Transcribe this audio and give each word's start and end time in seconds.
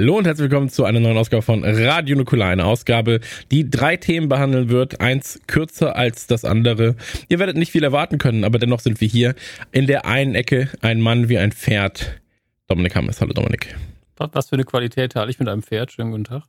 Hallo 0.00 0.16
und 0.16 0.26
herzlich 0.26 0.48
willkommen 0.48 0.70
zu 0.70 0.86
einer 0.86 0.98
neuen 0.98 1.18
Ausgabe 1.18 1.42
von 1.42 1.62
Radio 1.62 2.16
Nukular. 2.16 2.48
Eine 2.48 2.64
Ausgabe, 2.64 3.20
die 3.50 3.68
drei 3.68 3.98
Themen 3.98 4.30
behandeln 4.30 4.70
wird. 4.70 4.98
Eins 5.02 5.42
kürzer 5.46 5.94
als 5.94 6.26
das 6.26 6.46
andere. 6.46 6.96
Ihr 7.28 7.38
werdet 7.38 7.58
nicht 7.58 7.70
viel 7.70 7.84
erwarten 7.84 8.16
können, 8.16 8.44
aber 8.44 8.58
dennoch 8.58 8.80
sind 8.80 9.02
wir 9.02 9.08
hier. 9.08 9.34
In 9.72 9.86
der 9.86 10.06
einen 10.06 10.34
Ecke 10.34 10.70
ein 10.80 11.02
Mann 11.02 11.28
wie 11.28 11.36
ein 11.36 11.52
Pferd. 11.52 12.18
Dominik 12.66 12.96
Hammes. 12.96 13.20
Hallo 13.20 13.34
Dominik. 13.34 13.76
Was 14.16 14.48
für 14.48 14.54
eine 14.54 14.64
Qualität 14.64 15.16
habe 15.16 15.30
ich 15.30 15.38
mit 15.38 15.50
einem 15.50 15.62
Pferd? 15.62 15.92
Schönen 15.92 16.12
guten 16.12 16.24
Tag. 16.24 16.44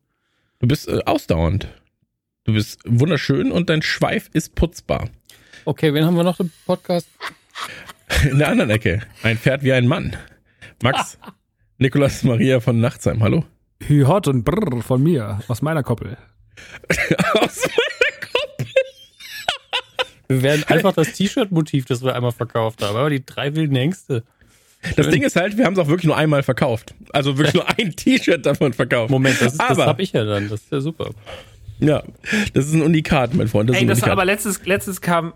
Du 0.59 0.67
bist 0.67 0.87
äh, 0.87 1.01
ausdauernd. 1.05 1.67
Du 2.45 2.53
bist 2.53 2.79
wunderschön 2.85 3.51
und 3.51 3.69
dein 3.69 3.81
Schweif 3.81 4.29
ist 4.31 4.55
putzbar. 4.55 5.09
Okay, 5.65 5.93
wen 5.93 6.05
haben 6.05 6.15
wir 6.15 6.23
noch 6.23 6.39
im 6.39 6.51
Podcast? 6.65 7.09
In 8.31 8.39
der 8.39 8.47
anderen 8.47 8.69
Ecke 8.69 9.01
ein 9.23 9.37
Pferd 9.37 9.61
wie 9.61 9.73
ein 9.73 9.89
Mann. 9.89 10.15
Max. 10.81 11.17
Nikolas 11.85 12.21
Maria 12.23 12.59
von 12.59 12.79
Nachtsheim, 12.79 13.23
hallo. 13.23 13.43
Hü 13.87 14.05
hot 14.05 14.27
und 14.27 14.43
brrr 14.43 14.83
von 14.83 15.01
mir, 15.01 15.39
aus 15.47 15.63
meiner 15.63 15.81
Koppel. 15.81 16.15
Aus 17.33 17.61
meiner 17.63 18.17
Koppel. 18.31 18.67
Wir 20.27 20.43
werden 20.43 20.63
einfach 20.67 20.93
das 20.93 21.13
T-Shirt-Motiv, 21.13 21.85
das 21.85 22.03
wir 22.03 22.13
einmal 22.15 22.33
verkauft 22.33 22.83
haben, 22.83 22.95
aber 22.95 23.09
die 23.09 23.25
drei 23.25 23.55
wilden 23.55 23.75
Hengste. 23.75 24.23
Das 24.95 25.09
Ding 25.09 25.23
ist 25.23 25.35
halt, 25.35 25.57
wir 25.57 25.65
haben 25.65 25.73
es 25.73 25.79
auch 25.79 25.87
wirklich 25.87 26.05
nur 26.05 26.17
einmal 26.17 26.43
verkauft. 26.43 26.93
Also 27.13 27.39
wirklich 27.39 27.55
nur 27.55 27.67
ein 27.79 27.95
T-Shirt 27.95 28.45
davon 28.45 28.73
verkauft. 28.73 29.09
Moment, 29.09 29.41
das, 29.41 29.53
ist, 29.53 29.59
das 29.61 29.71
Aber- 29.71 29.87
habe 29.87 30.03
ich 30.03 30.11
ja 30.11 30.23
dann. 30.23 30.49
Das 30.49 30.61
ist 30.61 30.71
ja 30.71 30.81
super. 30.81 31.09
Ja, 31.79 32.03
das 32.53 32.67
ist 32.67 32.73
ein 32.75 32.83
Unikat, 32.83 33.33
mein 33.33 33.47
Freund. 33.47 33.67
Das 33.71 33.75
ist 33.77 33.81
Ey, 33.81 33.85
ein 33.85 33.87
das 33.89 34.01
war 34.01 34.09
Unikat. 34.09 34.19
aber 34.19 34.25
letztes, 34.25 34.63
letztes 34.67 35.01
kam, 35.01 35.33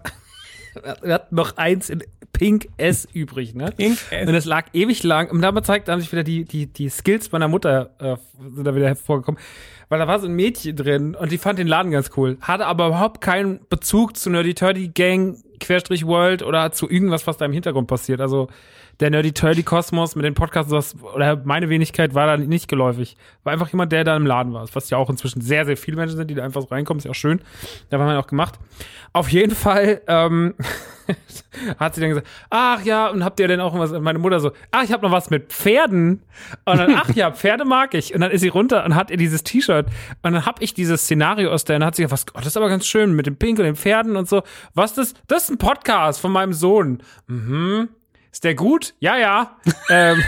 wir 1.01 1.13
hatten 1.13 1.35
noch 1.35 1.57
eins 1.57 1.89
in 1.89 2.03
Pink 2.33 2.67
S 2.77 3.07
übrig, 3.13 3.55
ne? 3.55 3.71
Pink 3.75 3.97
S. 4.09 4.27
Und 4.27 4.33
das 4.33 4.45
lag 4.45 4.65
ewig 4.73 5.03
lang. 5.03 5.29
Und 5.31 5.41
damals 5.41 5.67
zeigt, 5.67 5.87
da 5.87 5.93
haben 5.93 6.01
sich 6.01 6.11
wieder 6.11 6.23
die, 6.23 6.43
die, 6.43 6.67
die 6.67 6.89
Skills 6.89 7.31
meiner 7.31 7.47
Mutter 7.47 7.91
äh, 7.99 8.17
sind 8.53 8.65
da 8.65 8.75
wieder 8.75 8.87
hervorgekommen. 8.87 9.39
Weil 9.87 9.99
da 9.99 10.07
war 10.07 10.19
so 10.19 10.27
ein 10.27 10.33
Mädchen 10.33 10.75
drin 10.75 11.15
und 11.15 11.31
die 11.31 11.37
fand 11.37 11.59
den 11.59 11.67
Laden 11.67 11.91
ganz 11.91 12.11
cool. 12.17 12.37
Hatte 12.41 12.65
aber 12.65 12.87
überhaupt 12.87 13.21
keinen 13.21 13.59
Bezug 13.69 14.17
zu 14.17 14.29
Nerdy 14.29 14.53
Turdy 14.53 14.89
Gang, 14.89 15.37
Querstrich 15.59 16.05
World 16.05 16.43
oder 16.43 16.71
zu 16.71 16.89
irgendwas, 16.89 17.25
was 17.27 17.37
da 17.37 17.45
im 17.45 17.53
Hintergrund 17.53 17.87
passiert. 17.87 18.19
Also 18.19 18.49
der 18.99 19.09
Nerdy 19.09 19.33
Turdy 19.33 19.63
Kosmos 19.63 20.15
mit 20.15 20.25
den 20.25 20.33
Podcasts, 20.33 20.71
was, 20.71 20.95
oder 21.01 21.41
meine 21.43 21.69
Wenigkeit 21.69 22.13
war 22.13 22.27
da 22.27 22.37
nicht 22.37 22.67
geläufig. 22.67 23.17
War 23.43 23.53
einfach 23.53 23.69
jemand, 23.69 23.91
der 23.91 24.03
da 24.03 24.15
im 24.15 24.25
Laden 24.25 24.53
war. 24.53 24.67
Was 24.73 24.89
ja 24.89 24.97
auch 24.97 25.09
inzwischen 25.09 25.41
sehr, 25.41 25.65
sehr 25.65 25.77
viele 25.77 25.97
Menschen 25.97 26.17
sind, 26.17 26.29
die 26.29 26.35
da 26.35 26.43
einfach 26.43 26.61
so 26.61 26.67
reinkommen. 26.67 26.99
Ist 26.99 27.05
ja 27.05 27.11
auch 27.11 27.15
schön. 27.15 27.41
Da 27.89 27.99
war 27.99 28.05
man 28.05 28.17
auch 28.17 28.27
gemacht. 28.27 28.59
Auf 29.11 29.29
jeden 29.29 29.55
Fall 29.55 30.01
ähm, 30.07 30.55
hat 31.79 31.95
sie 31.95 32.01
dann 32.01 32.09
gesagt, 32.09 32.27
ach 32.49 32.83
ja, 32.83 33.07
und 33.09 33.23
habt 33.23 33.39
ihr 33.39 33.47
denn 33.47 33.59
auch 33.59 33.77
was? 33.77 33.91
Meine 33.91 34.19
Mutter 34.19 34.39
so, 34.39 34.51
ach, 34.71 34.83
ich 34.83 34.91
habe 34.91 35.05
noch 35.05 35.11
was 35.11 35.29
mit 35.29 35.51
Pferden. 35.51 36.21
Und 36.65 36.77
dann, 36.77 36.95
ach 36.95 37.13
ja, 37.15 37.31
Pferde 37.31 37.65
mag 37.65 37.93
ich. 37.93 38.13
Und 38.13 38.21
dann 38.21 38.31
ist 38.31 38.41
sie 38.41 38.47
runter 38.47 38.85
und 38.85 38.95
hat 38.95 39.11
ihr 39.11 39.17
dieses 39.17 39.43
T-Shirt. 39.43 39.87
Und 40.21 40.33
dann 40.33 40.45
hab 40.45 40.61
ich 40.61 40.73
dieses 40.73 41.01
Szenario 41.01 41.51
aus 41.51 41.65
der, 41.65 41.75
und 41.75 41.81
dann 41.81 41.87
hat 41.87 41.95
sie 41.95 42.03
gesagt, 42.03 42.31
oh, 42.33 42.37
das 42.37 42.47
ist 42.47 42.57
aber 42.57 42.69
ganz 42.69 42.85
schön 42.85 43.13
mit 43.13 43.25
dem 43.25 43.35
Pink 43.35 43.59
und 43.59 43.65
den 43.65 43.75
Pferden 43.75 44.15
und 44.15 44.29
so. 44.29 44.43
Was 44.73 44.93
das? 44.93 45.13
Das 45.27 45.43
ist 45.43 45.49
ein 45.49 45.57
Podcast 45.57 46.19
von 46.19 46.31
meinem 46.31 46.53
Sohn. 46.53 47.01
Mhm. 47.27 47.89
Ist 48.35 48.43
der 48.43 48.53
gut? 48.53 48.95
Ja, 48.99 49.17
ja. 49.17 49.55
ähm, 49.89 50.21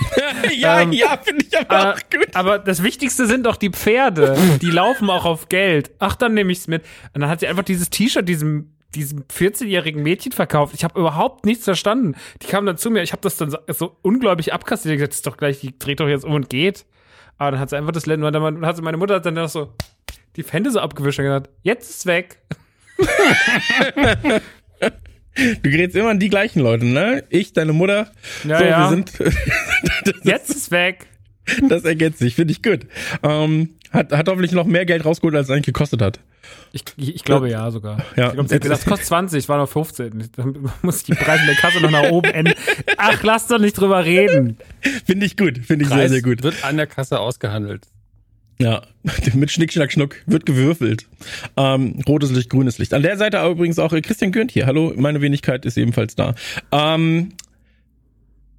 ja, 0.56 0.80
Ähm, 0.80 0.92
ja, 0.92 1.18
finde 1.22 1.44
ich 1.44 1.58
aber 1.58 1.70
aber, 1.70 1.92
auch 1.92 2.00
gut. 2.10 2.28
aber 2.32 2.58
das 2.58 2.82
Wichtigste 2.82 3.26
sind 3.26 3.44
doch 3.44 3.56
die 3.56 3.68
Pferde. 3.68 4.38
Die 4.62 4.70
laufen 4.70 5.10
auch 5.10 5.26
auf 5.26 5.50
Geld. 5.50 5.90
Ach, 5.98 6.14
dann 6.14 6.32
nehme 6.32 6.50
ich's 6.50 6.66
mit. 6.66 6.82
Und 7.12 7.20
dann 7.20 7.28
hat 7.28 7.40
sie 7.40 7.48
einfach 7.48 7.62
dieses 7.62 7.90
T-Shirt 7.90 8.26
diesem 8.26 8.72
diesem 8.94 9.24
14-jährigen 9.24 10.02
Mädchen 10.02 10.32
verkauft. 10.32 10.72
Ich 10.74 10.82
habe 10.82 10.98
überhaupt 10.98 11.44
nichts 11.44 11.64
verstanden. 11.64 12.14
Die 12.40 12.46
kam 12.46 12.64
dann 12.64 12.78
zu 12.78 12.90
mir. 12.90 13.02
Ich 13.02 13.12
habe 13.12 13.20
das 13.20 13.36
dann 13.36 13.50
so, 13.50 13.58
so 13.68 13.98
unglaublich 14.00 14.54
abkassiert. 14.54 14.94
Ich 14.94 14.98
gesagt, 14.98 15.12
das 15.12 15.18
ist 15.18 15.26
doch 15.26 15.36
gleich, 15.36 15.60
die 15.60 15.78
dreht 15.78 16.00
doch 16.00 16.08
jetzt 16.08 16.24
um 16.24 16.32
und 16.32 16.48
geht. 16.48 16.86
Aber 17.36 17.50
dann 17.50 17.60
hat 17.60 17.68
sie 17.68 17.76
einfach 17.76 17.92
das 17.92 18.06
Länden. 18.06 18.24
Und 18.24 18.32
dann 18.32 18.64
hat 18.64 18.76
sie 18.76 18.82
meine 18.82 18.96
Mutter 18.96 19.16
hat 19.16 19.26
dann 19.26 19.34
noch 19.34 19.50
so 19.50 19.74
die 20.36 20.42
Hände 20.42 20.70
so 20.70 20.80
abgewischt 20.80 21.18
und 21.18 21.26
gesagt, 21.26 21.50
jetzt 21.62 21.90
ist 21.90 22.06
weg. 22.06 22.38
Du 25.34 25.70
gerätst 25.70 25.96
immer 25.96 26.10
an 26.10 26.18
die 26.18 26.28
gleichen 26.28 26.60
Leute, 26.60 26.84
ne? 26.84 27.24
Ich, 27.30 27.52
deine 27.52 27.72
Mutter. 27.72 28.10
Ja, 28.44 28.58
so, 28.58 28.64
ja. 28.64 28.78
wir 28.80 28.88
sind. 28.90 29.12
Jetzt 30.24 30.50
ist 30.50 30.70
weg. 30.70 31.06
das 31.68 31.84
ergänzt 31.84 32.18
sich, 32.18 32.34
finde 32.34 32.52
ich 32.52 32.62
gut. 32.62 32.86
Ähm, 33.22 33.70
hat, 33.90 34.12
hat 34.12 34.28
hoffentlich 34.28 34.52
noch 34.52 34.66
mehr 34.66 34.84
Geld 34.84 35.04
rausgeholt, 35.04 35.34
als 35.34 35.48
es 35.48 35.50
eigentlich 35.50 35.66
gekostet 35.66 36.02
hat. 36.02 36.20
Ich, 36.72 36.84
ich, 36.96 37.14
ich 37.16 37.24
glaube 37.24 37.50
ja 37.50 37.70
sogar. 37.70 38.04
Ja. 38.16 38.28
Ich 38.28 38.32
glaub, 38.34 38.48
sie 38.48 38.54
hat 38.54 38.62
gesagt, 38.62 38.80
das 38.82 38.86
kostet 38.86 39.08
20, 39.08 39.48
war 39.48 39.58
noch 39.58 39.68
15. 39.68 40.30
Dann 40.36 40.70
muss 40.82 40.98
ich 40.98 41.04
die 41.04 41.14
Preise 41.14 41.42
in 41.42 41.46
der 41.46 41.56
Kasse 41.56 41.80
noch 41.80 41.90
nach 41.90 42.10
oben 42.10 42.30
enden. 42.30 42.54
Ach, 42.96 43.22
lass 43.22 43.46
doch 43.46 43.58
nicht 43.58 43.78
drüber 43.78 44.04
reden. 44.04 44.58
Finde 45.06 45.26
ich 45.26 45.36
gut, 45.36 45.58
finde 45.58 45.84
ich 45.84 45.88
sehr, 45.88 45.98
Preis 45.98 46.10
sehr 46.10 46.22
gut. 46.22 46.42
wird 46.42 46.64
an 46.64 46.76
der 46.76 46.86
Kasse 46.86 47.20
ausgehandelt. 47.20 47.86
Ja, 48.62 48.82
mit 49.34 49.50
Schnick, 49.50 49.72
Schnack, 49.72 49.90
Schnuck 49.90 50.14
wird 50.26 50.46
gewürfelt. 50.46 51.06
Ähm, 51.56 51.98
rotes 52.06 52.30
Licht, 52.30 52.48
grünes 52.48 52.78
Licht. 52.78 52.94
An 52.94 53.02
der 53.02 53.16
Seite 53.16 53.44
übrigens 53.44 53.80
auch 53.80 53.92
äh, 53.92 54.00
Christian 54.00 54.30
Gürnt 54.30 54.52
hier. 54.52 54.66
Hallo, 54.66 54.92
meine 54.96 55.20
Wenigkeit 55.20 55.64
ist 55.64 55.76
ebenfalls 55.76 56.14
da. 56.14 56.36
Ähm, 56.70 57.30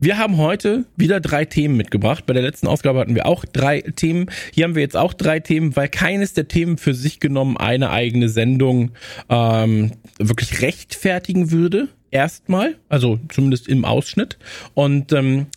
wir 0.02 0.18
haben 0.18 0.36
heute 0.36 0.84
wieder 0.98 1.22
drei 1.22 1.46
Themen 1.46 1.78
mitgebracht. 1.78 2.26
Bei 2.26 2.34
der 2.34 2.44
letzten 2.44 2.68
Ausgabe 2.68 3.00
hatten 3.00 3.16
wir 3.16 3.26
auch 3.26 3.46
drei 3.46 3.80
Themen. 3.80 4.26
Hier 4.54 4.66
haben 4.66 4.76
wir 4.76 4.82
jetzt 4.82 4.98
auch 4.98 5.14
drei 5.14 5.40
Themen, 5.40 5.74
weil 5.78 5.88
keines 5.88 6.34
der 6.34 6.50
Themen 6.50 6.78
für 6.78 6.94
sich 6.94 7.22
genommen 7.22 7.56
eine 7.56 7.90
eigene 7.90 8.28
Sendung 8.28 8.92
ähm, 9.30 9.92
wirklich 10.20 10.62
rechtfertigen 10.62 11.52
würde. 11.52 11.88
Erstmal, 12.12 12.76
also 12.90 13.22
zumindest 13.30 13.70
im 13.70 13.86
Ausschnitt. 13.86 14.38
Und 14.74 15.14
ähm, 15.14 15.48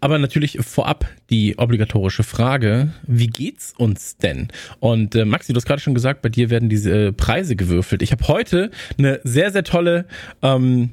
aber 0.00 0.18
natürlich 0.18 0.58
vorab 0.60 1.06
die 1.30 1.58
obligatorische 1.58 2.22
Frage, 2.22 2.92
wie 3.06 3.26
geht's 3.26 3.74
uns 3.76 4.16
denn? 4.16 4.48
Und 4.80 5.14
äh, 5.14 5.24
Maxi, 5.24 5.52
du 5.52 5.56
hast 5.56 5.66
gerade 5.66 5.80
schon 5.80 5.94
gesagt, 5.94 6.22
bei 6.22 6.28
dir 6.28 6.50
werden 6.50 6.68
diese 6.68 7.06
äh, 7.06 7.12
Preise 7.12 7.56
gewürfelt. 7.56 8.02
Ich 8.02 8.12
habe 8.12 8.26
heute 8.28 8.70
eine 8.98 9.20
sehr, 9.24 9.50
sehr 9.52 9.64
tolle 9.64 10.06
ähm, 10.42 10.90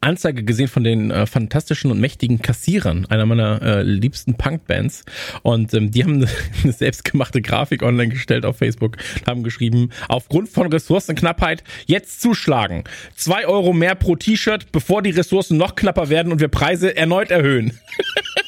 Anzeige 0.00 0.44
gesehen 0.44 0.68
von 0.68 0.84
den 0.84 1.10
äh, 1.10 1.26
fantastischen 1.26 1.90
und 1.90 2.00
mächtigen 2.00 2.42
Kassierern, 2.42 3.06
einer 3.06 3.24
meiner 3.26 3.62
äh, 3.62 3.82
liebsten 3.82 4.34
Punkbands. 4.34 5.04
Und 5.42 5.72
ähm, 5.74 5.90
die 5.90 6.02
haben 6.02 6.14
eine, 6.14 6.28
eine 6.62 6.72
selbstgemachte 6.72 7.40
Grafik 7.40 7.82
online 7.82 8.12
gestellt 8.12 8.44
auf 8.44 8.58
Facebook, 8.58 8.96
haben 9.26 9.42
geschrieben, 9.42 9.90
aufgrund 10.08 10.48
von 10.48 10.72
Ressourcenknappheit 10.72 11.62
jetzt 11.86 12.20
zuschlagen. 12.20 12.84
Zwei 13.14 13.46
Euro 13.46 13.72
mehr 13.72 13.94
pro 13.94 14.16
T-Shirt, 14.16 14.72
bevor 14.72 15.02
die 15.02 15.10
Ressourcen 15.10 15.56
noch 15.56 15.76
knapper 15.76 16.08
werden 16.08 16.32
und 16.32 16.40
wir 16.40 16.48
Preise 16.48 16.96
erneut 16.96 17.30
erhöhen. 17.30 17.78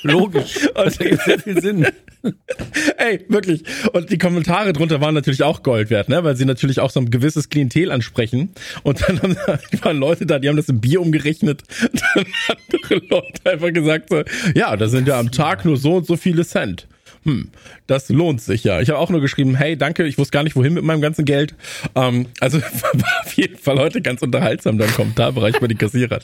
Logisch. 0.03 0.69
Das 0.75 0.97
ergibt 0.99 1.23
sehr 1.25 1.39
viel 1.41 1.61
Sinn. 1.61 1.87
Ey, 2.97 3.25
wirklich. 3.29 3.62
Und 3.93 4.11
die 4.11 4.19
Kommentare 4.19 4.73
drunter 4.73 5.01
waren 5.01 5.15
natürlich 5.15 5.43
auch 5.43 5.62
Gold 5.62 5.91
wert, 5.91 6.09
ne? 6.09 6.23
Weil 6.25 6.37
sie 6.37 6.45
natürlich 6.45 6.81
auch 6.81 6.91
so 6.91 7.01
ein 7.01 7.11
gewisses 7.11 7.49
Klientel 7.49 7.91
ansprechen. 7.91 8.51
Und 8.85 9.03
dann 9.03 9.21
haben, 9.21 9.37
waren 9.83 9.99
Leute 9.99 10.25
da, 10.25 10.39
die 10.39 10.49
haben 10.49 10.57
das 10.57 10.69
im 10.69 10.81
Bier 10.81 11.01
umgerechnet. 11.01 11.28
Dann 11.81 12.25
haben 12.49 12.57
andere 12.73 13.07
Leute 13.09 13.53
einfach 13.53 13.73
gesagt 13.73 14.11
so, 14.11 14.23
ja, 14.55 14.77
da 14.77 14.89
sind 14.89 15.09
ja 15.09 15.19
am 15.19 15.31
Tag 15.31 15.65
nur 15.65 15.77
so 15.77 15.97
und 15.97 16.07
so 16.07 16.17
viele 16.17 16.45
Cent. 16.45 16.89
Hm, 17.25 17.51
das 17.87 18.09
lohnt 18.09 18.41
sich 18.41 18.65
ja. 18.65 18.81
Ich 18.81 18.91
habe 18.91 18.99
auch 18.99 19.11
nur 19.11 19.21
geschrieben, 19.21 19.55
hey, 19.55 19.77
danke, 19.77 20.05
ich 20.05 20.19
wusste 20.19 20.33
gar 20.33 20.45
nicht, 20.45 20.57
wohin 20.57 20.75
mit 20.75 20.85
meinem 20.85 21.01
ganzen 21.01 21.25
Geld. 21.25 21.55
Ähm, 21.95 22.27
also 22.41 22.61
war 22.93 23.21
auf 23.21 23.33
jeden 23.35 23.57
Fall 23.57 23.79
heute 23.79 24.01
ganz 24.01 24.23
unterhaltsam, 24.23 24.79
dein 24.79 24.93
Kommentarbereich 24.93 25.59
bei 25.61 25.67
den 25.67 25.79
Kassierern. 25.79 26.23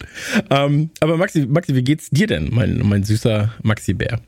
Ähm, 0.51 0.91
aber 1.01 1.17
Maxi, 1.17 1.47
Maxi, 1.47 1.75
wie 1.75 1.83
geht's 1.83 2.11
dir 2.11 2.27
denn, 2.27 2.51
mein, 2.53 2.79
mein 2.85 3.05
süßer 3.05 3.53
Maxi-Bär? 3.63 4.21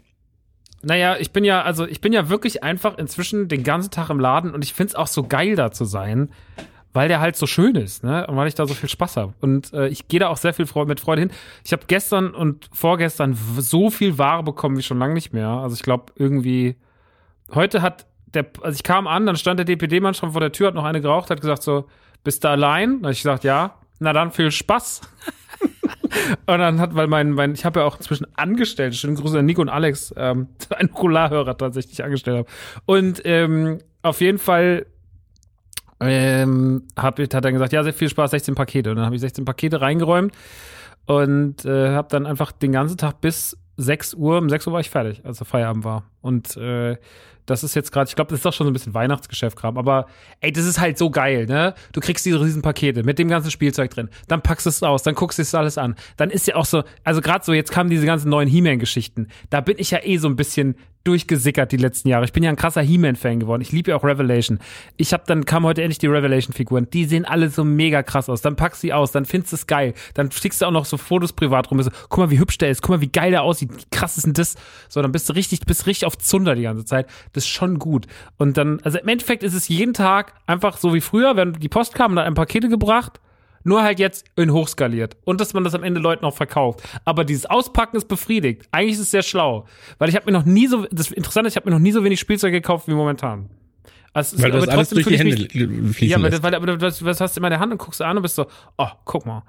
Naja, 0.82 1.17
ich 1.19 1.31
bin 1.32 1.44
ja, 1.44 1.62
also 1.62 1.87
ich 1.87 2.00
bin 2.00 2.12
ja 2.12 2.29
wirklich 2.29 2.62
einfach 2.62 2.99
inzwischen 2.99 3.49
den 3.49 3.64
ganzen 3.64 3.90
Tag 3.90 4.11
im 4.11 4.20
Laden 4.20 4.52
und 4.52 4.62
ich 4.62 4.72
find's 4.72 4.94
auch 4.94 5.08
so 5.08 5.25
geil, 5.25 5.56
da 5.56 5.72
zu 5.72 5.84
sein. 5.84 6.29
Weil 6.96 7.08
der 7.08 7.20
halt 7.20 7.37
so 7.37 7.46
schön 7.46 7.75
ist, 7.75 8.02
ne? 8.02 8.26
Und 8.26 8.37
weil 8.37 8.48
ich 8.48 8.54
da 8.54 8.66
so 8.66 8.72
viel 8.72 8.88
Spaß 8.88 9.19
habe. 9.19 9.34
Und 9.43 9.70
äh, 9.75 9.87
ich 9.88 10.08
gehe 10.08 10.19
da 10.19 10.28
auch 10.28 10.38
sehr 10.38 10.54
viel 10.54 10.64
Freude, 10.64 10.88
mit 10.88 10.98
Freude 10.98 11.20
hin. 11.20 11.31
Ich 11.62 11.72
habe 11.72 11.82
gestern 11.87 12.34
und 12.34 12.70
vorgestern 12.72 13.37
so 13.58 13.90
viel 13.90 14.16
Ware 14.16 14.43
bekommen 14.43 14.78
wie 14.78 14.82
schon 14.82 14.98
lange 14.98 15.12
nicht 15.12 15.34
mehr. 15.34 15.48
Also 15.48 15.75
ich 15.75 15.82
glaube 15.82 16.14
irgendwie 16.16 16.76
heute 17.54 17.82
hat 17.82 18.06
der, 18.32 18.46
also 18.62 18.75
ich 18.75 18.82
kam 18.82 19.06
an, 19.06 19.26
dann 19.26 19.37
stand 19.37 19.58
der 19.58 19.66
DPD-Mann 19.66 20.14
schon 20.14 20.32
vor 20.32 20.40
der 20.40 20.52
Tür, 20.52 20.69
hat 20.69 20.75
noch 20.75 20.84
eine 20.84 21.02
geraucht, 21.02 21.28
hat 21.28 21.43
gesagt 21.43 21.62
so, 21.62 21.84
bist 22.25 22.44
du 22.44 22.48
allein? 22.48 23.02
Hab 23.04 23.12
ich 23.12 23.19
gesagt, 23.19 23.44
ja. 23.44 23.75
Na 23.98 24.14
dann 24.14 24.32
viel 24.32 24.50
Spaß. 24.50 25.02
und 26.46 26.58
dann 26.58 26.81
hat, 26.81 26.94
weil 26.94 27.08
mein, 27.08 27.32
mein 27.32 27.52
ich 27.52 27.66
habe 27.66 27.81
ja 27.81 27.87
auch 27.87 27.98
inzwischen 27.98 28.26
Angestellte, 28.37 28.96
schönen 28.96 29.16
Gruß 29.16 29.34
an 29.34 29.44
Nico 29.44 29.60
und 29.60 29.69
Alex, 29.69 30.14
ähm, 30.16 30.48
einen 30.70 30.88
Okularhörer 30.88 31.58
tatsächlich 31.58 32.02
angestellt 32.02 32.38
habe. 32.38 32.48
Und 32.87 33.20
ähm, 33.26 33.81
auf 34.00 34.22
jeden 34.22 34.38
Fall 34.38 34.87
ähm, 36.00 36.84
hab, 36.96 37.19
hat 37.19 37.44
er 37.44 37.52
gesagt, 37.52 37.72
ja, 37.72 37.82
sehr 37.82 37.94
viel 37.94 38.08
Spaß, 38.08 38.31
16 38.32 38.54
Pakete. 38.54 38.90
Und 38.90 38.96
dann 38.96 39.06
habe 39.06 39.14
ich 39.14 39.20
16 39.20 39.44
Pakete 39.44 39.81
reingeräumt 39.81 40.34
und 41.06 41.64
äh, 41.64 41.90
habe 41.90 42.08
dann 42.10 42.26
einfach 42.26 42.52
den 42.52 42.72
ganzen 42.72 42.96
Tag 42.96 43.20
bis 43.20 43.56
6 43.76 44.14
Uhr, 44.14 44.38
um 44.38 44.48
6 44.48 44.66
Uhr 44.66 44.72
war 44.72 44.81
ich 44.81 44.90
fertig, 44.90 45.25
als 45.25 45.38
der 45.38 45.46
Feierabend 45.46 45.84
war. 45.84 46.04
Und 46.20 46.56
äh, 46.56 46.96
das 47.46 47.62
ist 47.62 47.75
jetzt 47.75 47.93
gerade, 47.93 48.08
ich 48.08 48.16
glaube, 48.16 48.31
das 48.31 48.40
ist 48.40 48.44
doch 48.44 48.52
schon 48.52 48.66
so 48.66 48.70
ein 48.70 48.72
bisschen 48.72 48.94
Weihnachtsgeschäft 48.94 49.56
gerade. 49.56 49.78
Aber 49.78 50.06
ey, 50.40 50.52
das 50.52 50.66
ist 50.66 50.81
halt 50.81 50.98
so 50.98 51.10
geil, 51.10 51.46
ne? 51.46 51.75
Du 51.93 52.00
kriegst 52.00 52.26
diese 52.26 52.40
riesen 52.40 52.60
Pakete 52.62 53.04
mit 53.04 53.19
dem 53.19 53.28
ganzen 53.28 53.50
Spielzeug 53.50 53.90
drin, 53.90 54.10
dann 54.26 54.43
packst 54.43 54.66
du 54.66 54.70
es 54.70 54.82
aus, 54.82 55.04
dann 55.04 55.14
guckst 55.14 55.38
du 55.38 55.43
es 55.43 55.54
alles 55.54 55.78
an. 55.78 55.94
Dann 56.16 56.31
ist 56.31 56.46
ja 56.48 56.56
auch 56.56 56.66
so, 56.66 56.82
also 57.04 57.20
gerade 57.20 57.44
so, 57.44 57.52
jetzt 57.52 57.70
kamen 57.70 57.88
diese 57.88 58.04
ganzen 58.04 58.28
neuen 58.31 58.48
He-Man-Geschichten. 58.48 59.28
Da 59.48 59.60
bin 59.60 59.76
ich 59.78 59.93
ja 59.93 60.00
eh 60.02 60.19
so 60.19 60.28
ein 60.28 60.37
bisschen 60.37 60.76
durchgesickert 61.06 61.73
die 61.73 61.76
letzten 61.76 62.08
Jahre. 62.08 62.25
Ich 62.25 62.32
bin 62.32 62.43
ja 62.43 62.50
ein 62.50 62.56
krasser 62.56 62.82
He-Man-Fan 62.82 63.41
geworden. 63.41 63.62
Ich 63.62 63.73
liebe 63.73 63.91
ja 63.91 63.97
auch 63.97 64.05
Revelation. 64.05 64.58
Ich 64.97 65.12
habe 65.12 65.25
dann 65.26 65.44
kam 65.44 65.64
heute 65.64 65.82
endlich 65.82 65.99
die 65.99 66.06
Revelation-Figuren. 66.06 66.88
Die 66.93 67.05
sehen 67.05 67.25
alle 67.25 67.49
so 67.49 67.64
mega 67.64 68.03
krass 68.03 68.29
aus. 68.29 68.43
Dann 68.43 68.56
packst 68.56 68.82
du 68.82 68.88
sie 68.88 68.93
aus, 68.93 69.12
dann 69.12 69.25
findest 69.25 69.53
du 69.53 69.56
es 69.56 69.67
geil. 69.67 69.94
Dann 70.14 70.31
schickst 70.31 70.62
du 70.62 70.67
auch 70.67 70.70
noch 70.70 70.85
so 70.85 70.97
Fotos 70.97 71.32
privat 71.32 71.70
rum. 71.70 71.82
So, 71.82 71.91
guck 72.08 72.19
mal, 72.19 72.31
wie 72.31 72.38
hübsch 72.38 72.58
der 72.58 72.70
ist. 72.70 72.82
Guck 72.82 72.97
mal, 72.97 73.00
wie 73.00 73.08
geil 73.08 73.31
der 73.31 73.43
aussieht. 73.43 73.70
Wie 73.76 73.85
krass 73.91 74.17
ist 74.17 74.26
denn 74.26 74.35
das? 74.35 74.56
So, 74.88 75.03
dann 75.03 75.12
bist 75.12 75.29
du 75.29 75.32
richtig, 75.35 75.61
bist 75.61 75.87
richtig 75.87 76.06
auf 76.06 76.19
Zunder 76.19 76.55
die 76.55 76.62
ganze 76.62 76.85
Zeit. 76.85 77.06
Das 77.32 77.44
ist 77.44 77.50
schon 77.50 77.79
gut. 77.79 78.06
Und 78.37 78.56
dann, 78.56 78.81
also 78.82 78.99
im 78.99 79.08
Endeffekt 79.08 79.43
ist 79.43 79.55
es 79.55 79.69
jeden 79.69 79.94
Tag 79.94 80.35
einfach 80.47 80.76
so 80.76 80.94
wie 80.94 81.00
früher, 81.00 81.37
wenn 81.37 81.53
die 81.53 81.69
Post 81.69 81.94
kam, 81.94 82.17
dann 82.17 82.26
ein 82.26 82.35
Pakete 82.35 82.69
gebracht. 82.69 83.20
Nur 83.66 83.82
halt 83.82 83.98
jetzt 83.98 84.26
in 84.36 84.52
hochskaliert. 84.52 85.16
Und 85.24 85.40
dass 85.40 85.52
man 85.52 85.64
das 85.64 85.74
am 85.74 85.82
Ende 85.82 86.00
Leuten 86.00 86.24
auch 86.24 86.34
verkauft. 86.36 86.82
Aber 87.04 87.24
dieses 87.24 87.46
Auspacken 87.46 87.96
ist 87.96 88.06
befriedigt. 88.06 88.62
Eigentlich 88.70 88.94
ist 88.94 89.00
es 89.00 89.10
sehr 89.10 89.22
schlau. 89.24 89.66
Weil 89.98 90.08
ich 90.08 90.14
habe 90.14 90.26
mir 90.30 90.38
noch 90.38 90.44
nie 90.44 90.68
so, 90.68 90.86
das 90.92 91.10
Interessante 91.10 91.48
ist, 91.48 91.54
ich 91.54 91.56
habe 91.56 91.68
mir 91.68 91.74
noch 91.74 91.82
nie 91.82 91.90
so 91.90 92.04
wenig 92.04 92.20
Spielzeug 92.20 92.52
gekauft 92.52 92.86
wie 92.86 92.92
momentan. 92.92 93.50
Also, 94.12 94.40
Weil 94.40 94.52
du 94.52 94.58
aber 94.58 94.66
das 94.66 94.74
alles 94.76 94.88
trotzdem 94.90 95.02
durch 95.04 95.16
die 95.16 95.18
Hände 95.18 95.34
ich 95.34 95.54
mich- 95.54 95.96
fließen 95.96 96.22
ja, 96.22 96.28
das, 96.30 96.42
weil, 96.44 96.54
aber 96.54 96.76
das, 96.76 97.00
das 97.00 97.20
hast 97.20 97.36
du 97.36 97.40
immer 97.40 97.48
in 97.48 97.50
der 97.50 97.60
Hand 97.60 97.72
und 97.72 97.78
guckst 97.78 98.00
an 98.00 98.16
und 98.16 98.22
bist 98.22 98.36
so, 98.36 98.46
oh, 98.78 98.88
guck 99.04 99.26
mal. 99.26 99.42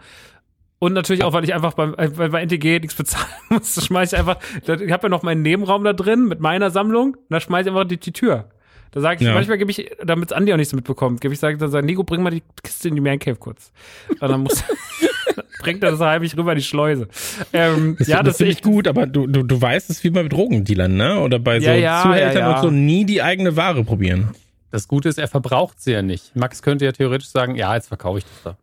Und 0.80 0.94
natürlich 0.94 1.24
auch, 1.24 1.34
weil 1.34 1.44
ich 1.44 1.54
einfach 1.54 1.74
beim, 1.76 1.94
äh, 1.94 2.10
weil 2.18 2.30
bei 2.30 2.42
NTG 2.42 2.80
nichts 2.80 2.96
bezahlen 2.96 3.28
muss, 3.50 3.86
schmeiß 3.86 4.14
ich 4.14 4.20
einfach, 4.20 4.38
ich 4.64 4.70
habe 4.92 5.04
ja 5.04 5.10
noch 5.10 5.22
meinen 5.22 5.44
Nebenraum 5.44 5.84
da 5.84 5.94
drin 5.94 6.26
mit 6.26 6.40
meiner 6.40 6.72
Sammlung, 6.72 7.18
da 7.30 7.40
schmeiß 7.40 7.68
ich 7.68 7.72
einfach 7.72 7.88
die, 7.88 7.98
die 8.00 8.14
Tür. 8.14 8.50
Da 8.92 9.02
sage 9.02 9.22
ich, 9.22 9.28
Ja. 9.28 9.34
manchmal 9.34 9.58
gebe 9.58 9.72
ich, 9.72 9.90
damit 10.04 10.32
Andi 10.34 10.54
auch 10.54 10.58
nichts 10.58 10.74
mitbekommt, 10.74 11.22
gebe 11.22 11.34
ich, 11.34 11.40
sage 11.40 11.58
dann 11.58 11.70
sag, 11.72 11.84
Nico, 11.86 12.04
bring 12.04 12.22
mal 12.24 12.30
die 12.32 12.44
Kiste 12.64 12.88
in 12.88 12.96
die 12.96 13.02
Man 13.02 13.20
Cave 13.20 13.36
kurz. 13.36 13.72
Und 14.20 14.22
dann 14.22 14.42
muss, 14.42 14.64
bringt 15.60 15.84
er 15.84 15.92
das 15.92 16.00
heimlich 16.00 16.38
rüber 16.38 16.54
in 16.54 16.58
die 16.60 16.64
Schleuse. 16.64 17.08
Ähm, 17.54 17.96
Das, 18.00 18.08
ja, 18.08 18.18
das 18.18 18.26
das, 18.34 18.38
finde 18.38 18.52
ist 18.52 18.58
ich 18.60 18.64
gut, 18.64 18.88
aber 18.88 19.06
du, 19.06 19.28
du, 19.28 19.44
du 19.44 19.62
weißt 19.62 19.90
es 19.90 20.04
wie 20.04 20.10
bei 20.10 20.24
Drogendealern, 20.24 20.96
ne? 20.96 21.20
Oder 21.20 21.40
bei 21.40 21.60
so 21.60 21.66
Ja, 21.68 21.74
ja, 21.76 22.02
Zuhältern 22.04 22.34
ja, 22.38 22.50
ja. 22.52 22.56
und 22.56 22.62
so 22.62 22.72
nie 22.72 23.06
die 23.06 23.22
eigene 23.22 23.56
Ware 23.56 23.84
probieren. 23.84 24.30
Das 24.72 24.88
Gute 24.88 25.10
ist, 25.10 25.18
er 25.18 25.28
verbraucht 25.28 25.82
sie 25.82 25.92
ja 25.94 26.02
nicht. 26.02 26.36
Max 26.36 26.62
könnte 26.62 26.86
ja 26.86 26.92
theoretisch 26.92 27.30
sagen, 27.30 27.56
ja, 27.56 27.74
jetzt 27.76 27.88
verkaufe 27.88 28.20
ich 28.20 28.26
das 28.26 28.44
da. 28.44 28.58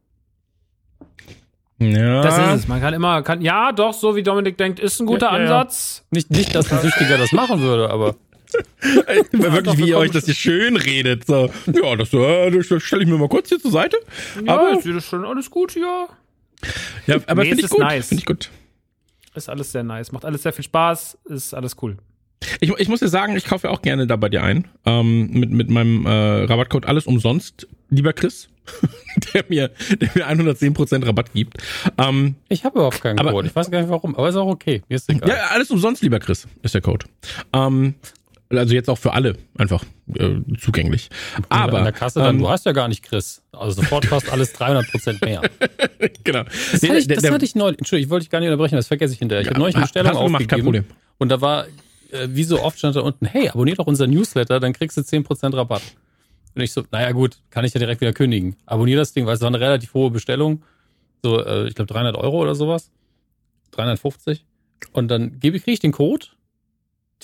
Ja. 1.84 2.22
Das 2.22 2.38
ist 2.38 2.62
es. 2.62 2.68
Man 2.68 2.80
kann 2.80 2.94
immer, 2.94 3.22
kann, 3.22 3.40
ja, 3.42 3.72
doch, 3.72 3.92
so 3.92 4.14
wie 4.14 4.22
Dominik 4.22 4.56
denkt, 4.56 4.78
ist 4.80 5.00
ein 5.00 5.06
guter 5.06 5.26
Ja, 5.26 5.32
ja, 5.32 5.38
ja. 5.38 5.42
Ansatz. 5.60 6.04
Nicht, 6.10 6.30
nicht, 6.30 6.54
dass 6.54 6.72
ein 6.72 6.80
Süchtiger 6.80 7.18
das 7.18 7.32
machen 7.32 7.60
würde, 7.60 7.90
aber 7.90 8.14
wirklich, 9.32 9.78
wie 9.78 9.88
ihr 9.88 9.98
euch 9.98 10.10
das 10.10 10.24
hier 10.26 10.34
schön 10.34 10.76
redet. 10.76 11.26
So, 11.26 11.50
ja, 11.66 11.96
das, 11.96 12.12
äh, 12.12 12.50
das 12.50 12.82
stelle 12.82 13.02
ich 13.02 13.08
mir 13.08 13.18
mal 13.18 13.28
kurz 13.28 13.48
hier 13.48 13.58
zur 13.60 13.70
Seite. 13.70 13.96
Ja, 14.44 14.54
Aber- 14.58 14.78
ist 14.78 14.86
wieder 14.86 15.00
schon 15.00 15.24
alles 15.24 15.50
gut 15.50 15.72
hier. 15.72 16.08
Ja, 17.06 17.16
aber 17.26 17.42
Nee, 17.42 17.50
finde 17.50 17.64
ich 17.64 17.70
gut. 17.70 17.80
nice. 17.80 18.08
Finde 18.08 18.20
ich 18.20 18.26
gut. 18.26 18.50
Ist 19.34 19.48
alles 19.48 19.72
sehr 19.72 19.82
nice. 19.82 20.12
Macht 20.12 20.24
alles 20.24 20.42
sehr 20.42 20.52
viel 20.52 20.64
Spaß. 20.64 21.18
Ist 21.26 21.54
alles 21.54 21.76
cool. 21.82 21.96
Ich, 22.60 22.70
ich 22.78 22.88
muss 22.88 23.00
dir 23.00 23.08
sagen, 23.08 23.36
ich 23.36 23.44
kaufe 23.46 23.70
auch 23.70 23.82
gerne 23.82 24.06
da 24.06 24.16
bei 24.16 24.28
dir 24.28 24.42
ein. 24.42 24.68
Ähm, 24.84 25.30
mit, 25.30 25.50
mit 25.50 25.70
meinem 25.70 26.06
äh, 26.06 26.10
Rabattcode 26.44 26.86
alles 26.86 27.06
umsonst, 27.06 27.66
lieber 27.90 28.12
Chris, 28.12 28.48
der 29.34 29.44
mir, 29.48 29.70
der 30.00 30.10
mir 30.14 30.28
110% 30.28 31.06
Rabatt 31.06 31.32
gibt. 31.32 31.56
Ähm, 31.98 32.34
ich 32.48 32.64
habe 32.64 32.76
überhaupt 32.78 33.00
keinen 33.02 33.18
Aber- 33.18 33.32
Code. 33.32 33.48
Ich 33.48 33.56
weiß 33.56 33.70
gar 33.70 33.80
nicht 33.80 33.90
warum, 33.90 34.14
aber 34.14 34.28
ist 34.28 34.36
auch 34.36 34.46
okay. 34.46 34.82
Mir 34.88 34.96
ist 34.96 35.08
egal. 35.08 35.28
ja, 35.28 35.34
alles 35.52 35.70
umsonst, 35.70 36.02
lieber 36.02 36.18
Chris, 36.18 36.46
ist 36.62 36.74
der 36.74 36.82
Code. 36.82 37.06
Ähm, 37.52 37.94
also 38.50 38.75
jetzt 38.75 38.88
auch 38.91 38.99
für 38.99 39.12
alle 39.12 39.37
einfach 39.56 39.85
äh, 40.14 40.37
zugänglich. 40.58 41.08
Aber 41.49 41.79
an 41.79 41.85
der 41.85 41.93
Kasse 41.93 42.20
dann, 42.20 42.37
ähm, 42.37 42.43
du 42.43 42.49
hast 42.49 42.67
ja 42.67 42.73
gar 42.73 42.88
nicht 42.88 43.02
Chris. 43.02 43.43
Also 43.52 43.82
sofort 43.82 44.08
kostet 44.08 44.32
alles 44.32 44.52
300 44.52 44.91
Prozent 44.91 45.20
mehr. 45.25 45.43
genau. 46.25 46.44
Das, 46.44 46.82
hatte 46.82 46.96
ich, 46.96 47.08
das 47.08 47.31
hatte 47.31 47.44
ich 47.44 47.55
neulich. 47.55 47.79
Entschuldigung, 47.79 48.06
ich 48.06 48.11
wollte 48.11 48.25
dich 48.25 48.31
gar 48.31 48.41
nicht 48.41 48.49
unterbrechen, 48.49 48.76
das 48.76 48.88
vergesse 48.88 49.14
ich 49.14 49.19
hinterher. 49.19 49.43
Ich 49.43 49.49
habe 49.49 49.58
neulich 49.58 49.76
eine 49.76 49.87
du 49.87 49.93
gemacht, 49.93 50.12
kein 50.12 50.17
aufgegeben. 50.17 50.62
Problem. 50.62 50.85
Und 51.19 51.29
da 51.31 51.41
war, 51.41 51.67
äh, 52.11 52.29
wie 52.29 52.44
so 52.44 52.61
oft 52.62 52.79
stand 52.79 52.96
da 52.96 53.00
unten, 53.00 53.26
hey, 53.26 53.49
abonnier 53.49 53.76
doch 53.76 53.87
unser 53.87 54.06
Newsletter, 54.06 54.61
dann 54.61 54.73
kriegst 54.73 54.96
du 54.96 55.00
10% 55.00 55.56
Rabatt. 55.56 55.82
Und 56.55 56.62
ich 56.62 56.73
so, 56.73 56.85
naja 56.93 57.11
gut, 57.12 57.38
kann 57.50 57.64
ich 57.64 57.75
ja 57.75 57.81
direkt 57.81 58.00
wieder 58.00 58.12
kündigen. 58.12 58.56
Abonnier 58.67 58.96
das 58.96 59.12
Ding, 59.12 59.26
weil 59.26 59.35
es 59.35 59.41
war 59.41 59.49
eine 59.49 59.61
relativ 59.61 59.94
hohe 59.94 60.11
Bestellung. 60.11 60.62
So, 61.23 61.44
äh, 61.44 61.67
ich 61.67 61.75
glaube 61.75 61.93
300 61.93 62.17
Euro 62.17 62.41
oder 62.41 62.55
sowas. 62.55 62.91
350. 63.73 64.44
Und 64.93 65.08
dann 65.08 65.41
gebe 65.41 65.56
ich, 65.56 65.64
kriege 65.64 65.75
ich 65.75 65.81
den 65.81 65.93
Code, 65.93 66.26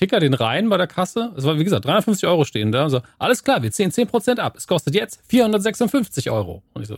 ticker 0.00 0.18
den 0.18 0.34
rein 0.34 0.68
bei 0.68 0.78
der 0.78 0.86
Kasse. 0.86 1.32
Es 1.36 1.44
war, 1.44 1.58
wie 1.58 1.64
gesagt, 1.64 1.84
350 1.84 2.26
Euro 2.26 2.44
stehen 2.44 2.72
da. 2.72 2.84
Und 2.84 2.90
so, 2.90 3.02
alles 3.18 3.44
klar, 3.44 3.62
wir 3.62 3.70
ziehen 3.70 3.90
10% 3.90 4.38
ab. 4.38 4.56
Es 4.56 4.66
kostet 4.66 4.94
jetzt 4.94 5.20
456 5.28 6.30
Euro. 6.30 6.62
Und 6.72 6.82
ich 6.82 6.88
so, 6.88 6.96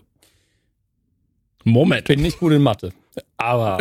Moment. 1.64 2.06
bin 2.06 2.22
nicht 2.22 2.38
gut 2.38 2.52
in 2.52 2.62
Mathe. 2.62 2.92
Aber 3.36 3.78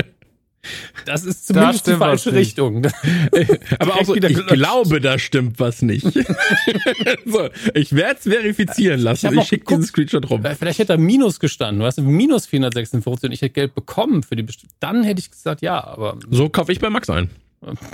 das 1.06 1.24
ist 1.24 1.46
zumindest 1.48 1.86
die 1.86 1.92
stimmt 1.92 2.00
was 2.00 2.24
falsche. 2.24 2.34
Richtung. 2.34 2.88
Aber 3.80 3.96
auch 3.96 4.06
so, 4.06 4.16
ich 4.16 4.48
glaube, 4.48 5.00
da 5.00 5.20
stimmt 5.20 5.60
was 5.60 5.84
nicht. 5.84 6.04
so, 7.26 7.50
ich 7.76 7.96
werde 7.96 8.20
es 8.20 8.24
verifizieren 8.24 8.98
Ich 8.98 9.04
lassen. 9.04 9.34
Ich, 9.34 9.40
auch 9.40 9.46
schicke 9.46 9.66
diesen 9.68 9.84
Screenshot 9.84 10.30
rum. 10.30 10.44
Vielleicht 10.58 10.80
hätte 10.80 10.94
da 10.94 10.98
Minus 10.98 11.40
gestanden, 11.40 11.84
weißt 11.84 12.00
du, 12.00 12.02
minus 12.04 12.48
456 12.48 13.30
und 13.30 13.34
ich 13.34 13.42
hätte 13.42 13.54
Geld 13.54 13.76
bekommen 13.76 14.24
für 14.24 14.36
die 14.36 14.44
Bestimmung. 14.44 14.74
Dann 14.80 15.04
hätte 15.04 15.20
ich 15.20 15.30
gesagt, 15.30 15.62
ja, 15.62 15.84
aber 15.84 16.18
So 16.32 16.50
kaufe 16.50 16.72
ich 16.72 16.80
bei 16.80 16.90
Max 16.90 17.10
ein. 17.10 17.30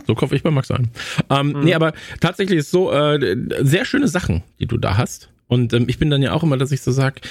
So 0.05 0.15
kaufe 0.15 0.35
ich 0.35 0.43
bei 0.43 0.51
Max 0.51 0.71
ein. 0.71 0.89
Ähm, 1.29 1.59
Nee, 1.63 1.73
aber 1.73 1.93
tatsächlich 2.21 2.59
ist 2.59 2.71
so, 2.71 2.91
äh, 2.91 3.35
sehr 3.61 3.83
schöne 3.85 4.07
Sachen, 4.07 4.43
die 4.59 4.65
du 4.65 4.77
da 4.77 4.97
hast. 4.97 5.29
Und 5.47 5.73
ähm, 5.73 5.85
ich 5.87 5.99
bin 5.99 6.09
dann 6.09 6.21
ja 6.21 6.31
auch 6.33 6.43
immer, 6.43 6.57
dass 6.57 6.71
ich 6.71 6.81
so 6.81 6.91
sag, 6.91 7.21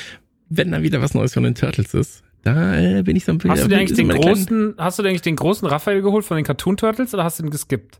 wenn 0.48 0.72
da 0.72 0.82
wieder 0.82 1.00
was 1.00 1.14
Neues 1.14 1.34
von 1.34 1.42
den 1.42 1.54
Turtles 1.54 1.94
ist, 1.94 2.22
da 2.42 2.78
äh, 2.78 3.02
bin 3.02 3.16
ich 3.16 3.24
so 3.24 3.32
ein 3.32 3.38
bisschen. 3.38 3.50
Hast 3.52 3.64
du 3.64 3.68
dir 3.68 3.78
eigentlich 3.78 3.96
den 3.96 4.08
großen, 4.08 4.74
hast 4.78 4.98
du 4.98 5.02
dir 5.02 5.08
eigentlich 5.08 5.22
den 5.22 5.36
großen 5.36 5.66
Raphael 5.66 6.00
geholt 6.02 6.24
von 6.24 6.36
den 6.36 6.44
Cartoon 6.44 6.76
Turtles 6.76 7.12
oder 7.14 7.24
hast 7.24 7.38
du 7.38 7.42
den 7.42 7.50
geskippt? 7.50 7.98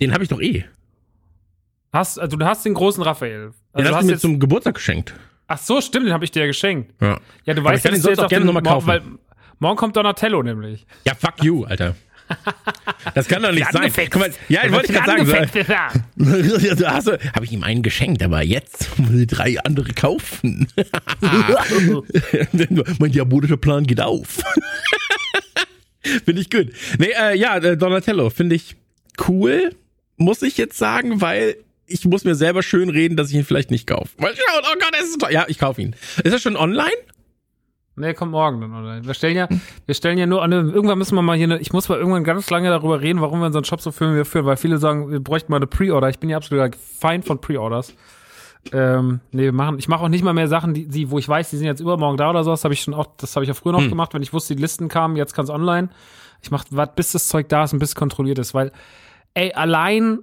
Den 0.00 0.12
habe 0.12 0.22
ich 0.24 0.28
doch 0.28 0.40
eh. 0.40 0.64
Hast, 1.92 2.18
also 2.20 2.36
du 2.36 2.44
hast 2.46 2.64
den 2.64 2.74
großen 2.74 3.02
Raphael. 3.02 3.50
Den 3.50 3.54
Also 3.72 3.88
du 3.90 3.94
hast 3.94 4.02
du 4.02 4.06
mir 4.06 4.12
jetzt, 4.12 4.20
zum 4.20 4.38
Geburtstag 4.38 4.74
geschenkt. 4.74 5.14
ach 5.48 5.58
so, 5.58 5.80
stimmt, 5.80 6.06
den 6.06 6.12
habe 6.12 6.24
ich 6.24 6.30
dir 6.30 6.40
ja 6.40 6.46
geschenkt. 6.46 6.92
Ja. 7.00 7.18
Ja, 7.44 7.54
du 7.54 7.60
Aber 7.62 7.70
weißt 7.70 7.78
ich 7.78 7.82
kann 7.90 7.92
den 7.94 8.02
sonst 8.02 8.18
auch 8.20 8.28
gerne 8.28 8.44
den- 8.44 8.46
noch 8.46 8.54
mal 8.54 8.62
mor- 8.62 8.72
kaufen. 8.74 8.86
Weil 8.88 9.02
morgen 9.58 9.76
kommt 9.76 9.96
Donatello 9.96 10.42
nämlich. 10.42 10.86
Ja, 11.06 11.14
fuck 11.14 11.42
you, 11.42 11.64
Alter. 11.64 11.96
Das 13.14 13.28
kann 13.28 13.42
doch 13.42 13.52
nicht 13.52 13.70
sein. 13.72 13.90
Guck 14.10 14.20
mal, 14.20 14.30
ja, 14.48 14.64
ich 14.64 14.72
wollte 14.72 14.92
gerade 14.92 15.26
sagen. 15.26 15.50
So, 16.16 16.86
hast 16.86 17.08
du, 17.08 17.18
habe 17.34 17.44
ich 17.44 17.52
ihm 17.52 17.62
einen 17.62 17.82
geschenkt, 17.82 18.22
aber 18.22 18.42
jetzt 18.42 18.98
muss 18.98 19.14
ich 19.14 19.26
drei 19.26 19.58
andere 19.60 19.92
kaufen. 19.92 20.68
mein 22.98 23.12
diabolischer 23.12 23.56
Plan 23.56 23.86
geht 23.86 24.00
auf. 24.00 24.40
finde 26.24 26.40
ich 26.40 26.50
gut. 26.50 26.68
Nee, 26.98 27.12
äh, 27.18 27.36
ja, 27.36 27.56
äh, 27.58 27.76
Donatello 27.76 28.30
finde 28.30 28.56
ich 28.56 28.76
cool, 29.28 29.74
muss 30.16 30.42
ich 30.42 30.56
jetzt 30.56 30.78
sagen, 30.78 31.20
weil 31.20 31.56
ich 31.86 32.04
muss 32.04 32.24
mir 32.24 32.34
selber 32.34 32.62
schön 32.62 32.88
reden, 32.88 33.16
dass 33.16 33.30
ich 33.30 33.34
ihn 33.34 33.44
vielleicht 33.44 33.70
nicht 33.70 33.86
kaufe. 33.86 34.10
Weil, 34.18 34.32
oh 34.32 34.74
Gott, 34.78 34.92
das 34.92 35.08
ist 35.08 35.20
toll. 35.20 35.32
Ja, 35.32 35.46
ich 35.48 35.58
kaufe 35.58 35.82
ihn. 35.82 35.96
Ist 36.22 36.32
er 36.32 36.38
schon 36.38 36.56
online? 36.56 36.90
Nee, 38.00 38.14
kommt 38.14 38.32
morgen 38.32 38.60
dann, 38.60 38.74
oder? 38.74 39.04
Wir 39.04 39.14
stellen 39.14 39.36
ja, 39.36 39.48
wir 39.86 39.94
stellen 39.94 40.18
ja 40.18 40.26
nur 40.26 40.42
an, 40.42 40.52
irgendwann 40.52 40.98
müssen 40.98 41.14
wir 41.14 41.22
mal 41.22 41.36
hier, 41.36 41.44
eine, 41.44 41.58
ich 41.58 41.72
muss 41.72 41.88
mal 41.88 41.98
irgendwann 41.98 42.24
ganz 42.24 42.50
lange 42.50 42.68
darüber 42.68 43.00
reden, 43.00 43.20
warum 43.20 43.40
wir 43.40 43.46
unseren 43.46 43.64
Shop 43.64 43.80
so 43.80 43.92
führen, 43.92 44.12
wie 44.12 44.18
wir 44.18 44.24
führen, 44.24 44.46
weil 44.46 44.56
viele 44.56 44.78
sagen, 44.78 45.10
wir 45.10 45.20
bräuchten 45.20 45.52
mal 45.52 45.56
eine 45.56 45.66
Pre-Order. 45.66 46.08
Ich 46.08 46.18
bin 46.18 46.30
ja 46.30 46.36
absoluter 46.36 46.70
Feind 46.98 47.24
von 47.24 47.40
Pre-Orders. 47.40 47.94
Ähm, 48.72 49.20
nee, 49.32 49.44
wir 49.44 49.52
machen, 49.52 49.78
ich 49.78 49.88
mache 49.88 50.04
auch 50.04 50.08
nicht 50.08 50.22
mal 50.22 50.34
mehr 50.34 50.48
Sachen, 50.48 50.74
die, 50.74 50.86
die, 50.86 51.10
wo 51.10 51.18
ich 51.18 51.28
weiß, 51.28 51.50
die 51.50 51.56
sind 51.56 51.66
jetzt 51.66 51.80
übermorgen 51.80 52.16
da 52.16 52.30
oder 52.30 52.44
so. 52.44 52.50
Das 52.50 52.64
habe 52.64 52.74
ich 52.74 52.82
schon 52.82 52.94
auch, 52.94 53.06
das 53.16 53.36
habe 53.36 53.44
ich 53.44 53.48
ja 53.48 53.54
früher 53.54 53.72
noch 53.72 53.88
gemacht, 53.88 54.12
wenn 54.14 54.22
ich 54.22 54.32
wusste, 54.32 54.54
die 54.54 54.60
Listen 54.60 54.88
kamen, 54.88 55.16
jetzt 55.16 55.34
kann's 55.34 55.50
online. 55.50 55.88
Ich 56.42 56.50
mache, 56.50 56.66
bis 56.94 57.12
das 57.12 57.28
Zeug 57.28 57.48
da 57.48 57.64
ist 57.64 57.72
und 57.72 57.78
bis 57.78 57.90
es 57.90 57.94
kontrolliert 57.94 58.38
ist, 58.38 58.54
weil, 58.54 58.72
ey, 59.34 59.52
allein, 59.52 60.20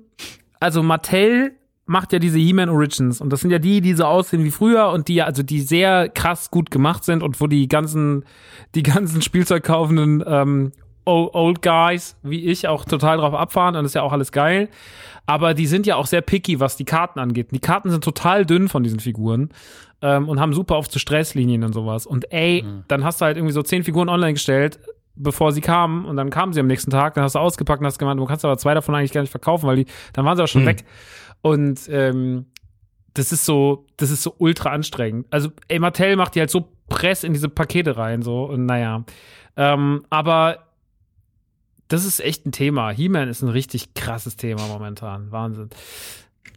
also 0.60 0.84
Mattel 0.84 1.54
macht 1.88 2.14
ja 2.14 2.20
diese 2.20 2.38
He-Man 2.38 2.70
Origins 2.70 3.22
und 3.22 3.32
das 3.32 3.42
sind 3.42 3.52
ja 3.52 3.60
die, 3.60 3.82
die 3.82 3.94
so 3.94 4.06
aussehen 4.06 4.44
wie 4.44 4.52
früher 4.52 4.90
und 4.90 5.08
die 5.08 5.16
ja, 5.16 5.26
also 5.26 5.42
die 5.44 5.62
sehr 5.62 6.10
krass 6.10 6.52
gut 6.52 6.70
gemacht 6.72 7.04
sind 7.04 7.24
und 7.24 7.40
wo 7.42 7.48
die 7.48 7.68
ganzen, 7.68 8.26
die 8.76 8.84
ganzen 8.84 9.22
Spielzeugkaufenden 9.22 10.24
ähm, 10.28 10.72
Old 11.06 11.62
Guys 11.62 12.18
wie 12.24 12.46
ich 12.46 12.68
auch 12.68 12.84
total 12.84 13.18
drauf 13.18 13.34
abfahren 13.34 13.76
und 13.76 13.84
das 13.84 13.92
ist 13.92 13.96
ja 13.96 14.02
auch 14.04 14.12
alles 14.14 14.32
geil. 14.32 14.70
Aber 15.26 15.54
die 15.54 15.68
sind 15.68 15.86
ja 15.86 15.96
auch 15.96 16.06
sehr 16.06 16.22
picky, 16.22 16.60
was 16.60 16.76
die 16.78 16.86
Karten 16.86 17.20
angeht. 17.20 17.48
Die 17.52 17.60
Karten 17.60 17.90
sind 17.90 18.04
total 18.04 18.46
dünn 18.46 18.68
von 18.70 18.84
diesen 18.84 19.00
Figuren 19.00 19.50
ähm, 20.02 20.28
und 20.30 20.40
haben 20.40 20.54
super 20.54 20.78
oft 20.78 20.92
so 20.92 21.00
Stresslinien 21.00 21.64
und 21.64 21.74
sowas. 21.74 22.06
Und 22.06 22.32
ey, 22.32 22.64
dann 22.88 23.04
hast 23.04 23.20
du 23.22 23.26
halt 23.26 23.38
irgendwie 23.38 23.54
so 23.54 23.62
zehn 23.62 23.84
Figuren 23.84 24.08
online 24.10 24.34
gestellt, 24.34 24.80
bevor 25.16 25.52
sie 25.52 25.62
kamen 25.62 26.06
und 26.06 26.16
dann 26.18 26.30
kamen 26.30 26.54
sie 26.54 26.60
am 26.60 26.68
nächsten 26.68 26.92
Tag, 26.92 27.16
dann 27.16 27.24
hast 27.24 27.36
du 27.36 27.40
ausgepackt 27.40 27.80
und 27.82 27.88
hast 27.88 27.98
gemeint, 28.00 28.20
du 28.20 28.26
kannst 28.26 28.46
aber 28.46 28.58
zwei 28.58 28.74
davon 28.74 28.94
eigentlich 28.96 29.12
gar 29.14 29.22
nicht 29.22 29.32
verkaufen, 29.32 29.66
weil 29.68 29.78
die, 29.78 29.86
dann 30.14 30.24
waren 30.26 30.38
sie 30.38 30.44
auch 30.44 30.48
schon 30.48 30.62
Hm. 30.62 30.68
weg. 30.68 30.84
Und 31.42 31.88
ähm, 31.90 32.48
das 33.14 33.32
ist 33.32 33.46
so, 33.46 33.86
das 33.98 34.12
ist 34.12 34.24
so 34.24 34.36
ultra 34.38 34.72
anstrengend. 34.72 35.28
Also, 35.32 35.50
ey, 35.68 35.80
Mattel 35.80 36.16
macht 36.16 36.36
die 36.36 36.40
halt 36.40 36.52
so 36.52 36.70
Press 36.90 37.24
in 37.24 37.34
diese 37.34 37.50
Pakete 37.50 37.98
rein, 37.98 38.22
so, 38.22 38.46
und 38.46 38.66
naja. 38.66 39.04
Ähm, 39.56 40.06
aber 40.10 40.68
das 41.88 42.06
ist 42.06 42.20
echt 42.20 42.46
ein 42.46 42.52
Thema. 42.52 42.90
He-Man 42.92 43.30
ist 43.30 43.42
ein 43.42 43.50
richtig 43.50 43.94
krasses 43.94 44.36
Thema 44.36 44.68
momentan. 44.68 45.32
Wahnsinn. 45.32 45.70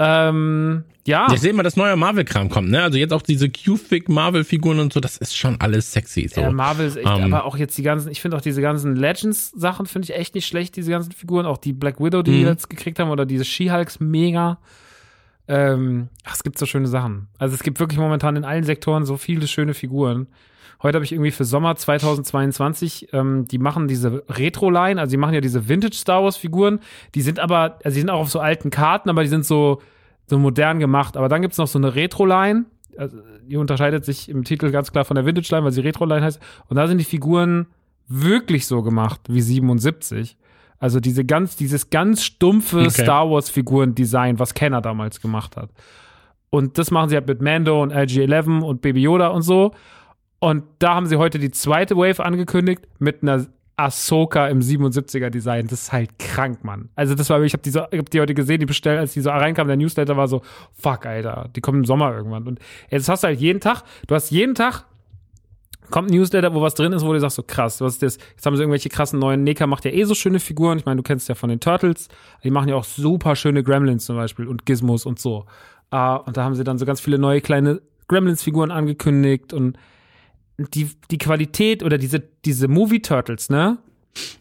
Ähm, 0.01 0.85
ja. 1.07 1.27
Ich 1.33 1.41
sehe 1.41 1.53
mal, 1.53 1.63
dass 1.63 1.77
neuer 1.77 1.97
Marvel-Kram 1.97 2.49
kommt, 2.49 2.71
ne? 2.71 2.83
Also 2.83 2.99
jetzt 2.99 3.13
auch 3.13 3.23
diese 3.23 3.49
Q-Fig-Marvel-Figuren 3.51 4.79
und 4.81 4.93
so, 4.93 5.01
das 5.01 5.17
ist 5.17 5.37
schon 5.37 5.61
alles 5.61 5.93
sexy. 5.93 6.29
So. 6.29 6.41
Ja, 6.41 6.51
Marvel 6.51 6.87
ist 6.87 6.97
echt, 6.97 7.07
Ähm. 7.09 7.25
aber 7.33 7.45
auch 7.45 7.57
jetzt 7.57 7.77
die 7.79 7.83
ganzen, 7.83 8.11
ich 8.11 8.21
finde 8.21 8.37
auch 8.37 8.41
diese 8.41 8.63
ganzen 8.63 8.97
Legends-Sachen 8.97 9.87
finde 9.87 10.07
ich 10.07 10.15
echt 10.19 10.35
nicht 10.35 10.47
schlecht, 10.47 10.77
diese 10.77 10.91
ganzen 10.91 11.13
Figuren. 11.13 11.47
Auch 11.47 11.59
die 11.59 11.73
Black 11.73 12.01
Widow, 12.01 12.23
die 12.23 12.31
Mhm. 12.31 12.35
die 12.37 12.43
jetzt 12.43 12.71
gekriegt 12.71 12.99
haben, 12.99 13.11
oder 13.11 13.27
diese 13.27 13.45
She-Hulks, 13.45 14.01
mega. 14.01 14.59
Ähm, 15.49 16.09
ach, 16.25 16.35
es 16.35 16.43
gibt 16.45 16.59
so 16.59 16.67
schöne 16.67 16.87
Sachen. 16.87 17.27
Also 17.39 17.55
es 17.55 17.63
gibt 17.63 17.81
wirklich 17.81 17.99
momentan 17.99 18.37
in 18.37 18.45
allen 18.45 18.65
Sektoren 18.65 19.05
so 19.05 19.17
viele 19.17 19.49
schöne 19.49 19.75
Figuren. 19.75 20.29
Heute 20.83 20.97
habe 20.97 21.05
ich 21.05 21.13
irgendwie 21.13 21.31
für 21.31 21.45
Sommer 21.45 21.77
2022, 21.77 23.09
ähm, 23.13 23.47
die 23.47 23.59
machen 23.59 23.87
diese 23.87 24.25
Retro-Line, 24.29 25.01
also 25.01 25.11
die 25.11 25.19
machen 25.19 25.35
ja 25.35 25.41
diese 25.41 25.69
Vintage-Star 25.69 26.23
Wars-Figuren, 26.25 26.81
die 27.15 27.21
sind 27.21 27.39
aber, 27.39 27.79
also 27.85 27.95
die 27.95 28.01
sind 28.01 28.11
auch 28.11 28.21
auf 28.21 28.31
so 28.31 28.41
alten 28.41 28.71
Karten, 28.71 29.11
aber 29.11 29.23
die 29.23 29.29
sind 29.29 29.45
so, 29.45 29.83
so 30.27 30.39
modern 30.39 30.79
gemacht. 30.79 31.17
Aber 31.17 31.29
dann 31.29 31.43
gibt's 31.43 31.59
noch 31.59 31.67
so 31.67 31.79
eine 31.79 31.95
Retro-Line, 31.95 32.65
also 32.97 33.19
die 33.47 33.57
unterscheidet 33.57 34.05
sich 34.05 34.29
im 34.29 34.45
Titel 34.45 34.71
ganz 34.71 34.93
klar 34.93 35.05
von 35.05 35.17
der 35.17 35.27
Vintage-Line, 35.27 35.65
weil 35.65 35.73
sie 35.73 35.81
Retro-Line 35.81 36.25
heißt. 36.25 36.41
Und 36.69 36.77
da 36.77 36.87
sind 36.87 36.99
die 36.99 37.05
Figuren 37.05 37.67
wirklich 38.09 38.67
so 38.67 38.83
gemacht 38.83 39.21
wie 39.29 39.41
77. 39.41 40.37
Also 40.79 40.99
diese 40.99 41.25
ganz, 41.25 41.57
dieses 41.57 41.91
ganz 41.91 42.25
stumpfe 42.25 42.79
Okay. 42.79 42.91
Star 42.91 43.31
Wars-Figuren-Design, 43.31 44.39
was 44.39 44.55
Kenner 44.55 44.81
damals 44.81 45.21
gemacht 45.21 45.57
hat. 45.57 45.71
Und 46.49 46.79
das 46.79 46.91
machen 46.91 47.11
sie 47.11 47.17
halt 47.17 47.29
mit 47.29 47.43
Mando 47.43 47.83
und 47.83 47.93
LG-11 47.93 48.63
und 48.63 48.81
Baby 48.81 49.03
Yoda 49.03 49.29
und 49.29 49.43
so. 49.43 49.73
Und 50.41 50.65
da 50.79 50.95
haben 50.95 51.07
sie 51.07 51.17
heute 51.17 51.39
die 51.39 51.51
zweite 51.51 51.97
Wave 51.97 52.25
angekündigt 52.25 52.83
mit 52.99 53.23
einer 53.23 53.47
Ahsoka 53.77 54.49
im 54.49 54.61
77er 54.61 55.31
Design. 55.31 55.67
Das 55.67 55.83
ist 55.83 55.93
halt 55.93 56.19
krank, 56.19 56.65
Mann. 56.65 56.91
Also 56.95 57.15
das 57.15 57.31
war, 57.31 57.41
ich 57.43 57.53
habe 57.53 57.63
die, 57.63 57.71
so, 57.71 57.81
hab 57.81 58.11
die 58.11 58.21
heute 58.21 58.35
gesehen, 58.35 58.61
die 58.61 58.67
bestellt, 58.67 58.99
als 58.99 59.13
die 59.13 59.21
so 59.21 59.31
reinkam, 59.31 59.69
der 59.69 59.77
Newsletter 59.77 60.17
war 60.17 60.29
so, 60.29 60.43
fuck, 60.73 61.07
Alter, 61.07 61.49
die 61.55 61.61
kommen 61.61 61.79
im 61.81 61.85
Sommer 61.85 62.15
irgendwann. 62.15 62.47
Und 62.47 62.59
jetzt 62.91 63.09
hast 63.09 63.23
du 63.23 63.29
halt 63.29 63.41
jeden 63.41 63.61
Tag, 63.61 63.83
du 64.07 64.15
hast 64.15 64.31
jeden 64.31 64.55
Tag 64.55 64.85
kommt 65.91 66.11
ein 66.11 66.17
Newsletter, 66.17 66.55
wo 66.55 66.61
was 66.61 66.75
drin 66.75 66.93
ist, 66.93 67.05
wo 67.05 67.13
du 67.13 67.21
sagst, 67.21 67.37
so 67.37 67.43
krass, 67.43 67.81
was 67.81 67.95
ist 67.95 68.03
das? 68.03 68.19
Jetzt 68.31 68.47
haben 68.47 68.57
sie 68.57 68.63
irgendwelche 68.63 68.89
krassen 68.89 69.19
neuen, 69.19 69.45
Neka 69.45 69.67
macht 69.67 69.85
ja 69.85 69.91
eh 69.91 70.05
so 70.05 70.15
schöne 70.15 70.39
Figuren. 70.39 70.79
Ich 70.79 70.87
meine, 70.87 70.99
du 70.99 71.03
kennst 71.03 71.29
ja 71.29 71.35
von 71.35 71.51
den 71.51 71.61
Turtles. 71.61 72.09
Die 72.45 72.51
machen 72.51 72.69
ja 72.69 72.77
auch 72.77 72.85
super 72.85 73.37
schöne 73.37 73.63
Gremlins 73.63 74.05
zum 74.05 74.17
Beispiel 74.17 74.47
und 74.47 74.67
Gizmos 74.67 75.05
und 75.05 75.19
so. 75.19 75.47
Ah, 75.91 76.17
und 76.17 76.37
da 76.37 76.45
haben 76.45 76.55
sie 76.55 76.65
dann 76.65 76.79
so 76.79 76.87
ganz 76.87 77.01
viele 77.01 77.19
neue 77.19 77.41
kleine 77.41 77.83
Gremlins-Figuren 78.09 78.71
angekündigt 78.71 79.53
und 79.53 79.77
die, 80.75 80.91
die 81.11 81.19
Qualität 81.19 81.83
oder 81.83 81.99
diese, 81.99 82.23
diese 82.45 82.69
Movie 82.69 83.01
Turtles, 83.01 83.51
ne? 83.51 83.79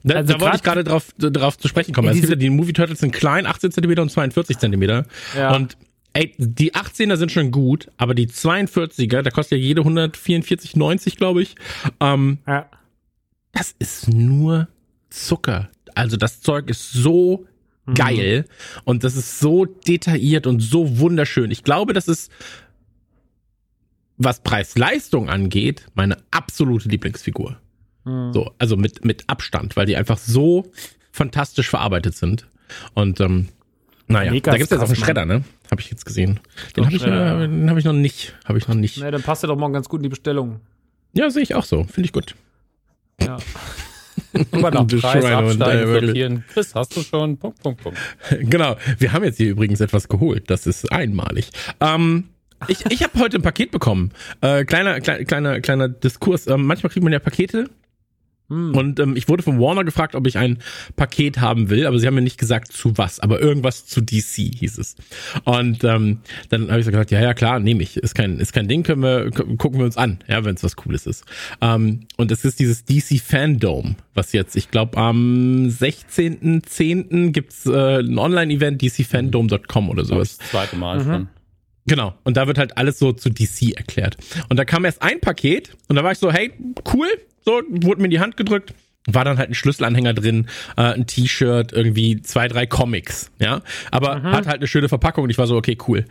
Da, 0.03 0.15
Also 0.15 0.33
da 0.33 0.41
wollte 0.41 0.57
ich 0.57 0.63
gerade 0.63 0.83
drauf, 0.83 1.13
drauf 1.17 1.57
zu 1.57 1.67
sprechen 1.67 1.93
kommen. 1.93 2.13
Ja 2.13 2.35
die 2.35 2.49
Movie 2.49 2.73
Turtles 2.73 2.99
sind 2.99 3.11
klein, 3.11 3.45
18 3.45 3.71
Zentimeter 3.71 4.01
und 4.01 4.09
42 4.09 4.57
Zentimeter. 4.57 5.05
Ja. 5.37 5.55
Und 5.55 5.77
ey, 6.13 6.33
die 6.37 6.73
18er 6.73 7.17
sind 7.17 7.31
schon 7.31 7.51
gut, 7.51 7.87
aber 7.97 8.15
die 8.15 8.27
42er, 8.27 9.21
da 9.21 9.29
kostet 9.29 9.59
ja 9.59 9.63
jede 9.63 9.81
144,90, 9.81 11.17
glaube 11.17 11.41
ich. 11.43 11.55
Ähm, 11.99 12.39
Ja. 12.47 12.69
das 13.51 13.75
ist 13.77 14.07
nur 14.07 14.67
Zucker. 15.09 15.69
Also 15.95 16.17
das 16.17 16.41
Zeug 16.41 16.69
ist 16.69 16.91
so 16.91 17.45
geil 17.95 18.45
und 18.83 19.03
das 19.03 19.15
ist 19.15 19.39
so 19.39 19.65
detailliert 19.65 20.45
und 20.47 20.59
so 20.61 20.99
wunderschön. 20.99 21.49
Ich 21.51 21.63
glaube, 21.63 21.93
das 21.93 22.07
ist, 22.07 22.31
was 24.19 24.41
Preis-Leistung 24.41 25.29
angeht, 25.29 25.87
meine 25.95 26.17
absolute 26.29 26.87
Lieblingsfigur. 26.89 27.57
Hm. 28.05 28.33
So, 28.33 28.51
also 28.59 28.77
mit, 28.77 29.03
mit 29.03 29.23
Abstand, 29.27 29.75
weil 29.75 29.87
die 29.87 29.95
einfach 29.95 30.19
so 30.19 30.71
fantastisch 31.11 31.69
verarbeitet 31.69 32.15
sind. 32.15 32.45
Und 32.93 33.19
ähm, 33.21 33.47
naja, 34.07 34.31
Mega 34.31 34.51
da 34.51 34.57
gibt's 34.57 34.71
jetzt 34.71 34.81
auch 34.81 34.87
einen 34.87 34.95
Schredder, 34.95 35.25
ne? 35.25 35.43
Habe 35.71 35.81
ich 35.81 35.89
jetzt 35.89 36.05
gesehen. 36.05 36.39
Den 36.75 36.85
habe 36.85 36.95
ich, 36.95 37.03
äh, 37.03 37.07
den 37.47 37.69
hab 37.69 37.77
ich 37.77 37.85
noch 37.85 37.93
nicht. 37.93 38.35
Habe 38.45 38.57
ich 38.57 38.67
noch 38.67 38.75
nicht. 38.75 38.97
Ne, 38.97 39.09
dann 39.09 39.23
passt 39.23 39.43
ja 39.43 39.47
doch 39.47 39.57
morgen 39.57 39.73
ganz 39.73 39.87
gut 39.87 39.99
in 39.99 40.03
die 40.03 40.09
Bestellung. 40.09 40.59
Ja, 41.13 41.29
sehe 41.29 41.43
ich 41.43 41.55
auch 41.55 41.63
so. 41.63 41.83
Finde 41.83 42.05
ich 42.05 42.13
gut. 42.13 42.35
Ja. 43.21 43.37
Nach 44.51 44.85
Das 44.85 45.01
Preis 45.01 45.25
absteigen, 45.25 45.87
sortieren. 45.87 46.43
Chris, 46.51 46.75
hast 46.75 46.95
du 46.95 47.01
schon? 47.01 47.37
Punkt, 47.37 47.61
Punkt, 47.61 47.81
Punkt. 47.81 47.97
Genau. 48.41 48.75
Wir 48.97 49.13
haben 49.13 49.23
jetzt 49.23 49.37
hier 49.37 49.49
übrigens 49.49 49.79
etwas 49.79 50.07
geholt. 50.07 50.49
Das 50.49 50.67
ist 50.67 50.91
einmalig. 50.91 51.51
Ähm, 51.79 52.25
ich 52.67 52.85
ich 52.89 53.03
habe 53.03 53.17
heute 53.19 53.37
ein 53.37 53.41
Paket 53.41 53.71
bekommen. 53.71 54.11
Äh, 54.41 54.65
kleiner, 54.65 54.99
kleiner, 55.01 55.23
kleiner, 55.25 55.61
kleiner 55.61 55.89
Diskurs. 55.89 56.47
Ähm, 56.47 56.65
manchmal 56.65 56.91
kriegt 56.91 57.03
man 57.03 57.13
ja 57.13 57.19
Pakete. 57.19 57.69
Hm. 58.51 58.75
Und 58.75 58.99
ähm, 58.99 59.15
ich 59.15 59.29
wurde 59.29 59.43
von 59.43 59.59
Warner 59.59 59.83
gefragt, 59.83 60.15
ob 60.15 60.25
ich 60.25 60.39
ein 60.39 60.57
Paket 60.95 61.39
haben 61.39 61.69
will, 61.69 61.85
aber 61.85 61.99
sie 61.99 62.07
haben 62.07 62.15
mir 62.15 62.21
nicht 62.23 62.39
gesagt 62.39 62.73
zu 62.73 62.97
was, 62.97 63.19
aber 63.19 63.39
irgendwas 63.39 63.85
zu 63.85 64.01
DC 64.01 64.55
hieß 64.57 64.79
es. 64.79 64.95
Und 65.43 65.83
ähm, 65.83 66.21
dann 66.49 66.67
habe 66.71 66.79
ich 66.79 66.85
so 66.85 66.89
gesagt, 66.91 67.11
ja, 67.11 67.21
ja, 67.21 67.35
klar, 67.35 67.59
nehme 67.59 67.83
ich. 67.83 67.97
Ist 67.97 68.15
kein, 68.15 68.39
ist 68.39 68.51
kein 68.51 68.67
Ding, 68.67 68.81
können 68.81 69.03
wir, 69.03 69.29
gu- 69.29 69.55
gucken 69.57 69.77
wir 69.77 69.85
uns 69.85 69.97
an, 69.97 70.17
ja, 70.27 70.43
wenn 70.45 70.55
es 70.55 70.63
was 70.63 70.75
Cooles 70.75 71.05
ist. 71.05 71.25
Ähm, 71.61 72.07
und 72.17 72.31
es 72.31 72.43
ist 72.43 72.59
dieses 72.59 72.83
DC 72.85 73.21
Fandom, 73.23 73.97
was 74.15 74.33
jetzt, 74.33 74.55
ich 74.55 74.71
glaube, 74.71 74.97
am 74.97 75.67
16.10. 75.67 77.31
gibt's 77.31 77.67
äh, 77.67 77.99
ein 77.99 78.17
Online-Event, 78.17 78.81
dcfandom.com 78.81 79.89
oder 79.89 80.01
Das 80.01 80.07
sowas. 80.09 80.31
ist 80.31 80.41
das 80.41 80.49
zweite 80.49 80.75
Mal 80.75 80.99
Mhm. 80.99 81.03
schon. 81.03 81.27
Genau. 81.89 82.13
Und 82.23 82.37
da 82.37 82.45
wird 82.45 82.59
halt 82.59 82.77
alles 82.77 82.99
so 82.99 83.11
zu 83.13 83.29
DC 83.31 83.75
erklärt. 83.75 84.15
Und 84.47 84.57
da 84.57 84.63
kam 84.63 84.85
erst 84.85 85.01
ein 85.01 85.19
Paket 85.19 85.75
und 85.87 85.95
da 85.95 86.03
war 86.03 86.11
ich 86.11 86.19
so, 86.19 86.31
hey, 86.31 86.53
cool. 86.93 87.07
So, 87.43 87.61
wurde 87.67 87.99
mir 87.99 88.05
in 88.05 88.11
die 88.11 88.19
Hand 88.19 88.37
gedrückt. 88.37 88.75
War 89.07 89.25
dann 89.25 89.39
halt 89.39 89.49
ein 89.49 89.55
Schlüsselanhänger 89.55 90.13
drin, 90.13 90.47
äh, 90.77 90.81
ein 90.81 91.07
T-Shirt, 91.07 91.71
irgendwie 91.71 92.21
zwei, 92.21 92.47
drei 92.47 92.67
Comics, 92.67 93.31
ja. 93.39 93.61
Aber 93.89 94.21
hat 94.21 94.45
halt 94.45 94.57
eine 94.57 94.67
schöne 94.67 94.87
Verpackung 94.87 95.23
und 95.23 95.29
ich 95.31 95.37
war 95.39 95.47
so, 95.47 95.55
okay, 95.55 95.77
cool. 95.87 96.05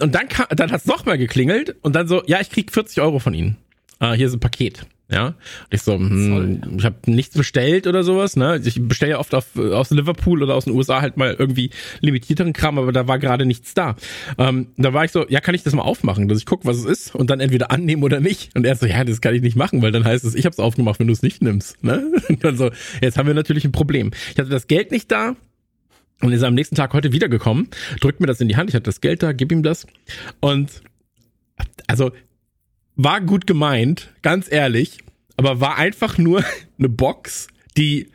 Und 0.00 0.14
dann, 0.16 0.28
kam, 0.28 0.46
dann 0.50 0.72
hat's 0.72 0.86
noch 0.86 1.04
mal 1.04 1.16
geklingelt 1.16 1.76
und 1.82 1.94
dann 1.94 2.08
so, 2.08 2.22
ja, 2.26 2.40
ich 2.40 2.50
krieg 2.50 2.72
40 2.72 3.00
Euro 3.02 3.20
von 3.20 3.34
Ihnen. 3.34 3.56
Äh, 4.00 4.14
hier 4.14 4.26
ist 4.26 4.32
ein 4.32 4.40
Paket. 4.40 4.84
Ja, 5.10 5.26
und 5.26 5.34
ich 5.70 5.82
so, 5.82 5.94
hm, 5.94 6.76
ich 6.78 6.84
habe 6.84 6.96
nichts 7.06 7.36
bestellt 7.36 7.88
oder 7.88 8.04
sowas, 8.04 8.36
ne? 8.36 8.60
Ich 8.64 8.80
bestelle 8.86 9.12
ja 9.12 9.18
oft 9.18 9.34
auf, 9.34 9.56
aus 9.56 9.90
Liverpool 9.90 10.42
oder 10.42 10.54
aus 10.54 10.66
den 10.66 10.74
USA 10.74 11.00
halt 11.00 11.16
mal 11.16 11.34
irgendwie 11.36 11.70
limitierteren 12.00 12.52
Kram, 12.52 12.78
aber 12.78 12.92
da 12.92 13.08
war 13.08 13.18
gerade 13.18 13.44
nichts 13.44 13.74
da. 13.74 13.96
Ähm, 14.38 14.68
da 14.76 14.94
war 14.94 15.04
ich 15.04 15.10
so, 15.10 15.26
ja, 15.28 15.40
kann 15.40 15.54
ich 15.56 15.64
das 15.64 15.74
mal 15.74 15.82
aufmachen, 15.82 16.28
dass 16.28 16.38
ich 16.38 16.46
gucke, 16.46 16.64
was 16.64 16.76
es 16.76 16.84
ist 16.84 17.14
und 17.14 17.28
dann 17.28 17.40
entweder 17.40 17.72
annehmen 17.72 18.04
oder 18.04 18.20
nicht. 18.20 18.54
Und 18.54 18.64
er 18.64 18.76
so, 18.76 18.86
ja, 18.86 19.02
das 19.02 19.20
kann 19.20 19.34
ich 19.34 19.42
nicht 19.42 19.56
machen, 19.56 19.82
weil 19.82 19.90
dann 19.90 20.04
heißt 20.04 20.24
es, 20.24 20.36
ich 20.36 20.44
habe 20.44 20.52
es 20.52 20.60
aufgemacht, 20.60 21.00
wenn 21.00 21.08
du 21.08 21.12
es 21.12 21.22
nicht 21.22 21.42
nimmst. 21.42 21.82
Ne? 21.82 22.12
Und 22.28 22.44
dann 22.44 22.56
so, 22.56 22.70
jetzt 23.00 23.18
haben 23.18 23.26
wir 23.26 23.34
natürlich 23.34 23.64
ein 23.64 23.72
Problem. 23.72 24.12
Ich 24.32 24.38
hatte 24.38 24.50
das 24.50 24.68
Geld 24.68 24.92
nicht 24.92 25.10
da, 25.10 25.34
und 26.22 26.32
ist 26.32 26.42
am 26.42 26.54
nächsten 26.54 26.74
Tag 26.74 26.92
heute 26.92 27.12
wiedergekommen, 27.12 27.68
drückt 28.00 28.20
mir 28.20 28.26
das 28.26 28.40
in 28.42 28.48
die 28.48 28.56
Hand, 28.56 28.68
ich 28.68 28.74
hatte 28.74 28.84
das 28.84 29.00
Geld 29.00 29.22
da, 29.22 29.32
gib 29.32 29.50
ihm 29.50 29.62
das. 29.62 29.86
Und 30.40 30.82
also 31.86 32.10
war 33.04 33.20
gut 33.20 33.46
gemeint, 33.46 34.12
ganz 34.22 34.50
ehrlich, 34.50 34.98
aber 35.36 35.60
war 35.60 35.76
einfach 35.76 36.18
nur 36.18 36.44
eine 36.78 36.88
Box, 36.88 37.48
die 37.76 38.08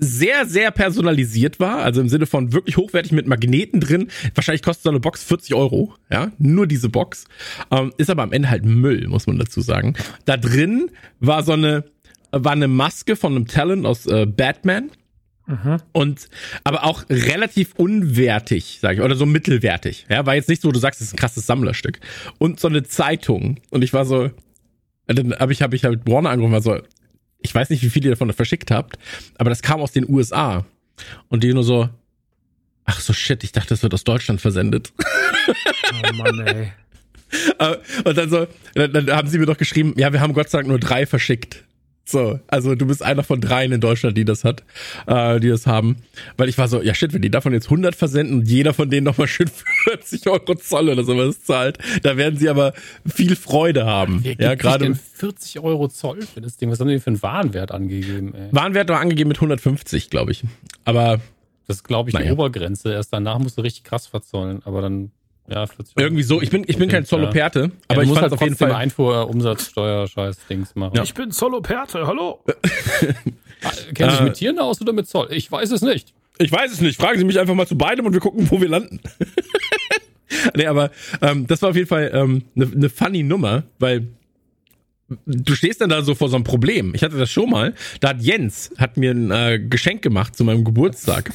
sehr, 0.00 0.46
sehr 0.46 0.70
personalisiert 0.70 1.58
war, 1.58 1.78
also 1.78 2.00
im 2.00 2.08
Sinne 2.08 2.26
von 2.26 2.52
wirklich 2.52 2.76
hochwertig 2.76 3.10
mit 3.10 3.26
Magneten 3.26 3.80
drin. 3.80 4.08
Wahrscheinlich 4.34 4.62
kostet 4.62 4.84
so 4.84 4.90
eine 4.90 5.00
Box 5.00 5.24
40 5.24 5.54
Euro, 5.54 5.94
ja, 6.08 6.30
nur 6.38 6.68
diese 6.68 6.88
Box. 6.88 7.24
Ähm, 7.72 7.92
ist 7.96 8.08
aber 8.08 8.22
am 8.22 8.32
Ende 8.32 8.48
halt 8.48 8.64
Müll, 8.64 9.08
muss 9.08 9.26
man 9.26 9.38
dazu 9.38 9.60
sagen. 9.60 9.94
Da 10.24 10.36
drin 10.36 10.90
war 11.18 11.42
so 11.42 11.52
eine, 11.52 11.84
war 12.30 12.52
eine 12.52 12.68
Maske 12.68 13.16
von 13.16 13.34
einem 13.34 13.48
Talent 13.48 13.86
aus 13.86 14.06
äh, 14.06 14.26
Batman. 14.26 14.90
Und 15.92 16.28
aber 16.64 16.84
auch 16.84 17.04
relativ 17.08 17.74
unwertig, 17.76 18.78
sage 18.80 18.96
ich, 18.96 19.00
oder 19.02 19.16
so 19.16 19.26
mittelwertig. 19.26 20.06
Ja, 20.08 20.26
war 20.26 20.34
jetzt 20.34 20.48
nicht 20.48 20.62
so, 20.62 20.70
du 20.70 20.78
sagst, 20.78 21.00
es 21.00 21.08
ist 21.08 21.14
ein 21.14 21.18
krasses 21.18 21.46
Sammlerstück. 21.46 22.00
Und 22.38 22.60
so 22.60 22.68
eine 22.68 22.82
Zeitung. 22.82 23.58
Und 23.70 23.82
ich 23.82 23.92
war 23.92 24.04
so, 24.04 24.30
dann 25.06 25.34
habe 25.38 25.52
ich, 25.52 25.62
hab 25.62 25.72
ich 25.72 25.84
halt 25.84 26.06
Warner 26.06 26.30
angerufen, 26.30 26.52
war 26.52 26.60
so, 26.62 26.78
ich 27.40 27.54
weiß 27.54 27.70
nicht, 27.70 27.82
wie 27.82 27.90
viele 27.90 28.06
ihr 28.08 28.10
davon 28.12 28.32
verschickt 28.32 28.70
habt, 28.70 28.98
aber 29.36 29.48
das 29.50 29.62
kam 29.62 29.80
aus 29.80 29.92
den 29.92 30.08
USA. 30.08 30.66
Und 31.28 31.44
die 31.44 31.54
nur 31.54 31.64
so, 31.64 31.88
Ach 32.90 33.00
so, 33.00 33.12
shit, 33.12 33.44
ich 33.44 33.52
dachte, 33.52 33.68
das 33.68 33.82
wird 33.82 33.92
aus 33.92 34.04
Deutschland 34.04 34.40
versendet. 34.40 34.92
Oh 35.90 36.12
Mann, 36.14 36.38
ey. 36.40 36.72
Äh, 37.58 37.76
Und 38.04 38.16
dann 38.18 38.28
so, 38.28 38.46
dann, 38.74 38.92
dann 38.92 39.10
haben 39.10 39.28
sie 39.28 39.38
mir 39.38 39.46
doch 39.46 39.56
geschrieben, 39.56 39.94
ja, 39.96 40.12
wir 40.12 40.20
haben 40.20 40.34
Gott 40.34 40.50
sei 40.50 40.58
Dank 40.58 40.68
nur 40.68 40.78
drei 40.78 41.06
verschickt. 41.06 41.64
So, 42.10 42.40
also 42.46 42.74
du 42.74 42.86
bist 42.86 43.02
einer 43.02 43.22
von 43.22 43.38
dreien 43.38 43.70
in 43.70 43.82
Deutschland, 43.82 44.16
die 44.16 44.24
das 44.24 44.42
hat, 44.42 44.62
äh, 45.06 45.38
die 45.40 45.50
das 45.50 45.66
haben. 45.66 45.96
Weil 46.38 46.48
ich 46.48 46.56
war 46.56 46.66
so, 46.66 46.80
ja 46.80 46.94
shit, 46.94 47.12
wenn 47.12 47.20
die 47.20 47.30
davon 47.30 47.52
jetzt 47.52 47.66
100 47.66 47.94
versenden 47.94 48.38
und 48.40 48.48
jeder 48.48 48.72
von 48.72 48.88
denen 48.88 49.04
nochmal 49.04 49.26
schön 49.26 49.48
40 49.84 50.26
Euro 50.26 50.54
Zoll 50.54 50.88
oder 50.88 51.04
sowas 51.04 51.42
zahlt, 51.44 51.76
da 52.02 52.16
werden 52.16 52.38
sie 52.38 52.48
aber 52.48 52.72
viel 53.06 53.36
Freude 53.36 53.84
haben. 53.84 54.20
Wer 54.22 54.36
ja, 54.38 54.54
gerade 54.54 54.84
denn 54.86 54.94
40 54.94 55.60
Euro 55.60 55.88
Zoll 55.88 56.22
für 56.22 56.40
das 56.40 56.56
Ding? 56.56 56.70
Was 56.70 56.80
haben 56.80 56.88
die 56.88 56.98
für 56.98 57.08
einen 57.08 57.22
Warenwert 57.22 57.72
angegeben? 57.72 58.34
Ey? 58.34 58.48
Warenwert 58.52 58.88
war 58.88 59.00
angegeben 59.00 59.28
mit 59.28 59.36
150, 59.36 60.08
glaube 60.08 60.32
ich. 60.32 60.44
Aber 60.86 61.20
Das 61.66 61.76
ist, 61.76 61.84
glaube 61.84 62.08
ich, 62.08 62.16
die 62.16 62.22
Naja. 62.22 62.32
Obergrenze. 62.32 62.90
Erst 62.90 63.12
danach 63.12 63.38
musst 63.38 63.58
du 63.58 63.60
richtig 63.62 63.84
krass 63.84 64.06
verzollen. 64.06 64.62
Aber 64.64 64.80
dann, 64.80 65.10
ja, 65.48 65.66
40 65.66 65.96
Euro. 65.96 66.06
irgendwie 66.06 66.22
so, 66.22 66.40
ich 66.42 66.50
bin, 66.50 66.64
ich 66.66 66.76
bin 66.78 66.88
kein 66.88 67.04
Zolloperte, 67.04 67.60
Ja, 67.60 67.70
aber 67.88 68.02
du 68.02 68.08
ich 68.08 68.08
fand 68.14 68.22
halt 68.22 68.32
auf 68.32 68.40
jeden 68.42 68.56
Fall. 68.56 68.72
Einfuhr, 68.72 69.28
Umsatzsteuer, 69.28 70.06
Scheiß, 70.06 70.38
Dings 70.48 70.74
machen. 70.74 70.94
Ja. 70.96 71.02
Ich 71.02 71.14
bin 71.14 71.30
Soloperte, 71.30 72.06
hallo. 72.06 72.40
Ah, 73.62 73.70
Kennen 73.94 74.10
Sie 74.10 74.16
sich 74.16 74.20
Äh. 74.20 74.24
mit 74.24 74.34
Tieren 74.34 74.58
aus 74.58 74.80
oder 74.80 74.92
mit 74.92 75.08
Zoll? 75.08 75.28
Ich 75.32 75.50
weiß 75.50 75.70
es 75.72 75.82
nicht. 75.82 76.12
Ich 76.38 76.52
weiß 76.52 76.70
es 76.72 76.80
nicht. 76.80 77.00
Fragen 77.00 77.18
Sie 77.18 77.24
mich 77.24 77.40
einfach 77.40 77.54
mal 77.54 77.66
zu 77.66 77.76
beidem 77.76 78.06
und 78.06 78.12
wir 78.12 78.20
gucken, 78.20 78.48
wo 78.50 78.60
wir 78.60 78.68
landen. 78.68 79.00
nee, 80.54 80.66
aber 80.66 80.90
ähm, 81.20 81.46
das 81.46 81.62
war 81.62 81.70
auf 81.70 81.76
jeden 81.76 81.88
Fall 81.88 82.10
ähm, 82.14 82.42
eine 82.54 82.66
ne 82.66 82.88
funny 82.88 83.22
Nummer, 83.22 83.64
weil 83.78 84.06
du 85.26 85.54
stehst 85.54 85.80
dann 85.80 85.88
da 85.88 86.02
so 86.02 86.14
vor 86.14 86.28
so 86.28 86.36
einem 86.36 86.44
Problem. 86.44 86.94
Ich 86.94 87.02
hatte 87.02 87.16
das 87.16 87.30
schon 87.30 87.50
mal. 87.50 87.74
Da 88.00 88.10
hat 88.10 88.20
Jens 88.22 88.70
hat 88.78 88.96
mir 88.96 89.12
ein 89.12 89.30
äh, 89.30 89.58
Geschenk 89.58 90.02
gemacht 90.02 90.36
zu 90.36 90.44
meinem 90.44 90.64
Geburtstag 90.64 91.32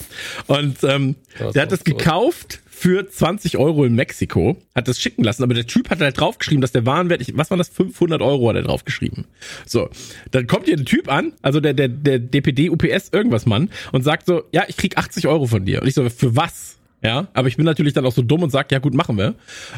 und 0.47 0.77
ähm, 0.83 1.15
der 1.53 1.63
hat 1.63 1.71
das 1.71 1.83
gekauft 1.83 2.59
für 2.83 3.07
20 3.07 3.57
Euro 3.57 3.85
in 3.85 3.95
Mexiko, 3.95 4.57
hat 4.75 4.89
das 4.89 4.99
schicken 4.99 5.23
lassen, 5.23 5.41
aber 5.41 5.53
der 5.53 5.65
Typ 5.65 5.89
hat 5.89 6.01
halt 6.01 6.19
draufgeschrieben, 6.19 6.59
dass 6.59 6.73
der 6.73 6.85
Warenwert, 6.85 7.21
ich, 7.21 7.37
was 7.37 7.49
war 7.49 7.55
das, 7.55 7.69
500 7.69 8.21
Euro 8.21 8.49
hat 8.49 8.57
er 8.57 8.63
draufgeschrieben. 8.63 9.23
So, 9.65 9.89
dann 10.31 10.47
kommt 10.47 10.65
hier 10.65 10.75
der 10.75 10.85
Typ 10.85 11.09
an, 11.09 11.31
also 11.41 11.61
der, 11.61 11.73
der, 11.73 11.87
der 11.87 12.19
DPD, 12.19 12.69
UPS, 12.69 13.07
irgendwas 13.13 13.45
Mann, 13.45 13.69
und 13.93 14.03
sagt 14.03 14.25
so, 14.25 14.43
ja, 14.51 14.65
ich 14.67 14.75
krieg 14.75 14.97
80 14.97 15.27
Euro 15.29 15.47
von 15.47 15.63
dir. 15.63 15.81
Und 15.81 15.87
ich 15.87 15.93
so, 15.93 16.09
für 16.09 16.35
was? 16.35 16.75
Ja, 17.01 17.29
aber 17.33 17.47
ich 17.47 17.55
bin 17.55 17.65
natürlich 17.65 17.93
dann 17.93 18.05
auch 18.05 18.11
so 18.11 18.21
dumm 18.21 18.43
und 18.43 18.49
sag, 18.49 18.69
ja 18.73 18.79
gut, 18.79 18.93
machen 18.93 19.17
wir. 19.17 19.35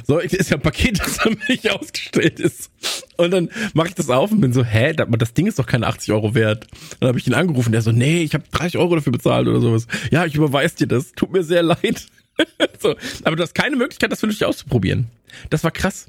So, 0.08 0.18
ist 0.20 0.50
ja 0.50 0.58
ein 0.58 0.64
Paket, 0.64 1.00
das 1.00 1.20
für 1.20 1.38
mich 1.48 1.70
ausgestellt 1.70 2.40
ist. 2.40 2.72
Und 3.18 3.30
dann 3.30 3.50
mache 3.76 3.90
ich 3.90 3.94
das 3.94 4.10
auf 4.10 4.32
und 4.32 4.42
bin 4.42 4.52
so, 4.52 4.64
hä, 4.64 4.94
das, 4.94 5.34
Ding 5.34 5.46
ist 5.46 5.60
doch 5.60 5.68
keine 5.68 5.86
80 5.86 6.12
Euro 6.12 6.34
wert. 6.34 6.66
Dann 7.00 7.10
habe 7.10 7.20
ich 7.20 7.28
ihn 7.28 7.36
angerufen, 7.36 7.72
der 7.72 7.84
so, 7.84 7.92
nee, 7.92 8.24
ich 8.24 8.34
habe 8.34 8.46
30 8.52 8.80
Euro 8.80 8.96
dafür 8.96 9.12
bezahlt 9.12 9.48
oder 9.48 9.62
sowas. 9.62 9.86
Ja, 10.10 10.26
ich 10.26 10.34
überweis 10.34 10.74
dir 10.74 10.88
das, 10.88 11.12
tut 11.12 11.32
mir 11.32 11.44
sehr 11.44 11.62
leid. 11.62 12.08
so, 12.80 12.96
aber 13.24 13.36
du 13.36 13.44
hast 13.44 13.56
keine 13.56 13.76
Möglichkeit, 13.76 14.12
das 14.12 14.20
vernünftig 14.20 14.46
auszuprobieren. 14.46 15.08
Das 15.50 15.64
war 15.64 15.72
krass. 15.72 16.08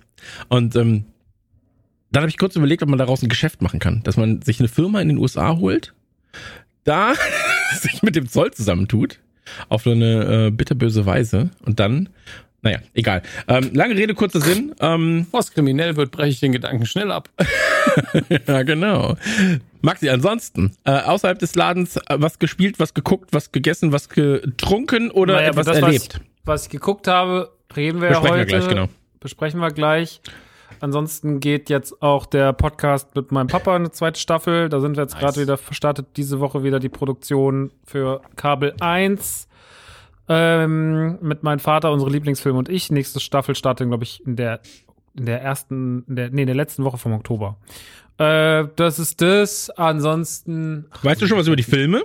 Und 0.49 0.77
ähm, 0.77 1.05
dann 2.11 2.23
habe 2.23 2.31
ich 2.31 2.39
kurz 2.39 2.57
überlegt, 2.57 2.83
ob 2.83 2.89
man 2.89 2.99
daraus 2.99 3.23
ein 3.23 3.29
Geschäft 3.29 3.63
machen 3.63 3.81
kann, 3.81 4.03
dass 4.05 4.17
man 4.17 4.43
sich 4.43 4.59
eine 4.61 4.69
Firma 4.69 5.01
in 5.01 5.09
den 5.09 5.19
USA 5.19 5.57
holt, 5.57 5.95
da 6.85 7.15
sich 7.75 8.03
mit 8.03 8.17
dem 8.17 8.29
Zoll 8.29 8.53
zusammentut, 8.53 9.19
auf 9.69 9.83
so 9.83 9.91
eine 9.91 10.47
äh, 10.47 10.51
bitterböse 10.51 11.07
Weise 11.07 11.51
und 11.65 11.79
dann, 11.79 12.09
naja, 12.63 12.79
egal. 12.95 13.23
Ähm, 13.47 13.71
lange 13.75 13.95
Rede, 13.97 14.15
kurzer 14.15 14.41
Sinn. 14.41 14.75
Ähm, 14.81 15.27
Was 15.31 15.53
kriminell 15.53 15.97
wird, 15.97 16.11
breche 16.11 16.31
ich 16.31 16.41
den 16.41 16.53
Gedanken 16.53 16.87
schnell 16.87 17.13
ab. 17.13 17.29
ja, 18.47 18.63
genau. 18.63 19.17
Maxi, 19.87 20.09
ansonsten, 20.11 20.77
äh, 20.85 20.91
außerhalb 21.01 21.39
des 21.39 21.55
Ladens 21.55 21.97
äh, 21.97 22.01
was 22.19 22.39
gespielt, 22.39 22.79
was 22.79 22.93
geguckt, 22.93 23.31
was 23.33 23.53
gegessen, 23.53 23.93
was 23.93 24.09
getrunken 24.09 25.11
oder 25.13 25.35
Naja, 25.37 25.49
etwas 25.51 25.67
das, 25.67 25.77
erlebt? 25.79 26.21
Was, 26.45 26.47
was 26.47 26.63
ich 26.65 26.71
geguckt 26.71 27.07
habe, 27.09 27.53
reden 27.77 28.01
wir 28.01 28.11
ja 28.11 28.21
Besprechen 28.21 28.35
wir 28.35 28.41
heute. 28.41 28.47
gleich, 28.49 28.69
genau. 28.69 28.89
Besprechen 29.21 29.61
wir 29.61 29.71
gleich. 29.71 30.21
Ansonsten 30.81 31.39
geht 31.41 31.71
jetzt 31.71 32.03
auch 32.03 32.27
der 32.27 32.53
Podcast 32.53 33.15
mit 33.15 33.31
meinem 33.31 33.47
Papa 33.47 33.77
eine 33.77 33.91
zweite 33.93 34.19
Staffel. 34.21 34.69
Da 34.69 34.81
sind 34.81 34.97
wir 34.97 35.05
jetzt 35.05 35.15
Nice. 35.15 35.21
gerade 35.23 35.41
wieder 35.41 35.57
verstartet. 35.57 36.09
Diese 36.17 36.41
Woche 36.41 36.65
wieder 36.65 36.81
die 36.81 36.89
Produktion 36.89 37.71
für 37.85 38.21
Kabel 38.35 38.75
1. 38.81 39.49
Ähm, 40.29 41.19
mit 41.23 41.45
meinem 41.45 41.61
Vater, 41.61 41.93
unsere 41.93 42.11
Lieblingsfilme 42.11 42.59
und 42.59 42.69
ich. 42.69 42.91
Nächste 42.91 43.21
Staffel 43.21 43.55
startet, 43.55 43.87
glaube 43.89 44.03
ich, 44.03 44.27
in 44.27 44.35
der, 44.35 44.61
in 45.17 45.27
der 45.27 45.41
ersten, 45.43 46.05
in 46.09 46.17
der, 46.17 46.31
nee, 46.31 46.43
in 46.43 46.47
der 46.49 46.57
letzten 46.57 46.83
Woche 46.83 46.99
vom 46.99 47.13
Oktober. 47.13 47.57
Äh, 48.19 48.65
das 48.77 48.99
ist 48.99 49.21
das. 49.21 49.71
Ansonsten, 49.71 50.87
Weißt 51.03 51.21
du 51.21 51.27
schon 51.27 51.39
was 51.39 51.47
über 51.47 51.57
die 51.57 51.63
Filme? 51.63 52.05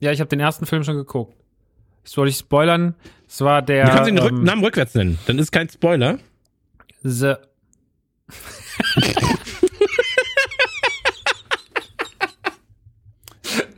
ja, 0.00 0.12
ich 0.12 0.20
habe 0.20 0.28
den 0.28 0.38
ersten 0.40 0.64
Film 0.66 0.84
schon 0.84 0.96
geguckt. 0.96 1.34
Das 2.04 2.16
wollte 2.16 2.30
ich 2.30 2.36
spoilern. 2.36 2.94
Es 3.28 3.40
war 3.40 3.60
der. 3.62 3.84
Du 3.84 3.90
kannst 3.90 4.08
den 4.08 4.16
ähm, 4.16 4.44
Namen 4.44 4.64
rückwärts 4.64 4.94
nennen, 4.94 5.18
dann 5.26 5.38
ist 5.38 5.50
kein 5.50 5.68
Spoiler. 5.68 6.18
The 7.02 7.34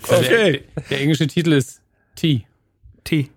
Okay. 0.09 0.65
Der, 0.77 0.83
der 0.91 1.01
englische 1.01 1.27
Titel 1.27 1.53
ist 1.53 1.81
T. 2.17 2.45
T. 3.05 3.31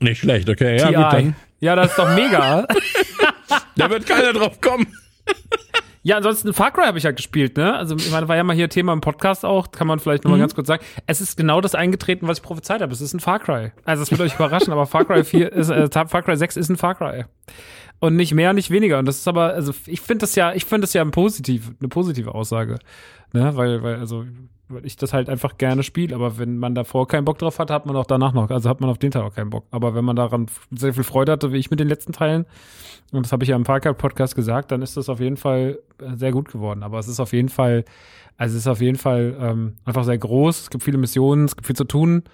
Nicht 0.00 0.20
schlecht, 0.20 0.48
okay. 0.48 0.78
Ja, 0.78 0.86
gut, 0.86 1.12
dann. 1.12 1.36
Ja, 1.60 1.74
das 1.76 1.90
ist 1.90 1.98
doch 1.98 2.14
mega. 2.14 2.66
Da 3.76 3.88
wird 3.88 4.06
keiner 4.06 4.32
drauf 4.32 4.60
kommen. 4.60 4.86
ja, 6.08 6.16
ansonsten 6.16 6.54
Far 6.54 6.70
Cry 6.70 6.86
habe 6.86 6.96
ich 6.96 7.04
halt 7.04 7.16
gespielt, 7.16 7.58
ne? 7.58 7.74
Also, 7.74 7.94
ich 7.94 8.10
meine, 8.10 8.26
war 8.28 8.36
ja 8.36 8.42
mal 8.42 8.56
hier 8.56 8.70
Thema 8.70 8.94
im 8.94 9.02
Podcast 9.02 9.44
auch, 9.44 9.70
kann 9.72 9.86
man 9.86 9.98
vielleicht 9.98 10.24
nochmal 10.24 10.40
ganz 10.40 10.54
kurz 10.54 10.66
sagen. 10.66 10.82
Es 11.06 11.20
ist 11.20 11.36
genau 11.36 11.60
das 11.60 11.74
eingetreten, 11.74 12.26
was 12.26 12.38
ich 12.38 12.42
prophezeit 12.42 12.80
habe. 12.80 12.90
Es 12.94 13.02
ist 13.02 13.12
ein 13.12 13.20
Far 13.20 13.38
Cry. 13.40 13.72
Also, 13.84 14.04
es 14.04 14.10
wird 14.10 14.22
euch 14.22 14.34
überraschen, 14.36 14.72
aber 14.72 14.86
Far 14.86 15.04
Cry 15.04 15.22
4 15.22 15.52
ist, 15.52 15.68
äh, 15.68 15.86
Far 15.90 16.22
Cry 16.22 16.34
6 16.34 16.56
ist 16.56 16.70
ein 16.70 16.78
Far 16.78 16.94
Cry. 16.94 17.26
Und 18.00 18.16
nicht 18.16 18.32
mehr, 18.32 18.54
nicht 18.54 18.70
weniger. 18.70 18.98
Und 18.98 19.04
das 19.04 19.18
ist 19.18 19.28
aber, 19.28 19.52
also, 19.52 19.74
ich 19.84 20.00
finde 20.00 20.22
das 20.22 20.34
ja, 20.34 20.54
ich 20.54 20.64
finde 20.64 20.86
das 20.86 20.94
ja 20.94 21.02
ein 21.02 21.10
positiv, 21.10 21.72
eine 21.78 21.90
positive 21.90 22.34
Aussage. 22.34 22.78
Ne? 23.34 23.54
Weil, 23.54 23.82
weil, 23.82 23.96
also, 23.96 24.24
weil 24.68 24.84
ich 24.84 24.96
das 24.96 25.12
halt 25.12 25.28
einfach 25.28 25.58
gerne 25.58 25.82
spiele. 25.82 26.14
Aber 26.14 26.38
wenn 26.38 26.58
man 26.58 26.74
davor 26.74 27.08
keinen 27.08 27.24
Bock 27.24 27.38
drauf 27.38 27.58
hat, 27.58 27.70
hat 27.70 27.86
man 27.86 27.96
auch 27.96 28.06
danach 28.06 28.32
noch, 28.32 28.50
also 28.50 28.68
hat 28.68 28.80
man 28.80 28.90
auf 28.90 28.98
den 28.98 29.10
Teil 29.10 29.22
auch 29.22 29.34
keinen 29.34 29.50
Bock. 29.50 29.66
Aber 29.70 29.94
wenn 29.94 30.04
man 30.04 30.16
daran 30.16 30.46
sehr 30.70 30.94
viel 30.94 31.04
Freude 31.04 31.32
hatte, 31.32 31.52
wie 31.52 31.58
ich 31.58 31.70
mit 31.70 31.80
den 31.80 31.88
letzten 31.88 32.12
Teilen, 32.12 32.46
und 33.12 33.24
das 33.24 33.32
habe 33.32 33.42
ich 33.42 33.50
ja 33.50 33.56
im 33.56 33.64
Parker-Podcast 33.64 34.34
gesagt, 34.34 34.70
dann 34.70 34.82
ist 34.82 34.96
das 34.96 35.08
auf 35.08 35.20
jeden 35.20 35.36
Fall 35.36 35.78
äh, 36.00 36.16
sehr 36.16 36.32
gut 36.32 36.50
geworden. 36.50 36.82
Aber 36.82 36.98
es 36.98 37.08
ist 37.08 37.20
auf 37.20 37.32
jeden 37.32 37.48
Fall, 37.48 37.84
also 38.36 38.54
es 38.54 38.62
ist 38.62 38.68
auf 38.68 38.80
jeden 38.80 38.98
Fall 38.98 39.36
ähm, 39.40 39.74
einfach 39.84 40.04
sehr 40.04 40.18
groß. 40.18 40.60
Es 40.62 40.70
gibt 40.70 40.84
viele 40.84 40.98
Missionen, 40.98 41.46
es 41.46 41.56
gibt 41.56 41.66
viel 41.66 41.76
zu 41.76 41.84
tun. 41.84 42.24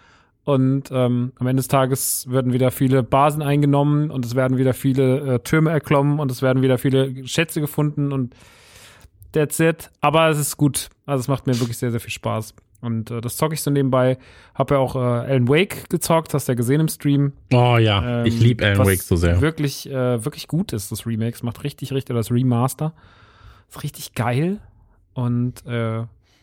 Und 0.44 0.90
ähm, 0.92 1.32
am 1.38 1.46
Ende 1.46 1.60
des 1.60 1.68
Tages 1.68 2.30
werden 2.30 2.52
wieder 2.52 2.70
viele 2.70 3.02
Basen 3.02 3.40
eingenommen 3.40 4.10
und 4.10 4.26
es 4.26 4.34
werden 4.34 4.58
wieder 4.58 4.74
viele 4.74 5.34
äh, 5.34 5.38
Türme 5.38 5.70
erklommen 5.70 6.20
und 6.20 6.30
es 6.30 6.42
werden 6.42 6.62
wieder 6.62 6.76
viele 6.76 7.26
Schätze 7.26 7.62
gefunden 7.62 8.12
und 8.12 8.34
that's 9.34 9.60
it. 9.60 9.90
Aber 10.00 10.28
es 10.30 10.38
ist 10.38 10.56
gut. 10.56 10.88
Also 11.06 11.20
es 11.20 11.28
macht 11.28 11.46
mir 11.46 11.58
wirklich 11.60 11.76
sehr, 11.78 11.90
sehr 11.90 12.00
viel 12.00 12.10
Spaß. 12.12 12.54
Und 12.80 13.10
äh, 13.10 13.20
das 13.22 13.36
zocke 13.38 13.54
ich 13.54 13.62
so 13.62 13.70
nebenbei. 13.70 14.18
Hab 14.54 14.70
ja 14.70 14.76
auch 14.78 14.94
äh, 14.94 14.98
Alan 14.98 15.48
Wake 15.48 15.88
gezockt, 15.88 16.34
hast 16.34 16.48
du 16.48 16.52
ja 16.52 16.56
gesehen 16.56 16.80
im 16.80 16.88
Stream. 16.88 17.32
Oh 17.52 17.76
ja, 17.78 18.20
Ähm, 18.20 18.26
ich 18.26 18.38
liebe 18.40 18.64
Alan 18.64 18.78
Wake 18.86 19.00
so 19.02 19.16
sehr. 19.16 19.40
Wirklich, 19.40 19.88
äh, 19.90 20.24
wirklich 20.24 20.48
gut 20.48 20.72
ist, 20.72 20.92
das 20.92 21.06
Remake. 21.06 21.34
Es 21.34 21.42
macht 21.42 21.64
richtig, 21.64 21.92
richtig, 21.92 22.10
oder 22.10 22.20
das 22.20 22.30
Remaster. 22.30 22.92
Ist 23.70 23.82
richtig 23.82 24.14
geil. 24.14 24.60
Und 25.14 25.64
äh, 25.66 26.02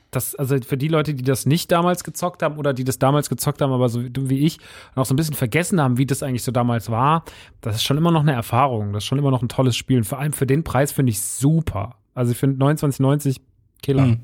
das, 0.10 0.36
also 0.36 0.58
für 0.66 0.78
die 0.78 0.88
Leute, 0.88 1.14
die 1.14 1.24
das 1.24 1.46
nicht 1.46 1.72
damals 1.72 2.04
gezockt 2.04 2.42
haben 2.44 2.58
oder 2.58 2.74
die 2.74 2.84
das 2.84 2.98
damals 3.00 3.30
gezockt 3.30 3.62
haben, 3.62 3.72
aber 3.72 3.88
so 3.90 4.04
wie- 4.04 4.12
wie 4.30 4.40
ich, 4.46 4.58
auch 4.96 5.06
so 5.06 5.14
ein 5.14 5.18
bisschen 5.18 5.36
vergessen 5.36 5.80
haben, 5.80 5.98
wie 5.98 6.06
das 6.06 6.24
eigentlich 6.24 6.44
so 6.44 6.52
damals 6.52 6.90
war, 6.90 7.24
das 7.62 7.76
ist 7.76 7.84
schon 7.84 7.98
immer 7.98 8.12
noch 8.12 8.22
eine 8.22 8.34
Erfahrung. 8.34 8.94
Das 8.94 9.04
ist 9.04 9.08
schon 9.08 9.20
immer 9.20 9.32
noch 9.32 9.42
ein 9.42 9.48
tolles 9.50 9.78
Spiel. 9.78 9.98
Und 10.00 10.04
vor 10.06 10.20
allem 10.20 10.34
für 10.34 10.48
den 10.48 10.64
Preis 10.64 10.92
finde 10.92 11.12
ich 11.12 11.22
super. 11.22 11.96
Also 12.14 12.32
ich 12.32 12.38
finde 12.38 12.64
29,90 12.64 13.38
Killer. 13.82 14.06
Mhm. 14.06 14.20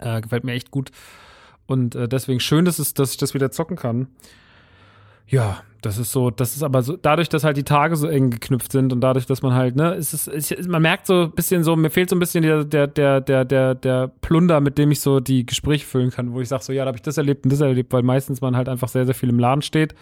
Äh, 0.00 0.20
gefällt 0.20 0.44
mir 0.44 0.52
echt 0.52 0.70
gut. 0.70 0.90
Und 1.66 1.94
äh, 1.94 2.08
deswegen 2.08 2.40
schön, 2.40 2.64
dass, 2.64 2.78
es, 2.78 2.94
dass 2.94 3.12
ich 3.12 3.16
das 3.16 3.34
wieder 3.34 3.50
zocken 3.50 3.76
kann. 3.76 4.08
Ja, 5.26 5.62
das 5.80 5.98
ist 5.98 6.12
so, 6.12 6.30
das 6.30 6.54
ist 6.54 6.62
aber 6.62 6.82
so, 6.82 6.96
dadurch, 6.96 7.28
dass 7.28 7.44
halt 7.44 7.56
die 7.56 7.64
Tage 7.64 7.96
so 7.96 8.06
eng 8.06 8.30
geknüpft 8.30 8.72
sind 8.72 8.92
und 8.92 9.00
dadurch, 9.00 9.26
dass 9.26 9.42
man 9.42 9.54
halt, 9.54 9.76
ne, 9.76 9.94
ist 9.94 10.12
es, 10.12 10.26
ist, 10.26 10.68
man 10.68 10.82
merkt 10.82 11.06
so 11.06 11.24
ein 11.24 11.30
bisschen 11.32 11.64
so, 11.64 11.76
mir 11.76 11.90
fehlt 11.90 12.10
so 12.10 12.16
ein 12.16 12.18
bisschen 12.18 12.42
der, 12.42 12.64
der, 12.64 12.86
der, 12.86 13.20
der, 13.20 13.44
der, 13.44 13.74
der 13.74 14.08
Plunder, 14.20 14.60
mit 14.60 14.76
dem 14.76 14.90
ich 14.90 15.00
so 15.00 15.20
die 15.20 15.46
Gespräche 15.46 15.86
füllen 15.86 16.10
kann, 16.10 16.32
wo 16.32 16.40
ich 16.40 16.48
sage, 16.48 16.62
so, 16.62 16.72
ja, 16.72 16.84
da 16.84 16.88
habe 16.88 16.98
ich 16.98 17.02
das 17.02 17.16
erlebt 17.16 17.44
und 17.44 17.52
das 17.52 17.60
erlebt, 17.60 17.92
weil 17.92 18.02
meistens 18.02 18.40
man 18.40 18.56
halt 18.56 18.68
einfach 18.68 18.88
sehr, 18.88 19.06
sehr 19.06 19.14
viel 19.14 19.30
im 19.30 19.38
Laden 19.38 19.62
steht 19.62 19.94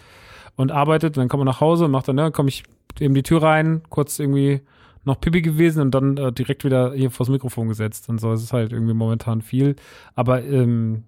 und 0.55 0.71
arbeitet 0.71 1.17
und 1.17 1.21
dann 1.21 1.29
kommt 1.29 1.39
man 1.39 1.47
nach 1.47 1.61
Hause 1.61 1.85
und 1.85 1.91
macht 1.91 2.07
dann, 2.07 2.15
ne, 2.15 2.31
komme 2.31 2.49
ich 2.49 2.63
eben 2.99 3.13
die 3.13 3.23
Tür 3.23 3.43
rein, 3.43 3.81
kurz 3.89 4.19
irgendwie 4.19 4.61
noch 5.05 5.19
Pipi 5.19 5.41
gewesen 5.41 5.81
und 5.81 5.91
dann 5.91 6.17
äh, 6.17 6.31
direkt 6.31 6.63
wieder 6.63 6.93
hier 6.93 7.11
vors 7.11 7.29
Mikrofon 7.29 7.67
gesetzt 7.67 8.09
und 8.09 8.19
so. 8.19 8.31
Es 8.31 8.43
ist 8.43 8.53
halt 8.53 8.71
irgendwie 8.71 8.93
momentan 8.93 9.41
viel. 9.41 9.75
Aber 10.15 10.43
ähm, 10.43 11.03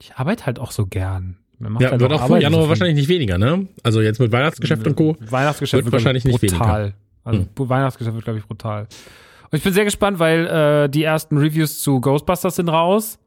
ich 0.00 0.14
arbeite 0.14 0.46
halt 0.46 0.58
auch 0.58 0.70
so 0.70 0.86
gern. 0.86 1.36
Mir 1.58 1.70
macht 1.70 1.82
Ja, 1.82 1.90
halt 1.90 2.00
wird 2.00 2.12
auch 2.12 2.18
vor 2.18 2.24
Arbeit 2.26 2.42
Januar 2.42 2.68
wahrscheinlich 2.68 2.96
nicht 2.96 3.08
weniger, 3.08 3.36
ne? 3.38 3.68
Also 3.82 4.00
jetzt 4.00 4.18
mit 4.18 4.32
Weihnachtsgeschäft 4.32 4.86
und 4.86 4.96
Co. 4.96 5.16
Weihnachtsgeschäft 5.20 5.84
Wird 5.84 5.92
wird, 5.92 5.92
wahrscheinlich 5.92 6.24
nicht 6.24 6.40
brutal. 6.40 6.94
Also 7.22 7.46
Weihnachtsgeschäft 7.56 8.14
wird, 8.14 8.24
glaube 8.24 8.38
ich, 8.38 8.46
brutal. 8.46 8.88
Und 9.50 9.56
ich 9.58 9.62
bin 9.62 9.72
sehr 9.72 9.84
gespannt, 9.84 10.18
weil 10.18 10.46
äh, 10.46 10.88
die 10.88 11.02
ersten 11.02 11.36
Reviews 11.36 11.80
zu 11.80 12.00
Ghostbusters 12.00 12.56
sind 12.56 12.68
raus 12.68 13.18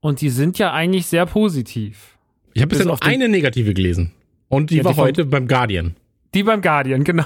und 0.00 0.20
die 0.20 0.30
sind 0.30 0.58
ja 0.58 0.72
eigentlich 0.72 1.06
sehr 1.06 1.26
positiv. 1.26 2.16
Ich 2.54 2.62
habe 2.62 2.68
bisher 2.68 2.84
Bis 2.86 2.92
noch 2.92 3.00
eine 3.00 3.28
negative 3.28 3.74
gelesen. 3.74 4.12
Und 4.48 4.70
die 4.70 4.76
Ja, 4.76 4.84
war 4.84 4.92
die 4.94 5.00
heute 5.00 5.24
beim 5.24 5.48
Guardian. 5.48 5.96
Die 6.36 6.42
beim 6.42 6.60
Guardian, 6.60 7.02
genau. 7.02 7.24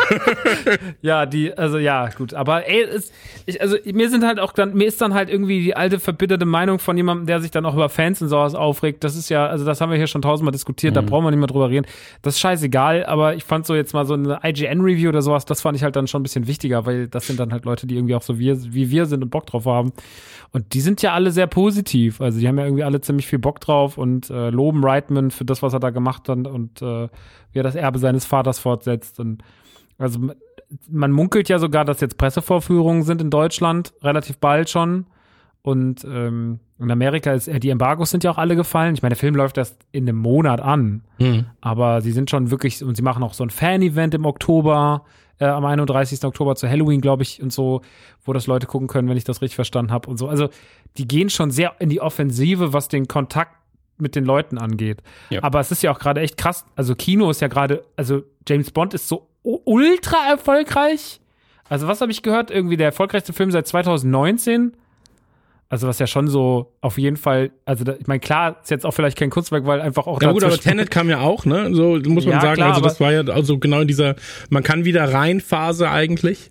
ja, 1.00 1.24
die, 1.24 1.56
also 1.56 1.78
ja, 1.78 2.10
gut. 2.10 2.34
Aber 2.34 2.68
ey, 2.68 2.82
es, 2.82 3.10
ich, 3.46 3.62
also 3.62 3.78
mir 3.90 4.10
sind 4.10 4.26
halt 4.26 4.38
auch 4.40 4.52
dann, 4.52 4.74
mir 4.74 4.86
ist 4.86 5.00
dann 5.00 5.14
halt 5.14 5.30
irgendwie 5.30 5.62
die 5.62 5.74
alte 5.74 5.98
verbitterte 5.98 6.44
Meinung 6.44 6.78
von 6.78 6.94
jemandem, 6.98 7.26
der 7.26 7.40
sich 7.40 7.50
dann 7.50 7.64
auch 7.64 7.72
über 7.72 7.88
Fans 7.88 8.20
und 8.20 8.28
sowas 8.28 8.54
aufregt. 8.54 9.04
Das 9.04 9.16
ist 9.16 9.30
ja, 9.30 9.46
also 9.46 9.64
das 9.64 9.80
haben 9.80 9.88
wir 9.88 9.96
hier 9.96 10.06
schon 10.06 10.20
tausendmal 10.20 10.52
diskutiert, 10.52 10.96
da 10.96 11.00
brauchen 11.00 11.24
wir 11.24 11.30
nicht 11.30 11.40
mehr 11.40 11.46
drüber 11.46 11.70
reden. 11.70 11.86
Das 12.20 12.34
ist 12.34 12.40
scheißegal, 12.40 13.06
aber 13.06 13.36
ich 13.36 13.44
fand 13.44 13.64
so 13.64 13.74
jetzt 13.74 13.94
mal 13.94 14.04
so 14.04 14.12
eine 14.12 14.40
IGN-Review 14.44 15.08
oder 15.08 15.22
sowas, 15.22 15.46
das 15.46 15.62
fand 15.62 15.78
ich 15.78 15.82
halt 15.82 15.96
dann 15.96 16.06
schon 16.06 16.20
ein 16.20 16.24
bisschen 16.24 16.46
wichtiger, 16.46 16.84
weil 16.84 17.08
das 17.08 17.26
sind 17.26 17.40
dann 17.40 17.52
halt 17.52 17.64
Leute, 17.64 17.86
die 17.86 17.96
irgendwie 17.96 18.14
auch 18.14 18.22
so 18.22 18.38
wie, 18.38 18.54
wie 18.74 18.90
wir 18.90 19.06
sind 19.06 19.22
und 19.22 19.30
Bock 19.30 19.46
drauf 19.46 19.64
haben. 19.64 19.94
Und 20.52 20.74
die 20.74 20.82
sind 20.82 21.00
ja 21.00 21.14
alle 21.14 21.30
sehr 21.30 21.46
positiv. 21.46 22.20
Also 22.20 22.38
die 22.38 22.46
haben 22.46 22.58
ja 22.58 22.64
irgendwie 22.66 22.84
alle 22.84 23.00
ziemlich 23.00 23.26
viel 23.26 23.38
Bock 23.38 23.60
drauf 23.60 23.96
und 23.96 24.28
äh, 24.28 24.50
loben 24.50 24.84
Reitman 24.84 25.30
für 25.30 25.46
das, 25.46 25.62
was 25.62 25.72
er 25.72 25.80
da 25.80 25.88
gemacht 25.88 26.28
hat 26.28 26.46
und 26.46 26.82
äh, 26.82 27.08
wie 27.52 27.60
er 27.60 27.64
das 27.64 27.74
Erbe 27.74 27.98
seines 27.98 28.24
Vaters 28.24 28.58
fortsetzt. 28.58 29.20
Und 29.20 29.42
also 29.98 30.18
man 30.90 31.12
munkelt 31.12 31.48
ja 31.48 31.58
sogar, 31.58 31.84
dass 31.84 32.00
jetzt 32.00 32.18
Pressevorführungen 32.18 33.02
sind 33.02 33.20
in 33.20 33.30
Deutschland, 33.30 33.92
relativ 34.02 34.38
bald 34.38 34.70
schon. 34.70 35.06
Und 35.62 36.04
ähm, 36.04 36.58
in 36.80 36.90
Amerika 36.90 37.32
ist, 37.32 37.46
äh, 37.46 37.60
die 37.60 37.70
Embargos 37.70 38.10
sind 38.10 38.24
ja 38.24 38.32
auch 38.32 38.38
alle 38.38 38.56
gefallen. 38.56 38.94
Ich 38.94 39.02
meine, 39.02 39.14
der 39.14 39.18
Film 39.18 39.36
läuft 39.36 39.58
erst 39.58 39.78
in 39.92 40.08
einem 40.08 40.18
Monat 40.18 40.60
an. 40.60 41.04
Hm. 41.18 41.46
Aber 41.60 42.00
sie 42.00 42.10
sind 42.10 42.30
schon 42.30 42.50
wirklich, 42.50 42.82
und 42.82 42.96
sie 42.96 43.02
machen 43.02 43.22
auch 43.22 43.34
so 43.34 43.44
ein 43.44 43.50
Fan-Event 43.50 44.14
im 44.14 44.26
Oktober, 44.26 45.04
äh, 45.38 45.46
am 45.46 45.64
31. 45.64 46.24
Oktober 46.24 46.56
zu 46.56 46.68
Halloween, 46.68 47.00
glaube 47.00 47.22
ich, 47.22 47.40
und 47.40 47.52
so, 47.52 47.82
wo 48.24 48.32
das 48.32 48.48
Leute 48.48 48.66
gucken 48.66 48.88
können, 48.88 49.08
wenn 49.08 49.16
ich 49.16 49.24
das 49.24 49.40
richtig 49.40 49.54
verstanden 49.54 49.92
habe 49.92 50.10
und 50.10 50.16
so. 50.16 50.28
Also 50.28 50.48
die 50.96 51.06
gehen 51.06 51.30
schon 51.30 51.52
sehr 51.52 51.74
in 51.78 51.88
die 51.88 52.00
Offensive, 52.00 52.72
was 52.72 52.88
den 52.88 53.06
Kontakt 53.06 53.56
mit 53.98 54.14
den 54.16 54.24
Leuten 54.24 54.58
angeht. 54.58 55.02
Ja. 55.30 55.42
Aber 55.42 55.60
es 55.60 55.70
ist 55.70 55.82
ja 55.82 55.92
auch 55.92 55.98
gerade 55.98 56.20
echt 56.20 56.36
krass. 56.36 56.64
Also 56.76 56.94
Kino 56.94 57.30
ist 57.30 57.40
ja 57.40 57.48
gerade, 57.48 57.84
also 57.96 58.22
James 58.48 58.70
Bond 58.70 58.94
ist 58.94 59.08
so 59.08 59.28
ultra 59.42 60.16
erfolgreich. 60.30 61.20
Also 61.68 61.86
was 61.88 62.00
habe 62.00 62.10
ich 62.12 62.22
gehört? 62.22 62.50
Irgendwie 62.50 62.76
der 62.76 62.86
erfolgreichste 62.86 63.32
Film 63.32 63.50
seit 63.50 63.66
2019. 63.66 64.72
Also 65.68 65.88
was 65.88 65.98
ja 65.98 66.06
schon 66.06 66.28
so 66.28 66.74
auf 66.82 66.98
jeden 66.98 67.16
Fall, 67.16 67.50
also 67.64 67.82
da, 67.84 67.94
ich 67.98 68.06
meine, 68.06 68.20
klar, 68.20 68.58
ist 68.62 68.70
jetzt 68.70 68.84
auch 68.84 68.90
vielleicht 68.90 69.16
kein 69.16 69.30
Kunstwerk, 69.30 69.64
weil 69.64 69.80
einfach 69.80 70.06
auch 70.06 70.20
Ja 70.20 70.30
gut, 70.32 70.44
aber 70.44 70.58
Tenet 70.58 70.90
kam 70.90 71.08
ja 71.08 71.20
auch, 71.20 71.46
ne? 71.46 71.74
So 71.74 71.98
muss 72.10 72.26
man 72.26 72.34
Ja, 72.34 72.40
sagen. 72.42 72.56
klar, 72.56 72.68
also 72.70 72.82
das 72.82 73.00
war 73.00 73.10
ja 73.10 73.22
also 73.22 73.58
genau 73.58 73.80
in 73.80 73.88
dieser, 73.88 74.16
man 74.50 74.62
kann 74.62 74.84
wieder 74.84 75.14
rein 75.14 75.40
Phase 75.40 75.88
eigentlich. 75.90 76.50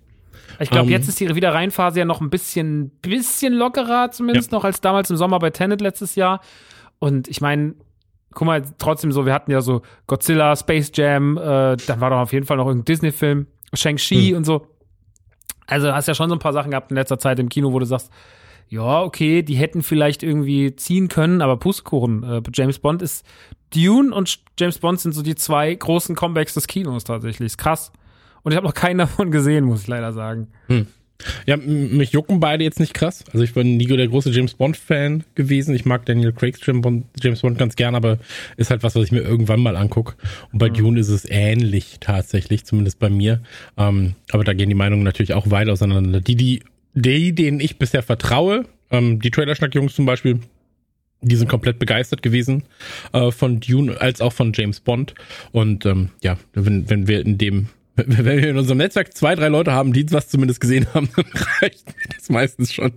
Ich 0.58 0.70
glaube, 0.70 0.86
Ähm, 0.86 0.92
jetzt 0.92 1.08
ist 1.08 1.20
die 1.20 1.32
Wiederreinphase 1.32 2.00
ja 2.00 2.04
noch 2.04 2.20
ein 2.20 2.30
bisschen, 2.30 2.90
bisschen 3.00 3.52
lockerer, 3.52 4.10
zumindest 4.10 4.50
noch 4.50 4.64
als 4.64 4.80
damals 4.80 5.08
im 5.08 5.16
Sommer 5.16 5.38
bei 5.38 5.50
Tenet 5.50 5.80
letztes 5.80 6.16
Jahr. 6.16 6.40
Und 7.02 7.26
ich 7.26 7.40
meine, 7.40 7.74
guck 8.32 8.46
mal, 8.46 8.62
trotzdem 8.78 9.10
so, 9.10 9.26
wir 9.26 9.32
hatten 9.34 9.50
ja 9.50 9.60
so 9.60 9.82
Godzilla, 10.06 10.54
Space 10.54 10.92
Jam, 10.94 11.36
äh, 11.36 11.76
dann 11.76 12.00
war 12.00 12.10
doch 12.10 12.18
auf 12.18 12.32
jeden 12.32 12.46
Fall 12.46 12.58
noch 12.58 12.66
irgendein 12.68 12.84
Disney-Film, 12.84 13.48
Shang-Chi 13.74 14.28
Hm. 14.30 14.36
und 14.36 14.44
so. 14.44 14.68
Also 15.66 15.88
du 15.88 15.94
hast 15.96 16.06
ja 16.06 16.14
schon 16.14 16.28
so 16.28 16.36
ein 16.36 16.38
paar 16.38 16.52
Sachen 16.52 16.70
gehabt 16.70 16.92
in 16.92 16.96
letzter 16.96 17.18
Zeit 17.18 17.40
im 17.40 17.48
Kino, 17.48 17.72
wo 17.72 17.80
du 17.80 17.86
sagst, 17.86 18.12
ja, 18.68 19.02
okay, 19.02 19.42
die 19.42 19.54
hätten 19.56 19.82
vielleicht 19.82 20.22
irgendwie 20.22 20.76
ziehen 20.76 21.08
können, 21.08 21.42
aber 21.42 21.56
Pustekuchen. 21.56 22.22
Äh, 22.22 22.42
James 22.54 22.78
Bond 22.78 23.02
ist 23.02 23.26
Dune 23.74 24.14
und 24.14 24.38
James 24.56 24.78
Bond 24.78 25.00
sind 25.00 25.10
so 25.12 25.22
die 25.22 25.34
zwei 25.34 25.74
großen 25.74 26.14
Comebacks 26.14 26.54
des 26.54 26.68
Kinos 26.68 27.02
tatsächlich. 27.02 27.46
Ist 27.46 27.58
krass. 27.58 27.90
Und 28.44 28.52
ich 28.52 28.56
habe 28.56 28.66
noch 28.66 28.74
keinen 28.74 28.98
davon 29.04 29.32
gesehen, 29.32 29.64
muss 29.64 29.82
ich 29.82 29.88
leider 29.88 30.12
sagen. 30.12 30.52
Ja, 31.46 31.56
mich 31.56 32.12
jucken 32.12 32.40
beide 32.40 32.64
jetzt 32.64 32.80
nicht 32.80 32.94
krass. 32.94 33.24
Also 33.32 33.44
ich 33.44 33.54
bin 33.54 33.76
nie 33.76 33.86
der 33.86 34.08
große 34.08 34.30
James 34.30 34.54
Bond 34.54 34.76
Fan 34.76 35.24
gewesen. 35.34 35.74
Ich 35.74 35.84
mag 35.84 36.06
Daniel 36.06 36.32
Craig's 36.32 36.60
James 36.64 37.40
Bond, 37.40 37.58
ganz 37.58 37.76
gern, 37.76 37.94
aber 37.94 38.18
ist 38.56 38.70
halt 38.70 38.82
was, 38.82 38.94
was 38.94 39.04
ich 39.04 39.12
mir 39.12 39.20
irgendwann 39.20 39.60
mal 39.60 39.76
anguck. 39.76 40.16
Und 40.52 40.58
bei 40.58 40.68
Dune 40.68 40.98
ist 40.98 41.08
es 41.08 41.28
ähnlich 41.28 41.98
tatsächlich, 42.00 42.64
zumindest 42.64 42.98
bei 42.98 43.10
mir. 43.10 43.42
Ähm, 43.76 44.14
aber 44.30 44.44
da 44.44 44.52
gehen 44.52 44.68
die 44.68 44.74
Meinungen 44.74 45.04
natürlich 45.04 45.34
auch 45.34 45.50
weit 45.50 45.68
auseinander. 45.68 46.20
Die, 46.20 46.36
die, 46.36 46.62
die, 46.94 47.34
denen 47.34 47.60
ich 47.60 47.78
bisher 47.78 48.02
vertraue, 48.02 48.64
ähm, 48.90 49.20
die 49.20 49.30
Trailerschnack-Jungs 49.30 49.94
zum 49.94 50.06
Beispiel, 50.06 50.40
die 51.22 51.36
sind 51.36 51.48
komplett 51.48 51.78
begeistert 51.78 52.22
gewesen 52.22 52.64
äh, 53.12 53.30
von 53.30 53.60
Dune 53.60 54.00
als 54.00 54.20
auch 54.20 54.32
von 54.32 54.52
James 54.54 54.80
Bond. 54.80 55.14
Und 55.52 55.86
ähm, 55.86 56.10
ja, 56.22 56.36
wenn, 56.52 56.88
wenn 56.90 57.06
wir 57.06 57.24
in 57.24 57.38
dem, 57.38 57.68
wenn 57.96 58.24
wir 58.24 58.48
in 58.48 58.58
unserem 58.58 58.78
Netzwerk 58.78 59.14
zwei, 59.14 59.34
drei 59.34 59.48
Leute 59.48 59.72
haben, 59.72 59.92
die 59.92 60.10
was 60.12 60.28
zumindest 60.28 60.60
gesehen 60.60 60.86
haben, 60.94 61.08
dann 61.14 61.24
reicht 61.60 61.86
mir 61.86 62.14
das 62.16 62.30
meistens 62.30 62.72
schon, 62.72 62.92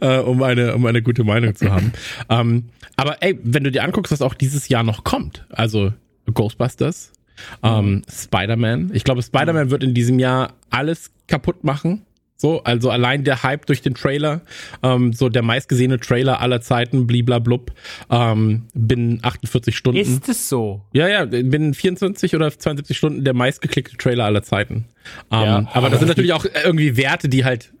äh, 0.00 0.18
um 0.18 0.42
eine, 0.42 0.74
um 0.74 0.84
eine 0.86 1.02
gute 1.02 1.24
Meinung 1.24 1.54
zu 1.54 1.70
haben. 1.70 1.92
ähm, 2.28 2.70
aber 2.96 3.22
ey, 3.22 3.38
wenn 3.42 3.64
du 3.64 3.70
dir 3.70 3.84
anguckst, 3.84 4.12
was 4.12 4.22
auch 4.22 4.34
dieses 4.34 4.68
Jahr 4.68 4.82
noch 4.82 5.04
kommt, 5.04 5.46
also 5.50 5.92
Ghostbusters, 6.32 7.12
ähm, 7.62 8.02
Spider-Man. 8.10 8.90
Ich 8.92 9.04
glaube, 9.04 9.22
Spider-Man 9.22 9.70
wird 9.70 9.82
in 9.82 9.94
diesem 9.94 10.18
Jahr 10.18 10.54
alles 10.68 11.10
kaputt 11.26 11.64
machen. 11.64 12.02
So, 12.40 12.64
also 12.64 12.88
allein 12.88 13.22
der 13.22 13.42
Hype 13.42 13.66
durch 13.66 13.82
den 13.82 13.92
Trailer, 13.92 14.40
ähm, 14.82 15.12
so 15.12 15.28
der 15.28 15.42
meistgesehene 15.42 16.00
Trailer 16.00 16.40
aller 16.40 16.62
Zeiten, 16.62 17.06
bliblablub, 17.06 17.70
ähm, 18.08 18.62
binnen 18.72 19.18
48 19.20 19.76
Stunden. 19.76 20.00
Ist 20.00 20.26
es 20.26 20.48
so? 20.48 20.80
ja, 20.94 21.06
ja, 21.06 21.26
binnen 21.26 21.74
24 21.74 22.34
oder 22.34 22.50
72 22.50 22.96
Stunden 22.96 23.24
der 23.24 23.34
meistgeklickte 23.34 23.98
Trailer 23.98 24.24
aller 24.24 24.42
Zeiten. 24.42 24.86
Ähm, 25.30 25.42
Ja, 25.42 25.68
aber 25.74 25.90
das 25.90 25.98
sind 25.98 26.08
natürlich 26.08 26.32
auch 26.32 26.46
irgendwie 26.64 26.96
Werte, 26.96 27.28
die 27.28 27.44
halt 27.44 27.72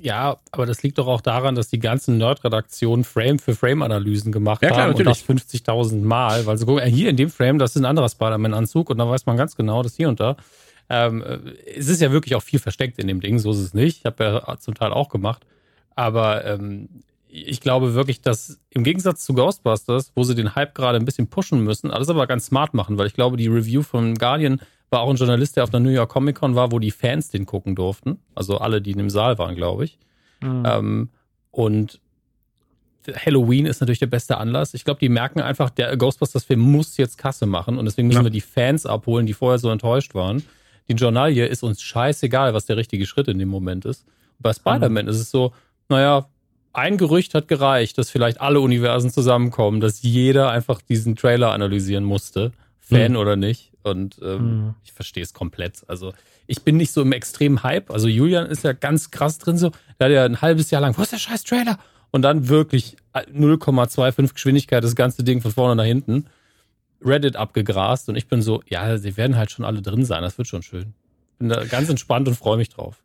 Ja, 0.00 0.36
aber 0.52 0.64
das 0.64 0.84
liegt 0.84 0.98
doch 0.98 1.08
auch 1.08 1.20
daran, 1.20 1.56
dass 1.56 1.68
die 1.68 1.80
ganzen 1.80 2.16
Nerd-Redaktionen 2.16 3.02
Frame 3.02 3.40
für 3.40 3.56
Frame-Analysen 3.56 4.30
gemacht 4.30 4.62
Ja, 4.62 4.68
klar, 4.68 4.82
haben 4.82 4.90
natürlich. 4.92 5.28
und 5.28 5.40
das 5.40 5.44
50.000 5.44 6.02
Mal, 6.04 6.46
weil 6.46 6.56
sie 6.56 6.66
gucken, 6.66 6.84
äh, 6.84 6.88
hier 6.90 7.10
in 7.10 7.16
dem 7.16 7.30
Frame, 7.30 7.58
das 7.58 7.74
ist 7.74 7.82
ein 7.82 7.84
anderer 7.84 8.08
Spider-Man-Anzug 8.08 8.90
und 8.90 8.98
dann 8.98 9.10
weiß 9.10 9.26
man 9.26 9.36
ganz 9.36 9.56
genau, 9.56 9.82
das 9.82 9.96
hier 9.96 10.08
und 10.08 10.20
da. 10.20 10.36
Ähm, 10.90 11.22
äh, 11.22 11.38
es 11.76 11.88
ist 11.88 12.00
ja 12.00 12.12
wirklich 12.12 12.34
auch 12.34 12.42
viel 12.42 12.58
versteckt 12.58 12.98
in 12.98 13.06
dem 13.08 13.20
Ding, 13.20 13.38
so 13.38 13.50
ist 13.52 13.58
es 13.58 13.74
nicht. 13.74 13.98
Ich 14.00 14.04
habe 14.04 14.24
ja 14.24 14.56
zum 14.58 14.74
Teil 14.74 14.92
auch 14.92 15.08
gemacht. 15.08 15.46
Aber 15.96 16.44
ähm, 16.44 16.88
ich 17.28 17.60
glaube 17.60 17.94
wirklich, 17.94 18.20
dass 18.20 18.60
im 18.70 18.84
Gegensatz 18.84 19.24
zu 19.24 19.34
Ghostbusters, 19.34 20.12
wo 20.14 20.22
sie 20.24 20.34
den 20.34 20.54
Hype 20.54 20.74
gerade 20.74 20.98
ein 20.98 21.04
bisschen 21.04 21.26
pushen 21.28 21.60
müssen, 21.64 21.90
alles 21.90 22.08
aber 22.08 22.26
ganz 22.26 22.46
smart 22.46 22.74
machen, 22.74 22.98
weil 22.98 23.06
ich 23.06 23.14
glaube, 23.14 23.36
die 23.36 23.48
Review 23.48 23.82
von 23.82 24.14
Guardian 24.14 24.60
war 24.90 25.00
auch 25.00 25.10
ein 25.10 25.16
Journalist, 25.16 25.56
der 25.56 25.64
auf 25.64 25.70
der 25.70 25.80
New 25.80 25.90
York 25.90 26.10
Comic 26.10 26.36
Con 26.36 26.54
war, 26.54 26.70
wo 26.70 26.78
die 26.78 26.90
Fans 26.92 27.30
den 27.30 27.46
gucken 27.46 27.74
durften. 27.74 28.18
Also 28.34 28.58
alle, 28.58 28.80
die 28.82 28.92
in 28.92 28.98
dem 28.98 29.10
Saal 29.10 29.38
waren, 29.38 29.56
glaube 29.56 29.84
ich. 29.86 29.98
Ähm, 30.42 31.08
und 31.50 32.00
Halloween 33.26 33.66
ist 33.66 33.80
natürlich 33.80 33.98
der 33.98 34.06
beste 34.06 34.38
Anlass. 34.38 34.72
Ich 34.74 34.84
glaube, 34.84 35.00
die 35.00 35.08
merken 35.08 35.40
einfach, 35.40 35.70
der 35.70 35.94
Ghostbusters-Film 35.96 36.60
muss 36.60 36.96
jetzt 36.96 37.18
Kasse 37.18 37.46
machen 37.46 37.78
und 37.78 37.84
deswegen 37.84 38.08
müssen 38.08 38.20
Ja. 38.20 38.24
wir 38.24 38.30
die 38.30 38.40
Fans 38.40 38.86
abholen, 38.86 39.26
die 39.26 39.34
vorher 39.34 39.58
so 39.58 39.70
enttäuscht 39.70 40.14
waren. 40.14 40.42
Die 40.88 40.94
Journalie 40.94 41.46
ist 41.46 41.62
uns 41.62 41.80
scheißegal, 41.82 42.52
was 42.54 42.66
der 42.66 42.76
richtige 42.76 43.06
Schritt 43.06 43.28
in 43.28 43.38
dem 43.38 43.48
Moment 43.48 43.84
ist. 43.84 44.04
Und 44.38 44.42
bei 44.42 44.52
Spider-Man 44.52 45.08
ist 45.08 45.18
es 45.18 45.30
so, 45.30 45.52
naja, 45.88 46.26
ein 46.72 46.96
Gerücht 46.98 47.34
hat 47.34 47.48
gereicht, 47.48 47.96
dass 47.98 48.10
vielleicht 48.10 48.40
alle 48.40 48.60
Universen 48.60 49.10
zusammenkommen, 49.10 49.80
dass 49.80 50.02
jeder 50.02 50.50
einfach 50.50 50.82
diesen 50.82 51.14
Trailer 51.16 51.52
analysieren 51.52 52.04
musste, 52.04 52.52
Fan 52.80 53.12
Mhm. 53.12 53.18
oder 53.18 53.36
nicht. 53.36 53.72
Und 53.82 54.16
ähm, 54.22 54.42
Mhm. 54.66 54.74
ich 54.84 54.92
verstehe 54.92 55.22
es 55.22 55.32
komplett. 55.32 55.84
Also 55.88 56.12
ich 56.46 56.62
bin 56.62 56.76
nicht 56.76 56.92
so 56.92 57.00
im 57.02 57.12
extremen 57.12 57.62
Hype. 57.62 57.90
Also 57.90 58.08
Julian 58.08 58.46
ist 58.46 58.64
ja 58.64 58.72
ganz 58.72 59.10
krass 59.10 59.38
drin 59.38 59.56
so. 59.56 59.70
Der 59.98 60.06
hat 60.06 60.12
ja 60.12 60.24
ein 60.24 60.42
halbes 60.42 60.70
Jahr 60.70 60.82
lang, 60.82 60.96
wo 60.98 61.02
ist 61.02 61.12
der 61.12 61.18
scheiß 61.18 61.44
Trailer? 61.44 61.78
Und 62.10 62.22
dann 62.22 62.48
wirklich 62.48 62.96
0,25 63.14 64.34
Geschwindigkeit 64.34 64.84
das 64.84 64.94
ganze 64.96 65.24
Ding 65.24 65.40
von 65.40 65.50
vorne 65.52 65.76
nach 65.76 65.84
hinten. 65.84 66.26
Reddit 67.04 67.36
abgegrast 67.36 68.08
und 68.08 68.16
ich 68.16 68.26
bin 68.26 68.42
so, 68.42 68.62
ja, 68.68 68.96
sie 68.98 69.16
werden 69.16 69.36
halt 69.36 69.50
schon 69.50 69.64
alle 69.64 69.82
drin 69.82 70.04
sein. 70.04 70.22
Das 70.22 70.38
wird 70.38 70.48
schon 70.48 70.62
schön. 70.62 70.94
Bin 71.38 71.48
da 71.48 71.64
ganz 71.64 71.88
entspannt 71.88 72.28
und 72.28 72.34
freue 72.34 72.56
mich 72.56 72.68
drauf. 72.70 72.96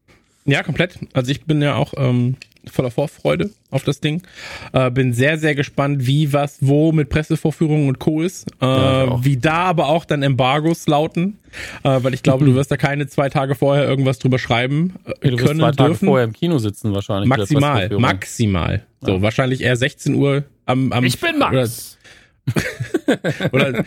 Ja, 0.45 0.63
komplett. 0.63 0.97
Also 1.13 1.31
ich 1.31 1.43
bin 1.45 1.61
ja 1.61 1.75
auch 1.75 1.93
ähm, 1.97 2.37
voller 2.71 2.89
Vorfreude 2.91 3.51
auf 3.71 3.83
das 3.83 3.99
Ding. 3.99 4.23
Äh, 4.71 4.89
bin 4.89 5.13
sehr, 5.13 5.37
sehr 5.37 5.53
gespannt, 5.53 6.07
wie, 6.07 6.31
was, 6.33 6.57
wo 6.61 6.91
mit 6.91 7.09
Pressevorführungen 7.09 7.87
und 7.87 7.99
Co. 7.99 8.21
ist. 8.21 8.47
Äh, 8.61 8.65
Ja, 8.65 9.23
wie 9.23 9.37
da 9.37 9.57
aber 9.65 9.87
auch 9.89 10.05
dann 10.05 10.23
Embargos 10.23 10.87
lauten. 10.87 11.37
Äh, 11.83 12.01
weil 12.03 12.13
ich 12.13 12.23
glaube, 12.23 12.45
du 12.45 12.55
wirst 12.55 12.71
da 12.71 12.77
keine 12.77 13.07
zwei 13.07 13.29
Tage 13.29 13.53
vorher 13.53 13.85
irgendwas 13.87 14.17
drüber 14.19 14.39
schreiben 14.39 14.95
äh, 15.05 15.29
Du 15.29 15.37
wirst 15.37 15.45
können 15.45 15.59
zwei 15.59 15.71
Tage 15.71 15.89
dürfen. 15.89 16.05
vorher 16.07 16.25
im 16.25 16.33
Kino 16.33 16.57
sitzen 16.57 16.93
wahrscheinlich. 16.93 17.27
Maximal, 17.29 17.89
maximal. 17.99 18.83
So, 19.01 19.21
wahrscheinlich 19.21 19.61
eher 19.61 19.75
16 19.75 20.15
Uhr 20.15 20.43
am, 20.65 20.91
am 20.91 21.03
Ich 21.03 21.19
bin 21.19 21.37
Max. 21.37 21.97
Oder, 23.51 23.85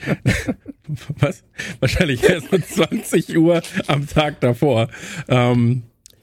was? 1.19 1.45
Wahrscheinlich 1.81 2.23
erst 2.23 2.53
um 2.53 2.63
20 2.63 3.37
Uhr 3.37 3.63
am 3.87 4.07
Tag 4.07 4.41
davor. 4.41 4.89
Ähm, 5.29 5.83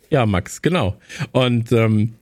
ja, 0.09 0.25
Max, 0.25 0.61
genau. 0.61 0.97
Und 1.31 1.71
ähm, 1.71 2.15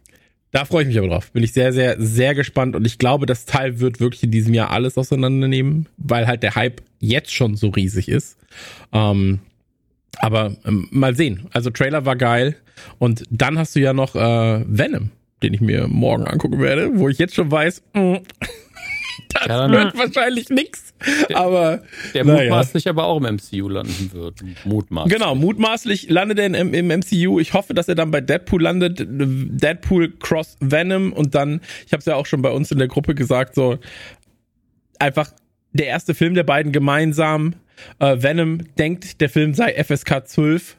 da 0.52 0.66
freue 0.66 0.84
ich 0.84 0.88
mich 0.88 0.98
aber 0.98 1.08
drauf. 1.08 1.32
Bin 1.32 1.44
ich 1.44 1.54
sehr, 1.54 1.74
sehr, 1.74 1.96
sehr 2.00 2.34
gespannt. 2.36 2.76
Und 2.76 2.86
ich 2.86 2.98
glaube, 2.98 3.26
das 3.26 3.46
Teil 3.46 3.80
wird 3.80 4.00
wirklich 4.00 4.24
in 4.24 4.32
diesem 4.32 4.54
Jahr 4.54 4.72
alles 4.72 4.98
auseinandernehmen, 4.98 5.88
weil 5.98 6.28
halt 6.28 6.44
der 6.44 6.56
Hype 6.56 6.82
jetzt 7.00 7.34
schon 7.34 7.56
so 7.56 7.70
riesig 7.70 8.10
ist. 8.10 8.38
Ähm, 8.94 9.40
aber 10.20 10.56
ähm, 10.66 10.88
mal 10.92 11.16
sehen. 11.16 11.48
Also 11.52 11.70
Trailer 11.70 12.06
war 12.06 12.16
geil. 12.16 12.56
Und 12.98 13.24
dann 13.30 13.58
hast 13.58 13.76
du 13.76 13.80
ja 13.80 13.94
noch 13.94 14.16
äh, 14.16 14.64
Venom, 14.68 15.12
den 15.44 15.54
ich 15.54 15.62
mir 15.62 15.88
morgen 15.88 16.26
angucken 16.26 16.60
werde, 16.60 16.92
wo 16.98 17.10
ich 17.10 17.18
jetzt 17.18 17.36
schon 17.36 17.52
weiß, 17.52 17.84
mm, 17.94 18.16
das 19.40 19.48
Ja, 19.48 19.72
wird 19.72 19.98
wahrscheinlich 19.98 20.50
nix. 20.50 20.94
aber 21.34 21.84
Der 22.14 22.26
mutmaßlich 22.26 22.88
aber 22.88 23.06
auch 23.06 23.18
im 23.22 23.36
MCU 23.36 23.70
landen 23.70 24.12
wird. 24.14 24.42
Mutmaßlich. 24.66 25.14
Genau, 25.14 25.36
mutmaßlich 25.36 26.10
landet 26.10 26.40
er 26.40 26.46
in, 26.48 26.74
im 26.74 26.88
MCU. 26.88 27.40
Ich 27.40 27.54
hoffe, 27.54 27.74
dass 27.74 27.88
er 27.88 27.96
dann 27.96 28.12
bei 28.12 28.22
Deadpool 28.22 28.62
landet. 28.62 29.06
Deadpool 29.08 30.12
cross 30.20 30.58
Venom 30.60 31.14
und 31.14 31.36
dann, 31.36 31.62
ich 31.86 31.94
habe 31.94 32.00
es 32.00 32.06
ja 32.06 32.16
auch 32.16 32.26
schon 32.26 32.42
bei 32.42 32.52
uns 32.52 32.72
in 32.72 32.78
der 32.80 32.88
Gruppe 32.88 33.16
gesagt, 33.16 33.56
so 33.56 33.78
einfach 35.00 35.32
der 35.74 35.88
erste 35.88 36.16
Film 36.16 36.34
der 36.34 36.44
beiden 36.44 36.72
gemeinsam. 36.72 37.54
Äh, 38.00 38.22
Venom 38.24 38.60
denkt, 38.78 39.22
der 39.22 39.30
Film 39.30 39.54
sei 39.54 39.74
FSK 39.84 40.28
12 40.28 40.76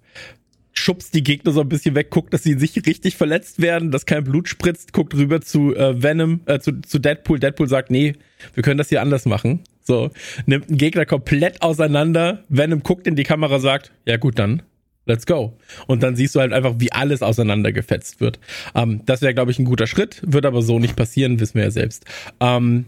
schubst 0.79 1.15
die 1.15 1.23
Gegner 1.23 1.53
so 1.53 1.61
ein 1.61 1.69
bisschen 1.69 1.95
weg, 1.95 2.11
guckt, 2.11 2.33
dass 2.33 2.43
sie 2.43 2.59
sich 2.59 2.77
richtig 2.87 3.17
verletzt 3.17 3.61
werden, 3.61 3.91
dass 3.91 4.07
kein 4.07 4.25
Blut 4.25 4.49
spritzt, 4.49 4.93
guckt 4.93 5.15
rüber 5.15 5.41
zu 5.41 5.75
äh, 5.75 6.03
Venom, 6.03 6.41
äh, 6.47 6.59
zu, 6.61 6.81
zu 6.83 6.99
Deadpool. 6.99 7.39
Deadpool 7.39 7.69
sagt, 7.69 7.91
nee, 7.91 8.15
wir 8.55 8.63
können 8.63 8.79
das 8.79 8.89
hier 8.89 9.03
anders 9.03 9.27
machen. 9.27 9.61
So, 9.83 10.11
nimmt 10.47 10.69
einen 10.69 10.79
Gegner 10.79 11.07
komplett 11.07 11.63
auseinander. 11.63 12.45
Venom 12.49 12.83
guckt 12.83 13.07
in 13.07 13.17
die 13.17 13.25
Kamera, 13.25 13.59
sagt, 13.59 13.93
ja 14.07 14.17
gut, 14.17 14.39
dann 14.39 14.63
let's 15.09 15.27
go. 15.27 15.59
Und 15.87 16.03
dann 16.03 16.15
siehst 16.15 16.35
du 16.35 16.41
halt 16.41 16.53
einfach, 16.53 16.75
wie 16.79 16.93
alles 16.93 17.23
auseinandergefetzt 17.23 18.21
wird. 18.21 18.39
Ähm, 18.75 19.01
das 19.07 19.23
wäre, 19.23 19.35
glaube 19.35 19.51
ich, 19.51 19.59
ein 19.59 19.65
guter 19.65 19.87
Schritt, 19.87 20.21
wird 20.25 20.47
aber 20.47 20.63
so 20.63 20.79
nicht 20.79 20.95
passieren, 20.95 21.41
wissen 21.41 21.55
wir 21.55 21.65
ja 21.65 21.71
selbst. 21.71 22.05
Ähm, 22.41 22.85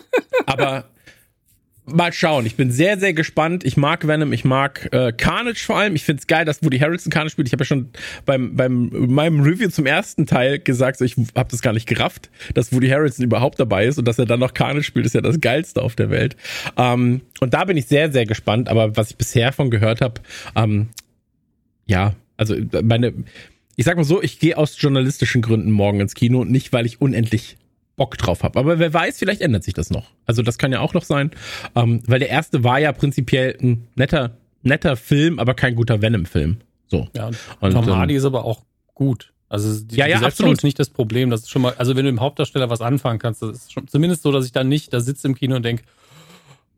aber 0.46 0.86
mal 1.86 2.12
schauen. 2.12 2.46
Ich 2.46 2.56
bin 2.56 2.70
sehr, 2.70 2.98
sehr 2.98 3.12
gespannt. 3.12 3.64
Ich 3.64 3.76
mag 3.76 4.06
Venom, 4.06 4.32
ich 4.32 4.44
mag 4.44 4.88
äh, 4.92 5.12
Carnage 5.12 5.64
vor 5.64 5.76
allem. 5.76 5.94
Ich 5.94 6.04
find's 6.04 6.26
geil, 6.26 6.44
dass 6.44 6.62
Woody 6.62 6.78
Harrelson 6.78 7.12
Carnage 7.12 7.32
spielt. 7.32 7.48
Ich 7.48 7.52
habe 7.52 7.62
ja 7.62 7.66
schon 7.66 7.90
beim, 8.24 8.56
beim 8.56 8.90
meinem 8.92 9.40
Review 9.40 9.68
zum 9.68 9.86
ersten 9.86 10.26
Teil 10.26 10.58
gesagt, 10.58 10.98
so, 10.98 11.04
ich 11.04 11.16
habe 11.34 11.50
das 11.50 11.60
gar 11.62 11.72
nicht 11.72 11.86
gerafft, 11.86 12.30
dass 12.54 12.72
Woody 12.72 12.88
Harrelson 12.88 13.24
überhaupt 13.24 13.60
dabei 13.60 13.86
ist 13.86 13.98
und 13.98 14.06
dass 14.06 14.18
er 14.18 14.26
dann 14.26 14.40
noch 14.40 14.54
Carnage 14.54 14.84
spielt, 14.84 15.06
ist 15.06 15.14
ja 15.14 15.20
das 15.20 15.40
Geilste 15.40 15.82
auf 15.82 15.94
der 15.94 16.10
Welt. 16.10 16.36
Ähm, 16.76 17.20
und 17.40 17.54
da 17.54 17.64
bin 17.64 17.76
ich 17.76 17.86
sehr, 17.86 18.10
sehr 18.10 18.26
gespannt. 18.26 18.68
Aber 18.68 18.96
was 18.96 19.10
ich 19.10 19.16
bisher 19.16 19.52
von 19.52 19.70
gehört 19.70 20.00
habe, 20.00 20.20
ähm, 20.56 20.88
ja, 21.86 22.14
also 22.36 22.56
meine, 22.82 23.12
ich 23.76 23.84
sag 23.84 23.96
mal 23.96 24.04
so, 24.04 24.22
ich 24.22 24.38
gehe 24.38 24.56
aus 24.56 24.80
journalistischen 24.80 25.42
Gründen 25.42 25.70
morgen 25.70 26.00
ins 26.00 26.14
Kino, 26.14 26.44
nicht 26.44 26.72
weil 26.72 26.86
ich 26.86 27.00
unendlich 27.00 27.56
Bock 27.96 28.18
drauf 28.18 28.42
habe. 28.42 28.58
Aber 28.58 28.78
wer 28.78 28.92
weiß, 28.92 29.18
vielleicht 29.18 29.40
ändert 29.40 29.64
sich 29.64 29.74
das 29.74 29.90
noch. 29.90 30.10
Also 30.26 30.42
das 30.42 30.58
kann 30.58 30.72
ja 30.72 30.80
auch 30.80 30.94
noch 30.94 31.04
sein, 31.04 31.30
ähm, 31.74 32.02
weil 32.06 32.18
der 32.18 32.28
erste 32.28 32.64
war 32.64 32.78
ja 32.78 32.92
prinzipiell 32.92 33.56
ein 33.60 33.86
netter, 33.94 34.36
netter 34.62 34.96
Film, 34.96 35.38
aber 35.38 35.54
kein 35.54 35.74
guter 35.74 36.02
Venom-Film. 36.02 36.58
So. 36.88 37.08
Ja, 37.14 37.26
und, 37.26 37.36
Und, 37.60 37.72
Tom 37.72 37.88
ähm, 37.88 37.96
Hardy 37.96 38.14
ist 38.14 38.24
aber 38.24 38.44
auch 38.44 38.62
gut. 38.94 39.32
Also 39.48 39.84
die, 39.84 39.96
Ja, 39.96 40.06
ja, 40.06 40.18
die 40.18 40.24
absolut. 40.24 40.54
ist 40.54 40.64
nicht 40.64 40.78
das 40.78 40.90
Problem. 40.90 41.30
Das 41.30 41.42
ist 41.42 41.50
schon 41.50 41.62
mal, 41.62 41.74
also 41.78 41.94
wenn 41.96 42.04
du 42.04 42.10
im 42.10 42.20
Hauptdarsteller 42.20 42.70
was 42.70 42.80
anfangen 42.80 43.18
kannst, 43.18 43.42
das 43.42 43.50
ist 43.56 43.72
schon 43.72 43.86
zumindest 43.86 44.22
so, 44.22 44.32
dass 44.32 44.44
ich 44.44 44.52
dann 44.52 44.68
nicht 44.68 44.92
da 44.92 45.00
sitze 45.00 45.28
im 45.28 45.34
Kino 45.34 45.56
und 45.56 45.62
denk, 45.64 45.82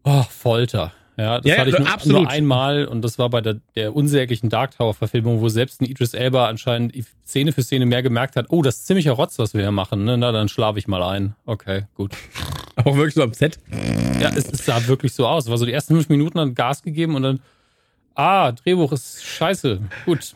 oh, 0.05 0.24
Folter. 0.29 0.92
Ja, 1.16 1.40
das 1.40 1.50
Ja, 1.50 1.59
hatte 1.59 1.70
ich 1.70 1.79
nur, 1.79 1.88
absolut. 1.88 2.22
nur 2.22 2.31
einmal 2.31 2.85
und 2.85 3.02
das 3.02 3.18
war 3.18 3.31
bei 3.31 3.40
der, 3.40 3.61
der 3.74 3.96
unsäglichen 3.96 4.50
Dark 4.50 4.76
Tower 4.76 4.92
Verfilmung, 4.92 5.40
wo 5.40 5.48
selbst 5.48 5.81
ein 5.81 5.87
Idris 5.87 6.12
Elba 6.12 6.46
anscheinend 6.48 6.94
Szene 7.26 7.52
für 7.52 7.62
Szene 7.62 7.87
mehr 7.87 8.02
gemerkt 8.02 8.37
hat, 8.37 8.46
oh, 8.50 8.61
das 8.61 8.76
ist 8.76 8.87
ziemlicher 8.87 9.12
Rotz, 9.12 9.38
was 9.38 9.55
wir 9.55 9.62
hier 9.62 9.70
machen, 9.70 10.05
ne? 10.05 10.18
Na, 10.18 10.31
dann 10.31 10.48
schlafe 10.48 10.79
ich 10.79 10.88
mal 10.88 11.02
ein. 11.02 11.35
Okay, 11.46 11.85
gut. 11.94 12.12
Auch 12.76 12.96
wirklich 12.96 13.14
so 13.14 13.22
am 13.22 13.33
Set. 13.33 13.59
Ja, 14.20 14.31
es, 14.37 14.50
es 14.50 14.66
sah 14.66 14.87
wirklich 14.87 15.14
so 15.14 15.26
aus. 15.26 15.48
War 15.48 15.57
so 15.57 15.64
die 15.64 15.72
ersten 15.72 15.94
fünf 15.94 16.11
Minuten 16.11 16.37
dann 16.37 16.55
Gas 16.55 16.83
gegeben 16.83 17.14
und 17.14 17.22
dann, 17.22 17.40
ah, 18.14 18.52
Drehbuch 18.52 18.92
ist 18.92 19.24
scheiße. 19.24 19.81
Gut. 20.05 20.35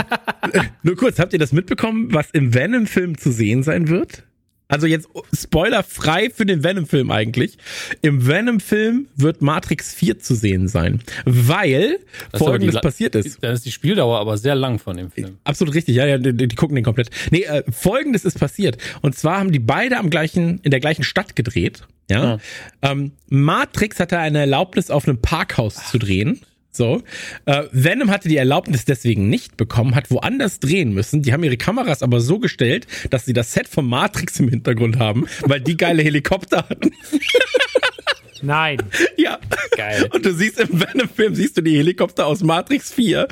Nur 0.82 0.96
kurz, 0.96 1.18
habt 1.18 1.32
ihr 1.32 1.38
das 1.38 1.52
mitbekommen, 1.52 2.12
was 2.12 2.30
im 2.32 2.52
Venom-Film 2.52 3.16
zu 3.16 3.32
sehen 3.32 3.62
sein 3.62 3.88
wird? 3.88 4.24
Also 4.70 4.86
jetzt 4.86 5.08
spoilerfrei 5.38 6.30
für 6.30 6.46
den 6.46 6.62
Venom-Film 6.64 7.10
eigentlich. 7.10 7.58
Im 8.02 8.26
Venom-Film 8.26 9.08
wird 9.16 9.42
Matrix 9.42 9.92
4 9.94 10.18
zu 10.20 10.34
sehen 10.34 10.68
sein, 10.68 11.02
weil 11.24 11.98
Das 12.30 12.38
die 12.40 12.46
folgendes 12.46 12.74
La- 12.76 12.80
passiert 12.80 13.14
ist. 13.14 13.42
Dann 13.42 13.52
ist 13.52 13.66
die 13.66 13.72
Spieldauer 13.72 14.18
aber 14.20 14.38
sehr 14.38 14.54
lang 14.54 14.78
von 14.78 14.96
dem 14.96 15.10
Film. 15.10 15.38
Absolut 15.44 15.74
richtig, 15.74 15.96
ja, 15.96 16.06
ja, 16.06 16.18
die, 16.18 16.32
die 16.48 16.56
gucken 16.56 16.76
den 16.76 16.84
komplett. 16.84 17.10
Nee, 17.30 17.42
äh, 17.42 17.62
folgendes 17.70 18.24
ist 18.24 18.38
passiert. 18.38 18.78
Und 19.02 19.16
zwar 19.18 19.38
haben 19.40 19.52
die 19.52 19.58
beide 19.58 19.98
am 19.98 20.08
gleichen, 20.08 20.60
in 20.62 20.70
der 20.70 20.80
gleichen 20.80 21.02
Stadt 21.02 21.36
gedreht. 21.36 21.82
Ja. 22.10 22.38
Ähm, 22.82 23.12
Matrix 23.28 24.00
hatte 24.00 24.18
eine 24.18 24.40
Erlaubnis, 24.40 24.90
auf 24.90 25.06
einem 25.06 25.18
Parkhaus 25.20 25.90
zu 25.90 25.98
drehen. 25.98 26.40
So. 26.72 27.02
Äh, 27.46 27.64
Venom 27.72 28.10
hatte 28.10 28.28
die 28.28 28.36
Erlaubnis 28.36 28.84
deswegen 28.84 29.28
nicht 29.28 29.56
bekommen, 29.56 29.94
hat 29.94 30.10
woanders 30.10 30.60
drehen 30.60 30.92
müssen. 30.92 31.22
Die 31.22 31.32
haben 31.32 31.42
ihre 31.42 31.56
Kameras 31.56 32.02
aber 32.02 32.20
so 32.20 32.38
gestellt, 32.38 32.86
dass 33.10 33.24
sie 33.24 33.32
das 33.32 33.52
Set 33.52 33.68
von 33.68 33.86
Matrix 33.86 34.38
im 34.40 34.48
Hintergrund 34.48 34.98
haben, 34.98 35.26
weil 35.42 35.60
die 35.60 35.76
geile 35.76 36.02
Helikopter 36.02 36.58
hatten. 36.68 36.92
Nein. 38.42 38.78
Ja. 39.16 39.38
Geil. 39.76 40.08
Und 40.12 40.24
du 40.24 40.32
siehst 40.32 40.58
im 40.60 40.80
Venom-Film, 40.80 41.34
siehst 41.34 41.58
du 41.58 41.62
die 41.62 41.76
Helikopter 41.76 42.26
aus 42.26 42.42
Matrix 42.42 42.92
4 42.92 43.28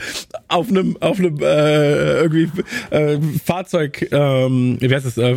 auf 0.48 0.68
einem, 0.68 0.96
auf 1.00 1.18
einem, 1.18 1.38
äh, 1.40 2.20
irgendwie, 2.20 2.50
äh, 2.90 3.18
Fahrzeug, 3.44 4.08
ähm, 4.12 4.76
wie 4.80 4.94
heißt 4.94 5.06
es, 5.06 5.16
äh, 5.16 5.34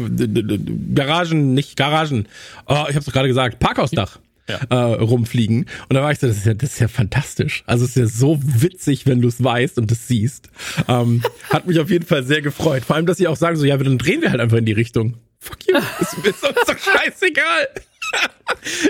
Garagen, 0.93 1.53
nicht 1.53 1.77
Garagen, 1.77 2.27
oh, 2.67 2.85
ich 2.89 2.95
hab's 2.95 3.05
doch 3.05 3.13
gerade 3.13 3.27
gesagt, 3.27 3.59
Parkhausdach. 3.59 4.19
Ja. 4.49 4.59
Äh, 4.69 4.93
rumfliegen 4.95 5.65
und 5.87 5.93
da 5.93 6.01
war 6.01 6.11
ich 6.11 6.19
so, 6.19 6.27
das 6.27 6.37
ist 6.37 6.45
ja, 6.45 6.53
das 6.53 6.73
ist 6.73 6.79
ja 6.79 6.87
fantastisch. 6.87 7.63
Also 7.67 7.85
es 7.85 7.91
ist 7.91 7.95
ja 7.95 8.07
so 8.07 8.39
witzig, 8.41 9.05
wenn 9.05 9.21
du 9.21 9.27
es 9.27 9.43
weißt 9.43 9.77
und 9.77 9.91
es 9.91 10.07
siehst. 10.07 10.49
Ähm, 10.87 11.23
hat 11.49 11.67
mich 11.67 11.79
auf 11.79 11.89
jeden 11.89 12.05
Fall 12.05 12.23
sehr 12.23 12.41
gefreut. 12.41 12.83
Vor 12.83 12.95
allem, 12.95 13.05
dass 13.05 13.17
sie 13.17 13.27
auch 13.27 13.35
sagen 13.35 13.55
so, 13.55 13.65
ja, 13.65 13.77
dann 13.77 13.97
drehen 13.97 14.21
wir 14.21 14.31
halt 14.31 14.41
einfach 14.41 14.57
in 14.57 14.65
die 14.65 14.71
Richtung. 14.71 15.17
Fuck 15.39 15.67
you, 15.67 15.77
ist 15.99 16.17
mir 16.17 16.33
so, 16.33 16.47
ist 16.47 16.67
doch 16.67 16.77
scheißegal. 16.77 17.67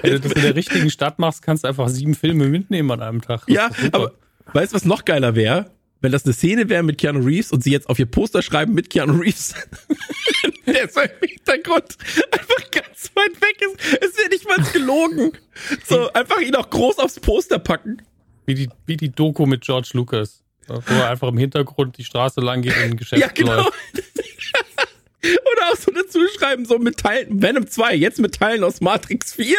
Wenn 0.01 0.11
du 0.13 0.19
das 0.19 0.31
in 0.31 0.41
der 0.41 0.55
richtigen 0.55 0.89
Stadt 0.89 1.19
machst, 1.19 1.41
kannst 1.41 1.63
du 1.63 1.67
einfach 1.67 1.89
sieben 1.89 2.15
Filme 2.15 2.47
mitnehmen 2.47 2.89
an 2.91 3.01
einem 3.01 3.21
Tag. 3.21 3.45
Das 3.45 3.55
Ja, 3.55 3.69
aber 3.91 4.13
weißt 4.53 4.71
du, 4.71 4.75
was 4.75 4.85
noch 4.85 5.05
geiler 5.05 5.35
wäre? 5.35 5.69
Wenn 6.01 6.11
das 6.11 6.25
eine 6.25 6.33
Szene 6.33 6.67
wäre 6.67 6.81
mit 6.83 6.97
Keanu 6.97 7.19
Reeves 7.23 7.51
und 7.51 7.63
sie 7.63 7.71
jetzt 7.71 7.87
auf 7.87 7.99
ihr 7.99 8.07
Poster 8.07 8.41
schreiben 8.41 8.73
mit 8.73 8.89
Keanu 8.89 9.19
Reeves. 9.19 9.53
Der 10.65 10.89
so 10.89 11.01
im 11.01 11.09
Hintergrund 11.29 11.97
einfach 12.31 12.71
ganz 12.71 13.11
weit 13.13 13.39
weg 13.41 13.61
ist. 13.61 14.01
Es 14.01 14.17
wäre 14.17 14.29
nicht 14.29 14.47
mal 14.47 14.57
gelogen. 14.73 15.31
So, 15.87 16.11
einfach 16.13 16.39
ihn 16.41 16.55
auch 16.55 16.69
groß 16.69 16.97
aufs 16.99 17.19
Poster 17.19 17.59
packen. 17.59 18.01
Wie 18.45 18.55
die, 18.55 18.69
wie 18.87 18.97
die 18.97 19.09
Doku 19.09 19.45
mit 19.45 19.61
George 19.61 19.89
Lucas. 19.93 20.43
Wo 20.67 20.93
er 20.95 21.09
einfach 21.09 21.27
im 21.27 21.37
Hintergrund 21.37 21.97
die 21.97 22.03
Straße 22.05 22.39
lang 22.41 22.61
geht 22.61 22.75
und 22.77 22.83
ein 22.83 22.97
Geschäft 22.97 23.21
Ja, 23.21 23.27
genau. 23.27 23.63
läuft. 23.63 23.73
Oder 25.23 25.71
auch 25.71 25.75
so 25.75 25.91
dazu 25.91 26.19
schreiben, 26.35 26.65
so 26.65 26.79
mit 26.79 26.97
Teilen, 26.97 27.41
Venom 27.41 27.67
2, 27.67 27.95
jetzt 27.95 28.19
mit 28.19 28.35
Teilen 28.35 28.63
aus 28.63 28.81
Matrix 28.81 29.33
4. 29.33 29.55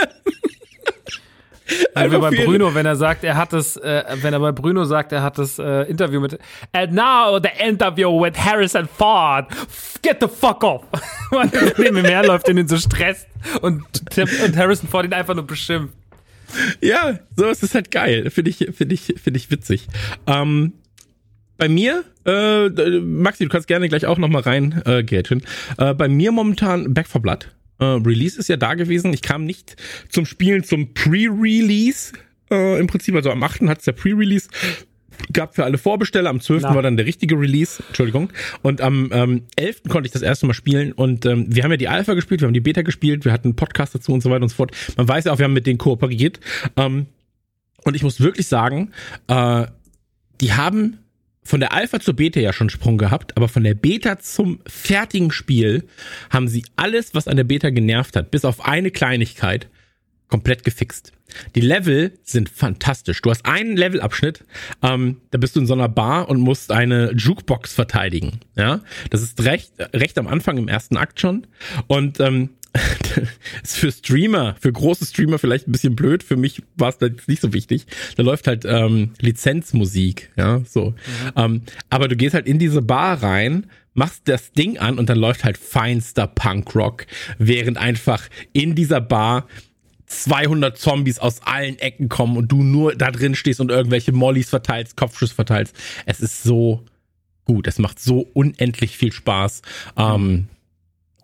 Also 1.94 2.16
wie 2.16 2.20
bei 2.20 2.44
Bruno, 2.44 2.74
wenn 2.74 2.86
er 2.86 2.96
sagt, 2.96 3.24
er 3.24 3.36
hat 3.36 3.52
das, 3.52 3.76
äh, 3.76 4.04
wenn 4.16 4.32
er 4.32 4.40
bei 4.40 4.52
Bruno 4.52 4.84
sagt, 4.84 5.12
er 5.12 5.22
hat 5.22 5.38
das 5.38 5.58
äh, 5.58 5.82
Interview 5.82 6.20
mit 6.20 6.38
And 6.72 6.92
now 6.92 7.38
the 7.40 7.50
interview 7.64 8.08
with 8.10 8.36
Harrison 8.36 8.88
Ford. 8.88 9.46
Get 10.02 10.18
the 10.20 10.28
fuck 10.28 10.64
off. 10.64 10.82
Und 11.30 11.54
er 11.54 11.72
neben 11.78 11.96
ihm 11.98 12.04
herläuft 12.04 12.48
und 12.48 12.58
ihn 12.58 12.68
so 12.68 12.76
stresst 12.76 13.26
und, 13.62 13.82
und 14.44 14.56
Harrison 14.56 14.86
Ford 14.88 15.06
ihn 15.06 15.14
einfach 15.14 15.34
nur 15.34 15.46
beschimpft. 15.46 15.94
Ja, 16.82 17.18
so 17.36 17.46
ist 17.46 17.62
es 17.62 17.74
halt 17.74 17.90
geil. 17.90 18.28
Finde 18.30 18.50
ich, 18.50 18.68
finde 18.76 18.94
ich, 18.94 19.14
finde 19.22 19.38
ich 19.38 19.50
witzig. 19.50 19.86
Ähm, 20.26 20.74
bei 21.56 21.68
mir, 21.68 22.04
äh, 22.26 22.68
Maxi, 23.00 23.44
du 23.44 23.48
kannst 23.50 23.68
gerne 23.68 23.88
gleich 23.88 24.06
auch 24.06 24.18
nochmal 24.18 24.42
rein, 24.42 24.82
äh, 24.84 25.02
Gätchen. 25.02 25.42
Äh, 25.78 25.94
bei 25.94 26.08
mir 26.08 26.32
momentan 26.32 26.92
Back 26.92 27.06
for 27.06 27.22
Blood. 27.22 27.48
Äh, 27.82 28.00
Release 28.06 28.38
ist 28.38 28.48
ja 28.48 28.56
da 28.56 28.74
gewesen. 28.74 29.12
Ich 29.12 29.22
kam 29.22 29.44
nicht 29.44 29.76
zum 30.08 30.24
Spielen 30.24 30.62
zum 30.62 30.94
Pre-Release. 30.94 32.12
Äh, 32.50 32.78
Im 32.78 32.86
Prinzip, 32.86 33.14
also 33.16 33.30
am 33.30 33.42
8. 33.42 33.62
hat 33.62 33.78
es 33.78 33.84
der 33.84 33.92
Pre-Release. 33.92 34.48
Gab 35.32 35.54
für 35.54 35.64
alle 35.64 35.78
Vorbesteller, 35.78 36.30
am 36.30 36.40
12. 36.40 36.62
Na. 36.62 36.74
war 36.74 36.82
dann 36.82 36.96
der 36.96 37.06
richtige 37.06 37.38
Release, 37.38 37.82
Entschuldigung. 37.88 38.30
Und 38.62 38.80
am 38.80 39.10
ähm, 39.12 39.42
11. 39.56 39.82
konnte 39.88 40.06
ich 40.06 40.12
das 40.12 40.22
erste 40.22 40.46
Mal 40.46 40.54
spielen. 40.54 40.92
Und 40.92 41.26
ähm, 41.26 41.46
wir 41.48 41.64
haben 41.64 41.70
ja 41.72 41.76
die 41.76 41.88
Alpha 41.88 42.14
gespielt, 42.14 42.40
wir 42.40 42.46
haben 42.46 42.54
die 42.54 42.60
Beta 42.60 42.82
gespielt, 42.82 43.24
wir 43.24 43.32
hatten 43.32 43.48
einen 43.48 43.56
Podcast 43.56 43.94
dazu 43.94 44.12
und 44.12 44.22
so 44.22 44.30
weiter 44.30 44.42
und 44.42 44.48
so 44.48 44.56
fort. 44.56 44.72
Man 44.96 45.08
weiß 45.08 45.24
ja 45.24 45.32
auch, 45.32 45.38
wir 45.38 45.44
haben 45.44 45.52
mit 45.52 45.66
denen 45.66 45.78
kooperiert. 45.78 46.40
Ähm, 46.76 47.06
und 47.84 47.94
ich 47.94 48.02
muss 48.02 48.20
wirklich 48.20 48.46
sagen, 48.46 48.92
äh, 49.26 49.66
die 50.40 50.52
haben 50.52 50.98
von 51.44 51.60
der 51.60 51.72
Alpha 51.72 52.00
zur 52.00 52.14
Beta 52.14 52.40
ja 52.40 52.52
schon 52.52 52.70
Sprung 52.70 52.98
gehabt, 52.98 53.36
aber 53.36 53.48
von 53.48 53.64
der 53.64 53.74
Beta 53.74 54.18
zum 54.18 54.60
fertigen 54.66 55.30
Spiel 55.32 55.84
haben 56.30 56.48
sie 56.48 56.64
alles, 56.76 57.14
was 57.14 57.28
an 57.28 57.36
der 57.36 57.44
Beta 57.44 57.70
genervt 57.70 58.16
hat, 58.16 58.30
bis 58.30 58.44
auf 58.44 58.64
eine 58.64 58.90
Kleinigkeit, 58.90 59.68
komplett 60.28 60.64
gefixt. 60.64 61.12
Die 61.54 61.60
Level 61.60 62.12
sind 62.22 62.48
fantastisch. 62.48 63.20
Du 63.22 63.30
hast 63.30 63.46
einen 63.46 63.76
Levelabschnitt, 63.76 64.44
ähm, 64.82 65.18
da 65.30 65.38
bist 65.38 65.56
du 65.56 65.60
in 65.60 65.66
so 65.66 65.74
einer 65.74 65.88
Bar 65.88 66.28
und 66.28 66.40
musst 66.40 66.70
eine 66.70 67.12
Jukebox 67.12 67.74
verteidigen. 67.74 68.40
Ja, 68.56 68.80
das 69.10 69.22
ist 69.22 69.42
recht, 69.44 69.72
recht 69.94 70.18
am 70.18 70.26
Anfang 70.26 70.58
im 70.58 70.68
ersten 70.68 70.96
Akt 70.96 71.20
schon. 71.20 71.46
Und 71.86 72.20
ähm, 72.20 72.50
ist 73.62 73.76
für 73.76 73.92
Streamer, 73.92 74.56
für 74.60 74.72
große 74.72 75.04
Streamer 75.06 75.38
vielleicht 75.38 75.68
ein 75.68 75.72
bisschen 75.72 75.96
blöd. 75.96 76.22
Für 76.22 76.36
mich 76.36 76.62
war 76.76 76.88
es 76.88 76.98
da 76.98 77.06
jetzt 77.06 77.28
nicht 77.28 77.42
so 77.42 77.52
wichtig. 77.52 77.86
Da 78.16 78.22
läuft 78.22 78.46
halt 78.46 78.64
ähm, 78.64 79.10
Lizenzmusik, 79.20 80.30
ja, 80.36 80.62
so. 80.68 80.94
Ähm, 81.36 81.62
aber 81.90 82.08
du 82.08 82.16
gehst 82.16 82.34
halt 82.34 82.46
in 82.46 82.58
diese 82.58 82.82
Bar 82.82 83.22
rein, 83.22 83.66
machst 83.94 84.22
das 84.24 84.52
Ding 84.52 84.78
an 84.78 84.98
und 84.98 85.08
dann 85.08 85.18
läuft 85.18 85.44
halt 85.44 85.58
feinster 85.58 86.26
Punkrock, 86.26 87.06
während 87.38 87.76
einfach 87.76 88.28
in 88.52 88.74
dieser 88.74 89.00
Bar 89.00 89.46
200 90.06 90.76
Zombies 90.76 91.18
aus 91.18 91.40
allen 91.42 91.78
Ecken 91.78 92.08
kommen 92.08 92.36
und 92.36 92.52
du 92.52 92.62
nur 92.62 92.94
da 92.94 93.10
drin 93.10 93.34
stehst 93.34 93.60
und 93.60 93.70
irgendwelche 93.70 94.12
Mollys 94.12 94.50
verteilst, 94.50 94.96
Kopfschuss 94.96 95.32
verteilst. 95.32 95.74
Es 96.06 96.20
ist 96.20 96.42
so 96.42 96.84
gut. 97.44 97.66
Es 97.66 97.78
macht 97.78 97.98
so 97.98 98.20
unendlich 98.34 98.96
viel 98.96 99.12
Spaß. 99.12 99.62
Ähm, 99.96 100.48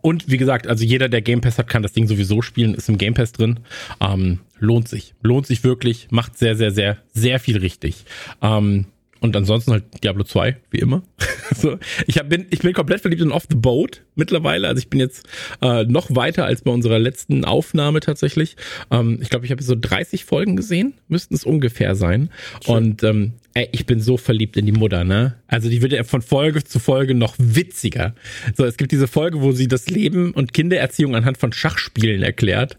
und 0.01 0.29
wie 0.29 0.37
gesagt, 0.37 0.67
also 0.67 0.83
jeder, 0.83 1.09
der 1.09 1.21
Game 1.21 1.41
Pass 1.41 1.57
hat, 1.57 1.67
kann 1.67 1.83
das 1.83 1.93
Ding 1.93 2.07
sowieso 2.07 2.41
spielen, 2.41 2.73
ist 2.73 2.89
im 2.89 2.97
Game 2.97 3.13
Pass 3.13 3.31
drin. 3.31 3.59
Ähm, 3.99 4.39
lohnt 4.59 4.87
sich. 4.87 5.13
Lohnt 5.21 5.47
sich 5.47 5.63
wirklich. 5.63 6.07
Macht 6.09 6.37
sehr, 6.37 6.55
sehr, 6.55 6.71
sehr, 6.71 6.97
sehr 7.13 7.39
viel 7.39 7.57
richtig. 7.57 8.05
Ähm, 8.41 8.85
und 9.21 9.35
ansonsten 9.35 9.71
halt 9.71 9.83
Diablo 10.03 10.23
2, 10.23 10.57
wie 10.71 10.79
immer. 10.79 11.03
so, 11.55 11.77
ich 12.07 12.17
hab, 12.17 12.29
bin, 12.29 12.45
ich 12.49 12.59
bin 12.59 12.73
komplett 12.73 13.01
verliebt 13.01 13.21
in 13.21 13.31
Off 13.31 13.47
the 13.49 13.55
Boat 13.57 14.01
mittlerweile. 14.15 14.67
Also 14.67 14.79
ich 14.79 14.89
bin 14.89 14.99
jetzt 14.99 15.27
äh, 15.61 15.83
noch 15.83 16.15
weiter 16.15 16.45
als 16.45 16.61
bei 16.61 16.71
unserer 16.71 16.99
letzten 16.99 17.43
Aufnahme 17.43 17.99
tatsächlich. 17.99 18.55
Ähm, 18.91 19.19
ich 19.21 19.29
glaube, 19.29 19.45
ich 19.45 19.51
habe 19.51 19.61
so 19.61 19.75
30 19.77 20.23
Folgen 20.23 20.55
gesehen, 20.55 20.93
müssten 21.09 21.35
es 21.35 21.43
ungefähr 21.43 21.95
sein. 21.95 22.29
Schön. 22.63 22.75
Und 22.75 23.03
ähm, 23.03 23.33
ey, 23.53 23.69
ich 23.71 23.85
bin 23.85 23.99
so 23.99 24.17
verliebt 24.17 24.57
in 24.57 24.65
die 24.65 24.71
Mutter, 24.71 25.03
ne? 25.03 25.35
Also 25.47 25.69
die 25.69 25.81
wird 25.81 25.91
ja 25.91 26.03
von 26.03 26.21
Folge 26.21 26.63
zu 26.63 26.79
Folge 26.79 27.15
noch 27.15 27.35
witziger. 27.37 28.15
So, 28.55 28.65
es 28.65 28.77
gibt 28.77 28.91
diese 28.91 29.07
Folge, 29.07 29.41
wo 29.41 29.51
sie 29.51 29.67
das 29.67 29.89
Leben 29.89 30.31
und 30.31 30.53
Kindererziehung 30.53 31.15
anhand 31.15 31.37
von 31.37 31.51
Schachspielen 31.51 32.23
erklärt. 32.23 32.77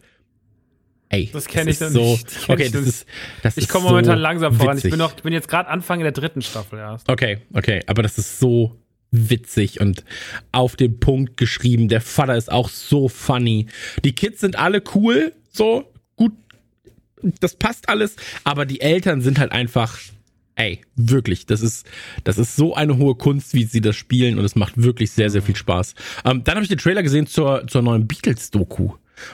Ey, 1.08 1.28
das 1.32 1.46
kenne 1.46 1.70
ich 1.72 1.78
dann 1.78 1.92
so, 1.92 2.12
nicht. 2.12 2.48
Okay, 2.48 2.66
ich 2.66 2.72
das 2.72 2.86
ist, 2.86 3.06
das 3.42 3.56
ich 3.56 3.68
komme 3.68 3.82
so 3.82 3.88
momentan 3.88 4.18
langsam 4.18 4.54
voran. 4.54 4.76
witzig. 4.76 4.86
Ich 4.86 4.90
bin, 4.92 4.98
noch, 4.98 5.16
ich 5.16 5.22
bin 5.22 5.32
jetzt 5.32 5.48
gerade 5.48 5.68
Anfang 5.68 5.98
in 5.98 6.04
der 6.04 6.12
dritten 6.12 6.40
Staffel 6.40 6.78
erst. 6.78 7.08
Okay, 7.08 7.38
okay, 7.52 7.80
aber 7.86 8.02
das 8.02 8.16
ist 8.16 8.38
so 8.38 8.76
witzig 9.10 9.80
und 9.80 10.04
auf 10.52 10.76
den 10.76 11.00
Punkt 11.00 11.36
geschrieben. 11.36 11.88
Der 11.88 12.00
Vater 12.00 12.36
ist 12.36 12.50
auch 12.50 12.68
so 12.68 13.08
funny. 13.08 13.66
Die 14.04 14.12
Kids 14.12 14.40
sind 14.40 14.56
alle 14.56 14.84
cool, 14.94 15.32
so 15.50 15.92
gut. 16.14 16.32
Das 17.40 17.56
passt 17.56 17.88
alles, 17.88 18.14
aber 18.44 18.64
die 18.64 18.80
Eltern 18.80 19.20
sind 19.20 19.40
halt 19.40 19.50
einfach 19.50 19.98
ey, 20.56 20.80
wirklich, 20.96 21.46
das 21.46 21.60
ist, 21.62 21.86
das 22.24 22.38
ist 22.38 22.56
so 22.56 22.74
eine 22.74 22.96
hohe 22.98 23.14
Kunst, 23.14 23.54
wie 23.54 23.64
sie 23.64 23.80
das 23.80 23.96
spielen 23.96 24.38
und 24.38 24.44
es 24.44 24.56
macht 24.56 24.82
wirklich 24.82 25.10
sehr, 25.12 25.30
sehr 25.30 25.42
viel 25.42 25.56
Spaß. 25.56 25.94
Ähm, 26.24 26.44
dann 26.44 26.54
habe 26.56 26.62
ich 26.62 26.68
den 26.68 26.78
Trailer 26.78 27.02
gesehen 27.02 27.26
zur, 27.26 27.66
zur 27.66 27.82
neuen 27.82 28.06
Beatles-Doku 28.06 28.90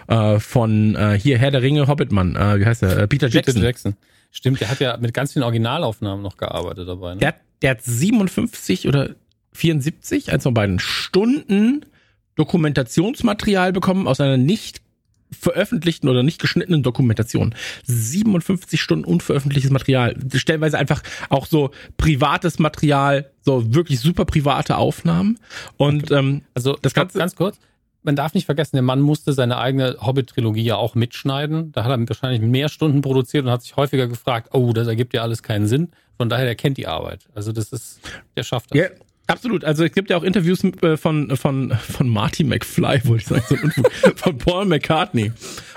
äh, 0.08 0.38
von 0.38 0.94
äh, 0.94 1.18
hier 1.20 1.38
Herr 1.38 1.50
der 1.50 1.62
Ringe, 1.62 1.86
Hobbitmann, 1.88 2.36
äh, 2.36 2.60
wie 2.60 2.66
heißt 2.66 2.82
er? 2.82 2.98
Äh, 2.98 3.08
Peter 3.08 3.28
Jackson. 3.28 3.54
Peter 3.54 3.66
Jackson. 3.66 3.96
Stimmt, 4.30 4.60
der 4.60 4.68
hat 4.70 4.80
ja 4.80 4.96
mit 4.98 5.14
ganz 5.14 5.32
vielen 5.32 5.44
Originalaufnahmen 5.44 6.22
noch 6.22 6.36
gearbeitet 6.36 6.86
dabei. 6.88 7.14
Ne? 7.14 7.20
Der, 7.20 7.28
hat- 7.28 7.40
der 7.62 7.70
hat 7.70 7.82
57 7.82 8.86
oder 8.86 9.14
74, 9.52 10.30
eins 10.32 10.42
von 10.42 10.52
beiden 10.54 10.78
Stunden 10.78 11.86
Dokumentationsmaterial 12.34 13.72
bekommen 13.72 14.06
aus 14.06 14.20
einer 14.20 14.36
nicht 14.36 14.82
veröffentlichten 15.30 16.08
oder 16.08 16.22
nicht 16.22 16.40
geschnittenen 16.40 16.82
Dokumentation. 16.82 17.54
57 17.84 18.80
Stunden 18.80 19.04
unveröffentlichtes 19.04 19.70
Material. 19.72 20.16
Stellenweise 20.34 20.78
einfach 20.78 21.02
auch 21.28 21.46
so 21.46 21.70
privates 21.96 22.58
Material, 22.58 23.30
so 23.42 23.74
wirklich 23.74 24.00
super 24.00 24.24
private 24.24 24.76
Aufnahmen. 24.76 25.38
Und 25.76 26.10
ähm, 26.10 26.42
Also 26.54 26.76
Das 26.80 26.94
ganz, 26.94 27.08
Ganze- 27.12 27.18
ganz 27.18 27.36
kurz, 27.36 27.58
man 28.02 28.14
darf 28.14 28.34
nicht 28.34 28.46
vergessen, 28.46 28.76
der 28.76 28.82
Mann 28.82 29.00
musste 29.00 29.32
seine 29.32 29.58
eigene 29.58 29.96
Hobbit-Trilogie 30.00 30.62
ja 30.62 30.76
auch 30.76 30.94
mitschneiden. 30.94 31.72
Da 31.72 31.82
hat 31.82 31.90
er 31.90 32.08
wahrscheinlich 32.08 32.40
mehr 32.40 32.68
Stunden 32.68 33.00
produziert 33.00 33.44
und 33.44 33.50
hat 33.50 33.62
sich 33.62 33.74
häufiger 33.76 34.06
gefragt, 34.06 34.50
oh, 34.52 34.72
das 34.72 34.86
ergibt 34.86 35.12
ja 35.12 35.22
alles 35.22 35.42
keinen 35.42 35.66
Sinn. 35.66 35.88
Von 36.16 36.28
daher, 36.28 36.44
der 36.44 36.54
kennt 36.54 36.78
die 36.78 36.86
Arbeit. 36.86 37.26
Also 37.34 37.50
das 37.52 37.72
ist, 37.72 38.00
der 38.36 38.44
schafft 38.44 38.70
das. 38.70 38.78
Ja, 38.80 38.86
absolut. 39.26 39.64
Also 39.64 39.84
es 39.84 39.92
gibt 39.92 40.10
ja 40.10 40.16
auch 40.16 40.22
Interviews 40.22 40.62
äh, 40.64 40.96
von, 40.96 41.36
von, 41.36 41.72
von 41.76 42.08
Marty 42.08 42.44
McFly, 42.44 43.00
wollte 43.04 43.22
ich 43.22 43.26
sagen, 43.46 43.72
so 43.76 43.82
von 44.16 44.38
Paul 44.38 44.66
McCartney, 44.66 45.32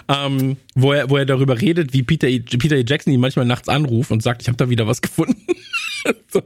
ähm, 0.08 0.58
wo, 0.76 0.94
er, 0.94 1.10
wo 1.10 1.18
er 1.18 1.26
darüber 1.26 1.60
redet, 1.60 1.94
wie 1.94 2.04
Peter, 2.04 2.28
E- 2.28 2.40
Peter 2.40 2.76
E. 2.76 2.84
Jackson 2.88 3.14
ihn 3.14 3.20
manchmal 3.20 3.46
nachts 3.46 3.70
anruft 3.70 4.12
und 4.12 4.22
sagt, 4.24 4.42
ich 4.42 4.48
habe 4.48 4.58
da 4.58 4.70
wieder 4.70 4.88
was 4.88 5.02
gefunden. 5.02 5.36
so, 6.32 6.42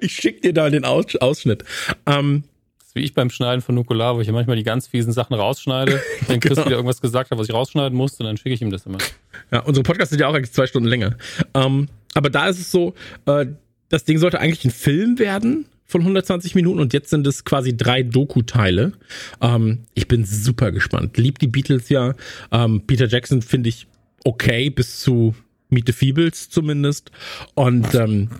ich 0.00 0.12
schick 0.12 0.42
dir 0.42 0.52
da 0.52 0.70
den 0.70 0.84
Aus 0.84 1.14
Ausschnitt. 1.16 1.64
Ähm, 2.06 2.44
Das 2.78 2.88
ist 2.88 2.94
wie 2.94 3.00
ich 3.00 3.14
beim 3.14 3.30
Schneiden 3.30 3.60
von 3.60 3.74
Nukular, 3.74 4.16
wo 4.16 4.20
ich 4.20 4.26
ja 4.26 4.32
manchmal 4.32 4.56
die 4.56 4.62
ganz 4.62 4.86
fiesen 4.86 5.12
Sachen 5.12 5.34
rausschneide, 5.34 6.00
wenn 6.28 6.40
Chris 6.40 6.54
Genau. 6.56 6.66
wieder 6.66 6.76
irgendwas 6.76 7.00
gesagt 7.00 7.30
hat, 7.30 7.38
was 7.38 7.48
ich 7.48 7.54
rausschneiden 7.54 7.96
musste, 7.96 8.24
dann 8.24 8.36
schicke 8.36 8.54
ich 8.54 8.62
ihm 8.62 8.70
das 8.70 8.86
immer. 8.86 8.98
Ja, 9.52 9.60
unsere 9.60 9.82
Podcasts 9.82 10.10
sind 10.10 10.20
ja 10.20 10.28
auch 10.28 10.34
eigentlich 10.34 10.52
zwei 10.52 10.66
Stunden 10.66 10.88
länger. 10.88 11.16
Ähm, 11.54 11.88
aber 12.14 12.30
da 12.30 12.46
ist 12.48 12.60
es 12.60 12.70
so, 12.70 12.94
äh, 13.26 13.46
das 13.88 14.04
Ding 14.04 14.18
sollte 14.18 14.40
eigentlich 14.40 14.64
ein 14.64 14.70
Film 14.70 15.18
werden 15.18 15.66
von 15.86 16.00
120 16.00 16.54
Minuten 16.54 16.80
und 16.80 16.92
jetzt 16.92 17.10
sind 17.10 17.26
es 17.26 17.44
quasi 17.44 17.76
drei 17.76 18.02
Doku-Teile. 18.02 18.92
Ähm, 19.40 19.80
ich 19.94 20.08
bin 20.08 20.24
super 20.24 20.72
gespannt. 20.72 21.16
Lieb 21.18 21.38
die 21.38 21.46
Beatles 21.46 21.88
ja. 21.88 22.14
Ähm, 22.50 22.82
Peter 22.86 23.06
Jackson 23.06 23.42
finde 23.42 23.68
ich 23.68 23.86
okay 24.24 24.70
bis 24.70 25.00
zu 25.00 25.34
Meet 25.70 25.86
the 25.88 25.92
Feebles 25.92 26.50
zumindest. 26.50 27.10
Und 27.54 27.94
ähm, 27.94 28.30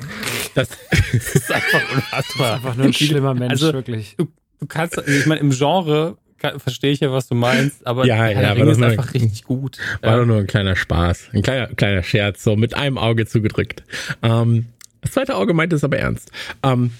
das 0.54 0.68
Das 1.12 1.35
ist 1.35 1.52
einfach 1.52 1.80
unfassbar. 1.94 2.54
Einfach 2.54 2.76
nur 2.76 2.87
ein 2.87 2.92
schlimmer 2.92 3.35
Mensch, 3.35 3.50
Also, 3.52 3.72
wirklich. 3.72 4.14
Du, 4.16 4.28
du 4.61 4.66
kannst, 4.66 4.96
ich 5.07 5.26
meine, 5.26 5.40
im 5.40 5.50
Genre 5.50 6.16
verstehe 6.59 6.92
ich 6.92 7.00
ja, 7.00 7.11
was 7.11 7.28
du 7.28 7.35
meinst, 7.35 7.87
aber 7.87 8.04
Ja, 8.04 8.28
ja, 8.28 8.38
der 8.40 8.50
aber 8.50 8.66
das 8.66 8.76
ist 8.76 8.83
einfach 8.83 9.14
richtig 9.14 9.44
gut. 9.44 9.78
War 10.02 10.12
Ja. 10.12 10.18
doch 10.18 10.26
nur 10.26 10.38
ein 10.38 10.46
kleiner 10.46 10.76
Spaß. 10.76 11.30
Ein 11.33 11.40
kleiner, 11.42 11.68
kleiner 11.68 12.02
Scherz, 12.02 12.42
so 12.44 12.54
mit 12.57 12.74
einem 12.74 12.98
Auge 12.98 13.24
zugedrückt. 13.26 13.83
Ähm, 14.22 14.66
das 15.00 15.12
zweite 15.12 15.37
Auge 15.37 15.54
meinte 15.54 15.76
es 15.76 15.85
aber 15.85 15.98
ernst. 15.98 16.30
Ähm, 16.62 16.90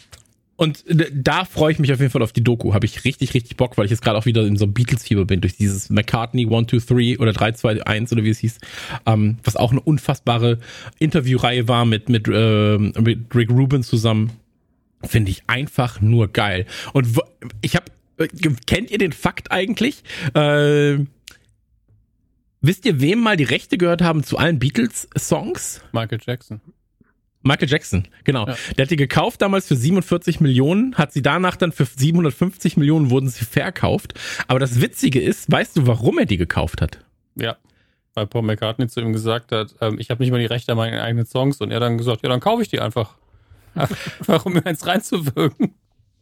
und 0.56 0.84
d- 0.88 1.10
da 1.12 1.44
freue 1.44 1.72
ich 1.72 1.78
mich 1.78 1.92
auf 1.92 2.00
jeden 2.00 2.10
Fall 2.12 2.22
auf 2.22 2.32
die 2.32 2.44
Doku. 2.44 2.74
Habe 2.74 2.86
ich 2.86 3.04
richtig, 3.04 3.34
richtig 3.34 3.56
Bock, 3.56 3.76
weil 3.76 3.84
ich 3.86 3.90
jetzt 3.90 4.02
gerade 4.02 4.18
auch 4.18 4.26
wieder 4.26 4.46
in 4.46 4.56
so 4.56 4.64
einem 4.64 4.74
Beatles-Fieber 4.74 5.24
bin, 5.24 5.40
durch 5.40 5.56
dieses 5.56 5.90
McCartney 5.90 6.46
1, 6.52 6.68
2, 6.70 6.78
3 6.94 7.18
oder 7.18 7.32
3, 7.32 7.52
2, 7.52 7.86
1 7.86 8.12
oder 8.12 8.22
wie 8.24 8.30
es 8.30 8.38
hieß. 8.38 8.58
Ähm, 9.06 9.38
was 9.42 9.56
auch 9.56 9.72
eine 9.72 9.80
unfassbare 9.80 10.58
Interviewreihe 10.98 11.66
war 11.68 11.84
mit, 11.84 12.08
mit, 12.08 12.28
ähm, 12.28 12.92
mit 13.00 13.34
Rick 13.34 13.50
Rubin 13.50 13.82
zusammen. 13.82 14.32
Finde 15.02 15.30
ich 15.30 15.42
einfach 15.48 16.00
nur 16.00 16.28
geil. 16.28 16.66
Und 16.92 17.08
ich 17.60 17.76
habe, 17.76 17.84
kennt 18.66 18.90
ihr 18.90 18.98
den 18.98 19.12
Fakt 19.12 19.50
eigentlich? 19.52 20.02
Äh, 20.34 20.98
wisst 22.60 22.86
ihr, 22.86 23.00
wem 23.00 23.18
mal 23.20 23.36
die 23.36 23.44
Rechte 23.44 23.76
gehört 23.76 24.00
haben 24.02 24.24
zu 24.24 24.38
allen 24.38 24.58
Beatles-Songs? 24.58 25.82
Michael 25.92 26.20
Jackson. 26.24 26.60
Michael 27.44 27.68
Jackson, 27.68 28.09
genau. 28.24 28.46
Ja. 28.46 28.57
Der 28.76 28.85
hat 28.85 28.90
die 28.90 28.96
gekauft 28.96 29.42
damals 29.42 29.68
für 29.68 29.76
47 29.76 30.40
Millionen, 30.40 30.94
hat 30.96 31.12
sie 31.12 31.22
danach 31.22 31.57
dann 31.57 31.72
für 31.72 31.85
750 31.85 32.76
Millionen 32.76 33.11
wurden 33.11 33.28
sie 33.28 33.44
verkauft. 33.44 34.14
Aber 34.48 34.59
das 34.59 34.80
Witzige 34.80 35.20
ist, 35.20 35.50
weißt 35.52 35.76
du, 35.76 35.87
warum 35.87 36.18
er 36.18 36.24
die 36.24 36.38
gekauft 36.38 36.80
hat? 36.80 37.04
Ja. 37.37 37.57
Weil 38.14 38.26
Paul 38.26 38.42
McCartney 38.42 38.88
zu 38.88 39.00
ihm 39.00 39.12
gesagt 39.12 39.52
hat, 39.52 39.74
ähm, 39.80 39.98
ich 39.98 40.11
habe 40.11 40.22
nicht 40.22 40.30
mal 40.30 40.38
die 40.38 40.46
Rechte 40.46 40.72
an 40.72 40.78
meinen 40.78 40.98
eigenen 40.98 41.26
Songs 41.26 41.61
und 41.61 41.70
er 41.70 41.80
dann 41.80 41.98
gesagt, 41.98 42.22
ja, 42.22 42.28
dann 42.28 42.40
kaufe 42.40 42.62
ich 42.62 42.68
die 42.68 42.80
einfach. 42.80 43.16
Warum 44.26 44.54
mir 44.54 44.64
eins 44.64 44.87
reinzuwirken? 44.87 45.74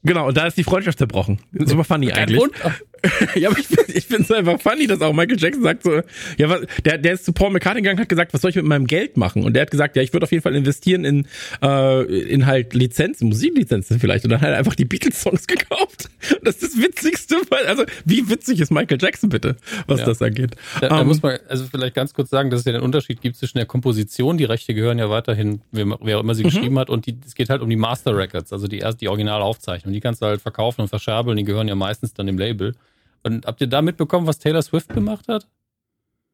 Genau, 0.03 0.29
und 0.29 0.37
da 0.37 0.47
ist 0.47 0.57
die 0.57 0.65
Freundschaft 0.65 0.99
zerbrochen. 0.99 1.41
Super 1.53 1.85
funny 1.85 2.09
Kein 2.09 2.19
eigentlich. 2.25 2.41
Wunder. 2.41 2.75
ja, 3.35 3.49
aber 3.51 3.59
ich, 3.59 3.67
find- 3.67 3.89
ich 3.89 4.07
finde 4.07 4.23
es 4.25 4.31
einfach 4.31 4.61
funny, 4.61 4.87
dass 4.87 5.01
auch 5.01 5.13
Michael 5.13 5.39
Jackson 5.39 5.63
sagt 5.63 5.83
so, 5.83 6.01
ja, 6.39 6.49
was, 6.49 6.61
der, 6.85 6.99
der 6.99 7.15
ist 7.15 7.25
zu 7.25 7.33
Paul 7.33 7.51
McCartney 7.51 7.83
gegangen, 7.83 7.99
hat 8.01 8.09
gesagt, 8.09 8.33
was 8.33 8.41
soll 8.43 8.51
ich 8.51 8.57
mit 8.57 8.65
meinem 8.65 8.87
Geld 8.87 9.17
machen? 9.17 9.45
Und 9.45 9.55
der 9.55 9.63
hat 9.63 9.71
gesagt, 9.71 9.97
ja, 9.97 10.03
ich 10.03 10.13
würde 10.13 10.25
auf 10.25 10.31
jeden 10.33 10.43
Fall 10.43 10.55
investieren 10.55 11.05
in, 11.05 11.27
äh, 11.63 12.03
in 12.05 12.47
halt 12.47 12.75
Lizenzen, 12.75 13.29
Musiklizenzen 13.29 13.99
vielleicht. 13.99 14.25
Und 14.25 14.31
dann 14.31 14.41
hat 14.41 14.51
er 14.51 14.59
einfach 14.59 14.75
die 14.75 14.85
Beatles-Songs 14.85 15.47
gekauft. 15.47 16.09
Das 16.43 16.57
ist 16.57 16.63
das 16.75 16.83
Witzigste, 16.83 17.37
weil, 17.51 17.67
also, 17.67 17.85
wie 18.05 18.29
witzig 18.29 18.61
ist 18.61 18.71
Michael 18.71 18.99
Jackson 19.01 19.29
bitte, 19.31 19.57
was 19.87 20.01
Ja. 20.01 20.07
das 20.07 20.23
angeht? 20.23 20.57
Da, 20.81 20.89
da 20.89 21.01
Ähm, 21.01 21.07
muss 21.09 21.23
man 21.23 21.39
also 21.49 21.65
vielleicht 21.71 21.95
ganz 21.95 22.15
kurz 22.15 22.31
sagen, 22.31 22.51
dass 22.51 22.61
es 22.61 22.67
ja 22.67 22.73
den 22.73 22.83
Unterschied 22.83 23.21
gibt 23.21 23.37
zwischen 23.37 23.59
der 23.59 23.67
Komposition, 23.67 24.39
die 24.39 24.45
Rechte 24.45 24.75
gehören 24.75 24.99
ja 24.99 25.11
weiterhin, 25.11 25.61
wer, 25.73 25.87
wer 26.01 26.19
auch 26.19 26.23
immer 26.23 26.33
Mhm. 26.33 26.37
sie 26.37 26.43
geschrieben 26.45 26.79
hat, 26.79 26.89
und 26.89 27.07
die, 27.07 27.17
es 27.27 27.35
geht 27.35 27.51
halt 27.51 27.63
um 27.63 27.69
die 27.69 27.77
Master 27.77 28.17
Records, 28.17 28.53
also 28.53 28.69
die 28.69 28.79
erst 28.79 29.01
die 29.01 29.09
Originalaufzeichnung. 29.09 29.93
Die 29.93 30.01
kannst 30.01 30.23
du 30.23 30.27
halt 30.27 30.41
verkaufen 30.41 30.83
und 30.83 30.89
verscherbeln, 30.89 31.37
die 31.37 31.45
gehören 31.45 31.69
ja 31.69 31.75
meistens 31.75 32.15
dann 32.15 32.27
dem 32.27 32.39
Label. 32.39 32.75
Und 33.23 33.47
habt 33.47 33.61
ihr 33.61 33.67
da 33.67 33.83
mitbekommen, 33.83 34.27
was 34.27 34.39
Taylor 34.39 34.63
Swift 34.63 34.89
gemacht 34.89 35.29
hat? 35.29 35.47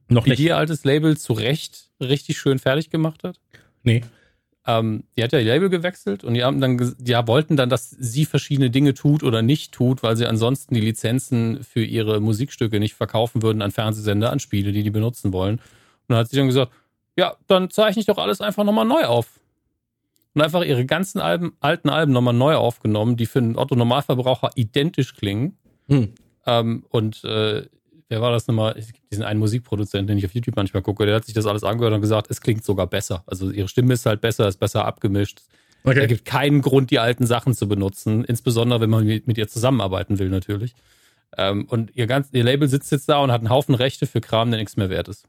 noch 0.09 0.25
Wie 0.25 0.31
nicht. 0.31 0.39
die 0.39 0.47
ihr 0.47 0.57
altes 0.57 0.85
Label 0.85 1.17
zu 1.17 1.33
Recht 1.33 1.91
richtig 2.01 2.39
schön 2.39 2.59
fertig 2.59 2.91
gemacht 2.91 3.25
hat? 3.25 3.39
Nee. 3.83 4.03
Ähm, 4.67 5.05
die 5.17 5.23
hat 5.23 5.33
ja 5.33 5.39
ihr 5.39 5.47
Label 5.47 5.71
gewechselt 5.71 6.25
und 6.25 6.35
die 6.35 6.45
haben 6.45 6.61
dann, 6.61 6.95
die 6.99 7.15
wollten 7.15 7.57
dann, 7.57 7.71
dass 7.71 7.91
sie 7.91 8.27
verschiedene 8.27 8.71
Dinge 8.71 8.95
tut 8.95 9.23
oder 9.23 9.41
nicht 9.41 9.73
tut, 9.73 10.03
weil 10.03 10.17
sie 10.17 10.27
ansonsten 10.27 10.75
die 10.75 10.81
Lizenzen 10.81 11.63
für 11.65 11.83
ihre 11.83 12.21
Musikstücke 12.21 12.79
nicht 12.79 12.95
verkaufen 12.95 13.43
würden 13.43 13.63
an 13.63 13.71
Fernsehsender, 13.71 14.31
an 14.31 14.41
Spiele, 14.41 14.73
die 14.73 14.83
die 14.83 14.91
benutzen 14.91 15.33
wollen. 15.33 15.57
Und 15.57 15.63
dann 16.09 16.19
hat 16.19 16.29
sie 16.29 16.37
dann 16.37 16.47
gesagt, 16.47 16.73
ja, 17.17 17.37
dann 17.47 17.71
zeichne 17.71 18.01
ich 18.01 18.07
doch 18.07 18.19
alles 18.19 18.41
einfach 18.41 18.65
nochmal 18.65 18.85
neu 18.85 19.05
auf. 19.05 19.41
Und 20.35 20.43
einfach 20.43 20.63
ihre 20.63 20.85
ganzen 20.85 21.21
Alben, 21.21 21.57
alten 21.61 21.89
Alben 21.89 22.13
nochmal 22.13 22.35
neu 22.35 22.55
aufgenommen, 22.55 23.17
die 23.17 23.27
für 23.27 23.41
einen 23.41 23.57
Otto-Normalverbraucher 23.57 24.51
identisch 24.55 25.15
klingen. 25.15 25.57
Hm. 25.89 26.13
Ähm, 26.47 26.85
und 26.89 27.25
äh, 27.25 27.67
wer 28.09 28.21
war 28.21 28.33
das 28.33 28.47
nochmal? 28.47 28.75
Es 28.79 28.93
gibt 28.93 29.11
diesen 29.13 29.25
einen 29.25 29.39
Musikproduzenten, 29.41 30.07
den 30.09 30.19
ich 30.19 30.25
auf 30.27 30.35
YouTube 30.35 30.57
manchmal 30.57 30.83
gucke, 30.83 31.05
der 31.07 31.17
hat 31.17 31.25
sich 31.25 31.35
das 31.35 31.47
alles 31.47 31.65
angehört 31.65 31.95
und 31.95 32.01
gesagt, 32.01 32.31
es 32.31 32.41
klingt 32.41 32.65
sogar 32.65 32.87
besser. 32.87 33.23
Also 33.27 33.51
ihre 33.51 33.69
Stimme 33.69 33.95
ist 33.95 34.07
halt 34.07 34.21
besser, 34.21 34.49
ist 34.49 34.59
besser 34.59 34.85
abgemischt. 34.85 35.41
Es 35.85 35.91
Okay. 35.91 36.07
gibt 36.09 36.25
keinen 36.25 36.61
Grund, 36.61 36.91
die 36.91 36.99
alten 36.99 37.25
Sachen 37.27 37.55
zu 37.55 37.69
benutzen, 37.69 38.25
insbesondere 38.25 38.81
wenn 38.81 38.91
man 38.91 39.05
mit, 39.07 39.39
ihr 39.39 39.49
zusammenarbeiten 39.49 40.19
will, 40.19 40.29
natürlich. 40.29 40.75
Ähm, 41.37 41.67
und 41.67 41.95
ihr, 41.95 42.07
ganz, 42.07 42.29
ihr 42.33 42.43
Label 42.45 42.69
sitzt 42.69 42.91
jetzt 42.93 43.09
da 43.09 43.19
und 43.19 43.31
hat 43.31 43.41
einen 43.43 43.51
Haufen 43.51 43.75
Rechte 43.75 44.07
für 44.07 44.21
Kram, 44.21 44.51
der 44.51 44.59
nichts 44.59 44.77
mehr 44.77 44.91
wert 44.91 45.09
ist. 45.09 45.27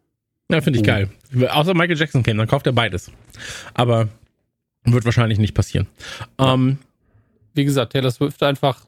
Ja, 0.51 0.61
finde 0.61 0.79
ich 0.79 0.83
Oh. 0.83 0.87
geil. 0.87 1.09
Außer 1.49 1.73
Michael 1.75 1.97
Jackson 1.97 2.23
käme, 2.23 2.39
dann 2.39 2.47
kauft 2.47 2.65
er 2.65 2.73
beides. 2.73 3.11
Aber 3.73 4.07
wird 4.85 5.05
wahrscheinlich 5.05 5.37
nicht 5.37 5.53
passieren. 5.53 5.87
Ähm, 6.39 6.79
Wie 7.53 7.65
gesagt, 7.65 7.91
Taylor 7.93 8.11
Swift 8.11 8.41
einfach 8.43 8.85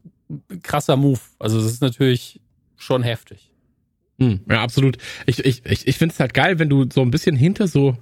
krasser 0.64 0.98
Move. 0.98 1.20
Also 1.40 1.62
das 1.62 1.72
ist 1.72 1.82
natürlich 1.82 2.40
schon 2.78 3.04
heftig. 3.04 3.52
Hm, 4.20 4.42
Ja, 4.50 4.62
absolut. 4.62 4.98
Ich, 5.26 5.44
ich, 5.46 5.66
ich, 5.66 5.88
ich 5.88 5.98
finde 5.98 6.14
es 6.14 6.20
halt 6.20 6.34
geil, 6.34 6.60
wenn 6.60 6.70
du 6.70 6.86
so 6.92 7.02
ein 7.02 7.12
bisschen 7.12 7.36
hinter 7.36 7.68
so 7.68 7.98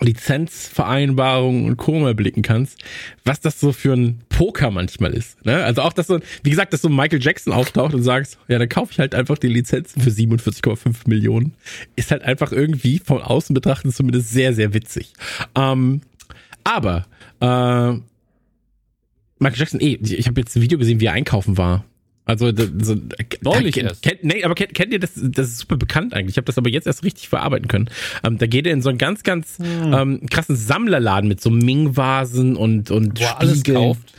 Lizenzvereinbarungen 0.00 1.64
und 1.66 1.76
Co. 1.76 2.12
blicken 2.14 2.42
kannst, 2.42 2.78
was 3.24 3.40
das 3.40 3.58
so 3.58 3.72
für 3.72 3.94
ein 3.94 4.20
Poker 4.28 4.70
manchmal 4.70 5.14
ist. 5.14 5.44
Ne? 5.44 5.64
Also 5.64 5.82
auch, 5.82 5.92
dass 5.92 6.06
so, 6.06 6.20
wie 6.42 6.50
gesagt, 6.50 6.72
dass 6.72 6.82
so 6.82 6.88
Michael 6.88 7.22
Jackson 7.22 7.52
auftaucht 7.52 7.94
und 7.94 8.02
sagst, 8.02 8.38
ja, 8.48 8.58
dann 8.58 8.68
kaufe 8.68 8.92
ich 8.92 8.98
halt 8.98 9.14
einfach 9.14 9.38
die 9.38 9.48
Lizenzen 9.48 10.02
für 10.02 10.10
47,5 10.10 11.08
Millionen, 11.08 11.54
ist 11.96 12.10
halt 12.10 12.22
einfach 12.22 12.52
irgendwie 12.52 12.98
von 12.98 13.22
außen 13.22 13.54
betrachtet 13.54 13.94
zumindest 13.94 14.30
sehr, 14.30 14.52
sehr 14.52 14.74
witzig. 14.74 15.14
Ähm, 15.54 16.02
aber 16.64 17.06
äh, 17.40 17.98
Michael 19.38 19.58
Jackson, 19.58 19.80
eh, 19.80 19.98
ich 20.02 20.26
habe 20.26 20.40
jetzt 20.40 20.56
ein 20.56 20.62
Video 20.62 20.78
gesehen, 20.78 21.00
wie 21.00 21.06
er 21.06 21.12
einkaufen 21.12 21.58
war. 21.58 21.84
Also 22.24 22.50
so, 22.82 22.96
Neulich 23.42 23.76
kennt, 23.76 23.88
erst. 23.88 24.02
Kennt, 24.02 24.24
nee, 24.24 24.42
aber 24.42 24.56
kennt, 24.56 24.74
kennt 24.74 24.92
ihr 24.92 24.98
das? 24.98 25.12
Das 25.14 25.46
ist 25.46 25.58
super 25.58 25.76
bekannt 25.76 26.12
eigentlich. 26.12 26.34
Ich 26.34 26.36
habe 26.38 26.46
das 26.46 26.58
aber 26.58 26.68
jetzt 26.68 26.86
erst 26.88 27.04
richtig 27.04 27.28
verarbeiten 27.28 27.68
können. 27.68 27.88
Ähm, 28.24 28.38
da 28.38 28.46
geht 28.48 28.66
er 28.66 28.72
in 28.72 28.82
so 28.82 28.88
einen 28.88 28.98
ganz, 28.98 29.22
ganz 29.22 29.58
Hm. 29.58 29.92
ähm, 29.92 30.20
krassen 30.28 30.56
Sammlerladen 30.56 31.28
mit 31.28 31.40
so 31.40 31.50
Ming-Vasen 31.50 32.56
und 32.56 32.90
und 32.90 33.20
er 33.20 33.38
alles 33.40 33.62
kauft. 33.62 34.12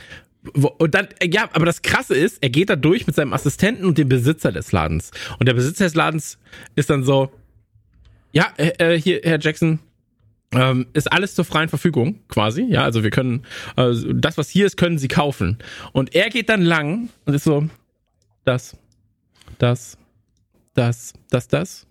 Und 0.54 0.94
dann, 0.94 1.08
äh, 1.18 1.28
ja, 1.30 1.50
aber 1.52 1.66
das 1.66 1.82
Krasse 1.82 2.14
ist, 2.14 2.38
er 2.42 2.48
geht 2.48 2.70
da 2.70 2.76
durch 2.76 3.06
mit 3.06 3.14
seinem 3.14 3.34
Assistenten 3.34 3.84
und 3.84 3.98
dem 3.98 4.08
Besitzer 4.08 4.52
des 4.52 4.72
Ladens. 4.72 5.10
Und 5.38 5.46
der 5.46 5.52
Besitzer 5.54 5.84
des 5.84 5.94
Ladens 5.94 6.38
ist 6.76 6.88
dann 6.88 7.04
so, 7.04 7.30
ja, 8.32 8.46
äh, 8.56 8.94
äh, 8.94 8.98
hier, 8.98 9.20
Herr 9.22 9.38
Jackson, 9.38 9.80
ähm, 10.52 10.86
ist 10.94 11.12
alles 11.12 11.34
zur 11.34 11.44
freien 11.44 11.68
Verfügung, 11.68 12.20
quasi. 12.28 12.62
Ja, 12.62 12.82
also 12.82 13.02
wir 13.02 13.10
können, 13.10 13.44
äh, 13.76 13.92
das, 14.14 14.38
was 14.38 14.48
hier 14.48 14.66
ist, 14.66 14.76
können 14.76 14.98
Sie 14.98 15.08
kaufen. 15.08 15.58
Und 15.92 16.14
er 16.14 16.30
geht 16.30 16.48
dann 16.48 16.62
lang 16.62 17.10
und 17.26 17.34
ist 17.34 17.44
so, 17.44 17.68
das, 18.44 18.76
das, 19.58 19.98
das, 20.74 21.12
das, 21.30 21.48
das, 21.48 21.86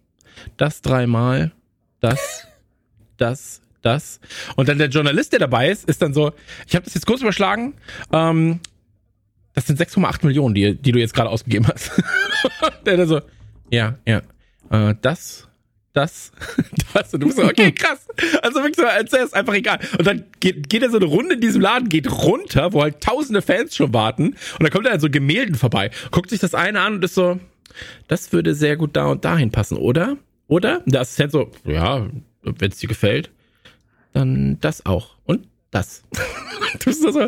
das 0.58 0.82
dreimal, 0.82 1.52
das, 2.00 2.48
das, 3.18 3.62
das. 3.82 4.20
Und 4.56 4.70
dann 4.70 4.80
der 4.80 4.90
Journalist, 4.90 5.34
der 5.34 5.40
dabei 5.40 5.70
ist, 5.70 5.88
ist 5.88 6.02
dann 6.02 6.14
so, 6.14 6.34
ich 6.68 6.76
habe 6.76 6.86
das 6.86 6.96
jetzt 6.96 7.06
kurz 7.06 7.22
überschlagen, 7.22 7.76
ähm, 8.12 8.60
das 9.54 9.66
sind 9.66 9.80
6,8 9.80 10.26
Millionen, 10.26 10.54
die, 10.54 10.76
die 10.76 10.92
du 10.92 11.00
jetzt 11.00 11.14
gerade 11.14 11.30
ausgegeben 11.30 11.68
hast. 11.68 11.92
der 12.86 12.98
dann 12.98 13.08
so, 13.08 13.22
ja, 13.72 13.98
ja, 14.06 14.22
äh, 14.70 14.96
das, 15.02 15.47
das, 15.94 16.32
das. 16.94 17.14
Und 17.14 17.22
du 17.22 17.28
bist 17.28 17.40
so, 17.40 17.46
okay, 17.46 17.72
krass. 17.72 18.08
Also 18.42 18.60
wirklich 18.60 18.78
so, 18.78 18.86
als 18.86 19.12
wäre 19.12 19.26
es 19.26 19.34
einfach 19.34 19.54
egal. 19.54 19.80
Und 19.98 20.06
dann 20.06 20.26
geht, 20.40 20.70
geht 20.70 20.84
er 20.84 20.90
so 20.90 20.98
eine 20.98 21.06
Runde 21.06 21.36
in 21.36 21.42
diesem 21.42 21.62
Laden, 21.62 21.90
geht 21.90 22.12
runter, 22.12 22.74
wo 22.74 22.82
halt 22.82 23.02
tausende 23.02 23.42
Fans 23.42 23.76
schon 23.76 23.94
warten. 23.94 24.28
Und 24.28 24.64
dann 24.64 24.70
kommt 24.70 24.86
er 24.86 24.94
an 24.94 25.00
so 25.00 25.10
Gemälden 25.10 25.56
vorbei, 25.56 25.92
guckt 26.12 26.30
sich 26.30 26.40
das 26.40 26.54
eine 26.54 26.82
an 26.82 26.96
und 26.96 27.04
ist 27.04 27.16
so, 27.16 27.40
das 28.08 28.32
würde 28.32 28.56
sehr 28.56 28.78
gut 28.78 28.96
da 28.96 29.08
und 29.08 29.26
dahin 29.26 29.52
passen, 29.52 29.78
oder? 29.78 30.18
Oder? 30.48 30.84
Und 30.86 30.94
der 30.94 31.02
Assistent 31.02 31.32
so, 31.32 31.52
ja, 31.66 32.08
wenn 32.42 32.72
es 32.72 32.78
dir 32.78 32.88
gefällt, 32.88 33.32
dann 34.14 34.60
das 34.62 34.86
auch. 34.86 35.16
Und 35.26 35.48
das. 35.72 36.04
du 36.80 36.86
bist 36.86 37.02
so, 37.02 37.12
so, 37.12 37.28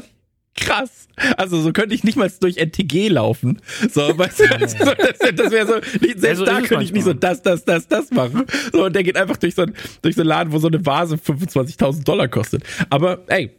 krass. 0.56 1.08
Also 1.38 1.62
so 1.62 1.74
könnte 1.74 1.96
ich 1.96 2.04
nicht 2.04 2.18
mal 2.18 2.32
durch 2.40 2.58
NTG 2.58 3.10
laufen. 3.10 3.62
So, 3.92 4.18
weißt 4.18 4.40
du, 4.40 4.44
also, 4.56 4.78
das, 4.86 5.36
das 5.36 5.52
wäre 5.52 5.68
so, 5.68 6.00
nicht, 6.00 6.20
selbst 6.20 6.40
so 6.40 6.46
da 6.46 6.62
könnte 6.62 6.84
ich 6.84 6.94
nicht 6.94 7.04
so 7.04 7.14
das, 7.14 7.42
das, 7.42 7.66
das, 7.66 7.88
das 7.88 8.12
machen. 8.12 8.46
So, 8.72 8.86
und 8.86 8.96
der 8.96 9.04
geht 9.04 9.18
einfach 9.18 9.38
durch 9.38 9.56
so, 9.56 9.64
ein, 9.64 9.74
durch 10.02 10.16
so 10.16 10.22
einen 10.22 10.30
Laden, 10.30 10.54
wo 10.54 10.60
so 10.60 10.68
eine 10.68 10.86
Vase 10.86 11.16
25.000 11.16 12.04
Dollar 12.04 12.28
kostet. 12.28 12.64
Aber 12.90 13.24
ey, 13.28 13.52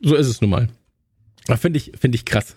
so 0.00 0.14
ist 0.14 0.28
es 0.28 0.40
nun 0.40 0.50
mal. 0.50 0.68
Finde 1.56 1.78
ich, 1.78 1.92
finde 1.98 2.16
ich 2.16 2.24
krass. 2.24 2.56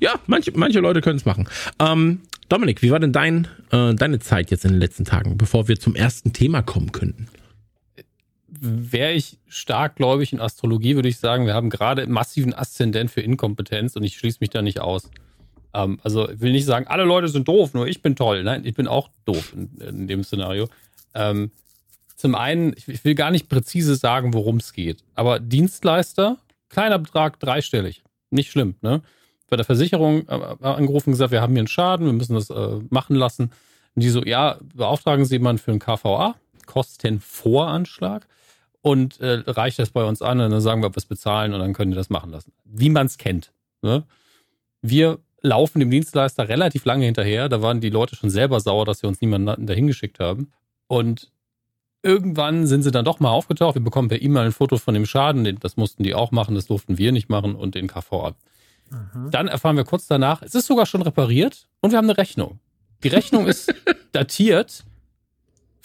Ja, 0.00 0.14
manche, 0.26 0.52
manche 0.54 0.80
Leute 0.80 1.00
können 1.00 1.18
es 1.18 1.24
machen. 1.24 1.48
Ähm, 1.78 2.20
Dominik, 2.48 2.82
wie 2.82 2.90
war 2.90 3.00
denn 3.00 3.12
dein, 3.12 3.48
äh, 3.72 3.94
deine 3.94 4.20
Zeit 4.20 4.50
jetzt 4.50 4.64
in 4.64 4.72
den 4.72 4.80
letzten 4.80 5.04
Tagen, 5.04 5.36
bevor 5.36 5.68
wir 5.68 5.78
zum 5.78 5.94
ersten 5.94 6.32
Thema 6.32 6.62
kommen 6.62 6.92
könnten? 6.92 7.26
Wäre 8.60 9.12
ich 9.12 9.38
stark 9.48 9.96
gläubig 9.96 10.32
in 10.32 10.40
Astrologie, 10.40 10.94
würde 10.94 11.08
ich 11.08 11.18
sagen, 11.18 11.46
wir 11.46 11.54
haben 11.54 11.70
gerade 11.70 12.06
massiven 12.06 12.54
Aszendent 12.54 13.10
für 13.10 13.20
Inkompetenz 13.20 13.96
und 13.96 14.04
ich 14.04 14.16
schließe 14.16 14.38
mich 14.40 14.50
da 14.50 14.62
nicht 14.62 14.80
aus. 14.80 15.10
Ähm, 15.74 15.98
also 16.02 16.30
ich 16.30 16.40
will 16.40 16.52
nicht 16.52 16.64
sagen, 16.64 16.86
alle 16.86 17.04
Leute 17.04 17.28
sind 17.28 17.48
doof, 17.48 17.74
nur 17.74 17.86
ich 17.86 18.02
bin 18.02 18.16
toll. 18.16 18.42
Nein, 18.42 18.64
ich 18.64 18.74
bin 18.74 18.88
auch 18.88 19.08
doof 19.24 19.52
in, 19.54 19.70
in 19.80 20.06
dem 20.08 20.24
Szenario. 20.24 20.68
Ähm, 21.14 21.50
zum 22.16 22.34
einen, 22.34 22.72
ich, 22.76 22.88
ich 22.88 23.04
will 23.04 23.14
gar 23.14 23.30
nicht 23.30 23.48
präzise 23.48 23.94
sagen, 23.94 24.32
worum 24.32 24.56
es 24.56 24.72
geht, 24.72 25.04
aber 25.14 25.38
Dienstleister, 25.38 26.38
kleiner 26.68 26.98
Betrag, 26.98 27.38
dreistellig. 27.40 28.02
Nicht 28.30 28.50
schlimm, 28.50 28.74
ne? 28.80 29.02
Bei 29.48 29.56
der 29.56 29.64
Versicherung 29.64 30.26
äh, 30.28 30.56
angerufen 30.60 31.10
und 31.10 31.12
gesagt, 31.12 31.30
wir 31.30 31.40
haben 31.40 31.52
hier 31.52 31.60
einen 31.60 31.68
Schaden, 31.68 32.06
wir 32.06 32.12
müssen 32.12 32.34
das 32.34 32.50
äh, 32.50 32.80
machen 32.90 33.14
lassen. 33.14 33.52
Und 33.94 34.02
die 34.02 34.08
so, 34.08 34.24
ja, 34.24 34.58
beauftragen 34.74 35.24
Sie 35.24 35.36
jemanden 35.36 35.62
für 35.62 35.70
einen 35.70 35.78
KVA, 35.78 36.34
Kostenvoranschlag 36.66 38.26
und 38.86 39.18
äh, 39.20 39.42
reicht 39.48 39.80
das 39.80 39.90
bei 39.90 40.04
uns 40.04 40.22
an 40.22 40.40
und 40.40 40.50
dann 40.52 40.60
sagen 40.60 40.80
wir, 40.80 40.86
ob 40.86 40.94
wir 40.94 40.98
es 40.98 41.06
bezahlen 41.06 41.52
und 41.54 41.58
dann 41.60 41.72
können 41.72 41.90
die 41.90 41.96
das 41.96 42.08
machen 42.08 42.30
lassen. 42.30 42.52
Wie 42.64 42.88
man 42.88 43.06
es 43.06 43.18
kennt. 43.18 43.52
Ne? 43.82 44.04
Wir 44.80 45.18
laufen 45.42 45.80
dem 45.80 45.90
Dienstleister 45.90 46.48
relativ 46.48 46.84
lange 46.84 47.04
hinterher. 47.04 47.48
Da 47.48 47.60
waren 47.62 47.80
die 47.80 47.90
Leute 47.90 48.14
schon 48.14 48.30
selber 48.30 48.60
sauer, 48.60 48.84
dass 48.84 49.02
wir 49.02 49.08
uns 49.08 49.20
niemanden 49.20 49.66
dahin 49.66 49.88
geschickt 49.88 50.20
haben. 50.20 50.52
Und 50.86 51.32
irgendwann 52.02 52.66
sind 52.68 52.82
sie 52.82 52.92
dann 52.92 53.04
doch 53.04 53.18
mal 53.18 53.30
aufgetaucht. 53.30 53.74
Wir 53.74 53.82
bekommen 53.82 54.08
per 54.08 54.22
E-Mail 54.22 54.46
ein 54.46 54.52
Foto 54.52 54.76
von 54.76 54.94
dem 54.94 55.04
Schaden. 55.06 55.42
Den- 55.42 55.58
Das 55.58 55.76
mussten 55.76 56.04
die 56.04 56.14
auch 56.14 56.30
machen, 56.30 56.54
das 56.54 56.66
durften 56.66 56.96
wir 56.96 57.10
nicht 57.10 57.28
machen 57.28 57.56
und 57.56 57.74
den 57.74 57.88
KVA. 57.88 58.34
Dann 59.32 59.48
erfahren 59.48 59.76
wir 59.76 59.82
kurz 59.84 60.06
danach, 60.06 60.42
es 60.42 60.54
ist 60.54 60.66
sogar 60.66 60.86
schon 60.86 61.02
repariert 61.02 61.66
und 61.80 61.90
wir 61.90 61.98
haben 61.98 62.04
eine 62.08 62.18
Rechnung. 62.18 62.60
Die 63.02 63.08
Rechnung 63.08 63.48
ist 63.48 63.74
datiert 64.12 64.84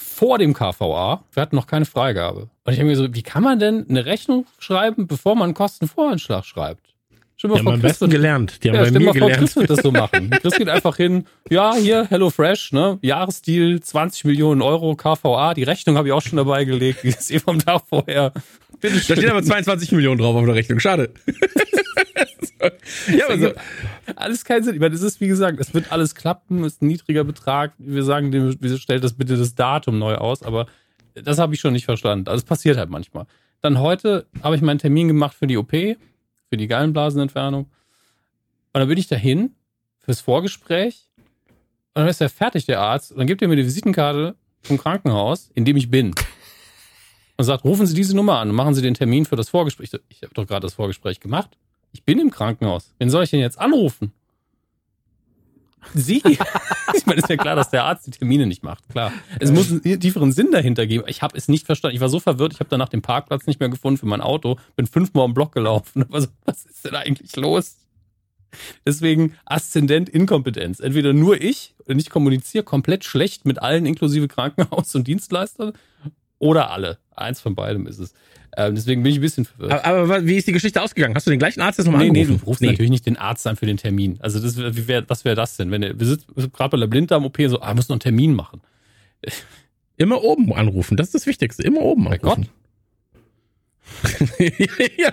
vor 0.01 0.37
dem 0.37 0.53
KVA. 0.53 1.23
Wir 1.31 1.41
hatten 1.41 1.55
noch 1.55 1.67
keine 1.67 1.85
Freigabe. 1.85 2.49
Und 2.63 2.73
ich 2.73 2.79
habe 2.79 2.87
mir 2.89 2.95
so, 2.95 3.13
wie 3.13 3.23
kann 3.23 3.43
man 3.43 3.59
denn 3.59 3.85
eine 3.89 4.05
Rechnung 4.05 4.45
schreiben, 4.59 5.07
bevor 5.07 5.35
man 5.35 5.45
einen 5.45 5.53
Kostenvoranschlag 5.53 6.45
schreibt? 6.45 6.87
Dir 7.41 7.47
Die 7.47 7.53
haben 7.55 7.63
vor, 7.63 7.73
am 7.73 7.79
Chris 7.79 7.91
besten 7.93 8.01
wird- 8.05 8.11
gelernt. 8.11 8.63
Die 8.63 8.69
haben 8.69 8.75
ja, 8.75 8.83
bei 8.83 8.91
mir 8.91 8.99
mal 8.99 9.05
vor, 9.05 9.13
gelernt. 9.13 9.37
Chris 9.39 9.55
wird 9.55 9.69
das 9.71 9.79
so 9.79 9.91
machen. 9.91 10.29
Chris 10.41 10.55
geht 10.57 10.69
einfach 10.69 10.95
hin, 10.97 11.25
ja, 11.49 11.73
hier, 11.73 12.05
Hello 12.09 12.29
Fresh, 12.29 12.71
ne? 12.71 12.99
Jahresdeal, 13.01 13.79
20 13.79 14.25
Millionen 14.25 14.61
Euro, 14.61 14.95
KVA, 14.95 15.55
die 15.55 15.63
Rechnung 15.63 15.97
habe 15.97 16.07
ich 16.07 16.13
auch 16.13 16.21
schon 16.21 16.37
dabei 16.37 16.65
gelegt, 16.65 16.99
die 17.03 17.07
ist 17.07 17.31
eh 17.31 17.39
vom 17.39 17.57
Tag 17.57 17.81
vorher. 17.89 18.31
Bitte 18.81 18.95
Da 18.95 19.15
steht 19.15 19.29
aber 19.29 19.43
22 19.43 19.91
Millionen 19.91 20.19
drauf 20.19 20.35
auf 20.35 20.45
der 20.45 20.55
Rechnung. 20.55 20.79
Schade. 20.79 21.13
ja, 23.07 23.25
aber 23.25 23.37
so, 23.37 23.51
alles 24.15 24.43
keinen 24.43 24.63
Sinn. 24.63 24.73
Ich 24.73 24.79
meine, 24.79 24.95
es 24.95 25.01
ist, 25.01 25.21
wie 25.21 25.27
gesagt, 25.27 25.59
es 25.59 25.73
wird 25.73 25.91
alles 25.91 26.15
klappen, 26.15 26.63
ist 26.63 26.81
ein 26.81 26.87
niedriger 26.87 27.23
Betrag. 27.23 27.73
Wir 27.77 28.03
sagen 28.03 28.31
dem, 28.31 28.57
stellt 28.77 29.03
das 29.03 29.13
bitte 29.13 29.37
das 29.37 29.55
Datum 29.55 29.99
neu 29.99 30.15
aus, 30.15 30.43
aber 30.43 30.67
das 31.13 31.37
habe 31.39 31.53
ich 31.53 31.59
schon 31.59 31.73
nicht 31.73 31.85
verstanden. 31.85 32.27
Also 32.27 32.39
es 32.39 32.45
passiert 32.45 32.77
halt 32.77 32.89
manchmal. 32.89 33.25
Dann 33.61 33.79
heute 33.79 34.25
habe 34.41 34.55
ich 34.55 34.61
meinen 34.61 34.79
Termin 34.79 35.07
gemacht 35.07 35.35
für 35.37 35.47
die 35.47 35.57
OP, 35.57 35.71
für 35.71 36.57
die 36.57 36.67
Gallenblasenentfernung. 36.67 37.65
Und 38.73 38.79
dann 38.79 38.87
bin 38.87 38.97
ich 38.97 39.07
dahin 39.07 39.55
fürs 39.99 40.21
Vorgespräch. 40.21 41.09
Und 41.93 42.01
dann 42.01 42.07
ist 42.07 42.21
er 42.21 42.29
fertig, 42.29 42.65
der 42.65 42.79
Arzt. 42.79 43.11
Und 43.11 43.19
dann 43.19 43.27
gibt 43.27 43.41
er 43.41 43.47
mir 43.47 43.57
die 43.57 43.65
Visitenkarte 43.65 44.35
vom 44.63 44.77
Krankenhaus, 44.77 45.51
in 45.53 45.65
dem 45.65 45.77
ich 45.77 45.89
bin. 45.89 46.15
Und 47.41 47.45
sagt, 47.45 47.65
rufen 47.65 47.87
Sie 47.87 47.95
diese 47.95 48.15
Nummer 48.15 48.37
an 48.37 48.51
und 48.51 48.55
machen 48.55 48.75
Sie 48.75 48.83
den 48.83 48.93
Termin 48.93 49.25
für 49.25 49.35
das 49.35 49.49
Vorgespräch. 49.49 49.89
Ich 50.09 50.21
habe 50.21 50.31
doch 50.35 50.45
gerade 50.45 50.61
das 50.61 50.75
Vorgespräch 50.75 51.19
gemacht. 51.19 51.49
Ich 51.91 52.03
bin 52.03 52.19
im 52.19 52.29
Krankenhaus. 52.29 52.93
Wen 52.99 53.09
soll 53.09 53.23
ich 53.23 53.31
denn 53.31 53.39
jetzt 53.39 53.59
anrufen? 53.59 54.11
Sie? 55.95 56.17
ich 56.93 57.05
meine, 57.07 57.19
ist 57.19 57.29
ja 57.29 57.37
klar, 57.37 57.55
dass 57.55 57.71
der 57.71 57.85
Arzt 57.85 58.05
die 58.05 58.11
Termine 58.11 58.45
nicht 58.45 58.61
macht. 58.61 58.87
Klar. 58.89 59.11
Es 59.39 59.51
muss 59.51 59.71
einen 59.71 59.99
tieferen 59.99 60.31
Sinn 60.31 60.51
dahinter 60.51 60.85
geben. 60.85 61.05
Ich 61.07 61.23
habe 61.23 61.35
es 61.35 61.47
nicht 61.47 61.65
verstanden. 61.65 61.95
Ich 61.95 62.01
war 62.01 62.09
so 62.09 62.19
verwirrt. 62.19 62.53
Ich 62.53 62.59
habe 62.59 62.69
danach 62.69 62.89
den 62.89 63.01
Parkplatz 63.01 63.47
nicht 63.47 63.59
mehr 63.59 63.69
gefunden 63.69 63.97
für 63.97 64.05
mein 64.05 64.21
Auto. 64.21 64.57
Bin 64.75 64.85
fünfmal 64.85 65.25
im 65.25 65.33
Block 65.33 65.51
gelaufen. 65.51 66.03
Aber 66.03 66.21
so, 66.21 66.27
was 66.45 66.65
ist 66.65 66.85
denn 66.85 66.93
eigentlich 66.93 67.35
los? 67.37 67.77
Deswegen 68.85 69.35
Aszendent 69.45 70.09
Inkompetenz. 70.09 70.79
Entweder 70.79 71.13
nur 71.13 71.41
ich 71.41 71.73
und 71.87 71.97
ich 71.97 72.11
kommuniziere 72.11 72.63
komplett 72.63 73.03
schlecht 73.03 73.45
mit 73.45 73.63
allen, 73.63 73.87
inklusive 73.87 74.27
Krankenhaus 74.27 74.93
und 74.93 75.07
Dienstleister, 75.07 75.73
oder 76.41 76.71
alle. 76.71 76.97
Eins 77.15 77.39
von 77.39 77.55
beidem 77.55 77.87
ist 77.87 77.99
es. 77.99 78.13
Ähm, 78.57 78.75
deswegen 78.75 79.01
bin 79.03 79.11
ich 79.13 79.19
ein 79.19 79.21
bisschen 79.21 79.45
verwirrt. 79.45 79.85
aber, 79.85 79.99
aber 79.99 80.25
wie 80.25 80.35
ist 80.35 80.45
die 80.47 80.51
Geschichte 80.51 80.81
ausgegangen? 80.81 81.15
Hast 81.15 81.25
du 81.25 81.31
den 81.31 81.39
gleichen 81.39 81.61
Arzt 81.61 81.77
jetzt 81.79 81.85
nochmal 81.85 82.03
Nee, 82.03 82.09
nee, 82.11 82.21
angerufen? 82.21 82.41
du 82.43 82.45
rufst 82.49 82.61
natürlich 82.61 82.91
nicht 82.91 83.05
den 83.05 83.15
Arzt 83.15 83.47
an 83.47 83.55
für 83.55 83.65
den 83.65 83.77
Termin. 83.77 84.17
Also 84.19 84.39
das, 84.39 84.57
wie 84.57 84.87
wär, 84.89 85.07
was 85.09 85.23
wäre 85.23 85.35
das 85.35 85.55
denn? 85.55 85.71
Wenn 85.71 85.83
er, 85.83 85.97
wir 85.97 86.05
sind 86.05 86.25
gerade 86.53 86.69
bei 86.71 86.77
der 86.77 86.87
Blinddarm-OP 86.87 87.37
so, 87.47 87.61
ah, 87.61 87.73
muss 87.73 87.87
noch 87.87 87.93
einen 87.95 88.01
Termin 88.01 88.33
machen. 88.33 88.61
Immer 89.97 90.21
oben 90.23 90.51
anrufen, 90.53 90.97
das 90.97 91.07
ist 91.07 91.15
das 91.15 91.25
Wichtigste. 91.27 91.63
Immer 91.63 91.81
oben 91.81 92.05
Bei 92.05 92.19
anrufen. 92.19 92.49
ja, 94.97 95.11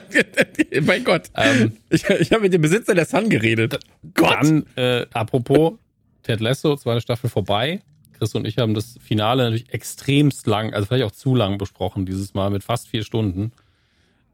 mein 0.82 1.04
Gott. 1.04 1.30
Ähm, 1.34 1.72
Ich, 1.90 2.04
ich 2.08 2.32
habe 2.32 2.42
mit 2.42 2.52
dem 2.52 2.62
Besitzer 2.62 2.94
der 2.94 3.04
Sun 3.04 3.28
geredet. 3.28 3.78
Gott. 4.14 4.38
Dann, 4.42 4.66
äh, 4.76 5.06
apropos, 5.12 5.74
Ted 6.22 6.40
Lasso, 6.40 6.76
zweite 6.76 7.00
Staffel 7.00 7.28
vorbei. 7.30 7.82
Chris 8.18 8.34
und 8.34 8.46
ich 8.46 8.58
haben 8.58 8.74
das 8.74 8.98
Finale 9.00 9.44
natürlich 9.44 9.72
extremst 9.72 10.46
lang, 10.46 10.74
also 10.74 10.86
vielleicht 10.86 11.04
auch 11.04 11.12
zu 11.12 11.34
lang 11.34 11.58
besprochen 11.58 12.06
dieses 12.06 12.34
Mal 12.34 12.50
mit 12.50 12.64
fast 12.64 12.88
vier 12.88 13.04
Stunden. 13.04 13.52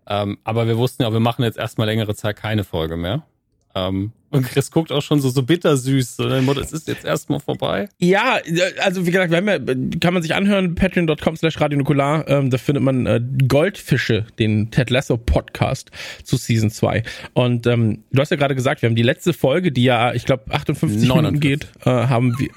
Ähm, 0.06 0.38
aber 0.44 0.66
wir 0.66 0.76
wussten 0.78 1.02
ja, 1.02 1.12
wir 1.12 1.20
machen 1.20 1.44
jetzt 1.44 1.58
erstmal 1.58 1.86
längere 1.86 2.14
Zeit 2.14 2.36
keine 2.36 2.64
Folge 2.64 2.96
mehr. 2.96 3.24
Ähm, 3.74 4.12
und 4.30 4.44
Chris 4.46 4.70
guckt 4.70 4.90
auch 4.90 5.02
schon 5.02 5.20
so, 5.20 5.28
so 5.28 5.42
bittersüß. 5.44 6.16
So, 6.16 6.28
Motto, 6.42 6.60
es 6.60 6.72
ist 6.72 6.88
jetzt 6.88 7.04
erstmal 7.04 7.38
vorbei. 7.38 7.88
Ja, 7.98 8.38
also 8.82 9.06
wie 9.06 9.12
gesagt, 9.12 9.30
wir 9.30 9.36
haben 9.38 9.48
ja, 9.48 9.58
kann 10.00 10.12
man 10.12 10.22
sich 10.22 10.34
anhören, 10.34 10.74
patreon.com 10.74 11.36
slash 11.36 11.60
radionukular. 11.60 12.28
Ähm, 12.28 12.50
da 12.50 12.58
findet 12.58 12.82
man 12.82 13.06
äh, 13.06 13.20
Goldfische, 13.46 14.26
den 14.38 14.70
Ted 14.72 14.90
Lasso 14.90 15.16
Podcast 15.16 15.92
zu 16.24 16.36
Season 16.36 16.70
2. 16.70 17.04
Und 17.32 17.66
ähm, 17.66 18.02
du 18.10 18.20
hast 18.20 18.30
ja 18.30 18.36
gerade 18.36 18.56
gesagt, 18.56 18.82
wir 18.82 18.88
haben 18.88 18.96
die 18.96 19.02
letzte 19.02 19.32
Folge, 19.32 19.70
die 19.70 19.84
ja, 19.84 20.12
ich 20.14 20.24
glaube, 20.24 20.44
58 20.50 21.08
49. 21.08 21.08
Minuten 21.08 21.40
geht, 21.40 21.68
äh, 21.86 21.90
haben 21.90 22.36
wir 22.38 22.50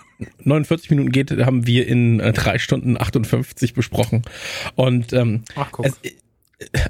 49 0.44 0.90
Minuten 0.90 1.12
geht, 1.12 1.32
haben 1.32 1.68
wir 1.68 1.88
in 1.88 2.20
äh, 2.20 2.34
drei 2.34 2.60
Stunden 2.60 2.98
58 2.98 3.74
besprochen. 3.74 4.24
Und 4.76 5.14
ähm, 5.14 5.44
Ach, 5.56 5.72
guck. 5.72 5.86
es, 5.86 6.00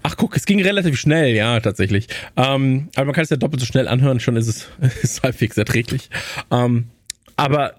Ach 0.04 0.16
guck, 0.16 0.38
es 0.38 0.46
ging 0.46 0.62
relativ 0.62 0.98
schnell, 0.98 1.36
ja, 1.36 1.60
tatsächlich. 1.60 2.08
Ähm, 2.38 2.90
aber 2.96 3.06
man 3.06 3.14
kann 3.14 3.24
es 3.24 3.30
ja 3.30 3.38
doppelt 3.38 3.60
so 3.60 3.66
schnell 3.66 3.88
anhören, 3.88 4.20
schon 4.20 4.38
ist 4.38 4.48
es 4.48 4.68
ist 5.02 5.24
halbwegs 5.24 5.58
erträglich. 5.58 6.10
Ähm, 6.52 6.88
aber 7.36 7.76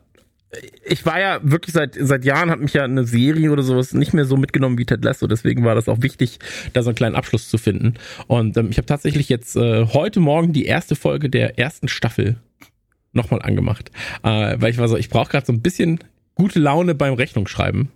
ich 0.84 1.04
war 1.04 1.20
ja 1.20 1.40
wirklich 1.42 1.74
seit 1.74 1.96
seit 1.98 2.24
Jahren 2.24 2.50
hat 2.50 2.60
mich 2.60 2.72
ja 2.72 2.84
eine 2.84 3.04
Serie 3.04 3.50
oder 3.50 3.62
sowas 3.62 3.92
nicht 3.92 4.14
mehr 4.14 4.24
so 4.24 4.36
mitgenommen 4.36 4.78
wie 4.78 4.86
Ted 4.86 5.04
Lasso, 5.04 5.26
deswegen 5.26 5.64
war 5.64 5.74
das 5.74 5.88
auch 5.88 6.02
wichtig, 6.02 6.38
da 6.72 6.82
so 6.82 6.90
einen 6.90 6.96
kleinen 6.96 7.16
Abschluss 7.16 7.48
zu 7.48 7.58
finden. 7.58 7.94
Und 8.26 8.56
ähm, 8.56 8.68
ich 8.70 8.78
habe 8.78 8.86
tatsächlich 8.86 9.28
jetzt 9.28 9.56
äh, 9.56 9.86
heute 9.86 10.20
Morgen 10.20 10.52
die 10.52 10.66
erste 10.66 10.94
Folge 10.94 11.30
der 11.30 11.58
ersten 11.58 11.88
Staffel 11.88 12.36
nochmal 13.18 13.42
angemacht, 13.42 13.90
äh, 14.22 14.56
weil 14.58 14.70
ich 14.70 14.78
war 14.78 14.88
so, 14.88 14.96
ich 14.96 15.10
brauche 15.10 15.30
gerade 15.30 15.46
so 15.46 15.52
ein 15.52 15.60
bisschen 15.60 15.98
gute 16.34 16.58
Laune 16.58 16.94
beim 16.94 17.14
Rechnungsschreiben 17.14 17.88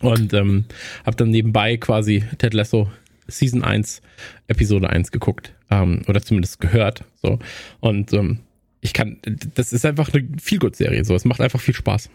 und 0.00 0.32
ähm, 0.34 0.64
habe 1.06 1.16
dann 1.16 1.30
nebenbei 1.30 1.76
quasi 1.76 2.24
Ted 2.38 2.54
Lasso 2.54 2.90
Season 3.26 3.62
1, 3.62 4.02
Episode 4.46 4.90
1 4.90 5.10
geguckt. 5.12 5.54
Ähm, 5.70 6.02
oder 6.08 6.22
zumindest 6.22 6.60
gehört. 6.60 7.04
So. 7.22 7.38
Und 7.80 8.12
ähm, 8.12 8.40
ich 8.80 8.94
kann, 8.94 9.18
das 9.54 9.72
ist 9.72 9.84
einfach 9.84 10.12
eine 10.12 10.26
Feelgood-Serie. 10.40 11.04
So. 11.04 11.14
Es 11.14 11.26
macht 11.26 11.40
einfach 11.40 11.60
viel 11.60 11.74
Spaß. 11.74 12.08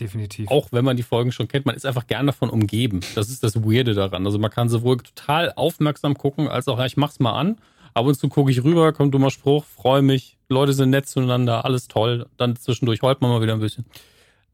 Definitiv. 0.00 0.50
Auch 0.50 0.68
wenn 0.72 0.84
man 0.84 0.96
die 0.96 1.02
Folgen 1.02 1.30
schon 1.30 1.46
kennt, 1.46 1.66
man 1.66 1.76
ist 1.76 1.84
einfach 1.84 2.06
gern 2.06 2.26
davon 2.26 2.48
umgeben. 2.48 3.00
Das 3.14 3.28
ist 3.28 3.44
das 3.44 3.62
Weirde 3.62 3.92
daran. 3.92 4.24
Also 4.24 4.38
man 4.38 4.50
kann 4.50 4.68
sowohl 4.70 4.96
total 4.96 5.52
aufmerksam 5.54 6.14
gucken, 6.14 6.48
als 6.48 6.68
auch, 6.68 6.78
ja, 6.78 6.86
ich 6.86 6.96
mach's 6.96 7.20
mal 7.20 7.38
an. 7.38 7.58
Ab 7.94 8.06
und 8.06 8.14
zu 8.14 8.28
gucke 8.28 8.50
ich 8.50 8.62
rüber, 8.62 8.92
kommt 8.92 9.14
dummer 9.14 9.30
Spruch, 9.30 9.64
freue 9.64 10.02
mich, 10.02 10.38
Leute 10.48 10.72
sind 10.72 10.90
nett 10.90 11.06
zueinander, 11.08 11.64
alles 11.64 11.88
toll. 11.88 12.26
Dann 12.36 12.56
zwischendurch 12.56 13.02
heult 13.02 13.20
man 13.20 13.30
mal 13.30 13.42
wieder 13.42 13.52
ein 13.54 13.60
bisschen. 13.60 13.84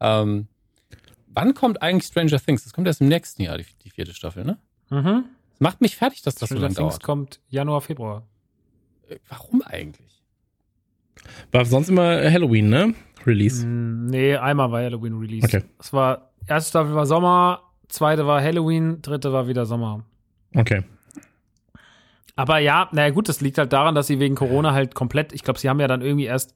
Ähm, 0.01 0.47
wann 1.29 1.55
kommt 1.55 1.83
eigentlich 1.83 2.05
Stranger 2.07 2.39
Things? 2.41 2.65
Das 2.65 2.73
kommt 2.73 2.87
erst 2.87 3.01
im 3.01 3.09
nächsten 3.09 3.43
Jahr, 3.43 3.59
die, 3.59 3.67
die 3.85 3.91
vierte 3.91 4.15
Staffel, 4.15 4.45
ne? 4.45 4.59
Mhm. 4.91 5.25
Das 5.51 5.61
macht 5.61 5.81
mich 5.81 5.97
fertig, 5.97 6.23
dass 6.23 6.35
das 6.35 6.49
so 6.49 6.55
Stranger 6.55 6.63
lange 6.63 6.75
Things 6.75 6.89
dauert. 6.95 7.03
kommt 7.03 7.41
Januar, 7.49 7.81
Februar. 7.81 8.27
Äh, 9.09 9.17
Warum 9.29 9.63
eigentlich? 9.63 10.23
War 11.53 11.65
sonst 11.65 11.89
immer 11.89 12.03
Halloween, 12.31 12.69
ne? 12.69 12.95
Release. 13.27 13.67
Mm, 13.67 14.07
Nee, 14.07 14.37
einmal 14.37 14.71
war 14.71 14.81
Halloween 14.83 15.19
Release. 15.19 15.45
Okay. 15.47 15.63
Es 15.79 15.93
war, 15.93 16.31
erste 16.47 16.71
Staffel 16.71 16.95
war 16.95 17.07
Sommer, 17.07 17.63
zweite 17.89 18.27
war 18.27 18.41
Halloween, 18.43 19.01
dritte 19.03 19.33
war 19.33 19.49
wieder 19.49 19.67
Sommer. 19.67 20.05
Okay. 20.55 20.83
Aber 22.37 22.59
ja, 22.59 22.89
naja 22.93 23.11
gut, 23.11 23.29
das 23.29 23.41
liegt 23.41 23.59
halt 23.59 23.73
daran, 23.73 23.95
dass 23.95 24.07
sie 24.07 24.21
wegen 24.21 24.35
Corona 24.35 24.73
halt 24.73 24.95
komplett, 24.95 25.33
ich 25.33 25.43
glaube, 25.43 25.59
sie 25.59 25.69
haben 25.69 25.81
ja 25.81 25.89
dann 25.89 26.03
irgendwie 26.03 26.27
erst, 26.27 26.55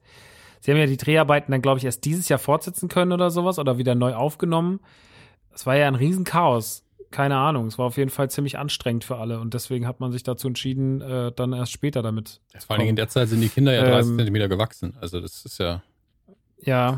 sie 0.60 0.70
haben 0.70 0.78
ja 0.78 0.86
die 0.86 0.98
Dreharbeiten 0.98 1.50
dann, 1.50 1.62
glaube 1.62 1.78
ich, 1.78 1.84
erst 1.84 2.04
dieses 2.04 2.28
Jahr 2.28 2.38
fortsetzen 2.38 2.88
können 2.88 3.12
oder 3.12 3.30
sowas 3.30 3.58
oder 3.58 3.78
wieder 3.78 3.94
neu 3.94 4.14
aufgenommen. 4.14 4.80
Es 5.52 5.66
war 5.66 5.76
ja 5.76 5.88
ein 5.88 5.94
Riesenchaos. 5.94 6.84
Keine 7.10 7.36
Ahnung. 7.38 7.66
Es 7.66 7.76
war 7.76 7.86
auf 7.86 7.96
jeden 7.96 8.10
Fall 8.10 8.30
ziemlich 8.30 8.56
anstrengend 8.56 9.02
für 9.02 9.16
alle 9.16 9.40
und 9.40 9.52
deswegen 9.54 9.84
hat 9.88 9.98
man 9.98 10.12
sich 10.12 10.22
dazu 10.22 10.46
entschieden, 10.46 11.00
äh, 11.00 11.32
dann 11.32 11.52
erst 11.52 11.72
später 11.72 12.02
damit. 12.02 12.40
Vor 12.58 12.74
allen 12.74 12.80
Dingen 12.80 12.90
in 12.90 12.96
der 12.96 13.08
Zeit 13.08 13.28
sind 13.28 13.40
die 13.40 13.48
Kinder 13.48 13.74
ja 13.74 13.82
30 13.82 14.12
Ähm, 14.12 14.18
Zentimeter 14.18 14.48
gewachsen. 14.48 14.94
Also 15.00 15.20
das 15.20 15.44
ist 15.44 15.58
ja. 15.58 15.82
Ja, 16.62 16.96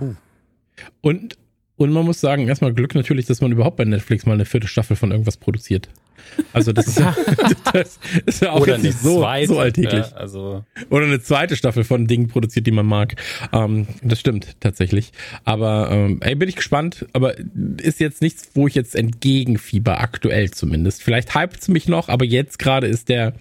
Und, 1.00 1.38
und 1.82 1.92
man 1.92 2.04
muss 2.04 2.20
sagen, 2.20 2.48
erstmal 2.48 2.72
Glück 2.72 2.94
natürlich, 2.94 3.26
dass 3.26 3.40
man 3.40 3.52
überhaupt 3.52 3.76
bei 3.76 3.84
Netflix 3.84 4.26
mal 4.26 4.34
eine 4.34 4.44
vierte 4.44 4.68
Staffel 4.68 4.96
von 4.96 5.10
irgendwas 5.10 5.36
produziert. 5.36 5.88
Also 6.52 6.72
das 6.72 6.86
ist 6.86 6.98
ja, 6.98 7.14
das 7.72 7.98
ist 8.26 8.42
ja 8.42 8.52
auch 8.52 8.66
jetzt 8.66 8.82
nicht 8.82 8.98
so, 8.98 9.18
so 9.46 9.58
alltäglich. 9.58 10.06
Ja, 10.10 10.16
also 10.16 10.64
Oder 10.90 11.06
eine 11.06 11.20
zweite 11.20 11.56
Staffel 11.56 11.84
von 11.84 12.06
Dingen 12.06 12.28
produziert, 12.28 12.66
die 12.66 12.72
man 12.72 12.86
mag. 12.86 13.16
Ähm, 13.52 13.86
das 14.02 14.20
stimmt 14.20 14.56
tatsächlich. 14.60 15.12
Aber 15.44 15.90
ähm, 15.90 16.20
ey, 16.22 16.34
bin 16.34 16.48
ich 16.48 16.56
gespannt. 16.56 17.06
Aber 17.12 17.34
ist 17.78 18.00
jetzt 18.00 18.22
nichts, 18.22 18.50
wo 18.54 18.66
ich 18.66 18.74
jetzt 18.74 18.94
entgegenfieber, 18.94 20.00
aktuell 20.00 20.50
zumindest. 20.50 21.02
Vielleicht 21.02 21.34
hypt's 21.34 21.68
mich 21.68 21.88
noch, 21.88 22.08
aber 22.08 22.24
jetzt 22.24 22.58
gerade 22.58 22.86
ist 22.86 23.08
der 23.08 23.34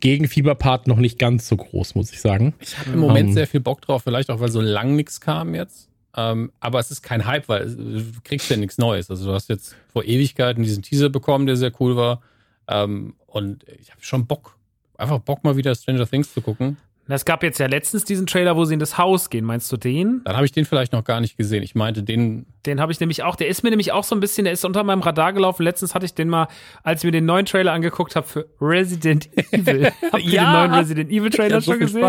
Gegenfieber-Part 0.00 0.86
noch 0.86 0.98
nicht 0.98 1.18
ganz 1.18 1.48
so 1.48 1.56
groß, 1.56 1.94
muss 1.94 2.12
ich 2.12 2.20
sagen. 2.20 2.54
ich 2.60 2.78
habe 2.78 2.90
im 2.90 2.98
Moment 2.98 3.28
Ähm. 3.28 3.34
sehr 3.34 3.46
viel 3.46 3.60
Bock 3.60 3.80
drauf, 3.82 4.02
vielleicht 4.04 4.30
auch, 4.30 4.40
weil 4.40 4.50
so 4.50 4.60
lang 4.60 4.96
nichts 4.96 5.20
kam 5.20 5.54
jetzt. 5.54 5.88
Ähm, 6.16 6.52
aber 6.60 6.78
es 6.78 6.90
ist 6.90 7.02
kein 7.02 7.26
Hype, 7.26 7.48
weil 7.48 7.62
äh, 7.62 7.74
du 7.74 8.20
kriegst 8.22 8.48
ja 8.50 8.56
nichts 8.56 8.78
Neues. 8.78 9.10
Also 9.10 9.26
du 9.26 9.32
hast 9.32 9.48
jetzt 9.48 9.74
vor 9.92 10.04
Ewigkeiten 10.04 10.62
diesen 10.62 10.82
Teaser 10.82 11.08
bekommen, 11.08 11.46
der 11.46 11.56
sehr 11.56 11.72
cool 11.80 11.96
war. 11.96 12.20
Ähm, 12.68 13.14
und 13.26 13.64
ich 13.80 13.90
habe 13.90 14.00
schon 14.02 14.26
Bock. 14.26 14.56
Einfach 14.96 15.18
Bock 15.18 15.42
mal 15.42 15.56
wieder 15.56 15.74
Stranger 15.74 16.06
Things 16.08 16.32
zu 16.32 16.40
gucken. 16.40 16.76
es 17.08 17.24
gab 17.24 17.42
jetzt 17.42 17.58
ja 17.58 17.66
letztens 17.66 18.04
diesen 18.04 18.26
Trailer, 18.26 18.54
wo 18.56 18.64
sie 18.64 18.74
in 18.74 18.80
das 18.80 18.96
Haus 18.96 19.28
gehen. 19.28 19.44
Meinst 19.44 19.70
du 19.72 19.76
den? 19.76 20.22
Dann 20.24 20.36
habe 20.36 20.46
ich 20.46 20.52
den 20.52 20.64
vielleicht 20.64 20.92
noch 20.92 21.02
gar 21.02 21.20
nicht 21.20 21.36
gesehen. 21.36 21.64
Ich 21.64 21.74
meinte 21.74 22.04
den. 22.04 22.46
Den 22.64 22.80
habe 22.80 22.92
ich 22.92 23.00
nämlich 23.00 23.24
auch. 23.24 23.34
Der 23.34 23.48
ist 23.48 23.64
mir 23.64 23.70
nämlich 23.70 23.90
auch 23.90 24.04
so 24.04 24.14
ein 24.14 24.20
bisschen, 24.20 24.44
der 24.44 24.52
ist 24.52 24.64
unter 24.64 24.84
meinem 24.84 25.00
Radar 25.02 25.32
gelaufen. 25.32 25.64
Letztens 25.64 25.96
hatte 25.96 26.06
ich 26.06 26.14
den 26.14 26.28
mal, 26.28 26.46
als 26.84 27.00
ich 27.02 27.06
mir 27.06 27.10
den 27.10 27.26
neuen 27.26 27.44
Trailer 27.44 27.72
angeguckt 27.72 28.14
habe 28.14 28.26
für 28.26 28.46
Resident 28.60 29.28
Evil. 29.52 29.90
Habt 30.12 30.22
ihr 30.22 30.30
Ja. 30.30 30.44
den 30.44 30.70
neuen 30.70 30.80
Resident 30.80 31.10
Evil 31.10 31.30
Trailer 31.30 31.60
so 31.60 31.72
schon 31.72 31.80
gesehen? 31.80 32.08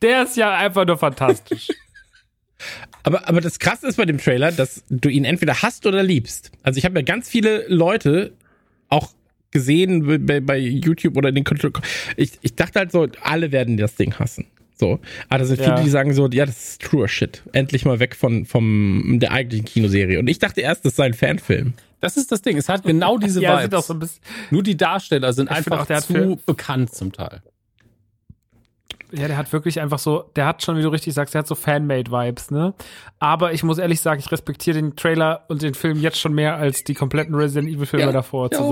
Der 0.00 0.22
ist 0.22 0.38
ja 0.38 0.56
einfach 0.56 0.86
nur 0.86 0.96
fantastisch. 0.96 1.68
Aber, 3.02 3.28
aber 3.28 3.40
das 3.40 3.58
Krasse 3.58 3.86
ist 3.88 3.96
bei 3.96 4.04
dem 4.04 4.18
Trailer, 4.18 4.52
dass 4.52 4.84
du 4.88 5.08
ihn 5.08 5.24
entweder 5.24 5.62
hast 5.62 5.86
oder 5.86 6.02
liebst. 6.02 6.52
Also 6.62 6.78
ich 6.78 6.84
habe 6.84 6.98
ja 6.98 7.04
ganz 7.04 7.28
viele 7.28 7.64
Leute 7.68 8.32
auch 8.88 9.12
gesehen 9.50 10.26
bei, 10.26 10.40
bei 10.40 10.58
YouTube 10.58 11.16
oder 11.16 11.28
in 11.28 11.34
den 11.34 11.44
Kontro 11.44 11.70
ich, 12.16 12.32
ich 12.42 12.54
dachte 12.54 12.78
halt 12.78 12.92
so, 12.92 13.06
alle 13.20 13.52
werden 13.52 13.76
das 13.76 13.94
Ding 13.96 14.18
hassen. 14.18 14.46
So. 14.78 14.98
Aber 15.28 15.38
da 15.38 15.44
sind 15.44 15.58
viele, 15.58 15.76
Ja. 15.76 15.82
die 15.82 15.90
sagen 15.90 16.12
so, 16.14 16.28
ja, 16.30 16.46
das 16.46 16.70
ist 16.70 16.82
truer 16.82 17.06
Shit. 17.08 17.42
Endlich 17.52 17.84
mal 17.84 18.00
weg 18.00 18.16
von 18.16 18.46
vom 18.46 19.18
der 19.20 19.30
eigentlichen 19.32 19.64
Kinoserie. 19.66 20.18
Und 20.18 20.28
ich 20.28 20.38
dachte 20.38 20.60
erst, 20.60 20.84
das 20.84 20.96
sei 20.96 21.04
ein 21.04 21.14
Fanfilm. 21.14 21.74
Das 22.00 22.16
ist 22.16 22.32
das 22.32 22.42
Ding. 22.42 22.56
Es 22.56 22.68
hat 22.68 22.82
genau 22.82 23.16
diese 23.18 23.40
ja, 23.40 23.62
Vibes. 23.62 23.86
so 23.86 23.94
ein 23.94 24.00
bisschen. 24.00 24.20
Nur 24.50 24.62
die 24.62 24.76
Darsteller 24.76 25.32
sind 25.32 25.50
Ich 25.50 25.56
einfach 25.56 25.88
auch, 25.88 26.00
zu 26.00 26.40
bekannt 26.46 26.92
zum 26.92 27.12
Teil. 27.12 27.42
Ja, 29.12 29.28
der 29.28 29.36
hat 29.36 29.52
wirklich 29.52 29.80
einfach 29.80 29.98
so, 29.98 30.30
der 30.36 30.46
hat 30.46 30.62
schon, 30.62 30.76
wie 30.76 30.82
du 30.82 30.88
richtig 30.88 31.12
sagst, 31.12 31.34
der 31.34 31.40
hat 31.40 31.46
so 31.46 31.54
Fanmade-Vibes, 31.54 32.50
ne? 32.50 32.74
Aber 33.18 33.52
ich 33.52 33.62
muss 33.62 33.78
ehrlich 33.78 34.00
sagen, 34.00 34.20
ich 34.20 34.32
respektiere 34.32 34.80
den 34.80 34.96
Trailer 34.96 35.44
und 35.48 35.62
den 35.62 35.74
Film 35.74 36.00
jetzt 36.00 36.18
schon 36.18 36.32
mehr 36.32 36.56
als 36.56 36.82
die 36.82 36.94
kompletten 36.94 37.34
Resident 37.34 37.68
Evil-Filme 37.68 38.06
Ja, 38.06 38.12
davor 38.12 38.48
ja 38.52 38.58
auch. 38.60 38.70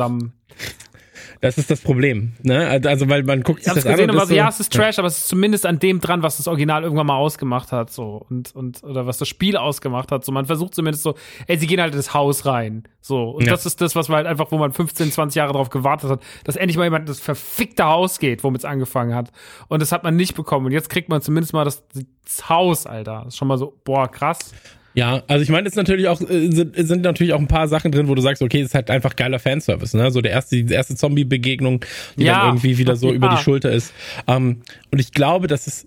Das 1.43 1.57
ist 1.57 1.71
das 1.71 1.81
Problem. 1.81 2.33
Ne? 2.43 2.81
Also, 2.85 3.09
weil 3.09 3.23
man 3.23 3.43
guckt 3.43 3.61
Ich 3.61 3.65
sich 3.65 3.75
das 3.75 3.87
an 3.87 3.93
gesehen 3.93 4.11
und 4.11 4.17
und 4.17 4.23
so, 4.23 4.27
so, 4.27 4.35
ja, 4.35 4.49
es 4.49 4.61
ist 4.61 4.73
Trash, 4.73 4.99
aber 4.99 5.09
es 5.09 5.19
ist 5.19 5.29
zumindest 5.29 5.65
an 5.65 5.79
dem 5.79 5.99
dran, 6.01 6.23
was 6.23 6.37
das 6.37 6.47
Original 6.49 6.83
irgendwann 6.83 7.07
mal 7.07 7.17
ausgemacht 7.17 7.73
hat, 7.73 7.91
so. 7.91 8.27
Und, 8.29 8.55
und, 8.55 8.83
oder 8.85 9.07
was 9.07 9.17
das 9.19 9.29
Spiel 9.29 9.57
ausgemacht 9.57 10.13
hat. 10.13 10.23
So, 10.25 10.33
man 10.33 10.45
versucht 10.45 10.75
zumindest 10.75 11.03
so, 11.03 11.15
ey, 11.47 11.57
sie 11.57 11.67
gehen 11.67 11.81
halt 11.81 11.93
in 11.95 11.99
das 11.99 12.13
Haus 12.13 12.45
rein. 12.45 12.83
So. 13.01 13.31
Und 13.31 13.47
Ja. 13.47 13.53
das 13.53 13.65
ist 13.65 13.81
das, 13.81 13.97
was 13.97 14.09
man 14.09 14.17
halt 14.19 14.27
einfach, 14.27 14.53
wo 14.53 14.59
man 14.59 14.73
15, 14.73 15.13
20 15.13 15.37
Jahre 15.37 15.55
drauf 15.55 15.71
gewartet 15.71 16.11
hat, 16.11 16.23
dass 16.45 16.57
endlich 16.57 16.77
mal 16.77 16.85
jemand 16.85 17.03
in 17.03 17.07
das 17.07 17.21
verfickte 17.21 17.85
Haus 17.85 18.19
geht, 18.19 18.45
womit 18.45 18.61
es 18.61 18.65
angefangen 18.67 19.15
hat. 19.15 19.31
Und 19.69 19.81
das 19.81 19.93
hat 19.93 20.05
man 20.05 20.17
nicht 20.17 20.35
bekommen. 20.35 20.67
Und 20.67 20.73
jetzt 20.73 20.91
kriegt 20.91 21.09
man 21.09 21.23
zumindest 21.23 21.55
mal 21.55 21.65
das, 21.65 21.83
das 22.25 22.51
Haus, 22.51 22.87
Alter. 22.87 23.23
Das 23.25 23.29
ist 23.35 23.39
schon 23.39 23.49
mal 23.49 23.57
so, 23.57 23.81
boah, 23.85 24.09
krass. 24.11 24.53
Ja, 24.95 25.23
also 25.29 25.43
ich 25.43 25.49
meine, 25.51 25.69
es 25.69 25.75
ist 25.75 25.77
natürlich 25.77 26.09
auch 26.09 26.21
äh, 26.21 26.51
sind, 26.51 26.75
sind 26.77 27.03
natürlich 27.03 27.33
auch 27.33 27.39
ein 27.39 27.47
paar 27.49 27.69
Sachen 27.69 27.93
drin, 27.93 28.09
wo 28.09 28.15
du 28.17 28.23
sagst, 28.23 28.43
okay, 28.43 28.61
es 28.61 28.69
ist 28.69 28.75
halt 28.75 28.91
einfach 28.91 29.15
geiler 29.15 29.39
Fanservice, 29.39 29.97
ne? 29.97 30.11
So 30.11 30.21
der 30.21 30.33
erste 30.33 30.63
die 30.65 30.73
erste 30.75 30.97
Zombie 30.97 31.25
Begegnung, 31.25 31.85
die 32.19 32.25
Ja. 32.25 32.35
dann 32.39 32.47
irgendwie 32.49 32.79
wieder 32.79 32.97
so 32.97 33.09
Ja. 33.11 33.15
über 33.15 33.29
die 33.29 33.37
Schulter 33.37 33.71
ist. 33.71 33.93
Ähm, 34.27 34.63
und 34.91 34.99
ich 34.99 35.13
glaube, 35.13 35.47
dass 35.47 35.67
es 35.69 35.87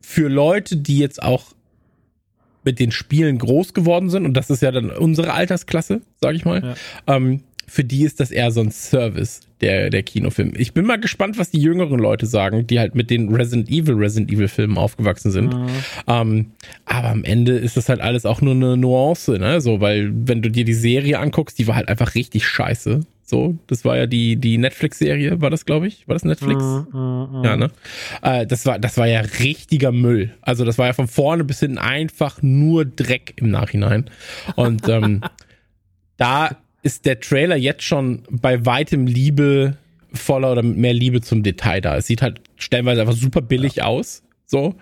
für 0.00 0.28
Leute, 0.28 0.76
die 0.76 0.98
jetzt 0.98 1.22
auch 1.22 1.54
mit 2.62 2.78
den 2.78 2.92
Spielen 2.92 3.38
groß 3.38 3.74
geworden 3.74 4.10
sind 4.10 4.24
und 4.24 4.34
das 4.34 4.48
ist 4.48 4.62
ja 4.62 4.70
dann 4.70 4.90
unsere 4.90 5.32
Altersklasse, 5.34 6.00
sag 6.20 6.34
ich 6.34 6.44
mal. 6.44 6.76
Ähm, 7.06 7.40
für 7.66 7.84
die 7.84 8.02
ist 8.04 8.20
das 8.20 8.30
eher 8.30 8.50
so 8.50 8.60
ein 8.60 8.70
Service, 8.70 9.40
der, 9.60 9.90
der 9.90 10.02
Kinofilm. 10.02 10.52
Ich 10.56 10.72
bin 10.74 10.84
mal 10.86 10.98
gespannt, 11.00 11.38
was 11.38 11.50
die 11.50 11.60
jüngeren 11.60 11.98
Leute 11.98 12.26
sagen, 12.26 12.66
die 12.66 12.78
halt 12.78 12.94
mit 12.94 13.10
den 13.10 13.34
Resident 13.34 13.68
Evil, 13.70 13.94
Resident 13.94 14.30
Evil 14.32 14.48
Filmen 14.48 14.76
aufgewachsen 14.78 15.30
sind. 15.30 15.54
Ähm, 16.06 16.52
aber 16.84 17.08
am 17.08 17.24
Ende 17.24 17.52
ist 17.52 17.76
das 17.76 17.88
halt 17.88 18.00
alles 18.00 18.26
auch 18.26 18.40
nur 18.40 18.54
eine 18.54 18.76
Nuance, 18.76 19.38
ne? 19.38 19.60
So, 19.60 19.80
weil 19.80 20.10
wenn 20.14 20.42
du 20.42 20.50
dir 20.50 20.64
die 20.64 20.74
Serie 20.74 21.18
anguckst, 21.18 21.58
die 21.58 21.66
war 21.66 21.76
halt 21.76 21.88
einfach 21.88 22.14
richtig 22.14 22.46
scheiße. 22.46 23.00
So, 23.26 23.56
das 23.68 23.86
war 23.86 23.96
ja 23.96 24.06
die, 24.06 24.36
die 24.36 24.58
Netflix-Serie, 24.58 25.40
war 25.40 25.48
das, 25.48 25.64
glaube 25.64 25.86
ich? 25.86 26.06
War 26.06 26.14
das 26.14 26.24
Netflix? 26.24 26.62
Mhm, 26.62 27.40
Ja, 27.42 27.56
ne? 27.56 27.70
Äh, 28.20 28.46
das 28.46 28.66
war, 28.66 28.78
das 28.78 28.98
war 28.98 29.06
ja 29.06 29.20
richtiger 29.20 29.92
Müll. 29.92 30.34
Also 30.42 30.66
das 30.66 30.76
war 30.76 30.88
ja 30.88 30.92
von 30.92 31.08
vorne 31.08 31.42
bis 31.42 31.60
hinten 31.60 31.78
einfach 31.78 32.42
nur 32.42 32.84
Dreck 32.84 33.32
im 33.36 33.50
Nachhinein. 33.50 34.10
Und 34.56 34.86
ähm, 34.90 35.22
da 36.18 36.54
ist 36.84 37.06
der 37.06 37.18
Trailer 37.18 37.56
jetzt 37.56 37.82
schon 37.82 38.22
bei 38.30 38.64
weitem 38.64 39.06
liebevoller 39.06 40.52
oder 40.52 40.62
mit 40.62 40.76
mehr 40.76 40.92
Liebe 40.92 41.22
zum 41.22 41.42
Detail 41.42 41.80
da. 41.80 41.96
Es 41.96 42.06
sieht 42.06 42.22
halt 42.22 42.40
stellenweise 42.56 43.00
einfach 43.00 43.14
super 43.14 43.40
billig 43.40 43.82
aus. 43.82 44.22
So. 44.46 44.74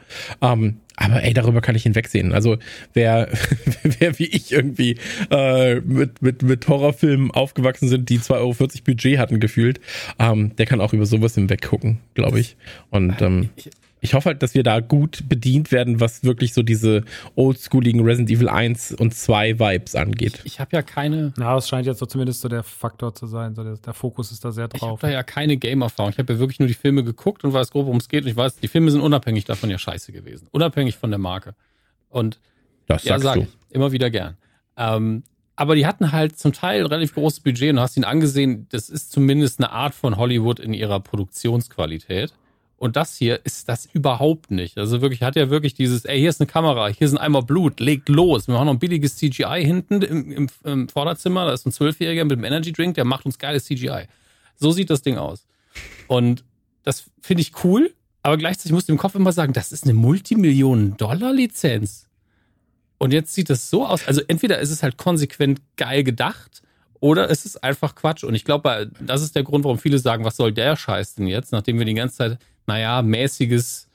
Ähm, 0.42 0.80
aber 0.96 1.22
ey, 1.22 1.32
darüber 1.32 1.60
kann 1.60 1.76
ich 1.76 1.84
hinwegsehen. 1.84 2.32
Also 2.32 2.58
wer, 2.92 3.28
wer 3.82 4.18
wie 4.18 4.26
ich 4.26 4.52
irgendwie 4.52 4.98
äh, 5.30 5.76
mit, 5.76 6.20
mit, 6.20 6.42
mit 6.42 6.68
Horrorfilmen 6.68 7.30
aufgewachsen 7.30 7.88
sind, 7.88 8.08
die 8.08 8.18
2,40 8.18 8.32
Euro 8.32 8.54
Budget 8.84 9.18
hatten 9.18 9.40
gefühlt, 9.40 9.80
ähm, 10.18 10.54
der 10.56 10.66
kann 10.66 10.80
auch 10.80 10.92
über 10.92 11.06
sowas 11.06 11.36
hinweg 11.36 11.62
gucken, 11.62 12.00
glaube 12.14 12.40
ich. 12.40 12.56
Und 12.90 13.22
ähm, 13.22 13.50
ich 13.56 13.70
hoffe 14.14 14.30
halt, 14.30 14.42
dass 14.42 14.54
wir 14.54 14.62
da 14.64 14.80
gut 14.80 15.28
bedient 15.28 15.70
werden, 15.70 16.00
was 16.00 16.24
wirklich 16.24 16.54
so 16.54 16.62
diese 16.62 17.04
oldschooligen 17.36 18.02
Resident 18.02 18.30
Evil 18.30 18.48
1 18.48 18.92
und 18.92 19.14
2 19.14 19.58
Vibes 19.60 19.94
angeht. 19.94 20.40
Ich 20.44 20.58
habe 20.60 20.70
ja 20.74 20.82
keine, 20.82 21.32
Na, 21.36 21.56
es 21.56 21.68
scheint 21.68 21.86
jetzt 21.86 21.98
so 22.00 22.06
zumindest 22.06 22.40
so 22.40 22.48
der 22.48 22.64
Faktor 22.64 23.14
zu 23.14 23.26
sein. 23.26 23.54
So 23.54 23.62
der, 23.62 23.76
der 23.76 23.94
Fokus 23.94 24.32
ist 24.32 24.44
da 24.44 24.50
sehr 24.50 24.68
ich 24.74 24.80
habe 24.82 24.90
drauf. 24.90 25.00
da 25.00 25.08
ja 25.10 25.22
keine 25.22 25.56
Game-Erfahrung. 25.56 26.10
Ich 26.12 26.18
habe 26.18 26.32
ja 26.32 26.38
wirklich 26.40 26.58
nur 26.58 26.66
die 26.68 26.74
Filme 26.74 27.04
geguckt 27.04 27.44
und 27.44 27.52
weiß 27.52 27.70
grob, 27.70 27.86
worum 27.86 27.98
es 27.98 28.08
geht. 28.08 28.24
Und 28.24 28.30
ich 28.30 28.36
weiß, 28.36 28.56
die 28.56 28.68
Filme 28.68 28.90
sind 28.90 29.00
unabhängig 29.02 29.44
davon 29.44 29.70
ja 29.70 29.78
scheiße 29.78 30.10
gewesen. 30.12 30.48
Unabhängig 30.50 30.96
von 30.96 31.10
der 31.10 31.18
Marke. 31.20 31.54
Und 32.08 32.40
Das 32.88 33.04
ja, 33.04 33.14
sagst 33.14 33.24
sag 33.24 33.34
du. 33.36 33.40
ich. 33.42 33.48
Immer 33.70 33.92
wieder 33.92 34.10
gern. 34.10 34.36
Ähm, 34.76 35.22
aber 35.54 35.76
die 35.76 35.86
hatten 35.86 36.10
halt 36.12 36.38
zum 36.38 36.52
Teil 36.52 36.80
ein 36.80 36.86
relativ 36.86 37.14
großes 37.14 37.40
Budget 37.40 37.70
und 37.70 37.76
du 37.76 37.82
hast 37.82 37.96
ihn 37.96 38.04
angesehen, 38.04 38.66
das 38.70 38.88
ist 38.88 39.12
zumindest 39.12 39.60
eine 39.60 39.70
Art 39.70 39.94
von 39.94 40.16
Hollywood 40.16 40.58
in 40.58 40.74
ihrer 40.74 40.98
Produktionsqualität. 41.00 42.32
Und 42.82 42.96
das 42.96 43.16
hier 43.16 43.40
ist 43.44 43.68
das 43.68 43.86
überhaupt 43.86 44.50
nicht. 44.50 44.76
Also 44.76 45.00
wirklich, 45.00 45.22
hat 45.22 45.36
ja 45.36 45.50
wirklich 45.50 45.74
dieses, 45.74 46.04
ey, 46.04 46.18
hier 46.18 46.30
ist 46.30 46.40
eine 46.40 46.48
Kamera, 46.48 46.88
hier 46.88 47.06
ist 47.06 47.12
ein 47.12 47.18
Eimer 47.18 47.42
Blut, 47.42 47.78
legt 47.78 48.08
los. 48.08 48.48
Wir 48.48 48.54
machen 48.54 48.66
noch 48.66 48.72
ein 48.72 48.80
billiges 48.80 49.18
CGI 49.18 49.62
hinten 49.64 50.02
im, 50.02 50.32
im, 50.32 50.48
im 50.64 50.88
Vorderzimmer. 50.88 51.44
Da 51.44 51.52
ist 51.52 51.64
ein 51.64 51.70
Zwölfjähriger 51.70 52.24
mit 52.24 52.32
einem 52.32 52.42
Energy 52.42 52.72
Drink, 52.72 52.96
der 52.96 53.04
macht 53.04 53.24
uns 53.24 53.38
geiles 53.38 53.66
CGI. 53.66 54.08
So 54.56 54.72
sieht 54.72 54.90
das 54.90 55.02
Ding 55.02 55.16
aus. 55.16 55.46
Und 56.08 56.42
das 56.82 57.04
finde 57.20 57.42
ich 57.42 57.52
cool, 57.62 57.94
aber 58.24 58.36
gleichzeitig 58.36 58.72
musst 58.72 58.88
du 58.88 58.92
im 58.94 58.98
Kopf 58.98 59.14
immer 59.14 59.30
sagen, 59.30 59.52
das 59.52 59.70
ist 59.70 59.84
eine 59.84 59.94
Multimillionen-Dollar-Lizenz. 59.94 62.08
Und 62.98 63.12
jetzt 63.12 63.32
sieht 63.32 63.48
das 63.48 63.70
so 63.70 63.86
aus. 63.86 64.08
Also 64.08 64.22
entweder 64.26 64.58
ist 64.58 64.70
es 64.70 64.82
halt 64.82 64.96
konsequent 64.96 65.60
geil 65.76 66.02
gedacht 66.02 66.62
oder 66.98 67.30
es 67.30 67.44
ist 67.44 67.62
einfach 67.62 67.94
Quatsch. 67.94 68.24
Und 68.24 68.34
ich 68.34 68.44
glaube, 68.44 68.90
das 68.98 69.22
ist 69.22 69.36
der 69.36 69.44
Grund, 69.44 69.62
warum 69.62 69.78
viele 69.78 70.00
sagen, 70.00 70.24
was 70.24 70.36
soll 70.36 70.50
der 70.50 70.74
Scheiß 70.74 71.14
denn 71.14 71.28
jetzt, 71.28 71.52
nachdem 71.52 71.78
wir 71.78 71.84
die 71.84 71.94
ganze 71.94 72.16
Zeit, 72.16 72.38
naja, 72.72 73.02
mäßiges 73.02 73.88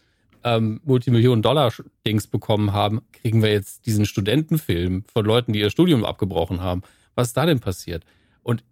ähm, 0.43 0.81
Multimillionen-Dollar-Dings 0.85 2.27
bekommen 2.27 2.73
haben, 2.73 3.01
kriegen 3.11 3.41
wir 3.41 3.51
jetzt 3.51 3.87
diesen 3.87 4.05
Studentenfilm 4.05 5.03
von 5.11 5.25
Leuten, 5.25 5.51
die 5.51 5.61
ihr 5.61 5.71
Studium 5.71 6.05
abgebrochen 6.05 6.61
haben. 6.61 6.83
Was 7.15 7.29
ist 7.29 7.37
da 7.37 7.47
denn 7.47 7.59
passiert? 7.59 8.03
Und 8.43 8.63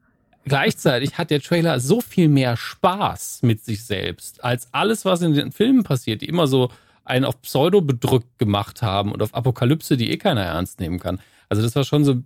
gleichzeitig 0.43 1.17
hat 1.17 1.31
der 1.31 1.41
Trailer 1.41 1.79
so 1.79 2.01
viel 2.01 2.27
mehr 2.27 2.55
Spaß 2.55 3.41
mit 3.41 3.65
sich 3.65 3.83
selbst 3.83 4.43
als 4.43 4.71
alles, 4.73 5.05
was 5.05 5.23
in 5.23 5.33
den 5.33 5.51
Filmen 5.51 5.83
passiert, 5.83 6.21
die 6.21 6.27
immer 6.27 6.45
so 6.45 6.69
einen 7.03 7.25
auf 7.25 7.41
Pseudo 7.41 7.81
bedrückt 7.81 8.37
gemacht 8.37 8.83
haben 8.83 9.11
und 9.11 9.23
auf 9.23 9.33
Apokalypse, 9.33 9.97
die 9.97 10.11
eh 10.11 10.17
keiner 10.17 10.43
ernst 10.43 10.79
nehmen 10.79 10.99
kann. 10.99 11.19
Also 11.49 11.63
das 11.63 11.75
war 11.75 11.83
schon 11.83 12.05
so 12.05 12.21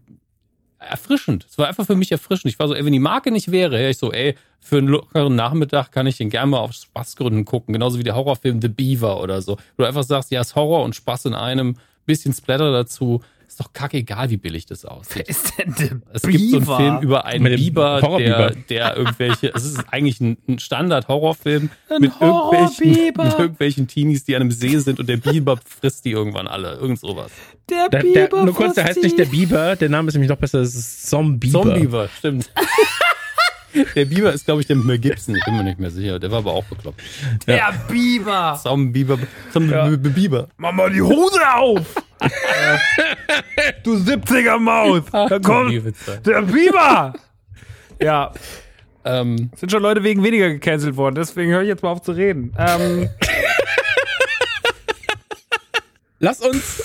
erfrischend. 0.80 1.46
Es 1.50 1.58
war 1.58 1.68
einfach 1.68 1.86
für 1.86 1.96
mich 1.96 2.12
erfrischend. 2.12 2.52
Ich 2.52 2.60
war 2.60 2.68
so, 2.68 2.74
ey, 2.74 2.86
wenn 2.86 2.94
die 2.94 3.00
Marke 3.00 3.32
nicht 3.32 3.52
wäre, 3.52 3.72
wäre 3.72 3.90
ich 3.90 3.98
so, 3.98 4.12
ey, 4.12 4.36
für 4.60 4.78
einen 4.78 4.88
lockeren 4.88 5.36
Nachmittag 5.36 5.92
kann 5.92 6.08
ich 6.08 6.18
den 6.18 6.30
gerne 6.30 6.52
mal 6.52 6.60
auf 6.60 6.74
Spaßgründen 6.74 7.46
gucken. 7.46 7.74
Genauso 7.74 8.00
wie 8.00 8.04
der 8.04 8.16
Horrorfilm 8.16 8.62
The 8.62 8.70
Beaver 8.70 9.22
oder 9.22 9.42
so. 9.42 9.54
Wo 9.78 9.84
du 9.84 9.86
einfach 9.86 10.04
sagst, 10.04 10.32
ja, 10.32 10.42
ist 10.42 10.56
Horror 10.56 10.84
und 10.84 10.96
Spaß 10.96 11.26
in 11.26 11.34
einem, 11.34 11.76
bisschen 12.06 12.34
Splatter 12.34 12.72
dazu. 12.72 13.22
Ist 13.50 13.60
doch 13.60 13.74
kackegal, 13.74 14.30
wie 14.30 14.38
billig 14.38 14.68
das 14.68 14.86
aussieht. 14.86 15.28
ist 15.28 15.58
denn 15.58 15.74
der 15.80 16.02
Es 16.14 16.22
gibt 16.22 16.52
so 16.52 16.58
einen 16.58 16.66
Film 16.68 17.00
über 17.02 17.26
einen 17.26 17.42
Mit 17.42 17.56
Biber, 17.56 18.00
der, 18.20 18.52
der 18.52 18.96
irgendwelche, 18.96 19.52
es 19.56 19.66
ist 19.66 19.84
eigentlich 19.92 20.22
ein, 20.22 20.38
ein 20.48 20.60
Standard-Horrorfilm 20.60 21.72
Ein 21.90 22.02
mit 22.02 22.12
irgendwelchen, 22.22 22.96
Horrorbiber. 22.96 23.24
mit 23.24 23.40
irgendwelchen 23.40 23.88
Teenies, 23.88 24.24
die 24.24 24.36
an 24.36 24.44
einem 24.44 24.52
See 24.52 24.78
sind 24.78 25.00
und 25.00 25.10
der 25.10 25.18
Biber 25.18 25.58
frisst 25.66 26.06
die 26.06 26.12
irgendwann 26.12 26.48
alle. 26.48 26.76
Irgend 26.76 27.00
sowas. 27.00 27.32
Der 27.72 27.90
Der, 27.90 28.04
der, 28.04 28.30
nur 28.46 28.54
kurz, 28.54 28.76
der 28.76 28.84
heißt 28.84 29.02
nicht 29.02 29.18
der 29.18 29.26
Biber, 29.26 29.76
der 29.76 29.90
Name 29.90 30.10
ist 30.10 30.14
nämlich 30.14 30.30
noch 30.30 30.38
besser, 30.38 30.60
das 30.60 30.76
ist 30.76 31.10
Zombie. 31.10 31.50
Zombieber, 31.50 32.08
stimmt. 32.20 32.52
der 33.96 34.06
Biber 34.06 34.34
ist, 34.34 34.46
glaube 34.46 34.62
ich, 34.62 34.68
der 34.68 34.76
Mel 34.76 35.00
Gibson, 35.00 35.36
ich 35.36 35.44
bin 35.46 35.56
mir 35.58 35.64
nicht 35.64 35.80
mehr 35.80 35.92
sicher. 35.92 36.20
Der 36.20 36.32
war 36.32 36.40
aber 36.40 36.52
auch 36.54 36.64
bekloppt. 36.66 37.02
Der 37.48 37.74
Biber. 37.90 38.60
Zombieber, 38.62 39.18
Zombieber. 39.52 40.48
Mach 40.58 40.72
mal 40.72 40.90
die 40.92 41.02
Hose 41.02 41.40
auf. 41.56 41.96
du 43.84 43.96
70er 43.96 44.58
Maus. 44.60 45.04
Da 45.12 45.40
kommt 45.40 45.72
Witze. 45.86 46.22
der 46.26 46.42
Biber. 46.42 47.14
Ja, 48.02 48.32
Ähm, 49.06 49.50
sind 49.56 49.72
schon 49.72 49.82
Leute 49.82 50.04
wegen 50.04 50.24
weniger 50.24 50.50
gecancelt 50.50 50.98
worden. 50.98 51.16
Deswegen 51.16 51.52
höre 51.52 51.62
ich 51.62 51.70
jetzt 51.70 51.84
mal 51.84 51.92
auf 51.92 52.02
zu 52.02 52.12
reden. 52.12 52.54
Ähm, 52.58 53.10
Lass 56.20 56.42
uns, 56.42 56.84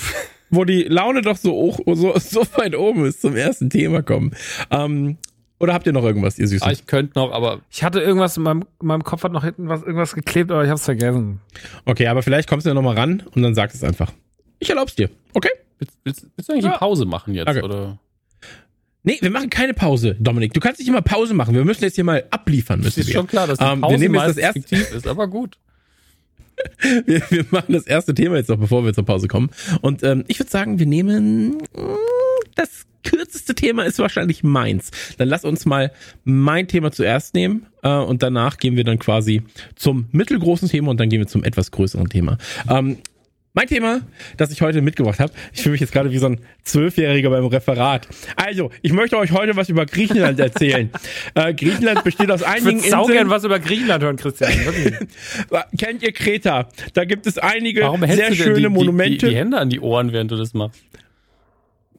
wo 0.51 0.65
die 0.65 0.85
Laune 0.85 1.23
doch 1.23 1.37
so, 1.37 1.51
hoch, 1.51 1.81
so, 1.95 2.17
so 2.19 2.47
weit 2.57 2.77
oben 2.77 3.05
ist, 3.05 3.21
zum 3.21 3.35
ersten 3.37 3.69
Thema 3.69 4.03
kommen. 4.03 4.35
Ähm, 4.71 5.19
oder 5.65 5.75
habt 5.75 5.87
ihr 5.87 5.93
noch 5.93 6.05
irgendwas, 6.05 6.39
ihr 6.39 6.47
Süßen? 6.47 6.67
ah, 6.67 6.71
ich 6.73 6.87
könnte 6.87 7.19
noch, 7.19 7.33
aber 7.33 7.61
ich 7.71 7.83
hatte 7.83 8.01
irgendwas 8.01 8.37
in 8.37 8.45
meinem, 8.45 8.65
in 8.81 8.87
meinem 8.87 9.03
Kopf 9.05 9.25
hat 9.25 9.33
noch 9.33 9.43
hinten 9.45 9.69
was 9.69 9.83
irgendwas 9.83 10.15
geklebt, 10.15 10.51
aber 10.53 10.63
ich 10.63 10.69
habe 10.69 10.79
es 10.79 10.85
vergessen. 10.85 11.41
Okay, 11.85 12.07
aber 12.07 12.23
vielleicht 12.23 12.49
kommst 12.49 12.65
du 12.67 12.71
ja 12.71 12.75
noch 12.75 12.83
mal 12.83 12.95
ran 12.97 13.23
und 13.35 13.43
dann 13.43 13.55
sagst 13.55 13.75
es 13.77 13.83
einfach. 13.85 14.13
Ich 14.61 14.71
erlaub's 14.71 14.95
dir. 14.95 15.11
Okay? 15.35 15.51
willst, 15.79 15.99
willst, 16.05 16.27
willst 16.37 16.49
du 16.49 16.53
eigentlich 16.53 16.65
Ja. 16.65 16.71
eine 16.71 16.79
Pause 16.79 17.05
machen 17.05 17.35
jetzt? 17.35 17.49
Okay. 17.49 17.63
Oder? 17.63 17.99
Nee, 19.03 19.19
wir 19.21 19.31
machen 19.31 19.51
keine 19.51 19.75
Pause, 19.75 20.17
Dominik. 20.19 20.55
Du 20.55 20.61
kannst 20.61 20.79
nicht 20.81 20.89
immer 20.89 21.03
Pause 21.03 21.35
machen. 21.35 21.55
Wir 21.55 21.65
müssen 21.65 21.85
jetzt 21.85 21.97
hier 21.97 22.05
mal 22.05 22.25
abliefern. 22.31 22.81
Müssen 22.81 23.01
ist 23.01 23.09
wir. 23.09 23.15
schon 23.15 23.27
klar, 23.27 23.47
dass 23.47 23.59
die 23.59 23.65
Ähm, 23.65 23.83
Pause 23.83 23.93
wir 23.93 23.99
nehmen 23.99 24.15
jetzt 24.15 24.29
das 24.29 24.37
erste, 24.39 24.61
fiktiv 24.63 24.93
ist, 24.93 25.07
aber 25.07 25.29
gut. 25.29 25.59
wir, 27.05 27.21
wir 27.29 27.45
machen 27.51 27.73
das 27.75 27.87
erste 27.87 28.15
Thema 28.15 28.37
jetzt 28.37 28.49
noch, 28.49 28.57
bevor 28.57 28.85
wir 28.85 28.95
zur 28.95 29.05
Pause 29.05 29.29
kommen. 29.29 29.51
Und 29.83 30.03
ähm, 30.05 30.25
ich 30.29 30.39
würde 30.39 30.51
sagen, 30.51 30.79
wir 30.79 30.87
nehmen 30.87 31.59
das 32.55 32.87
kürzeste 33.05 33.55
Thema 33.55 33.85
ist 33.85 33.99
wahrscheinlich 33.99 34.43
meins. 34.43 34.91
Dann 35.19 35.29
lass 35.29 35.45
uns 35.45 35.67
mal 35.67 35.93
mein 36.25 36.69
Thema 36.69 36.91
zuerst 36.91 37.35
nehmen 37.35 37.67
äh, 37.83 37.89
und 37.89 38.23
danach 38.23 38.57
gehen 38.57 38.77
wir 38.77 38.85
dann 38.85 38.99
quasi 38.99 39.43
zum 39.77 40.07
mittelgroßen 40.13 40.69
Thema 40.69 40.91
und 40.91 40.99
dann 40.99 41.09
gehen 41.11 41.21
wir 41.21 41.27
zum 41.27 41.45
etwas 41.45 41.71
größeren 41.71 42.09
Thema. 42.09 42.39
Ähm, 42.69 42.99
mein 43.57 43.69
Thema, 43.69 44.01
das 44.37 44.51
ich 44.51 44.63
heute 44.63 44.83
mitgebracht 44.83 45.21
habe, 45.21 45.33
ich 45.53 45.63
fühle 45.63 45.75
mich 45.75 45.81
jetzt 45.81 45.93
gerade 45.93 46.11
wie 46.11 46.19
so 46.19 46.27
ein 46.27 46.41
Zwölfjähriger 46.65 47.31
beim 47.31 47.47
Referat. 47.47 48.09
Also, 48.35 48.73
ich 48.83 48.93
möchte 48.93 49.17
euch 49.17 49.31
heute 49.31 49.55
was 49.55 49.69
über 49.69 49.87
Griechenland 49.87 50.41
erzählen. 50.41 50.91
äh, 51.37 51.55
Griechenland 51.55 52.03
besteht 52.03 52.33
aus 52.33 52.41
Ich 52.41 52.47
einigen 52.49 52.81
sau 52.81 53.03
Inseln. 53.03 53.19
gern 53.19 53.31
was 53.31 53.45
über 53.45 53.61
Griechenland 53.61 54.03
hören, 54.03 54.17
Christian. 54.17 54.51
Wirklich. 54.65 54.95
Kennt 55.79 56.03
ihr 56.03 56.11
Kreta? 56.11 56.69
Da 56.95 57.05
gibt 57.05 57.29
es 57.29 57.39
einige 57.39 57.83
Warum 57.83 58.01
sehr 58.01 58.35
schöne 58.35 58.55
die, 58.55 58.63
die, 58.63 58.69
Monumente. 58.69 59.27
Die, 59.27 59.33
die 59.33 59.39
Hände 59.39 59.59
an 59.59 59.71
die 59.71 59.79
Ohren, 59.79 60.13
während 60.13 60.33
du 60.33 60.37
das 60.37 60.53
machst? 60.53 60.83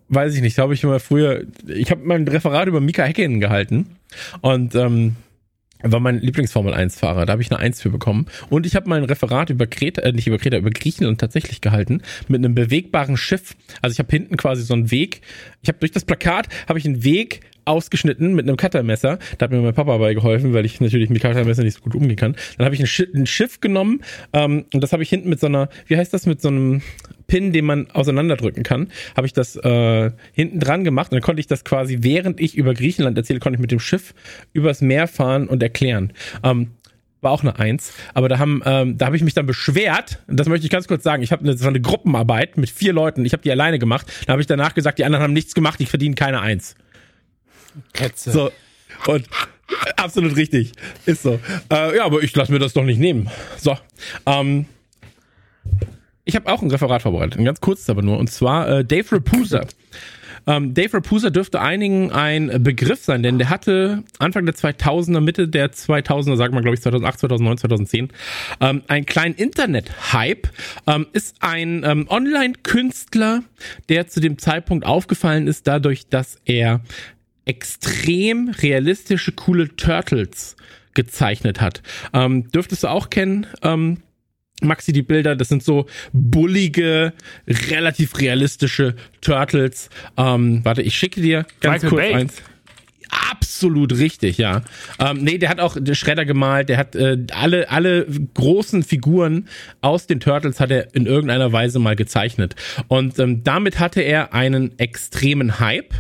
Weiß 0.10 0.36
ich 0.36 0.42
nicht, 0.42 0.58
habe 0.60 0.74
ich 0.74 0.84
mal 0.84 1.00
früher. 1.00 1.46
Ich 1.68 1.90
habe 1.92 2.02
mein 2.06 2.28
Referat 2.28 2.68
über 2.68 2.80
Mika 2.80 3.04
Häkkinen 3.04 3.40
gehalten 3.40 3.98
und 4.42 4.76
ähm, 4.76 5.16
war 5.82 6.00
mein 6.00 6.20
Lieblingsformel-1-Fahrer. 6.20 7.26
Da 7.26 7.34
habe 7.34 7.42
ich 7.42 7.52
eine 7.52 7.60
Eins 7.60 7.82
für 7.82 7.90
bekommen. 7.90 8.28
Und 8.50 8.66
ich 8.66 8.76
habe 8.76 8.90
mein 8.90 9.04
Referat 9.04 9.50
über 9.50 9.68
Kreta, 9.68 10.02
äh, 10.02 10.12
nicht 10.12 10.28
über 10.28 10.38
Kreta, 10.38 10.58
über 10.58 10.70
Griechenland 10.70 11.20
tatsächlich 11.20 11.62
gehalten 11.62 12.02
mit 12.28 12.40
einem 12.40 12.56
bewegbaren 12.56 13.18
Schiff. 13.18 13.56
Also 13.82 13.94
ich 13.94 14.00
habe 14.00 14.12
hinten 14.12 14.38
quasi 14.38 14.64
so 14.64 14.74
einen 14.74 14.92
Weg. 14.92 15.22
Ich 15.62 15.70
habe 15.70 15.80
durch 15.80 15.92
das 15.92 16.06
Plakat 16.06 16.48
habe 16.68 16.80
ich 16.80 16.86
einen 16.86 17.04
Weg 17.04 17.42
ausgeschnitten 17.66 18.34
mit 18.34 18.48
einem 18.48 18.58
Cuttermesser. 18.58 19.20
Da 19.38 19.44
hat 19.44 19.52
mir 19.52 19.62
mein 19.62 19.74
Papa 19.74 19.94
dabei 19.94 20.14
geholfen, 20.14 20.54
weil 20.54 20.66
ich 20.66 20.80
natürlich 20.82 21.10
mit 21.10 21.22
Cuttermesser 21.22 21.64
nicht 21.64 21.76
so 21.76 21.82
gut 21.82 21.96
umgehen 21.96 22.16
kann. 22.16 22.36
Dann 22.58 22.66
habe 22.66 22.76
ich 22.76 22.82
ein, 22.82 22.88
Schi 22.88 23.08
ein 23.14 23.26
Schiff 23.26 23.60
genommen 23.60 24.02
ähm, 24.34 24.66
und 24.74 24.82
das 24.82 24.94
habe 24.94 25.04
ich 25.04 25.10
hinten 25.10 25.30
mit 25.30 25.40
so 25.40 25.48
einer, 25.48 25.70
wie 25.88 25.98
heißt 25.98 26.14
das, 26.14 26.26
mit 26.26 26.42
so 26.42 26.50
einem 26.50 26.82
Pin, 27.28 27.54
den 27.54 27.66
man 27.66 27.90
auseinanderdrücken 27.92 28.64
kann, 28.64 28.90
habe 29.16 29.28
ich 29.28 29.34
das 29.34 29.56
äh, 29.56 30.12
hinten 30.34 30.60
dran 30.60 30.84
gemacht 30.84 31.12
und 31.12 31.16
dann 31.16 31.24
konnte 31.24 31.40
ich 31.40 31.48
das 31.48 31.64
quasi, 31.64 32.00
während 32.02 32.40
ich 32.40 32.56
über 32.56 32.74
Griechenland 32.74 33.18
erzähle, 33.18 33.40
konnte 33.40 33.58
ich 33.58 33.62
mit 33.62 33.72
dem 33.72 33.80
Schiff 33.80 34.14
übers 34.54 34.82
Meer 34.82 35.08
fahren 35.08 35.48
und 35.48 35.64
erklären. 35.64 36.14
Ähm, 36.44 36.72
war 37.22 37.32
auch 37.32 37.42
eine 37.42 37.58
Eins, 37.58 37.92
aber 38.14 38.30
da 38.30 38.38
haben, 38.38 38.62
ähm, 38.66 38.98
da 39.00 39.08
habe 39.08 39.16
ich 39.16 39.24
mich 39.24 39.34
dann 39.34 39.48
beschwert. 39.48 40.20
Das 40.28 40.48
möchte 40.48 40.66
ich 40.66 40.72
ganz 40.72 40.88
kurz 40.88 41.04
sagen. 41.04 41.24
Ich 41.24 41.32
habe 41.32 41.44
eine, 41.44 41.60
eine 41.60 41.82
Gruppenarbeit 41.82 42.56
mit 42.56 42.70
vier 42.70 42.94
Leuten. 42.94 43.26
Ich 43.26 43.34
habe 43.34 43.42
die 43.42 43.52
alleine 43.52 43.80
gemacht. 43.80 44.06
Da 44.28 44.34
habe 44.34 44.42
ich 44.42 44.48
danach 44.48 44.76
gesagt, 44.76 45.00
die 45.00 45.06
anderen 45.06 45.24
haben 45.24 45.34
nichts 45.34 45.56
gemacht. 45.56 45.82
Ich 45.82 45.90
verdiene 45.90 46.14
keine 46.14 46.42
Eins. 46.42 46.76
Ketze. 47.94 48.32
So 48.32 48.52
und 49.08 49.26
äh, 49.26 49.92
absolut 49.98 50.36
richtig, 50.36 50.74
ist 51.06 51.24
so. 51.24 51.40
Äh, 51.72 51.98
ja, 51.98 52.06
aber 52.06 52.22
ich 52.22 52.36
lasse 52.36 52.52
mir 52.52 52.60
das 52.60 52.74
doch 52.74 52.84
nicht 52.84 53.00
nehmen. 53.00 53.30
So, 53.58 53.78
ähm, 54.26 54.66
ich 56.24 56.36
habe 56.36 56.52
auch 56.52 56.62
ein 56.62 56.72
Referat 56.72 57.04
vorbereitet, 57.04 57.38
ein 57.38 57.46
ganz 57.46 57.62
kurzes 57.62 57.90
aber 57.90 58.02
nur. 58.02 58.18
Und 58.18 58.32
zwar 58.32 58.68
äh, 58.68 58.86
Dave 58.86 59.16
Rapusa 59.16 59.62
Ähm, 60.48 60.76
Dave 60.76 60.98
Rapusa 60.98 61.32
dürfte 61.32 61.60
einigen 61.60 62.12
ein 62.12 62.64
Begriff 62.64 63.04
sein, 63.04 63.24
denn 63.24 63.40
der 63.40 63.50
hatte 63.50 64.04
Anfang 64.20 64.46
der 64.46 64.54
2000er, 64.56 65.20
Mitte 65.20 65.48
der 65.48 65.72
2000er, 65.72 66.36
sagen 66.36 66.54
wir 66.54 66.62
glaube 66.62 66.76
ich 66.76 66.82
2008, 66.82 67.20
2009, 67.20 67.58
2010, 67.58 68.10
ähm, 68.62 68.84
einen 68.88 69.06
kleinen 69.06 69.36
Internet-Hype. 69.36 70.48
Ähm, 70.88 71.08
ist 71.14 71.36
ein 71.40 71.84
ähm, 71.84 72.08
Online-Künstler, 72.10 73.44
der 73.90 74.08
zu 74.08 74.20
dem 74.20 74.38
Zeitpunkt 74.38 74.86
aufgefallen 74.86 75.48
ist, 75.48 75.66
dadurch, 75.68 76.08
dass 76.10 76.40
er 76.46 76.82
extrem 77.46 78.50
realistische, 78.50 79.32
coole 79.32 79.76
Turtles 79.76 80.56
gezeichnet 80.94 81.62
hat. 81.62 81.82
Ähm, 82.14 82.50
dürftest 82.52 82.84
du 82.84 82.88
auch 82.88 83.10
kennen, 83.10 83.48
ähm, 83.62 83.98
Maxi, 84.62 84.94
die 84.94 85.02
Bilder, 85.02 85.36
das 85.36 85.50
sind 85.50 85.64
so 85.64 85.86
bullige, 86.14 87.14
relativ 87.48 88.18
realistische 88.20 88.96
Turtles. 89.22 89.90
Ähm, 90.18 90.62
warte, 90.64 90.82
ich 90.82 90.96
schicke 90.96 91.22
dir 91.22 91.46
ganz 91.60 91.84
Michael 91.84 91.90
kurz 91.90 92.02
Bay. 92.02 92.14
eins. 92.14 92.44
Absolut 93.30 93.98
richtig, 93.98 94.38
ja. 94.38 94.64
Ähm, 95.00 95.24
nee, 95.24 95.38
der 95.38 95.50
hat 95.50 95.60
auch 95.60 95.78
der 95.80 95.94
Schredder 95.94 96.26
gemalt, 96.26 96.70
der 96.70 96.78
hat 96.78 96.96
äh, 96.96 97.18
alle, 97.34 97.70
alle 97.70 98.08
großen 98.34 98.84
Figuren 98.84 99.48
aus 99.82 100.08
den 100.08 100.20
Turtles 100.20 100.60
hat 100.60 100.72
er 100.72 100.96
in 100.96 101.06
irgendeiner 101.06 101.52
Weise 101.52 101.80
mal 101.80 101.96
gezeichnet. 101.96 102.56
Und 102.88 103.20
ähm, 103.20 103.44
damit 103.44 103.80
hatte 103.80 104.02
er 104.02 104.34
einen 104.34 104.78
extremen 104.80 105.60
Hype 105.60 105.94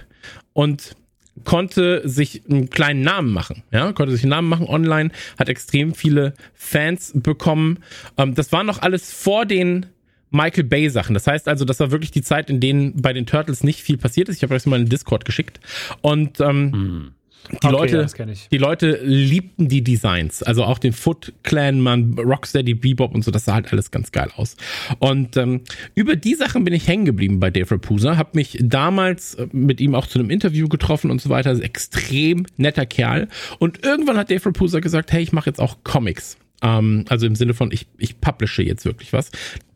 und 0.53 0.95
konnte 1.43 2.07
sich 2.07 2.43
einen 2.49 2.69
kleinen 2.69 3.01
Namen 3.01 3.33
machen, 3.33 3.63
ja, 3.71 3.91
konnte 3.91 4.13
sich 4.13 4.23
einen 4.23 4.29
Namen 4.29 4.49
machen 4.49 4.67
online, 4.67 5.11
hat 5.37 5.49
extrem 5.49 5.93
viele 5.93 6.33
Fans 6.53 7.11
bekommen. 7.13 7.79
Ähm, 8.17 8.35
das 8.35 8.51
war 8.51 8.63
noch 8.63 8.81
alles 8.81 9.11
vor 9.11 9.45
den 9.45 9.87
Michael 10.31 10.63
Bay 10.63 10.89
Sachen. 10.89 11.13
Das 11.13 11.27
heißt 11.27 11.47
also, 11.47 11.65
das 11.65 11.79
war 11.79 11.91
wirklich 11.91 12.11
die 12.11 12.21
Zeit, 12.21 12.49
in 12.49 12.59
denen 12.59 13.01
bei 13.01 13.13
den 13.13 13.25
Turtles 13.25 13.63
nicht 13.63 13.81
viel 13.81 13.97
passiert 13.97 14.29
ist. 14.29 14.37
Ich 14.37 14.43
habe 14.43 14.53
euch 14.53 14.65
mal 14.65 14.77
in 14.77 14.85
den 14.85 14.89
Discord 14.89 15.25
geschickt 15.25 15.59
und 16.01 16.39
ähm, 16.39 17.13
die 17.51 17.55
Okay, 17.57 17.71
Leute, 17.71 18.07
ja, 18.17 18.25
die 18.51 18.57
Leute 18.57 18.99
liebten 19.03 19.67
die 19.67 19.83
Designs, 19.83 20.43
also 20.43 20.63
auch 20.63 20.79
den 20.79 20.93
Foot 20.93 21.33
Clan, 21.43 21.79
man, 21.79 22.17
Rocksteady, 22.17 22.73
Bebop 22.73 23.13
und 23.13 23.23
so, 23.23 23.31
das 23.31 23.45
sah 23.45 23.53
halt 23.53 23.71
alles 23.71 23.91
ganz 23.91 24.11
geil 24.11 24.29
aus. 24.35 24.55
Und 24.99 25.37
ähm, 25.37 25.61
über 25.93 26.15
die 26.15 26.35
Sachen 26.35 26.63
bin 26.63 26.73
ich 26.73 26.87
hängen 26.87 27.05
geblieben 27.05 27.39
bei 27.39 27.49
Dave 27.49 27.71
Rapusa, 27.71 28.17
habe 28.17 28.31
mich 28.33 28.57
damals 28.61 29.35
äh, 29.35 29.47
mit 29.51 29.81
ihm 29.81 29.95
auch 29.95 30.07
zu 30.07 30.19
einem 30.19 30.29
Interview 30.29 30.67
getroffen 30.67 31.11
und 31.11 31.21
so 31.21 31.29
weiter. 31.29 31.51
Ist 31.51 31.61
extrem 31.61 32.45
netter 32.57 32.85
Kerl. 32.85 33.27
Und 33.59 33.83
irgendwann 33.85 34.17
hat 34.17 34.29
Dave 34.29 34.45
Rapusa 34.45 34.79
gesagt, 34.79 35.11
hey, 35.11 35.21
ich 35.21 35.31
mache 35.31 35.49
jetzt 35.49 35.59
auch 35.59 35.77
Comics. 35.83 36.37
Ähm, 36.65 37.05
also 37.09 37.27
im 37.27 37.35
Sinne 37.35 37.53
von, 37.53 37.71
ich, 37.71 37.87
ich 37.97 38.19
publische 38.19 38.63
jetzt 38.63 38.85
wirklich 38.85 39.13
was. 39.13 39.31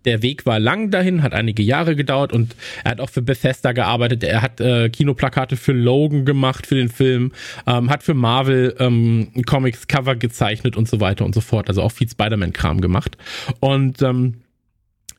Der 0.06 0.22
Weg 0.24 0.46
war 0.46 0.60
lang 0.60 0.92
dahin, 0.92 1.24
hat 1.24 1.34
einige 1.34 1.62
Jahre 1.62 1.96
gedauert 1.96 2.34
und 2.34 2.56
er 2.84 2.92
hat 2.92 3.02
auch 3.02 3.10
für 3.10 3.22
Bethesda 3.22 3.74
gearbeitet. 3.74 4.24
Er 4.24 4.42
hat 4.42 4.60
äh, 4.62 4.90
Kinoplakate 4.90 5.58
für 5.58 5.74
Logan 5.74 6.26
gemacht, 6.26 6.66
für 6.66 6.76
den 6.76 6.90
Film, 6.90 7.32
ähm, 7.68 7.90
hat 7.90 8.04
für 8.04 8.14
Marvel 8.14 8.76
ähm, 8.80 9.30
Comics 9.46 9.88
Cover 9.88 10.16
gezeichnet 10.16 10.78
und 10.78 10.88
so 10.88 11.00
weiter 11.00 11.26
und 11.26 11.36
so 11.36 11.42
fort. 11.42 11.68
Also 11.68 11.82
auch 11.82 11.92
viel 11.92 12.10
Spider-Man-Kram 12.10 12.82
gemacht. 12.82 13.18
Und 13.60 14.02
ähm, 14.02 14.36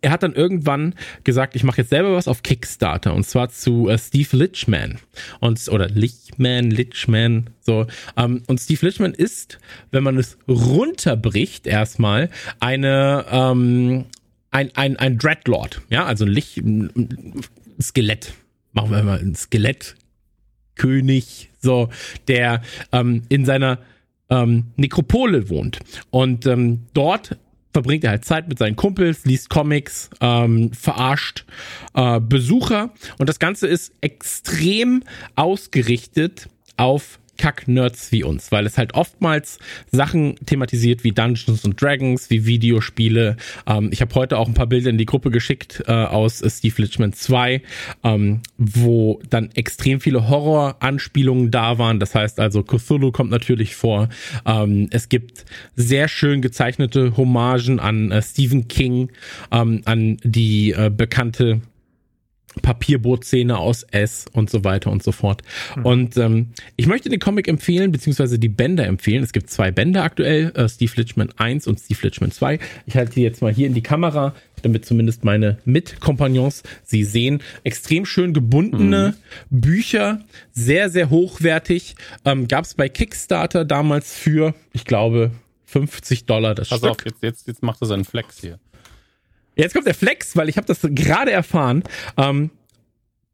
er 0.02 0.10
hat 0.10 0.22
dann 0.22 0.34
irgendwann 0.34 0.94
gesagt, 1.24 1.54
ich 1.56 1.64
mache 1.64 1.82
jetzt 1.82 1.90
selber 1.90 2.14
was 2.14 2.28
auf 2.28 2.42
Kickstarter 2.42 3.14
und 3.14 3.24
zwar 3.24 3.50
zu 3.50 3.88
äh, 3.88 3.98
Steve 3.98 4.36
Litchman 4.36 4.98
und 5.40 5.68
oder 5.68 5.88
Lichman, 5.88 6.70
Litchman, 6.70 7.50
so. 7.60 7.86
Ähm, 8.16 8.42
und 8.46 8.60
Steve 8.60 8.86
Litchman 8.86 9.12
ist, 9.12 9.58
wenn 9.90 10.02
man 10.02 10.18
es 10.18 10.38
runterbricht, 10.48 11.66
erstmal 11.66 12.30
eine 12.60 13.26
ähm, 13.30 14.06
ein 14.50 14.70
ein 14.74 14.96
ein 14.96 15.18
Dreadlord, 15.18 15.82
ja, 15.90 16.04
also 16.04 16.24
ein 16.24 16.30
Lich, 16.30 16.56
ein, 16.56 17.42
Skelett. 17.80 18.34
Machen 18.72 18.90
wir 18.90 19.02
mal 19.02 19.18
ein 19.18 19.34
Skelett. 19.34 19.96
König, 20.76 21.50
so, 21.60 21.90
der 22.26 22.62
ähm, 22.90 23.22
in 23.28 23.44
seiner 23.44 23.80
ähm, 24.30 24.68
Nekropole 24.76 25.50
wohnt. 25.50 25.78
Und 26.08 26.46
ähm, 26.46 26.86
dort 26.94 27.36
verbringt 27.72 28.04
er 28.04 28.10
halt 28.10 28.24
Zeit 28.24 28.48
mit 28.48 28.58
seinen 28.58 28.76
Kumpels, 28.76 29.24
liest 29.24 29.50
Comics, 29.50 30.10
ähm, 30.20 30.72
verarscht 30.72 31.44
äh, 31.94 32.20
Besucher. 32.20 32.90
Und 33.18 33.28
das 33.28 33.38
Ganze 33.38 33.66
ist 33.66 33.92
extrem 34.00 35.04
ausgerichtet 35.36 36.48
auf 36.76 37.19
Kack-Nerds 37.40 38.12
wie 38.12 38.22
uns, 38.22 38.52
weil 38.52 38.66
es 38.66 38.76
halt 38.76 38.92
oftmals 38.92 39.58
Sachen 39.90 40.36
thematisiert 40.44 41.04
wie 41.04 41.12
Dungeons 41.12 41.64
and 41.64 41.80
Dragons, 41.80 42.28
wie 42.28 42.44
Videospiele. 42.44 43.38
Ähm, 43.66 43.88
ich 43.92 44.02
habe 44.02 44.14
heute 44.14 44.36
auch 44.36 44.46
ein 44.46 44.52
paar 44.52 44.66
Bilder 44.66 44.90
in 44.90 44.98
die 44.98 45.06
Gruppe 45.06 45.30
geschickt 45.30 45.82
äh, 45.86 45.92
aus 45.92 46.42
Steve 46.46 46.74
Litchman 46.82 47.14
2, 47.14 47.62
ähm, 48.04 48.40
wo 48.58 49.22
dann 49.30 49.50
extrem 49.54 50.00
viele 50.00 50.28
Horror-Anspielungen 50.28 51.50
da 51.50 51.78
waren. 51.78 51.98
Das 51.98 52.14
heißt 52.14 52.38
also, 52.40 52.62
Cthulhu 52.62 53.10
kommt 53.10 53.30
natürlich 53.30 53.74
vor. 53.74 54.10
Ähm, 54.44 54.88
es 54.90 55.08
gibt 55.08 55.46
sehr 55.76 56.08
schön 56.08 56.42
gezeichnete 56.42 57.16
Hommagen 57.16 57.80
an 57.80 58.10
äh, 58.10 58.20
Stephen 58.20 58.68
King, 58.68 59.12
ähm, 59.50 59.80
an 59.86 60.18
die 60.24 60.72
äh, 60.72 60.90
bekannte 60.94 61.62
Papierbootszene 62.62 63.56
aus 63.56 63.84
S 63.84 64.26
und 64.32 64.50
so 64.50 64.64
weiter 64.64 64.90
und 64.90 65.02
so 65.02 65.12
fort. 65.12 65.42
Und 65.84 66.16
ähm, 66.16 66.48
ich 66.76 66.86
möchte 66.86 67.08
den 67.08 67.20
Comic 67.20 67.48
empfehlen, 67.48 67.92
beziehungsweise 67.92 68.38
die 68.38 68.48
Bänder 68.48 68.86
empfehlen. 68.86 69.22
Es 69.22 69.32
gibt 69.32 69.50
zwei 69.50 69.70
Bänder 69.70 70.02
aktuell, 70.02 70.50
äh, 70.54 70.68
Steve 70.68 70.92
Litchman 70.96 71.30
1 71.36 71.66
und 71.66 71.78
Steve 71.78 72.00
Litchman 72.02 72.32
2. 72.32 72.58
Ich 72.86 72.96
halte 72.96 73.14
die 73.14 73.22
jetzt 73.22 73.40
mal 73.40 73.52
hier 73.52 73.66
in 73.66 73.74
die 73.74 73.82
Kamera, 73.82 74.34
damit 74.62 74.84
zumindest 74.84 75.24
meine 75.24 75.58
Mitkompagnons 75.64 76.62
sie 76.84 77.04
sehen. 77.04 77.40
Extrem 77.62 78.04
schön 78.04 78.34
gebundene 78.34 79.14
Bücher, 79.50 80.20
sehr, 80.52 80.90
sehr 80.90 81.08
hochwertig. 81.08 81.94
Ähm, 82.24 82.48
Gab 82.48 82.64
es 82.64 82.74
bei 82.74 82.88
Kickstarter 82.88 83.64
damals 83.64 84.14
für, 84.14 84.54
ich 84.72 84.84
glaube, 84.84 85.30
50 85.66 86.26
Dollar 86.26 86.54
das 86.56 86.68
Pass 86.68 86.80
Stück. 86.80 86.90
auf, 86.90 87.04
jetzt, 87.04 87.22
jetzt, 87.22 87.46
jetzt 87.46 87.62
macht 87.62 87.80
er 87.80 87.86
seinen 87.86 88.04
Flex 88.04 88.40
hier. 88.40 88.58
Jetzt 89.60 89.74
kommt 89.74 89.86
der 89.86 89.94
Flex, 89.94 90.36
weil 90.36 90.48
ich 90.48 90.56
habe 90.56 90.66
das 90.66 90.80
gerade 90.82 91.30
erfahren. 91.30 91.82
Ähm, 92.16 92.50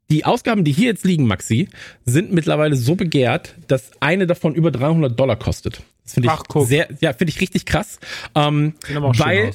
die 0.09 0.25
Ausgaben, 0.25 0.63
die 0.63 0.71
hier 0.71 0.87
jetzt 0.87 1.03
liegen, 1.03 1.25
Maxi, 1.27 1.67
sind 2.05 2.31
mittlerweile 2.31 2.75
so 2.75 2.95
begehrt, 2.95 3.55
dass 3.67 3.91
eine 3.99 4.25
davon 4.25 4.55
über 4.55 4.71
300 4.71 5.19
Dollar 5.19 5.35
kostet. 5.35 5.81
Das 6.03 6.13
finde 6.13 6.27
ich 6.27 6.33
Ach, 6.33 6.43
guck. 6.47 6.67
sehr, 6.67 6.87
ja, 7.01 7.11
finde 7.11 7.31
ich 7.31 7.41
richtig 7.41 7.65
krass. 7.65 7.99
Ähm, 8.33 8.73
weil 8.89 9.51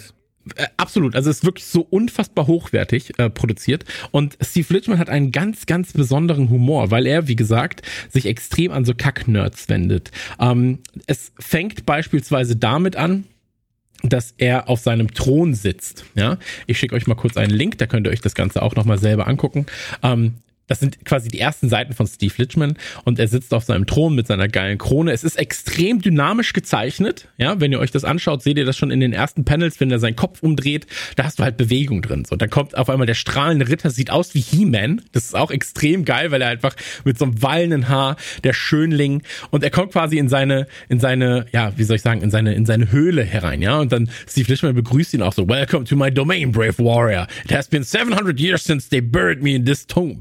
äh, 0.56 0.66
absolut, 0.76 1.14
also 1.14 1.30
es 1.30 1.38
ist 1.38 1.44
wirklich 1.44 1.64
so 1.66 1.86
unfassbar 1.88 2.46
hochwertig 2.46 3.18
äh, 3.18 3.30
produziert 3.30 3.84
und 4.10 4.36
Steve 4.42 4.74
Litchman 4.74 4.98
hat 4.98 5.08
einen 5.08 5.30
ganz, 5.30 5.66
ganz 5.66 5.92
besonderen 5.92 6.50
Humor, 6.50 6.90
weil 6.90 7.06
er, 7.06 7.28
wie 7.28 7.36
gesagt, 7.36 7.82
sich 8.10 8.26
extrem 8.26 8.72
an 8.72 8.84
so 8.84 8.92
Kack-Nerds 8.94 9.68
wendet. 9.68 10.10
Ähm, 10.38 10.80
es 11.06 11.32
fängt 11.38 11.86
beispielsweise 11.86 12.56
damit 12.56 12.96
an, 12.96 13.24
dass 14.02 14.34
er 14.38 14.68
auf 14.68 14.80
seinem 14.80 15.12
Thron 15.12 15.54
sitzt. 15.54 16.04
Ja, 16.14 16.38
ich 16.66 16.78
schicke 16.78 16.94
euch 16.94 17.06
mal 17.06 17.14
kurz 17.14 17.36
einen 17.36 17.52
Link, 17.52 17.78
da 17.78 17.86
könnt 17.86 18.06
ihr 18.06 18.10
euch 18.10 18.20
das 18.20 18.34
Ganze 18.34 18.62
auch 18.62 18.74
nochmal 18.74 18.98
selber 18.98 19.26
angucken. 19.26 19.66
Ähm, 20.02 20.34
das 20.66 20.80
sind 20.80 21.04
quasi 21.04 21.28
die 21.28 21.40
ersten 21.40 21.68
Seiten 21.68 21.92
von 21.92 22.06
Steve 22.06 22.34
Litchman 22.36 22.76
und 23.04 23.18
er 23.18 23.28
sitzt 23.28 23.52
auf 23.52 23.64
seinem 23.64 23.86
Thron 23.86 24.14
mit 24.14 24.26
seiner 24.26 24.48
geilen 24.48 24.78
Krone. 24.78 25.12
Es 25.12 25.24
ist 25.24 25.36
extrem 25.36 26.00
dynamisch 26.00 26.52
gezeichnet. 26.52 27.28
Ja, 27.36 27.60
wenn 27.60 27.72
ihr 27.72 27.80
euch 27.80 27.90
das 27.90 28.04
anschaut, 28.04 28.42
seht 28.42 28.58
ihr 28.58 28.64
das 28.64 28.76
schon 28.76 28.90
in 28.90 29.00
den 29.00 29.12
ersten 29.12 29.44
Panels, 29.44 29.80
wenn 29.80 29.90
er 29.90 29.98
seinen 29.98 30.16
Kopf 30.16 30.42
umdreht, 30.42 30.86
da 31.16 31.24
hast 31.24 31.38
du 31.38 31.42
halt 31.42 31.56
Bewegung 31.56 32.02
drin. 32.02 32.24
So, 32.24 32.36
da 32.36 32.46
kommt 32.46 32.76
auf 32.76 32.88
einmal 32.88 33.06
der 33.06 33.14
strahlende 33.14 33.68
Ritter, 33.68 33.90
sieht 33.90 34.10
aus 34.10 34.34
wie 34.34 34.40
He-Man. 34.40 35.02
Das 35.12 35.24
ist 35.24 35.34
auch 35.34 35.50
extrem 35.50 36.04
geil, 36.04 36.30
weil 36.30 36.40
er 36.40 36.48
einfach 36.48 36.74
mit 37.04 37.18
so 37.18 37.26
einem 37.26 37.42
wallenden 37.42 37.88
Haar, 37.88 38.16
der 38.44 38.52
Schönling 38.52 39.22
und 39.50 39.64
er 39.64 39.70
kommt 39.70 39.92
quasi 39.92 40.18
in 40.18 40.28
seine, 40.28 40.66
in 40.88 41.00
seine, 41.00 41.46
ja, 41.52 41.72
wie 41.76 41.84
soll 41.84 41.96
ich 41.96 42.02
sagen, 42.02 42.22
in 42.22 42.30
seine, 42.30 42.54
in 42.54 42.66
seine 42.66 42.92
Höhle 42.92 43.24
herein, 43.24 43.62
ja. 43.62 43.78
Und 43.78 43.92
dann 43.92 44.08
Steve 44.28 44.50
Litchman 44.50 44.74
begrüßt 44.74 45.14
ihn 45.14 45.22
auch 45.22 45.32
so, 45.32 45.48
Welcome 45.48 45.84
to 45.84 45.96
my 45.96 46.10
domain, 46.10 46.52
brave 46.52 46.78
warrior. 46.78 47.26
It 47.44 47.52
has 47.52 47.68
been 47.68 47.84
700 47.84 48.38
years 48.38 48.64
since 48.64 48.88
they 48.88 49.00
buried 49.00 49.42
me 49.42 49.54
in 49.54 49.64
this 49.64 49.86
tomb. 49.86 50.20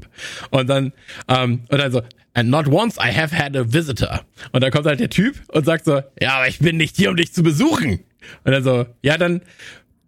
Und 0.50 0.68
dann, 0.68 0.92
ähm, 1.28 1.64
und 1.68 1.78
dann 1.78 1.92
so, 1.92 2.02
and 2.34 2.50
not 2.50 2.68
once 2.68 2.96
I 2.96 3.12
have 3.12 3.36
had 3.36 3.56
a 3.56 3.64
visitor. 3.72 4.24
Und 4.52 4.62
dann 4.62 4.70
kommt 4.70 4.86
halt 4.86 5.00
der 5.00 5.10
Typ 5.10 5.36
und 5.48 5.64
sagt 5.64 5.84
so, 5.84 6.02
ja, 6.20 6.36
aber 6.36 6.48
ich 6.48 6.58
bin 6.58 6.76
nicht 6.76 6.96
hier, 6.96 7.10
um 7.10 7.16
dich 7.16 7.32
zu 7.32 7.42
besuchen. 7.42 8.00
Und 8.44 8.52
dann 8.52 8.64
so, 8.64 8.86
ja, 9.02 9.18
dann 9.18 9.42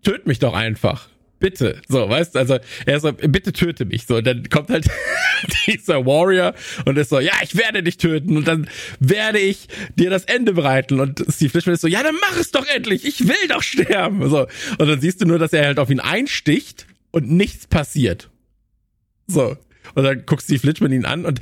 töt 0.02 0.26
mich 0.26 0.38
doch 0.38 0.54
einfach. 0.54 1.08
Bitte. 1.40 1.82
So, 1.88 2.08
weißt 2.08 2.34
du, 2.34 2.38
also 2.38 2.58
er 2.86 2.96
ist 2.96 3.02
so, 3.02 3.12
bitte 3.12 3.52
töte 3.52 3.84
mich. 3.84 4.06
So, 4.06 4.16
und 4.16 4.26
dann 4.26 4.48
kommt 4.48 4.70
halt 4.70 4.86
dieser 5.66 6.06
Warrior 6.06 6.54
und 6.86 6.96
ist 6.96 7.10
so, 7.10 7.20
ja, 7.20 7.32
ich 7.42 7.56
werde 7.56 7.82
dich 7.82 7.98
töten 7.98 8.36
und 8.36 8.48
dann 8.48 8.68
werde 8.98 9.38
ich 9.38 9.68
dir 9.96 10.08
das 10.08 10.24
Ende 10.24 10.54
bereiten. 10.54 11.00
Und 11.00 11.22
Steve 11.28 11.50
Fishman 11.50 11.74
ist 11.74 11.82
so, 11.82 11.88
ja, 11.88 12.02
dann 12.02 12.14
mach 12.20 12.38
es 12.38 12.50
doch 12.50 12.66
endlich, 12.66 13.04
ich 13.04 13.28
will 13.28 13.48
doch 13.48 13.62
sterben. 13.62 14.26
So. 14.30 14.46
Und 14.78 14.88
dann 14.88 15.00
siehst 15.00 15.20
du 15.20 15.26
nur, 15.26 15.38
dass 15.38 15.52
er 15.52 15.66
halt 15.66 15.78
auf 15.78 15.90
ihn 15.90 16.00
einsticht 16.00 16.86
und 17.10 17.30
nichts 17.30 17.66
passiert. 17.66 18.30
So. 19.26 19.56
Und 19.94 20.04
dann 20.04 20.24
guckt 20.26 20.42
Steve 20.42 20.66
Litchman 20.66 20.92
ihn 20.92 21.04
an 21.04 21.24
und 21.24 21.40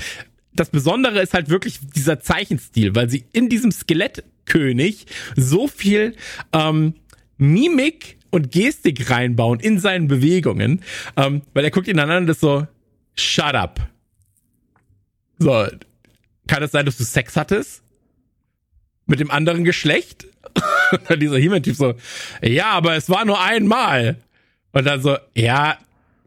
das 0.55 0.71
Besondere 0.71 1.21
ist 1.21 1.35
halt 1.35 1.49
wirklich 1.49 1.81
dieser 1.95 2.21
Zeichenstil, 2.21 2.95
weil 2.95 3.09
sie 3.09 3.25
in 3.33 3.49
diesem 3.49 3.73
Skelettkönig 3.73 5.07
so 5.35 5.67
viel 5.67 6.15
ähm, 6.53 6.95
Mimik 7.39 8.19
und 8.31 8.51
Gestik 8.51 9.11
reinbauen 9.11 9.61
in 9.61 9.79
seinen 9.79 10.09
Bewegungen, 10.09 10.83
ähm, 11.17 11.43
weil 11.55 11.65
er 11.65 11.71
guckt 11.71 11.89
ihn 11.89 11.99
an 11.99 12.11
und 12.11 12.29
ist 12.29 12.41
so, 12.41 12.67
shut 13.15 13.55
up. 13.55 13.81
So, 15.39 15.67
kann 16.47 16.63
es 16.63 16.73
sein, 16.73 16.87
dass 16.87 16.97
du 16.97 17.05
Sex 17.05 17.37
hattest? 17.37 17.83
Mit 19.07 19.21
dem 19.21 19.31
anderen 19.31 19.65
Geschlecht? 19.65 20.27
Und 20.93 21.01
dann 21.09 21.21
dieser 21.21 21.39
He-Man-Typ 21.39 21.75
so, 21.75 21.95
ja, 22.43 22.71
aber 22.71 22.97
es 22.97 23.09
war 23.09 23.25
nur 23.25 23.41
einmal. 23.41 24.17
Und 24.73 24.85
dann 24.87 25.03
so, 25.03 25.17
ja, 25.35 25.79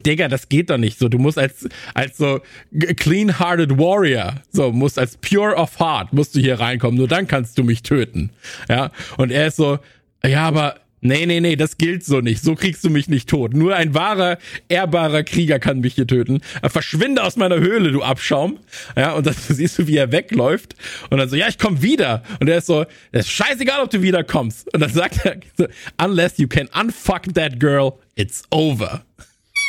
Digga, 0.06 0.28
das 0.28 0.49
geht 0.49 0.70
doch 0.70 0.78
nicht 0.78 0.99
so. 0.99 1.10
Du 1.10 1.18
musst 1.18 1.38
als, 1.38 1.68
als 1.93 2.18
so 2.18 2.41
clean-hearted 2.72 3.78
Warrior, 3.78 4.41
so, 4.51 4.72
musst 4.72 4.99
als 4.99 5.18
pure 5.18 5.56
of 5.56 5.80
heart, 5.80 6.14
musst 6.14 6.36
du 6.36 6.39
hier 6.39 6.60
reinkommen. 6.60 6.97
Nur 6.97 7.08
dann 7.08 7.28
kannst 7.28 7.58
du 7.58 7.64
mich 7.64 7.84
töten. 7.84 8.32
Ja. 8.70 8.91
Und 9.18 9.32
er 9.32 9.47
ist 9.47 9.58
so, 9.58 9.80
ja, 10.24 10.47
aber 10.47 10.80
Nee, 11.06 11.28
nee, 11.28 11.39
nee, 11.39 11.56
das 11.56 11.78
gilt 11.78 12.03
so 12.03 12.20
nicht. 12.20 12.41
So 12.41 12.56
kriegst 12.56 12.84
du 12.84 12.89
mich 12.89 13.08
nicht 13.08 13.30
tot. 13.30 13.53
Nur 13.53 13.76
ein 13.76 13.93
wahrer, 13.93 14.39
ehrbarer 14.70 15.22
Krieger 15.22 15.60
kann 15.60 15.82
mich 15.82 15.93
hier 15.93 16.08
töten. 16.08 16.41
Verschwinde 16.64 17.24
aus 17.24 17.36
meiner 17.36 17.58
Höhle, 17.58 17.91
du 17.91 18.01
Abschaum. 18.01 18.58
Ja, 18.97 19.14
und 19.14 19.28
dann 19.28 19.36
siehst 19.49 19.78
du, 19.78 19.86
wie 19.86 19.97
er 19.97 20.12
wegläuft. 20.12 20.74
Und 21.12 21.20
dann 21.20 21.30
so, 21.30 21.36
ja, 21.36 21.47
ich 21.47 21.60
komm 21.60 21.84
wieder. 21.84 22.24
Und 22.39 22.49
er 22.49 22.58
ist 22.58 22.66
so, 22.66 22.86
es 23.12 23.28
ist 23.28 23.32
scheißegal, 23.32 23.82
ob 23.84 23.91
du 23.91 24.01
wiederkommst. 24.01 24.74
Und 24.74 24.80
dann 24.80 24.91
sagt 24.91 25.24
er, 25.26 25.38
unless 26.03 26.39
you 26.39 26.47
can 26.47 26.68
unfuck 26.74 27.32
that 27.36 27.60
girl, 27.60 27.99
it's 28.16 28.41
over. 28.49 29.06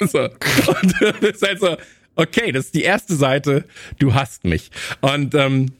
so. 0.07 0.25
Und 0.25 0.95
das 1.21 1.31
ist 1.31 1.43
halt 1.43 1.61
so, 1.61 1.77
okay, 2.17 2.53
das 2.53 2.67
ist 2.67 2.75
die 2.75 2.83
erste 2.83 3.15
Seite, 3.15 3.65
du 3.99 4.15
hast 4.15 4.45
mich. 4.45 4.71
Und 5.01 5.35
ähm, 5.35 5.73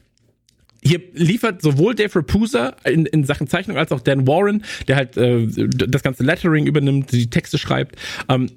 hier 0.83 1.01
liefert 1.13 1.61
sowohl 1.61 1.95
Dave 1.95 2.15
Rapusa 2.15 2.75
in, 2.85 3.05
in 3.05 3.23
Sachen 3.25 3.47
Zeichnung 3.47 3.77
als 3.77 3.91
auch 3.91 3.99
Dan 3.99 4.27
Warren, 4.27 4.63
der 4.87 4.95
halt 4.95 5.17
äh, 5.17 5.47
das 5.47 6.03
ganze 6.03 6.23
Lettering 6.23 6.65
übernimmt, 6.65 7.11
die 7.11 7.29
Texte 7.29 7.57
schreibt, 7.57 7.95
ähm, 8.29 8.49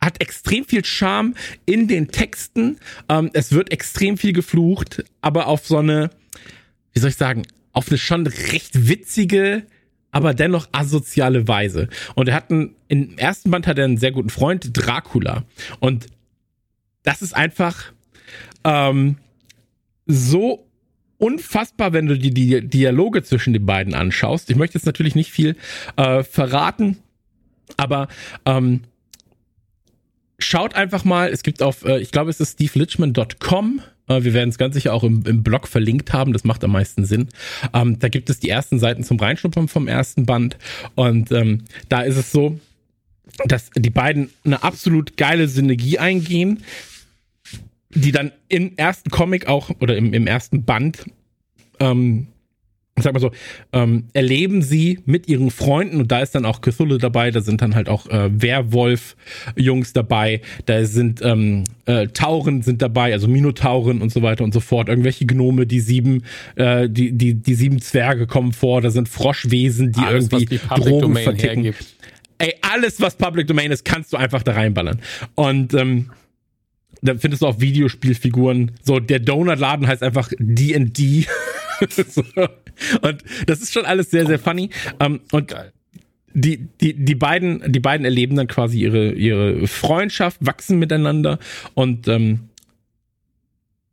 hat 0.00 0.20
extrem 0.20 0.64
viel 0.64 0.84
Charme 0.84 1.34
in 1.66 1.88
den 1.88 2.08
Texten. 2.08 2.78
Ähm, 3.08 3.30
es 3.32 3.52
wird 3.52 3.72
extrem 3.72 4.16
viel 4.16 4.32
geflucht, 4.32 5.04
aber 5.20 5.46
auf 5.48 5.66
so 5.66 5.78
eine, 5.78 6.10
wie 6.92 7.00
soll 7.00 7.10
ich 7.10 7.16
sagen, 7.16 7.42
auf 7.72 7.88
eine 7.88 7.98
schon 7.98 8.26
recht 8.26 8.88
witzige, 8.88 9.64
aber 10.10 10.34
dennoch 10.34 10.68
asoziale 10.72 11.48
Weise. 11.48 11.88
Und 12.14 12.28
er 12.28 12.34
hat 12.34 12.50
einen, 12.50 12.74
im 12.88 13.18
ersten 13.18 13.50
Band 13.50 13.66
hat 13.66 13.78
er 13.78 13.84
einen 13.84 13.98
sehr 13.98 14.12
guten 14.12 14.30
Freund, 14.30 14.70
Dracula. 14.72 15.44
Und 15.80 16.06
das 17.02 17.22
ist 17.22 17.34
einfach 17.34 17.92
ähm, 18.64 19.16
so 20.06 20.66
unfassbar, 21.18 21.92
wenn 21.92 22.06
du 22.06 22.16
die, 22.16 22.32
die 22.32 22.66
Dialoge 22.66 23.22
zwischen 23.22 23.52
den 23.52 23.66
beiden 23.66 23.94
anschaust. 23.94 24.50
Ich 24.50 24.56
möchte 24.56 24.78
jetzt 24.78 24.86
natürlich 24.86 25.14
nicht 25.14 25.32
viel 25.32 25.56
äh, 25.96 26.22
verraten, 26.22 26.98
aber 27.76 28.08
ähm, 28.46 28.82
schaut 30.38 30.74
einfach 30.74 31.04
mal, 31.04 31.28
es 31.28 31.42
gibt 31.42 31.62
auf, 31.62 31.84
äh, 31.84 31.98
ich 31.98 32.12
glaube, 32.12 32.30
es 32.30 32.40
ist 32.40 32.52
stevelichman.com. 32.52 33.82
Äh, 34.08 34.24
wir 34.24 34.34
werden 34.34 34.50
es 34.50 34.58
ganz 34.58 34.74
sicher 34.74 34.94
auch 34.94 35.04
im, 35.04 35.24
im 35.26 35.42
Blog 35.42 35.68
verlinkt 35.68 36.12
haben, 36.12 36.32
das 36.32 36.44
macht 36.44 36.64
am 36.64 36.72
meisten 36.72 37.04
Sinn. 37.04 37.28
Ähm, 37.72 37.98
da 37.98 38.08
gibt 38.08 38.30
es 38.30 38.40
die 38.40 38.48
ersten 38.48 38.78
Seiten 38.78 39.04
zum 39.04 39.18
Reinschnuppern 39.18 39.68
vom 39.68 39.88
ersten 39.88 40.26
Band. 40.26 40.56
Und 40.94 41.30
ähm, 41.32 41.64
da 41.88 42.02
ist 42.02 42.16
es 42.16 42.32
so, 42.32 42.58
dass 43.46 43.70
die 43.76 43.90
beiden 43.90 44.30
eine 44.44 44.62
absolut 44.62 45.16
geile 45.16 45.48
Synergie 45.48 45.98
eingehen 45.98 46.62
die 47.90 48.12
dann 48.12 48.32
im 48.48 48.76
ersten 48.76 49.10
Comic 49.10 49.48
auch 49.48 49.70
oder 49.80 49.96
im, 49.96 50.12
im 50.12 50.26
ersten 50.26 50.64
Band, 50.64 51.06
ähm, 51.80 52.28
sag 53.02 53.12
mal 53.12 53.20
so, 53.20 53.30
ähm, 53.72 54.04
erleben 54.12 54.62
sie 54.62 55.00
mit 55.06 55.28
ihren 55.28 55.50
Freunden 55.50 56.00
und 56.00 56.12
da 56.12 56.20
ist 56.20 56.34
dann 56.34 56.44
auch 56.44 56.60
Cthulhu 56.60 56.98
dabei, 56.98 57.30
da 57.30 57.40
sind 57.40 57.62
dann 57.62 57.74
halt 57.74 57.88
auch 57.88 58.06
äh, 58.08 58.30
Werwolf-Jungs 58.30 59.92
dabei, 59.92 60.40
da 60.66 60.84
sind 60.84 61.20
ähm, 61.22 61.64
äh, 61.86 62.08
Tauren 62.08 62.62
sind 62.62 62.82
dabei, 62.82 63.12
also 63.12 63.28
Minotauren 63.28 64.02
und 64.02 64.12
so 64.12 64.22
weiter 64.22 64.44
und 64.44 64.52
so 64.52 64.60
fort, 64.60 64.88
irgendwelche 64.88 65.26
Gnome, 65.26 65.66
die 65.66 65.80
sieben, 65.80 66.24
äh, 66.56 66.88
die, 66.88 67.12
die, 67.12 67.34
die 67.34 67.54
sieben 67.54 67.80
Zwerge 67.80 68.26
kommen 68.26 68.52
vor, 68.52 68.80
da 68.80 68.90
sind 68.90 69.08
Froschwesen, 69.08 69.92
die 69.92 70.00
Alles, 70.00 70.28
irgendwie 70.30 70.46
die 70.46 70.58
Drogen 70.58 71.00
Domain 71.00 71.24
verticken. 71.24 71.62
hergibt. 71.64 71.86
Ey, 72.38 72.54
alles, 72.62 73.00
was 73.00 73.16
Public 73.16 73.48
Domain 73.48 73.72
ist, 73.72 73.84
kannst 73.84 74.12
du 74.12 74.16
einfach 74.16 74.44
da 74.44 74.52
reinballern. 74.52 75.00
Und 75.34 75.74
ähm, 75.74 76.10
da 77.02 77.14
findest 77.16 77.42
du 77.42 77.46
auch 77.46 77.60
Videospielfiguren. 77.60 78.72
So, 78.82 79.00
der 79.00 79.18
Donutladen 79.18 79.86
heißt 79.86 80.02
einfach 80.02 80.30
D&D. 80.38 81.26
so. 82.08 82.22
Und 83.02 83.24
das 83.46 83.60
ist 83.60 83.72
schon 83.72 83.84
alles 83.84 84.10
sehr, 84.10 84.26
sehr 84.26 84.38
funny. 84.38 84.70
Ähm, 85.00 85.20
und 85.32 85.48
Geil. 85.48 85.72
die, 86.32 86.68
die, 86.80 86.94
die 86.94 87.14
beiden, 87.14 87.72
die 87.72 87.80
beiden 87.80 88.04
erleben 88.04 88.36
dann 88.36 88.46
quasi 88.46 88.80
ihre, 88.80 89.12
ihre 89.12 89.66
Freundschaft, 89.66 90.38
wachsen 90.44 90.78
miteinander 90.78 91.38
und 91.74 92.08
ähm, 92.08 92.48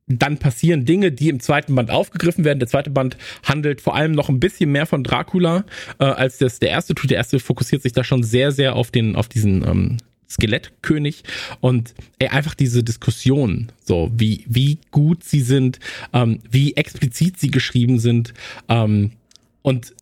dann 0.07 0.38
passieren 0.38 0.86
Dinge, 0.86 1.11
die 1.11 1.29
im 1.29 1.39
zweiten 1.39 1.73
Band 1.73 1.89
aufgegriffen 1.89 2.45
werden. 2.45 2.59
Der 2.59 2.67
zweite 2.67 2.91
Band 2.91 3.17
handelt 3.43 3.81
vor 3.81 3.95
allem 3.95 4.11
noch 4.11 4.29
ein 4.29 4.39
bisschen 4.39 4.71
mehr 4.71 4.86
von 4.86 5.03
Dracula, 5.03 5.65
äh, 5.99 6.05
als 6.05 6.38
das 6.38 6.59
der 6.59 6.69
erste 6.69 6.93
tut. 6.93 7.09
Der 7.09 7.17
erste 7.17 7.39
fokussiert 7.39 7.81
sich 7.81 7.91
da 7.91 8.03
schon 8.03 8.21
sehr, 8.21 8.51
sehr 8.51 8.75
auf 8.75 8.91
den, 8.91 9.15
auf 9.15 9.27
diesen 9.27 9.63
ähm, 9.67 9.97
Skelettkönig 10.30 11.23
und 11.61 11.93
ey, 12.19 12.30
einfach 12.30 12.55
diese 12.55 12.84
Diskussion, 12.84 13.71
so 13.84 14.11
wie, 14.15 14.45
wie 14.47 14.80
gut 14.91 15.23
sie 15.23 15.41
sind, 15.41 15.80
ähm, 16.13 16.39
wie 16.49 16.76
explizit 16.76 17.39
sie 17.39 17.51
geschrieben 17.51 17.99
sind 17.99 18.34
ähm, 18.69 19.11
und 19.61 19.93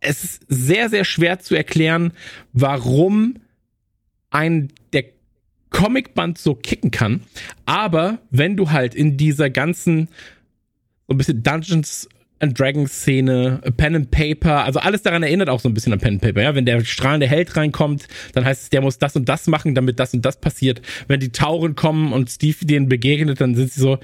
es 0.00 0.22
ist 0.22 0.42
sehr, 0.48 0.88
sehr 0.88 1.04
schwer 1.04 1.40
zu 1.40 1.54
erklären, 1.54 2.12
warum 2.52 3.36
ein 4.30 4.72
der 4.92 5.04
Comicband 5.70 6.38
so 6.38 6.54
kicken 6.54 6.90
kann. 6.90 7.22
Aber 7.64 8.18
wenn 8.30 8.56
du 8.56 8.70
halt 8.70 8.94
in 8.94 9.16
dieser 9.16 9.50
ganzen 9.50 10.08
so 11.08 11.14
ein 11.14 11.18
bisschen 11.18 11.42
Dungeons 11.42 12.08
and 12.40 12.58
Dragons 12.58 12.92
Szene, 12.92 13.60
Pen 13.76 13.94
and 13.94 14.10
Paper, 14.10 14.64
also 14.64 14.78
alles 14.80 15.02
daran 15.02 15.22
erinnert 15.22 15.48
auch 15.48 15.60
so 15.60 15.68
ein 15.68 15.74
bisschen 15.74 15.92
an 15.92 15.98
Pen 15.98 16.14
and 16.14 16.22
Paper, 16.22 16.42
ja. 16.42 16.54
Wenn 16.54 16.66
der 16.66 16.84
strahlende 16.84 17.26
Held 17.26 17.56
reinkommt, 17.56 18.06
dann 18.34 18.44
heißt 18.44 18.64
es, 18.64 18.70
der 18.70 18.82
muss 18.82 18.98
das 18.98 19.16
und 19.16 19.28
das 19.28 19.46
machen, 19.46 19.74
damit 19.74 19.98
das 19.98 20.14
und 20.14 20.24
das 20.24 20.40
passiert. 20.40 20.82
Wenn 21.08 21.20
die 21.20 21.32
Tauren 21.32 21.74
kommen 21.74 22.12
und 22.12 22.30
Steve 22.30 22.64
denen 22.64 22.88
begegnet, 22.88 23.40
dann 23.40 23.54
sind 23.54 23.72
sie 23.72 23.80
so, 23.80 23.98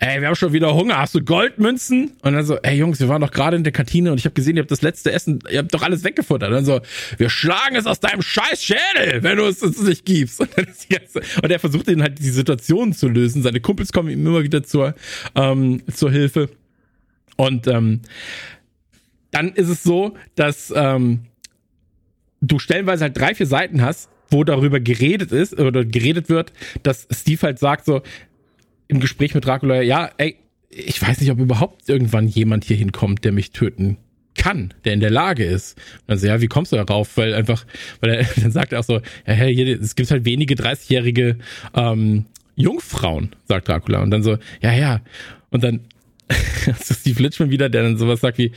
ey, 0.00 0.20
wir 0.20 0.28
haben 0.28 0.34
schon 0.34 0.52
wieder 0.52 0.74
Hunger, 0.74 0.98
hast 0.98 1.14
du 1.14 1.22
Goldmünzen? 1.22 2.12
Und 2.22 2.32
dann 2.32 2.44
so, 2.44 2.56
ey 2.56 2.76
Jungs, 2.76 3.00
wir 3.00 3.08
waren 3.08 3.20
doch 3.20 3.30
gerade 3.30 3.56
in 3.56 3.64
der 3.64 3.72
Kantine 3.72 4.10
und 4.10 4.18
ich 4.18 4.24
habe 4.24 4.34
gesehen, 4.34 4.56
ihr 4.56 4.62
habt 4.62 4.70
das 4.70 4.82
letzte 4.82 5.12
Essen, 5.12 5.40
ihr 5.50 5.58
habt 5.58 5.72
doch 5.72 5.82
alles 5.82 6.04
weggefuttert. 6.04 6.48
Und 6.48 6.54
dann 6.54 6.64
so, 6.64 6.80
wir 7.18 7.28
schlagen 7.28 7.76
es 7.76 7.86
aus 7.86 8.00
deinem 8.00 8.22
scheiß 8.22 8.64
Schädel, 8.64 9.22
wenn 9.22 9.36
du 9.36 9.44
es 9.44 9.62
uns 9.62 9.80
nicht 9.82 10.04
gibst. 10.04 10.40
Und, 10.40 10.50
dann 10.56 10.64
ist 10.64 10.88
ganze, 10.88 11.20
und 11.42 11.50
er 11.50 11.58
versucht 11.58 11.88
ihn 11.88 12.02
halt 12.02 12.18
die 12.18 12.30
Situation 12.30 12.92
zu 12.92 13.08
lösen. 13.08 13.42
Seine 13.42 13.60
Kumpels 13.60 13.92
kommen 13.92 14.08
ihm 14.08 14.26
immer 14.26 14.42
wieder 14.42 14.62
zur, 14.62 14.94
ähm, 15.34 15.82
zur 15.92 16.10
Hilfe. 16.10 16.48
Und 17.40 17.66
ähm, 17.68 18.02
dann 19.30 19.48
ist 19.54 19.70
es 19.70 19.82
so, 19.82 20.14
dass 20.34 20.70
ähm, 20.76 21.20
du 22.42 22.58
stellenweise 22.58 23.04
halt 23.04 23.16
drei, 23.16 23.34
vier 23.34 23.46
Seiten 23.46 23.80
hast, 23.80 24.10
wo 24.28 24.44
darüber 24.44 24.78
geredet 24.78 25.32
ist 25.32 25.58
oder 25.58 25.86
geredet 25.86 26.28
wird, 26.28 26.52
dass 26.82 27.08
Steve 27.10 27.40
halt 27.40 27.58
sagt 27.58 27.86
so 27.86 28.02
im 28.88 29.00
Gespräch 29.00 29.34
mit 29.34 29.46
Dracula, 29.46 29.80
ja, 29.80 30.10
ey, 30.18 30.36
ich 30.68 31.00
weiß 31.00 31.18
nicht, 31.18 31.30
ob 31.30 31.38
überhaupt 31.38 31.88
irgendwann 31.88 32.28
jemand 32.28 32.64
hier 32.64 32.76
hinkommt, 32.76 33.24
der 33.24 33.32
mich 33.32 33.52
töten 33.52 33.96
kann, 34.36 34.74
der 34.84 34.92
in 34.92 35.00
der 35.00 35.10
Lage 35.10 35.44
ist. 35.44 35.78
Und 36.00 36.08
dann 36.08 36.18
so, 36.18 36.26
ja, 36.26 36.42
wie 36.42 36.46
kommst 36.46 36.72
du 36.72 36.76
darauf? 36.76 37.16
Weil 37.16 37.32
einfach, 37.32 37.64
weil 38.00 38.16
er, 38.16 38.24
dann 38.36 38.52
sagt 38.52 38.74
er 38.74 38.80
auch 38.80 38.84
so, 38.84 38.96
ja, 39.26 39.32
hey, 39.32 39.54
hier, 39.54 39.80
es 39.80 39.94
gibt 39.94 40.10
halt 40.10 40.26
wenige 40.26 40.56
30-jährige 40.56 41.38
ähm, 41.74 42.26
Jungfrauen, 42.54 43.34
sagt 43.46 43.68
Dracula. 43.68 44.02
Und 44.02 44.10
dann 44.10 44.22
so, 44.22 44.36
ja, 44.60 44.74
ja. 44.74 45.00
Und 45.48 45.64
dann 45.64 45.80
das 46.66 46.90
ist 46.90 47.00
Steve 47.00 47.22
Litchman 47.22 47.50
wieder, 47.50 47.68
der 47.68 47.82
dann 47.82 47.98
sowas 47.98 48.20
sagt 48.20 48.38
wie, 48.38 48.52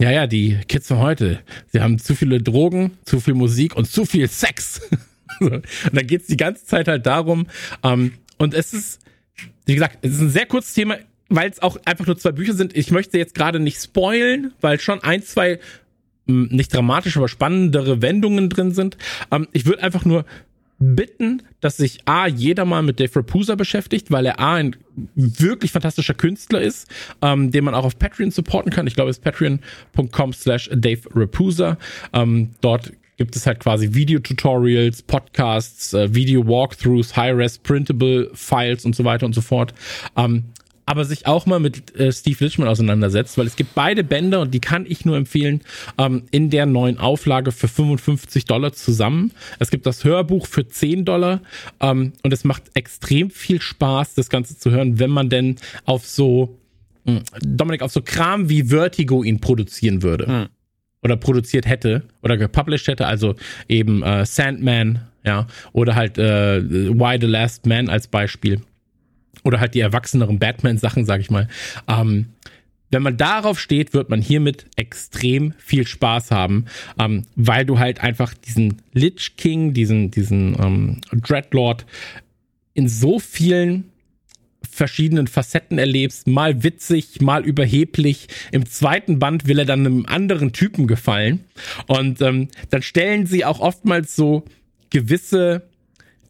ja, 0.00 0.10
ja, 0.10 0.26
die 0.26 0.58
Kids 0.68 0.88
von 0.88 0.98
heute, 0.98 1.40
sie 1.72 1.80
haben 1.80 1.98
zu 1.98 2.14
viele 2.14 2.42
Drogen, 2.42 2.92
zu 3.04 3.20
viel 3.20 3.34
Musik 3.34 3.74
und 3.76 3.86
zu 3.90 4.04
viel 4.04 4.28
Sex. 4.28 4.82
Und 5.40 5.66
dann 5.92 6.06
geht's 6.06 6.28
die 6.28 6.38
ganze 6.38 6.64
Zeit 6.64 6.88
halt 6.88 7.04
darum, 7.04 7.46
ähm, 7.82 8.12
und 8.38 8.54
es 8.54 8.72
ist, 8.72 9.00
wie 9.66 9.74
gesagt, 9.74 9.98
es 10.00 10.12
ist 10.12 10.20
ein 10.20 10.30
sehr 10.30 10.46
kurzes 10.46 10.72
Thema, 10.72 10.96
weil 11.28 11.50
es 11.50 11.60
auch 11.60 11.76
einfach 11.84 12.06
nur 12.06 12.16
zwei 12.16 12.32
Bücher 12.32 12.54
sind. 12.54 12.74
Ich 12.74 12.90
möchte 12.90 13.18
jetzt 13.18 13.34
gerade 13.34 13.60
nicht 13.60 13.82
spoilen, 13.82 14.54
weil 14.62 14.80
schon 14.80 15.02
ein, 15.02 15.22
zwei 15.22 15.58
mh, 16.26 16.54
nicht 16.54 16.72
dramatisch, 16.72 17.18
aber 17.18 17.28
spannendere 17.28 18.00
Wendungen 18.00 18.48
drin 18.48 18.72
sind. 18.72 18.96
Ähm, 19.30 19.46
ich 19.52 19.66
würde 19.66 19.82
einfach 19.82 20.06
nur 20.06 20.24
bitten, 20.78 21.42
dass 21.60 21.76
sich 21.76 22.00
A, 22.06 22.26
jeder 22.26 22.64
mal 22.64 22.82
mit 22.82 23.00
Dave 23.00 23.16
Rapusa 23.16 23.56
beschäftigt, 23.56 24.10
weil 24.10 24.26
er 24.26 24.40
A, 24.40 24.54
ein 24.54 24.76
wirklich 25.14 25.72
fantastischer 25.72 26.14
Künstler 26.14 26.60
ist, 26.60 26.88
ähm, 27.22 27.50
den 27.50 27.64
man 27.64 27.74
auch 27.74 27.84
auf 27.84 27.98
Patreon 27.98 28.30
supporten 28.30 28.72
kann. 28.72 28.86
Ich 28.86 28.94
glaube, 28.94 29.10
es 29.10 29.18
ist 29.18 29.24
patreon.com 29.24 30.32
slash 30.32 30.70
Dave 30.72 31.00
Rapusa. 31.14 31.78
Ähm, 32.12 32.50
dort 32.60 32.92
gibt 33.16 33.34
es 33.36 33.46
halt 33.46 33.60
quasi 33.60 33.94
Video-Tutorials, 33.94 35.02
Podcasts, 35.02 35.94
äh, 35.94 36.14
Video-Walkthroughs, 36.14 37.16
High-Res, 37.16 37.58
Printable 37.58 38.30
Files 38.34 38.84
und 38.84 38.94
so 38.94 39.04
weiter 39.04 39.26
und 39.26 39.34
so 39.34 39.40
fort. 39.40 39.72
Ähm, 40.16 40.44
aber 40.86 41.04
sich 41.04 41.26
auch 41.26 41.46
mal 41.46 41.58
mit 41.58 41.94
äh, 41.96 42.12
Steve 42.12 42.44
Litchman 42.44 42.68
auseinandersetzt, 42.68 43.36
weil 43.36 43.46
es 43.46 43.56
gibt 43.56 43.74
beide 43.74 44.04
Bände 44.04 44.38
und 44.38 44.54
die 44.54 44.60
kann 44.60 44.86
ich 44.88 45.04
nur 45.04 45.16
empfehlen, 45.16 45.60
ähm, 45.98 46.22
in 46.30 46.48
der 46.48 46.64
neuen 46.64 46.98
Auflage 46.98 47.50
für 47.50 47.66
55 47.66 48.44
Dollar 48.44 48.72
zusammen. 48.72 49.32
Es 49.58 49.70
gibt 49.70 49.84
das 49.84 50.04
Hörbuch 50.04 50.46
für 50.46 50.66
10 50.66 51.04
Dollar 51.04 51.40
ähm, 51.80 52.12
und 52.22 52.32
es 52.32 52.44
macht 52.44 52.62
extrem 52.74 53.30
viel 53.30 53.60
Spaß, 53.60 54.14
das 54.14 54.30
Ganze 54.30 54.56
zu 54.56 54.70
hören, 54.70 55.00
wenn 55.00 55.10
man 55.10 55.28
denn 55.28 55.56
auf 55.84 56.06
so, 56.06 56.56
mh, 57.04 57.22
Dominik, 57.40 57.82
auf 57.82 57.90
so 57.90 58.00
Kram 58.00 58.48
wie 58.48 58.62
Vertigo 58.62 59.24
ihn 59.24 59.40
produzieren 59.40 60.02
würde. 60.02 60.26
Hm. 60.26 60.46
Oder 61.02 61.16
produziert 61.16 61.66
hätte 61.66 62.02
oder 62.22 62.36
gepublished 62.36 62.88
hätte, 62.88 63.06
also 63.06 63.34
eben 63.68 64.02
äh, 64.02 64.24
Sandman, 64.24 65.02
ja, 65.24 65.46
oder 65.72 65.94
halt 65.94 66.18
äh, 66.18 66.62
Why 66.62 67.18
the 67.20 67.26
Last 67.26 67.66
Man 67.66 67.88
als 67.88 68.08
Beispiel 68.08 68.60
oder 69.44 69.60
halt 69.60 69.74
die 69.74 69.80
erwachseneren 69.80 70.38
Batman-Sachen, 70.38 71.04
sag 71.04 71.20
ich 71.20 71.30
mal. 71.30 71.48
Ähm, 71.88 72.26
wenn 72.90 73.02
man 73.02 73.16
darauf 73.16 73.58
steht, 73.58 73.94
wird 73.94 74.10
man 74.10 74.22
hiermit 74.22 74.66
extrem 74.76 75.54
viel 75.58 75.86
Spaß 75.86 76.30
haben, 76.30 76.66
ähm, 76.98 77.24
weil 77.34 77.66
du 77.66 77.78
halt 77.78 78.00
einfach 78.00 78.32
diesen 78.34 78.82
Lich 78.92 79.36
King, 79.36 79.74
diesen, 79.74 80.10
diesen 80.10 80.56
ähm, 80.58 81.00
Dreadlord 81.12 81.84
in 82.74 82.88
so 82.88 83.18
vielen 83.18 83.90
verschiedenen 84.70 85.26
Facetten 85.26 85.78
erlebst, 85.78 86.26
mal 86.26 86.62
witzig, 86.62 87.20
mal 87.20 87.44
überheblich. 87.44 88.28
Im 88.52 88.66
zweiten 88.66 89.18
Band 89.18 89.46
will 89.46 89.58
er 89.58 89.64
dann 89.64 89.80
einem 89.80 90.06
anderen 90.06 90.52
Typen 90.52 90.86
gefallen. 90.86 91.44
Und 91.86 92.20
ähm, 92.20 92.48
dann 92.70 92.82
stellen 92.82 93.26
sie 93.26 93.44
auch 93.44 93.60
oftmals 93.60 94.14
so 94.14 94.44
gewisse 94.90 95.62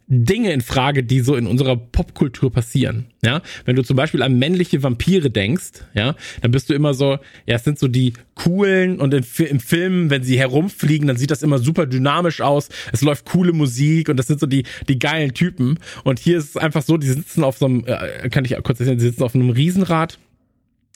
Dinge 0.08 0.52
in 0.52 0.60
Frage, 0.60 1.02
die 1.02 1.20
so 1.20 1.34
in 1.34 1.48
unserer 1.48 1.76
Popkultur 1.76 2.52
passieren. 2.52 3.06
Ja, 3.24 3.42
wenn 3.64 3.74
du 3.74 3.82
zum 3.82 3.96
Beispiel 3.96 4.22
an 4.22 4.38
männliche 4.38 4.82
Vampire 4.82 5.30
denkst, 5.30 5.82
ja, 5.94 6.14
dann 6.42 6.52
bist 6.52 6.70
du 6.70 6.74
immer 6.74 6.94
so, 6.94 7.18
ja, 7.44 7.56
es 7.56 7.64
sind 7.64 7.78
so 7.78 7.88
die 7.88 8.12
coolen 8.36 9.00
und 9.00 9.12
in, 9.12 9.24
im 9.48 9.58
Film, 9.58 10.10
wenn 10.10 10.22
sie 10.22 10.38
herumfliegen, 10.38 11.08
dann 11.08 11.16
sieht 11.16 11.32
das 11.32 11.42
immer 11.42 11.58
super 11.58 11.86
dynamisch 11.86 12.40
aus. 12.40 12.68
Es 12.92 13.02
läuft 13.02 13.26
coole 13.26 13.52
Musik 13.52 14.08
und 14.08 14.16
das 14.16 14.28
sind 14.28 14.38
so 14.38 14.46
die 14.46 14.64
die 14.88 14.98
geilen 14.98 15.34
Typen. 15.34 15.78
Und 16.04 16.20
hier 16.20 16.38
ist 16.38 16.50
es 16.50 16.56
einfach 16.56 16.82
so, 16.82 16.96
die 16.98 17.08
sitzen 17.08 17.42
auf 17.42 17.58
so 17.58 17.66
einem, 17.66 17.84
äh, 17.86 18.28
kann 18.28 18.44
ich 18.44 18.54
kurz 18.62 18.78
erzählen, 18.78 19.00
sie 19.00 19.08
sitzen 19.08 19.24
auf 19.24 19.34
einem 19.34 19.50
Riesenrad. 19.50 20.18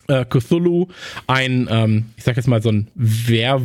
Äh, 0.07 0.25
Cthulhu, 0.25 0.87
ein, 1.27 1.69
ähm, 1.71 2.07
ich 2.17 2.25
sag 2.25 2.37
jetzt 2.37 2.47
mal 2.47 2.63
so 2.63 2.71
ein 2.71 2.89
Wer, 2.95 3.61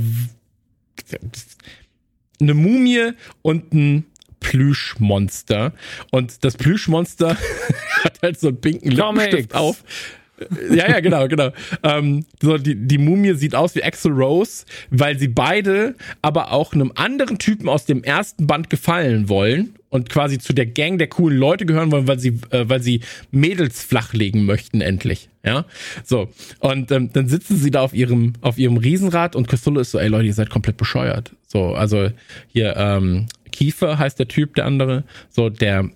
eine 2.39 2.53
Mumie 2.53 3.11
und 3.41 3.73
ein 3.73 4.05
Plüschmonster. 4.45 5.73
Und 6.11 6.43
das 6.45 6.55
Plüschmonster 6.55 7.35
hat 8.03 8.21
halt 8.21 8.39
so 8.39 8.49
einen 8.49 8.61
pinken 8.61 8.91
Lippenstift 8.91 9.49
Comics. 9.49 9.55
auf. 9.55 9.83
ja, 10.69 10.89
ja, 10.89 10.99
genau, 10.99 11.27
genau. 11.27 11.51
Ähm, 11.81 12.25
so 12.41 12.57
die, 12.57 12.75
die 12.75 12.97
Mumie 12.97 13.33
sieht 13.33 13.55
aus 13.55 13.73
wie 13.73 13.83
Axel 13.83 14.11
Rose, 14.11 14.65
weil 14.91 15.17
sie 15.17 15.29
beide 15.29 15.95
aber 16.21 16.51
auch 16.51 16.73
einem 16.73 16.91
anderen 16.95 17.39
Typen 17.39 17.69
aus 17.69 17.85
dem 17.85 18.03
ersten 18.03 18.45
Band 18.45 18.69
gefallen 18.69 19.29
wollen 19.29 19.75
und 19.89 20.09
quasi 20.09 20.37
zu 20.37 20.53
der 20.53 20.65
Gang 20.65 20.97
der 20.99 21.07
coolen 21.07 21.37
Leute 21.37 21.65
gehören 21.65 21.91
wollen, 21.91 22.07
weil 22.07 22.19
sie, 22.19 22.39
äh, 22.49 22.65
weil 22.67 22.83
sie 22.83 22.99
Mädels 23.31 23.81
flachlegen 23.81 24.45
möchten 24.45 24.81
endlich. 24.81 25.29
Ja, 25.43 25.65
so 26.03 26.29
und 26.59 26.91
ähm, 26.91 27.11
dann 27.13 27.29
sitzen 27.29 27.57
sie 27.57 27.71
da 27.71 27.81
auf 27.81 27.93
ihrem 27.93 28.33
auf 28.41 28.57
ihrem 28.57 28.77
Riesenrad 28.77 29.35
und 29.35 29.47
Cthulhu 29.47 29.79
ist 29.79 29.91
so, 29.91 29.99
ey 29.99 30.07
Leute, 30.09 30.25
ihr 30.25 30.33
seid 30.33 30.49
komplett 30.49 30.75
bescheuert. 30.77 31.31
So, 31.47 31.73
also 31.75 32.09
hier 32.47 32.75
ähm, 32.75 33.27
Kiefer 33.55 33.97
heißt 33.97 34.19
der 34.19 34.27
Typ, 34.27 34.55
der 34.55 34.65
andere, 34.65 35.03
so 35.29 35.49
der 35.49 35.89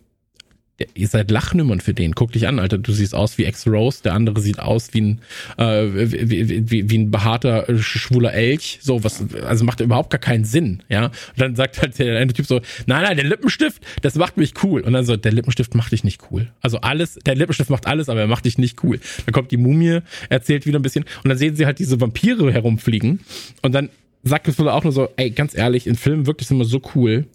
der, 0.80 0.88
ihr 0.94 1.08
seid 1.08 1.30
Lachnummern 1.30 1.82
für 1.82 1.94
den. 1.94 2.16
Guck 2.16 2.32
dich 2.32 2.48
an, 2.48 2.58
Alter. 2.58 2.78
Du 2.78 2.92
siehst 2.92 3.14
aus 3.14 3.38
wie 3.38 3.44
Ex-Rose, 3.44 4.02
der 4.04 4.14
andere 4.14 4.40
sieht 4.40 4.60
aus 4.60 4.94
wie 4.94 5.02
ein, 5.02 5.22
äh, 5.58 5.88
wie, 5.94 6.72
wie, 6.72 6.90
wie 6.90 6.98
ein 6.98 7.12
behaarter, 7.12 7.70
äh, 7.70 7.78
schwuler 7.78 8.34
Elch. 8.34 8.80
So, 8.82 9.04
was, 9.04 9.24
also 9.46 9.66
macht 9.66 9.82
überhaupt 9.82 10.10
gar 10.10 10.20
keinen 10.20 10.46
Sinn, 10.46 10.84
ja. 10.90 11.08
Und 11.08 11.14
dann 11.36 11.56
sagt 11.56 11.82
halt 11.82 12.00
der 12.00 12.18
eine 12.18 12.34
Typ 12.34 12.46
so, 12.46 12.62
nein, 12.86 13.04
nein, 13.04 13.18
der 13.18 13.26
Lippenstift, 13.26 13.84
das 14.02 14.16
macht 14.16 14.38
mich 14.38 14.54
cool. 14.64 14.82
Und 14.82 14.94
dann 14.94 15.06
so, 15.06 15.18
der 15.18 15.32
Lippenstift 15.32 15.76
macht 15.76 15.92
dich 15.92 16.04
nicht 16.04 16.22
cool. 16.32 16.52
Also 16.62 16.80
alles, 16.80 17.16
der 17.26 17.36
Lippenstift 17.36 17.70
macht 17.70 17.86
alles, 17.86 18.08
aber 18.10 18.22
er 18.22 18.28
macht 18.28 18.46
dich 18.46 18.58
nicht 18.58 18.82
cool. 18.84 19.00
Dann 19.26 19.34
kommt 19.34 19.52
die 19.52 19.58
Mumie, 19.58 20.00
erzählt 20.30 20.66
wieder 20.66 20.80
ein 20.80 20.84
bisschen 20.84 21.04
und 21.24 21.30
dann 21.30 21.38
sehen 21.38 21.56
sie 21.56 21.66
halt 21.66 21.80
diese 21.80 22.00
Vampire 22.00 22.52
herumfliegen 22.54 23.20
und 23.62 23.74
dann 23.74 23.90
sagt 24.24 24.46
Cthulhu 24.46 24.70
auch 24.70 24.84
nur 24.84 24.94
so, 24.94 25.10
ey, 25.16 25.32
ganz 25.32 25.56
ehrlich, 25.56 25.88
in 25.88 25.96
Filmen 25.96 26.28
wirklich 26.28 26.48
sind 26.48 26.58
wir 26.58 26.66
so 26.66 26.82
cool, 26.96 27.26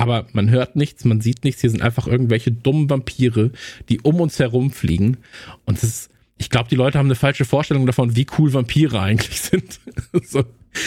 aber 0.00 0.26
man 0.32 0.48
hört 0.48 0.76
nichts, 0.76 1.04
man 1.04 1.20
sieht 1.20 1.44
nichts. 1.44 1.60
Hier 1.60 1.68
sind 1.68 1.82
einfach 1.82 2.06
irgendwelche 2.06 2.50
dummen 2.50 2.88
Vampire, 2.88 3.50
die 3.90 4.00
um 4.00 4.18
uns 4.18 4.38
herumfliegen. 4.38 5.18
Und 5.66 5.76
das 5.76 5.84
ist, 5.84 6.10
ich 6.38 6.48
glaube, 6.48 6.70
die 6.70 6.74
Leute 6.76 6.98
haben 6.98 7.06
eine 7.06 7.16
falsche 7.16 7.44
Vorstellung 7.44 7.84
davon, 7.84 8.16
wie 8.16 8.26
cool 8.38 8.50
Vampire 8.54 8.98
eigentlich 8.98 9.38
sind. 9.42 9.78
so. 10.24 10.44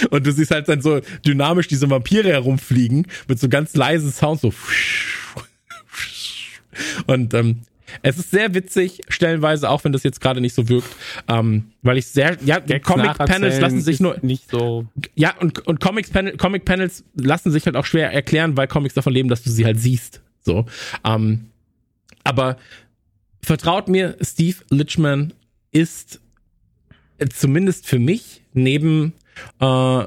Und 0.10 0.26
du 0.26 0.32
siehst 0.32 0.50
halt 0.50 0.68
dann 0.68 0.82
so 0.82 1.00
dynamisch 1.24 1.68
diese 1.68 1.88
Vampire 1.92 2.30
herumfliegen 2.30 3.06
mit 3.28 3.40
so 3.40 3.50
ganz 3.50 3.76
leisen 3.76 4.12
Sounds, 4.12 4.42
so. 4.42 4.52
Und 7.06 7.36
ähm, 7.36 7.60
es 8.02 8.18
ist 8.18 8.32
sehr 8.32 8.54
witzig, 8.54 9.02
stellenweise, 9.08 9.70
auch 9.70 9.84
wenn 9.84 9.92
das 9.92 10.04
jetzt 10.04 10.22
gerade 10.22 10.42
nicht 10.42 10.56
so 10.56 10.70
wirkt, 10.70 10.96
ähm, 11.28 11.66
weil 11.82 11.98
ich 11.98 12.08
sehr, 12.08 12.38
ja, 12.44 12.60
Comic-Panels 12.60 13.60
lassen 13.60 13.82
sich 13.82 14.00
nur, 14.00 14.18
nicht 14.22 14.50
so. 14.50 14.86
ja, 15.16 15.36
und, 15.40 15.66
und 15.68 15.80
Comics 15.80 16.10
Panel, 16.10 16.38
Comic 16.38 16.66
Panels 16.66 17.04
lassen 17.16 17.52
sich 17.52 17.66
halt 17.66 17.76
auch 17.76 17.86
schwer 17.86 18.12
erklären, 18.12 18.58
weil 18.58 18.68
Comics 18.68 18.94
davon 18.94 19.14
leben, 19.14 19.30
dass 19.30 19.44
du 19.44 19.50
sie 19.50 19.66
halt 19.66 19.80
siehst. 19.80 20.22
So. 20.42 20.66
Ähm, 21.04 21.50
aber 22.24 22.58
vertraut 23.42 23.88
mir, 23.88 24.18
Steve 24.22 24.58
Litchman 24.70 25.34
ist 25.72 26.22
äh, 27.18 27.28
zumindest 27.28 27.88
für 27.88 28.00
mich 28.00 28.42
neben 28.54 29.14
äh, 29.60 30.06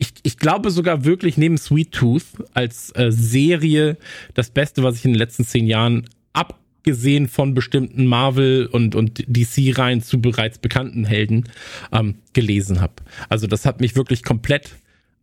ich, 0.00 0.14
ich 0.22 0.38
glaube 0.38 0.70
sogar 0.70 1.04
wirklich 1.04 1.36
neben 1.36 1.58
Sweet 1.58 1.92
Tooth 1.92 2.24
als 2.54 2.90
äh, 2.96 3.12
Serie 3.12 3.98
das 4.32 4.50
Beste, 4.50 4.82
was 4.82 4.96
ich 4.96 5.04
in 5.04 5.12
den 5.12 5.18
letzten 5.18 5.44
zehn 5.44 5.66
Jahren 5.66 6.08
abgesehen 6.32 7.28
von 7.28 7.54
bestimmten 7.54 8.06
Marvel 8.06 8.66
und, 8.66 8.94
und 8.94 9.24
DC-Reihen 9.26 10.02
zu 10.02 10.20
bereits 10.20 10.58
bekannten 10.58 11.04
Helden 11.04 11.44
ähm, 11.92 12.16
gelesen 12.32 12.80
habe. 12.80 12.94
Also 13.28 13.46
das 13.46 13.66
hat 13.66 13.80
mich 13.80 13.96
wirklich 13.96 14.22
komplett 14.22 14.70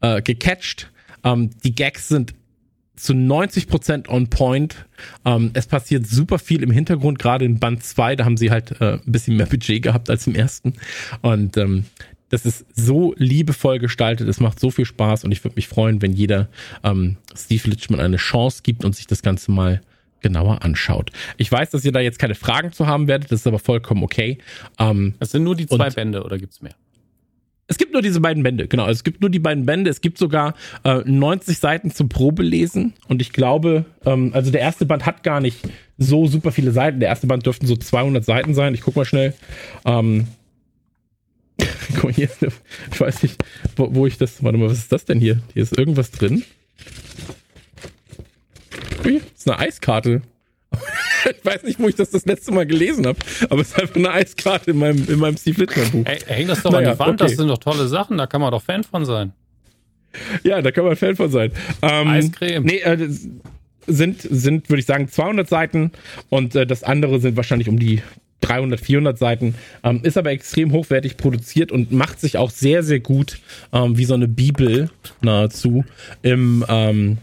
äh, 0.01 0.21
gecatcht. 0.21 0.91
Ähm, 1.23 1.49
die 1.63 1.73
Gags 1.73 2.07
sind 2.07 2.33
zu 2.95 3.13
90% 3.13 4.09
on 4.09 4.27
point. 4.27 4.85
Ähm, 5.23 5.51
es 5.53 5.67
passiert 5.67 6.07
super 6.07 6.39
viel 6.39 6.63
im 6.63 6.71
Hintergrund, 6.71 7.19
gerade 7.19 7.45
in 7.45 7.59
Band 7.59 7.83
2, 7.83 8.15
da 8.17 8.25
haben 8.25 8.37
sie 8.37 8.51
halt 8.51 8.81
äh, 8.81 8.93
ein 8.93 9.11
bisschen 9.11 9.37
mehr 9.37 9.45
Budget 9.45 9.83
gehabt 9.83 10.09
als 10.09 10.27
im 10.27 10.35
ersten. 10.35 10.73
Und 11.21 11.57
ähm, 11.57 11.85
das 12.29 12.45
ist 12.45 12.65
so 12.75 13.13
liebevoll 13.17 13.79
gestaltet, 13.79 14.27
es 14.27 14.39
macht 14.39 14.59
so 14.59 14.69
viel 14.69 14.85
Spaß 14.85 15.23
und 15.23 15.31
ich 15.31 15.43
würde 15.43 15.55
mich 15.55 15.67
freuen, 15.67 16.01
wenn 16.01 16.11
jeder 16.11 16.49
ähm, 16.83 17.17
Steve 17.35 17.69
Litchman 17.69 18.01
eine 18.01 18.17
Chance 18.17 18.61
gibt 18.63 18.83
und 18.83 18.95
sich 18.95 19.07
das 19.07 19.21
Ganze 19.21 19.51
mal 19.51 19.81
genauer 20.21 20.63
anschaut. 20.63 21.11
Ich 21.37 21.51
weiß, 21.51 21.69
dass 21.71 21.85
ihr 21.85 21.91
da 21.91 21.99
jetzt 21.99 22.19
keine 22.19 22.35
Fragen 22.35 22.71
zu 22.71 22.87
haben 22.87 23.07
werdet, 23.07 23.31
das 23.31 23.41
ist 23.41 23.47
aber 23.47 23.59
vollkommen 23.59 24.03
okay. 24.03 24.37
Ähm, 24.79 25.15
Das 25.19 25.31
sind 25.31 25.43
nur 25.43 25.55
die 25.55 25.67
zwei 25.67 25.89
Bände 25.89 26.23
oder 26.23 26.37
gibt's 26.37 26.61
mehr? 26.61 26.73
es 27.67 27.77
gibt 27.77 27.93
nur 27.93 28.01
diese 28.01 28.21
beiden 28.21 28.43
Bände, 28.43 28.67
genau. 28.67 28.87
Es 28.87 29.03
gibt 29.03 29.21
nur 29.21 29.29
die 29.29 29.39
beiden 29.39 29.65
Bände. 29.65 29.89
Es 29.89 29.99
gibt 29.99 30.17
sogar 30.17 30.55
äh, 30.83 31.01
90 31.05 31.59
Seiten 31.59 31.91
zum 31.91 32.07
Probelesen. 32.07 32.93
Und 33.09 33.21
ich 33.21 33.33
glaube, 33.33 33.85
ähm, 34.05 34.31
also 34.33 34.51
der 34.51 34.61
erste 34.61 34.85
Band 34.85 35.05
hat 35.05 35.21
gar 35.23 35.41
nicht 35.41 35.59
so 35.97 36.27
super 36.27 36.51
viele 36.51 36.71
Seiten. 36.71 37.01
Der 37.01 37.09
erste 37.09 37.27
Band 37.27 37.45
dürften 37.45 37.67
so 37.67 37.75
200 37.75 38.23
Seiten 38.23 38.53
sein. 38.53 38.73
Ich 38.73 38.81
guck 38.81 38.95
mal 38.95 39.05
schnell. 39.05 39.33
Ähm, 39.85 40.27
guck 41.95 42.05
mal 42.05 42.13
hier. 42.13 42.29
Ich 42.91 43.01
weiß 43.01 43.23
nicht, 43.23 43.43
wo, 43.75 43.93
wo 43.93 44.07
ich 44.07 44.17
das. 44.17 44.41
Warte 44.43 44.57
mal, 44.57 44.69
was 44.69 44.77
ist 44.77 44.91
das 44.93 45.03
denn 45.03 45.19
hier? 45.19 45.41
Hier 45.53 45.63
ist 45.63 45.77
irgendwas 45.77 46.11
drin. 46.11 46.43
Ui, 49.07 49.19
das 49.19 49.39
ist 49.39 49.49
eine 49.49 49.59
Eiskarte. 49.59 50.21
ich 51.25 51.45
weiß 51.45 51.63
nicht, 51.63 51.79
wo 51.79 51.87
ich 51.87 51.95
das 51.95 52.11
das 52.11 52.25
letzte 52.25 52.51
Mal 52.51 52.65
gelesen 52.65 53.07
habe, 53.07 53.17
aber 53.49 53.61
es 53.61 53.69
ist 53.69 53.79
einfach 53.79 53.95
eine 53.95 54.11
Eiskarte 54.11 54.71
in 54.71 54.77
meinem, 54.77 55.07
in 55.07 55.17
meinem 55.17 55.37
Steve 55.37 55.61
Littman 55.61 55.91
Buch. 55.91 56.05
Ey, 56.05 56.19
häng 56.27 56.47
das 56.47 56.61
doch 56.61 56.71
Naja, 56.71 56.91
an 56.91 56.95
die 56.95 56.99
Wand, 56.99 57.21
das 57.21 57.27
okay. 57.27 57.37
sind 57.37 57.47
doch 57.47 57.57
tolle 57.57 57.87
Sachen, 57.87 58.17
da 58.17 58.27
kann 58.27 58.41
man 58.41 58.51
doch 58.51 58.61
Fan 58.61 58.83
von 58.83 59.05
sein. 59.05 59.31
Ja, 60.43 60.61
da 60.61 60.71
kann 60.71 60.83
man 60.83 60.95
Fan 60.95 61.15
von 61.15 61.31
sein. 61.31 61.51
Ähm, 61.81 62.07
Eiscreme. 62.07 62.65
Nee, 62.65 62.79
äh, 62.79 62.97
das 62.97 63.27
sind, 63.87 64.21
sind 64.21 64.69
würde 64.69 64.79
ich 64.81 64.85
sagen, 64.85 65.07
200 65.07 65.47
Seiten 65.47 65.91
und 66.29 66.55
äh, 66.55 66.67
das 66.67 66.83
andere 66.83 67.19
sind 67.21 67.37
wahrscheinlich 67.37 67.69
um 67.69 67.79
die 67.79 68.01
300, 68.41 68.79
400 68.79 69.17
Seiten. 69.17 69.55
Ähm, 69.83 70.01
ist 70.03 70.17
aber 70.17 70.31
extrem 70.31 70.71
hochwertig 70.73 71.17
produziert 71.17 71.71
und 71.71 71.91
macht 71.91 72.19
sich 72.19 72.37
auch 72.37 72.51
sehr, 72.51 72.83
sehr 72.83 72.99
gut 72.99 73.39
ähm, 73.71 73.97
wie 73.97 74.05
so 74.05 74.13
eine 74.13 74.27
Bibel 74.27 74.89
nahezu 75.21 75.85
im, 76.21 76.65
ähm, 76.67 77.17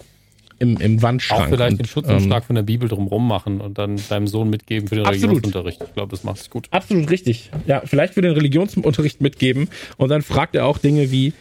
im, 0.59 0.77
im 0.79 1.03
Wandschrank. 1.03 1.43
Auch 1.43 1.49
vielleicht 1.49 1.73
Und, 1.73 1.79
den 1.81 1.87
Schutzumschlag 1.87 2.43
ähm, 2.43 2.47
von 2.47 2.57
der 2.57 2.63
Bibel 2.63 2.89
drumrum 2.89 3.27
machen 3.27 3.61
und 3.61 3.79
dann 3.79 4.01
deinem 4.09 4.27
Sohn 4.27 4.51
mitgeben 4.51 4.89
für 4.89 4.95
den 4.97 5.05
Absolut. 5.07 5.37
Religionsunterricht. 5.37 5.83
Ich 5.83 5.95
glaube, 5.95 6.11
das 6.11 6.25
macht 6.25 6.39
sich 6.39 6.51
gut. 6.51 6.69
Absolut 6.71 7.11
richtig. 7.11 7.51
Ja, 7.67 7.83
vielleicht 7.85 8.15
für 8.15 8.23
den 8.23 8.33
Religionsunterricht 8.33 9.21
mitgeben 9.21 9.69
und 9.97 10.09
dann 10.09 10.23
fragt 10.23 10.55
er 10.55 10.67
auch 10.67 10.79
Dinge 10.79 11.11
wie, 11.11 11.33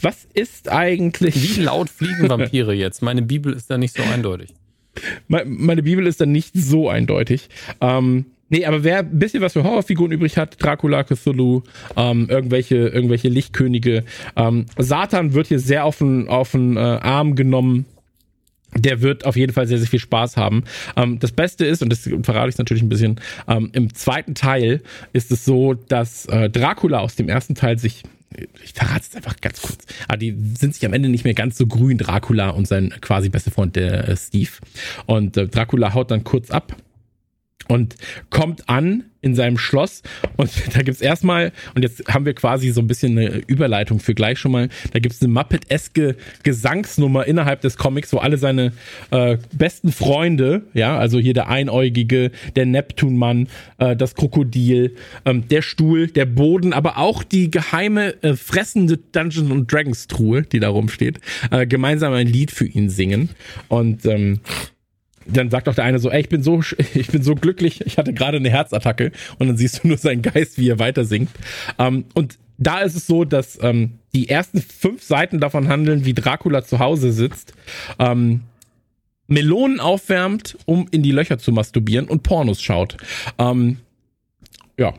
was 0.00 0.26
ist 0.34 0.70
eigentlich... 0.70 1.56
Wie 1.58 1.62
laut 1.62 1.90
fliegen 1.90 2.28
Vampire 2.28 2.72
jetzt? 2.74 3.02
Meine 3.02 3.22
Bibel 3.22 3.52
ist 3.52 3.70
da 3.70 3.78
nicht 3.78 3.96
so 3.96 4.02
eindeutig. 4.02 4.54
Me- 5.28 5.44
meine 5.46 5.82
Bibel 5.82 6.06
ist 6.06 6.20
dann 6.20 6.32
nicht 6.32 6.52
so 6.54 6.88
eindeutig. 6.88 7.48
Ähm, 7.80 8.26
Nee, 8.50 8.64
aber 8.64 8.82
wer 8.82 9.00
ein 9.00 9.18
bisschen 9.18 9.42
was 9.42 9.52
für 9.52 9.62
Horrorfiguren 9.62 10.10
übrig 10.10 10.38
hat, 10.38 10.56
Dracula, 10.58 11.04
Cthulhu, 11.04 11.64
ähm, 11.96 12.28
irgendwelche, 12.30 12.76
irgendwelche 12.76 13.28
Lichtkönige, 13.28 14.04
ähm, 14.36 14.64
Satan 14.78 15.34
wird 15.34 15.48
hier 15.48 15.58
sehr 15.58 15.84
auf 15.84 15.98
den, 15.98 16.28
auf 16.28 16.52
den 16.52 16.78
äh, 16.78 16.80
Arm 16.80 17.34
genommen. 17.34 17.84
Der 18.74 19.00
wird 19.00 19.24
auf 19.24 19.36
jeden 19.36 19.52
Fall 19.52 19.66
sehr, 19.66 19.78
sehr 19.78 19.88
viel 19.88 19.98
Spaß 19.98 20.36
haben. 20.36 20.64
Ähm, 20.96 21.18
das 21.18 21.32
Beste 21.32 21.64
ist, 21.64 21.82
und 21.82 21.90
das 21.90 22.08
verrate 22.22 22.50
ich 22.50 22.58
natürlich 22.58 22.82
ein 22.82 22.88
bisschen, 22.88 23.20
ähm, 23.48 23.70
im 23.72 23.94
zweiten 23.94 24.34
Teil 24.34 24.82
ist 25.12 25.30
es 25.30 25.44
so, 25.44 25.74
dass 25.74 26.26
äh, 26.26 26.50
Dracula 26.50 26.98
aus 26.98 27.16
dem 27.16 27.28
ersten 27.28 27.54
Teil 27.54 27.78
sich 27.78 28.02
ich 28.62 28.74
verrate 28.74 29.04
es 29.08 29.16
einfach 29.16 29.36
ganz 29.40 29.62
kurz. 29.62 29.86
Aber 30.06 30.18
die 30.18 30.36
sind 30.54 30.74
sich 30.74 30.84
am 30.84 30.92
Ende 30.92 31.08
nicht 31.08 31.24
mehr 31.24 31.34
ganz 31.34 31.56
so 31.56 31.66
grün, 31.66 31.96
Dracula 31.96 32.50
und 32.50 32.68
sein 32.68 32.92
quasi 33.00 33.30
bester 33.30 33.50
Freund, 33.50 33.74
der 33.74 34.06
äh, 34.06 34.16
Steve. 34.16 34.50
Und 35.06 35.36
äh, 35.36 35.48
Dracula 35.48 35.94
haut 35.94 36.10
dann 36.10 36.24
kurz 36.24 36.50
ab 36.50 36.76
und 37.66 37.96
kommt 38.30 38.68
an 38.68 39.04
in 39.20 39.34
seinem 39.34 39.58
Schloss 39.58 40.02
und 40.36 40.50
da 40.74 40.82
gibt's 40.82 41.00
erstmal, 41.00 41.52
und 41.74 41.82
jetzt 41.82 42.06
haben 42.08 42.24
wir 42.24 42.34
quasi 42.34 42.70
so 42.70 42.80
ein 42.80 42.86
bisschen 42.86 43.18
eine 43.18 43.42
Überleitung 43.46 43.98
für 43.98 44.14
gleich 44.14 44.38
schon 44.38 44.52
mal, 44.52 44.68
da 44.92 45.00
gibt's 45.00 45.20
eine 45.20 45.32
Muppet-eske 45.32 46.16
Gesangsnummer 46.44 47.26
innerhalb 47.26 47.60
des 47.60 47.76
Comics, 47.76 48.12
wo 48.12 48.18
alle 48.18 48.38
seine 48.38 48.72
äh, 49.10 49.38
besten 49.52 49.92
Freunde, 49.92 50.62
ja, 50.72 50.96
also 50.96 51.18
hier 51.18 51.34
der 51.34 51.48
Einäugige, 51.48 52.30
der 52.54 52.66
Neptunmann, 52.66 53.48
äh, 53.78 53.96
das 53.96 54.14
Krokodil, 54.14 54.94
ähm, 55.24 55.48
der 55.48 55.62
Stuhl, 55.62 56.06
der 56.06 56.26
Boden, 56.26 56.72
aber 56.72 56.98
auch 56.98 57.24
die 57.24 57.50
geheime 57.50 58.22
äh, 58.22 58.34
fressende 58.34 58.98
Dungeons 58.98 59.50
and 59.50 59.72
Dragons 59.72 60.06
Truhe, 60.06 60.42
die 60.42 60.60
da 60.60 60.68
rumsteht, 60.68 61.20
äh, 61.50 61.66
gemeinsam 61.66 62.12
ein 62.12 62.28
Lied 62.28 62.50
für 62.50 62.66
ihn 62.66 62.88
singen. 62.88 63.30
Und 63.68 64.06
ähm, 64.06 64.40
dann 65.28 65.50
sagt 65.50 65.68
auch 65.68 65.74
der 65.74 65.84
eine 65.84 65.98
so, 65.98 66.10
ey, 66.10 66.20
ich 66.20 66.28
bin 66.28 66.42
so, 66.42 66.62
ich 66.94 67.08
bin 67.08 67.22
so 67.22 67.34
glücklich, 67.34 67.84
ich 67.86 67.98
hatte 67.98 68.12
gerade 68.12 68.38
eine 68.38 68.50
Herzattacke 68.50 69.12
und 69.38 69.48
dann 69.48 69.56
siehst 69.56 69.82
du 69.82 69.88
nur 69.88 69.98
seinen 69.98 70.22
Geist, 70.22 70.58
wie 70.58 70.68
er 70.68 70.78
weiter 70.78 71.04
singt. 71.04 71.30
Ähm, 71.78 72.04
und 72.14 72.38
da 72.58 72.80
ist 72.80 72.96
es 72.96 73.06
so, 73.06 73.24
dass 73.24 73.58
ähm, 73.62 73.98
die 74.14 74.28
ersten 74.28 74.60
fünf 74.60 75.02
Seiten 75.02 75.38
davon 75.38 75.68
handeln, 75.68 76.04
wie 76.04 76.14
Dracula 76.14 76.64
zu 76.64 76.80
Hause 76.80 77.12
sitzt, 77.12 77.54
ähm, 77.98 78.42
Melonen 79.28 79.78
aufwärmt, 79.78 80.56
um 80.64 80.88
in 80.90 81.02
die 81.02 81.12
Löcher 81.12 81.38
zu 81.38 81.52
masturbieren 81.52 82.08
und 82.08 82.22
Pornos 82.22 82.60
schaut. 82.62 82.96
Ähm, 83.38 83.78
ja, 84.78 84.94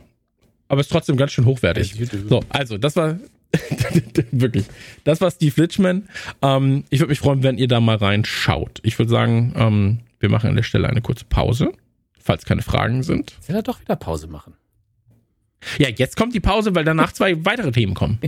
aber 0.68 0.80
ist 0.80 0.90
trotzdem 0.90 1.16
ganz 1.16 1.32
schön 1.32 1.46
hochwertig. 1.46 1.96
So, 2.28 2.40
also 2.48 2.78
das 2.78 2.94
war 2.94 3.18
wirklich, 4.30 4.66
das 5.02 5.20
war 5.20 5.30
Steve 5.30 5.60
Litchman. 5.60 6.08
Ähm, 6.42 6.84
ich 6.90 7.00
würde 7.00 7.10
mich 7.10 7.18
freuen, 7.18 7.42
wenn 7.42 7.58
ihr 7.58 7.68
da 7.68 7.80
mal 7.80 7.96
reinschaut. 7.96 8.80
Ich 8.84 8.98
würde 8.98 9.10
sagen, 9.10 9.52
ähm, 9.56 9.98
wir 10.20 10.28
machen 10.28 10.50
an 10.50 10.56
der 10.56 10.62
Stelle 10.62 10.88
eine 10.88 11.00
kurze 11.00 11.24
Pause, 11.24 11.72
falls 12.18 12.44
keine 12.44 12.62
Fragen 12.62 13.02
sind. 13.02 13.36
Ich 13.42 13.48
will 13.48 13.56
er 13.56 13.62
doch 13.62 13.80
wieder 13.80 13.96
Pause 13.96 14.28
machen. 14.28 14.54
Ja, 15.78 15.88
jetzt 15.88 16.16
kommt 16.16 16.34
die 16.34 16.40
Pause, 16.40 16.74
weil 16.74 16.84
danach 16.84 17.12
zwei 17.12 17.44
weitere 17.44 17.72
Themen 17.72 17.94
kommen. 17.94 18.20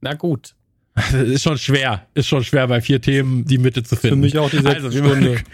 Na 0.00 0.14
gut. 0.14 0.54
Das 0.94 1.12
ist 1.14 1.42
schon 1.42 1.58
schwer. 1.58 2.06
Ist 2.14 2.26
schon 2.26 2.42
schwer, 2.42 2.66
bei 2.66 2.80
vier 2.80 3.00
Themen 3.00 3.44
die 3.44 3.58
Mitte 3.58 3.82
zu 3.84 3.94
finden. 3.94 4.16
Für 4.16 4.20
mich 4.20 4.38
auch 4.38 4.50
die 4.50 4.58
sechste 4.58 4.86
also, 4.86 4.92
wir 4.92 5.04
Stunde. 5.04 5.30
Machen, 5.30 5.44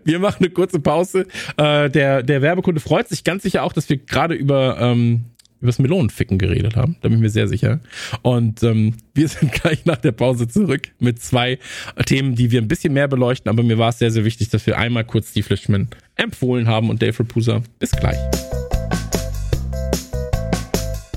wir 0.04 0.18
machen 0.18 0.44
eine 0.44 0.50
kurze 0.50 0.80
Pause. 0.80 1.26
Äh, 1.56 1.88
der, 1.88 2.22
der 2.22 2.42
Werbekunde 2.42 2.80
freut 2.80 3.08
sich 3.08 3.24
ganz 3.24 3.42
sicher 3.42 3.62
auch, 3.62 3.72
dass 3.72 3.88
wir 3.88 3.96
gerade 3.96 4.34
über 4.34 4.78
ähm, 4.78 5.24
über 5.64 5.70
das 5.70 5.78
Melonenficken 5.78 6.36
geredet 6.38 6.76
haben. 6.76 6.96
Da 7.00 7.08
bin 7.08 7.18
ich 7.18 7.22
mir 7.22 7.30
sehr 7.30 7.48
sicher. 7.48 7.80
Und 8.22 8.62
ähm, 8.62 8.94
wir 9.14 9.28
sind 9.34 9.50
gleich 9.50 9.84
nach 9.86 9.96
der 9.96 10.12
Pause 10.12 10.46
zurück 10.46 10.88
mit 11.00 11.20
zwei 11.20 11.58
Themen, 12.06 12.34
die 12.34 12.50
wir 12.50 12.60
ein 12.60 12.68
bisschen 12.68 12.92
mehr 12.92 13.08
beleuchten. 13.08 13.48
Aber 13.48 13.62
mir 13.62 13.78
war 13.78 13.88
es 13.88 13.98
sehr, 13.98 14.10
sehr 14.10 14.24
wichtig, 14.24 14.50
dass 14.50 14.66
wir 14.66 14.78
einmal 14.78 15.04
kurz 15.04 15.30
Steve 15.30 15.46
Flishman 15.46 15.88
empfohlen 16.16 16.68
haben 16.68 16.90
und 16.90 17.02
Dave 17.02 17.18
Rapusa. 17.18 17.62
Bis 17.78 17.90
gleich. 17.92 18.18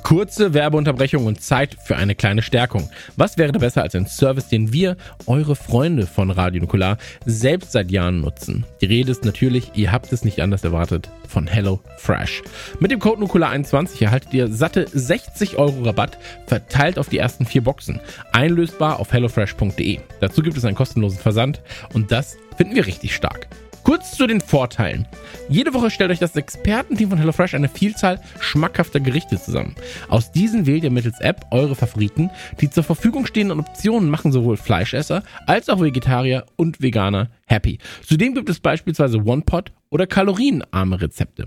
Kurze 0.07 0.53
Werbeunterbrechung 0.53 1.25
und 1.25 1.41
Zeit 1.41 1.75
für 1.83 1.97
eine 1.97 2.15
kleine 2.15 2.41
Stärkung. 2.41 2.89
Was 3.17 3.37
wäre 3.37 3.51
da 3.51 3.59
besser 3.59 3.81
als 3.81 3.93
ein 3.93 4.07
Service, 4.07 4.47
den 4.47 4.71
wir, 4.71 4.95
eure 5.25 5.53
Freunde 5.53 6.07
von 6.07 6.31
Radio 6.31 6.61
Nukular, 6.61 6.97
selbst 7.25 7.73
seit 7.73 7.91
Jahren 7.91 8.21
nutzen? 8.21 8.65
Die 8.79 8.85
Rede 8.85 9.11
ist 9.11 9.25
natürlich, 9.25 9.71
ihr 9.73 9.91
habt 9.91 10.13
es 10.13 10.23
nicht 10.23 10.39
anders 10.39 10.63
erwartet, 10.63 11.09
von 11.27 11.45
Hello 11.45 11.81
Fresh. 11.97 12.41
Mit 12.79 12.91
dem 12.91 13.01
Code 13.01 13.21
Nukular21 13.21 14.01
erhaltet 14.01 14.33
ihr 14.33 14.47
satte 14.47 14.87
60 14.89 15.57
Euro 15.57 15.83
Rabatt, 15.83 16.17
verteilt 16.45 16.97
auf 16.99 17.09
die 17.09 17.17
ersten 17.17 17.45
vier 17.45 17.65
Boxen. 17.65 17.99
Einlösbar 18.31 19.01
auf 19.01 19.11
hellofresh.de. 19.11 19.99
Dazu 20.21 20.41
gibt 20.41 20.55
es 20.55 20.63
einen 20.63 20.77
kostenlosen 20.77 21.19
Versand 21.19 21.61
und 21.91 22.13
das 22.13 22.37
finden 22.55 22.75
wir 22.75 22.87
richtig 22.87 23.13
stark. 23.13 23.49
Kurz 23.87 24.17
zu 24.17 24.27
den 24.27 24.41
Vorteilen. 24.41 25.07
Jede 25.47 25.73
Woche 25.73 25.89
stellt 25.89 26.11
euch 26.11 26.19
das 26.19 26.35
Expertenteam 26.35 27.07
von 27.09 27.19
HelloFresh 27.19 27.53
eine 27.53 27.69
Vielzahl 27.69 28.19
schmackhafter 28.41 28.99
Gerichte 28.99 29.39
zusammen. 29.39 29.77
Aus 30.09 30.29
diesen 30.33 30.65
wählt 30.65 30.83
ihr 30.83 30.91
mittels 30.91 31.21
App 31.21 31.45
eure 31.51 31.73
Favoriten. 31.73 32.29
Die 32.59 32.69
zur 32.69 32.83
Verfügung 32.83 33.25
stehenden 33.25 33.61
Optionen 33.61 34.09
machen 34.09 34.33
sowohl 34.33 34.57
Fleischesser 34.57 35.23
als 35.45 35.69
auch 35.69 35.79
Vegetarier 35.79 36.45
und 36.57 36.81
Veganer 36.81 37.29
happy. 37.45 37.77
Zudem 38.05 38.35
gibt 38.35 38.49
es 38.49 38.59
beispielsweise 38.59 39.19
One-Pot 39.23 39.71
oder 39.89 40.05
kalorienarme 40.05 40.99
Rezepte. 40.99 41.45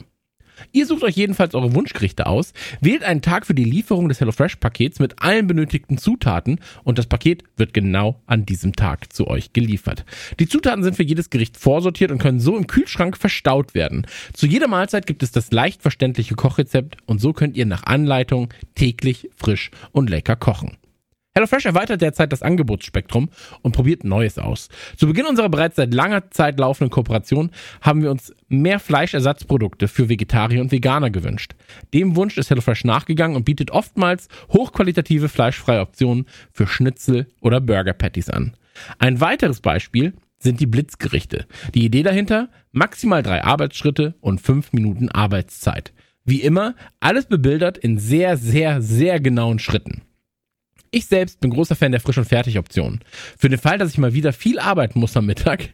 Ihr 0.73 0.87
sucht 0.87 1.03
euch 1.03 1.17
jedenfalls 1.17 1.55
eure 1.55 1.75
Wunschgerichte 1.75 2.27
aus, 2.27 2.53
wählt 2.81 3.03
einen 3.03 3.23
Tag 3.23 3.47
für 3.47 3.55
die 3.55 3.65
Lieferung 3.65 4.09
des 4.09 4.21
HelloFresh-Pakets 4.21 4.99
mit 4.99 5.23
allen 5.23 5.47
benötigten 5.47 5.99
Zutaten 5.99 6.61
und 6.85 6.99
das 6.99 7.07
Paket 7.07 7.45
wird 7.57 7.75
genau 7.75 8.21
an 8.27 8.47
diesem 8.47 8.75
Tag 8.75 9.13
zu 9.13 9.27
euch 9.27 9.53
geliefert. 9.53 10.05
Die 10.39 10.49
Zutaten 10.49 10.83
sind 10.83 10.97
für 10.97 11.03
jedes 11.03 11.31
Gericht 11.31 11.57
vorsortiert 11.57 12.11
und 12.11 12.19
können 12.19 12.41
so 12.41 12.57
im 12.57 12.67
Kühlschrank 12.67 13.17
verstaut 13.17 13.75
werden. 13.75 14.07
Zu 14.33 14.47
jeder 14.47 14.69
Mahlzeit 14.69 15.07
gibt 15.07 15.23
es 15.23 15.33
das 15.33 15.53
leicht 15.53 15.83
verständliche 15.83 16.35
Kochrezept 16.35 16.97
und 17.07 17.21
so 17.21 17.33
könnt 17.33 17.57
ihr 17.57 17.67
nach 17.67 17.85
Anleitung 17.85 18.53
täglich 18.75 19.29
frisch 19.37 19.71
und 19.93 20.11
lecker 20.11 20.37
kochen. 20.37 20.80
HelloFresh 21.35 21.67
erweitert 21.67 22.01
derzeit 22.01 22.33
das 22.33 22.43
Angebotsspektrum 22.43 23.31
und 23.63 23.73
probiert 23.73 24.03
Neues 24.03 24.37
aus. 24.37 24.69
Zu 24.97 25.07
Beginn 25.07 25.27
unserer 25.27 25.49
bereits 25.49 25.77
seit 25.77 25.95
langer 25.95 26.31
Zeit 26.31 26.59
laufenden 26.59 26.91
Kooperation 26.91 27.51
haben 27.81 28.03
wir 28.03 28.11
uns 28.11 28.35
mehr 28.49 28.81
Fleischersatzprodukte 28.81 29.87
für 29.87 30.09
Vegetarier 30.09 30.61
und 30.61 30.73
Veganer 30.73 31.11
gewünscht. 31.11 31.55
Dem 31.95 32.17
Wunsch 32.17 32.37
ist 32.37 32.51
HelloFresh 32.51 32.85
nachgegangen 32.85 33.37
und 33.37 33.45
bietet 33.45 33.71
oftmals 33.71 34.29
hochqualitative 34.53 35.29
fleischfreie 35.29 35.81
Optionen 35.81 36.27
für 36.53 36.67
Schnitzel 36.67 37.29
oder 37.41 37.61
Burger 37.61 37.93
Patties 37.93 38.29
an. 38.29 38.55
Ein 38.99 39.21
weiteres 39.21 39.61
Beispiel 39.61 40.15
sind 40.39 40.59
die 40.59 40.67
Blitzgerichte. 40.67 41.47
Die 41.75 41.85
Idee 41.85 42.03
dahinter? 42.03 42.49
Maximal 42.73 43.23
drei 43.23 43.45
Arbeitsschritte 43.45 44.15
und 44.21 44.41
fünf 44.41 44.73
Minuten 44.73 45.09
Arbeitszeit. 45.11 45.93
Wie 46.25 46.41
immer, 46.41 46.75
alles 46.99 47.27
bebildert 47.27 47.79
in 47.79 47.99
sehr, 47.99 48.37
sehr, 48.37 48.83
sehr 48.83 49.21
genauen 49.21 49.59
Schritten. 49.59 50.03
Ich 50.93 51.07
selbst 51.07 51.41
bin 51.41 51.51
großer 51.51 51.77
Fan 51.77 51.93
der 51.93 52.01
Frisch- 52.01 52.19
und 52.19 52.25
Fertig-Option. 52.25 53.01
Für 53.39 53.49
den 53.49 53.61
Fall, 53.61 53.79
dass 53.79 53.93
ich 53.93 53.99
mal 53.99 54.13
wieder 54.13 54.33
viel 54.33 54.59
arbeiten 54.59 54.99
muss 54.99 55.17
am 55.17 55.27
Mittag. 55.27 55.69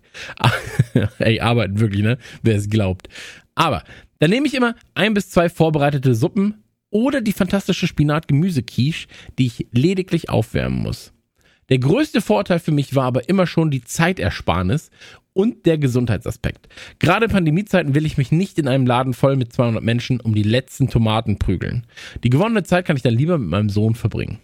Ey, 1.19 1.41
arbeiten 1.41 1.81
wirklich, 1.81 2.03
ne? 2.03 2.19
Wer 2.43 2.57
es 2.57 2.69
glaubt. 2.69 3.09
Aber 3.55 3.83
dann 4.19 4.31
nehme 4.31 4.47
ich 4.47 4.55
immer 4.55 4.75
ein 4.95 5.15
bis 5.15 5.31
zwei 5.31 5.49
vorbereitete 5.49 6.15
Suppen 6.15 6.63
oder 6.91 7.23
die 7.23 7.33
fantastische 7.33 7.87
Spinat-Gemüse-Quiche, 7.87 9.09
die 9.39 9.47
ich 9.47 9.67
lediglich 9.73 10.29
aufwärmen 10.29 10.81
muss. 10.81 11.13
Der 11.69 11.79
größte 11.79 12.21
Vorteil 12.21 12.61
für 12.61 12.71
mich 12.71 12.95
war 12.95 13.05
aber 13.05 13.29
immer 13.29 13.47
schon 13.47 13.71
die 13.71 13.83
Zeitersparnis 13.83 14.91
und 15.33 15.67
der 15.67 15.79
Gesundheitsaspekt. 15.79 16.69
Gerade 16.99 17.27
in 17.27 17.33
Pandemiezeiten 17.33 17.95
will 17.95 18.07
ich 18.07 18.19
mich 18.19 18.33
nicht 18.33 18.59
in 18.59 18.69
einem 18.69 18.87
Laden 18.87 19.15
voll 19.15 19.37
mit 19.37 19.53
200 19.53 19.83
Menschen 19.83 20.21
um 20.21 20.35
die 20.35 20.43
letzten 20.43 20.89
Tomaten 20.89 21.39
prügeln. 21.39 21.87
Die 22.23 22.31
gewonnene 22.31 22.63
Zeit 22.63 22.87
kann 22.87 22.97
ich 22.97 23.03
dann 23.03 23.15
lieber 23.15 23.37
mit 23.37 23.49
meinem 23.49 23.69
Sohn 23.69 23.95
verbringen. 23.95 24.39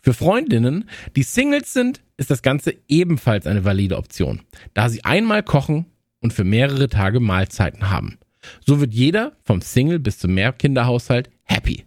Für 0.00 0.14
Freundinnen, 0.14 0.88
die 1.16 1.22
Singles 1.22 1.72
sind, 1.72 2.00
ist 2.16 2.30
das 2.30 2.42
Ganze 2.42 2.74
ebenfalls 2.88 3.46
eine 3.46 3.64
valide 3.64 3.96
Option, 3.96 4.40
da 4.72 4.88
sie 4.88 5.04
einmal 5.04 5.42
kochen 5.42 5.86
und 6.20 6.32
für 6.32 6.44
mehrere 6.44 6.88
Tage 6.88 7.20
Mahlzeiten 7.20 7.90
haben. 7.90 8.18
So 8.64 8.80
wird 8.80 8.94
jeder, 8.94 9.32
vom 9.42 9.60
Single 9.60 9.98
bis 9.98 10.18
zum 10.18 10.34
Mehrkinderhaushalt, 10.34 11.30
happy. 11.44 11.84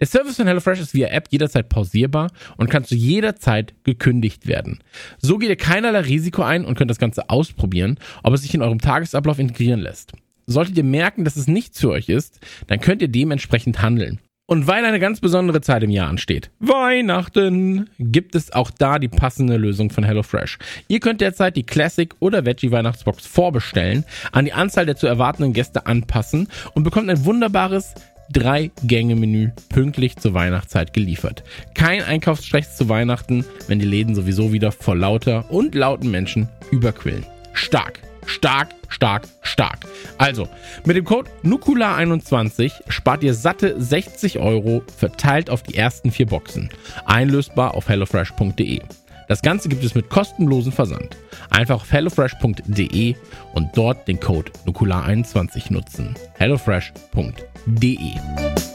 Der 0.00 0.06
Service 0.06 0.36
von 0.36 0.46
HelloFresh 0.46 0.80
ist 0.80 0.94
via 0.94 1.08
App 1.08 1.26
jederzeit 1.30 1.68
pausierbar 1.68 2.30
und 2.56 2.70
kann 2.70 2.84
zu 2.84 2.94
jeder 2.94 3.34
Zeit 3.34 3.74
gekündigt 3.82 4.46
werden. 4.46 4.78
So 5.18 5.38
geht 5.38 5.48
ihr 5.48 5.56
keinerlei 5.56 6.00
Risiko 6.00 6.42
ein 6.42 6.64
und 6.64 6.78
könnt 6.78 6.90
das 6.90 7.00
Ganze 7.00 7.28
ausprobieren, 7.30 7.98
ob 8.22 8.32
es 8.34 8.42
sich 8.42 8.54
in 8.54 8.62
eurem 8.62 8.80
Tagesablauf 8.80 9.40
integrieren 9.40 9.80
lässt. 9.80 10.12
Solltet 10.46 10.76
ihr 10.76 10.84
merken, 10.84 11.24
dass 11.24 11.36
es 11.36 11.48
nichts 11.48 11.80
für 11.80 11.90
euch 11.90 12.08
ist, 12.08 12.40
dann 12.68 12.80
könnt 12.80 13.02
ihr 13.02 13.08
dementsprechend 13.08 13.82
handeln. 13.82 14.20
Und 14.50 14.66
weil 14.66 14.82
eine 14.86 14.98
ganz 14.98 15.20
besondere 15.20 15.60
Zeit 15.60 15.82
im 15.82 15.90
Jahr 15.90 16.08
ansteht, 16.08 16.50
Weihnachten, 16.58 17.90
gibt 17.98 18.34
es 18.34 18.50
auch 18.50 18.70
da 18.70 18.98
die 18.98 19.08
passende 19.08 19.58
Lösung 19.58 19.90
von 19.90 20.04
HelloFresh. 20.04 20.56
Ihr 20.88 21.00
könnt 21.00 21.20
derzeit 21.20 21.54
die 21.54 21.64
Classic 21.64 22.14
oder 22.18 22.46
Veggie 22.46 22.70
Weihnachtsbox 22.70 23.26
vorbestellen, 23.26 24.06
an 24.32 24.46
die 24.46 24.54
Anzahl 24.54 24.86
der 24.86 24.96
zu 24.96 25.06
erwartenden 25.06 25.52
Gäste 25.52 25.84
anpassen 25.84 26.48
und 26.72 26.82
bekommt 26.82 27.10
ein 27.10 27.26
wunderbares 27.26 27.92
Drei-Gänge-Menü 28.32 29.50
pünktlich 29.68 30.16
zur 30.16 30.32
Weihnachtszeit 30.32 30.94
geliefert. 30.94 31.44
Kein 31.74 32.02
Einkaufsstress 32.02 32.74
zu 32.74 32.88
Weihnachten, 32.88 33.44
wenn 33.66 33.80
die 33.80 33.86
Läden 33.86 34.14
sowieso 34.14 34.50
wieder 34.50 34.72
vor 34.72 34.96
lauter 34.96 35.50
und 35.50 35.74
lauten 35.74 36.10
Menschen 36.10 36.48
überquillen. 36.70 37.26
Stark! 37.52 38.07
Stark, 38.28 38.68
stark, 38.88 39.26
stark. 39.42 39.86
Also, 40.18 40.48
mit 40.84 40.96
dem 40.96 41.04
Code 41.04 41.30
NUKULA21 41.42 42.72
spart 42.88 43.22
ihr 43.22 43.34
satte 43.34 43.80
60 43.80 44.38
Euro 44.38 44.82
verteilt 44.96 45.50
auf 45.50 45.62
die 45.62 45.76
ersten 45.76 46.10
vier 46.10 46.26
Boxen. 46.26 46.70
Einlösbar 47.06 47.74
auf 47.74 47.88
hellofresh.de. 47.88 48.80
Das 49.28 49.42
Ganze 49.42 49.68
gibt 49.68 49.84
es 49.84 49.94
mit 49.94 50.08
kostenlosen 50.08 50.72
Versand. 50.72 51.16
Einfach 51.50 51.76
auf 51.76 51.92
hellofresh.de 51.92 53.14
und 53.54 53.68
dort 53.74 54.08
den 54.08 54.20
Code 54.20 54.50
NUKULA21 54.66 55.72
nutzen. 55.72 56.14
hellofresh.de 56.38 58.67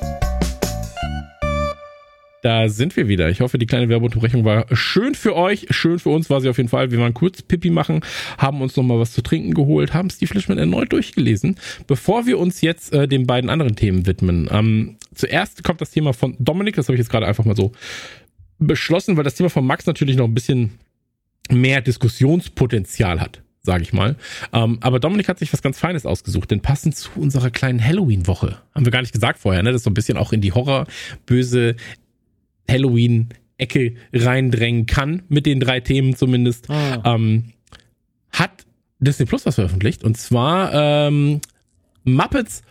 da 2.44 2.68
sind 2.68 2.96
wir 2.98 3.08
wieder. 3.08 3.30
Ich 3.30 3.40
hoffe, 3.40 3.58
die 3.58 3.66
kleine 3.66 3.88
Werbeunterbrechung 3.88 4.44
war 4.44 4.66
schön 4.76 5.16
für 5.16 5.34
euch. 5.36 5.68
Schön 5.70 5.98
für 5.98 6.10
uns 6.10 6.30
war 6.30 6.42
sie 6.42 6.50
auf 6.50 6.58
jeden 6.58 6.68
Fall. 6.68 6.92
Wir 6.92 7.00
waren 7.00 7.14
kurz 7.14 7.42
Pipi 7.42 7.70
machen, 7.70 8.02
haben 8.38 8.62
uns 8.62 8.76
nochmal 8.76 9.00
was 9.00 9.14
zu 9.14 9.22
trinken 9.22 9.54
geholt, 9.54 9.94
haben 9.94 10.10
Steve 10.10 10.28
Flishman 10.28 10.58
erneut 10.58 10.92
durchgelesen. 10.92 11.56
Bevor 11.88 12.26
wir 12.26 12.38
uns 12.38 12.60
jetzt 12.60 12.92
äh, 12.92 13.08
den 13.08 13.26
beiden 13.26 13.50
anderen 13.50 13.78
Themen 13.78 14.06
widmen. 14.06 14.50
Ähm, 14.52 14.98
zuerst 15.16 15.64
kommt 15.64 15.80
das 15.80 15.92
Thema 15.92 16.12
von 16.12 16.36
Dominik. 16.38 16.76
Das 16.76 16.90
habe 16.90 16.96
ich 16.96 17.00
jetzt 17.00 17.10
gerade 17.10 17.26
einfach 17.26 17.46
mal 17.46 17.56
so 17.56 17.72
beschlossen, 18.60 19.16
weil 19.16 19.24
das 19.24 19.36
Thema 19.36 19.50
von 19.50 19.66
Max 19.66 19.86
natürlich 19.86 20.18
noch 20.18 20.26
ein 20.26 20.34
bisschen 20.34 20.72
mehr 21.50 21.80
Diskussionspotenzial 21.80 23.22
hat 23.22 23.42
sage 23.66 23.84
ich 23.84 23.94
mal. 23.94 24.18
Ähm, 24.52 24.78
aber 24.82 25.00
Dominik 25.00 25.30
hat 25.30 25.40
sich 25.40 25.54
was 25.54 25.62
ganz 25.62 25.80
Feines 25.80 26.06
ausgesucht, 26.06 26.52
denn 26.52 26.60
passend 26.60 26.98
zu 26.98 27.10
unserer 27.16 27.50
kleinen 27.50 27.84
Halloween-Woche, 27.84 28.58
haben 28.76 28.86
wir 28.86 28.92
gar 28.92 29.00
nicht 29.02 29.14
gesagt 29.14 29.40
vorher, 29.40 29.64
ne? 29.64 29.72
Das 29.72 29.80
ist 29.80 29.86
so 29.86 29.90
ein 29.90 29.94
bisschen 29.94 30.18
auch 30.18 30.34
in 30.34 30.42
die 30.42 30.52
Horror-böse 30.52 31.78
Halloween-Ecke 32.70 33.96
reindrängen 34.14 34.86
kann, 34.86 35.24
mit 35.30 35.46
den 35.46 35.60
drei 35.60 35.80
Themen 35.80 36.16
zumindest, 36.16 36.70
ah. 36.70 37.02
ähm, 37.16 37.54
hat 38.32 38.66
Disney 39.00 39.26
Plus 39.26 39.46
was 39.46 39.56
veröffentlicht. 39.56 40.04
Und 40.04 40.18
zwar 40.18 40.74
ähm, 40.74 41.42
Muppets 42.04 42.64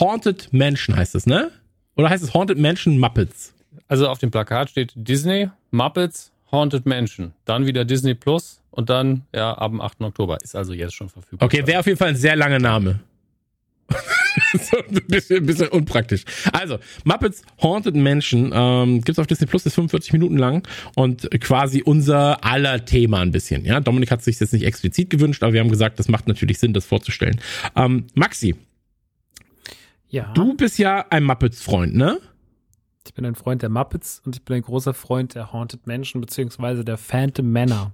Haunted 0.00 0.52
Mansion 0.52 0.96
heißt 0.96 1.14
es, 1.14 1.26
ne? 1.26 1.50
Oder 1.96 2.10
heißt 2.10 2.24
es 2.24 2.34
Haunted 2.34 2.58
Mansion 2.58 2.98
Muppets? 2.98 3.54
Also 3.88 4.08
auf 4.08 4.18
dem 4.18 4.30
Plakat 4.30 4.70
steht 4.70 4.92
Disney, 4.94 5.50
Muppets, 5.70 6.32
Haunted 6.50 6.86
Mansion. 6.86 7.32
Dann 7.44 7.66
wieder 7.66 7.84
Disney 7.84 8.14
Plus 8.14 8.60
und 8.70 8.88
dann, 8.90 9.22
ja, 9.32 9.52
ab 9.52 9.70
dem 9.70 9.80
8. 9.80 10.00
Oktober. 10.00 10.38
Ist 10.42 10.56
also 10.56 10.72
jetzt 10.72 10.94
schon 10.94 11.08
verfügbar. 11.08 11.46
Okay, 11.46 11.66
wäre 11.66 11.80
auf 11.80 11.86
jeden 11.86 11.98
Fall 11.98 12.08
ein 12.08 12.16
sehr 12.16 12.36
langer 12.36 12.58
Name. 12.58 13.00
so 14.60 14.78
ein 14.78 15.06
bisschen, 15.06 15.38
ein 15.38 15.46
bisschen 15.46 15.68
unpraktisch. 15.68 16.24
Also, 16.52 16.78
Muppets 17.04 17.42
Haunted 17.62 17.94
Mansion 17.94 18.50
ähm, 18.54 19.00
gibt's 19.02 19.18
auf 19.18 19.26
Disney 19.26 19.46
Plus, 19.46 19.66
ist 19.66 19.74
45 19.74 20.12
Minuten 20.12 20.36
lang 20.36 20.66
und 20.94 21.30
quasi 21.40 21.82
unser 21.82 22.44
aller 22.44 22.84
Thema 22.84 23.20
ein 23.20 23.30
bisschen. 23.30 23.64
Ja, 23.64 23.80
Dominik 23.80 24.10
hat 24.10 24.22
sich 24.22 24.38
jetzt 24.40 24.52
nicht 24.52 24.64
explizit 24.64 25.10
gewünscht, 25.10 25.42
aber 25.42 25.52
wir 25.52 25.60
haben 25.60 25.70
gesagt, 25.70 25.98
das 25.98 26.08
macht 26.08 26.28
natürlich 26.28 26.58
Sinn, 26.58 26.72
das 26.72 26.86
vorzustellen. 26.86 27.40
Ähm, 27.76 28.06
Maxi, 28.14 28.56
ja. 30.08 30.32
du 30.34 30.54
bist 30.54 30.78
ja 30.78 31.04
ein 31.10 31.24
Muppets-Freund, 31.24 31.94
ne? 31.94 32.18
Ich 33.06 33.12
bin 33.12 33.26
ein 33.26 33.34
Freund 33.34 33.62
der 33.62 33.68
Muppets 33.68 34.22
und 34.24 34.36
ich 34.36 34.44
bin 34.44 34.56
ein 34.56 34.62
großer 34.62 34.94
Freund 34.94 35.34
der 35.34 35.52
Haunted 35.52 35.86
Mansion 35.86 36.20
beziehungsweise 36.20 36.84
der 36.84 36.96
Phantom 36.96 37.50
Manor. 37.52 37.92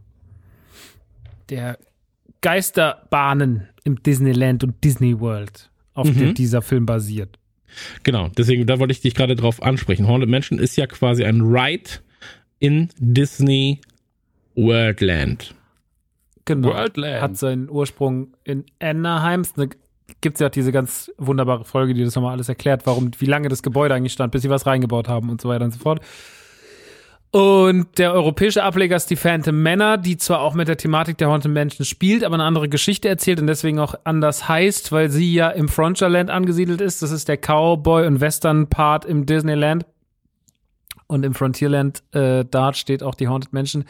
Der 1.48 1.78
Geisterbahnen 2.42 3.68
im 3.84 4.02
Disneyland 4.02 4.62
und 4.62 4.82
Disney 4.84 5.18
World 5.18 5.70
auf 6.00 6.08
mhm. 6.08 6.18
der 6.18 6.32
dieser 6.32 6.62
Film 6.62 6.86
basiert. 6.86 7.38
Genau, 8.02 8.28
deswegen, 8.36 8.66
da 8.66 8.78
wollte 8.78 8.92
ich 8.92 9.00
dich 9.00 9.14
gerade 9.14 9.36
drauf 9.36 9.62
ansprechen. 9.62 10.08
Haunted 10.08 10.28
Mansion 10.28 10.58
ist 10.58 10.76
ja 10.76 10.86
quasi 10.86 11.24
ein 11.24 11.40
Ride 11.40 11.90
in 12.58 12.88
Disney 12.98 13.80
Worldland. 14.54 15.54
Genau. 16.44 16.68
Worldland. 16.68 17.22
Hat 17.22 17.36
seinen 17.36 17.70
Ursprung 17.70 18.34
in 18.44 18.64
Anaheim. 18.80 19.44
Da 19.56 19.66
gibt 20.20 20.36
es 20.36 20.40
ja 20.40 20.48
diese 20.48 20.72
ganz 20.72 21.10
wunderbare 21.16 21.64
Folge, 21.64 21.94
die 21.94 22.04
das 22.04 22.14
nochmal 22.14 22.32
alles 22.32 22.48
erklärt, 22.48 22.86
warum, 22.86 23.10
wie 23.18 23.26
lange 23.26 23.48
das 23.48 23.62
Gebäude 23.62 23.94
eigentlich 23.94 24.12
stand, 24.12 24.32
bis 24.32 24.42
sie 24.42 24.50
was 24.50 24.66
reingebaut 24.66 25.08
haben 25.08 25.30
und 25.30 25.40
so 25.40 25.48
weiter 25.48 25.64
und 25.64 25.72
so 25.72 25.78
fort. 25.78 26.00
Und 27.32 27.98
der 27.98 28.12
europäische 28.12 28.64
Ableger 28.64 28.96
ist 28.96 29.08
die 29.08 29.16
Phantom 29.16 29.62
Manor, 29.62 29.98
die 29.98 30.16
zwar 30.16 30.40
auch 30.40 30.54
mit 30.54 30.66
der 30.66 30.76
Thematik 30.76 31.16
der 31.18 31.28
Haunted 31.28 31.52
Mansion 31.52 31.84
spielt, 31.84 32.24
aber 32.24 32.34
eine 32.34 32.42
andere 32.44 32.68
Geschichte 32.68 33.08
erzählt 33.08 33.40
und 33.40 33.46
deswegen 33.46 33.78
auch 33.78 33.94
anders 34.02 34.48
heißt, 34.48 34.90
weil 34.90 35.10
sie 35.10 35.32
ja 35.32 35.48
im 35.50 35.68
Frontierland 35.68 36.28
angesiedelt 36.28 36.80
ist. 36.80 37.02
Das 37.02 37.12
ist 37.12 37.28
der 37.28 37.36
Cowboy- 37.36 38.06
und 38.06 38.20
Western-Part 38.20 39.04
im 39.04 39.26
Disneyland. 39.26 39.86
Und 41.06 41.24
im 41.24 41.34
Frontierland, 41.34 42.02
äh, 42.12 42.44
da 42.48 42.72
steht 42.74 43.02
auch 43.02 43.14
die 43.14 43.28
Haunted 43.28 43.52
Mansion, 43.52 43.84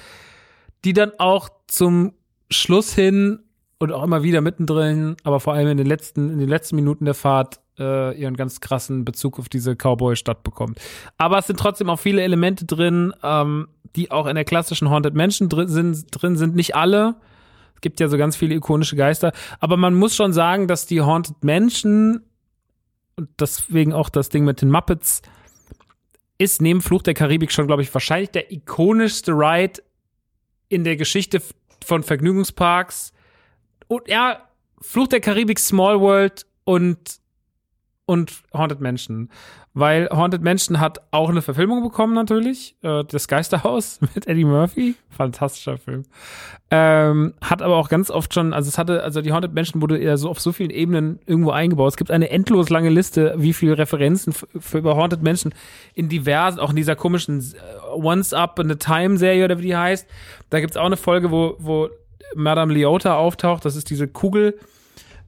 die 0.85 0.93
dann 0.93 1.13
auch 1.19 1.49
zum 1.67 2.13
Schluss 2.51 2.95
hin 2.95 3.41
und 3.81 3.93
auch 3.93 4.05
immer 4.05 4.23
wieder 4.23 4.43
mittendrin, 4.43 5.17
aber 5.25 5.41
vor 5.41 5.55
allem 5.55 5.69
in 5.69 5.79
den 5.79 5.87
letzten, 5.87 6.31
in 6.31 6.39
den 6.39 6.49
letzten 6.49 6.77
Minuten 6.77 7.07
der 7.07 7.15
Fahrt 7.15 7.61
äh, 7.79 8.17
ihren 8.21 8.37
ganz 8.37 8.61
krassen 8.61 9.07
Bezug 9.07 9.39
auf 9.39 9.49
diese 9.49 9.75
Cowboy-Stadt 9.75 10.45
bekommt. 10.45 10.79
Aber 11.17 11.39
es 11.39 11.47
sind 11.47 11.59
trotzdem 11.59 11.89
auch 11.89 11.99
viele 11.99 12.23
Elemente 12.23 12.67
drin, 12.67 13.15
ähm, 13.23 13.69
die 13.97 14.11
auch 14.11 14.27
in 14.27 14.35
der 14.35 14.45
klassischen 14.45 14.91
Haunted 14.91 15.15
Mansion 15.15 15.49
drin 15.49 15.69
sind, 15.69 16.07
drin 16.11 16.37
sind. 16.37 16.55
Nicht 16.55 16.77
alle. 16.77 17.17
Es 17.75 17.81
gibt 17.81 18.01
ja 18.01 18.09
so 18.09 18.19
ganz 18.19 18.37
viele 18.37 18.55
ikonische 18.55 18.97
Geister. 18.97 19.33
Aber 19.61 19.79
man 19.79 19.95
muss 19.95 20.15
schon 20.15 20.35
sagen, 20.35 20.69
dass 20.69 20.85
die 20.85 21.01
Haunted 21.01 21.43
Mansion 21.43 22.21
und 23.17 23.31
deswegen 23.41 23.95
auch 23.95 24.11
das 24.11 24.29
Ding 24.29 24.45
mit 24.45 24.61
den 24.61 24.71
Muppets 24.71 25.23
ist 26.37 26.61
neben 26.61 26.83
Fluch 26.83 27.03
der 27.03 27.15
Karibik 27.15 27.51
schon, 27.51 27.67
glaube 27.67 27.83
ich, 27.83 27.93
wahrscheinlich 27.93 28.31
der 28.31 28.53
ikonischste 28.53 29.33
Ride 29.33 29.83
in 30.69 30.85
der 30.85 30.97
Geschichte 30.97 31.43
von 31.83 32.03
Vergnügungsparks. 32.03 33.13
Und 33.91 34.07
ja, 34.07 34.39
Fluch 34.81 35.09
der 35.09 35.21
Karibik, 35.21 35.59
Small 35.59 36.01
World 36.01 36.47
und 36.63 37.19
und 38.07 38.43
Haunted 38.53 38.81
Mansion. 38.81 39.31
Weil 39.73 40.09
Haunted 40.11 40.43
Mansion 40.43 40.81
hat 40.81 41.01
auch 41.13 41.29
eine 41.29 41.43
Verfilmung 41.43 41.83
bekommen, 41.83 42.15
natürlich. 42.15 42.77
Äh, 42.83 43.05
das 43.05 43.27
Geisterhaus 43.27 44.01
mit 44.15 44.27
Eddie 44.29 44.45
Murphy. 44.45 44.95
Fantastischer 45.09 45.77
Film. 45.79 46.05
Ähm, 46.71 47.35
hat 47.41 47.63
aber 47.63 47.77
auch 47.77 47.89
ganz 47.89 48.11
oft 48.11 48.33
schon, 48.33 48.53
also 48.53 48.69
es 48.69 48.79
hatte, 48.79 49.03
also 49.03 49.23
die 49.23 49.33
Haunted 49.33 49.55
Mansion 49.55 49.83
wurde 49.83 49.99
eher 49.99 50.19
so 50.19 50.29
auf 50.29 50.41
so 50.41 50.53
vielen 50.53 50.71
Ebenen 50.71 51.19
irgendwo 51.27 51.51
eingebaut. 51.51 51.93
Es 51.93 51.97
gibt 51.97 52.13
eine 52.13 52.31
endlos 52.31 52.69
lange 52.69 52.91
Liste, 52.91 53.35
wie 53.39 53.53
viele 53.53 53.77
Referenzen 53.77 54.33
für 54.33 54.79
über 54.79 54.97
Haunted 54.97 55.23
Mansion 55.23 55.53
in 55.95 56.09
diversen, 56.09 56.61
auch 56.61 56.71
in 56.71 56.77
dieser 56.77 56.95
komischen 56.95 57.41
äh, 57.41 57.91
Once 57.93 58.33
Up 58.33 58.59
in 58.61 58.71
a 58.71 58.77
Time 58.77 59.19
Serie 59.19 59.45
oder 59.45 59.59
wie 59.59 59.67
die 59.67 59.77
heißt. 59.77 60.09
Da 60.51 60.61
gibt 60.61 60.73
es 60.73 60.77
auch 60.77 60.87
eine 60.87 60.97
Folge, 60.97 61.31
wo, 61.33 61.57
wo 61.59 61.91
Madame 62.35 62.73
Leota 62.73 63.17
auftaucht. 63.17 63.65
Das 63.65 63.77
ist 63.77 63.91
diese 63.91 64.09
Kugel, 64.09 64.59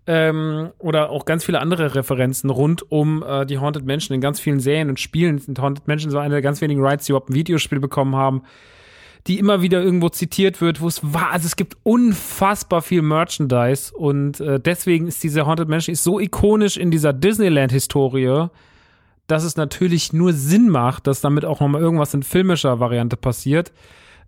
ähm, 0.06 0.70
oder 0.78 1.10
auch 1.10 1.24
ganz 1.24 1.44
viele 1.44 1.60
andere 1.60 1.94
Referenzen 1.94 2.50
rund 2.50 2.90
um 2.90 3.22
äh, 3.22 3.46
die 3.46 3.58
Haunted 3.58 3.86
Mansion 3.86 4.14
in 4.14 4.20
ganz 4.20 4.40
vielen 4.40 4.58
Serien 4.58 4.88
und 4.88 4.98
Spielen. 4.98 5.38
Sind 5.38 5.60
Haunted 5.60 5.86
Mansion 5.86 6.10
so 6.10 6.18
eine 6.18 6.34
der 6.34 6.42
ganz 6.42 6.60
wenigen 6.60 6.84
Rights, 6.84 7.06
die 7.06 7.12
überhaupt 7.12 7.30
ein 7.30 7.34
Videospiel 7.34 7.78
bekommen 7.78 8.16
haben, 8.16 8.42
die 9.28 9.38
immer 9.38 9.62
wieder 9.62 9.80
irgendwo 9.80 10.08
zitiert 10.08 10.60
wird, 10.60 10.80
wo 10.80 10.88
es 10.88 11.00
war. 11.14 11.30
Also 11.30 11.46
es 11.46 11.54
gibt 11.54 11.76
unfassbar 11.84 12.82
viel 12.82 13.02
Merchandise 13.02 13.94
und 13.94 14.40
äh, 14.40 14.58
deswegen 14.58 15.06
ist 15.06 15.22
diese 15.22 15.46
Haunted 15.46 15.68
Mansion 15.68 15.92
ist 15.92 16.02
so 16.02 16.18
ikonisch 16.18 16.76
in 16.76 16.90
dieser 16.90 17.12
Disneyland-Historie, 17.12 18.48
dass 19.28 19.44
es 19.44 19.56
natürlich 19.56 20.12
nur 20.12 20.32
Sinn 20.32 20.68
macht, 20.68 21.06
dass 21.06 21.20
damit 21.20 21.44
auch 21.44 21.60
nochmal 21.60 21.80
irgendwas 21.80 22.12
in 22.12 22.24
filmischer 22.24 22.80
Variante 22.80 23.16
passiert. 23.16 23.72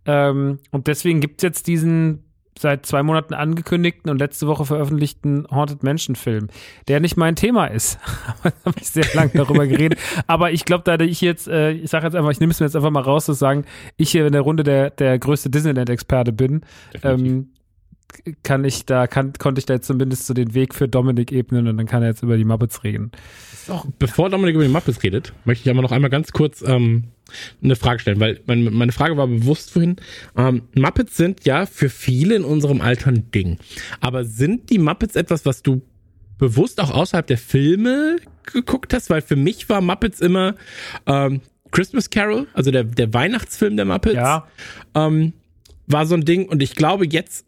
Ähm, 0.07 0.61
und 0.71 0.87
deswegen 0.87 1.19
gibt 1.19 1.41
es 1.41 1.43
jetzt 1.43 1.67
diesen 1.67 2.23
seit 2.59 2.87
zwei 2.87 3.03
Monaten 3.03 3.35
angekündigten 3.35 4.11
und 4.11 4.19
letzte 4.19 4.47
Woche 4.47 4.65
veröffentlichten 4.65 5.47
Haunted 5.51 5.83
Mansion 5.83 6.17
Film, 6.17 6.49
der 6.89 7.01
nicht 7.01 7.17
mein 7.17 7.37
Thema 7.37 7.67
ist. 7.67 7.99
da 8.43 8.53
habe 8.65 8.79
ich 8.81 8.89
sehr 8.89 9.07
lange 9.15 9.31
darüber 9.35 9.67
geredet. 9.67 9.99
Aber 10.27 10.53
ich 10.53 10.65
glaube, 10.65 10.85
da 10.85 11.03
ich 11.05 11.21
jetzt, 11.21 11.49
äh, 11.49 11.73
ich 11.73 11.91
sage 11.91 12.07
jetzt 12.07 12.15
einfach, 12.15 12.31
ich 12.31 12.41
nehme 12.41 12.53
es 12.53 12.61
mir 12.61 12.67
jetzt 12.67 12.77
einfach 12.77 12.91
mal 12.91 13.03
raus, 13.03 13.25
zu 13.25 13.33
sagen, 13.33 13.65
ich 13.97 14.11
hier 14.11 14.27
in 14.27 14.33
der 14.33 14.43
Runde 14.43 14.63
der, 14.63 14.91
der 14.91 15.19
größte 15.19 15.51
Disneyland-Experte 15.51 16.33
bin, 16.33 16.63
ähm, 17.03 17.49
kann 18.43 18.65
ich 18.65 18.87
da, 18.87 19.07
kann, 19.07 19.33
konnte 19.35 19.59
ich 19.59 19.67
da 19.67 19.75
jetzt 19.75 19.87
zumindest 19.87 20.27
so 20.27 20.35
den 20.35 20.55
Weg 20.55 20.75
für 20.75 20.89
Dominik 20.89 21.33
ebnen 21.33 21.69
und 21.69 21.77
dann 21.77 21.87
kann 21.87 22.03
er 22.03 22.09
jetzt 22.11 22.23
über 22.23 22.37
die 22.37 22.45
Muppets 22.45 22.85
reden. 22.85 23.11
Auch, 23.69 23.87
bevor 23.99 24.31
Dominik 24.31 24.55
über 24.55 24.65
die 24.65 24.71
Muppets 24.71 25.03
redet, 25.03 25.33
möchte 25.45 25.69
ich 25.69 25.71
aber 25.71 25.83
noch 25.83 25.93
einmal 25.93 26.11
ganz 26.11 26.33
kurz 26.33 26.63
ähm, 26.63 27.05
eine 27.63 27.77
Frage 27.77 28.01
stellen, 28.01 28.21
weil 28.21 28.41
meine, 28.47 28.71
meine 28.71 28.93
Frage 28.93 29.17
war 29.17 29.27
bewusst 29.27 29.71
vorhin. 29.71 29.97
Ähm, 30.37 30.63
Muppets 30.75 31.17
sind 31.17 31.45
ja 31.45 31.67
für 31.67 31.89
viele 31.89 32.37
in 32.37 32.45
unserem 32.45 32.81
Alter 32.81 33.09
ein 33.09 33.31
Ding. 33.31 33.59
Aber 34.01 34.25
sind 34.25 34.71
die 34.71 34.79
Muppets 34.79 35.17
etwas, 35.17 35.45
was 35.45 35.63
du 35.63 35.83
bewusst 36.39 36.81
auch 36.81 36.91
außerhalb 36.91 37.27
der 37.27 37.39
Filme 37.39 38.17
geguckt 38.53 38.93
hast? 38.95 39.11
Weil 39.11 39.23
für 39.23 39.37
mich 39.37 39.69
war 39.69 39.81
Muppets 39.81 40.21
immer 40.21 40.55
ähm, 41.07 41.41
Christmas 41.71 42.11
Carol, 42.11 42.47
also 42.55 42.71
der, 42.71 42.85
der 42.85 43.13
Weihnachtsfilm 43.13 43.77
der 43.77 43.87
Muppets. 43.87 44.15
Ja. 44.15 44.47
Ähm, 44.95 45.33
war 45.87 46.07
so 46.07 46.15
ein 46.15 46.25
Ding 46.25 46.49
und 46.49 46.63
ich 46.63 46.77
glaube 46.77 47.07
jetzt 47.07 47.47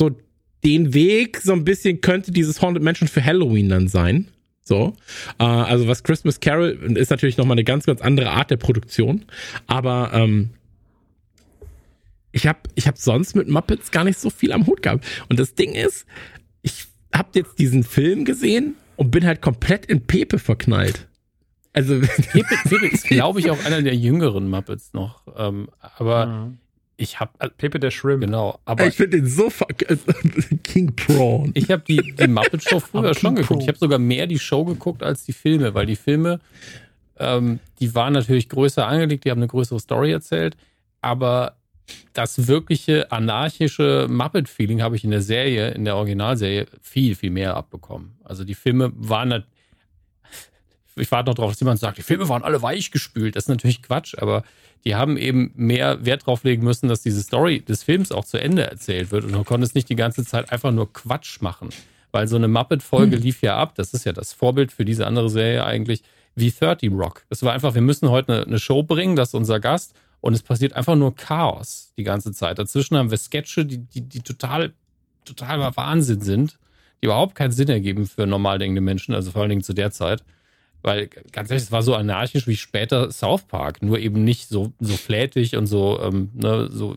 so 0.00 0.16
den 0.64 0.94
Weg 0.94 1.38
so 1.42 1.52
ein 1.52 1.64
bisschen 1.64 2.00
könnte 2.00 2.32
dieses 2.32 2.60
Haunted 2.62 2.82
Mansion 2.82 3.06
für 3.06 3.24
Halloween 3.24 3.68
dann 3.68 3.86
sein. 3.86 4.28
So. 4.62 4.94
Äh, 5.38 5.44
also 5.44 5.86
was 5.88 6.02
Christmas 6.02 6.40
Carol 6.40 6.70
ist 6.96 7.10
natürlich 7.10 7.36
nochmal 7.36 7.54
eine 7.54 7.64
ganz, 7.64 7.84
ganz 7.84 8.00
andere 8.00 8.30
Art 8.30 8.50
der 8.50 8.56
Produktion. 8.56 9.26
Aber 9.66 10.10
ähm, 10.14 10.50
ich 12.32 12.46
habe 12.46 12.60
ich 12.74 12.86
hab 12.86 12.96
sonst 12.96 13.36
mit 13.36 13.48
Muppets 13.48 13.90
gar 13.90 14.04
nicht 14.04 14.18
so 14.18 14.30
viel 14.30 14.52
am 14.52 14.66
Hut 14.66 14.82
gehabt. 14.82 15.04
Und 15.28 15.38
das 15.38 15.54
Ding 15.54 15.74
ist, 15.74 16.06
ich 16.62 16.86
hab 17.12 17.36
jetzt 17.36 17.58
diesen 17.58 17.82
Film 17.84 18.24
gesehen 18.24 18.74
und 18.96 19.10
bin 19.10 19.26
halt 19.26 19.42
komplett 19.42 19.86
in 19.86 20.06
Pepe 20.06 20.38
verknallt. 20.38 21.08
Also 21.72 22.00
Pepe, 22.32 22.56
Pepe 22.68 22.86
ist, 22.86 23.04
glaube 23.08 23.40
ich, 23.40 23.50
auch 23.50 23.64
einer 23.64 23.82
der 23.82 23.94
jüngeren 23.94 24.48
Muppets 24.48 24.92
noch. 24.94 25.26
Ähm, 25.36 25.68
aber 25.80 26.26
Mhm. 26.26 26.58
Ich 27.00 27.18
habe 27.18 27.32
Pepe 27.56 27.80
der 27.80 27.90
Shrimp. 27.90 28.20
genau, 28.20 28.58
aber 28.64 28.86
ich 28.86 28.94
finde 28.94 29.16
den 29.18 29.26
so 29.26 29.48
fuck 29.50 29.68
King 30.62 30.94
Prawn. 30.94 31.50
Ich 31.54 31.70
habe 31.70 31.82
die, 31.86 32.14
die 32.14 32.28
Muppet 32.28 32.62
Show 32.62 32.78
früher 32.80 33.14
schon 33.14 33.34
King 33.34 33.42
geguckt. 33.42 33.62
Ich 33.62 33.68
habe 33.68 33.78
sogar 33.78 33.98
mehr 33.98 34.26
die 34.26 34.38
Show 34.38 34.64
geguckt 34.64 35.02
als 35.02 35.24
die 35.24 35.32
Filme, 35.32 35.72
weil 35.74 35.86
die 35.86 35.96
Filme, 35.96 36.40
ähm, 37.18 37.58
die 37.80 37.94
waren 37.94 38.12
natürlich 38.12 38.48
größer 38.48 38.86
angelegt, 38.86 39.24
die 39.24 39.30
haben 39.30 39.38
eine 39.40 39.48
größere 39.48 39.80
Story 39.80 40.12
erzählt, 40.12 40.56
aber 41.00 41.56
das 42.12 42.46
wirkliche 42.46 43.10
anarchische 43.10 44.06
Muppet-Feeling 44.08 44.80
habe 44.82 44.94
ich 44.96 45.02
in 45.04 45.10
der 45.10 45.22
Serie, 45.22 45.70
in 45.70 45.84
der 45.84 45.96
Originalserie, 45.96 46.66
viel, 46.80 47.14
viel 47.16 47.30
mehr 47.30 47.56
abbekommen. 47.56 48.16
Also 48.22 48.44
die 48.44 48.54
Filme 48.54 48.92
waren 48.94 49.28
nat- 49.30 49.46
ich 50.96 51.10
warte 51.10 51.30
noch 51.30 51.34
drauf, 51.34 51.50
dass 51.50 51.60
jemand 51.60 51.80
sagt, 51.80 51.98
die 51.98 52.02
Filme 52.02 52.28
waren 52.28 52.42
alle 52.42 52.62
weichgespült. 52.62 53.36
Das 53.36 53.44
ist 53.44 53.48
natürlich 53.48 53.82
Quatsch, 53.82 54.14
aber 54.18 54.42
die 54.84 54.94
haben 54.94 55.16
eben 55.16 55.52
mehr 55.54 56.04
Wert 56.04 56.26
drauf 56.26 56.44
legen 56.44 56.64
müssen, 56.64 56.88
dass 56.88 57.02
diese 57.02 57.22
Story 57.22 57.60
des 57.60 57.82
Films 57.82 58.12
auch 58.12 58.24
zu 58.24 58.38
Ende 58.38 58.68
erzählt 58.68 59.10
wird. 59.10 59.24
Und 59.24 59.32
du 59.32 59.44
konntest 59.44 59.74
nicht 59.74 59.88
die 59.88 59.96
ganze 59.96 60.24
Zeit 60.24 60.50
einfach 60.52 60.72
nur 60.72 60.92
Quatsch 60.92 61.40
machen. 61.40 61.68
Weil 62.12 62.26
so 62.26 62.36
eine 62.36 62.48
Muppet-Folge 62.48 63.16
lief 63.16 63.42
ja 63.42 63.56
ab, 63.56 63.74
das 63.76 63.92
ist 63.92 64.04
ja 64.04 64.12
das 64.12 64.32
Vorbild 64.32 64.72
für 64.72 64.84
diese 64.84 65.06
andere 65.06 65.30
Serie 65.30 65.64
eigentlich, 65.64 66.02
wie 66.34 66.50
30 66.50 66.90
Rock. 66.92 67.24
Das 67.28 67.42
war 67.42 67.52
einfach, 67.52 67.74
wir 67.74 67.82
müssen 67.82 68.08
heute 68.08 68.32
eine, 68.32 68.46
eine 68.46 68.58
Show 68.58 68.82
bringen, 68.82 69.16
das 69.16 69.28
ist 69.28 69.34
unser 69.34 69.60
Gast. 69.60 69.94
Und 70.20 70.34
es 70.34 70.42
passiert 70.42 70.74
einfach 70.74 70.96
nur 70.96 71.14
Chaos 71.14 71.92
die 71.96 72.02
ganze 72.02 72.32
Zeit. 72.32 72.58
Dazwischen 72.58 72.96
haben 72.96 73.10
wir 73.10 73.16
Sketche, 73.16 73.64
die, 73.64 73.78
die, 73.78 74.02
die 74.02 74.20
total, 74.20 74.72
total 75.24 75.74
Wahnsinn 75.76 76.20
sind, 76.20 76.58
die 77.00 77.06
überhaupt 77.06 77.34
keinen 77.34 77.52
Sinn 77.52 77.68
ergeben 77.68 78.06
für 78.06 78.26
normal 78.26 78.58
denkende 78.58 78.82
Menschen, 78.82 79.14
also 79.14 79.30
vor 79.30 79.42
allen 79.42 79.50
Dingen 79.50 79.62
zu 79.62 79.72
der 79.72 79.90
Zeit. 79.92 80.22
Weil 80.82 81.08
ganz 81.08 81.50
ehrlich, 81.50 81.64
es 81.64 81.72
war 81.72 81.82
so 81.82 81.94
anarchisch 81.94 82.46
wie 82.46 82.56
später 82.56 83.10
South 83.10 83.42
Park, 83.42 83.82
nur 83.82 83.98
eben 83.98 84.24
nicht 84.24 84.48
so, 84.48 84.72
so 84.80 84.96
flätig 84.96 85.56
und 85.56 85.66
so, 85.66 86.00
ähm, 86.00 86.30
ne, 86.34 86.68
so, 86.70 86.96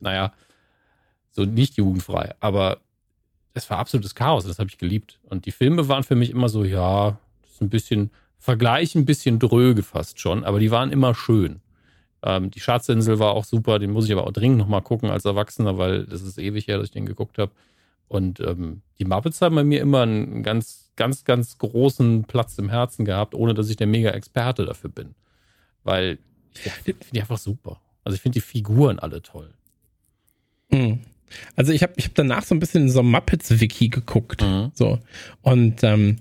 naja, 0.00 0.32
so 1.30 1.44
nicht 1.44 1.76
jugendfrei. 1.76 2.34
Aber 2.40 2.78
es 3.54 3.68
war 3.70 3.78
absolutes 3.78 4.14
Chaos, 4.14 4.44
das 4.44 4.58
habe 4.58 4.68
ich 4.68 4.78
geliebt. 4.78 5.18
Und 5.24 5.46
die 5.46 5.52
Filme 5.52 5.88
waren 5.88 6.04
für 6.04 6.14
mich 6.14 6.30
immer 6.30 6.48
so, 6.48 6.64
ja, 6.64 7.18
das 7.42 7.52
ist 7.52 7.60
ein 7.62 7.70
bisschen, 7.70 8.10
Vergleich 8.42 8.96
ein 8.96 9.04
bisschen 9.04 9.38
dröge 9.38 9.84
fast 9.84 10.18
schon, 10.18 10.42
aber 10.42 10.58
die 10.58 10.72
waren 10.72 10.90
immer 10.90 11.14
schön. 11.14 11.60
Ähm, 12.24 12.50
die 12.50 12.58
Schatzinsel 12.58 13.20
war 13.20 13.34
auch 13.34 13.44
super, 13.44 13.78
den 13.78 13.92
muss 13.92 14.06
ich 14.06 14.12
aber 14.12 14.26
auch 14.26 14.32
dringend 14.32 14.58
nochmal 14.58 14.82
gucken 14.82 15.10
als 15.10 15.24
Erwachsener, 15.24 15.78
weil 15.78 16.06
das 16.06 16.22
ist 16.22 16.38
ewig 16.38 16.66
her, 16.66 16.78
dass 16.78 16.86
ich 16.86 16.90
den 16.90 17.06
geguckt 17.06 17.38
habe. 17.38 17.52
Und 18.08 18.40
ähm, 18.40 18.82
die 18.98 19.04
Muppets 19.04 19.40
haben 19.40 19.56
bei 19.56 19.64
mir 19.64 19.80
immer 19.80 20.02
einen 20.02 20.42
ganz, 20.42 20.92
ganz, 20.96 21.24
ganz 21.24 21.58
großen 21.58 22.24
Platz 22.24 22.58
im 22.58 22.68
Herzen 22.68 23.04
gehabt, 23.04 23.34
ohne 23.34 23.54
dass 23.54 23.70
ich 23.70 23.76
der 23.76 23.86
Mega-Experte 23.86 24.64
dafür 24.64 24.90
bin. 24.90 25.14
Weil 25.84 26.18
ich 26.54 26.70
finde 26.70 27.04
die 27.12 27.20
einfach 27.20 27.38
super. 27.38 27.80
Also 28.04 28.16
ich 28.16 28.22
finde 28.22 28.34
die 28.34 28.44
Figuren 28.44 28.98
alle 28.98 29.22
toll. 29.22 29.50
Mhm. 30.70 31.00
Also 31.56 31.72
ich 31.72 31.82
habe 31.82 31.94
ich 31.96 32.06
hab 32.06 32.14
danach 32.14 32.44
so 32.44 32.54
ein 32.54 32.58
bisschen 32.58 32.82
in 32.82 32.90
so 32.90 33.00
ein 33.00 33.10
Muppets-Wiki 33.10 33.88
geguckt. 33.88 34.42
Mhm. 34.42 34.70
So. 34.74 34.98
Und 35.40 35.82
ähm, 35.82 36.18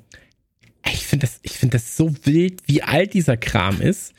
ich 0.85 1.05
finde 1.05 1.27
das, 1.27 1.39
ich 1.43 1.57
finde 1.57 1.73
das 1.77 1.97
so 1.97 2.13
wild, 2.25 2.61
wie 2.67 2.81
alt 2.81 3.13
dieser 3.13 3.37
Kram 3.37 3.81
ist. 3.81 4.13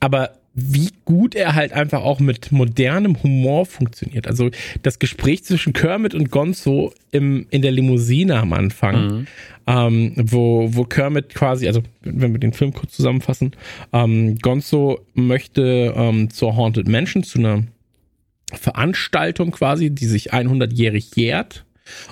Aber 0.00 0.38
wie 0.54 0.90
gut 1.04 1.34
er 1.34 1.54
halt 1.54 1.72
einfach 1.72 2.02
auch 2.02 2.20
mit 2.20 2.52
modernem 2.52 3.20
Humor 3.22 3.66
funktioniert. 3.66 4.28
Also 4.28 4.50
das 4.82 5.00
Gespräch 5.00 5.44
zwischen 5.44 5.72
Kermit 5.72 6.14
und 6.14 6.30
Gonzo 6.30 6.92
im, 7.10 7.46
in 7.50 7.60
der 7.62 7.72
Limousine 7.72 8.38
am 8.38 8.52
Anfang, 8.52 8.94
Mhm. 9.08 9.26
ähm, 9.66 10.12
wo, 10.16 10.68
wo 10.72 10.84
Kermit 10.84 11.34
quasi, 11.34 11.66
also 11.66 11.82
wenn 12.02 12.32
wir 12.32 12.38
den 12.38 12.52
Film 12.52 12.72
kurz 12.72 12.92
zusammenfassen, 12.92 13.52
ähm, 13.92 14.36
Gonzo 14.38 15.00
möchte 15.14 15.92
ähm, 15.96 16.30
zur 16.30 16.54
Haunted 16.56 16.86
Mansion, 16.88 17.24
zu 17.24 17.40
einer 17.40 17.64
Veranstaltung 18.52 19.50
quasi, 19.50 19.90
die 19.90 20.06
sich 20.06 20.32
100-jährig 20.32 21.16
jährt. 21.16 21.64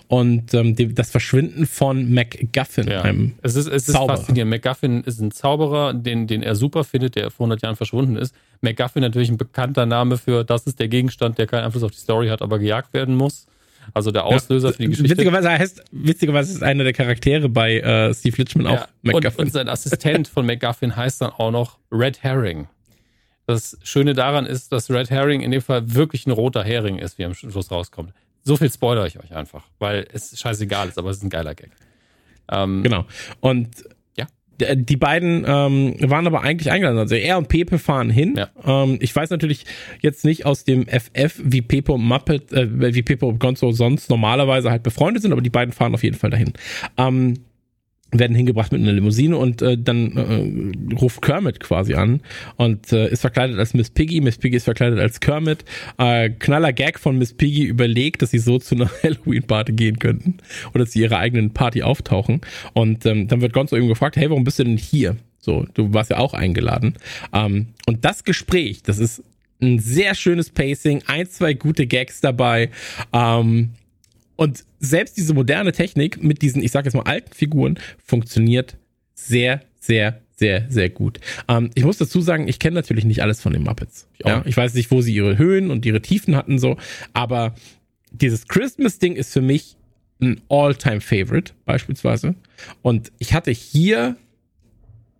Und 0.08 0.52
ähm, 0.54 0.76
die, 0.76 0.94
das 0.94 1.10
Verschwinden 1.10 1.66
von 1.66 2.12
MacGuffin, 2.12 2.88
Ja. 2.88 3.02
einem 3.02 3.34
Es 3.42 3.54
ist, 3.56 3.66
es 3.66 3.88
ist 3.88 3.94
Zauberer. 3.94 4.18
faszinierend. 4.18 4.50
McGuffin 4.50 5.02
ist 5.04 5.20
ein 5.20 5.30
Zauberer, 5.30 5.94
den, 5.94 6.26
den 6.26 6.42
er 6.42 6.54
super 6.56 6.84
findet, 6.84 7.16
der 7.16 7.30
vor 7.30 7.44
100 7.44 7.62
Jahren 7.62 7.76
verschwunden 7.76 8.16
ist. 8.16 8.34
McGuffin 8.60 9.00
natürlich 9.02 9.30
ein 9.30 9.38
bekannter 9.38 9.86
Name 9.86 10.18
für, 10.18 10.44
das 10.44 10.66
ist 10.66 10.78
der 10.78 10.88
Gegenstand, 10.88 11.38
der 11.38 11.46
keinen 11.46 11.64
Einfluss 11.64 11.82
auf 11.82 11.90
die 11.90 11.98
Story 11.98 12.28
hat, 12.28 12.42
aber 12.42 12.58
gejagt 12.58 12.92
werden 12.92 13.14
muss. 13.16 13.46
Also 13.94 14.10
der 14.12 14.24
Auslöser 14.26 14.68
Ja, 14.68 14.72
für 14.74 14.82
die 14.82 14.88
Geschichte. 14.90 15.10
Witzigerweise 15.10 15.50
heißt, 15.50 15.82
witzigerweise 15.90 16.52
ist 16.52 16.62
einer 16.62 16.84
der 16.84 16.92
Charaktere 16.92 17.48
bei 17.48 17.78
äh, 17.80 18.14
Steve 18.14 18.36
Litchman 18.36 18.66
auch 18.68 18.74
Ja, 18.74 18.88
und, 19.04 19.12
MacGuffin. 19.14 19.44
und 19.46 19.52
sein 19.52 19.68
Assistent 19.68 20.28
von 20.28 20.46
McGuffin 20.46 20.94
heißt 20.94 21.20
dann 21.22 21.30
auch 21.30 21.50
noch 21.50 21.78
Red 21.90 22.22
Herring. 22.22 22.68
Das 23.46 23.76
Schöne 23.82 24.14
daran 24.14 24.46
ist, 24.46 24.70
dass 24.70 24.88
Red 24.88 25.10
Herring 25.10 25.40
in 25.40 25.50
dem 25.50 25.60
Fall 25.62 25.94
wirklich 25.94 26.26
ein 26.26 26.30
roter 26.30 26.62
Hering 26.62 26.98
ist, 26.98 27.18
wie 27.18 27.24
am 27.24 27.34
Schluss 27.34 27.70
rauskommt. 27.72 28.12
So 28.44 28.56
viel 28.56 28.70
spoilere 28.70 29.06
ich 29.06 29.18
euch 29.18 29.34
einfach, 29.34 29.64
weil 29.78 30.06
es 30.12 30.38
scheißegal 30.38 30.88
ist, 30.88 30.98
aber 30.98 31.10
es 31.10 31.18
ist 31.18 31.22
ein 31.22 31.30
geiler 31.30 31.54
Gag. 31.54 31.70
Ähm, 32.50 32.82
Genau. 32.82 33.06
Und 33.40 33.68
Ja. 34.16 34.26
die 34.74 34.96
beiden 34.96 35.44
ähm, 35.46 35.94
waren 36.10 36.26
aber 36.26 36.42
eigentlich 36.42 36.70
eingeladen. 36.70 36.98
Also 36.98 37.14
er 37.14 37.38
und 37.38 37.48
Pepe 37.48 37.78
fahren 37.78 38.10
hin. 38.10 38.34
Ja. 38.36 38.50
Ähm, 38.84 38.98
ich 39.00 39.14
weiß 39.14 39.30
natürlich 39.30 39.64
jetzt 40.00 40.24
nicht 40.24 40.44
aus 40.46 40.64
dem 40.64 40.86
FF, 40.86 41.40
wie 41.42 41.62
Pepe 41.62 41.92
und 41.92 42.02
Muppet, 42.04 42.52
äh, 42.52 42.94
wie 42.94 43.02
Pepe 43.02 43.26
und 43.26 43.38
Gonzo 43.38 43.72
sonst 43.72 44.10
normalerweise 44.10 44.70
halt 44.70 44.82
befreundet 44.82 45.22
sind, 45.22 45.32
aber 45.32 45.40
die 45.42 45.50
beiden 45.50 45.72
fahren 45.72 45.94
auf 45.94 46.02
jeden 46.02 46.16
Fall 46.16 46.30
dahin. 46.30 46.52
Ähm, 46.96 47.34
werden 48.12 48.36
hingebracht 48.36 48.72
mit 48.72 48.82
einer 48.82 48.92
Limousine 48.92 49.36
und 49.36 49.62
äh, 49.62 49.76
dann 49.78 50.16
äh, 50.16 50.94
ruft 50.94 51.22
Kermit 51.22 51.60
quasi 51.60 51.94
an 51.94 52.20
und 52.56 52.92
äh, 52.92 53.08
ist 53.10 53.22
verkleidet 53.22 53.58
als 53.58 53.74
Miss 53.74 53.90
Piggy. 53.90 54.20
Miss 54.20 54.36
Piggy 54.36 54.56
ist 54.56 54.64
verkleidet 54.64 54.98
als 54.98 55.18
Kermit. 55.20 55.64
Äh, 55.98 56.30
knaller 56.30 56.72
Gag 56.72 56.98
von 56.98 57.16
Miss 57.16 57.32
Piggy 57.32 57.64
überlegt, 57.64 58.22
dass 58.22 58.30
sie 58.30 58.38
so 58.38 58.58
zu 58.58 58.74
einer 58.74 58.90
Halloween-Party 59.02 59.72
gehen 59.72 59.98
könnten 59.98 60.38
oder 60.74 60.84
dass 60.84 60.92
sie 60.92 61.00
ihre 61.00 61.16
eigenen 61.16 61.54
Party 61.54 61.82
auftauchen. 61.82 62.42
Und 62.74 63.06
ähm, 63.06 63.28
dann 63.28 63.40
wird 63.40 63.54
Gonzo 63.54 63.76
eben 63.76 63.88
gefragt, 63.88 64.16
hey, 64.16 64.28
warum 64.28 64.44
bist 64.44 64.58
du 64.58 64.64
denn 64.64 64.76
hier? 64.76 65.16
So, 65.38 65.66
du 65.74 65.92
warst 65.92 66.10
ja 66.10 66.18
auch 66.18 66.34
eingeladen. 66.34 66.94
Ähm, 67.32 67.68
und 67.86 68.04
das 68.04 68.24
Gespräch, 68.24 68.82
das 68.82 68.98
ist 68.98 69.22
ein 69.60 69.78
sehr 69.78 70.14
schönes 70.14 70.50
Pacing, 70.50 71.02
ein, 71.06 71.26
zwei 71.28 71.54
gute 71.54 71.86
Gags 71.86 72.20
dabei. 72.20 72.70
Ähm, 73.12 73.70
und 74.42 74.64
selbst 74.80 75.16
diese 75.16 75.34
moderne 75.34 75.70
Technik 75.70 76.20
mit 76.20 76.42
diesen, 76.42 76.64
ich 76.64 76.72
sag 76.72 76.84
jetzt 76.84 76.94
mal, 76.94 77.02
alten 77.02 77.32
Figuren 77.32 77.78
funktioniert 78.04 78.76
sehr, 79.14 79.60
sehr, 79.78 80.20
sehr, 80.34 80.66
sehr 80.68 80.90
gut. 80.90 81.20
Ähm, 81.46 81.70
ich 81.76 81.84
muss 81.84 81.98
dazu 81.98 82.20
sagen, 82.20 82.48
ich 82.48 82.58
kenne 82.58 82.74
natürlich 82.74 83.04
nicht 83.04 83.22
alles 83.22 83.40
von 83.40 83.52
den 83.52 83.62
Muppets. 83.62 84.08
Ich 84.18 84.26
Ja, 84.26 84.42
ich 84.44 84.56
weiß 84.56 84.74
nicht, 84.74 84.90
wo 84.90 85.00
sie 85.00 85.14
ihre 85.14 85.38
Höhen 85.38 85.70
und 85.70 85.86
ihre 85.86 86.02
Tiefen 86.02 86.34
hatten, 86.34 86.58
so, 86.58 86.76
aber 87.12 87.54
dieses 88.10 88.48
Christmas-Ding 88.48 89.14
ist 89.14 89.32
für 89.32 89.42
mich 89.42 89.76
ein 90.20 90.40
All-Time-Favorite, 90.48 91.52
beispielsweise. 91.64 92.34
Und 92.82 93.12
ich 93.18 93.34
hatte 93.34 93.52
hier, 93.52 94.16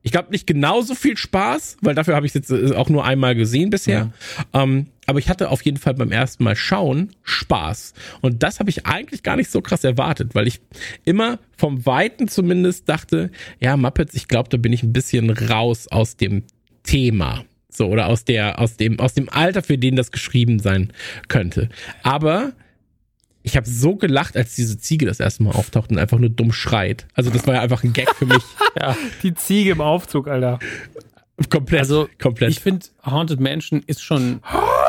ich 0.03 0.11
glaube, 0.11 0.33
nicht 0.33 0.49
genauso 0.49 0.97
viel 0.97 1.17
Spaß, 1.17 1.77
weil 1.81 1.95
dafür 1.95 2.17
habe 2.17 2.27
ich 2.27 2.35
es 2.35 2.35
jetzt 2.35 2.51
äh, 2.51 2.75
auch 2.75 2.89
nur 2.89 3.05
einmal 3.05 3.37
gesehen 3.37 3.71
bisher. 3.71 4.13
Ähm, 4.53 4.89
aber 5.07 5.19
ich 5.19 5.29
hatte 5.29 5.51
auf 5.51 5.63
jeden 5.63 5.79
Fall 5.79 5.95
beim 5.95 6.13
ersten 6.13 6.45
Mal 6.45 6.55
schauen 6.55 7.11
Spaß. 7.23 7.93
Und 8.21 8.43
das 8.43 8.61
habe 8.61 8.71
ich 8.71 8.87
eigentlich 8.87 9.23
gar 9.23 9.37
nicht 9.37 9.51
so 9.51 9.61
krass 9.61 9.85
erwartet, 9.85 10.35
weil 10.35 10.47
ich 10.47 10.61
immer 11.05 11.39
vom 11.57 11.85
Weiten 11.87 12.29
zumindest 12.29 12.89
dachte, 12.89 13.31
ja, 13.61 13.77
Muppets, 13.77 14.15
ich 14.15 14.29
glaube, 14.29 14.49
da 14.49 14.57
bin 14.57 14.73
ich 14.73 14.83
ein 14.83 14.93
bisschen 14.93 15.31
raus 15.31 15.89
aus 15.89 16.17
dem 16.17 16.45
Thema. 16.85 17.45
So, 17.69 17.89
oder 17.89 18.07
aus 18.07 18.25
der, 18.25 18.61
aus 18.61 18.77
dem, 18.77 19.01
aus 19.01 19.15
dem 19.15 19.29
Alter, 19.29 19.63
für 19.63 19.79
den 19.79 19.97
das 19.97 20.13
geschrieben 20.13 20.59
sein 20.59 20.93
könnte. 21.29 21.69
Aber 22.03 22.53
ich 23.43 23.57
habe 23.57 23.69
so 23.69 23.97
gelacht, 23.97 24.37
als 24.37 24.55
diese 24.55 24.79
Ziege 24.79 25.07
das 25.07 25.19
erste 25.19 25.43
Mal 25.43 25.53
auftaucht 25.53 25.91
und 25.91 25.99
einfach 25.99 26.19
nur 26.19 26.31
dumm 26.31 26.53
schreit. 26.53 27.07
Also 27.15 27.31
das 27.31 27.47
war 27.47 27.55
ja 27.55 27.61
einfach 27.63 27.83
ein 27.83 27.93
Gag 27.93 28.15
für 28.15 28.27
mich. 28.27 28.43
ja. 28.81 28.97
Die 29.23 29.35
Ziege 29.35 29.73
im 29.73 29.81
Aufzug, 29.81 30.29
Alter. 30.29 30.61
Komplett. 31.51 31.81
Also 31.81 32.09
komplett. 32.21 32.51
ich 32.51 32.61
finde, 32.61 32.87
Haunted 33.05 33.41
Mansion 33.41 33.83
ist 33.87 34.03
schon, 34.03 34.41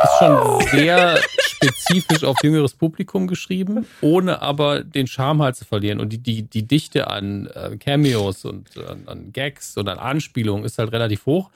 ist 0.03 0.19
schon 0.19 0.61
sehr 0.71 1.19
spezifisch 1.37 2.23
auf 2.23 2.37
jüngeres 2.43 2.73
Publikum 2.73 3.27
geschrieben, 3.27 3.85
ohne 4.01 4.41
aber 4.41 4.83
den 4.83 5.07
Charme 5.07 5.43
halt 5.43 5.55
zu 5.55 5.65
verlieren. 5.65 5.99
Und 5.99 6.09
die, 6.09 6.17
die, 6.17 6.43
die 6.43 6.67
Dichte 6.67 7.07
an 7.07 7.47
äh, 7.47 7.77
Cameos 7.77 8.45
und 8.45 8.77
an, 8.77 9.07
an 9.07 9.33
Gags 9.33 9.77
und 9.77 9.87
an 9.87 9.99
Anspielungen 9.99 10.65
ist 10.65 10.77
halt 10.77 10.91
relativ 10.91 11.25
hoch. 11.25 11.49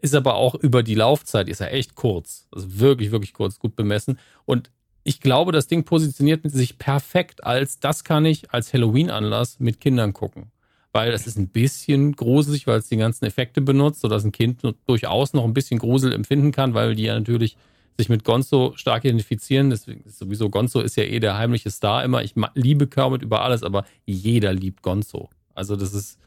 Ist 0.00 0.14
aber 0.14 0.34
auch 0.34 0.54
über 0.54 0.84
die 0.84 0.94
Laufzeit, 0.94 1.48
ist 1.48 1.60
ja 1.60 1.66
echt 1.66 1.96
kurz. 1.96 2.46
Also 2.52 2.78
wirklich, 2.78 3.10
wirklich 3.10 3.32
kurz, 3.32 3.58
gut 3.58 3.74
bemessen. 3.74 4.18
Und 4.44 4.70
ich 5.02 5.20
glaube, 5.20 5.52
das 5.52 5.66
Ding 5.66 5.84
positioniert 5.84 6.42
sich 6.44 6.78
perfekt 6.78 7.42
als, 7.42 7.80
das 7.80 8.04
kann 8.04 8.24
ich 8.24 8.52
als 8.52 8.72
Halloween-Anlass 8.72 9.58
mit 9.58 9.80
Kindern 9.80 10.12
gucken. 10.12 10.52
Weil 10.92 11.12
es 11.12 11.26
ist 11.26 11.38
ein 11.38 11.48
bisschen 11.48 12.16
gruselig, 12.16 12.66
weil 12.66 12.78
es 12.78 12.88
die 12.88 12.96
ganzen 12.96 13.26
Effekte 13.26 13.60
benutzt, 13.60 14.00
sodass 14.00 14.24
ein 14.24 14.32
Kind 14.32 14.62
durchaus 14.86 15.34
noch 15.34 15.44
ein 15.44 15.54
bisschen 15.54 15.78
Grusel 15.78 16.12
empfinden 16.12 16.50
kann, 16.50 16.74
weil 16.74 16.94
die 16.94 17.04
ja 17.04 17.14
natürlich 17.14 17.56
sich 17.98 18.08
mit 18.08 18.24
Gonzo 18.24 18.72
stark 18.76 19.04
identifizieren. 19.04 19.70
Deswegen 19.70 20.04
ist 20.04 20.18
sowieso 20.18 20.48
Gonzo 20.50 20.80
ist 20.80 20.96
ja 20.96 21.04
eh 21.04 21.20
der 21.20 21.36
heimliche 21.36 21.70
Star 21.70 22.04
immer. 22.04 22.22
Ich 22.22 22.34
liebe 22.54 22.86
Kermit 22.86 23.22
über 23.22 23.42
alles, 23.42 23.62
aber 23.62 23.84
jeder 24.06 24.52
liebt 24.52 24.82
Gonzo. 24.82 25.28
Also 25.54 25.76
das 25.76 25.92
ist 25.92 26.18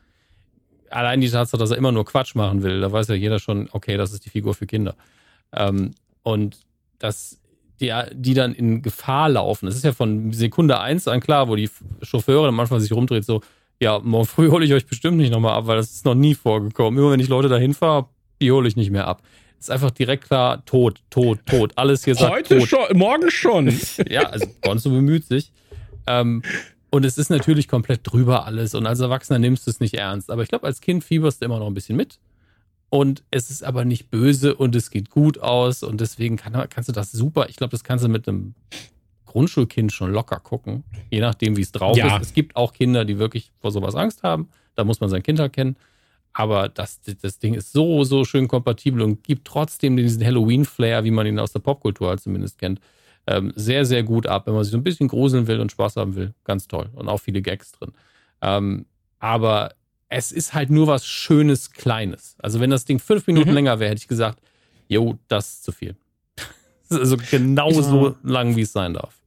allein 0.90 1.22
die 1.22 1.30
Tatsache, 1.30 1.58
dass 1.58 1.72
er 1.72 1.78
immer 1.78 1.92
nur 1.92 2.06
Quatsch 2.06 2.36
machen 2.36 2.62
will. 2.64 2.82
Da 2.82 2.92
weiß 2.92 3.08
ja 3.08 3.16
jeder 3.16 3.40
schon, 3.40 3.70
okay, 3.72 3.98
das 3.98 4.12
ist 4.12 4.26
die 4.26 4.30
Figur 4.30 4.54
für 4.54 4.68
Kinder. 4.68 4.96
Ähm, 5.54 5.92
und 6.24 6.60
dass 7.00 7.40
die, 7.80 7.94
die 8.14 8.34
dann 8.34 8.54
in 8.54 8.82
Gefahr 8.82 9.30
laufen. 9.30 9.66
Das 9.66 9.76
ist 9.76 9.84
ja 9.84 9.94
von 9.94 10.34
Sekunde 10.34 10.80
eins 10.80 11.08
an 11.08 11.20
klar, 11.20 11.48
wo 11.48 11.56
die 11.56 11.70
Chauffeure 12.04 12.52
manchmal 12.52 12.80
sich 12.80 12.92
rumdreht, 12.92 13.26
so, 13.26 13.42
ja, 13.82 14.00
morgen 14.00 14.28
früh 14.28 14.50
hole 14.52 14.64
ich 14.64 14.74
euch 14.74 14.86
bestimmt 14.86 15.18
nicht 15.18 15.32
nochmal 15.32 15.56
ab, 15.56 15.66
weil 15.66 15.76
das 15.78 15.92
ist 15.92 16.06
noch 16.06 16.14
nie 16.14 16.36
vorgekommen. 16.36 17.00
Immer 17.00 17.12
wenn 17.12 17.20
ich 17.20 17.28
Leute 17.28 17.50
dahin 17.50 17.74
fahre, 17.74 18.08
die 18.40 18.52
hole 18.52 18.68
ich 18.68 18.76
nicht 18.76 18.92
mehr 18.92 19.08
ab. 19.08 19.24
Ist 19.60 19.72
einfach 19.72 19.90
direkt 19.92 20.26
klar, 20.26 20.64
tot, 20.66 21.02
tot, 21.10 21.40
tot. 21.48 21.74
Alles 21.76 22.06
hier 22.06 22.14
sagt 22.16 22.32
Heute 22.32 22.60
tot. 22.60 22.68
schon, 22.70 22.98
morgen 22.98 23.32
schon. 23.32 23.68
Ja, 24.10 24.24
also 24.30 24.46
Gonzo 24.62 24.92
bemüht 24.92 25.26
sich. 25.26 25.52
Ähm, 26.06 26.44
und 26.92 27.06
es 27.06 27.18
ist 27.18 27.30
natürlich 27.30 27.68
komplett 27.68 28.02
drüber 28.04 28.46
alles. 28.46 28.76
Und 28.76 28.86
als 28.86 29.00
Erwachsener 29.00 29.40
nimmst 29.40 29.66
du 29.66 29.72
es 29.72 29.80
nicht 29.80 29.96
ernst. 29.96 30.30
Aber 30.30 30.44
ich 30.44 30.50
glaube, 30.50 30.68
als 30.68 30.80
Kind 30.80 31.04
fieberst 31.04 31.42
du 31.42 31.46
immer 31.46 31.58
noch 31.58 31.68
ein 31.68 31.74
bisschen 31.74 31.96
mit. 31.96 32.20
Und 32.90 33.24
es 33.32 33.50
ist 33.50 33.64
aber 33.64 33.84
nicht 33.84 34.12
böse 34.12 34.54
und 34.54 34.76
es 34.76 34.92
geht 34.92 35.10
gut 35.10 35.40
aus. 35.40 35.82
Und 35.82 36.02
deswegen 36.02 36.38
kann, 36.38 36.54
kannst 36.70 36.90
du 36.90 36.94
das 36.94 37.12
super. 37.12 37.48
Ich 37.50 37.56
glaube, 37.56 37.72
das 37.72 37.84
kannst 37.84 38.06
du 38.06 38.10
mit 38.10 38.28
einem 38.28 38.54
Grundschulkind 39.32 39.92
schon 39.94 40.12
locker 40.12 40.40
gucken. 40.40 40.84
Je 41.10 41.20
nachdem, 41.22 41.56
wie 41.58 41.62
es 41.62 41.72
drauf 41.72 41.98
Ja. 41.98 42.18
ist. 42.18 42.22
Es 42.28 42.34
gibt 42.34 42.56
auch 42.56 42.74
Kinder, 42.74 43.06
die 43.06 43.18
wirklich 43.18 43.52
vor 43.60 43.72
sowas 43.72 43.96
Angst 43.96 44.24
haben. 44.24 44.50
Da 44.76 44.84
muss 44.84 45.00
man 45.00 45.10
sein 45.10 45.24
Kind 45.24 45.40
erkennen. 45.40 45.76
Aber 46.34 46.70
das, 46.70 47.00
das 47.22 47.40
Ding 47.40 47.54
ist 47.54 47.72
so, 47.74 48.04
so 48.04 48.24
schön 48.26 48.48
kompatibel 48.48 49.02
und 49.02 49.24
gibt 49.24 49.46
trotzdem 49.48 49.98
diesen 49.98 50.24
Halloween-Flair, 50.24 51.04
wie 51.04 51.12
man 51.12 51.26
ihn 51.28 51.40
aus 51.40 51.52
der 51.52 51.60
Popkultur 51.60 52.10
halt 52.10 52.22
zumindest 52.22 52.58
kennt, 52.58 52.80
ähm, 53.28 53.52
sehr, 53.56 53.86
sehr 53.86 54.04
gut 54.04 54.28
ab, 54.28 54.48
wenn 54.48 54.54
man 54.54 54.64
sich 54.64 54.72
so 54.72 54.78
ein 54.78 54.84
bisschen 54.84 55.08
gruseln 55.10 55.48
will 55.48 55.60
und 55.60 55.72
Spaß 55.72 55.96
haben 55.98 56.16
will. 56.16 56.34
Ganz 56.44 56.68
toll. 56.68 56.90
Und 56.94 57.08
auch 57.10 57.20
viele 57.20 57.42
Gags 57.42 57.72
drin. 57.74 57.92
Ähm, 58.42 58.86
aber 59.20 59.74
es 60.10 60.32
ist 60.32 60.54
halt 60.54 60.70
nur 60.70 60.88
was 60.88 61.06
Schönes, 61.06 61.72
Kleines. 61.72 62.36
Also 62.40 62.60
wenn 62.60 62.70
das 62.70 62.86
Ding 62.86 63.00
fünf 63.00 63.28
Minuten 63.28 63.50
Mhm. 63.50 63.56
länger 63.56 63.80
wäre, 63.80 63.92
hätte 63.92 64.02
ich 64.02 64.08
gesagt, 64.08 64.40
jo, 64.88 65.18
das 65.28 65.50
ist 65.54 65.64
zu 65.64 65.72
viel. 65.72 65.96
Also 66.90 67.16
genauso 67.30 68.18
lang, 68.22 68.58
wie 68.58 68.62
es 68.64 68.74
sein 68.74 68.94
darf. 68.94 69.21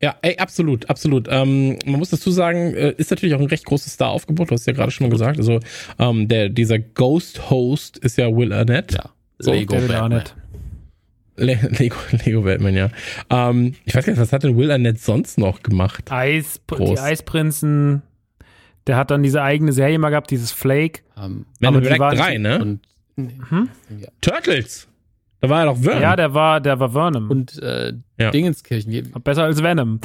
Ja, 0.00 0.16
ey, 0.22 0.36
absolut, 0.38 0.90
absolut. 0.90 1.28
Ähm, 1.30 1.78
man 1.86 2.00
muss 2.00 2.10
dazu 2.10 2.32
sagen, 2.32 2.74
äh, 2.74 2.92
ist 2.96 3.10
natürlich 3.12 3.34
auch 3.36 3.40
ein 3.40 3.46
recht 3.46 3.64
großes 3.64 3.92
Star-Aufgebot, 3.92 4.50
du 4.50 4.54
hast 4.54 4.66
ja 4.66 4.72
gerade 4.72 4.90
schon 4.90 5.06
mal 5.06 5.12
gesagt. 5.12 5.38
Also 5.38 5.60
ähm, 5.98 6.26
der, 6.26 6.48
dieser 6.48 6.80
Ghost-Host 6.80 7.98
ist 7.98 8.18
ja 8.18 8.26
Will 8.34 8.52
Arnett. 8.52 8.94
Ja. 8.94 9.10
So, 9.38 9.52
Lego 9.52 9.74
David 9.74 9.88
Batman. 9.88 10.02
Arnett. 10.12 10.34
Le 11.36 11.54
Lego, 11.78 11.96
Lego 12.24 12.42
Batman, 12.42 12.74
ja. 12.74 12.90
Ähm, 13.30 13.74
ich 13.84 13.94
weiß 13.94 14.04
gar 14.04 14.12
nicht, 14.12 14.20
was 14.20 14.32
hat 14.32 14.42
denn 14.42 14.56
Will 14.56 14.70
Arnett 14.72 15.00
sonst 15.00 15.38
noch 15.38 15.62
gemacht? 15.62 16.10
Eis, 16.10 16.60
die 16.68 16.74
Groß. 16.74 16.98
Eisprinzen. 17.00 18.02
Der 18.88 18.96
hat 18.96 19.12
dann 19.12 19.22
diese 19.22 19.40
eigene 19.42 19.72
Serie 19.72 19.98
mal 20.00 20.10
gehabt, 20.10 20.32
dieses 20.32 20.50
Flake. 20.50 21.02
Ähm, 21.16 21.46
Man 21.60 21.68
aber 21.68 21.76
in 21.78 21.82
die 21.84 21.88
Black 21.88 22.00
waren- 22.00 22.16
3, 22.18 22.38
ne? 22.38 22.58
und, 22.60 22.80
Hm? 23.16 23.68
ja. 24.00 24.08
Turtles. 24.20 24.88
Da 25.42 25.48
war 25.50 25.60
er 25.64 25.66
doch 25.66 25.84
Worm. 25.84 26.00
Ja, 26.00 26.14
der 26.16 26.32
war, 26.34 26.60
der 26.60 26.78
war 26.78 26.94
Venom. 26.94 27.28
und 27.30 27.60
äh, 27.60 27.92
Ja. 28.16 28.30
Dingenskirchen. 28.30 29.12
Besser 29.24 29.42
als 29.42 29.60
Venom. 29.62 29.98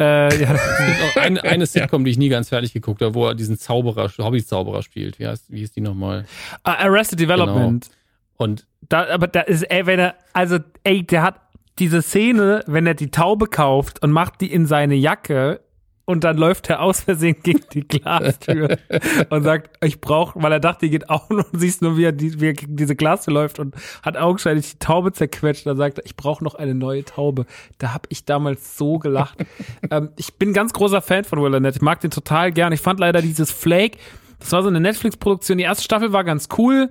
Äh, 0.00 0.42
ja. 0.42 0.54
Es 0.54 0.78
gibt 0.86 1.16
auch 1.18 1.22
eine, 1.22 1.44
eine 1.44 1.66
Sitcom, 1.66 2.04
die 2.04 2.10
ich 2.10 2.18
nie 2.18 2.30
ganz 2.30 2.48
fertig 2.48 2.72
geguckt 2.72 3.02
habe, 3.02 3.14
wo 3.14 3.26
er 3.26 3.34
diesen 3.34 3.58
Zauberer, 3.58 4.10
Hobby-Zauberer 4.18 4.82
spielt. 4.82 5.18
Wie 5.18 5.26
heißt, 5.26 5.52
wie 5.52 5.58
hieß 5.58 5.72
die 5.72 5.82
nochmal? 5.82 6.24
Ah, 6.62 6.84
Arrested 6.86 7.20
Development. 7.20 7.90
Und 8.38 8.66
Da, 8.88 9.06
aber 9.08 9.26
da 9.26 9.40
ist, 9.42 9.62
ey, 9.64 9.84
wenn 9.86 9.98
er, 9.98 10.14
also, 10.32 10.58
ey, 10.84 11.06
der 11.06 11.22
hat 11.22 11.40
diese 11.78 12.00
Szene, 12.00 12.62
wenn 12.66 12.86
er 12.86 12.94
die 12.94 13.10
Taube 13.10 13.46
kauft 13.46 14.02
und 14.02 14.10
macht 14.10 14.40
die 14.40 14.50
in 14.50 14.66
seine 14.66 14.94
Jacke 14.94 15.60
und 16.08 16.24
dann 16.24 16.38
läuft 16.38 16.70
er 16.70 16.80
aus 16.80 17.02
Versehen 17.02 17.36
gegen 17.42 17.60
die 17.74 17.86
Glastür 17.86 18.78
und 19.28 19.42
sagt, 19.42 19.76
ich 19.84 20.00
brauche, 20.00 20.42
weil 20.42 20.52
er 20.52 20.58
dachte, 20.58 20.86
die 20.86 20.90
geht 20.90 21.10
auf 21.10 21.28
und 21.28 21.44
siehst 21.52 21.82
nur, 21.82 21.98
wie 21.98 22.04
er, 22.04 22.12
die, 22.12 22.40
wie 22.40 22.46
er 22.46 22.54
gegen 22.54 22.76
diese 22.76 22.96
Glastür 22.96 23.34
läuft 23.34 23.58
und 23.58 23.74
hat 24.02 24.16
augenscheinlich 24.16 24.70
die 24.70 24.78
Taube 24.78 25.12
zerquetscht. 25.12 25.66
Dann 25.66 25.76
sagt 25.76 25.98
er, 25.98 26.06
ich 26.06 26.16
brauche 26.16 26.42
noch 26.42 26.54
eine 26.54 26.74
neue 26.74 27.04
Taube. 27.04 27.44
Da 27.76 27.92
habe 27.92 28.08
ich 28.08 28.24
damals 28.24 28.78
so 28.78 28.98
gelacht. 28.98 29.36
ähm, 29.90 30.08
ich 30.16 30.32
bin 30.38 30.54
ganz 30.54 30.72
großer 30.72 31.02
Fan 31.02 31.24
von 31.24 31.42
Will 31.42 31.54
Arnett. 31.54 31.76
Ich 31.76 31.82
mag 31.82 32.00
den 32.00 32.10
total 32.10 32.52
gern. 32.52 32.72
Ich 32.72 32.80
fand 32.80 32.98
leider 33.00 33.20
dieses 33.20 33.50
Flake, 33.50 33.98
das 34.40 34.50
war 34.52 34.62
so 34.62 34.68
eine 34.68 34.80
Netflix-Produktion. 34.80 35.58
Die 35.58 35.64
erste 35.64 35.84
Staffel 35.84 36.14
war 36.14 36.24
ganz 36.24 36.48
cool. 36.56 36.88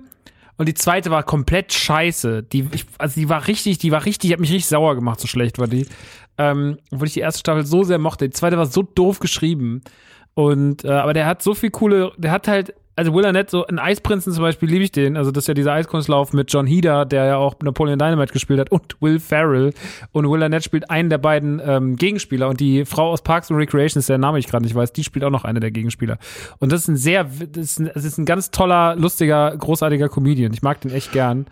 Und 0.58 0.68
die 0.68 0.74
zweite 0.74 1.10
war 1.10 1.24
komplett 1.24 1.72
scheiße. 1.72 2.44
Die, 2.44 2.68
ich, 2.72 2.84
also 2.98 3.20
die 3.20 3.28
war 3.28 3.48
richtig, 3.48 3.78
die 3.78 3.90
war 3.90 4.04
richtig, 4.04 4.28
die 4.28 4.32
hat 4.32 4.40
mich 4.40 4.50
richtig 4.50 4.66
sauer 4.66 4.94
gemacht, 4.94 5.18
so 5.18 5.26
schlecht 5.26 5.58
war 5.58 5.66
die. 5.66 5.86
Ähm, 6.38 6.78
obwohl 6.92 7.08
ich 7.08 7.14
die 7.14 7.20
erste 7.20 7.40
Staffel 7.40 7.66
so 7.66 7.82
sehr 7.82 7.98
mochte. 7.98 8.28
Die 8.28 8.32
zweite 8.32 8.56
war 8.56 8.66
so 8.66 8.82
doof 8.82 9.18
geschrieben. 9.18 9.82
Und, 10.34 10.84
äh, 10.84 10.90
aber 10.90 11.14
der 11.14 11.26
hat 11.26 11.42
so 11.42 11.52
viel 11.54 11.70
coole, 11.70 12.12
der 12.16 12.30
hat 12.30 12.46
halt, 12.46 12.72
also 12.94 13.12
Will 13.12 13.26
Arnett, 13.26 13.50
so 13.50 13.66
ein 13.66 13.80
Eisprinzen 13.80 14.32
zum 14.32 14.42
Beispiel, 14.42 14.68
liebe 14.68 14.84
ich 14.84 14.92
den. 14.92 15.16
Also 15.16 15.32
das 15.32 15.44
ist 15.44 15.48
ja 15.48 15.54
dieser 15.54 15.72
Eiskunstlauf 15.72 16.32
mit 16.32 16.52
John 16.52 16.66
Heder, 16.66 17.04
der 17.04 17.24
ja 17.24 17.36
auch 17.36 17.54
Napoleon 17.60 17.98
Dynamite 17.98 18.32
gespielt 18.32 18.60
hat, 18.60 18.70
und 18.70 19.00
Will 19.00 19.18
Ferrell. 19.18 19.72
Und 20.12 20.30
Will 20.30 20.42
Arnett 20.42 20.62
spielt 20.62 20.90
einen 20.90 21.10
der 21.10 21.18
beiden 21.18 21.60
ähm, 21.64 21.96
Gegenspieler. 21.96 22.48
Und 22.48 22.60
die 22.60 22.84
Frau 22.84 23.10
aus 23.10 23.22
Parks 23.22 23.50
and 23.50 23.58
Recreation 23.58 23.98
ist 23.98 24.08
der 24.08 24.18
Name, 24.18 24.38
ich 24.38 24.46
gerade 24.46 24.64
nicht 24.64 24.76
weiß, 24.76 24.92
die 24.92 25.02
spielt 25.02 25.24
auch 25.24 25.30
noch 25.30 25.44
eine 25.44 25.58
der 25.58 25.72
Gegenspieler. 25.72 26.18
Und 26.58 26.70
das 26.70 26.82
ist 26.82 26.88
ein 26.88 26.96
sehr, 26.96 27.24
das 27.24 27.64
ist 27.64 27.80
ein, 27.80 27.90
das 27.92 28.04
ist 28.04 28.18
ein 28.18 28.24
ganz 28.24 28.52
toller, 28.52 28.94
lustiger, 28.96 29.56
großartiger 29.56 30.08
Comedian. 30.08 30.52
Ich 30.52 30.62
mag 30.62 30.80
den 30.80 30.92
echt 30.92 31.12
gern. 31.12 31.46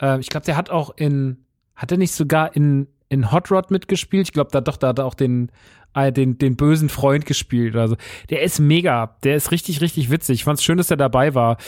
Äh, 0.00 0.18
ich 0.20 0.30
glaube, 0.30 0.46
der 0.46 0.56
hat 0.56 0.70
auch 0.70 0.94
in, 0.96 1.44
hat 1.76 1.92
er 1.92 1.98
nicht 1.98 2.12
sogar 2.12 2.56
in, 2.56 2.88
in 3.12 3.30
Hot 3.30 3.50
Rod 3.50 3.70
mitgespielt? 3.70 4.28
Ich 4.28 4.32
glaube, 4.32 4.50
da 4.52 4.60
doch, 4.60 4.76
da 4.76 4.88
hat 4.88 4.98
er 4.98 5.04
auch 5.04 5.14
den, 5.14 5.50
äh, 5.94 6.10
den, 6.12 6.38
den 6.38 6.56
bösen 6.56 6.88
Freund 6.88 7.26
gespielt. 7.26 7.76
Also, 7.76 7.96
der 8.30 8.42
ist 8.42 8.58
mega. 8.58 9.16
Der 9.22 9.36
ist 9.36 9.50
richtig, 9.52 9.80
richtig 9.80 10.10
witzig. 10.10 10.40
Ich 10.40 10.44
fand's 10.44 10.64
schön, 10.64 10.78
dass 10.78 10.90
er 10.90 10.96
dabei 10.96 11.34
war. 11.34 11.58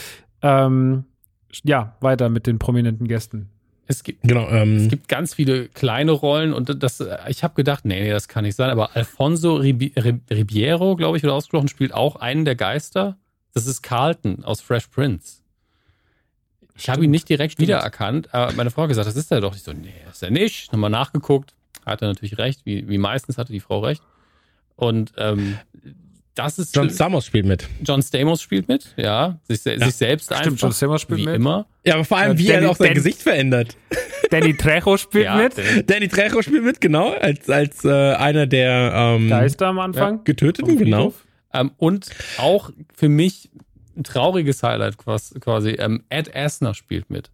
Ähm, 0.41 1.05
ja, 1.63 1.95
weiter 2.01 2.29
mit 2.29 2.47
den 2.47 2.59
prominenten 2.59 3.07
Gästen. 3.07 3.49
es 3.87 4.03
gibt, 4.03 4.23
Genau, 4.23 4.45
es 4.47 4.53
ähm, 4.83 4.89
gibt 4.89 5.07
ganz 5.07 5.33
viele 5.35 5.69
kleine 5.69 6.11
Rollen 6.11 6.53
und 6.53 6.83
das, 6.83 7.01
ich 7.29 7.43
habe 7.43 7.53
gedacht, 7.53 7.85
nee, 7.85 8.01
nee, 8.01 8.09
das 8.09 8.27
kann 8.27 8.43
nicht 8.43 8.55
sein. 8.55 8.69
Aber 8.71 8.95
Alfonso 8.95 9.55
Ribi- 9.57 9.93
Ribeiro, 10.29 10.95
glaube 10.95 11.17
ich, 11.17 11.23
oder 11.23 11.33
ausgesprochen, 11.33 11.67
spielt 11.67 11.93
auch 11.93 12.15
einen 12.17 12.43
der 12.45 12.55
Geister. 12.55 13.17
Das 13.53 13.67
ist 13.67 13.83
Carlton 13.83 14.43
aus 14.43 14.59
Fresh 14.59 14.87
Prince. 14.87 15.41
Ich 16.77 16.89
habe 16.89 17.03
ihn 17.05 17.11
nicht 17.11 17.29
direkt 17.29 17.53
stimmt. 17.53 17.67
wiedererkannt, 17.67 18.33
aber 18.33 18.51
meine 18.53 18.69
Frau 18.71 18.83
hat 18.83 18.89
gesagt, 18.89 19.07
das 19.07 19.15
ist 19.15 19.31
er 19.31 19.41
doch. 19.41 19.55
Ich 19.55 19.63
so, 19.63 19.71
nee, 19.73 19.93
ist 20.11 20.21
er 20.23 20.31
nicht. 20.31 20.71
Nochmal 20.73 20.89
nachgeguckt. 20.89 21.53
Hat 21.85 22.01
er 22.01 22.07
natürlich 22.09 22.37
recht, 22.37 22.61
wie, 22.65 22.87
wie 22.89 22.97
meistens 22.97 23.37
hatte 23.37 23.53
die 23.53 23.59
Frau 23.59 23.79
recht. 23.79 24.01
Und 24.75 25.13
ähm, 25.17 25.57
das 26.33 26.59
ist 26.59 26.75
John 26.75 26.89
Stamos 26.89 27.25
spielt 27.25 27.45
mit. 27.45 27.65
John 27.81 28.01
Stamos 28.01 28.41
spielt 28.41 28.67
mit, 28.67 28.93
ja. 28.97 29.39
Sich, 29.47 29.61
se 29.61 29.77
sich 29.79 29.95
selbst 29.95 30.25
Stimmt, 30.25 30.41
einfach. 30.47 30.59
John 30.63 30.73
Stamos 30.73 31.01
spielt 31.01 31.19
wie 31.21 31.25
mit. 31.27 31.35
immer. 31.35 31.65
Ja, 31.85 31.93
aber 31.93 32.03
vor 32.03 32.17
allem, 32.17 32.33
Ja, 32.33 32.39
wie 32.39 32.47
er 32.49 32.53
Danny- 32.55 32.67
auch 32.67 32.75
sein 32.75 32.87
Dan- 32.87 32.95
Gesicht 32.95 33.21
verändert. 33.21 33.77
Danny 34.31 34.53
Trejo 34.57 34.97
spielt 34.97 35.25
Ja, 35.25 35.35
mit. 35.37 35.55
der- 35.55 35.83
Danny 35.83 36.09
Trejo 36.09 36.41
spielt 36.41 36.63
mit, 36.65 36.81
genau, 36.81 37.11
als, 37.13 37.49
als 37.49 37.85
äh, 37.85 37.89
einer 38.15 38.47
der 38.47 38.91
ähm, 38.93 39.29
Geister 39.29 39.67
am 39.67 39.79
Anfang. 39.79 40.23
Getöteten, 40.25 40.71
Vom 40.71 40.77
genau. 40.83 41.13
Ähm, 41.53 41.71
und 41.77 42.09
auch 42.37 42.71
für 42.93 43.07
mich 43.07 43.49
ein 43.97 44.03
trauriges 44.03 44.63
Highlight 44.63 44.97
quas- 44.97 45.33
quasi. 45.39 45.71
Ähm, 45.71 46.03
Ed 46.09 46.35
Asner 46.35 46.73
spielt 46.73 47.09
mit. 47.09 47.31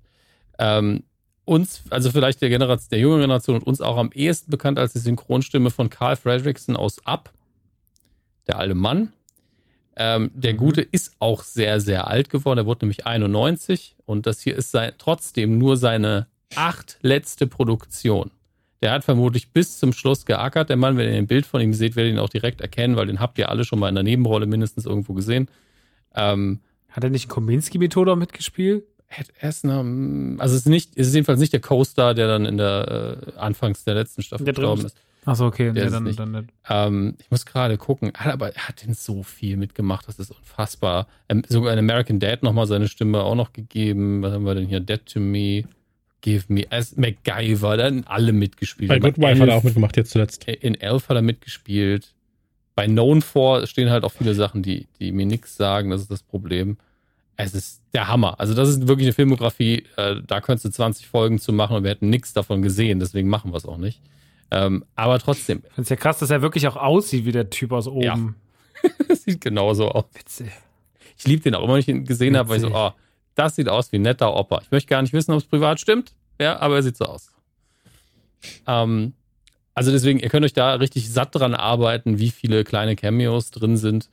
Ähm, 0.60 1.04
uns, 1.46 1.84
also 1.90 2.12
vielleicht 2.12 2.42
der 2.42 2.50
Generation, 2.50 2.88
der 2.92 3.00
jungen 3.00 3.22
Generation 3.22 3.58
und 3.58 3.68
uns 3.68 3.82
auch 3.82 3.98
am 3.98 4.12
ehesten 4.14 4.52
bekannt 4.52 4.80
als 4.80 4.94
die 4.94 5.00
Synchronstimme 5.00 5.70
von 5.70 5.90
Carl 5.90 6.16
Fredrickson 6.16 6.76
aus 6.76 7.06
Up, 7.06 7.32
der 8.48 8.60
alte 8.60 8.76
Mann. 8.76 9.12
Ähm, 9.98 10.32
der 10.34 10.54
Gute 10.54 10.82
ist 10.82 11.14
auch 11.20 11.44
sehr, 11.44 11.82
sehr 11.82 12.08
alt 12.08 12.30
geworden. 12.30 12.60
Er 12.60 12.66
wurde 12.66 12.86
nämlich 12.86 13.06
91 13.06 13.96
und 14.06 14.26
das 14.26 14.42
hier 14.42 14.56
ist 14.56 14.72
sein, 14.72 14.94
trotzdem 14.98 15.58
nur 15.58 15.78
seine 15.78 16.28
acht 16.56 16.98
letzte 17.02 17.48
Produktion. 17.48 18.32
Der 18.82 18.92
hat 18.92 19.04
vermutlich 19.04 19.52
bis 19.52 19.78
zum 19.78 19.94
Schluss 19.94 20.26
geackert. 20.26 20.70
Der 20.70 20.78
Mann, 20.78 20.98
wenn 20.98 21.10
ihr 21.12 21.18
ein 21.18 21.28
Bild 21.28 21.46
von 21.46 21.62
ihm 21.62 21.74
seht, 21.74 21.96
werdet 21.96 22.14
ihr 22.14 22.18
ihn 22.18 22.24
auch 22.24 22.30
direkt 22.30 22.62
erkennen, 22.62 22.96
weil 22.96 23.06
den 23.08 23.20
habt 23.20 23.38
ihr 23.38 23.50
alle 23.50 23.64
schon 23.64 23.80
mal 23.80 23.90
in 23.90 23.96
der 23.96 24.04
Nebenrolle 24.04 24.48
mindestens 24.48 24.86
irgendwo 24.86 25.14
gesehen. 25.14 25.50
Ähm, 26.16 26.60
Hat 26.90 27.04
er 27.04 27.10
nicht 27.10 27.30
Kominski-Methode 27.30 28.12
auch 28.12 28.18
mitgespielt? 28.18 28.84
Ed 29.10 29.28
Asner, 29.42 29.84
mm, 29.84 30.40
also 30.40 30.56
es 30.56 30.62
ist 30.62 30.68
nicht, 30.68 30.98
es 30.98 31.08
ist 31.08 31.14
jedenfalls 31.14 31.40
nicht 31.40 31.54
der 31.54 31.60
Co-Star, 31.60 32.14
der 32.14 32.28
dann 32.28 32.46
in 32.46 32.58
der 32.58 33.18
äh, 33.36 33.40
Anfangs 33.40 33.84
der 33.84 33.96
letzten 33.96 34.22
Staffel 34.22 34.46
Der 34.46 34.54
gestorben 34.54 34.86
ist. 34.86 34.96
Achso, 35.26 35.46
okay. 35.46 35.72
Der 35.72 35.86
Nee, 35.86 35.92
dann, 35.92 36.04
nicht. 36.04 36.18
dann 36.20 36.32
nicht. 36.32 36.46
Ähm, 36.68 37.16
ich 37.20 37.30
muss 37.30 37.46
gerade 37.46 37.78
gucken, 37.78 38.12
hat 38.16 38.34
aber 38.34 38.56
er 38.56 38.68
hat 38.68 38.84
den 38.84 38.94
so 38.94 39.22
viel 39.22 39.56
mitgemacht, 39.58 40.08
das 40.08 40.18
ist 40.18 40.32
unfassbar. 40.32 41.08
Ähm, 41.30 41.44
sogar 41.48 41.74
in 41.74 41.80
American 41.80 42.20
Dad 42.20 42.42
nochmal 42.42 42.66
seine 42.66 42.88
Stimme 42.88 43.22
auch 43.22 43.36
noch 43.36 43.54
gegeben. 43.54 44.24
Was 44.24 44.34
haben 44.34 44.46
wir 44.46 44.56
denn 44.56 44.66
hier? 44.66 44.80
Dead 44.80 45.06
to 45.06 45.20
Me, 45.20 45.66
Give 46.22 46.46
Me, 46.48 46.66
as 46.72 46.96
MacGyver, 46.98 47.78
da 47.78 47.86
haben 47.86 48.04
alle 48.08 48.34
mitgespielt. 48.34 48.90
Bei 48.90 49.00
Good 49.00 49.18
Wife 49.18 49.42
hat 49.42 49.50
er 49.50 49.56
auch 49.58 49.64
mitgemacht 49.64 49.96
jetzt 49.98 50.12
zuletzt. 50.12 50.46
In 50.46 50.76
Elf 50.76 51.10
hat 51.10 51.16
er 51.16 51.22
mitgespielt. 51.22 52.14
Bei 52.76 52.86
Known 52.88 53.22
For 53.22 53.68
stehen 53.68 53.90
halt 53.90 54.04
auch 54.04 54.12
viele 54.12 54.34
Sachen, 54.34 54.64
die, 54.64 54.88
die 55.00 55.12
mir 55.12 55.26
nichts 55.26 55.56
sagen, 55.56 55.90
das 55.90 56.02
ist 56.02 56.12
das 56.12 56.24
Problem. 56.24 56.78
Es 57.36 57.54
ist 57.54 57.82
der 57.94 58.08
Hammer. 58.08 58.40
Also 58.40 58.54
das 58.54 58.70
ist 58.70 58.88
wirklich 58.88 59.08
eine 59.08 59.14
Filmografie, 59.14 59.86
äh, 59.98 60.16
da 60.26 60.42
könntest 60.42 60.66
du 60.66 60.70
20 60.70 61.08
Folgen 61.08 61.40
zu 61.40 61.54
machen 61.54 61.76
und 61.76 61.84
wir 61.84 61.92
hätten 61.92 62.10
nichts 62.10 62.34
davon 62.34 62.62
gesehen, 62.62 63.00
deswegen 63.00 63.30
machen 63.30 63.52
wir 63.52 63.58
es 63.58 63.66
auch 63.66 63.78
nicht. 63.78 64.02
Ähm, 64.52 64.86
aber 64.96 65.18
trotzdem, 65.20 65.60
Ich 65.60 65.74
finde 65.74 65.82
es 65.84 65.90
ja 65.90 65.96
krass, 65.96 66.20
dass 66.20 66.30
er 66.30 66.42
wirklich 66.42 66.68
auch 66.68 66.76
aussieht 66.76 67.26
wie 67.26 67.32
der 67.32 67.50
Typ 67.50 67.72
aus 67.72 67.88
oben. 67.88 68.36
Ja. 68.84 69.16
sieht 69.16 69.42
genauso 69.42 69.90
aus. 69.90 70.06
Witzig. 70.14 70.52
Ich 71.18 71.26
liebe 71.26 71.42
den 71.42 71.56
auch 71.56 71.64
immer, 71.64 71.74
wenn 71.74 71.80
ich 71.80 71.88
ihn 71.88 72.06
gesehen 72.06 72.36
habe, 72.36 72.50
weil 72.50 72.58
ich 72.58 72.64
so, 72.64 72.74
oh, 72.74 72.92
das 73.36 73.56
sieht 73.56 73.70
aus 73.70 73.92
wie 73.92 73.98
ein 73.98 74.02
netter 74.02 74.36
Opa. 74.36 74.60
Ich 74.62 74.72
möchte 74.72 74.90
gar 74.90 75.02
nicht 75.02 75.14
wissen, 75.14 75.32
ob 75.32 75.38
es 75.40 75.46
privat 75.46 75.80
stimmt, 75.80 76.14
ja, 76.40 76.60
aber 76.60 76.76
er 76.76 76.84
sieht 76.84 76.98
so 76.98 77.06
aus. 77.06 77.32
Ähm, 78.68 79.14
also 79.82 79.92
deswegen, 79.92 80.20
ihr 80.20 80.30
könnt 80.30 80.46
euch 80.46 80.54
da 80.54 80.76
richtig 80.76 81.12
satt 81.12 81.34
dran 81.34 81.56
arbeiten, 81.56 82.20
wie 82.20 82.30
viele 82.30 82.64
kleine 82.64 82.96
Cameos 82.96 83.50
drin 83.50 83.78
sind. 83.78 84.10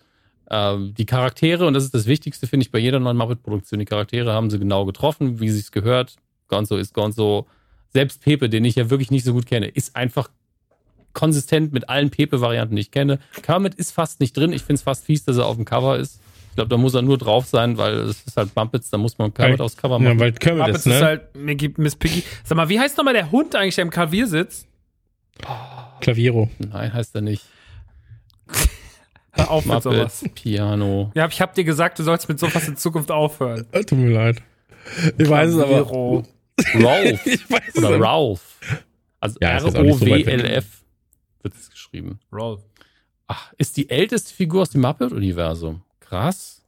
Ähm, 0.51 0.95
die 0.97 1.05
Charaktere, 1.05 1.67
und 1.67 1.75
das 1.75 1.85
ist 1.85 1.93
das 1.95 2.07
Wichtigste, 2.07 2.47
finde 2.47 2.65
ich, 2.65 2.71
bei 2.71 2.79
jeder 2.79 2.99
neuen 3.01 3.19
Muppet-Produktion, 3.19 3.79
die 3.79 3.85
Charaktere 3.85 4.33
haben 4.33 4.49
sie 4.49 4.59
genau 4.59 4.87
getroffen, 4.87 5.41
wie 5.41 5.51
sie 5.51 5.61
es 5.61 5.71
gehört. 5.73 6.17
Gonzo 6.49 6.77
ist 6.79 6.95
Gonzo. 6.95 7.47
Selbst 7.93 8.23
Pepe, 8.23 8.49
den 8.49 8.65
ich 8.65 8.77
ja 8.77 8.89
wirklich 8.89 9.11
nicht 9.11 9.25
so 9.27 9.35
gut 9.35 9.45
kenne, 9.45 9.69
ist 9.69 9.95
einfach 9.95 10.31
konsistent 11.13 11.73
mit 11.73 11.89
allen 11.89 12.11
Pepe-Varianten, 12.11 12.77
die 12.77 12.81
ich 12.83 12.91
kenne. 12.91 13.19
Kermit 13.43 13.75
ist 13.75 13.93
fast 13.93 14.21
nicht 14.21 14.37
drin. 14.37 14.53
Ich 14.53 14.63
finde 14.63 14.75
es 14.77 14.83
fast 14.83 15.05
fies, 15.05 15.25
dass 15.25 15.37
er 15.37 15.47
auf 15.47 15.57
dem 15.57 15.65
Cover 15.65 15.99
ist. 15.99 16.21
Ich 16.51 16.55
glaube, 16.55 16.69
da 16.71 16.77
muss 16.77 16.95
er 16.95 17.03
nur 17.03 17.19
drauf 17.19 17.47
sein, 17.47 17.77
weil 17.79 17.95
es 18.01 18.23
ist 18.27 18.37
halt 18.37 18.55
Muppets, 18.57 18.91
da 18.91 18.99
muss 18.99 19.19
man 19.19 19.33
Kermit 19.35 19.59
Weil- 19.59 19.65
aufs 19.67 19.77
Cover 19.77 19.95
Ja, 19.99 20.01
machen. 20.01 20.21
weil 20.21 20.33
Kermit 20.33 20.61
Muppets 20.67 20.79
ist, 20.81 20.87
ne? 20.87 20.95
ist 20.97 21.03
halt 21.03 21.37
Mickey, 21.37 21.73
Miss 21.77 21.95
Piggy. 21.97 22.23
Sag 22.45 22.57
mal, 22.57 22.69
wie 22.69 22.79
heißt 22.81 22.97
nochmal 22.97 23.15
der 23.15 23.31
Hund 23.31 23.55
eigentlich, 23.55 23.75
der 23.77 23.83
im 23.83 23.91
Klavier 23.91 24.27
sitzt? 24.27 24.67
Klaviero. 26.01 26.49
Nein, 26.59 26.93
heißt 26.93 27.15
er 27.15 27.21
nicht. 27.21 27.45
Hör 29.33 29.51
auf 29.51 29.65
mit 29.65 29.75
Muppets, 29.85 30.21
sowas. 30.21 30.25
Piano. 30.35 31.13
Ja, 31.15 31.27
ich 31.29 31.41
hab 31.41 31.55
dir 31.55 31.65
gesagt, 31.65 31.99
du 31.99 32.03
sollst 32.03 32.29
mit 32.29 32.39
sowas 32.39 32.67
in 32.67 32.77
Zukunft 32.77 33.11
aufhören. 33.11 33.67
Äh, 33.73 33.85
Tut 33.85 33.99
mir 33.99 34.11
leid. 34.11 34.43
Ich 35.17 35.29
weiß 35.29 35.51
es 35.51 35.59
aber. 35.59 35.85
Klaviero. 35.85 36.25
Ralph. 36.75 37.21
Ich 37.27 37.51
weiß 37.51 37.63
es 37.69 37.77
Oder 37.77 37.95
aber. 37.95 38.01
Ralph. 38.05 38.59
Also 39.21 39.39
Ja, 39.41 39.61
nicht 39.61 39.73
so. 39.73 39.79
R-O-W-L-F 39.79 40.67
wird 41.43 41.55
es 41.55 41.71
geschrieben. 41.71 42.21
Rolf. 42.33 42.63
Ach, 43.27 43.53
ist 43.59 43.77
die 43.77 43.91
älteste 43.91 44.35
Figur 44.35 44.63
aus 44.63 44.71
dem 44.71 44.81
Muppet-Universum. 44.81 45.83
Krass. 46.01 46.65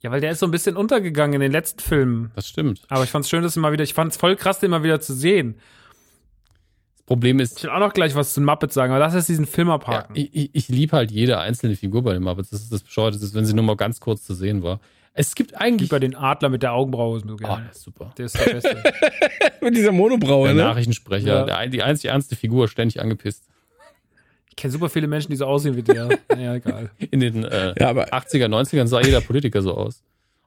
Ja, 0.00 0.10
weil 0.10 0.20
der 0.20 0.30
ist 0.32 0.38
so 0.40 0.46
ein 0.46 0.50
bisschen 0.50 0.76
untergegangen 0.76 1.34
in 1.34 1.40
den 1.40 1.52
letzten 1.52 1.80
Filmen. 1.80 2.30
Das 2.34 2.48
stimmt. 2.48 2.82
Aber 2.88 3.04
ich 3.04 3.10
fand's 3.10 3.28
schön, 3.28 3.42
dass 3.42 3.56
immer 3.56 3.72
wieder, 3.72 3.84
ich 3.84 3.94
fand's 3.94 4.16
voll 4.16 4.36
krass, 4.36 4.60
den 4.60 4.70
mal 4.70 4.82
wieder 4.82 5.00
zu 5.00 5.14
sehen. 5.14 5.58
Problem 7.06 7.38
Ich 7.38 7.44
ist, 7.52 7.62
will 7.62 7.70
auch 7.70 7.78
noch 7.78 7.92
gleich 7.94 8.14
was 8.14 8.34
zu 8.34 8.40
den 8.40 8.46
Muppets 8.46 8.74
sagen, 8.74 8.92
aber 8.92 8.98
lass 9.00 9.14
jetzt 9.14 9.28
diesen 9.28 9.46
Film 9.46 9.68
ja, 9.68 9.74
abhaken. 9.74 10.16
ich, 10.16 10.34
ich, 10.34 10.50
ich 10.52 10.68
liebe 10.68 10.96
halt 10.96 11.10
jede 11.12 11.38
einzelne 11.38 11.76
Figur 11.76 12.02
bei 12.02 12.12
den 12.12 12.22
Muppets. 12.24 12.50
Das 12.50 12.60
ist 12.62 12.72
das 12.72 12.82
Bescheuerte, 12.82 13.16
ist, 13.18 13.34
wenn 13.34 13.46
sie 13.46 13.54
nur 13.54 13.64
mal 13.64 13.76
ganz 13.76 14.00
kurz 14.00 14.24
zu 14.24 14.34
sehen 14.34 14.62
war. 14.62 14.80
Es 15.14 15.34
gibt 15.34 15.52
Ich 15.52 15.56
eigentlich. 15.58 15.88
liebe 15.90 16.00
den 16.00 16.14
Adler 16.14 16.48
mit 16.50 16.62
der 16.62 16.72
Augenbraue 16.72 17.20
so 17.20 17.26
Oh, 17.32 17.36
gerne. 17.36 17.62
der 17.62 17.70
ist 17.72 17.82
super. 17.82 18.12
Der 18.18 18.26
ist 18.26 18.38
der 18.38 18.52
Beste. 18.52 18.82
Mit 19.62 19.74
dieser 19.74 19.90
Monobraue, 19.92 20.48
Der 20.48 20.54
ne? 20.56 20.62
Nachrichtensprecher, 20.64 21.26
Ja. 21.26 21.44
der, 21.44 21.68
die 21.68 21.82
einzig 21.82 22.10
ernste 22.10 22.36
Figur, 22.36 22.68
ständig 22.68 23.00
angepisst. 23.00 23.44
ich 24.50 24.56
kenne 24.56 24.72
super 24.72 24.88
viele 24.90 25.06
Menschen, 25.06 25.30
die 25.30 25.36
so 25.36 25.46
aussehen 25.46 25.74
wie 25.76 25.82
der. 25.82 26.08
Naja, 26.28 26.54
egal. 26.56 26.90
In 27.10 27.20
den 27.20 27.44
äh, 27.44 27.72
Ja, 27.80 27.88
aber 27.88 28.12
80er, 28.12 28.46
90ern 28.48 28.86
sah 28.88 29.00
jeder 29.00 29.20
Politiker 29.22 29.62
so 29.62 29.74
aus. 29.74 30.02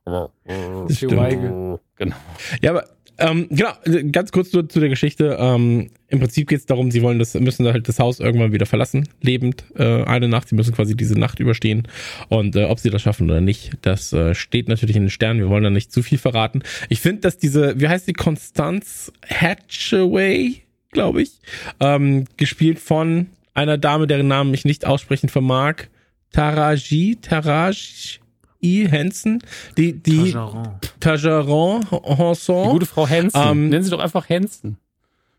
das 0.05 0.97
stimmt. 0.97 1.79
Genau. 1.95 2.15
Ja, 2.61 2.69
aber 2.71 2.85
ähm, 3.19 3.47
genau, 3.49 3.71
ganz 4.11 4.31
kurz 4.31 4.51
zu, 4.51 4.63
zu 4.63 4.79
der 4.79 4.89
Geschichte. 4.89 5.37
Ähm, 5.39 5.89
Im 6.07 6.19
Prinzip 6.19 6.47
geht 6.47 6.59
es 6.59 6.65
darum, 6.65 6.91
sie 6.91 7.01
wollen 7.01 7.19
das, 7.19 7.33
müssen 7.35 7.67
halt 7.67 7.87
das 7.87 7.99
Haus 7.99 8.19
irgendwann 8.19 8.51
wieder 8.51 8.65
verlassen, 8.65 9.07
lebend, 9.21 9.63
äh, 9.75 10.03
eine 10.03 10.27
Nacht. 10.27 10.49
Sie 10.49 10.55
müssen 10.55 10.73
quasi 10.73 10.95
diese 10.95 11.17
Nacht 11.17 11.39
überstehen. 11.39 11.87
Und 12.29 12.55
äh, 12.55 12.65
ob 12.65 12.79
sie 12.79 12.89
das 12.89 13.01
schaffen 13.01 13.29
oder 13.29 13.41
nicht, 13.41 13.71
das 13.81 14.13
äh, 14.13 14.33
steht 14.35 14.67
natürlich 14.67 14.95
in 14.95 15.03
den 15.03 15.09
Sternen. 15.09 15.39
Wir 15.39 15.49
wollen 15.49 15.63
da 15.63 15.69
nicht 15.69 15.91
zu 15.91 16.01
viel 16.01 16.17
verraten. 16.17 16.63
Ich 16.89 17.01
finde, 17.01 17.21
dass 17.21 17.37
diese, 17.37 17.79
wie 17.79 17.87
heißt 17.87 18.07
die, 18.07 18.13
Constance 18.13 19.11
Hatchaway, 19.27 20.61
glaube 20.91 21.21
ich, 21.21 21.39
ähm, 21.79 22.25
gespielt 22.37 22.79
von 22.79 23.27
einer 23.53 23.77
Dame, 23.77 24.07
deren 24.07 24.27
Namen 24.27 24.53
ich 24.53 24.65
nicht 24.65 24.85
aussprechen 24.85 25.29
vermag. 25.29 25.87
Taraji, 26.31 27.17
Taraji 27.21 28.19
Hansen, 28.61 29.41
die, 29.77 29.93
die, 29.93 30.31
Tageron. 30.31 30.67
Tageron 30.99 31.91
Hanson. 31.91 32.63
Die 32.63 32.69
gute 32.69 32.85
Frau 32.85 33.07
Hansen. 33.07 33.41
Ähm, 33.41 33.69
Nennen 33.69 33.83
Sie 33.83 33.89
doch 33.91 33.99
einfach 33.99 34.29
Hansen. 34.29 34.77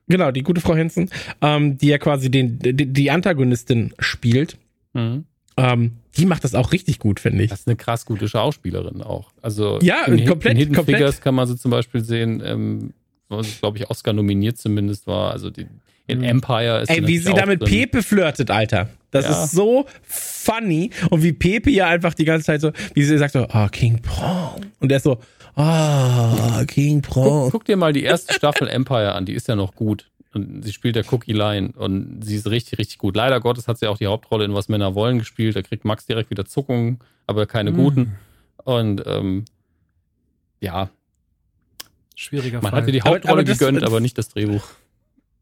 Genau, 0.08 0.32
die 0.32 0.42
gute 0.42 0.60
Frau 0.60 0.74
Henson, 0.74 1.08
ähm, 1.40 1.78
die 1.78 1.86
ja 1.86 1.98
quasi 1.98 2.30
den, 2.30 2.58
die, 2.58 2.74
die 2.74 3.10
Antagonistin 3.10 3.94
spielt. 4.00 4.56
Mhm. 4.92 5.24
Ähm, 5.56 5.92
die 6.16 6.26
macht 6.26 6.42
das 6.42 6.54
auch 6.54 6.72
richtig 6.72 6.98
gut, 6.98 7.20
finde 7.20 7.44
ich. 7.44 7.50
Das 7.50 7.60
ist 7.60 7.68
eine 7.68 7.76
krass 7.76 8.06
gute 8.06 8.28
Schauspielerin 8.28 9.02
auch. 9.02 9.30
Also 9.40 9.78
Ja, 9.80 10.06
in, 10.06 10.26
komplett, 10.26 10.52
in 10.54 10.58
Hidden 10.58 10.74
komplett. 10.74 10.96
Figures 10.96 11.20
kann 11.20 11.34
man 11.36 11.46
sie 11.46 11.56
zum 11.56 11.70
Beispiel 11.70 12.02
sehen, 12.02 12.42
ähm, 12.44 12.92
was 13.28 13.60
glaube 13.60 13.78
ich 13.78 13.88
Oscar 13.88 14.12
nominiert 14.12 14.58
zumindest 14.58 15.06
war. 15.06 15.30
Also 15.30 15.50
die, 15.50 15.66
in 16.10 16.18
Mhm. 16.18 16.24
Empire 16.24 16.80
ist 16.82 16.90
Ey, 16.90 17.06
wie 17.06 17.18
sie 17.18 17.32
da 17.32 17.46
mit. 17.46 17.64
Pepe 17.64 18.02
flirtet, 18.02 18.50
Alter. 18.50 18.88
Das 19.10 19.24
Ja. 19.24 19.44
ist 19.44 19.52
so 19.52 19.86
funny. 20.02 20.90
Und 21.10 21.22
wie 21.22 21.32
Pepe 21.32 21.70
ja 21.70 21.88
einfach 21.88 22.14
die 22.14 22.24
ganze 22.24 22.46
Zeit 22.46 22.60
so, 22.60 22.72
wie 22.94 23.02
sie 23.02 23.18
sagt 23.18 23.32
so, 23.32 23.46
ah, 23.48 23.68
King 23.68 24.00
Prong. 24.02 24.60
Und 24.78 24.88
der 24.88 24.98
ist 24.98 25.02
so, 25.04 25.18
ah, 25.56 26.62
King 26.66 27.02
Guck, 27.02 27.10
Prong. 27.12 27.50
guck 27.50 27.64
dir 27.64 27.76
mal 27.76 27.92
die 27.92 28.04
erste 28.04 28.32
Staffel 28.34 28.68
Empire 28.68 29.12
an, 29.14 29.24
die 29.24 29.32
ist 29.34 29.48
ja 29.48 29.56
noch 29.56 29.74
gut. 29.74 30.06
Und 30.32 30.62
sie 30.64 30.72
spielt 30.72 30.94
der 30.94 31.04
Cookie 31.12 31.32
Line 31.32 31.72
und 31.76 32.22
sie 32.24 32.36
ist 32.36 32.48
richtig, 32.48 32.78
richtig 32.78 32.98
gut. 32.98 33.16
Leider 33.16 33.40
Gottes 33.40 33.66
hat 33.66 33.78
sie 33.78 33.88
auch 33.88 33.98
die 33.98 34.06
Hauptrolle 34.06 34.44
in 34.44 34.54
Was 34.54 34.68
Männer 34.68 34.94
wollen 34.94 35.18
gespielt. 35.18 35.56
Da 35.56 35.62
kriegt 35.62 35.84
Max 35.84 36.06
direkt 36.06 36.30
wieder 36.30 36.44
Zuckungen, 36.44 37.00
aber 37.26 37.46
keine 37.46 37.72
Mhm. 37.72 37.76
guten. 37.76 38.12
Und 38.62 39.02
ähm, 39.06 39.44
ja, 40.60 40.88
Schwieriger 42.14 42.60
man 42.60 42.70
Fall. 42.70 42.82
hat 42.82 42.86
ihr 42.88 42.92
die 42.92 43.00
Aber- 43.02 43.10
Hauptrolle 43.10 43.32
aber 43.32 43.44
das- 43.44 43.58
gegönnt, 43.58 43.78
das- 43.82 43.88
aber 43.88 43.98
nicht 44.00 44.18
das 44.18 44.28
Drehbuch. 44.28 44.62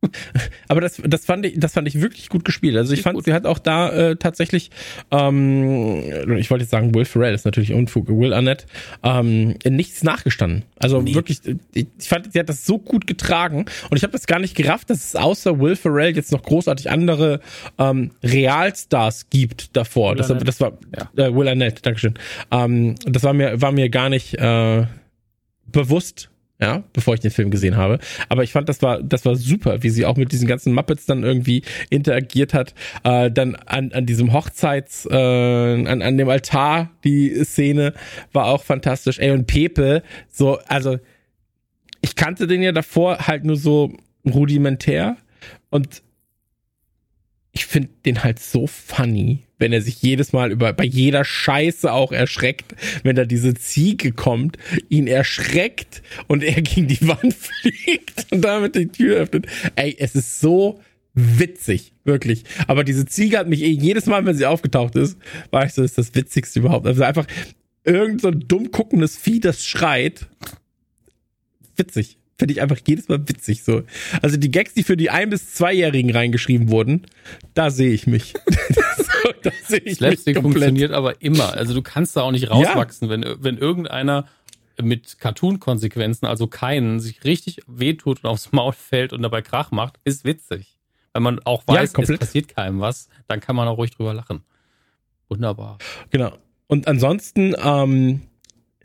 Aber 0.68 0.80
das, 0.80 1.00
das 1.04 1.24
fand 1.24 1.46
ich, 1.46 1.58
das 1.58 1.72
fand 1.72 1.88
ich 1.88 2.00
wirklich 2.00 2.28
gut 2.28 2.44
gespielt. 2.44 2.76
Also 2.76 2.92
ich 2.92 3.00
Ist 3.00 3.04
fand, 3.04 3.16
gut. 3.16 3.24
sie 3.24 3.32
hat 3.32 3.46
auch 3.46 3.58
da 3.58 3.90
äh, 3.90 4.16
tatsächlich, 4.16 4.70
ähm, 5.10 6.02
ich 6.36 6.50
wollte 6.50 6.62
jetzt 6.62 6.70
sagen, 6.70 6.94
Will 6.94 7.04
Ferrell 7.04 7.34
ist 7.34 7.44
natürlich 7.44 7.72
Unfug, 7.72 8.08
Will 8.08 8.32
Arnett, 8.32 8.66
ähm, 9.02 9.56
in 9.64 9.76
nichts 9.76 10.02
nachgestanden. 10.02 10.64
Also 10.78 11.04
wirklich, 11.06 11.44
äh, 11.46 11.56
ich 11.74 12.08
fand, 12.08 12.32
sie 12.32 12.38
hat 12.38 12.48
das 12.48 12.64
so 12.64 12.78
gut 12.78 13.06
getragen 13.06 13.66
und 13.90 13.96
ich 13.96 14.02
habe 14.02 14.12
das 14.12 14.26
gar 14.26 14.38
nicht 14.38 14.54
gerafft, 14.54 14.90
dass 14.90 15.04
es 15.04 15.16
außer 15.16 15.58
Will 15.58 15.76
Ferrell 15.76 16.14
jetzt 16.14 16.32
noch 16.32 16.42
großartig 16.42 16.90
andere 16.90 17.40
ähm, 17.78 18.12
Realstars 18.22 19.30
gibt 19.30 19.76
davor. 19.76 20.14
Das, 20.14 20.28
das 20.28 20.60
war 20.60 20.78
äh, 21.16 21.34
Will 21.34 21.48
Arnett, 21.48 21.84
Dankeschön. 21.84 22.14
Ähm, 22.50 22.94
das 23.04 23.22
war 23.24 23.32
mir, 23.32 23.60
war 23.60 23.72
mir 23.72 23.88
gar 23.90 24.08
nicht 24.08 24.34
äh, 24.34 24.86
bewusst, 25.66 26.30
ja, 26.60 26.82
bevor 26.92 27.14
ich 27.14 27.20
den 27.20 27.30
Film 27.30 27.50
gesehen 27.50 27.76
habe. 27.76 27.98
Aber 28.28 28.42
ich 28.42 28.52
fand, 28.52 28.68
das 28.68 28.82
war, 28.82 29.02
das 29.02 29.24
war 29.24 29.36
super, 29.36 29.82
wie 29.82 29.90
sie 29.90 30.04
auch 30.04 30.16
mit 30.16 30.32
diesen 30.32 30.48
ganzen 30.48 30.74
Muppets 30.74 31.06
dann 31.06 31.22
irgendwie 31.22 31.62
interagiert 31.88 32.52
hat. 32.52 32.74
Äh, 33.04 33.30
dann 33.30 33.54
an, 33.54 33.92
an 33.92 34.06
diesem 34.06 34.32
Hochzeits, 34.32 35.06
äh, 35.06 35.14
an, 35.14 36.02
an 36.02 36.18
dem 36.18 36.28
Altar, 36.28 36.90
die 37.04 37.44
Szene 37.44 37.94
war 38.32 38.46
auch 38.46 38.64
fantastisch. 38.64 39.18
Ey, 39.20 39.30
und 39.30 39.46
Pepe, 39.46 40.02
so, 40.30 40.58
also, 40.66 40.98
ich 42.00 42.16
kannte 42.16 42.46
den 42.46 42.62
ja 42.62 42.72
davor 42.72 43.26
halt 43.26 43.44
nur 43.44 43.56
so 43.56 43.92
rudimentär 44.24 45.16
und 45.70 46.02
ich 47.58 47.66
finde 47.66 47.88
den 48.06 48.22
halt 48.22 48.38
so 48.38 48.68
funny, 48.68 49.40
wenn 49.58 49.72
er 49.72 49.82
sich 49.82 50.00
jedes 50.00 50.32
Mal 50.32 50.52
über 50.52 50.72
bei 50.72 50.84
jeder 50.84 51.24
Scheiße 51.24 51.92
auch 51.92 52.12
erschreckt, 52.12 52.76
wenn 53.02 53.16
da 53.16 53.24
diese 53.24 53.54
Ziege 53.54 54.12
kommt, 54.12 54.58
ihn 54.88 55.08
erschreckt 55.08 56.02
und 56.28 56.44
er 56.44 56.62
gegen 56.62 56.86
die 56.86 57.06
Wand 57.08 57.34
fliegt 57.34 58.26
und 58.30 58.42
damit 58.42 58.76
die 58.76 58.86
Tür 58.86 59.16
öffnet. 59.16 59.46
Ey, 59.74 59.96
es 59.98 60.14
ist 60.14 60.38
so 60.40 60.80
witzig, 61.14 61.94
wirklich. 62.04 62.44
Aber 62.68 62.84
diese 62.84 63.06
Ziege 63.06 63.38
hat 63.38 63.48
mich 63.48 63.62
eh 63.62 63.70
jedes 63.70 64.06
Mal, 64.06 64.24
wenn 64.24 64.36
sie 64.36 64.46
aufgetaucht 64.46 64.94
ist, 64.94 65.18
war 65.50 65.66
ich 65.66 65.72
so, 65.72 65.82
ist 65.82 65.98
das 65.98 66.14
Witzigste 66.14 66.60
überhaupt. 66.60 66.86
Also 66.86 67.02
einfach 67.02 67.26
irgend 67.82 68.20
so 68.20 68.28
ein 68.28 68.44
dumm 68.46 68.70
guckendes 68.70 69.16
Vieh, 69.16 69.40
das 69.40 69.66
schreit. 69.66 70.28
Witzig. 71.74 72.18
Finde 72.38 72.52
ich 72.52 72.62
einfach 72.62 72.78
jedes 72.86 73.08
Mal 73.08 73.18
witzig 73.28 73.64
so. 73.64 73.82
Also 74.22 74.36
die 74.36 74.50
Gags, 74.50 74.72
die 74.74 74.84
für 74.84 74.96
die 74.96 75.10
ein- 75.10 75.28
bis 75.30 75.54
zweijährigen 75.54 76.12
reingeschrieben 76.12 76.70
wurden, 76.70 77.06
da 77.54 77.70
sehe 77.70 77.90
ich 77.90 78.06
mich. 78.06 78.32
so, 78.96 79.32
da 79.42 79.50
sehe 79.66 79.80
ich 79.80 79.96
Slapstick 79.96 80.36
mich 80.36 80.42
komplett. 80.42 80.62
funktioniert 80.64 80.92
aber 80.92 81.20
immer. 81.20 81.54
Also 81.54 81.74
du 81.74 81.82
kannst 81.82 82.16
da 82.16 82.22
auch 82.22 82.30
nicht 82.30 82.48
rauswachsen, 82.50 83.08
wenn, 83.08 83.24
wenn 83.40 83.58
irgendeiner 83.58 84.26
mit 84.80 85.18
Cartoon-Konsequenzen, 85.18 86.26
also 86.26 86.46
keinen, 86.46 87.00
sich 87.00 87.24
richtig 87.24 87.58
wehtut 87.66 88.22
und 88.22 88.30
aufs 88.30 88.52
Maul 88.52 88.72
fällt 88.72 89.12
und 89.12 89.22
dabei 89.22 89.42
Krach 89.42 89.72
macht, 89.72 89.98
ist 90.04 90.24
witzig. 90.24 90.78
Wenn 91.12 91.24
man 91.24 91.40
auch 91.40 91.64
Ja, 91.68 91.74
weiß, 91.74 91.88
es 91.88 91.92
komplett. 91.94 92.20
passiert 92.20 92.48
keinem 92.54 92.78
was, 92.78 93.08
dann 93.26 93.40
kann 93.40 93.56
man 93.56 93.66
auch 93.66 93.78
ruhig 93.78 93.90
drüber 93.90 94.14
lachen. 94.14 94.42
Wunderbar. 95.28 95.78
Genau. 96.10 96.32
Und 96.68 96.86
ansonsten 96.86 97.56
ähm, 97.60 98.20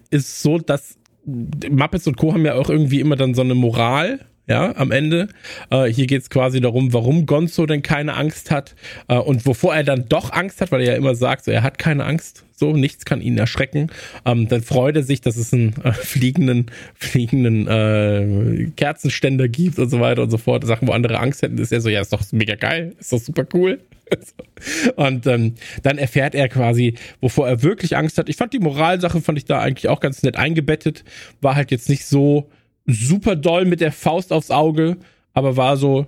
ist 0.09 0.41
so, 0.41 0.57
dass 0.57 0.97
Muppets 1.25 2.07
und 2.07 2.17
Co. 2.17 2.33
haben 2.33 2.45
ja 2.45 2.55
auch 2.55 2.69
irgendwie 2.69 2.99
immer 2.99 3.15
dann 3.15 3.33
so 3.33 3.41
eine 3.41 3.55
Moral, 3.55 4.19
ja, 4.47 4.75
am 4.75 4.91
Ende. 4.91 5.29
Äh, 5.69 5.85
hier 5.85 6.05
geht's 6.05 6.29
quasi 6.29 6.59
darum, 6.59 6.91
warum 6.91 7.25
Gonzo 7.25 7.65
denn 7.65 7.81
keine 7.81 8.15
Angst 8.15 8.51
hat 8.51 8.75
äh, 9.07 9.15
und 9.15 9.45
wovor 9.45 9.73
er 9.73 9.83
dann 9.83 10.09
doch 10.09 10.33
Angst 10.33 10.59
hat, 10.59 10.71
weil 10.71 10.81
er 10.81 10.93
ja 10.93 10.97
immer 10.97 11.15
sagt, 11.15 11.45
so, 11.45 11.51
er 11.51 11.63
hat 11.63 11.77
keine 11.77 12.03
Angst, 12.03 12.43
so, 12.51 12.73
nichts 12.73 13.05
kann 13.05 13.21
ihn 13.21 13.37
erschrecken. 13.37 13.89
Ähm, 14.25 14.47
dann 14.49 14.61
freut 14.61 14.95
er 14.95 15.03
sich, 15.03 15.21
dass 15.21 15.37
es 15.37 15.53
einen 15.53 15.73
äh, 15.83 15.93
fliegenden, 15.93 16.67
fliegenden 16.95 17.67
äh, 17.67 18.71
Kerzenständer 18.75 19.47
gibt 19.47 19.79
und 19.79 19.89
so 19.89 19.99
weiter 19.99 20.23
und 20.23 20.29
so 20.29 20.37
fort. 20.37 20.65
Sachen, 20.65 20.87
wo 20.87 20.91
andere 20.91 21.19
Angst 21.19 21.41
hätten, 21.41 21.57
ist 21.57 21.71
er 21.71 21.81
so, 21.81 21.89
ja, 21.89 22.01
ist 22.01 22.11
doch 22.11 22.23
mega 22.31 22.55
geil, 22.55 22.95
ist 22.99 23.13
doch 23.13 23.19
super 23.19 23.45
cool. 23.53 23.79
und 24.97 25.25
ähm, 25.25 25.55
dann 25.81 25.97
erfährt 25.97 26.35
er 26.35 26.49
quasi, 26.49 26.95
wovor 27.21 27.47
er 27.47 27.63
wirklich 27.63 27.95
Angst 27.95 28.17
hat. 28.17 28.27
Ich 28.27 28.35
fand 28.35 28.53
die 28.53 28.59
Moralsache, 28.59 29.21
fand 29.21 29.37
ich 29.37 29.45
da 29.45 29.59
eigentlich 29.59 29.87
auch 29.87 30.01
ganz 30.01 30.21
nett 30.23 30.35
eingebettet. 30.35 31.05
War 31.41 31.55
halt 31.55 31.71
jetzt 31.71 31.87
nicht 31.87 32.05
so 32.05 32.49
super 32.85 33.35
doll 33.35 33.65
mit 33.65 33.81
der 33.81 33.91
Faust 33.91 34.31
aufs 34.33 34.51
Auge, 34.51 34.97
aber 35.33 35.57
war 35.57 35.77
so 35.77 36.05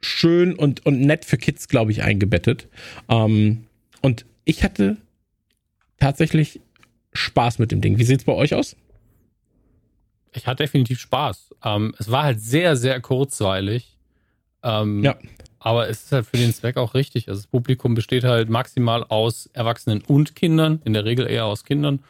schön 0.00 0.54
und, 0.54 0.84
und 0.84 1.00
nett 1.00 1.24
für 1.24 1.38
Kids, 1.38 1.68
glaube 1.68 1.90
ich, 1.90 2.02
eingebettet. 2.02 2.68
Ähm, 3.08 3.64
und 4.02 4.26
ich 4.44 4.62
hatte 4.62 4.98
tatsächlich 5.98 6.60
Spaß 7.14 7.58
mit 7.58 7.72
dem 7.72 7.80
Ding. 7.80 7.98
Wie 7.98 8.04
sieht's 8.04 8.24
bei 8.24 8.32
euch 8.32 8.54
aus? 8.54 8.76
Ich 10.32 10.46
hatte 10.46 10.64
definitiv 10.64 11.00
Spaß. 11.00 11.54
Ähm, 11.64 11.94
es 11.98 12.10
war 12.10 12.24
halt 12.24 12.40
sehr, 12.40 12.76
sehr 12.76 13.00
kurzweilig. 13.00 13.96
Ähm, 14.62 15.02
Ja. 15.02 15.16
Aber 15.60 15.88
es 15.88 16.04
ist 16.04 16.12
halt 16.12 16.26
für 16.26 16.36
den 16.36 16.52
Zweck 16.52 16.76
auch 16.76 16.92
richtig. 16.92 17.26
Also 17.28 17.40
das 17.40 17.46
Publikum 17.46 17.94
besteht 17.94 18.24
halt 18.24 18.50
maximal 18.50 19.02
aus 19.02 19.48
Erwachsenen 19.54 20.02
und 20.02 20.36
Kindern, 20.36 20.82
in 20.84 20.92
der 20.92 21.06
Regel 21.06 21.26
eher 21.26 21.46
aus 21.46 21.64
Kindern. 21.64 22.00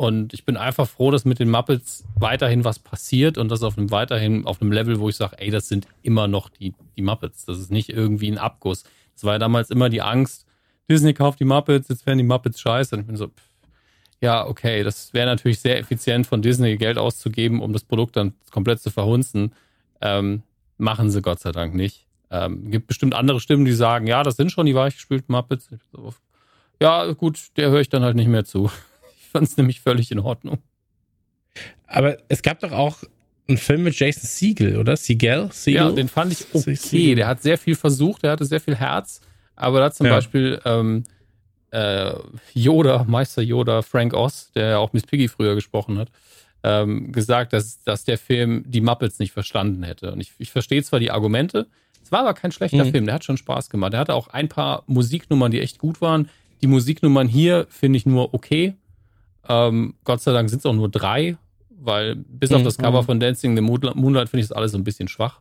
Und 0.00 0.32
ich 0.32 0.46
bin 0.46 0.56
einfach 0.56 0.88
froh, 0.88 1.10
dass 1.10 1.26
mit 1.26 1.40
den 1.40 1.50
Muppets 1.50 2.04
weiterhin 2.18 2.64
was 2.64 2.78
passiert 2.78 3.36
und 3.36 3.50
das 3.50 3.62
auf 3.62 3.76
einem 3.76 3.90
weiterhin 3.90 4.46
auf 4.46 4.62
einem 4.62 4.72
Level, 4.72 4.98
wo 4.98 5.10
ich 5.10 5.16
sage, 5.16 5.38
ey, 5.38 5.50
das 5.50 5.68
sind 5.68 5.86
immer 6.00 6.26
noch 6.26 6.48
die, 6.48 6.72
die 6.96 7.02
Muppets. 7.02 7.44
Das 7.44 7.58
ist 7.58 7.70
nicht 7.70 7.90
irgendwie 7.90 8.30
ein 8.30 8.38
Abguss. 8.38 8.84
Das 9.12 9.24
war 9.24 9.34
ja 9.34 9.38
damals 9.38 9.68
immer 9.68 9.90
die 9.90 10.00
Angst, 10.00 10.46
Disney 10.88 11.12
kauft 11.12 11.38
die 11.38 11.44
Muppets, 11.44 11.90
jetzt 11.90 12.06
werden 12.06 12.16
die 12.16 12.24
Muppets 12.24 12.62
scheiße. 12.62 12.94
Und 12.94 13.02
ich 13.02 13.06
bin 13.08 13.16
so, 13.16 13.26
pff, 13.26 13.42
ja, 14.22 14.46
okay, 14.46 14.82
das 14.84 15.12
wäre 15.12 15.26
natürlich 15.26 15.60
sehr 15.60 15.78
effizient 15.78 16.26
von 16.26 16.40
Disney 16.40 16.78
Geld 16.78 16.96
auszugeben, 16.96 17.60
um 17.60 17.74
das 17.74 17.84
Produkt 17.84 18.16
dann 18.16 18.32
komplett 18.50 18.80
zu 18.80 18.88
verhunzen. 18.88 19.52
Ähm, 20.00 20.44
machen 20.78 21.10
sie 21.10 21.20
Gott 21.20 21.40
sei 21.40 21.52
Dank 21.52 21.74
nicht. 21.74 22.06
Ähm, 22.30 22.70
gibt 22.70 22.86
bestimmt 22.86 23.14
andere 23.14 23.38
Stimmen, 23.38 23.66
die 23.66 23.74
sagen, 23.74 24.06
ja, 24.06 24.22
das 24.22 24.36
sind 24.36 24.50
schon 24.50 24.64
die 24.64 24.74
weichgespülten 24.74 25.30
Muppets. 25.30 25.68
Ja, 26.80 27.12
gut, 27.12 27.38
der 27.58 27.68
höre 27.68 27.80
ich 27.80 27.90
dann 27.90 28.02
halt 28.02 28.16
nicht 28.16 28.28
mehr 28.28 28.46
zu. 28.46 28.70
Ich 29.30 29.32
fand 29.32 29.46
es 29.46 29.56
nämlich 29.56 29.80
völlig 29.80 30.10
in 30.10 30.18
Ordnung. 30.18 30.58
Aber 31.86 32.16
es 32.28 32.42
gab 32.42 32.58
doch 32.58 32.72
auch 32.72 33.04
einen 33.46 33.58
Film 33.58 33.84
mit 33.84 33.96
Jason 33.96 34.24
Siegel, 34.24 34.76
oder? 34.76 34.96
Siegel? 34.96 35.50
Siegel? 35.52 35.82
Ja, 35.82 35.92
den 35.92 36.08
fand 36.08 36.32
ich 36.32 36.46
okay. 36.52 36.74
Siegel. 36.74 37.14
Der 37.14 37.28
hat 37.28 37.40
sehr 37.40 37.56
viel 37.56 37.76
versucht, 37.76 38.24
der 38.24 38.32
hatte 38.32 38.44
sehr 38.44 38.60
viel 38.60 38.74
Herz, 38.74 39.20
aber 39.54 39.78
da 39.78 39.84
hat 39.84 39.94
zum 39.94 40.06
Ja. 40.06 40.16
Beispiel 40.16 40.60
ähm, 40.64 41.04
äh, 41.70 42.12
Yoda, 42.54 43.04
Meister 43.06 43.40
Yoda, 43.40 43.82
Frank 43.82 44.14
Oz, 44.14 44.50
der 44.56 44.70
ja 44.70 44.78
auch 44.78 44.92
Miss 44.92 45.04
Piggy 45.06 45.28
früher 45.28 45.54
gesprochen 45.54 45.96
hat, 45.96 46.10
ähm, 46.64 47.12
gesagt, 47.12 47.52
dass, 47.52 47.80
dass 47.84 48.02
der 48.04 48.18
Film 48.18 48.64
die 48.66 48.80
Muppets 48.80 49.20
nicht 49.20 49.30
verstanden 49.30 49.84
hätte. 49.84 50.10
Und 50.10 50.20
ich, 50.20 50.32
ich 50.38 50.50
verstehe 50.50 50.82
zwar 50.82 50.98
die 50.98 51.12
Argumente, 51.12 51.68
es 52.02 52.10
war 52.10 52.22
aber 52.22 52.34
kein 52.34 52.50
schlechter 52.50 52.84
Mhm. 52.84 52.90
Film, 52.90 53.06
der 53.06 53.14
hat 53.14 53.24
schon 53.24 53.36
Spaß 53.36 53.70
gemacht. 53.70 53.92
Der 53.92 54.00
hatte 54.00 54.14
auch 54.14 54.26
ein 54.26 54.48
paar 54.48 54.82
Musiknummern, 54.88 55.52
die 55.52 55.60
echt 55.60 55.78
gut 55.78 56.00
waren. 56.00 56.28
Die 56.62 56.66
Musiknummern 56.66 57.28
hier 57.28 57.68
finde 57.70 57.96
ich 57.96 58.06
nur 58.06 58.34
okay. 58.34 58.74
Ähm, 59.48 59.94
Gott 60.04 60.20
sei 60.20 60.32
Dank 60.32 60.50
sind 60.50 60.58
es 60.60 60.66
auch 60.66 60.74
nur 60.74 60.88
drei, 60.90 61.36
weil 61.70 62.16
bis 62.16 62.52
auf 62.52 62.60
Mhm. 62.60 62.64
das 62.64 62.78
Cover 62.78 63.02
von 63.02 63.18
Dancing 63.20 63.56
in 63.56 63.56
the 63.56 63.62
Moonlight 63.62 64.28
finde 64.28 64.42
ich 64.42 64.48
das 64.48 64.52
alles 64.56 64.72
so 64.72 64.78
ein 64.78 64.84
bisschen 64.84 65.08
schwach. 65.08 65.40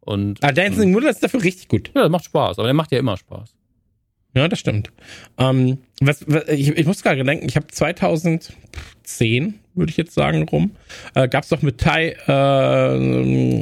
Und 0.00 0.42
Ah, 0.44 0.52
Dancing 0.52 0.90
Moonlight 0.92 1.14
ist 1.14 1.22
dafür 1.22 1.42
richtig 1.42 1.68
gut. 1.68 1.90
ja, 1.94 2.02
das 2.02 2.10
macht 2.10 2.24
Spaß, 2.24 2.58
aber 2.58 2.66
der 2.68 2.74
macht 2.74 2.92
ja 2.92 2.98
immer 2.98 3.16
Spaß. 3.16 3.54
Ja, 4.34 4.48
das 4.48 4.58
stimmt. 4.58 4.90
Ähm, 5.38 5.78
was, 6.00 6.24
was, 6.28 6.46
ich, 6.48 6.68
ich 6.68 6.86
muss 6.86 7.02
gerade 7.02 7.24
denken, 7.24 7.48
ich 7.48 7.56
habe 7.56 7.68
2010, 7.68 9.54
würde 9.74 9.90
ich 9.90 9.96
jetzt 9.96 10.14
sagen, 10.14 10.42
rum, 10.48 10.72
äh, 11.14 11.28
gab 11.28 11.44
es 11.44 11.48
doch 11.50 11.62
mit 11.62 11.78
Ty, 11.78 12.14
äh, 12.28 13.56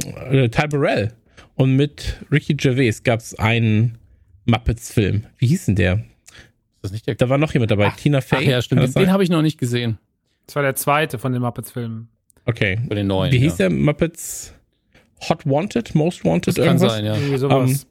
äh, 0.45 0.49
Ty 0.49 0.67
Burrell 0.67 1.13
und 1.55 1.75
mit 1.75 2.17
Ricky 2.31 2.55
Gervais 2.55 3.01
gab 3.03 3.19
es 3.21 3.37
einen 3.39 3.97
Muppets-Film. 4.45 5.25
Wie 5.37 5.47
hieß 5.47 5.67
denn 5.67 5.75
der? 5.75 6.03
Das 6.85 6.91
nicht 6.91 7.07
der 7.07 7.15
Da 7.15 7.29
war 7.29 7.37
noch 7.37 7.53
jemand 7.53 7.71
dabei. 7.71 7.91
Tina 7.97 8.21
Fey. 8.21 8.39
Ach 8.39 8.43
ja, 8.43 8.61
stimmt. 8.61 8.81
Kann 8.81 8.91
Den, 8.91 9.03
den 9.03 9.11
habe 9.11 9.23
ich 9.23 9.29
noch 9.29 9.41
nicht 9.41 9.57
gesehen. 9.57 9.97
Das 10.45 10.55
war 10.55 10.63
der 10.63 10.75
zweite 10.75 11.17
von 11.17 11.33
den 11.33 11.41
Muppets-Filmen. 11.41 12.07
Okay. 12.45 12.79
Bei 12.87 12.95
den 12.95 13.07
neuen. 13.07 13.31
Wie 13.31 13.39
hieß 13.39 13.57
ja. 13.57 13.69
der? 13.69 13.77
Muppets 13.77 14.53
Hot 15.29 15.45
Wanted? 15.45 15.95
Most 15.95 16.23
Wanted? 16.23 16.49
Das 16.49 16.55
kann 16.55 16.65
irgendwas? 16.65 16.93
sein, 16.93 17.05
ja. 17.05 17.15
Irgendwie 17.15 17.37
sowas. 17.37 17.87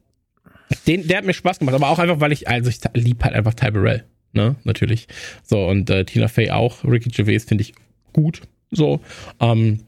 Den, 0.86 1.06
der 1.06 1.18
hat 1.18 1.24
mir 1.24 1.34
Spaß 1.34 1.58
gemacht, 1.58 1.74
aber 1.74 1.88
auch 1.88 1.98
einfach, 1.98 2.20
weil 2.20 2.32
ich, 2.32 2.48
also 2.48 2.70
ich 2.70 2.78
lieb 2.94 3.22
halt 3.22 3.34
einfach 3.34 3.54
Ty 3.54 3.70
Burrell, 3.70 4.04
ne, 4.32 4.56
natürlich. 4.64 5.08
So, 5.42 5.66
und 5.66 5.90
äh, 5.90 6.04
Tina 6.04 6.28
Fey 6.28 6.50
auch. 6.50 6.84
Ricky 6.84 7.10
Gervais 7.10 7.40
finde 7.40 7.62
ich 7.62 7.74
gut, 8.12 8.42
so. 8.70 9.00
Ähm, 9.40 9.80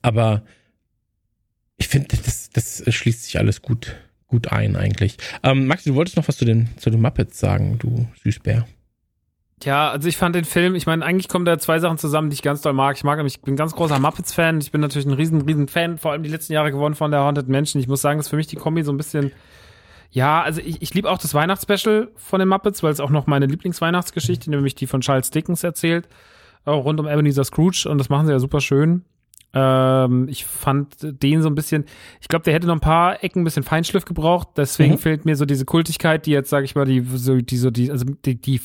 aber 0.00 0.42
ich 1.76 1.88
finde, 1.88 2.08
das, 2.08 2.50
das 2.50 2.82
schließt 2.88 3.24
sich 3.24 3.38
alles 3.38 3.62
gut, 3.62 3.96
gut 4.32 4.50
ein, 4.50 4.74
eigentlich. 4.76 5.18
Ähm, 5.42 5.66
Maxi, 5.66 5.90
du 5.90 5.94
wolltest 5.94 6.16
noch 6.16 6.26
was 6.26 6.38
zu 6.38 6.44
den, 6.44 6.70
zu 6.78 6.90
den 6.90 7.00
Muppets 7.00 7.38
sagen, 7.38 7.78
du 7.78 8.08
Süßbär. 8.24 8.66
Ja, 9.62 9.90
also 9.90 10.08
ich 10.08 10.16
fand 10.16 10.34
den 10.34 10.46
Film, 10.46 10.74
ich 10.74 10.86
meine, 10.86 11.04
eigentlich 11.04 11.28
kommen 11.28 11.44
da 11.44 11.58
zwei 11.58 11.78
Sachen 11.78 11.98
zusammen, 11.98 12.30
die 12.30 12.34
ich 12.34 12.42
ganz 12.42 12.62
doll 12.62 12.72
mag. 12.72 12.96
Ich 12.96 13.04
mag 13.04 13.18
nämlich, 13.18 13.34
ich 13.34 13.42
bin 13.42 13.54
ein 13.54 13.58
ganz 13.58 13.76
großer 13.76 14.00
Muppets-Fan. 14.00 14.60
Ich 14.60 14.72
bin 14.72 14.80
natürlich 14.80 15.06
ein 15.06 15.12
riesen, 15.12 15.42
riesen 15.42 15.68
Fan, 15.68 15.98
vor 15.98 16.12
allem 16.12 16.22
die 16.24 16.30
letzten 16.30 16.54
Jahre 16.54 16.72
geworden 16.72 16.94
von 16.94 17.10
der 17.12 17.20
Haunted 17.20 17.48
Mansion. 17.48 17.80
Ich 17.80 17.86
muss 17.86 18.00
sagen, 18.00 18.18
ist 18.18 18.28
für 18.28 18.36
mich 18.36 18.48
die 18.48 18.56
Kombi 18.56 18.82
so 18.82 18.90
ein 18.90 18.96
bisschen, 18.96 19.30
ja, 20.10 20.42
also 20.42 20.60
ich, 20.64 20.82
ich 20.82 20.94
liebe 20.94 21.10
auch 21.10 21.18
das 21.18 21.34
Weihnachtsspecial 21.34 22.08
von 22.16 22.40
den 22.40 22.48
Muppets, 22.48 22.82
weil 22.82 22.92
es 22.92 23.00
auch 23.00 23.10
noch 23.10 23.26
meine 23.26 23.46
Lieblingsweihnachtsgeschichte, 23.46 24.50
nämlich 24.50 24.74
die 24.74 24.86
von 24.86 25.02
Charles 25.02 25.30
Dickens 25.30 25.62
erzählt, 25.62 26.08
auch 26.64 26.84
rund 26.84 26.98
um 26.98 27.06
Ebenezer 27.06 27.44
Scrooge 27.44 27.86
und 27.88 27.98
das 27.98 28.08
machen 28.08 28.26
sie 28.26 28.32
ja 28.32 28.40
super 28.40 28.60
schön. 28.60 29.04
Ähm, 29.54 30.28
ich 30.28 30.46
fand 30.46 30.96
den 31.00 31.42
so 31.42 31.48
ein 31.48 31.54
bisschen, 31.54 31.84
ich 32.20 32.28
glaube, 32.28 32.44
der 32.44 32.54
hätte 32.54 32.66
noch 32.66 32.74
ein 32.74 32.80
paar 32.80 33.22
Ecken 33.22 33.42
ein 33.42 33.44
bisschen 33.44 33.62
Feinschliff 33.62 34.04
gebraucht, 34.06 34.48
deswegen 34.56 34.92
Mhm. 34.94 34.98
fehlt 34.98 35.24
mir 35.26 35.36
so 35.36 35.44
diese 35.44 35.64
Kultigkeit, 35.66 36.24
die 36.24 36.30
jetzt, 36.30 36.48
sage 36.50 36.64
ich 36.64 36.74
mal, 36.74 36.86
die 36.86 37.00
so, 37.14 37.36
die 37.36 37.56
so, 37.58 37.70
die, 37.70 37.90
also 37.90 38.06
die, 38.24 38.40
die, 38.40 38.60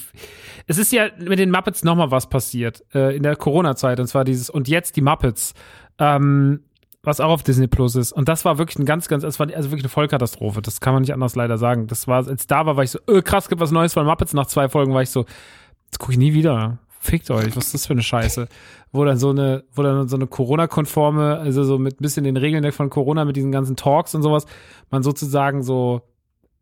es 0.65 0.77
ist 0.77 0.93
ja 0.93 1.07
mit 1.19 1.39
den 1.39 1.51
Muppets 1.51 1.83
noch 1.83 1.95
mal 1.95 2.09
was 2.11 2.29
passiert 2.29 2.83
äh, 2.93 3.15
in 3.15 3.23
der 3.23 3.35
Corona-Zeit 3.35 3.99
und 3.99 4.07
zwar 4.07 4.23
dieses 4.23 4.49
und 4.49 4.67
jetzt 4.69 4.95
die 4.95 5.01
Muppets, 5.01 5.53
ähm, 5.99 6.61
was 7.03 7.19
auch 7.19 7.29
auf 7.29 7.43
Disney 7.43 7.67
Plus 7.67 7.95
ist 7.95 8.11
und 8.13 8.27
das 8.29 8.45
war 8.45 8.57
wirklich 8.57 8.79
ein 8.79 8.85
ganz, 8.85 9.07
ganz, 9.09 9.23
es 9.23 9.39
war 9.39 9.47
also 9.53 9.71
wirklich 9.71 9.83
eine 9.83 9.89
Vollkatastrophe. 9.89 10.61
Das 10.61 10.79
kann 10.81 10.93
man 10.93 11.01
nicht 11.01 11.13
anders 11.13 11.35
leider 11.35 11.57
sagen. 11.57 11.87
Das 11.87 12.07
war, 12.07 12.25
als 12.27 12.47
da 12.47 12.65
war, 12.65 12.75
war 12.77 12.83
ich 12.83 12.91
so, 12.91 12.99
öh, 13.09 13.21
krass, 13.21 13.49
gibt 13.49 13.61
was 13.61 13.71
Neues 13.71 13.93
von 13.93 14.05
Muppets. 14.05 14.33
Nach 14.33 14.45
zwei 14.47 14.67
Folgen 14.69 14.93
war 14.93 15.01
ich 15.01 15.09
so, 15.09 15.25
das 15.89 15.99
gucke 15.99 16.13
ich 16.13 16.17
nie 16.17 16.33
wieder. 16.33 16.79
Fickt 16.99 17.29
euch, 17.31 17.55
was 17.55 17.65
ist 17.65 17.73
das 17.73 17.87
für 17.87 17.93
eine 17.93 18.03
Scheiße? 18.03 18.47
Wo 18.91 19.03
dann 19.05 19.17
so 19.17 19.29
eine, 19.29 19.63
wo 19.73 19.83
dann 19.83 20.07
so 20.07 20.15
eine 20.15 20.27
Corona-konforme, 20.27 21.37
also 21.37 21.63
so 21.63 21.77
mit 21.77 21.99
ein 21.99 22.01
bisschen 22.01 22.23
den 22.23 22.37
Regeln 22.37 22.71
von 22.71 22.89
Corona, 22.89 23.25
mit 23.25 23.35
diesen 23.35 23.51
ganzen 23.51 23.75
Talks 23.75 24.15
und 24.15 24.23
sowas, 24.23 24.45
man 24.89 25.03
sozusagen 25.03 25.63
so, 25.63 26.01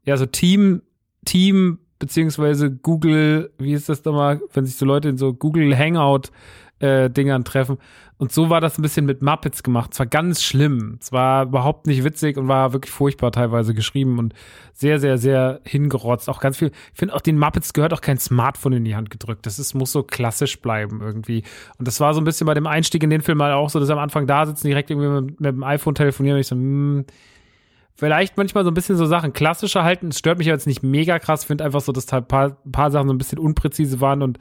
ja, 0.03 0.17
so 0.17 0.25
Team, 0.25 0.81
Team, 1.25 1.79
beziehungsweise 1.99 2.71
Google, 2.71 3.51
wie 3.57 3.73
ist 3.73 3.89
das 3.89 4.03
nochmal, 4.03 4.41
wenn 4.53 4.65
sich 4.65 4.75
so 4.75 4.85
Leute 4.85 5.09
in 5.09 5.17
so 5.17 5.33
Google 5.33 5.77
Hangout 5.77 6.31
äh, 6.80 7.10
Dingern 7.10 7.43
treffen. 7.43 7.77
Und 8.18 8.31
so 8.31 8.49
war 8.49 8.61
das 8.61 8.77
ein 8.77 8.81
bisschen 8.81 9.06
mit 9.06 9.22
Muppets 9.22 9.61
gemacht. 9.61 9.91
Es 9.91 9.99
war 9.99 10.06
ganz 10.06 10.41
schlimm. 10.41 10.97
Es 11.02 11.11
war 11.11 11.43
überhaupt 11.43 11.85
nicht 11.85 12.06
witzig 12.06 12.38
und 12.38 12.47
war 12.47 12.72
wirklich 12.72 12.91
furchtbar 12.91 13.31
teilweise 13.31 13.73
geschrieben 13.73 14.19
und 14.19 14.34
sehr, 14.73 14.99
sehr, 14.99 15.18
sehr 15.18 15.60
hingerotzt. 15.65 16.30
Auch 16.30 16.39
ganz 16.39 16.57
viel. 16.57 16.72
Ich 16.93 16.99
finde 16.99 17.14
auch 17.14 17.22
den 17.22 17.38
Muppets 17.38 17.73
gehört 17.73 17.93
auch 17.93 17.99
kein 17.99 18.18
Smartphone 18.18 18.73
in 18.73 18.85
die 18.85 18.95
Hand 18.95 19.10
gedrückt. 19.10 19.45
Das 19.45 19.60
ist, 19.60 19.73
muss 19.73 19.91
so 19.91 20.03
klassisch 20.03 20.61
bleiben 20.61 21.02
irgendwie. 21.02 21.43
Und 21.77 21.88
das 21.88 21.99
war 21.99 22.14
so 22.14 22.22
ein 22.22 22.26
bisschen 22.26 22.47
bei 22.47 22.53
dem 22.53 22.68
Einstieg 22.68 23.03
in 23.03 23.10
den 23.10 23.22
Film 23.22 23.41
halt 23.41 23.53
auch 23.53 23.69
so, 23.69 23.80
dass 23.81 23.89
am 23.89 23.99
Anfang 23.99 24.27
da 24.27 24.45
sitzen, 24.45 24.68
direkt 24.68 24.89
irgendwie 24.89 25.10
mit, 25.10 25.41
mit 25.41 25.52
dem 25.52 25.64
iPhone 25.64 25.95
telefonieren 25.95 26.35
und 26.35 26.41
ich 26.41 26.47
so, 26.47 26.56
hm, 26.56 27.06
vielleicht 27.95 28.38
manchmal 28.38 28.63
so 28.63 28.72
ein 28.72 28.73
bisschen 28.73 28.97
so 28.97 29.05
Sachen 29.05 29.34
klassischer 29.34 29.84
halten. 29.84 30.09
Es 30.09 30.19
stört 30.19 30.38
mich 30.38 30.47
aber 30.47 30.55
jetzt 30.55 30.67
nicht 30.67 30.84
mega 30.84 31.17
krass. 31.17 31.41
Ich 31.41 31.47
finde 31.47 31.63
einfach 31.63 31.81
so, 31.81 31.91
dass 31.91 32.05
da 32.05 32.17
ein 32.17 32.27
paar, 32.27 32.57
paar 32.72 32.91
Sachen 32.91 33.07
so 33.07 33.13
ein 33.13 33.17
bisschen 33.17 33.39
unpräzise 33.39 34.01
waren. 34.01 34.22
Und 34.22 34.38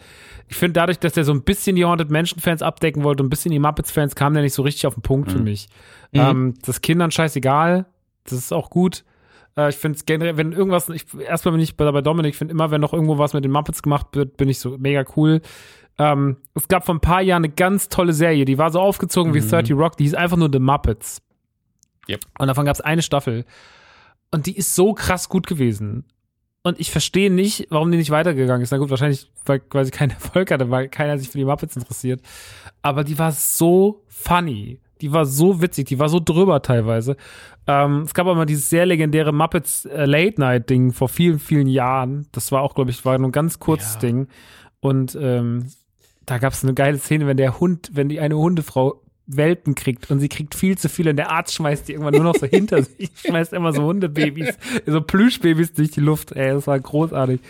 ich 0.49 0.57
finde 0.57 0.75
dadurch, 0.75 0.99
dass 0.99 1.13
der 1.13 1.25
so 1.25 1.33
ein 1.33 1.43
bisschen 1.43 1.77
die 1.77 1.85
Haunted 1.85 2.11
Mansion-Fans 2.11 2.63
abdecken 2.63 3.05
wollte 3.05 3.23
und 3.23 3.29
ein 3.29 3.31
bisschen 3.31 3.53
die 3.53 3.61
Muppets-Fans, 3.61 4.17
kam 4.17 4.35
der 4.35 4.43
nicht 4.43 4.55
so 4.55 4.63
richtig 4.63 4.87
auf 4.87 4.95
den 4.95 5.03
Punkt 5.03 5.31
für 5.31 5.39
mich. 5.39 5.69
Mhm. 6.13 6.21
Ähm, 6.21 6.55
das 6.65 6.81
Kindern 6.81 7.11
scheißegal. 7.11 7.87
Das 8.25 8.33
ist 8.33 8.53
auch 8.53 8.71
gut. 8.71 9.05
Äh, 9.57 9.71
ich 9.71 9.77
finde 9.77 9.97
es 9.97 10.05
generell, 10.05 10.37
wenn 10.37 10.53
irgendwas, 10.53 10.89
ich, 10.89 11.07
erstmal 11.19 11.53
bin 11.53 11.61
ich 11.61 11.77
bei, 11.77 11.91
bei 11.91 12.01
Dominik, 12.01 12.33
ich 12.33 12.39
finde 12.39 12.53
immer, 12.53 12.71
wenn 12.71 12.81
noch 12.81 12.93
irgendwo 12.93 13.19
was 13.19 13.35
mit 13.35 13.45
den 13.45 13.53
Muppets 13.53 13.83
gemacht 13.83 14.09
wird, 14.13 14.37
bin 14.37 14.49
ich 14.49 14.59
so 14.59 14.77
mega 14.79 15.05
cool. 15.17 15.41
Ähm, 15.97 16.39
es 16.55 16.67
gab 16.67 16.85
vor 16.85 16.95
ein 16.95 17.01
paar 17.01 17.23
Jahren 17.23 17.45
eine 17.45 17.55
ganz 17.55 17.89
tolle 17.89 18.13
Serie, 18.13 18.45
die 18.45 18.59
war 18.59 18.73
so 18.73 18.81
aufgezogen 18.81 19.33
wie 19.33 19.41
30 19.41 19.77
Rock, 19.77 19.97
die 19.97 20.05
hieß 20.05 20.15
einfach 20.15 20.37
nur 20.37 20.51
The 20.53 20.59
Muppets. 20.59 21.23
Yep. 22.09 22.21
Und 22.39 22.47
davon 22.49 22.67
gab 22.67 22.75
es 22.75 22.81
eine 22.81 23.03
Staffel. 23.03 23.45
Und 24.31 24.47
die 24.47 24.57
ist 24.57 24.75
so 24.75 24.95
krass 24.95 25.29
gut 25.29 25.47
gewesen. 25.47 26.05
Und 26.63 26.81
ich 26.81 26.91
verstehe 26.91 27.31
nicht, 27.31 27.67
warum 27.71 27.91
die 27.91 27.99
nicht 27.99 28.11
weitergegangen 28.11 28.63
ist. 28.63 28.71
Na 28.71 28.79
gut, 28.79 28.91
wahrscheinlich, 28.91 29.31
weil 29.45 29.61
quasi 29.61 29.91
kein 29.91 30.11
Erfolg 30.11 30.51
hatte, 30.51 30.71
weil 30.71 30.89
keiner 30.89 31.19
sich 31.19 31.29
für 31.29 31.39
die 31.39 31.45
Muppets 31.45 31.77
interessiert. 31.77 32.23
Aber 32.83 33.05
die 33.05 33.19
war 33.19 33.33
so 33.33 34.03
funny. 34.09 34.81
Die 35.01 35.13
war 35.13 35.27
so 35.27 35.61
witzig, 35.61 35.89
die 35.89 35.99
war 35.99 36.09
so 36.09 36.21
drüber 36.21 36.63
teilweise. 36.63 37.17
Ähm, 37.67 38.03
es 38.03 38.15
gab 38.15 38.27
aber 38.27 38.37
mal 38.37 38.47
dieses 38.47 38.71
sehr 38.71 38.87
legendäre 38.87 39.33
Muppets 39.33 39.85
äh, 39.85 40.07
Late 40.07 40.41
Night 40.41 40.71
Ding 40.71 40.93
vor 40.93 41.09
vielen, 41.09 41.39
vielen 41.39 41.67
Jahren. 41.67 42.27
Das 42.33 42.53
war 42.53 42.63
auch, 42.63 42.75
glaube 42.75 42.91
ich, 42.91 43.05
war 43.05 43.19
nur 43.19 43.29
ein 43.29 43.33
ganz 43.33 43.59
kurzes 43.59 43.95
Ja. 43.95 44.01
Ding. 44.01 44.29
Und 44.81 45.19
ähm, 45.21 45.67
da 46.25 46.39
gab 46.39 46.55
es 46.55 46.63
eine 46.63 46.75
geile 46.75 46.99
Szene, 46.99 47.27
wenn 47.27 47.37
der 47.37 47.61
Hund, 47.61 47.91
wenn 47.93 48.09
die 48.09 48.21
eine 48.21 48.39
Hundefrau 48.39 49.03
Welpen 49.27 49.75
kriegt 49.75 50.11
und 50.11 50.21
sie 50.21 50.29
kriegt 50.29 50.55
viel 50.55 50.77
zu 50.77 50.89
viel 50.89 51.09
und 51.09 51.17
der 51.17 51.31
Arzt 51.31 51.55
schmeißt 51.55 51.89
die 51.89 51.93
irgendwann 51.93 52.15
nur 52.15 52.25
noch 52.25 52.35
so 52.35 52.47
hinter 52.47 52.83
sich, 52.83 53.11
schmeißt 53.15 53.55
immer 53.55 53.73
so 53.73 53.83
Hundebabys, 53.83 54.59
so 54.87 55.01
Plüschbabys 55.01 55.73
durch 55.73 55.93
die 55.93 56.01
Luft. 56.01 56.33
Ey, 56.33 56.53
das 56.53 56.67
war 56.67 56.79
großartig. 56.79 57.41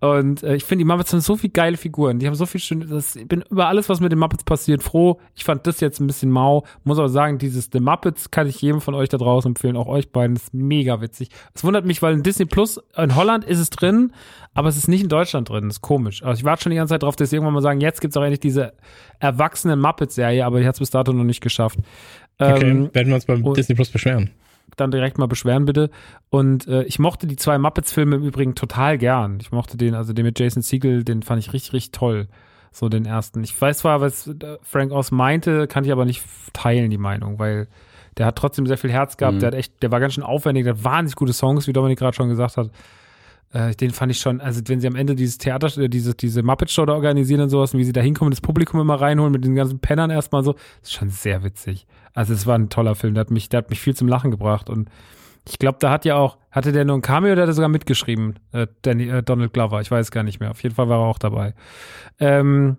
Und 0.00 0.42
äh, 0.42 0.56
ich 0.56 0.64
finde, 0.64 0.84
die 0.84 0.88
Muppets 0.88 1.12
haben 1.12 1.20
so 1.20 1.36
viele 1.36 1.52
geile 1.52 1.76
Figuren. 1.76 2.18
Die 2.18 2.26
haben 2.26 2.34
so 2.34 2.46
viel 2.46 2.60
schöne. 2.60 2.86
Das, 2.86 3.16
ich 3.16 3.28
bin 3.28 3.44
über 3.50 3.66
alles, 3.66 3.88
was 3.88 4.00
mit 4.00 4.12
den 4.12 4.18
Muppets 4.18 4.44
passiert, 4.44 4.82
froh. 4.82 5.20
Ich 5.34 5.44
fand 5.44 5.66
das 5.66 5.80
jetzt 5.80 6.00
ein 6.00 6.06
bisschen 6.06 6.30
mau. 6.30 6.64
Muss 6.84 6.98
aber 6.98 7.10
sagen, 7.10 7.38
dieses 7.38 7.68
The 7.70 7.80
Muppets 7.80 8.30
kann 8.30 8.46
ich 8.46 8.62
jedem 8.62 8.80
von 8.80 8.94
euch 8.94 9.10
da 9.10 9.18
draußen 9.18 9.50
empfehlen, 9.50 9.76
auch 9.76 9.88
euch 9.88 10.10
beiden. 10.12 10.36
Das 10.36 10.44
ist 10.44 10.54
mega 10.54 11.02
witzig. 11.02 11.28
Es 11.54 11.64
wundert 11.64 11.84
mich, 11.84 12.00
weil 12.00 12.14
in 12.14 12.22
Disney 12.22 12.46
Plus 12.46 12.80
in 12.96 13.14
Holland 13.14 13.44
ist 13.44 13.58
es 13.58 13.68
drin, 13.68 14.12
aber 14.54 14.68
es 14.68 14.76
ist 14.76 14.88
nicht 14.88 15.02
in 15.02 15.08
Deutschland 15.08 15.48
drin. 15.48 15.64
Das 15.68 15.76
ist 15.76 15.80
komisch. 15.80 16.22
Also 16.22 16.38
ich 16.40 16.44
warte 16.44 16.64
schon 16.64 16.70
die 16.70 16.76
ganze 16.76 16.94
Zeit 16.94 17.02
drauf, 17.02 17.16
dass 17.16 17.30
sie 17.30 17.36
irgendwann 17.36 17.54
mal 17.54 17.62
sagen, 17.62 17.80
jetzt 17.80 18.00
gibt's 18.00 18.16
auch 18.16 18.22
endlich 18.22 18.40
diese 18.40 18.72
erwachsene 19.18 19.76
Muppets-Serie, 19.76 20.44
aber 20.44 20.60
die 20.60 20.66
hat's 20.66 20.78
bis 20.80 20.90
dato 20.90 21.12
noch 21.12 21.24
nicht 21.24 21.40
geschafft. 21.40 21.78
Okay, 22.38 22.70
Ähm, 22.70 22.90
werden 22.92 23.08
wir 23.08 23.14
uns 23.14 23.26
beim 23.26 23.42
Disney 23.54 23.74
Plus 23.74 23.90
beschweren. 23.90 24.30
dann 24.76 24.90
direkt 24.90 25.18
mal 25.18 25.26
beschweren, 25.26 25.66
bitte. 25.66 25.90
Und 26.30 26.66
äh, 26.68 26.84
ich 26.84 26.98
mochte 26.98 27.26
die 27.26 27.36
zwei 27.36 27.58
Muppets-Filme 27.58 28.16
im 28.16 28.22
Übrigen 28.24 28.54
total 28.54 28.98
gern. 28.98 29.38
Ich 29.40 29.52
mochte 29.52 29.76
den, 29.76 29.94
also 29.94 30.12
den 30.12 30.24
mit 30.24 30.38
Jason 30.38 30.62
Segel, 30.62 31.04
den 31.04 31.22
fand 31.22 31.40
ich 31.40 31.52
richtig, 31.52 31.72
richtig 31.74 31.92
toll. 31.92 32.28
So 32.72 32.88
den 32.88 33.04
ersten. 33.04 33.42
Ich 33.44 33.60
weiß 33.60 33.78
zwar, 33.78 34.00
was 34.00 34.28
äh, 34.28 34.34
Frank 34.62 34.92
Oz 34.92 35.10
meinte, 35.10 35.66
kann 35.66 35.84
ich 35.84 35.90
aber 35.92 36.04
nicht 36.04 36.22
teilen, 36.52 36.88
die 36.90 36.98
Meinung, 36.98 37.38
weil 37.38 37.66
der 38.16 38.26
hat 38.26 38.36
trotzdem 38.36 38.66
sehr 38.66 38.78
viel 38.78 38.90
Herz 38.92 39.16
gehabt. 39.16 39.36
Mhm. 39.36 39.40
Der 39.40 39.46
hat 39.48 39.54
echt, 39.54 39.82
der 39.82 39.90
war 39.90 39.98
ganz 40.00 40.14
schön 40.14 40.24
aufwendig, 40.24 40.64
der 40.64 40.74
hat 40.74 40.84
wahnsinnig 40.84 41.16
gute 41.16 41.32
Songs, 41.32 41.66
wie 41.66 41.72
Dominik 41.72 41.98
gerade 41.98 42.14
schon 42.16 42.28
gesagt 42.28 42.56
hat. 42.56 42.70
Äh, 43.52 43.74
den 43.74 43.90
fand 43.90 44.12
ich 44.12 44.18
schon, 44.18 44.40
also 44.40 44.60
wenn 44.66 44.80
sie 44.80 44.86
am 44.86 44.94
Ende 44.94 45.16
dieses 45.16 45.38
Theater, 45.38 45.76
äh, 45.76 45.88
diese, 45.88 46.14
diese 46.14 46.42
Muppet-Show 46.42 46.86
da 46.86 46.94
organisieren 46.94 47.40
und 47.40 47.50
sowas, 47.50 47.74
und 47.74 47.80
wie 47.80 47.84
sie 47.84 47.92
da 47.92 48.00
hinkommen, 48.00 48.30
das 48.30 48.40
Publikum 48.40 48.80
immer 48.80 49.00
reinholen 49.00 49.32
mit 49.32 49.44
den 49.44 49.56
ganzen 49.56 49.80
Pennern 49.80 50.10
erstmal 50.10 50.44
so, 50.44 50.54
ist 50.82 50.92
schon 50.92 51.10
sehr 51.10 51.42
witzig. 51.42 51.86
Also 52.14 52.32
es 52.32 52.46
war 52.46 52.56
ein 52.56 52.68
toller 52.68 52.94
Film, 52.94 53.14
der 53.14 53.22
hat 53.22 53.30
mich, 53.30 53.48
der 53.48 53.58
hat 53.58 53.70
mich 53.70 53.80
viel 53.80 53.96
zum 53.96 54.06
Lachen 54.06 54.30
gebracht 54.30 54.70
und 54.70 54.88
ich 55.48 55.58
glaube, 55.58 55.78
da 55.80 55.90
hat 55.90 56.04
ja 56.04 56.16
auch, 56.16 56.38
hatte 56.50 56.70
der 56.70 56.84
nur 56.84 56.96
ein 56.96 57.02
Cameo 57.02 57.32
oder 57.32 57.42
hat 57.42 57.48
er 57.48 57.54
sogar 57.54 57.68
mitgeschrieben? 57.68 58.38
Äh, 58.52 58.68
Danny, 58.82 59.08
äh, 59.08 59.22
Donald 59.22 59.52
Glover, 59.52 59.80
ich 59.80 59.90
weiß 59.90 60.10
gar 60.10 60.22
nicht 60.22 60.38
mehr. 60.38 60.50
Auf 60.50 60.62
jeden 60.62 60.74
Fall 60.74 60.88
war 60.88 61.00
er 61.00 61.06
auch 61.06 61.18
dabei. 61.18 61.54
Ähm, 62.18 62.76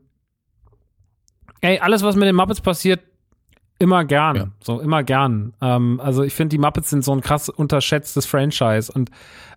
ey, 1.61 1.79
alles, 1.79 2.03
was 2.03 2.15
mit 2.15 2.27
den 2.27 2.35
Muppets 2.35 2.61
passiert, 2.61 3.01
immer 3.79 4.05
gern. 4.05 4.35
Ja. 4.35 4.47
So, 4.61 4.79
immer 4.79 5.03
gern. 5.03 5.53
Ähm, 5.59 5.99
also 6.01 6.23
ich 6.23 6.33
finde, 6.33 6.49
die 6.49 6.59
Muppets 6.59 6.91
sind 6.91 7.03
so 7.03 7.11
ein 7.13 7.21
krass 7.21 7.49
unterschätztes 7.49 8.25
Franchise 8.25 8.91
und 8.91 9.09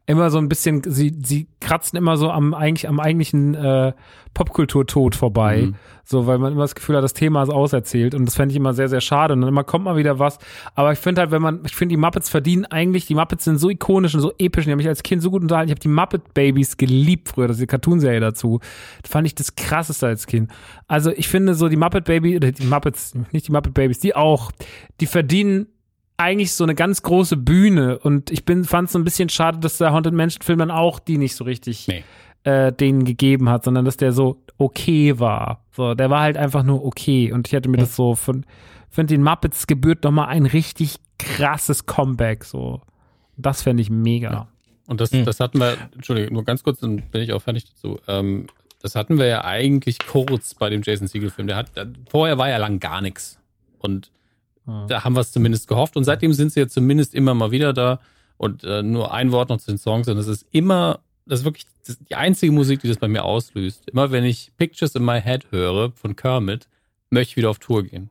immer 0.07 0.31
so 0.31 0.39
ein 0.39 0.49
bisschen, 0.49 0.83
sie, 0.85 1.17
sie 1.23 1.49
kratzen 1.61 1.97
immer 1.97 2.17
so 2.17 2.31
am, 2.31 2.53
eigentlich, 2.53 2.89
am 2.89 3.01
eigentlichen 3.01 3.55
äh, 3.55 3.93
Popkulturtod 4.35 5.15
vorbei. 5.15 5.69
Mhm. 5.69 5.75
So, 6.07 6.27
weil 6.27 6.37
man 6.37 6.53
immer 6.53 6.63
das 6.63 6.75
Gefühl 6.75 6.97
hat, 6.97 7.05
das 7.05 7.15
Thema 7.15 7.43
ist 7.43 7.49
auserzählt 7.49 8.15
und 8.15 8.27
das 8.27 8.35
fände 8.35 8.53
ich 8.53 8.57
immer 8.57 8.75
sehr, 8.75 8.89
sehr 8.89 9.01
schade. 9.01 9.33
Und 9.33 9.41
dann 9.41 9.49
immer 9.49 9.65
kommt 9.65 9.87
mal 9.87 9.97
wieder 9.97 10.19
was. 10.19 10.39
Aber 10.75 10.93
ich 10.93 10.99
finde 10.99 11.23
halt, 11.23 11.31
wenn 11.31 11.41
man, 11.41 11.63
ich 11.65 11.75
finde, 11.75 11.95
die 11.95 11.97
Muppets 11.97 12.29
verdienen 12.29 12.67
eigentlich, 12.67 13.07
die 13.07 13.15
Muppets 13.15 13.45
sind 13.45 13.57
so 13.57 13.71
ikonisch 13.71 14.15
und 14.15 14.21
so 14.21 14.33
episch. 14.37 14.65
Und 14.65 14.67
Die 14.67 14.73
haben 14.73 14.79
mich 14.79 14.89
als 14.89 15.03
Kind 15.03 15.23
so 15.23 15.31
gut 15.31 15.41
unterhalten. 15.41 15.71
Ich 15.71 15.73
habe 15.73 15.81
die 15.81 15.89
Muppet 15.89 16.35
Babies 16.35 16.77
geliebt 16.77 17.31
früher, 17.31 17.49
das 17.49 17.57
ist 17.57 17.63
die 17.63 17.67
Cartoonserie 17.67 18.21
dazu. 18.21 18.61
Das 19.01 19.11
fand 19.11 19.27
ich 19.27 19.35
das 19.35 19.57
krasseste 19.57 20.07
als 20.07 20.27
Kind. 20.27 20.51
Also 20.89 21.11
ich 21.11 21.29
finde 21.29 21.55
so 21.55 21.69
die 21.69 21.77
Muppet 21.77 22.05
Baby, 22.05 22.37
oder 22.37 22.53
die 22.53 22.67
Muppets, 22.67 23.15
nicht 23.33 23.49
die 23.49 23.53
Muppet 23.53 23.73
Babies, 23.73 23.99
die 23.99 24.15
auch, 24.15 24.53
die 25.01 25.07
verdienen 25.07 25.69
eigentlich 26.17 26.53
so 26.53 26.65
eine 26.65 26.75
ganz 26.75 27.03
große 27.03 27.37
Bühne 27.37 27.99
und 27.99 28.31
ich 28.31 28.45
bin 28.45 28.65
fand 28.65 28.87
es 28.87 28.93
so 28.93 28.99
ein 28.99 29.05
bisschen 29.05 29.29
schade, 29.29 29.59
dass 29.59 29.79
der 29.79 29.93
Haunted 29.93 30.15
Mansion 30.15 30.43
Film 30.43 30.59
dann 30.61 30.71
auch 30.71 30.99
die 30.99 31.19
nicht 31.19 31.35
so 31.35 31.45
richtig 31.45 31.89
Nee. 31.89 32.05
äh, 32.45 32.73
denen 32.73 33.05
gegeben 33.05 33.49
hat, 33.49 33.65
sondern 33.65 33.85
dass 33.85 33.97
der 33.97 34.13
so 34.13 34.41
okay 34.59 35.19
war. 35.19 35.65
So, 35.73 35.95
der 35.95 36.11
war 36.11 36.21
halt 36.21 36.37
einfach 36.37 36.63
nur 36.63 36.85
okay 36.85 37.33
und 37.33 37.49
ich 37.49 37.53
hätte 37.53 37.69
mir 37.69 37.79
das 37.79 37.97
so 37.97 38.15
von 38.15 38.45
finde 38.91 39.15
den 39.15 39.25
Muppets 39.25 39.67
gebührt 39.67 40.05
noch 40.05 40.13
mal 40.13 40.27
ein 40.27 40.47
richtig 40.47 40.97
krasses 41.19 41.87
Comeback 41.87 42.45
so. 42.45 42.81
Das 43.37 43.63
fände 43.63 43.83
ich 43.83 43.91
mega. 43.91 44.31
Ja. 44.31 44.49
Und 44.87 45.01
das, 45.01 45.11
Hm. 45.11 45.25
das 45.25 45.41
hatten 45.41 45.59
wir, 45.59 45.77
Entschuldigung, 45.95 46.35
nur 46.35 46.45
ganz 46.45 46.63
kurz, 46.63 46.79
dann 46.79 47.03
bin 47.11 47.23
ich 47.23 47.33
auch 47.33 47.43
fertig 47.43 47.65
dazu. 47.65 47.99
Ähm, 48.07 48.47
das 48.83 48.95
hatten 48.95 49.19
wir 49.19 49.27
ja 49.27 49.43
eigentlich 49.45 49.99
kurz 50.07 50.55
bei 50.55 50.69
dem 50.71 50.83
Jason 50.85 51.09
Siegel-Film. 51.09 51.49
Der 51.49 51.57
hat, 51.57 51.75
der, 51.75 51.89
vorher 52.09 52.39
war 52.39 52.49
ja 52.51 52.59
lang 52.59 52.79
gar 52.79 53.01
nichts. 53.01 53.41
Und 53.79 54.13
Ja. 54.67 54.87
da 54.87 55.05
haben 55.05 55.15
wir 55.15 55.21
es 55.21 55.33
zumindest 55.33 55.69
gehofft. 55.69 55.97
Und 55.97 56.05
seitdem 56.05 56.33
sind 56.33 56.53
sie 56.53 56.61
ja 56.61 56.69
zumindest 56.69 57.15
immer 57.15 57.35
mal 57.35 57.51
wieder 57.51 57.73
da. 57.73 58.01
Und 58.37 58.65
äh, 58.65 58.83
nur 58.83 59.13
ein 59.13 59.33
Wort 59.33 59.49
noch 59.49 59.59
zu 59.59 59.71
den 59.71 59.79
Songs. 59.79 60.09
Und 60.09 60.17
das 60.17 60.27
ist 60.27 60.47
immer, 60.51 61.01
das 61.27 61.41
ist 61.41 61.45
wirklich 61.45 61.67
das 61.87 61.97
ist 61.97 62.09
die 62.09 62.15
einzige 62.15 62.51
Musik, 62.51 62.81
die 62.81 62.89
das 62.89 62.97
bei 62.97 63.09
mir 63.09 63.25
auslöst. 63.25 63.89
Immer 63.91 64.11
wenn 64.11 64.25
ich 64.25 64.53
Pictures 64.57 64.95
in 64.95 65.05
My 65.05 65.21
Head 65.21 65.51
höre 65.51 65.93
von 65.93 66.17
Kermit, 66.17 66.67
möchte 67.11 67.33
ich 67.33 67.37
wieder 67.37 67.51
auf 67.51 67.59
Tour 67.59 67.83
gehen. 67.83 68.11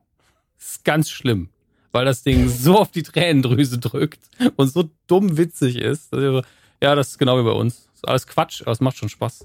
Das 0.58 0.76
ist 0.76 0.84
ganz 0.84 1.10
schlimm. 1.10 1.48
Weil 1.90 2.04
das 2.04 2.22
Ding 2.22 2.48
so 2.48 2.78
auf 2.78 2.90
die 2.90 3.02
Tränendrüse 3.02 3.78
drückt 3.78 4.20
und 4.56 4.68
so 4.68 4.90
dumm 5.06 5.36
witzig 5.36 5.76
ist. 5.76 6.12
dass 6.12 6.20
ich 6.20 6.26
so, 6.26 6.42
Ja, 6.82 6.94
das 6.94 7.10
ist 7.10 7.18
genau 7.18 7.38
wie 7.38 7.44
bei 7.44 7.52
uns. 7.52 7.88
Ist 7.94 8.08
alles 8.08 8.26
Quatsch, 8.26 8.62
aber 8.62 8.72
es 8.72 8.80
macht 8.80 8.96
schon 8.96 9.08
Spaß. 9.08 9.44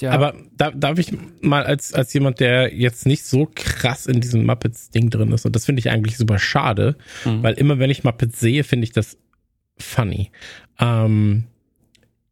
Ja. 0.00 0.12
Aber 0.12 0.34
da, 0.56 0.70
darf 0.70 0.98
ich 0.98 1.12
mal 1.40 1.64
als, 1.64 1.92
als 1.94 2.12
jemand, 2.14 2.40
der 2.40 2.74
jetzt 2.74 3.06
nicht 3.06 3.24
so 3.24 3.48
krass 3.54 4.06
in 4.06 4.20
diesem 4.20 4.44
Muppets-Ding 4.46 5.10
drin 5.10 5.32
ist, 5.32 5.44
und 5.46 5.54
das 5.54 5.64
finde 5.66 5.80
ich 5.80 5.90
eigentlich 5.90 6.16
super 6.16 6.38
schade, 6.38 6.96
Mhm. 7.24 7.42
weil 7.42 7.54
immer 7.54 7.78
wenn 7.78 7.90
ich 7.90 8.04
Muppets 8.04 8.40
sehe, 8.40 8.64
finde 8.64 8.84
ich 8.84 8.92
das 8.92 9.18
funny. 9.78 10.30
Ähm, 10.78 11.44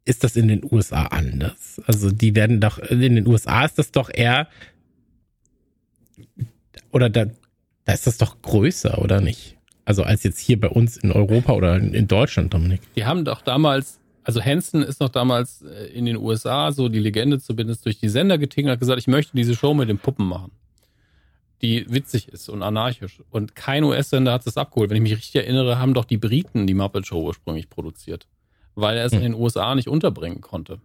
ist 0.05 0.23
das 0.23 0.35
in 0.35 0.47
den 0.47 0.63
USA 0.63 1.03
anders? 1.07 1.79
Also 1.85 2.09
die 2.11 2.35
werden 2.35 2.59
doch, 2.59 2.79
in 2.79 2.99
den 3.15 3.27
USA 3.27 3.65
ist 3.65 3.77
das 3.77 3.91
doch 3.91 4.09
eher, 4.11 4.47
oder 6.91 7.09
da, 7.09 7.25
da 7.85 7.93
ist 7.93 8.07
das 8.07 8.17
doch 8.17 8.41
größer, 8.41 8.99
oder 8.99 9.21
nicht? 9.21 9.57
Also 9.85 10.03
als 10.03 10.23
jetzt 10.23 10.39
hier 10.39 10.59
bei 10.59 10.67
uns 10.69 10.97
in 10.97 11.11
Europa 11.11 11.53
oder 11.53 11.75
in, 11.75 11.93
in 11.93 12.07
Deutschland, 12.07 12.53
Dominik. 12.53 12.81
Die 12.95 13.05
haben 13.05 13.25
doch 13.25 13.41
damals, 13.41 13.98
also 14.29 14.43
Hansen 14.43 14.83
ist 14.83 14.99
noch 14.99 15.09
damals 15.09 15.63
äh, 15.63 15.85
in 15.87 16.05
den 16.05 16.15
USA, 16.15 16.71
so 16.71 16.87
die 16.87 16.99
Legende 16.99 17.39
zumindest, 17.39 17.83
durch 17.83 17.97
die 17.97 18.09
Sender 18.09 18.37
getingelt 18.37 18.69
und 18.69 18.73
hat 18.73 18.79
gesagt, 18.79 18.99
ich 18.99 19.07
möchte 19.07 19.35
diese 19.35 19.55
Show 19.55 19.73
mit 19.73 19.89
den 19.89 19.97
Puppen 19.97 20.27
machen. 20.27 20.51
Die 21.63 21.91
witzig 21.91 22.27
ist 22.27 22.47
und 22.47 22.61
anarchisch. 22.61 23.23
Und 23.31 23.55
kein 23.55 23.83
US-Sender 23.83 24.31
hat 24.31 24.45
das 24.45 24.55
abgeholt. 24.55 24.91
Wenn 24.91 24.97
ich 24.97 25.01
mich 25.01 25.17
richtig 25.17 25.35
erinnere, 25.35 25.79
haben 25.79 25.95
doch 25.95 26.05
die 26.05 26.17
Briten 26.17 26.67
die 26.67 26.75
Muppet 26.75 27.07
Show 27.07 27.23
ursprünglich 27.23 27.71
produziert. 27.71 28.27
Weil 28.75 28.97
er 28.97 29.05
es 29.05 29.13
Hm. 29.13 29.17
in 29.17 29.31
den 29.31 29.41
USA 29.41 29.73
nicht 29.73 29.87
unterbringen 29.87 30.41
konnte. 30.41 30.79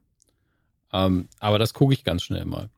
Ähm, 0.90 1.28
aber 1.38 1.58
das 1.58 1.74
gucke 1.74 1.92
ich 1.92 2.02
ganz 2.02 2.22
schnell 2.22 2.46
mal. 2.46 2.70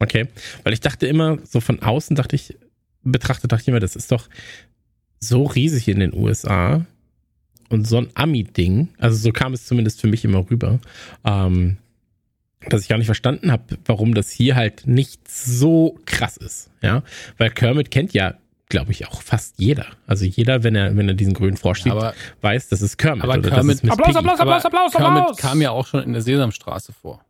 Okay, 0.00 0.26
weil 0.64 0.72
ich 0.72 0.80
dachte 0.80 1.06
immer, 1.06 1.38
so 1.46 1.60
von 1.60 1.80
außen 1.80 2.16
dachte 2.16 2.34
ich, 2.34 2.56
betrachtet 3.04 3.52
dachte 3.52 3.62
ich 3.62 3.68
immer, 3.68 3.78
das 3.78 3.94
ist 3.94 4.10
doch 4.10 4.28
so 5.20 5.44
riesig 5.44 5.86
in 5.86 6.00
den 6.00 6.12
USA 6.12 6.84
und 7.70 7.86
so 7.88 7.96
ein 7.98 8.08
Ami-Ding, 8.14 8.88
also 8.98 9.16
so 9.16 9.32
kam 9.32 9.54
es 9.54 9.64
zumindest 9.66 10.00
für 10.00 10.06
mich 10.08 10.24
immer 10.24 10.44
rüber, 10.50 10.78
ähm, 11.24 11.78
dass 12.68 12.82
ich 12.82 12.88
gar 12.88 12.98
nicht 12.98 13.06
verstanden 13.06 13.50
habe, 13.50 13.78
warum 13.86 14.12
das 14.14 14.30
hier 14.30 14.54
halt 14.54 14.86
nicht 14.86 15.26
so 15.30 15.98
krass 16.04 16.36
ist, 16.36 16.70
ja, 16.82 17.02
weil 17.38 17.50
Kermit 17.50 17.90
kennt 17.90 18.12
ja, 18.12 18.34
glaube 18.68 18.92
ich, 18.92 19.08
auch 19.08 19.22
fast 19.22 19.54
jeder, 19.58 19.86
also 20.06 20.24
jeder, 20.26 20.62
wenn 20.62 20.74
er, 20.76 20.94
wenn 20.96 21.08
er 21.08 21.14
diesen 21.14 21.32
grünen 21.34 21.56
Frosch 21.56 21.82
sieht, 21.82 21.92
Aber, 21.92 22.12
weiß, 22.42 22.68
das 22.68 22.82
ist 22.82 22.98
Kermit 22.98 23.24
Aber 23.24 23.32
oder 23.38 23.48
Kermit- 23.48 23.56
das 23.58 23.74
ist 23.76 23.82
Miss 23.84 23.92
Applaus. 23.92 24.16
Applaus, 24.16 24.40
aber 24.40 24.56
Applaus, 24.56 24.64
Applaus, 24.64 24.92
Kermit 24.92 25.22
Applaus. 25.22 25.36
kam 25.38 25.62
ja 25.62 25.70
auch 25.70 25.86
schon 25.86 26.02
in 26.04 26.12
der 26.12 26.22
Sesamstraße 26.22 26.92
vor. 26.92 27.24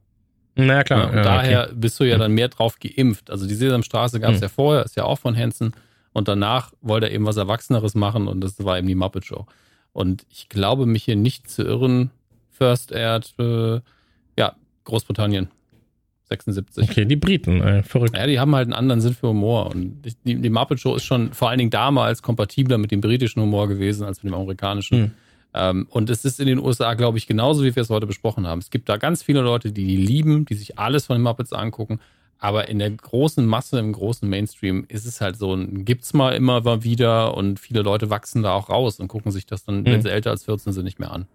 Na 0.56 0.82
klar, 0.82 1.04
Ja, 1.04 1.08
und 1.10 1.16
ja, 1.16 1.22
daher 1.22 1.64
okay. 1.66 1.74
bist 1.76 2.00
du 2.00 2.04
ja 2.04 2.18
dann 2.18 2.32
mehr 2.32 2.48
drauf 2.48 2.76
geimpft. 2.80 3.30
Also 3.30 3.46
die 3.46 3.54
Sesamstraße 3.54 4.18
gab 4.20 4.30
es 4.32 4.36
Hm. 4.38 4.42
ja 4.42 4.48
vorher, 4.48 4.84
ist 4.84 4.96
ja 4.96 5.04
auch 5.04 5.18
von 5.18 5.36
Hansen. 5.36 5.72
Und 6.12 6.26
danach 6.28 6.72
wollte 6.82 7.06
er 7.08 7.12
eben 7.14 7.24
was 7.24 7.36
Erwachseneres 7.36 7.94
machen 7.94 8.26
und 8.26 8.40
das 8.42 8.62
war 8.64 8.76
eben 8.76 8.88
die 8.88 8.96
Muppet 8.96 9.24
Show. 9.24 9.46
Und 9.92 10.24
ich 10.30 10.48
glaube, 10.48 10.86
mich 10.86 11.04
hier 11.04 11.16
nicht 11.16 11.50
zu 11.50 11.62
irren, 11.62 12.10
First 12.50 12.92
Aired, 12.92 13.34
äh, 13.38 13.80
ja, 14.38 14.54
Großbritannien, 14.84 15.48
76. 16.24 16.88
Okay, 16.88 17.04
die 17.04 17.16
Briten, 17.16 17.60
äh, 17.60 17.82
verrückt. 17.82 18.16
Ja, 18.16 18.26
die 18.26 18.38
haben 18.38 18.54
halt 18.54 18.66
einen 18.66 18.74
anderen 18.74 19.00
Sinn 19.00 19.14
für 19.14 19.28
Humor. 19.28 19.70
Und 19.70 20.02
die, 20.24 20.36
die, 20.36 20.50
Muppet 20.50 20.78
Show 20.78 20.94
ist 20.94 21.04
schon 21.04 21.32
vor 21.32 21.48
allen 21.48 21.58
Dingen 21.58 21.70
damals 21.70 22.22
kompatibler 22.22 22.78
mit 22.78 22.90
dem 22.92 23.00
britischen 23.00 23.42
Humor 23.42 23.68
gewesen 23.68 24.04
als 24.04 24.22
mit 24.22 24.32
dem 24.32 24.38
amerikanischen. 24.38 24.98
Hm. 24.98 25.10
Ähm, 25.52 25.86
und 25.90 26.10
es 26.10 26.24
ist 26.24 26.38
in 26.38 26.46
den 26.46 26.60
USA, 26.60 26.94
glaube 26.94 27.18
ich, 27.18 27.26
genauso, 27.26 27.64
wie 27.64 27.74
wir 27.74 27.82
es 27.82 27.90
heute 27.90 28.06
besprochen 28.06 28.46
haben. 28.46 28.60
Es 28.60 28.70
gibt 28.70 28.88
da 28.88 28.96
ganz 28.96 29.22
viele 29.22 29.40
Leute, 29.40 29.72
die 29.72 29.84
die 29.84 29.96
lieben, 29.96 30.44
die 30.44 30.54
sich 30.54 30.78
alles 30.78 31.06
von 31.06 31.16
den 31.16 31.22
Muppets 31.22 31.52
angucken. 31.52 31.98
Aber 32.40 32.68
in 32.68 32.78
der 32.78 32.90
großen 32.90 33.44
Masse, 33.46 33.78
im 33.78 33.92
großen 33.92 34.28
Mainstream 34.28 34.86
ist 34.88 35.06
es 35.06 35.20
halt 35.20 35.36
so, 35.36 35.54
ein, 35.54 35.84
gibt's 35.84 36.14
mal 36.14 36.34
immer 36.34 36.62
mal 36.62 36.82
wieder 36.82 37.36
und 37.36 37.60
viele 37.60 37.82
Leute 37.82 38.08
wachsen 38.08 38.42
da 38.42 38.54
auch 38.54 38.70
raus 38.70 38.98
und 38.98 39.08
gucken 39.08 39.30
sich 39.30 39.44
das 39.46 39.64
dann, 39.64 39.84
wenn 39.84 39.94
Hm. 39.94 40.02
sie 40.02 40.10
älter 40.10 40.30
als 40.30 40.44
14 40.44 40.72
sind, 40.72 40.84
nicht 40.84 40.98
mehr 40.98 41.12
an. 41.12 41.26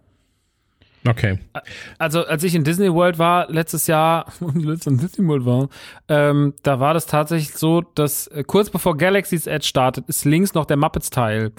Okay. 1.07 1.38
Also 1.99 2.26
als 2.26 2.44
ich 2.44 2.56
in 2.56 2.64
Disney 2.64 2.91
World 2.91 3.19
war 3.19 3.48
letztes 3.52 3.86
Jahr, 3.86 4.26
letztes 4.56 4.88
in 4.88 4.98
Disney 4.98 5.27
World 5.27 5.45
war, 5.45 5.69
ähm, 6.10 6.56
da 6.64 6.80
war 6.80 6.95
das 6.95 7.06
tatsächlich 7.06 7.53
so, 7.53 7.82
dass 7.82 8.26
äh, 8.27 8.44
kurz 8.44 8.72
bevor 8.72 8.98
Galaxy's 8.98 9.45
Edge 9.45 9.68
startet, 9.68 10.10
ist 10.10 10.26
links 10.26 10.56
noch 10.56 10.65
der 10.65 10.77
Muppets 10.77 11.11
Teil 11.11 11.52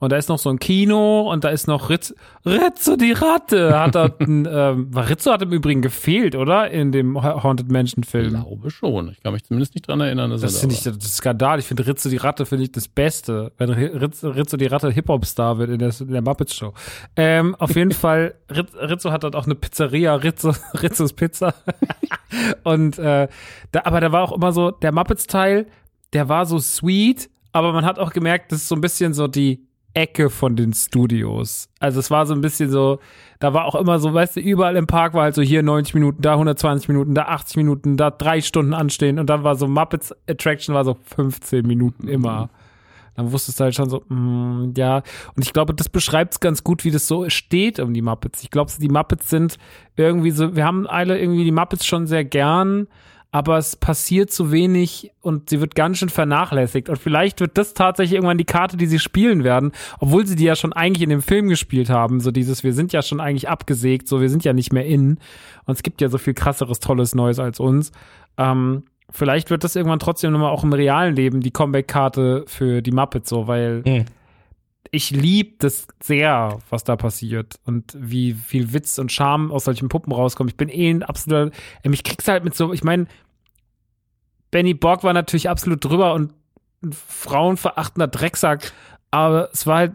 und 0.00 0.10
da 0.10 0.16
ist 0.16 0.28
noch 0.28 0.38
so 0.38 0.50
ein 0.50 0.58
Kino 0.58 1.30
und 1.30 1.44
da 1.44 1.50
ist 1.50 1.68
noch 1.68 1.88
Ritz, 1.90 2.14
Rizzo 2.44 2.96
die 2.96 3.12
Ratte. 3.12 3.78
Hat 3.78 3.94
dort 3.94 4.20
ein, 4.26 4.48
ähm, 4.50 4.90
Rizzo 4.94 5.30
hat 5.30 5.42
im 5.42 5.52
Übrigen 5.52 5.82
gefehlt, 5.82 6.34
oder? 6.34 6.70
In 6.70 6.90
dem 6.90 7.22
Haunted 7.22 7.70
Mansion 7.70 8.02
Ich 8.02 8.10
Film. 8.10 8.30
glaube 8.30 8.70
schon. 8.70 9.10
Ich 9.10 9.22
kann 9.22 9.32
mich 9.32 9.44
zumindest 9.44 9.74
nicht 9.74 9.86
dran 9.86 10.00
erinnern, 10.00 10.30
dass 10.30 10.40
Das 10.40 10.58
finde 10.60 10.74
da 10.74 10.78
ich 10.90 10.98
das 10.98 11.04
ist 11.06 11.16
Skandal. 11.16 11.58
Ich 11.58 11.66
finde 11.66 11.86
Rizzo 11.86 12.08
die 12.08 12.16
Ratte 12.16 12.46
finde 12.46 12.64
ich 12.64 12.72
das 12.72 12.88
Beste, 12.88 13.52
wenn 13.58 13.70
Rizzo, 13.70 14.30
Rizzo 14.30 14.56
die 14.56 14.66
Ratte 14.66 14.90
Hip-Hop-Star 14.90 15.58
wird 15.58 15.70
in 15.70 15.78
der, 15.78 15.92
in 16.00 16.10
der 16.10 16.22
Muppets 16.22 16.54
Show. 16.54 16.72
Ähm, 17.14 17.54
auf 17.56 17.76
jeden 17.76 17.92
Fall, 17.92 18.34
Rizzo 18.50 19.12
hat 19.12 19.22
dort 19.22 19.36
auch 19.36 19.44
eine 19.44 19.54
Pizzeria, 19.54 20.14
Rizzo, 20.14 20.54
Rizzos 20.82 21.12
Pizza. 21.12 21.54
Und 22.64 22.98
äh, 22.98 23.28
da, 23.72 23.80
aber 23.84 24.00
da 24.00 24.12
war 24.12 24.22
auch 24.22 24.32
immer 24.32 24.52
so, 24.52 24.70
der 24.70 24.92
Muppets-Teil, 24.92 25.66
der 26.12 26.28
war 26.28 26.46
so 26.46 26.58
sweet, 26.58 27.28
aber 27.52 27.72
man 27.72 27.84
hat 27.84 27.98
auch 27.98 28.12
gemerkt, 28.12 28.52
das 28.52 28.60
ist 28.60 28.68
so 28.68 28.74
ein 28.74 28.80
bisschen 28.80 29.12
so 29.14 29.28
die 29.28 29.66
Ecke 29.94 30.30
von 30.30 30.56
den 30.56 30.72
Studios. 30.72 31.68
Also 31.80 32.00
es 32.00 32.10
war 32.10 32.26
so 32.26 32.34
ein 32.34 32.40
bisschen 32.40 32.70
so, 32.70 33.00
da 33.38 33.52
war 33.52 33.64
auch 33.64 33.74
immer 33.74 33.98
so, 33.98 34.14
weißt 34.14 34.36
du, 34.36 34.40
überall 34.40 34.76
im 34.76 34.86
Park 34.86 35.14
war 35.14 35.24
halt 35.24 35.34
so 35.34 35.42
hier 35.42 35.62
90 35.62 35.94
Minuten, 35.94 36.22
da 36.22 36.32
120 36.32 36.88
Minuten, 36.88 37.14
da 37.14 37.22
80 37.24 37.56
Minuten, 37.56 37.96
da 37.96 38.10
drei 38.10 38.40
Stunden 38.40 38.74
anstehen 38.74 39.18
und 39.18 39.28
dann 39.28 39.42
war 39.44 39.56
so 39.56 39.66
Muppets 39.66 40.14
Attraction 40.28 40.74
war 40.74 40.84
so 40.84 40.96
15 41.16 41.66
Minuten 41.66 42.08
immer. 42.08 42.50
Dann 43.16 43.32
wusstest 43.32 43.58
du 43.60 43.64
halt 43.64 43.74
schon 43.74 43.90
so, 43.90 44.02
mm, 44.08 44.72
ja. 44.76 45.02
Und 45.34 45.44
ich 45.44 45.52
glaube, 45.52 45.74
das 45.74 45.88
beschreibt 45.88 46.34
es 46.34 46.40
ganz 46.40 46.64
gut, 46.64 46.84
wie 46.84 46.90
das 46.90 47.06
so 47.06 47.28
steht 47.28 47.80
um 47.80 47.92
die 47.92 48.02
Muppets. 48.02 48.42
Ich 48.42 48.50
glaube, 48.50 48.70
die 48.78 48.88
Muppets 48.88 49.28
sind 49.28 49.58
irgendwie 49.96 50.30
so, 50.30 50.54
wir 50.56 50.64
haben 50.64 50.86
alle 50.86 51.18
irgendwie 51.18 51.44
die 51.44 51.52
Muppets 51.52 51.84
schon 51.84 52.06
sehr 52.06 52.24
gern, 52.24 52.86
aber 53.32 53.58
es 53.58 53.76
passiert 53.76 54.30
zu 54.32 54.50
wenig 54.50 55.12
und 55.20 55.50
sie 55.50 55.60
wird 55.60 55.74
ganz 55.76 55.98
schön 55.98 56.08
vernachlässigt. 56.08 56.88
Und 56.88 56.98
vielleicht 56.98 57.40
wird 57.40 57.56
das 57.56 57.74
tatsächlich 57.74 58.14
irgendwann 58.14 58.38
die 58.38 58.44
Karte, 58.44 58.76
die 58.76 58.86
sie 58.86 58.98
spielen 58.98 59.44
werden, 59.44 59.70
obwohl 60.00 60.26
sie 60.26 60.34
die 60.34 60.44
ja 60.44 60.56
schon 60.56 60.72
eigentlich 60.72 61.02
in 61.02 61.10
dem 61.10 61.22
Film 61.22 61.48
gespielt 61.48 61.90
haben. 61.90 62.20
So 62.20 62.32
dieses, 62.32 62.64
wir 62.64 62.72
sind 62.72 62.92
ja 62.92 63.02
schon 63.02 63.20
eigentlich 63.20 63.48
abgesägt, 63.48 64.08
so 64.08 64.20
wir 64.20 64.28
sind 64.28 64.44
ja 64.44 64.52
nicht 64.52 64.72
mehr 64.72 64.84
in. 64.84 65.18
Und 65.66 65.74
es 65.74 65.82
gibt 65.82 66.00
ja 66.00 66.08
so 66.08 66.18
viel 66.18 66.34
krasseres, 66.34 66.80
tolles 66.80 67.14
Neues 67.14 67.38
als 67.38 67.60
uns. 67.60 67.92
Ähm, 68.36 68.82
vielleicht 69.10 69.50
wird 69.50 69.62
das 69.62 69.76
irgendwann 69.76 70.00
trotzdem 70.00 70.32
nochmal 70.32 70.50
auch 70.50 70.64
im 70.64 70.72
realen 70.72 71.14
Leben 71.14 71.40
die 71.40 71.52
Comeback-Karte 71.52 72.44
für 72.48 72.82
die 72.82 72.92
Muppets 72.92 73.28
so, 73.28 73.46
weil 73.46 73.82
Mhm. 73.86 74.06
Ich 74.90 75.10
lieb 75.10 75.60
das 75.60 75.86
sehr, 76.02 76.58
was 76.68 76.84
da 76.84 76.96
passiert 76.96 77.60
und 77.64 77.96
wie 77.96 78.34
viel 78.34 78.72
Witz 78.72 78.98
und 78.98 79.12
Charme 79.12 79.52
aus 79.52 79.64
solchen 79.64 79.88
Puppen 79.88 80.12
rauskommt. 80.12 80.50
Ich 80.50 80.56
bin 80.56 80.68
eh 80.68 80.90
ein 80.90 81.02
absoluter, 81.02 81.50
mich 81.84 82.02
kriegst 82.02 82.26
halt 82.28 82.44
mit 82.44 82.56
so, 82.56 82.72
ich 82.72 82.82
meine, 82.82 83.06
Benny 84.50 84.74
Borg 84.74 85.04
war 85.04 85.12
natürlich 85.12 85.48
absolut 85.48 85.84
drüber 85.84 86.14
und 86.14 86.32
ein 86.82 86.92
frauenverachtender 86.92 88.08
Drecksack, 88.08 88.72
aber 89.10 89.48
es 89.52 89.66
war 89.66 89.76
halt, 89.76 89.92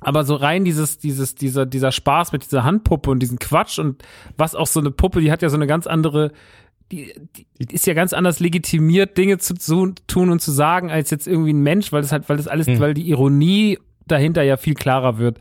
aber 0.00 0.24
so 0.24 0.34
rein 0.34 0.64
dieses, 0.64 0.98
dieses, 0.98 1.34
dieser, 1.34 1.64
dieser 1.64 1.90
Spaß 1.90 2.32
mit 2.32 2.44
dieser 2.44 2.64
Handpuppe 2.64 3.10
und 3.10 3.20
diesen 3.20 3.38
Quatsch 3.38 3.78
und 3.78 4.02
was 4.36 4.54
auch 4.54 4.66
so 4.66 4.80
eine 4.80 4.90
Puppe, 4.90 5.22
die 5.22 5.32
hat 5.32 5.40
ja 5.40 5.48
so 5.48 5.56
eine 5.56 5.66
ganz 5.66 5.86
andere, 5.86 6.32
die, 6.92 7.14
die 7.58 7.74
ist 7.74 7.86
ja 7.86 7.94
ganz 7.94 8.12
anders 8.12 8.40
legitimiert, 8.40 9.16
Dinge 9.16 9.38
zu, 9.38 9.54
zu 9.54 9.94
tun 10.06 10.30
und 10.30 10.40
zu 10.40 10.52
sagen, 10.52 10.90
als 10.90 11.10
jetzt 11.10 11.26
irgendwie 11.26 11.54
ein 11.54 11.62
Mensch, 11.62 11.92
weil 11.92 12.02
das 12.02 12.12
halt, 12.12 12.28
weil 12.28 12.36
das 12.36 12.46
alles, 12.46 12.66
Hm. 12.66 12.78
weil 12.78 12.92
die 12.92 13.08
Ironie 13.08 13.78
dahinter 14.06 14.42
ja 14.42 14.56
viel 14.56 14.74
klarer 14.74 15.18
wird. 15.18 15.38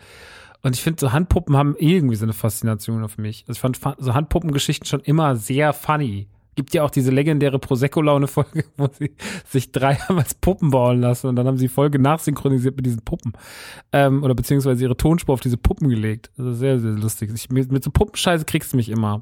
Und 0.61 0.75
ich 0.75 0.81
finde, 0.81 0.99
so 0.99 1.11
Handpuppen 1.13 1.55
haben 1.55 1.75
irgendwie 1.77 2.15
so 2.15 2.25
eine 2.25 2.33
Faszination 2.33 3.03
auf 3.03 3.17
mich. 3.17 3.43
Also 3.47 3.57
ich 3.57 3.61
fand 3.61 3.77
fa- 3.77 3.95
so 3.99 4.13
Handpuppengeschichten 4.15 4.87
schon 4.87 5.01
immer 5.01 5.35
sehr 5.35 5.73
funny. 5.73 6.27
Gibt 6.55 6.73
ja 6.73 6.83
auch 6.83 6.89
diese 6.89 7.11
legendäre 7.11 7.59
Prosecco-Laune-Folge, 7.59 8.63
wo 8.77 8.87
sie 8.91 9.11
sich 9.45 9.71
dreimal 9.71 10.19
als 10.19 10.33
Puppen 10.33 10.71
bauen 10.71 11.01
lassen 11.01 11.27
und 11.27 11.35
dann 11.35 11.45
haben 11.47 11.57
sie 11.57 11.65
die 11.65 11.73
Folge 11.73 11.99
nachsynchronisiert 11.99 12.77
mit 12.77 12.85
diesen 12.85 13.01
Puppen. 13.01 13.33
Ähm, 13.91 14.23
oder 14.23 14.33
beziehungsweise 14.33 14.83
ihre 14.83 14.97
Tonspur 14.97 15.33
auf 15.33 15.41
diese 15.41 15.57
Puppen 15.57 15.89
gelegt. 15.89 16.31
Also 16.37 16.53
sehr, 16.53 16.79
sehr 16.79 16.91
lustig. 16.91 17.29
Ich, 17.35 17.49
mit 17.49 17.83
so 17.83 17.91
Puppenscheiße 17.91 18.45
kriegst 18.45 18.73
du 18.73 18.77
mich 18.77 18.89
immer. 18.89 19.21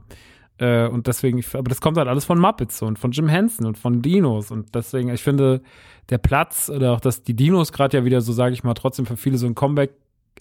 Äh, 0.59 0.87
und 0.87 1.07
deswegen, 1.07 1.43
aber 1.53 1.69
das 1.69 1.81
kommt 1.81 1.97
halt 1.97 2.07
alles 2.07 2.25
von 2.25 2.39
Muppets 2.39 2.81
und 2.81 2.99
von 2.99 3.11
Jim 3.11 3.27
Henson 3.27 3.65
und 3.65 3.77
von 3.77 4.01
Dinos. 4.01 4.51
Und 4.51 4.75
deswegen, 4.75 5.09
ich 5.09 5.23
finde, 5.23 5.61
der 6.09 6.17
Platz 6.17 6.69
oder 6.69 6.93
auch, 6.93 6.99
dass 6.99 7.23
die 7.23 7.33
Dinos 7.35 7.71
gerade 7.71 7.97
ja 7.97 8.05
wieder 8.05 8.21
so, 8.21 8.33
sage 8.33 8.53
ich 8.53 8.63
mal, 8.63 8.73
trotzdem 8.73 9.05
für 9.05 9.17
viele 9.17 9.37
so 9.37 9.47
ein 9.47 9.55
Comeback 9.55 9.91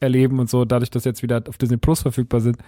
erleben 0.01 0.39
und 0.39 0.51
so, 0.51 0.65
dadurch, 0.65 0.91
dass 0.91 1.05
jetzt 1.05 1.23
wieder 1.23 1.43
auf 1.49 1.59
Disney 1.59 1.77
Plus 1.77 2.03
verfügbar 2.03 2.41
sind. 2.41 2.59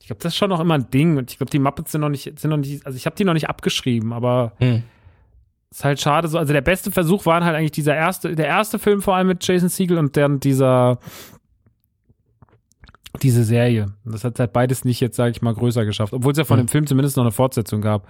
Ich 0.00 0.06
glaube, 0.06 0.20
das 0.22 0.32
ist 0.32 0.36
schon 0.36 0.50
noch 0.50 0.60
immer 0.60 0.74
ein 0.74 0.90
Ding. 0.90 1.16
Und 1.16 1.30
ich 1.30 1.38
glaube, 1.38 1.50
die 1.50 1.58
Muppets 1.58 1.92
sind 1.92 2.00
noch 2.00 2.08
nicht, 2.08 2.38
sind 2.38 2.50
noch 2.50 2.56
nicht, 2.56 2.84
also 2.86 2.96
ich 2.96 3.06
habe 3.06 3.16
die 3.16 3.24
noch 3.24 3.34
nicht 3.34 3.48
abgeschrieben, 3.48 4.12
aber 4.12 4.52
Hm. 4.58 4.82
ist 5.70 5.84
halt 5.84 6.00
schade 6.00 6.28
so. 6.28 6.38
Also 6.38 6.52
der 6.52 6.60
beste 6.60 6.90
Versuch 6.90 7.24
waren 7.26 7.44
halt 7.44 7.56
eigentlich 7.56 7.72
dieser 7.72 7.94
erste, 7.94 8.34
der 8.34 8.46
erste 8.46 8.78
Film 8.78 9.00
vor 9.00 9.14
allem 9.16 9.28
mit 9.28 9.46
Jason 9.46 9.68
Siegel 9.68 9.98
und 9.98 10.16
dann 10.16 10.40
dieser 10.40 10.98
diese 13.20 13.44
Serie. 13.44 13.92
Das 14.04 14.24
hat 14.24 14.38
halt 14.38 14.52
beides 14.52 14.84
nicht 14.84 15.00
jetzt, 15.00 15.16
sage 15.16 15.32
ich 15.32 15.42
mal, 15.42 15.52
größer 15.54 15.84
geschafft, 15.84 16.12
obwohl 16.12 16.32
es 16.32 16.38
ja 16.38 16.44
von 16.44 16.58
Hm. 16.58 16.66
dem 16.66 16.68
Film 16.68 16.86
zumindest 16.86 17.16
noch 17.16 17.24
eine 17.24 17.32
Fortsetzung 17.32 17.80
gab. 17.82 18.08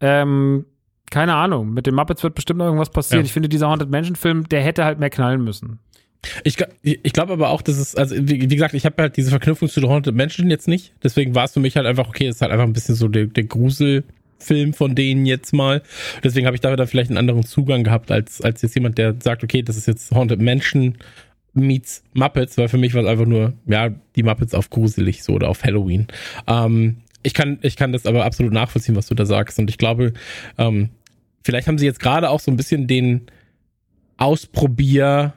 Ähm, 0.00 0.64
keine 1.10 1.34
Ahnung. 1.34 1.74
Mit 1.74 1.86
den 1.86 1.94
Muppets 1.94 2.22
wird 2.22 2.34
bestimmt 2.34 2.58
noch 2.58 2.66
irgendwas 2.66 2.90
passieren. 2.90 3.22
Ja. 3.22 3.26
Ich 3.26 3.32
finde, 3.32 3.48
dieser 3.48 3.68
Haunted 3.68 3.90
Mansion 3.90 4.16
Film, 4.16 4.48
der 4.48 4.62
hätte 4.62 4.84
halt 4.84 4.98
mehr 4.98 5.10
knallen 5.10 5.42
müssen. 5.42 5.80
Ich, 6.44 6.56
ich 6.82 7.12
glaube 7.14 7.32
aber 7.32 7.48
auch, 7.48 7.62
dass 7.62 7.78
es, 7.78 7.94
also 7.94 8.14
wie, 8.16 8.42
wie 8.42 8.54
gesagt, 8.54 8.74
ich 8.74 8.84
habe 8.84 9.02
halt 9.02 9.16
diese 9.16 9.30
Verknüpfung 9.30 9.68
zu 9.68 9.80
The 9.80 9.88
Haunted 9.88 10.14
Mansion 10.14 10.50
jetzt 10.50 10.68
nicht. 10.68 10.92
Deswegen 11.02 11.34
war 11.34 11.44
es 11.44 11.52
für 11.52 11.60
mich 11.60 11.76
halt 11.76 11.86
einfach, 11.86 12.08
okay, 12.08 12.26
das 12.26 12.36
ist 12.36 12.42
halt 12.42 12.52
einfach 12.52 12.66
ein 12.66 12.72
bisschen 12.74 12.94
so 12.94 13.08
der, 13.08 13.26
der 13.26 13.44
Gruselfilm 13.44 14.74
von 14.74 14.94
denen 14.94 15.24
jetzt 15.26 15.52
mal. 15.54 15.82
Deswegen 16.22 16.46
habe 16.46 16.54
ich 16.56 16.60
da 16.60 16.74
dann 16.76 16.86
vielleicht 16.86 17.10
einen 17.10 17.16
anderen 17.18 17.44
Zugang 17.44 17.84
gehabt, 17.84 18.10
als, 18.10 18.40
als 18.42 18.60
jetzt 18.62 18.74
jemand, 18.74 18.98
der 18.98 19.16
sagt, 19.20 19.42
okay, 19.44 19.62
das 19.62 19.76
ist 19.76 19.86
jetzt 19.86 20.10
Haunted 20.12 20.40
Mansion 20.42 20.98
meets 21.54 22.02
Muppets, 22.12 22.56
weil 22.58 22.68
für 22.68 22.78
mich 22.78 22.94
war 22.94 23.02
es 23.02 23.08
einfach 23.08 23.26
nur, 23.26 23.54
ja, 23.66 23.90
die 24.16 24.22
Muppets 24.22 24.54
auf 24.54 24.70
gruselig 24.70 25.22
so 25.22 25.32
oder 25.32 25.48
auf 25.48 25.62
Halloween. 25.62 26.06
Ähm, 26.46 26.98
ich 27.22 27.34
kann, 27.34 27.58
ich 27.62 27.76
kann 27.76 27.92
das 27.92 28.06
aber 28.06 28.24
absolut 28.24 28.52
nachvollziehen, 28.52 28.96
was 28.96 29.06
du 29.06 29.14
da 29.14 29.26
sagst. 29.26 29.58
Und 29.58 29.68
ich 29.68 29.78
glaube, 29.78 30.12
ähm, 30.58 30.90
vielleicht 31.42 31.68
haben 31.68 31.78
sie 31.78 31.86
jetzt 31.86 32.00
gerade 32.00 32.30
auch 32.30 32.40
so 32.40 32.50
ein 32.50 32.56
bisschen 32.56 32.86
den 32.86 33.22
Ausprobier 34.16 35.34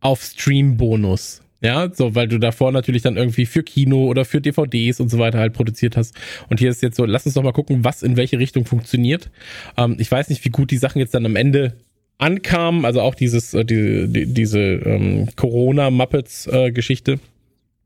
auf 0.00 0.22
Stream-Bonus. 0.22 1.42
Ja, 1.60 1.88
so, 1.90 2.14
weil 2.14 2.28
du 2.28 2.38
davor 2.38 2.72
natürlich 2.72 3.00
dann 3.00 3.16
irgendwie 3.16 3.46
für 3.46 3.62
Kino 3.62 4.04
oder 4.04 4.26
für 4.26 4.42
DVDs 4.42 5.00
und 5.00 5.08
so 5.08 5.18
weiter 5.18 5.38
halt 5.38 5.54
produziert 5.54 5.96
hast. 5.96 6.14
Und 6.50 6.60
hier 6.60 6.68
ist 6.68 6.82
jetzt 6.82 6.96
so, 6.96 7.06
lass 7.06 7.24
uns 7.24 7.36
doch 7.36 7.42
mal 7.42 7.52
gucken, 7.52 7.84
was 7.84 8.02
in 8.02 8.18
welche 8.18 8.38
Richtung 8.38 8.66
funktioniert. 8.66 9.30
Ähm, 9.78 9.96
ich 9.98 10.10
weiß 10.10 10.28
nicht, 10.28 10.44
wie 10.44 10.50
gut 10.50 10.70
die 10.70 10.76
Sachen 10.76 10.98
jetzt 10.98 11.14
dann 11.14 11.24
am 11.24 11.36
Ende 11.36 11.78
ankamen, 12.18 12.84
also 12.84 13.00
auch 13.00 13.14
dieses, 13.14 13.54
äh, 13.54 13.64
die, 13.64 14.08
die, 14.08 14.26
diese 14.26 14.60
ähm, 14.60 15.28
Corona-Muppets-Geschichte. 15.36 17.18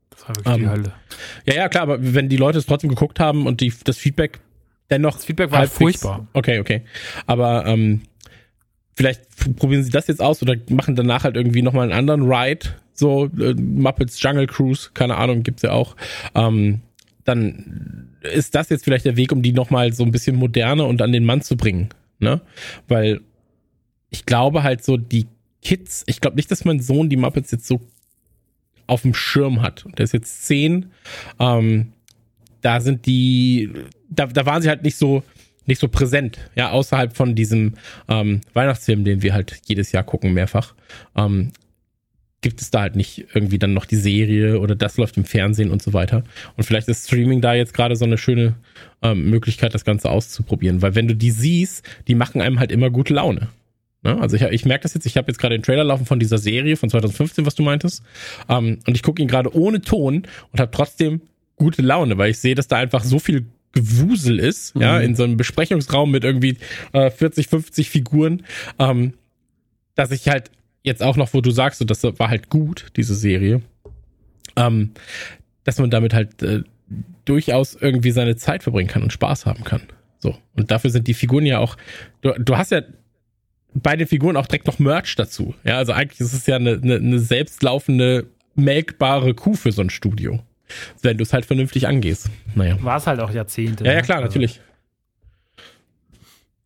Das 0.09 0.27
war 0.27 0.35
wirklich 0.35 0.55
die 0.55 0.61
Ähm, 0.63 0.69
Hölle. 0.69 0.93
Ja, 1.45 1.55
ja, 1.55 1.69
klar, 1.69 1.83
aber 1.83 1.97
wenn 2.01 2.29
die 2.29 2.37
Leute 2.37 2.57
es 2.57 2.65
trotzdem 2.65 2.89
geguckt 2.89 3.19
haben 3.19 3.47
und 3.47 3.61
die, 3.61 3.73
das 3.83 3.97
Feedback 3.97 4.39
dennoch. 4.89 5.13
Das 5.13 5.25
Feedback 5.25 5.51
war 5.51 5.67
furchtbar. 5.67 6.27
Okay, 6.33 6.59
okay. 6.59 6.81
Aber 7.25 7.65
ähm, 7.65 8.01
vielleicht 8.95 9.21
probieren 9.57 9.83
sie 9.83 9.91
das 9.91 10.07
jetzt 10.07 10.21
aus 10.21 10.41
oder 10.41 10.55
machen 10.69 10.95
danach 10.95 11.23
halt 11.23 11.35
irgendwie 11.35 11.61
nochmal 11.61 11.83
einen 11.83 11.93
anderen 11.93 12.31
Ride. 12.31 12.67
So, 12.93 13.29
äh, 13.39 13.53
Muppets 13.53 14.21
Jungle 14.21 14.47
Cruise, 14.47 14.89
keine 14.93 15.15
Ahnung, 15.15 15.43
gibt's 15.43 15.61
ja 15.61 15.71
auch. 15.71 15.95
Ähm, 16.35 16.81
dann 17.23 18.09
ist 18.21 18.55
das 18.55 18.69
jetzt 18.69 18.83
vielleicht 18.83 19.05
der 19.05 19.15
Weg, 19.15 19.31
um 19.31 19.41
die 19.41 19.53
nochmal 19.53 19.93
so 19.93 20.03
ein 20.03 20.11
bisschen 20.11 20.35
moderner 20.35 20.85
und 20.87 21.01
an 21.01 21.11
den 21.11 21.23
Mann 21.25 21.41
zu 21.41 21.55
bringen. 21.55 21.89
Ne? 22.19 22.41
Weil 22.87 23.21
ich 24.09 24.25
glaube 24.25 24.63
halt 24.63 24.83
so, 24.83 24.97
die 24.97 25.27
Kids, 25.61 26.03
ich 26.07 26.21
glaube 26.21 26.35
nicht, 26.37 26.49
dass 26.51 26.65
mein 26.65 26.79
Sohn 26.79 27.09
die 27.09 27.17
Muppets 27.17 27.51
jetzt 27.51 27.67
so 27.67 27.81
auf 28.87 29.03
dem 29.03 29.13
Schirm 29.13 29.61
hat. 29.61 29.85
Und 29.85 29.99
der 29.99 30.05
ist 30.05 30.13
jetzt 30.13 30.45
zehn. 30.45 30.91
Ähm, 31.39 31.93
da 32.61 32.81
sind 32.81 33.05
die, 33.05 33.71
da, 34.09 34.25
da 34.25 34.45
waren 34.45 34.61
sie 34.61 34.69
halt 34.69 34.83
nicht 34.83 34.97
so, 34.97 35.23
nicht 35.65 35.79
so 35.79 35.87
präsent, 35.87 36.39
ja, 36.55 36.71
außerhalb 36.71 37.15
von 37.15 37.35
diesem 37.35 37.75
ähm, 38.07 38.41
Weihnachtsfilm, 38.53 39.03
den 39.03 39.21
wir 39.21 39.33
halt 39.33 39.61
jedes 39.65 39.91
Jahr 39.91 40.03
gucken, 40.03 40.33
mehrfach. 40.33 40.73
Ähm, 41.15 41.51
gibt 42.41 42.61
es 42.61 42.71
da 42.71 42.81
halt 42.81 42.95
nicht 42.95 43.27
irgendwie 43.33 43.59
dann 43.59 43.73
noch 43.73 43.85
die 43.85 43.97
Serie 43.97 44.59
oder 44.59 44.75
das 44.75 44.97
läuft 44.97 45.17
im 45.17 45.25
Fernsehen 45.25 45.71
und 45.71 45.81
so 45.81 45.93
weiter. 45.93 46.23
Und 46.55 46.63
vielleicht 46.63 46.87
ist 46.87 47.07
Streaming 47.07 47.41
da 47.41 47.53
jetzt 47.53 47.73
gerade 47.73 47.95
so 47.95 48.05
eine 48.05 48.17
schöne 48.17 48.55
ähm, 49.01 49.29
Möglichkeit, 49.29 49.73
das 49.73 49.85
Ganze 49.85 50.09
auszuprobieren. 50.09 50.81
Weil 50.81 50.95
wenn 50.95 51.07
du 51.07 51.15
die 51.15 51.31
siehst, 51.31 51.85
die 52.07 52.15
machen 52.15 52.41
einem 52.41 52.59
halt 52.59 52.71
immer 52.71 52.89
gute 52.89 53.13
Laune. 53.13 53.49
Ne? 54.01 54.19
Also 54.19 54.35
ich, 54.35 54.43
ich 54.43 54.65
merke 54.65 54.83
das 54.83 54.93
jetzt, 54.93 55.05
ich 55.05 55.17
habe 55.17 55.27
jetzt 55.27 55.39
gerade 55.39 55.57
den 55.57 55.63
Trailer 55.63 55.83
laufen 55.83 56.05
von 56.05 56.19
dieser 56.19 56.37
Serie 56.37 56.77
von 56.77 56.89
2015, 56.89 57.45
was 57.45 57.55
du 57.55 57.63
meintest. 57.63 58.03
Ähm, 58.47 58.79
und 58.87 58.95
ich 58.95 59.03
gucke 59.03 59.21
ihn 59.21 59.27
gerade 59.27 59.53
ohne 59.55 59.81
Ton 59.81 60.23
und 60.51 60.59
habe 60.59 60.71
trotzdem 60.71 61.21
gute 61.55 61.81
Laune, 61.81 62.17
weil 62.17 62.31
ich 62.31 62.39
sehe, 62.39 62.55
dass 62.55 62.67
da 62.67 62.77
einfach 62.77 63.03
so 63.03 63.19
viel 63.19 63.45
Gewusel 63.71 64.39
ist, 64.39 64.75
ja, 64.75 64.99
in 64.99 65.15
so 65.15 65.23
einem 65.23 65.37
Besprechungsraum 65.37 66.09
mit 66.09 66.23
irgendwie 66.23 66.57
äh, 66.93 67.11
40, 67.11 67.47
50 67.47 67.89
Figuren, 67.89 68.43
ähm, 68.79 69.13
dass 69.93 70.09
ich 70.11 70.27
halt 70.27 70.49
jetzt 70.81 71.03
auch 71.03 71.17
noch, 71.17 71.33
wo 71.33 71.41
du 71.41 71.51
sagst, 71.51 71.79
so, 71.79 71.85
das 71.85 72.03
war 72.03 72.29
halt 72.29 72.49
gut, 72.49 72.87
diese 72.95 73.13
Serie, 73.13 73.61
ähm, 74.55 74.91
dass 75.65 75.77
man 75.77 75.91
damit 75.91 76.15
halt 76.15 76.41
äh, 76.41 76.63
durchaus 77.25 77.75
irgendwie 77.75 78.11
seine 78.11 78.37
Zeit 78.37 78.63
verbringen 78.63 78.89
kann 78.89 79.03
und 79.03 79.13
Spaß 79.13 79.45
haben 79.45 79.63
kann. 79.63 79.81
So. 80.17 80.35
Und 80.55 80.71
dafür 80.71 80.89
sind 80.89 81.07
die 81.07 81.13
Figuren 81.13 81.45
ja 81.45 81.59
auch, 81.59 81.77
du, 82.21 82.31
du 82.39 82.57
hast 82.57 82.71
ja 82.71 82.81
bei 83.73 83.95
den 83.95 84.07
Figuren 84.07 84.35
auch 84.35 84.47
direkt 84.47 84.67
noch 84.67 84.79
Merch 84.79 85.15
dazu. 85.15 85.53
Ja, 85.63 85.77
also 85.77 85.93
eigentlich 85.93 86.19
ist 86.19 86.33
es 86.33 86.45
ja 86.45 86.55
eine, 86.55 86.79
eine, 86.81 86.95
eine 86.95 87.19
selbstlaufende, 87.19 88.27
melkbare 88.55 89.33
Kuh 89.33 89.53
für 89.53 89.71
so 89.71 89.81
ein 89.81 89.89
Studio. 89.89 90.39
Wenn 91.01 91.17
du 91.17 91.23
es 91.23 91.33
halt 91.33 91.45
vernünftig 91.45 91.87
angehst. 91.87 92.29
Naja. 92.53 92.77
War 92.81 92.97
es 92.97 93.07
halt 93.07 93.19
auch 93.19 93.31
Jahrzehnte. 93.31 93.83
Ja, 93.85 93.91
ja, 93.91 93.97
ne? 93.97 94.03
klar, 94.03 94.17
Also, 94.19 94.27
natürlich. 94.27 94.61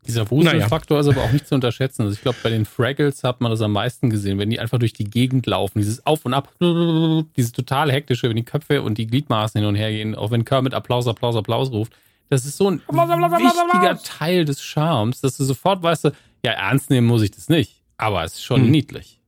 Dieser 0.05 0.29
Wuselfaktor 0.29 0.99
ist 0.99 1.07
aber 1.07 1.21
auch 1.21 1.31
nicht 1.31 1.47
zu 1.47 1.55
unterschätzen. 1.55 2.01
Also 2.01 2.13
ich 2.13 2.21
glaube, 2.21 2.37
bei 2.43 2.49
den 2.49 2.65
Fraggles 2.65 3.23
hat 3.23 3.39
man 3.39 3.51
das 3.51 3.61
am 3.61 3.71
meisten 3.71 4.09
gesehen, 4.09 4.37
wenn 4.37 4.49
die 4.49 4.59
einfach 4.59 4.77
durch 4.77 4.91
die 4.91 5.05
Gegend 5.05 5.45
laufen, 5.45 5.79
dieses 5.79 6.05
Auf 6.05 6.25
und 6.25 6.33
Ab, 6.33 6.49
dieses 6.59 7.53
total 7.53 7.89
hektische, 7.89 8.27
wenn 8.27 8.35
die 8.35 8.43
Köpfe 8.43 8.81
und 8.81 8.97
die 8.97 9.07
Gliedmaßen 9.07 9.59
hin 9.59 9.67
und 9.67 9.75
her 9.75 9.91
gehen, 9.91 10.15
auch 10.15 10.31
wenn 10.31 10.43
Kermit 10.43 10.73
Applaus, 10.73 11.07
Applaus, 11.07 11.37
Applaus 11.37 11.71
ruft. 11.71 11.93
Das 12.29 12.45
ist 12.45 12.57
so 12.57 12.69
ein 12.69 12.81
wichtiger. 12.87 13.97
Teil 14.03 14.43
des 14.43 14.61
Charmes, 14.61 15.21
dass 15.21 15.37
du 15.37 15.45
sofort 15.45 15.81
weißt, 15.83 16.11
ja, 16.45 16.51
ernst 16.51 16.89
nehmen 16.89 17.07
muss 17.07 17.21
ich 17.21 17.31
das 17.31 17.49
nicht, 17.49 17.83
aber 17.97 18.23
es 18.23 18.33
ist 18.33 18.43
schon 18.43 18.63
Hm. 18.63 18.71
niedlich. 18.71 19.19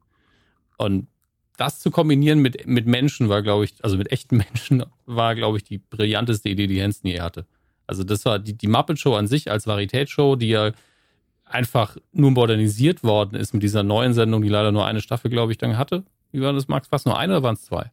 Und 0.78 1.08
das 1.58 1.80
zu 1.80 1.90
kombinieren 1.90 2.40
mit, 2.40 2.68
mit 2.68 2.86
Menschen 2.86 3.30
war, 3.30 3.42
glaube 3.42 3.66
ich, 3.66 3.76
also 3.84 3.98
mit 3.98 4.12
echten 4.12 4.38
Menschen, 4.54 4.84
war, 5.06 5.36
glaube 5.36 5.58
ich, 5.58 5.64
die 5.64 5.78
brillanteste 5.78 6.50
Idee, 6.50 6.68
die 6.68 6.82
Henson 6.82 7.10
je 7.10 7.22
hatte. 7.22 7.46
Also 7.88 8.04
das 8.04 8.26
war 8.26 8.40
die, 8.40 8.54
die 8.58 8.68
Muppet 8.68 9.00
Show 9.00 9.16
an 9.16 9.28
sich 9.28 9.50
als 9.52 9.68
Varietätsshow, 9.68 10.36
die 10.36 10.50
ja 10.50 10.72
einfach 11.46 11.96
nur 12.12 12.32
modernisiert 12.32 13.04
worden 13.04 13.36
ist 13.36 13.54
mit 13.54 13.62
dieser 13.64 13.84
neuen 13.84 14.14
Sendung, 14.14 14.42
die 14.42 14.50
leider 14.50 14.72
nur 14.72 14.86
eine 14.86 15.02
Staffel, 15.02 15.30
glaube 15.30 15.52
ich, 15.52 15.60
dann 15.60 15.78
hatte. 15.78 16.04
Wie 16.32 16.42
war 16.42 16.52
das, 16.52 16.68
Max? 16.68 16.88
Fast 16.88 17.06
nur 17.06 17.18
eine 17.18 17.34
oder 17.34 17.44
waren 17.44 17.54
es 17.54 17.64
zwei? 17.64 17.92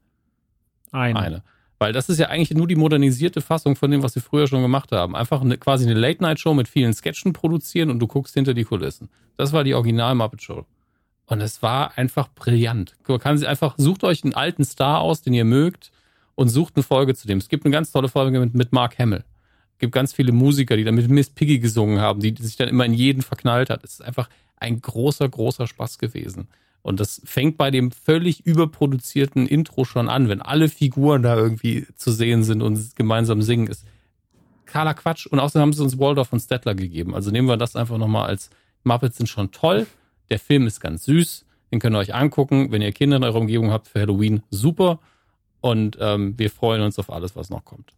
Eine. 0.91 1.19
Eine. 1.19 1.43
Weil 1.83 1.93
das 1.93 2.09
ist 2.09 2.21
ja 2.21 2.29
eigentlich 2.29 2.57
nur 2.57 2.69
die 2.69 2.77
modernisierte 2.77 3.41
Fassung 3.41 3.75
von 3.75 3.91
dem, 3.91 4.05
was 4.05 4.13
sie 4.13 4.21
früher 4.21 4.47
schon 4.47 4.63
gemacht 4.63 4.93
haben. 4.93 5.17
Einfach 5.17 5.41
eine, 5.41 5.59
quasi 5.59 5.85
eine 5.85 5.99
Late-Night-Show 5.99 6.55
mit 6.55 6.69
vielen 6.69 6.95
Sketchen 6.95 7.33
produzieren 7.33 7.91
und 7.91 7.99
du 7.99 8.07
guckst 8.07 8.35
hinter 8.35 8.55
die 8.55 8.63
Kulissen. 8.63 9.09
Das 9.37 9.53
war 9.53 9.65
die 9.65 9.75
Original-Muppet-Show. 9.75 10.65
Und 11.27 11.41
es 11.41 11.61
war 11.61 11.99
einfach 11.99 12.29
brillant. 12.37 12.95
Man 13.09 13.19
kann 13.19 13.37
sie 13.37 13.49
einfach, 13.49 13.75
sucht 13.79 14.05
euch 14.05 14.23
einen 14.23 14.33
alten 14.33 14.65
Star 14.65 15.01
aus, 15.01 15.23
den 15.23 15.35
ihr 15.35 15.45
mögt, 15.45 15.91
und 16.37 16.51
sucht 16.51 16.77
eine 16.77 16.85
Folge 16.85 17.17
zu 17.17 17.27
dem. 17.27 17.39
Es 17.39 17.49
gibt 17.49 17.65
eine 17.65 17.73
ganz 17.73 17.91
tolle 17.91 18.09
Folge 18.09 18.39
mit, 18.39 18.55
mit 18.55 18.71
Mark 18.71 18.97
Hamill. 19.01 19.25
Es 19.73 19.79
gibt 19.81 19.93
ganz 19.93 20.13
viele 20.13 20.31
Musiker, 20.31 20.77
die 20.77 20.85
dann 20.85 20.95
mit 20.95 21.11
Miss 21.11 21.31
Piggy 21.31 21.59
gesungen 21.59 21.99
haben, 21.99 22.21
die, 22.21 22.31
die 22.31 22.45
sich 22.45 22.55
dann 22.55 22.69
immer 22.69 22.85
in 22.85 22.95
jeden 22.95 23.23
verknallt 23.23 23.71
hat. 23.71 23.83
Es 23.83 23.95
ist 23.95 24.03
einfach 24.03 24.29
ein 24.57 24.81
großer, 24.81 25.29
großer 25.29 25.67
Spaß 25.67 25.99
gewesen. 25.99 26.47
Und 26.83 26.99
das 26.99 27.23
fängt 27.25 27.57
bei 27.57 27.71
dem 27.71 27.93
völlig 27.93 28.45
überproduzierten 28.45 29.47
Intro 29.47 29.85
schon 29.85 30.09
an, 30.09 30.29
wenn 30.29 30.43
alle 30.43 30.69
Figuren 30.69 31.23
da 31.23 31.37
irgendwie 31.37 31.87
zu 31.95 32.11
sehen 32.11 32.43
sind 32.43 32.61
und 32.61 32.97
gemeinsam 32.97 33.41
singen. 33.41 33.69
Ist 33.69 33.87
kahler 34.67 34.95
Quatsch. 34.95 35.27
Und 35.27 35.39
außerdem 35.39 35.63
haben 35.63 35.73
sie 35.73 35.83
uns 35.83 35.99
Waldorf 35.99 36.33
und 36.33 36.41
Stettler 36.41 36.75
gegeben. 36.75 37.15
Also 37.15 37.31
nehmen 37.31 37.49
wir 37.49 37.57
das 37.57 37.77
einfach 37.77 37.99
nochmal 37.99 38.29
als 38.29 38.51
Muppets 38.85 39.17
sind 39.17 39.29
schon 39.29 39.53
toll. 39.53 39.87
Der 40.31 40.39
Film 40.39 40.67
ist 40.67 40.81
ganz 40.81 41.05
süß. 41.05 41.45
Den 41.71 41.79
könnt 41.79 41.95
ihr 41.95 42.01
euch 42.01 42.15
angucken. 42.15 42.73
Wenn 42.73 42.83
ihr 42.83 42.93
Kinder 42.93 43.17
in 43.17 43.25
eurer 43.25 43.39
Umgebung 43.39 43.71
habt 43.71 43.89
für 43.89 44.01
Halloween, 44.01 44.43
super. 44.51 44.99
Und 45.61 45.97
ähm, 46.01 46.37
wir 46.37 46.51
freuen 46.51 46.83
uns 46.83 46.99
auf 46.99 47.11
alles, 47.11 47.37
was 47.37 47.49
noch 47.49 47.65
kommt. 47.65 47.93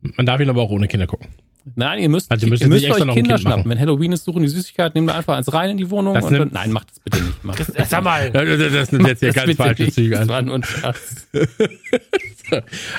Man 0.00 0.24
darf 0.26 0.40
ihn 0.40 0.48
aber 0.48 0.62
auch 0.62 0.70
ohne 0.70 0.88
Kinder 0.88 1.06
gucken. 1.06 1.28
Nein, 1.76 1.98
ihr 2.00 2.08
müsst, 2.10 2.30
Also 2.30 2.46
ihr 2.46 2.50
müsst 2.50 2.62
ihr 2.62 2.68
müsst 2.68 2.90
euch 2.90 3.14
Kinder 3.14 3.38
schnappen. 3.38 3.70
Wenn 3.70 3.78
Halloween 3.80 4.12
ist, 4.12 4.24
suchen 4.24 4.42
die 4.42 4.48
Süßigkeiten, 4.48 5.00
nehmt 5.00 5.10
einfach 5.16 5.36
eins 5.36 5.50
rein 5.52 5.70
in 5.70 5.76
die 5.78 5.90
Wohnung. 5.90 6.12
Das 6.14 6.24
und 6.26 6.32
nimmt- 6.32 6.52
nein, 6.52 6.70
macht 6.72 6.90
das 6.90 7.00
bitte 7.00 7.22
nicht. 7.22 7.42
Macht 7.42 7.60
das, 7.60 7.68
Das, 7.68 7.90
sag 7.90 8.04
mal. 8.04 8.30
Das, 8.30 8.44
das, 8.58 8.72
das 8.72 8.92
nimmt 8.92 9.06
jetzt 9.08 9.20
hier 9.20 9.32
das 9.32 9.44
ganz 9.44 9.56
falsche. 9.56 9.90
Züge 9.90 10.10
Das 10.10 10.20
an. 10.22 10.28
war 10.28 10.42
nur 10.42 10.54
ein. 10.56 10.62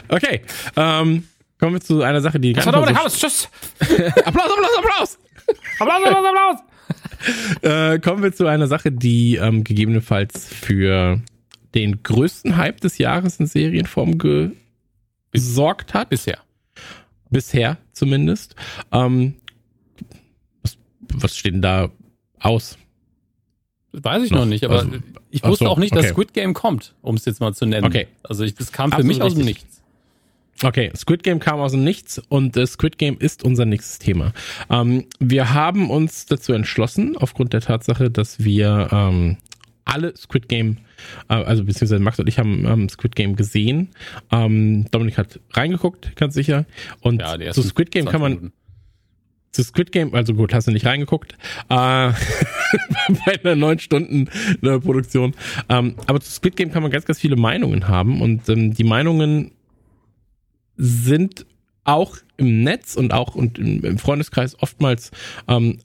Okay, 0.07 0.41
ähm, 0.75 1.23
kommen 1.59 1.73
wir 1.73 1.81
zu 1.81 2.01
einer 2.01 2.21
Sache, 2.21 2.39
die 2.39 2.53
Das 2.53 2.65
ganz 2.65 2.75
war 2.75 2.85
doch 2.85 2.93
Chaos. 2.93 3.17
Tschüss. 3.19 3.49
Applaus, 3.79 4.25
Applaus, 4.25 4.77
Applaus! 4.77 5.17
Applaus, 5.79 6.05
Applaus, 6.05 6.25
Applaus. 6.25 6.59
Äh, 7.61 7.97
kommen 7.99 8.21
wir 8.21 8.33
zu 8.33 8.45
einer 8.45 8.67
Sache, 8.67 8.91
die 8.91 9.37
ähm, 9.37 9.63
gegebenenfalls 9.63 10.47
für 10.53 11.21
den 11.73 12.03
größten 12.03 12.55
Hype 12.57 12.81
des 12.81 12.99
Jahres 12.99 13.39
in 13.39 13.47
Serienform 13.47 14.19
gesorgt 15.31 15.93
hat. 15.95 16.09
Bisher. 16.09 16.37
Bisher 17.31 17.77
zumindest. 17.95 18.55
Ähm, 18.91 19.35
was, 20.61 20.77
was 20.99 21.37
steht 21.37 21.53
denn 21.53 21.61
da 21.61 21.89
aus? 22.39 22.77
Weiß 23.91 24.23
ich 24.23 24.31
Noch. 24.31 24.39
noch 24.39 24.45
nicht, 24.45 24.63
aber 24.65 24.79
Also, 24.79 24.91
ich 25.31 25.43
wusste 25.43 25.65
so, 25.65 25.71
auch 25.71 25.77
nicht, 25.77 25.95
dass 25.95 26.05
okay. 26.05 26.13
Squid 26.13 26.33
Game 26.33 26.53
kommt, 26.53 26.95
um 27.01 27.15
es 27.15 27.25
jetzt 27.25 27.39
mal 27.39 27.53
zu 27.53 27.65
nennen. 27.65 27.85
Okay. 27.85 28.07
Also 28.23 28.43
ich, 28.43 28.53
das 28.55 28.71
kam 28.71 28.91
für 28.91 28.97
Absolut 28.97 29.15
mich 29.15 29.21
aus 29.23 29.35
dem. 29.35 29.45
Nichts. 29.45 29.81
Okay, 30.63 30.91
Squid 30.95 31.23
Game 31.23 31.39
kam 31.39 31.59
aus 31.59 31.73
dem 31.73 31.83
Nichts 31.83 32.21
und 32.29 32.55
äh, 32.55 32.65
Squid 32.65 32.97
Game 32.97 33.17
ist 33.19 33.43
unser 33.43 33.65
nächstes 33.65 33.99
Thema. 33.99 34.33
Ähm, 34.69 35.05
wir 35.19 35.53
haben 35.53 35.89
uns 35.89 36.25
dazu 36.25 36.53
entschlossen, 36.53 37.17
aufgrund 37.17 37.51
der 37.53 37.61
Tatsache, 37.61 38.09
dass 38.09 38.43
wir 38.43 38.89
ähm, 38.91 39.37
alle 39.85 40.15
Squid 40.17 40.49
Game, 40.49 40.77
äh, 41.29 41.33
also 41.35 41.63
beziehungsweise 41.63 41.99
Max 41.99 42.19
und 42.19 42.27
ich 42.27 42.39
haben 42.39 42.65
ähm, 42.65 42.89
Squid 42.89 43.15
Game 43.15 43.35
gesehen. 43.35 43.89
Ähm, 44.31 44.85
Dominik 44.91 45.17
hat 45.17 45.39
reingeguckt, 45.53 46.15
ganz 46.15 46.33
sicher. 46.33 46.65
Und 47.01 47.21
Ja, 47.21 47.37
zu 47.51 47.61
Squid 47.61 47.91
Game 47.91 48.05
20 48.05 48.11
kann 48.11 48.21
man 48.21 48.31
Minuten. 48.33 48.53
zu 49.51 49.63
Squid 49.63 49.91
Game, 49.91 50.13
also 50.13 50.33
gut, 50.33 50.53
hast 50.53 50.67
du 50.67 50.71
nicht 50.71 50.85
reingeguckt, 50.85 51.33
äh, 51.33 51.35
bei 51.69 52.13
einer 53.43 53.55
neun 53.55 53.79
Stunden 53.79 54.27
äh, 54.61 54.79
Produktion. 54.79 55.33
Ähm, 55.69 55.95
aber 56.07 56.19
zu 56.19 56.31
Squid 56.31 56.55
Game 56.55 56.71
kann 56.71 56.81
man 56.83 56.91
ganz, 56.91 57.05
ganz 57.05 57.19
viele 57.19 57.35
Meinungen 57.35 57.87
haben 57.87 58.21
und 58.21 58.49
ähm, 58.49 58.73
die 58.73 58.83
Meinungen 58.83 59.51
sind 60.77 61.45
auch 61.83 62.17
im 62.37 62.63
Netz 62.63 62.95
und 62.95 63.13
auch 63.13 63.35
und 63.35 63.59
im, 63.59 63.83
im 63.85 63.97
Freundeskreis 63.97 64.57
oftmals 64.61 65.11
ähm, 65.47 65.77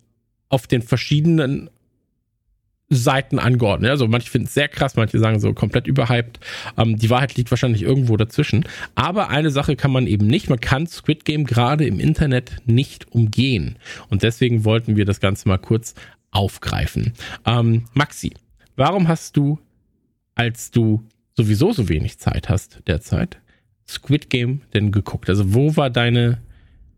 auf 0.48 0.66
den 0.66 0.82
verschiedenen 0.82 1.70
Seiten 2.92 3.38
angeordnet. 3.38 3.90
Also 3.90 4.08
manche 4.08 4.28
finden 4.28 4.48
es 4.48 4.54
sehr 4.54 4.68
krass, 4.68 4.96
manche 4.96 5.18
sagen 5.20 5.38
so 5.38 5.54
komplett 5.54 5.86
überhyped. 5.86 6.40
Ähm, 6.76 6.98
die 6.98 7.08
Wahrheit 7.08 7.36
liegt 7.36 7.50
wahrscheinlich 7.52 7.82
irgendwo 7.82 8.16
dazwischen. 8.16 8.64
Aber 8.96 9.28
eine 9.28 9.50
Sache 9.50 9.76
kann 9.76 9.92
man 9.92 10.08
eben 10.08 10.26
nicht. 10.26 10.50
Man 10.50 10.60
kann 10.60 10.88
Squid 10.88 11.24
Game 11.24 11.46
gerade 11.46 11.86
im 11.86 12.00
Internet 12.00 12.56
nicht 12.66 13.12
umgehen. 13.12 13.76
Und 14.08 14.24
deswegen 14.24 14.64
wollten 14.64 14.96
wir 14.96 15.04
das 15.04 15.20
Ganze 15.20 15.48
mal 15.48 15.58
kurz 15.58 15.94
aufgreifen. 16.32 17.12
Ähm, 17.46 17.84
Maxi, 17.94 18.32
warum 18.74 19.06
hast 19.06 19.36
du, 19.36 19.60
als 20.34 20.72
du 20.72 21.04
sowieso 21.36 21.72
so 21.72 21.88
wenig 21.88 22.18
Zeit 22.18 22.48
hast 22.48 22.80
derzeit, 22.88 23.38
Squid 23.88 24.30
Game 24.30 24.62
denn 24.74 24.90
geguckt? 24.90 25.28
Also 25.28 25.54
wo 25.54 25.76
war 25.76 25.90
deine 25.90 26.38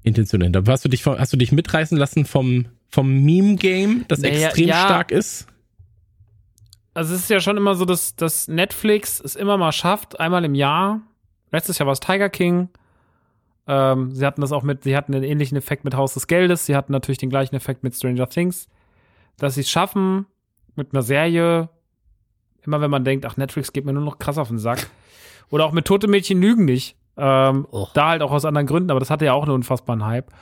Intention 0.05 0.41
dahinter? 0.41 0.63
Hast 0.67 0.87
du 0.87 0.89
dich, 0.89 1.05
hast 1.05 1.35
du 1.35 1.37
dich 1.37 1.53
mitreißen 1.53 1.99
lassen 1.99 2.25
vom, 2.25 2.67
vom 2.89 3.25
Meme-Game, 3.25 4.07
das 4.09 4.21
Naja, 4.21 4.47
extrem 4.47 4.69
ja. 4.69 4.85
stark 4.85 5.11
ist? 5.11 5.49
Also 6.95 7.15
es 7.15 7.23
ist 7.23 7.31
ja 7.31 7.41
schon 7.41 7.57
immer 7.57 7.75
so, 7.75 7.85
dass, 7.85 8.17
dass 8.17 8.49
Netflix 8.49 9.21
es 9.21 9.35
immer 9.35 9.57
mal 9.57 9.73
schafft, 9.73 10.21
einmal 10.21 10.45
im 10.45 10.55
Jahr. 10.55 11.01
Letztes 11.51 11.79
Jahr 11.79 11.87
war 11.87 11.93
es 11.93 12.01
Tiger 12.01 12.29
King. 12.29 12.69
Ähm, 13.67 14.13
sie 14.13 14.27
hatten 14.27 14.41
das 14.41 14.53
auch 14.53 14.63
mit, 14.63 14.85
sie 14.85 14.97
hatten 14.97 15.15
einen 15.15 15.25
ähnlichen 15.25 15.57
Effekt 15.57 15.85
mit 15.85 15.97
Haus 15.97 16.15
des 16.15 16.27
Geldes. 16.27 16.67
Sie 16.67 16.77
hatten 16.77 16.93
natürlich 16.93 17.19
den 17.19 17.31
gleichen 17.31 17.55
Effekt 17.55 17.83
mit 17.83 17.95
Stranger 17.95 18.29
Things. 18.29 18.69
Dass 19.39 19.55
sie 19.55 19.63
es 19.63 19.71
schaffen, 19.71 20.27
mit 20.75 20.93
einer 20.93 21.03
Serie, 21.03 21.69
immer 22.63 22.81
wenn 22.81 22.91
man 22.91 23.05
denkt, 23.05 23.25
ach, 23.27 23.37
Netflix 23.37 23.73
geht 23.73 23.85
mir 23.85 23.93
nur 23.93 24.05
noch 24.05 24.19
krass 24.19 24.39
auf 24.39 24.49
den 24.49 24.59
Sack. 24.59 24.89
Oder 25.51 25.65
auch 25.65 25.73
mit 25.73 25.87
Tote 25.87 26.09
Mädchen 26.09 26.41
lügen 26.41 26.65
nicht. 26.65 26.97
Ähm, 27.17 27.67
Och. 27.71 27.93
da 27.93 28.09
halt 28.09 28.23
auch 28.23 28.33
aus 28.33 28.45
anderen 28.45 28.67
Gründen, 28.67 28.91
aber 28.91 29.01
das 29.01 29.11
hatte 29.11 29.27
ja 29.27 29.35
auch 29.35 29.43
einen 29.43 29.53
unfassbaren 29.53 30.05
Hype. 30.05 30.33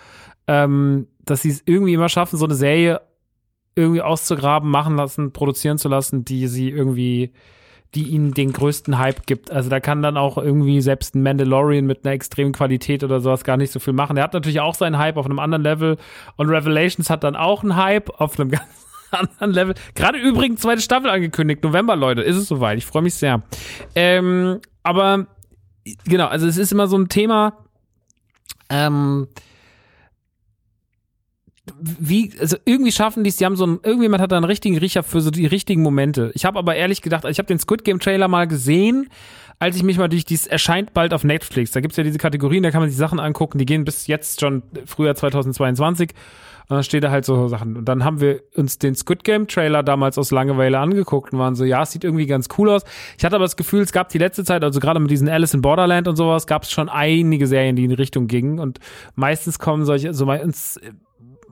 Ähm, 0.46 1.08
dass 1.24 1.42
sie 1.42 1.50
es 1.50 1.62
irgendwie 1.66 1.94
immer 1.94 2.08
schaffen, 2.08 2.38
so 2.38 2.44
eine 2.44 2.54
Serie 2.54 3.00
irgendwie 3.80 4.02
auszugraben, 4.02 4.70
machen 4.70 4.96
lassen, 4.96 5.32
produzieren 5.32 5.78
zu 5.78 5.88
lassen, 5.88 6.24
die 6.24 6.46
sie 6.46 6.70
irgendwie, 6.70 7.32
die 7.94 8.04
ihnen 8.04 8.32
den 8.32 8.52
größten 8.52 8.98
Hype 8.98 9.26
gibt. 9.26 9.50
Also 9.50 9.70
da 9.70 9.80
kann 9.80 10.02
dann 10.02 10.16
auch 10.16 10.38
irgendwie 10.38 10.80
selbst 10.80 11.14
ein 11.14 11.22
Mandalorian 11.22 11.86
mit 11.86 12.04
einer 12.04 12.14
extremen 12.14 12.52
Qualität 12.52 13.02
oder 13.02 13.20
sowas 13.20 13.44
gar 13.44 13.56
nicht 13.56 13.72
so 13.72 13.80
viel 13.80 13.92
machen. 13.92 14.16
Er 14.16 14.24
hat 14.24 14.34
natürlich 14.34 14.60
auch 14.60 14.74
seinen 14.74 14.98
Hype 14.98 15.16
auf 15.16 15.26
einem 15.26 15.38
anderen 15.38 15.62
Level 15.62 15.96
und 16.36 16.48
Revelations 16.48 17.10
hat 17.10 17.24
dann 17.24 17.36
auch 17.36 17.62
einen 17.62 17.76
Hype 17.76 18.10
auf 18.20 18.38
einem 18.38 18.50
ganz 18.50 18.64
anderen 19.10 19.52
Level. 19.52 19.74
Gerade 19.94 20.18
übrigens 20.18 20.60
zweite 20.60 20.82
Staffel 20.82 21.10
angekündigt. 21.10 21.62
November, 21.62 21.96
Leute, 21.96 22.22
ist 22.22 22.36
es 22.36 22.48
soweit. 22.48 22.78
Ich 22.78 22.86
freue 22.86 23.02
mich 23.02 23.14
sehr. 23.14 23.42
Ähm, 23.94 24.60
aber 24.82 25.26
genau, 26.04 26.26
also 26.26 26.46
es 26.46 26.56
ist 26.56 26.72
immer 26.72 26.86
so 26.86 26.96
ein 26.96 27.08
Thema. 27.08 27.58
Ähm, 28.68 29.28
wie, 31.80 32.32
also 32.40 32.56
irgendwie 32.64 32.92
schaffen 32.92 33.24
die 33.24 33.30
es, 33.30 33.36
die 33.36 33.44
haben 33.44 33.56
so 33.56 33.66
ein, 33.66 33.80
irgendjemand 33.82 34.22
hat 34.22 34.32
da 34.32 34.36
einen 34.36 34.44
richtigen 34.44 34.78
Riecher 34.78 35.02
für 35.02 35.20
so 35.20 35.30
die 35.30 35.46
richtigen 35.46 35.82
Momente. 35.82 36.30
Ich 36.34 36.44
habe 36.44 36.58
aber 36.58 36.74
ehrlich 36.74 37.02
gedacht, 37.02 37.24
ich 37.24 37.38
habe 37.38 37.46
den 37.46 37.58
Squid 37.58 37.84
Game 37.84 38.00
Trailer 38.00 38.28
mal 38.28 38.46
gesehen, 38.46 39.08
als 39.60 39.76
ich 39.76 39.82
mich 39.82 39.98
mal 39.98 40.08
durch 40.08 40.24
dies 40.24 40.46
erscheint 40.46 40.94
bald 40.94 41.12
auf 41.12 41.22
Netflix. 41.22 41.70
Da 41.72 41.80
gibt's 41.80 41.98
ja 41.98 42.02
diese 42.02 42.18
Kategorien, 42.18 42.62
da 42.62 42.70
kann 42.70 42.80
man 42.80 42.88
sich 42.88 42.98
Sachen 42.98 43.20
angucken, 43.20 43.58
die 43.58 43.66
gehen 43.66 43.84
bis 43.84 44.06
jetzt 44.06 44.40
schon 44.40 44.62
Frühjahr 44.86 45.14
2022. 45.14 46.12
dann 46.68 46.82
steht 46.82 47.04
da 47.04 47.10
halt 47.10 47.26
so 47.26 47.46
Sachen. 47.48 47.76
Und 47.76 47.84
dann 47.84 48.02
haben 48.02 48.20
wir 48.22 48.40
uns 48.56 48.78
den 48.78 48.94
Squid 48.94 49.22
Game 49.22 49.48
Trailer 49.48 49.82
damals 49.82 50.16
aus 50.16 50.30
Langeweile 50.30 50.78
angeguckt 50.78 51.34
und 51.34 51.38
waren 51.38 51.56
so, 51.56 51.64
ja, 51.64 51.82
es 51.82 51.90
sieht 51.90 52.04
irgendwie 52.04 52.26
ganz 52.26 52.48
cool 52.56 52.70
aus. 52.70 52.84
Ich 53.18 53.24
hatte 53.24 53.36
aber 53.36 53.44
das 53.44 53.56
Gefühl, 53.56 53.82
es 53.82 53.92
gab 53.92 54.08
die 54.08 54.18
letzte 54.18 54.44
Zeit, 54.44 54.64
also 54.64 54.80
gerade 54.80 54.98
mit 54.98 55.10
diesen 55.10 55.28
Alice 55.28 55.52
in 55.52 55.60
Borderland 55.60 56.08
und 56.08 56.16
sowas, 56.16 56.46
gab 56.46 56.62
es 56.62 56.70
schon 56.70 56.88
einige 56.88 57.46
Serien, 57.46 57.76
die 57.76 57.84
in 57.84 57.90
die 57.90 57.96
Richtung 57.96 58.28
gingen. 58.28 58.60
Und 58.60 58.78
meistens 59.14 59.58
kommen 59.58 59.84
solche, 59.84 60.14
so 60.14 60.24
bei 60.24 60.42
uns 60.42 60.80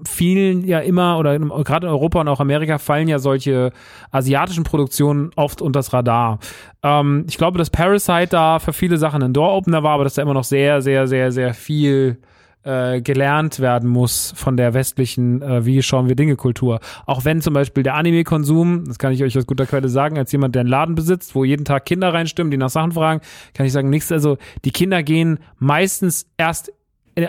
vielen 0.06 0.64
ja 0.64 0.80
immer 0.80 1.18
oder 1.18 1.38
gerade 1.38 1.86
in 1.86 1.92
Europa 1.92 2.20
und 2.20 2.28
auch 2.28 2.40
Amerika 2.40 2.78
fallen 2.78 3.08
ja 3.08 3.18
solche 3.18 3.72
asiatischen 4.10 4.64
Produktionen 4.64 5.30
oft 5.36 5.62
unter 5.62 5.78
das 5.78 5.92
Radar. 5.92 6.38
Ähm, 6.82 7.24
ich 7.28 7.38
glaube, 7.38 7.58
dass 7.58 7.70
Parasite 7.70 8.28
da 8.30 8.58
für 8.58 8.72
viele 8.72 8.96
Sachen 8.98 9.22
ein 9.22 9.32
Door-Opener 9.32 9.82
war, 9.82 9.92
aber 9.92 10.04
dass 10.04 10.14
da 10.14 10.22
immer 10.22 10.34
noch 10.34 10.44
sehr, 10.44 10.82
sehr, 10.82 11.06
sehr, 11.06 11.32
sehr 11.32 11.54
viel 11.54 12.18
äh, 12.64 13.00
gelernt 13.00 13.60
werden 13.60 13.88
muss 13.88 14.32
von 14.36 14.56
der 14.56 14.74
westlichen, 14.74 15.40
äh, 15.42 15.64
wie 15.64 15.82
schauen 15.82 16.08
wir 16.08 16.16
Dinge 16.16 16.36
Kultur. 16.36 16.80
Auch 17.06 17.24
wenn 17.24 17.40
zum 17.40 17.54
Beispiel 17.54 17.82
der 17.82 17.94
Anime-Konsum, 17.94 18.84
das 18.86 18.98
kann 18.98 19.12
ich 19.12 19.22
euch 19.22 19.38
aus 19.38 19.46
guter 19.46 19.64
Quelle 19.64 19.88
sagen, 19.88 20.18
als 20.18 20.32
jemand, 20.32 20.54
der 20.54 20.60
einen 20.60 20.68
Laden 20.68 20.94
besitzt, 20.94 21.34
wo 21.34 21.44
jeden 21.44 21.64
Tag 21.64 21.86
Kinder 21.86 22.12
reinstimmen, 22.12 22.50
die 22.50 22.56
nach 22.56 22.68
Sachen 22.68 22.92
fragen, 22.92 23.20
kann 23.54 23.64
ich 23.64 23.72
sagen, 23.72 23.90
nichts. 23.90 24.12
Also 24.12 24.38
die 24.64 24.72
Kinder 24.72 25.02
gehen 25.02 25.38
meistens 25.58 26.26
erst 26.36 26.72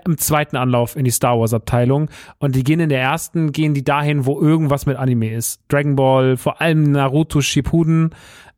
im 0.05 0.17
zweiten 0.17 0.55
Anlauf 0.55 0.95
in 0.95 1.05
die 1.05 1.11
Star 1.11 1.39
Wars 1.39 1.53
Abteilung 1.53 2.09
und 2.39 2.55
die 2.55 2.63
gehen 2.63 2.79
in 2.79 2.89
der 2.89 3.01
ersten 3.01 3.51
gehen 3.51 3.73
die 3.73 3.83
dahin, 3.83 4.25
wo 4.25 4.39
irgendwas 4.39 4.85
mit 4.85 4.97
Anime 4.97 5.33
ist. 5.33 5.61
Dragon 5.67 5.95
Ball, 5.95 6.37
vor 6.37 6.61
allem 6.61 6.91
Naruto 6.91 7.41
Shippuden, 7.41 8.11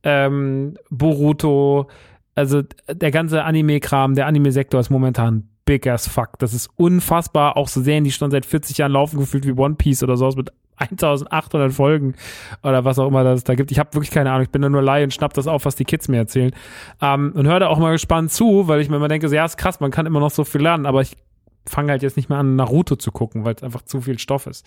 ähm, 0.03 0.76
Boruto, 0.90 1.88
also 2.36 2.64
der 2.90 3.12
ganze 3.12 3.44
Anime-Kram, 3.44 4.16
der 4.16 4.28
Anime-Sektor 4.28 4.80
ist 4.80 4.90
momentan 4.90 5.49
big 5.66 5.88
as 5.88 6.08
fuck. 6.08 6.40
Das 6.40 6.53
ist 6.53 6.70
unfassbar. 6.76 7.58
Auch 7.58 7.68
so 7.68 7.82
Serien, 7.82 8.03
die 8.03 8.12
schon 8.12 8.32
seit 8.32 8.45
40 8.45 8.78
Jahren 8.78 8.91
laufen, 8.91 9.20
gefühlt 9.20 9.45
wie 9.45 9.53
One 9.53 9.76
Piece 9.76 10.03
oder 10.03 10.18
sowas 10.18 10.36
mit 10.36 10.52
1800 10.82 11.74
Folgen 11.74 12.16
oder 12.64 12.84
was 12.86 12.99
auch 12.99 13.08
immer 13.08 13.24
das 13.24 13.44
da 13.44 13.56
gibt. 13.56 13.72
Ich 13.72 13.80
habe 13.80 13.94
wirklich 13.94 14.12
keine 14.12 14.32
Ahnung. 14.32 14.44
Ich 14.44 14.49
bin 14.49 14.62
da 14.62 14.70
nur 14.70 14.82
Laie 14.82 15.03
und 15.03 15.14
schnapp 15.14 15.34
das 15.34 15.48
auf, 15.48 15.66
was 15.66 15.76
die 15.76 15.86
Kids 15.86 16.08
mir 16.08 16.18
erzählen. 16.18 16.52
Ähm, 17.02 17.34
und 17.36 17.48
höre 17.48 17.60
da 17.60 17.68
auch 17.68 17.80
mal 17.80 17.91
gespannt 17.91 18.32
zu, 18.32 18.68
weil 18.68 18.82
ich 18.82 18.90
mir 18.90 18.98
immer 18.98 19.08
denke, 19.08 19.30
so, 19.30 19.36
ja, 19.36 19.45
ist 19.45 19.58
krass, 19.58 19.80
man 19.80 19.91
kann 19.91 20.06
immer 20.06 20.20
noch 20.20 20.32
so 20.32 20.44
viel 20.44 20.62
lernen, 20.62 20.86
aber 20.86 21.02
ich 21.02 21.16
fange 21.68 21.91
halt 21.91 22.02
jetzt 22.02 22.18
nicht 22.18 22.30
mehr 22.30 22.40
an, 22.40 22.56
Naruto 22.56 22.95
zu 22.95 23.12
gucken, 23.12 23.45
weil 23.45 23.53
es 23.56 23.64
einfach 23.64 23.84
zu 23.84 24.02
viel 24.02 24.18
Stoff 24.18 24.48
ist. 24.48 24.66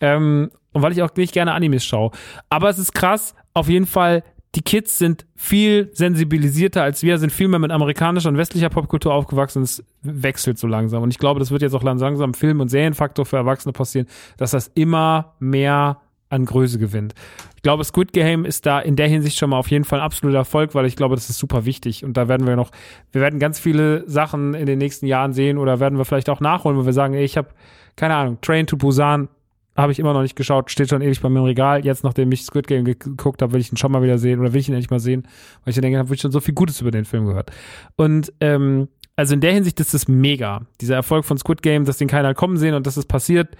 Ähm, 0.00 0.50
und 0.72 0.82
weil 0.82 0.92
ich 0.92 1.02
auch 1.02 1.14
nicht 1.16 1.32
gerne 1.32 1.52
Animes 1.52 1.84
schaue. 1.84 2.10
Aber 2.50 2.68
es 2.68 2.78
ist 2.78 2.92
krass, 2.92 3.34
auf 3.54 3.68
jeden 3.68 3.86
Fall 3.86 4.24
die 4.54 4.62
Kids 4.62 4.98
sind 4.98 5.24
viel 5.34 5.90
sensibilisierter 5.94 6.82
als 6.82 7.02
wir, 7.02 7.18
sind 7.18 7.32
viel 7.32 7.48
mehr 7.48 7.58
mit 7.58 7.70
amerikanischer 7.70 8.28
und 8.28 8.36
westlicher 8.36 8.68
Popkultur 8.68 9.14
aufgewachsen. 9.14 9.62
Es 9.62 9.82
wechselt 10.02 10.58
so 10.58 10.66
langsam. 10.66 11.02
Und 11.02 11.10
ich 11.10 11.18
glaube, 11.18 11.40
das 11.40 11.50
wird 11.50 11.62
jetzt 11.62 11.74
auch 11.74 11.82
langsam 11.82 12.34
Film- 12.34 12.60
und 12.60 12.68
Serienfaktor 12.68 13.24
für 13.24 13.36
Erwachsene 13.36 13.72
passieren, 13.72 14.06
dass 14.36 14.50
das 14.50 14.70
immer 14.74 15.34
mehr 15.38 16.00
an 16.28 16.44
Größe 16.44 16.78
gewinnt. 16.78 17.14
Ich 17.56 17.62
glaube, 17.62 17.84
Squid 17.84 18.12
Game 18.12 18.44
ist 18.44 18.66
da 18.66 18.80
in 18.80 18.96
der 18.96 19.06
Hinsicht 19.06 19.38
schon 19.38 19.50
mal 19.50 19.58
auf 19.58 19.70
jeden 19.70 19.84
Fall 19.84 20.00
ein 20.00 20.04
absoluter 20.04 20.38
Erfolg, 20.38 20.74
weil 20.74 20.86
ich 20.86 20.96
glaube, 20.96 21.14
das 21.14 21.30
ist 21.30 21.38
super 21.38 21.64
wichtig. 21.64 22.04
Und 22.04 22.16
da 22.16 22.28
werden 22.28 22.46
wir 22.46 22.56
noch, 22.56 22.70
wir 23.12 23.20
werden 23.20 23.38
ganz 23.38 23.58
viele 23.58 24.08
Sachen 24.08 24.54
in 24.54 24.66
den 24.66 24.78
nächsten 24.78 25.06
Jahren 25.06 25.32
sehen 25.32 25.58
oder 25.58 25.78
werden 25.78 25.96
wir 25.98 26.04
vielleicht 26.04 26.28
auch 26.28 26.40
nachholen, 26.40 26.76
wo 26.76 26.84
wir 26.84 26.92
sagen, 26.92 27.14
ey, 27.14 27.24
ich 27.24 27.36
habe, 27.36 27.48
keine 27.96 28.16
Ahnung, 28.16 28.38
Train 28.40 28.66
to 28.66 28.76
Busan 28.76 29.28
habe 29.76 29.92
ich 29.92 29.98
immer 29.98 30.12
noch 30.12 30.22
nicht 30.22 30.36
geschaut, 30.36 30.70
steht 30.70 30.90
schon 30.90 31.00
ewig 31.00 31.20
bei 31.20 31.28
mir 31.28 31.38
im 31.38 31.46
Regal. 31.46 31.84
Jetzt, 31.84 32.04
nachdem 32.04 32.30
ich 32.32 32.44
Squid 32.44 32.66
Game 32.66 32.84
geguckt 32.84 33.40
habe, 33.40 33.52
will 33.52 33.60
ich 33.60 33.72
ihn 33.72 33.78
schon 33.78 33.90
mal 33.90 34.02
wieder 34.02 34.18
sehen 34.18 34.40
oder 34.40 34.52
will 34.52 34.60
ich 34.60 34.68
ihn 34.68 34.74
endlich 34.74 34.90
mal 34.90 35.00
sehen, 35.00 35.26
weil 35.64 35.72
ich 35.72 35.80
denke, 35.80 35.98
habe 35.98 36.14
ich 36.14 36.20
schon 36.20 36.32
so 36.32 36.40
viel 36.40 36.54
Gutes 36.54 36.80
über 36.80 36.90
den 36.90 37.04
Film 37.04 37.26
gehört. 37.26 37.50
Und 37.96 38.32
ähm, 38.40 38.88
also 39.16 39.34
in 39.34 39.40
der 39.40 39.52
Hinsicht 39.52 39.80
ist 39.80 39.94
es 39.94 40.08
mega. 40.08 40.62
Dieser 40.80 40.96
Erfolg 40.96 41.24
von 41.24 41.38
Squid 41.38 41.62
Game, 41.62 41.84
dass 41.84 41.98
den 41.98 42.08
keiner 42.08 42.34
kommen 42.34 42.58
sehen 42.58 42.74
und 42.74 42.86
dass 42.86 42.96
es 42.96 43.06
passiert, 43.06 43.56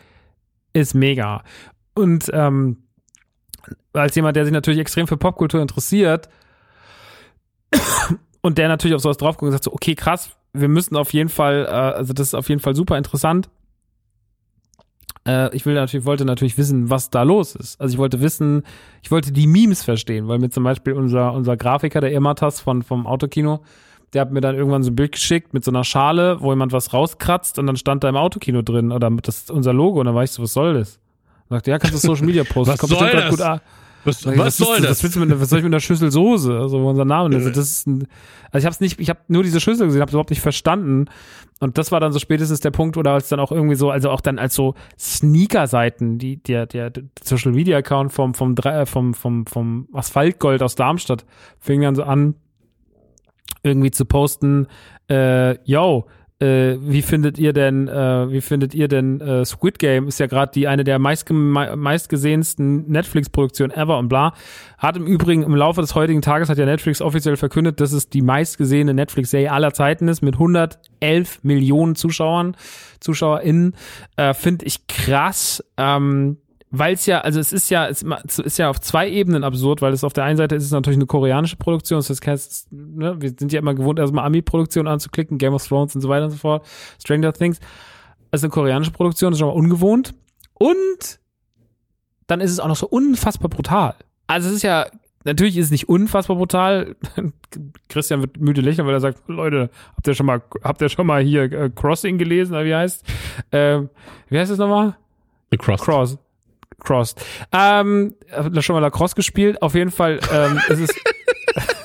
ist 0.74 0.94
mega. 0.94 1.44
Und 1.94 2.30
ähm, 2.32 2.78
als 3.94 4.14
jemand, 4.14 4.36
der 4.36 4.44
sich 4.44 4.52
natürlich 4.52 4.80
extrem 4.80 5.06
für 5.06 5.16
Popkultur 5.16 5.62
interessiert 5.62 6.28
und 8.43 8.59
der 8.59 8.68
natürlich 8.68 8.94
auf 8.94 9.02
sowas 9.02 9.16
drauf 9.16 9.36
guckt 9.36 9.48
und 9.48 9.52
sagt 9.52 9.64
so, 9.64 9.72
okay, 9.72 9.94
krass, 9.94 10.36
wir 10.52 10.68
müssen 10.68 10.97
auf 10.97 11.12
jeden 11.12 11.30
Fall, 11.30 11.66
äh, 11.66 11.70
also 11.70 12.12
das 12.12 12.28
ist 12.28 12.34
auf 12.34 12.51
jeden 12.51 12.60
Fall 12.60 12.74
super 12.74 12.98
interessant 12.98 13.48
äh, 15.27 15.55
ich 15.55 15.66
will 15.66 15.74
natürlich, 15.74 16.07
wollte 16.07 16.24
natürlich 16.24 16.59
wissen, 16.59 16.90
was 16.90 17.11
da 17.11 17.23
los 17.23 17.55
ist. 17.55 17.81
Also 17.81 17.94
ich 17.94 17.99
wollte 17.99 18.20
wissen, 18.20 18.62
ich 19.03 19.11
wollte 19.11 19.32
die 19.32 19.47
Memes 19.47 19.82
verstehen, 19.82 20.28
weil 20.28 20.39
mir 20.39 20.51
zum 20.51 20.65
Beispiel 20.65 20.94
unser, 20.94 21.32
unser 21.32 21.57
Grafiker, 21.57 22.01
der 22.01 22.12
Irmatas 22.12 22.61
von, 22.61 22.82
vom 22.82 23.07
Autokino, 23.07 23.61
der 24.12 24.23
hat 24.23 24.32
mir 24.32 24.40
dann 24.40 24.57
irgendwann 24.57 24.82
so 24.82 24.90
ein 24.90 24.97
Bild 24.97 25.12
geschickt 25.12 25.55
mit 25.55 25.65
so 25.65 25.70
einer 25.70 25.85
Schale, 25.85 26.40
wo 26.40 26.51
jemand 26.51 26.73
was 26.73 26.93
rauskratzt 26.93 27.59
und 27.59 27.66
dann 27.66 27.77
stand 27.77 28.05
da 28.05 28.09
im 28.09 28.16
Autokino 28.16 28.62
drin 28.62 28.93
oder 28.93 29.11
das 29.11 29.39
ist 29.39 29.51
unser 29.51 29.73
Logo 29.73 30.01
und 30.01 30.07
dann 30.07 30.15
war 30.15 30.24
ich 30.24 30.31
so, 30.31 30.43
was 30.43 30.53
soll 30.53 30.74
das? 30.74 30.99
Und 31.49 31.57
dachte, 31.57 31.70
ja, 31.70 31.78
kannst 31.78 31.94
du 31.94 31.99
Social 32.09 32.27
Media 32.27 32.44
posten. 32.44 32.77
was 32.78 32.90
soll 32.90 33.11
das? 33.11 33.31
Gut, 33.31 33.40
ah, 33.40 33.61
was, 34.05 34.27
was, 34.27 34.37
was 34.37 34.57
soll 34.57 34.81
das? 34.81 35.05
Was, 35.05 35.16
mit, 35.16 35.41
was 35.41 35.49
soll 35.49 35.59
ich 35.59 35.65
mit 35.65 35.73
einer 35.73 35.81
Schüssel 35.81 36.11
Soße? 36.11 36.59
Also 36.59 36.79
unser 36.79 37.05
Name. 37.05 37.35
Also 37.35 37.51
das 37.51 37.70
ist 37.70 37.87
ein, 37.87 38.07
also 38.51 38.66
ich 38.66 38.73
habe 38.73 38.85
nicht, 38.85 39.01
ich 39.01 39.09
habe 39.09 39.20
nur 39.29 39.43
diese 39.43 39.61
Schüssel 39.61 39.87
gesehen, 39.87 40.01
habe 40.01 40.11
überhaupt 40.11 40.31
nicht 40.31 40.41
verstanden. 40.41 41.07
Und 41.61 41.79
das 41.79 41.93
war 41.93 42.01
dann 42.01 42.12
so 42.12 42.19
spätestens 42.19 42.61
der 42.61 42.73
Punkt, 42.73 42.97
oder 42.97 43.12
als 43.12 43.29
dann 43.29 43.41
auch 43.41 43.53
irgendwie 43.53 43.77
so, 43.77 43.91
also 43.91 44.11
auch 44.11 44.20
dann 44.20 44.39
als 44.39 44.55
so 44.55 44.74
Sneaker-Seiten, 44.99 46.19
die 46.19 46.43
der 46.43 46.66
der 46.66 46.93
Social 47.23 47.53
Media 47.53 47.79
Account 47.79 48.12
vom 48.12 48.35
vom 48.35 48.55
äh, 48.57 48.87
vom 48.87 49.15
vom 49.15 49.47
vom 49.47 49.89
Asphaltgold 49.93 50.62
aus 50.62 50.74
Darmstadt 50.74 51.24
fing 51.61 51.83
dann 51.83 51.95
so 51.95 52.03
an 52.03 52.35
irgendwie 53.62 53.91
zu 53.91 54.05
posten, 54.05 54.66
äh, 55.09 55.57
yo, 55.65 56.07
äh, 56.43 56.77
wie 56.81 57.02
findet 57.02 57.39
ihr 57.39 57.52
denn, 57.52 57.86
äh, 57.86 58.31
wie 58.31 58.40
findet 58.40 58.74
ihr 58.74 58.89
denn 58.89 59.20
äh, 59.20 59.44
Squid 59.44 59.78
Game? 59.78 60.09
Ist 60.09 60.19
ja 60.19 60.27
gerade 60.27 60.51
die 60.52 60.66
eine 60.66 60.82
der 60.82 60.98
meistge 60.98 61.35
meistgesehensten 61.35 62.90
Netflix-Produktionen 62.90 63.73
ever 63.73 63.97
und 63.98 64.09
bla. 64.09 64.35
Hat 64.77 64.97
im 64.97 65.06
Übrigen 65.06 65.44
im 65.44 65.55
Laufe 65.55 65.81
des 65.81 65.94
heutigen 65.94 66.20
Tages 66.20 66.48
hat 66.48 66.59
ja 66.59 66.66
Netflix 66.66 67.01
offiziell 67.01 67.36
verkündet, 67.36 67.81
dass 67.81 67.93
es 67.93 68.09
die 68.09 68.23
meistgesehene 68.23 68.93
Netflix-Serie 68.93 69.52
aller 69.52 69.73
Zeiten 69.73 70.09
ist 70.09 70.20
mit 70.20 70.35
111 70.35 71.44
Millionen 71.44 71.94
Zuschauern, 71.94 72.56
ZuschauerInnen. 72.98 73.77
Äh, 74.16 74.35
Finde 74.35 74.66
ich 74.66 74.89
krass. 74.89 75.64
Ähm, 75.77 76.39
weil 76.74 76.94
es 76.94 77.05
ja, 77.05 77.20
also 77.20 77.39
es 77.39 77.53
ist 77.53 77.69
ja, 77.69 77.86
es 77.86 78.03
ist 78.39 78.59
ja 78.59 78.70
auf 78.70 78.81
zwei 78.81 79.09
Ebenen 79.09 79.44
absurd, 79.44 79.82
weil 79.82 79.93
es 79.93 80.05
auf 80.05 80.15
der 80.15 80.24
einen 80.24 80.39
Seite 80.39 80.55
ist 80.55 80.65
es 80.65 80.70
natürlich 80.70 80.97
eine 80.97 81.07
koreanische 81.07 81.57
Produktion, 81.57 82.03
das 82.03 82.20
heißt, 82.27 82.73
ne, 82.73 83.20
wir 83.20 83.35
sind 83.39 83.53
ja 83.53 83.59
immer 83.59 83.74
gewohnt, 83.74 83.99
erstmal 83.99 84.24
Ami-Produktion 84.24 84.89
anzuklicken, 84.89 85.36
Game 85.36 85.53
of 85.53 85.66
Thrones 85.66 85.94
und 85.94 86.01
so 86.01 86.09
weiter 86.09 86.24
und 86.24 86.31
so 86.31 86.39
fort, 86.39 86.66
Stranger 86.99 87.35
Things. 87.35 87.61
Also 88.31 88.47
eine 88.47 88.53
koreanische 88.53 88.90
Produktion, 88.90 89.31
das 89.31 89.36
ist 89.36 89.40
schon 89.40 89.49
mal 89.49 89.55
ungewohnt. 89.55 90.15
Und 90.55 91.20
dann 92.27 92.40
ist 92.40 92.51
es 92.51 92.59
auch 92.59 92.69
noch 92.69 92.77
so 92.77 92.86
unfassbar 92.89 93.51
brutal. 93.51 93.94
Also 94.27 94.49
es 94.49 94.57
ist 94.57 94.62
ja, 94.62 94.86
natürlich 95.24 95.59
ist 95.59 95.66
es 95.66 95.70
nicht 95.70 95.90
unfassbar 95.90 96.36
brutal. 96.36 96.97
Christian 97.90 98.23
wird 98.23 98.40
müde 98.40 98.62
lächeln, 98.62 98.86
weil 98.86 98.94
er 98.94 99.01
sagt, 99.01 99.28
Leute, 99.28 99.69
habt 99.94 100.07
ihr 100.07 100.15
schon 100.15 100.24
mal, 100.24 100.40
habt 100.65 100.81
ihr 100.81 100.89
schon 100.89 101.07
mal 101.07 101.23
hier 101.23 101.53
äh, 101.53 101.69
Crossing 101.69 102.16
gelesen, 102.16 102.55
oder 102.55 102.65
wie 102.65 102.74
heißt? 102.74 103.05
Äh, 103.51 103.82
wie 104.31 104.39
heißt 104.39 104.51
es 104.51 104.57
nochmal? 104.57 104.97
The 105.51 105.59
Cross. 105.59 105.82
Cross. 105.82 106.19
Crossed. 106.84 107.24
Ähm, 107.52 108.14
hab 108.30 108.62
schon 108.62 108.74
mal 108.74 108.80
Lacrosse 108.80 109.14
gespielt. 109.14 109.60
Auf 109.62 109.74
jeden 109.74 109.90
Fall 109.90 110.20
ähm, 110.32 110.60
ist 110.68 110.80
es. 110.80 110.90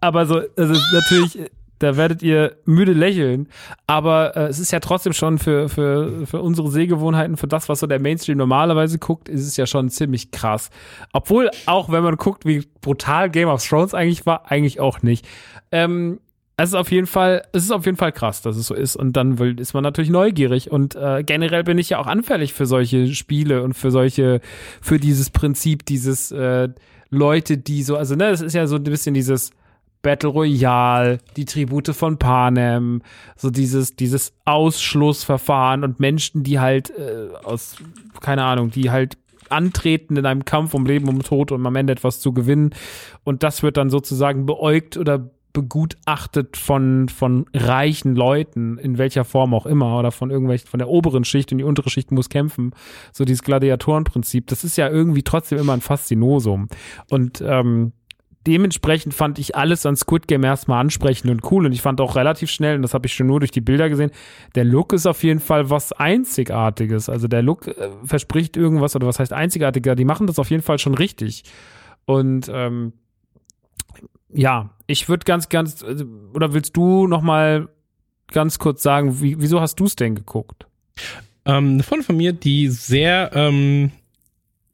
aber 0.00 0.26
so, 0.26 0.42
also 0.56 0.74
natürlich, 0.92 1.50
da 1.78 1.96
werdet 1.96 2.22
ihr 2.22 2.56
müde 2.64 2.92
lächeln. 2.92 3.48
Aber 3.86 4.36
äh, 4.36 4.44
es 4.44 4.58
ist 4.58 4.72
ja 4.72 4.80
trotzdem 4.80 5.12
schon 5.12 5.38
für, 5.38 5.68
für, 5.68 6.26
für 6.26 6.40
unsere 6.40 6.70
Sehgewohnheiten, 6.70 7.36
für 7.36 7.48
das, 7.48 7.68
was 7.68 7.80
so 7.80 7.86
der 7.86 8.00
Mainstream 8.00 8.38
normalerweise 8.38 8.98
guckt, 8.98 9.28
ist 9.28 9.46
es 9.46 9.56
ja 9.56 9.66
schon 9.66 9.90
ziemlich 9.90 10.30
krass. 10.30 10.70
Obwohl, 11.12 11.50
auch 11.66 11.90
wenn 11.90 12.02
man 12.02 12.16
guckt, 12.16 12.44
wie 12.44 12.66
brutal 12.80 13.30
Game 13.30 13.48
of 13.48 13.66
Thrones 13.66 13.94
eigentlich 13.94 14.26
war, 14.26 14.50
eigentlich 14.50 14.80
auch 14.80 15.02
nicht. 15.02 15.26
Ähm, 15.70 16.20
es 16.62 16.70
ist 16.70 16.74
auf 16.74 16.90
jeden 16.90 17.06
Fall, 17.06 17.42
es 17.52 17.64
ist 17.64 17.70
auf 17.70 17.86
jeden 17.86 17.96
Fall 17.96 18.12
krass, 18.12 18.42
dass 18.42 18.56
es 18.56 18.66
so 18.66 18.74
ist. 18.74 18.96
Und 18.96 19.16
dann 19.16 19.38
will, 19.38 19.58
ist 19.58 19.74
man 19.74 19.82
natürlich 19.82 20.10
neugierig. 20.10 20.70
Und 20.70 20.94
äh, 20.94 21.24
generell 21.24 21.64
bin 21.64 21.78
ich 21.78 21.90
ja 21.90 21.98
auch 21.98 22.06
anfällig 22.06 22.52
für 22.52 22.66
solche 22.66 23.12
Spiele 23.14 23.62
und 23.62 23.74
für 23.74 23.90
solche, 23.90 24.40
für 24.80 24.98
dieses 24.98 25.30
Prinzip, 25.30 25.84
dieses 25.86 26.30
äh, 26.30 26.68
Leute, 27.10 27.58
die 27.58 27.82
so, 27.82 27.96
also 27.96 28.14
ne, 28.14 28.30
das 28.30 28.40
ist 28.40 28.54
ja 28.54 28.66
so 28.66 28.76
ein 28.76 28.84
bisschen 28.84 29.14
dieses 29.14 29.50
Battle 30.02 30.30
Royale, 30.30 31.18
die 31.36 31.44
Tribute 31.44 31.88
von 31.88 32.18
Panem, 32.18 33.02
so 33.36 33.50
dieses, 33.50 33.96
dieses 33.96 34.32
Ausschlussverfahren 34.44 35.84
und 35.84 36.00
Menschen, 36.00 36.42
die 36.42 36.60
halt 36.60 36.90
äh, 36.90 37.28
aus, 37.44 37.76
keine 38.20 38.44
Ahnung, 38.44 38.70
die 38.70 38.90
halt 38.90 39.16
antreten 39.48 40.16
in 40.16 40.26
einem 40.26 40.44
Kampf 40.44 40.74
um 40.74 40.86
Leben, 40.86 41.08
um 41.08 41.22
Tod, 41.22 41.52
um 41.52 41.66
am 41.66 41.76
Ende 41.76 41.92
etwas 41.92 42.20
zu 42.20 42.32
gewinnen. 42.32 42.70
Und 43.24 43.42
das 43.42 43.62
wird 43.62 43.76
dann 43.76 43.90
sozusagen 43.90 44.46
beäugt 44.46 44.96
oder 44.96 45.30
begutachtet 45.52 46.56
von, 46.56 47.08
von 47.08 47.46
reichen 47.54 48.16
Leuten, 48.16 48.78
in 48.78 48.98
welcher 48.98 49.24
Form 49.24 49.54
auch 49.54 49.66
immer, 49.66 49.98
oder 49.98 50.10
von 50.10 50.30
irgendwelchen, 50.30 50.68
von 50.68 50.78
der 50.78 50.88
oberen 50.88 51.24
Schicht 51.24 51.52
und 51.52 51.58
die 51.58 51.64
untere 51.64 51.90
Schicht 51.90 52.10
muss 52.10 52.28
kämpfen. 52.28 52.72
So 53.12 53.24
dieses 53.24 53.42
Gladiatorenprinzip, 53.42 54.46
das 54.46 54.64
ist 54.64 54.76
ja 54.76 54.88
irgendwie 54.88 55.22
trotzdem 55.22 55.58
immer 55.58 55.74
ein 55.74 55.80
Faszinosum. 55.80 56.68
Und 57.10 57.42
ähm, 57.46 57.92
dementsprechend 58.46 59.14
fand 59.14 59.38
ich 59.38 59.54
alles 59.56 59.86
an 59.86 59.96
Squid 59.96 60.26
Game 60.26 60.42
erstmal 60.42 60.80
ansprechend 60.80 61.30
und 61.30 61.50
cool. 61.50 61.66
Und 61.66 61.72
ich 61.72 61.82
fand 61.82 62.00
auch 62.00 62.16
relativ 62.16 62.50
schnell, 62.50 62.76
und 62.76 62.82
das 62.82 62.94
habe 62.94 63.06
ich 63.06 63.14
schon 63.14 63.26
nur 63.26 63.40
durch 63.40 63.50
die 63.52 63.60
Bilder 63.60 63.88
gesehen, 63.88 64.10
der 64.54 64.64
Look 64.64 64.92
ist 64.92 65.06
auf 65.06 65.22
jeden 65.22 65.40
Fall 65.40 65.70
was 65.70 65.92
Einzigartiges. 65.92 67.08
Also 67.08 67.28
der 67.28 67.42
Look 67.42 67.66
äh, 67.68 67.90
verspricht 68.04 68.56
irgendwas, 68.56 68.96
oder 68.96 69.06
was 69.06 69.18
heißt 69.18 69.32
einzigartiger? 69.32 69.94
Die 69.94 70.04
machen 70.04 70.26
das 70.26 70.38
auf 70.38 70.50
jeden 70.50 70.62
Fall 70.62 70.78
schon 70.78 70.94
richtig. 70.94 71.44
Und 72.04 72.50
ähm, 72.52 72.94
ja, 74.34 74.70
ich 74.86 75.08
würde 75.08 75.24
ganz, 75.24 75.48
ganz, 75.48 75.82
also, 75.82 76.04
oder 76.34 76.52
willst 76.54 76.76
du 76.76 77.06
noch 77.06 77.22
mal 77.22 77.68
ganz 78.28 78.58
kurz 78.58 78.82
sagen, 78.82 79.20
wie, 79.20 79.38
wieso 79.40 79.60
hast 79.60 79.76
du 79.80 79.84
es 79.84 79.96
denn 79.96 80.14
geguckt? 80.14 80.66
Ähm, 81.44 81.74
eine 81.74 81.82
Freundin 81.82 82.06
von 82.06 82.16
mir, 82.16 82.32
die 82.32 82.68
sehr 82.68 83.30
ähm, 83.34 83.90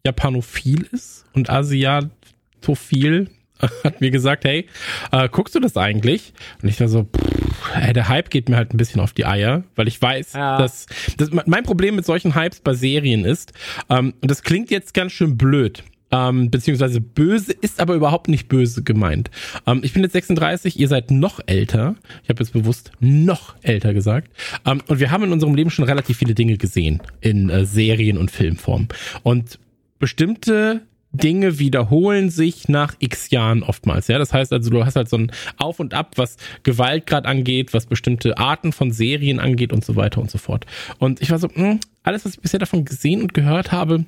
japanophil 0.05 0.87
ist 0.93 1.25
und 1.35 1.51
asiatophil, 1.51 3.31
hat 3.83 4.01
mir 4.01 4.13
gesagt, 4.13 4.45
hey, 4.45 4.69
äh, 5.11 5.29
guckst 5.29 5.55
du 5.57 5.61
das 5.61 5.77
eigentlich? 5.77 6.33
Und 6.63 6.69
ich 6.69 6.79
war 6.79 6.87
so, 6.89 7.05
pff, 7.05 7.75
ey, 7.75 7.93
der 7.93 8.09
Hype 8.09 8.31
geht 8.31 8.49
mir 8.49 8.57
halt 8.57 8.73
ein 8.73 8.77
bisschen 8.77 9.01
auf 9.01 9.13
die 9.13 9.27
Eier, 9.27 9.65
weil 9.75 9.89
ich 9.89 10.01
weiß, 10.01 10.35
Ja. 10.35 10.59
dass, 10.59 10.87
dass 11.17 11.31
mein 11.47 11.65
Problem 11.65 11.97
mit 11.97 12.07
solchen 12.07 12.37
Hypes 12.37 12.61
bei 12.61 12.75
Serien 12.75 13.25
ist, 13.25 13.53
ähm, 13.91 14.15
und 14.21 14.31
das 14.31 14.43
klingt 14.45 14.71
jetzt 14.71 14.95
ganz 14.95 15.11
schön 15.11 15.37
blöd, 15.37 15.83
ähm, 16.11 16.51
beziehungsweise 16.51 17.01
böse, 17.01 17.53
ist 17.53 17.81
aber 17.81 17.95
überhaupt 17.95 18.29
nicht 18.29 18.49
böse 18.49 18.83
gemeint. 18.83 19.31
Ähm, 19.67 19.81
ich 19.83 19.93
bin 19.93 20.03
jetzt 20.03 20.13
36, 20.13 20.79
ihr 20.79 20.89
seid 20.89 21.11
noch 21.11 21.41
älter. 21.47 21.97
Ich 22.23 22.29
habe 22.29 22.43
jetzt 22.43 22.53
bewusst 22.53 22.93
noch 23.01 23.57
älter 23.63 23.95
gesagt. 23.95 24.31
Ähm, 24.65 24.83
und 24.89 25.01
wir 25.01 25.11
haben 25.11 25.25
in 25.25 25.33
unserem 25.33 25.55
Leben 25.55 25.71
schon 25.71 25.85
relativ 25.85 26.19
viele 26.19 26.35
Dinge 26.35 26.57
gesehen 26.57 27.03
in 27.21 27.51
äh, 27.51 27.65
Serien 27.65 28.19
und 28.19 28.31
Filmform. 28.31 28.89
Und 29.23 29.59
bestimmte 29.99 30.83
Dinge 31.13 31.59
wiederholen 31.59 32.29
sich 32.29 32.69
nach 32.69 32.95
x 32.99 33.31
Jahren 33.31 33.63
oftmals. 33.63 34.09
Ja, 34.09 34.19
das 34.19 34.33
heißt 34.33 34.53
also, 34.53 34.71
du 34.71 34.85
hast 34.85 34.97
halt 34.97 35.09
so 35.09 35.17
ein 35.17 35.33
Auf 35.57 35.81
und 35.81 35.95
Ab, 35.95 36.13
was 36.17 36.37
Gewalt 36.65 37.07
gerade 37.07 37.27
angeht, 37.27 37.73
was 37.73 37.87
bestimmte 37.87 38.37
Arten 38.37 38.73
von 38.73 38.93
Serien 38.93 39.41
angeht 39.41 39.73
und 39.73 39.85
so 39.85 39.97
weiter 39.97 40.21
und 40.21 40.31
so 40.31 40.39
fort. 40.39 40.67
Und 40.99 41.23
ich 41.23 41.31
war 41.31 41.39
so, 41.39 41.49
mh, 41.53 41.79
alles, 42.03 42.25
was 42.25 42.35
ich 42.35 42.41
bisher 42.41 42.61
davon 42.61 42.85
gesehen 42.85 43.23
und 43.23 43.33
gehört 43.35 43.73
habe, 43.73 44.05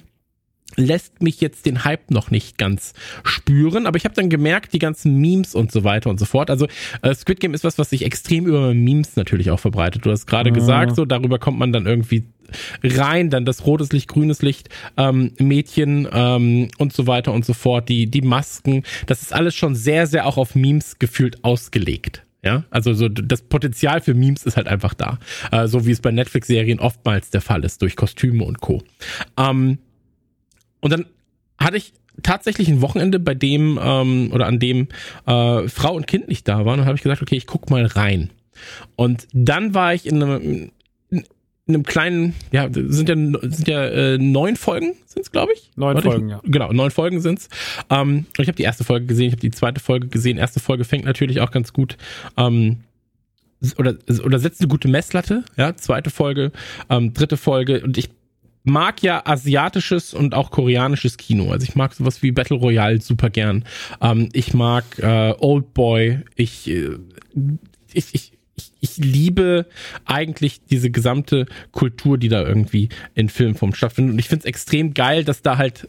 lässt 0.77 1.23
mich 1.23 1.41
jetzt 1.41 1.67
den 1.67 1.85
Hype 1.85 2.11
noch 2.11 2.31
nicht 2.31 2.59
ganz 2.59 2.93
spüren, 3.25 3.87
aber 3.87 3.97
ich 3.97 4.05
habe 4.05 4.15
dann 4.15 4.31
gemerkt, 4.31 4.73
die 4.73 4.79
ganzen 4.79 5.17
Memes 5.17 5.55
und 5.55 5.73
so 5.73 5.85
weiter 5.85 6.11
und 6.11 6.19
so 6.19 6.25
fort. 6.25 6.51
Also 6.51 6.67
äh, 7.03 7.15
Squid 7.15 7.41
Game 7.41 7.55
ist 7.55 7.65
was, 7.65 7.79
was 7.79 7.91
sich 7.91 8.05
extrem 8.05 8.47
über 8.47 8.73
Memes 8.75 9.17
natürlich 9.17 9.51
auch 9.51 9.61
verbreitet. 9.61 10.07
Du 10.07 10.11
hast 10.11 10.27
gerade 10.27 10.53
gesagt, 10.53 10.97
so 10.97 11.05
darüber 11.05 11.39
kommt 11.39 11.59
man 11.59 11.73
dann 11.73 11.87
irgendwie 11.87 12.25
rein, 12.83 13.31
dann 13.31 13.45
das 13.45 13.67
rotes 13.67 13.93
Licht, 13.93 14.09
grünes 14.09 14.43
Licht, 14.43 14.69
ähm, 14.97 15.33
Mädchen 15.39 16.09
ähm, 16.13 16.69
und 16.79 16.93
so 16.93 17.07
weiter 17.07 17.33
und 17.33 17.45
so 17.45 17.55
fort, 17.55 17.89
die 17.89 18.11
die 18.11 18.23
Masken, 18.23 18.83
das 19.07 19.23
ist 19.23 19.33
alles 19.33 19.55
schon 19.55 19.75
sehr 19.75 20.07
sehr 20.07 20.27
auch 20.27 20.37
auf 20.37 20.55
Memes 20.55 20.99
gefühlt 20.99 21.45
ausgelegt. 21.45 22.25
Ja, 22.43 22.65
also 22.71 22.95
so 22.95 23.09
das 23.09 23.43
Potenzial 23.43 24.01
für 24.01 24.15
Memes 24.15 24.45
ist 24.45 24.57
halt 24.57 24.67
einfach 24.67 24.95
da, 24.95 25.19
äh, 25.53 25.69
so 25.69 25.87
wie 25.87 25.91
es 25.91 26.01
bei 26.01 26.11
Netflix-Serien 26.11 26.81
oftmals 26.81 27.29
der 27.31 27.43
Fall 27.43 27.65
ist 27.65 27.83
durch 27.83 27.97
Kostüme 27.97 28.45
und 28.45 28.61
Co. 28.61 28.83
Ähm, 29.37 29.79
und 30.81 30.93
dann 30.93 31.07
hatte 31.59 31.77
ich 31.77 31.93
tatsächlich 32.23 32.69
ein 32.69 32.81
Wochenende, 32.81 33.19
bei 33.19 33.35
dem 33.35 33.79
ähm, 33.83 34.31
oder 34.33 34.47
an 34.47 34.59
dem 34.59 34.89
äh, 35.27 35.69
Frau 35.69 35.95
und 35.95 36.07
Kind 36.07 36.29
nicht 36.29 36.49
da 36.49 36.65
waren 36.65 36.81
und 36.81 36.87
habe 36.87 36.97
ich 36.97 37.03
gesagt, 37.03 37.23
okay, 37.23 37.37
ich 37.37 37.47
guck 37.47 37.71
mal 37.71 37.87
rein. 37.87 38.31
Und 38.97 39.27
dann 39.33 39.75
war 39.75 39.95
ich 39.95 40.07
in 40.07 40.23
einem, 40.23 40.71
in 41.11 41.25
einem 41.67 41.83
kleinen, 41.85 42.35
ja, 42.53 42.69
sind 42.73 43.09
ja 43.09 43.15
sind 43.49 43.69
ja 43.69 43.85
äh, 43.85 44.19
neun 44.19 44.57
Folgen 44.57 44.95
sind's, 45.07 45.31
glaube 45.31 45.53
ich. 45.55 45.71
Neun 45.77 45.95
Warte, 45.95 46.11
Folgen, 46.11 46.27
ich, 46.27 46.33
ja. 46.33 46.41
Genau, 46.45 46.73
neun 46.73 46.91
Folgen 46.91 47.21
sind's. 47.21 47.49
Ähm, 47.89 48.27
und 48.27 48.43
ich 48.43 48.49
habe 48.49 48.57
die 48.57 48.63
erste 48.63 48.85
Folge 48.85 49.07
gesehen, 49.07 49.27
ich 49.27 49.33
habe 49.33 49.41
die 49.41 49.51
zweite 49.51 49.81
Folge 49.81 50.09
gesehen. 50.09 50.39
Erste 50.39 50.61
Folge 50.61 50.85
fängt 50.85 51.05
natürlich 51.05 51.41
auch 51.41 51.51
ganz 51.51 51.73
gut. 51.73 51.97
Ähm, 52.37 52.79
oder, 53.77 53.95
oder 54.25 54.39
setzt 54.39 54.61
eine 54.61 54.69
gute 54.69 54.89
Messlatte, 54.89 55.45
ja, 55.57 55.77
zweite 55.77 56.09
Folge, 56.09 56.51
ähm, 56.89 57.13
dritte 57.13 57.37
Folge 57.37 57.83
und 57.83 57.99
ich 57.99 58.09
mag 58.65 59.03
ja 59.03 59.23
asiatisches 59.25 60.15
und 60.15 60.35
auch 60.35 60.51
koreanisches 60.51 61.17
Kino. 61.17 61.51
Also 61.53 61.65
ich 61.65 61.75
mag 61.75 61.95
sowas 61.95 62.23
wie 62.23 62.33
Battle 62.33 62.57
Royale 62.57 63.01
super 63.01 63.31
gern. 63.31 63.65
Ähm, 64.01 64.29
ich 64.33 64.55
mag 64.55 64.85
äh, 64.99 65.35
Old 65.39 65.73
Boy. 65.75 66.21
Ich, 66.37 66.69
äh, 66.69 66.97
ich, 67.93 68.15
ich, 68.15 68.33
ich, 68.57 68.73
ich 68.81 68.97
liebe 68.99 69.67
eigentlich 70.05 70.61
diese 70.67 70.91
gesamte 70.91 71.47
Kultur, 71.73 72.19
die 72.19 72.29
da 72.29 72.47
irgendwie 72.47 72.91
in 73.15 73.29
Filmform 73.29 73.75
stattfindet. 73.75 74.15
Und 74.15 74.19
ich 74.19 74.29
finde 74.29 74.41
es 74.41 74.47
extrem 74.47 74.95
geil, 74.95 75.25
dass 75.25 75.43
da 75.43 75.57
halt 75.57 75.89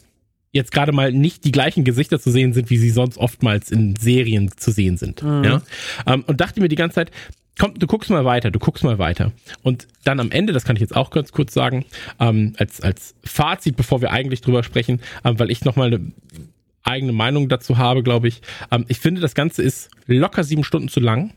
jetzt 0.53 0.71
gerade 0.71 0.91
mal 0.91 1.11
nicht 1.13 1.45
die 1.45 1.51
gleichen 1.51 1.83
Gesichter 1.83 2.19
zu 2.19 2.29
sehen 2.29 2.53
sind, 2.53 2.69
wie 2.69 2.77
sie 2.77 2.89
sonst 2.89 3.17
oftmals 3.17 3.71
in 3.71 3.95
Serien 3.95 4.51
zu 4.55 4.71
sehen 4.71 4.97
sind. 4.97 5.21
Ja? 5.45 5.61
Ähm, 6.05 6.23
und 6.27 6.41
dachte 6.41 6.59
mir 6.59 6.67
die 6.67 6.75
ganze 6.75 6.95
Zeit, 6.95 7.11
komm, 7.57 7.73
du 7.75 7.87
guckst 7.87 8.09
mal 8.09 8.25
weiter, 8.25 8.51
du 8.51 8.59
guckst 8.59 8.83
mal 8.83 8.97
weiter. 8.97 9.31
Und 9.63 9.87
dann 10.03 10.19
am 10.19 10.31
Ende, 10.31 10.53
das 10.53 10.63
kann 10.63 10.75
ich 10.75 10.81
jetzt 10.81 10.95
auch 10.95 11.11
ganz 11.11 11.31
kurz 11.31 11.53
sagen, 11.53 11.85
ähm, 12.19 12.53
als, 12.57 12.81
als 12.81 13.15
Fazit, 13.23 13.75
bevor 13.75 14.01
wir 14.01 14.11
eigentlich 14.11 14.41
drüber 14.41 14.63
sprechen, 14.63 15.01
ähm, 15.23 15.39
weil 15.39 15.51
ich 15.51 15.63
nochmal 15.63 15.87
eine 15.87 16.11
eigene 16.83 17.11
Meinung 17.11 17.49
dazu 17.49 17.77
habe, 17.77 18.03
glaube 18.03 18.27
ich. 18.27 18.41
Ähm, 18.71 18.85
ich 18.87 18.99
finde, 18.99 19.21
das 19.21 19.35
Ganze 19.35 19.61
ist 19.61 19.89
locker 20.07 20.43
sieben 20.43 20.63
Stunden 20.63 20.89
zu 20.89 20.99
lang. 20.99 21.33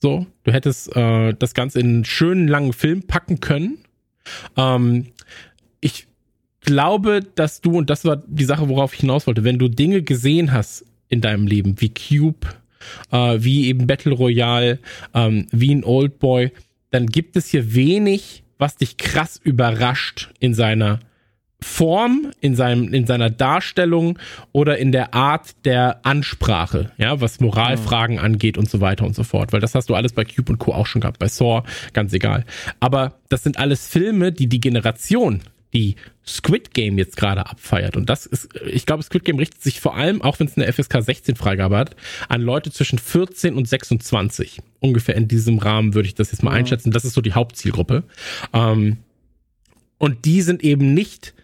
So, 0.00 0.26
du 0.44 0.52
hättest 0.52 0.94
äh, 0.96 1.34
das 1.34 1.54
Ganze 1.54 1.80
in 1.80 1.86
einen 1.86 2.04
schönen 2.04 2.48
langen 2.48 2.72
Film 2.72 3.02
packen 3.02 3.40
können. 3.40 3.78
Ähm, 4.56 5.06
ich 5.80 6.06
glaube, 6.60 7.20
dass 7.34 7.60
du, 7.60 7.78
und 7.78 7.90
das 7.90 8.04
war 8.04 8.16
die 8.16 8.44
Sache, 8.44 8.68
worauf 8.68 8.94
ich 8.94 9.00
hinaus 9.00 9.26
wollte, 9.26 9.44
wenn 9.44 9.58
du 9.58 9.68
Dinge 9.68 10.02
gesehen 10.02 10.52
hast 10.52 10.84
in 11.08 11.20
deinem 11.20 11.46
Leben, 11.46 11.80
wie 11.80 11.92
Cube, 11.92 12.46
äh, 13.10 13.36
wie 13.38 13.66
eben 13.66 13.86
Battle 13.86 14.12
Royale, 14.12 14.78
ähm, 15.14 15.46
wie 15.50 15.74
ein 15.74 15.84
Old 15.84 16.18
Boy, 16.18 16.52
dann 16.90 17.06
gibt 17.06 17.36
es 17.36 17.48
hier 17.48 17.74
wenig, 17.74 18.42
was 18.58 18.76
dich 18.76 18.96
krass 18.96 19.40
überrascht 19.42 20.30
in 20.40 20.54
seiner 20.54 21.00
Form, 21.60 22.30
in 22.40 22.54
seinem, 22.54 22.94
in 22.94 23.06
seiner 23.06 23.30
Darstellung 23.30 24.18
oder 24.52 24.78
in 24.78 24.92
der 24.92 25.14
Art 25.14 25.56
der 25.64 26.06
Ansprache, 26.06 26.92
ja, 26.98 27.20
was 27.20 27.40
Moralfragen 27.40 28.20
angeht 28.20 28.56
und 28.56 28.70
so 28.70 28.80
weiter 28.80 29.04
und 29.04 29.16
so 29.16 29.24
fort. 29.24 29.52
Weil 29.52 29.60
das 29.60 29.74
hast 29.74 29.90
du 29.90 29.96
alles 29.96 30.12
bei 30.12 30.24
Cube 30.24 30.52
und 30.52 30.58
Co. 30.58 30.72
auch 30.72 30.86
schon 30.86 31.00
gehabt, 31.00 31.18
bei 31.18 31.26
Saw, 31.26 31.64
ganz 31.92 32.12
egal. 32.12 32.44
Aber 32.78 33.14
das 33.28 33.42
sind 33.42 33.58
alles 33.58 33.88
Filme, 33.88 34.30
die 34.30 34.48
die 34.48 34.60
Generation, 34.60 35.40
die 35.74 35.96
Squid 36.26 36.72
Game 36.72 36.98
jetzt 36.98 37.16
gerade 37.16 37.46
abfeiert. 37.46 37.96
Und 37.96 38.08
das 38.08 38.26
ist, 38.26 38.48
ich 38.66 38.86
glaube, 38.86 39.02
Squid 39.02 39.24
Game 39.24 39.38
richtet 39.38 39.62
sich 39.62 39.80
vor 39.80 39.96
allem, 39.96 40.22
auch 40.22 40.38
wenn 40.40 40.46
es 40.46 40.56
eine 40.56 40.70
FSK 40.72 41.02
16 41.02 41.36
Freigabe 41.36 41.76
hat, 41.76 41.96
an 42.28 42.40
Leute 42.40 42.70
zwischen 42.70 42.98
14 42.98 43.54
und 43.54 43.68
26. 43.68 44.60
Ungefähr 44.80 45.16
in 45.16 45.28
diesem 45.28 45.58
Rahmen 45.58 45.94
würde 45.94 46.08
ich 46.08 46.14
das 46.14 46.32
jetzt 46.32 46.42
mal 46.42 46.52
einschätzen. 46.52 46.90
Das 46.90 47.04
ist 47.04 47.14
so 47.14 47.20
die 47.20 47.32
Hauptzielgruppe. 47.32 48.04
Ähm, 48.52 48.98
und 49.98 50.24
die 50.24 50.42
sind 50.42 50.62
eben 50.62 50.94
nicht 50.94 51.34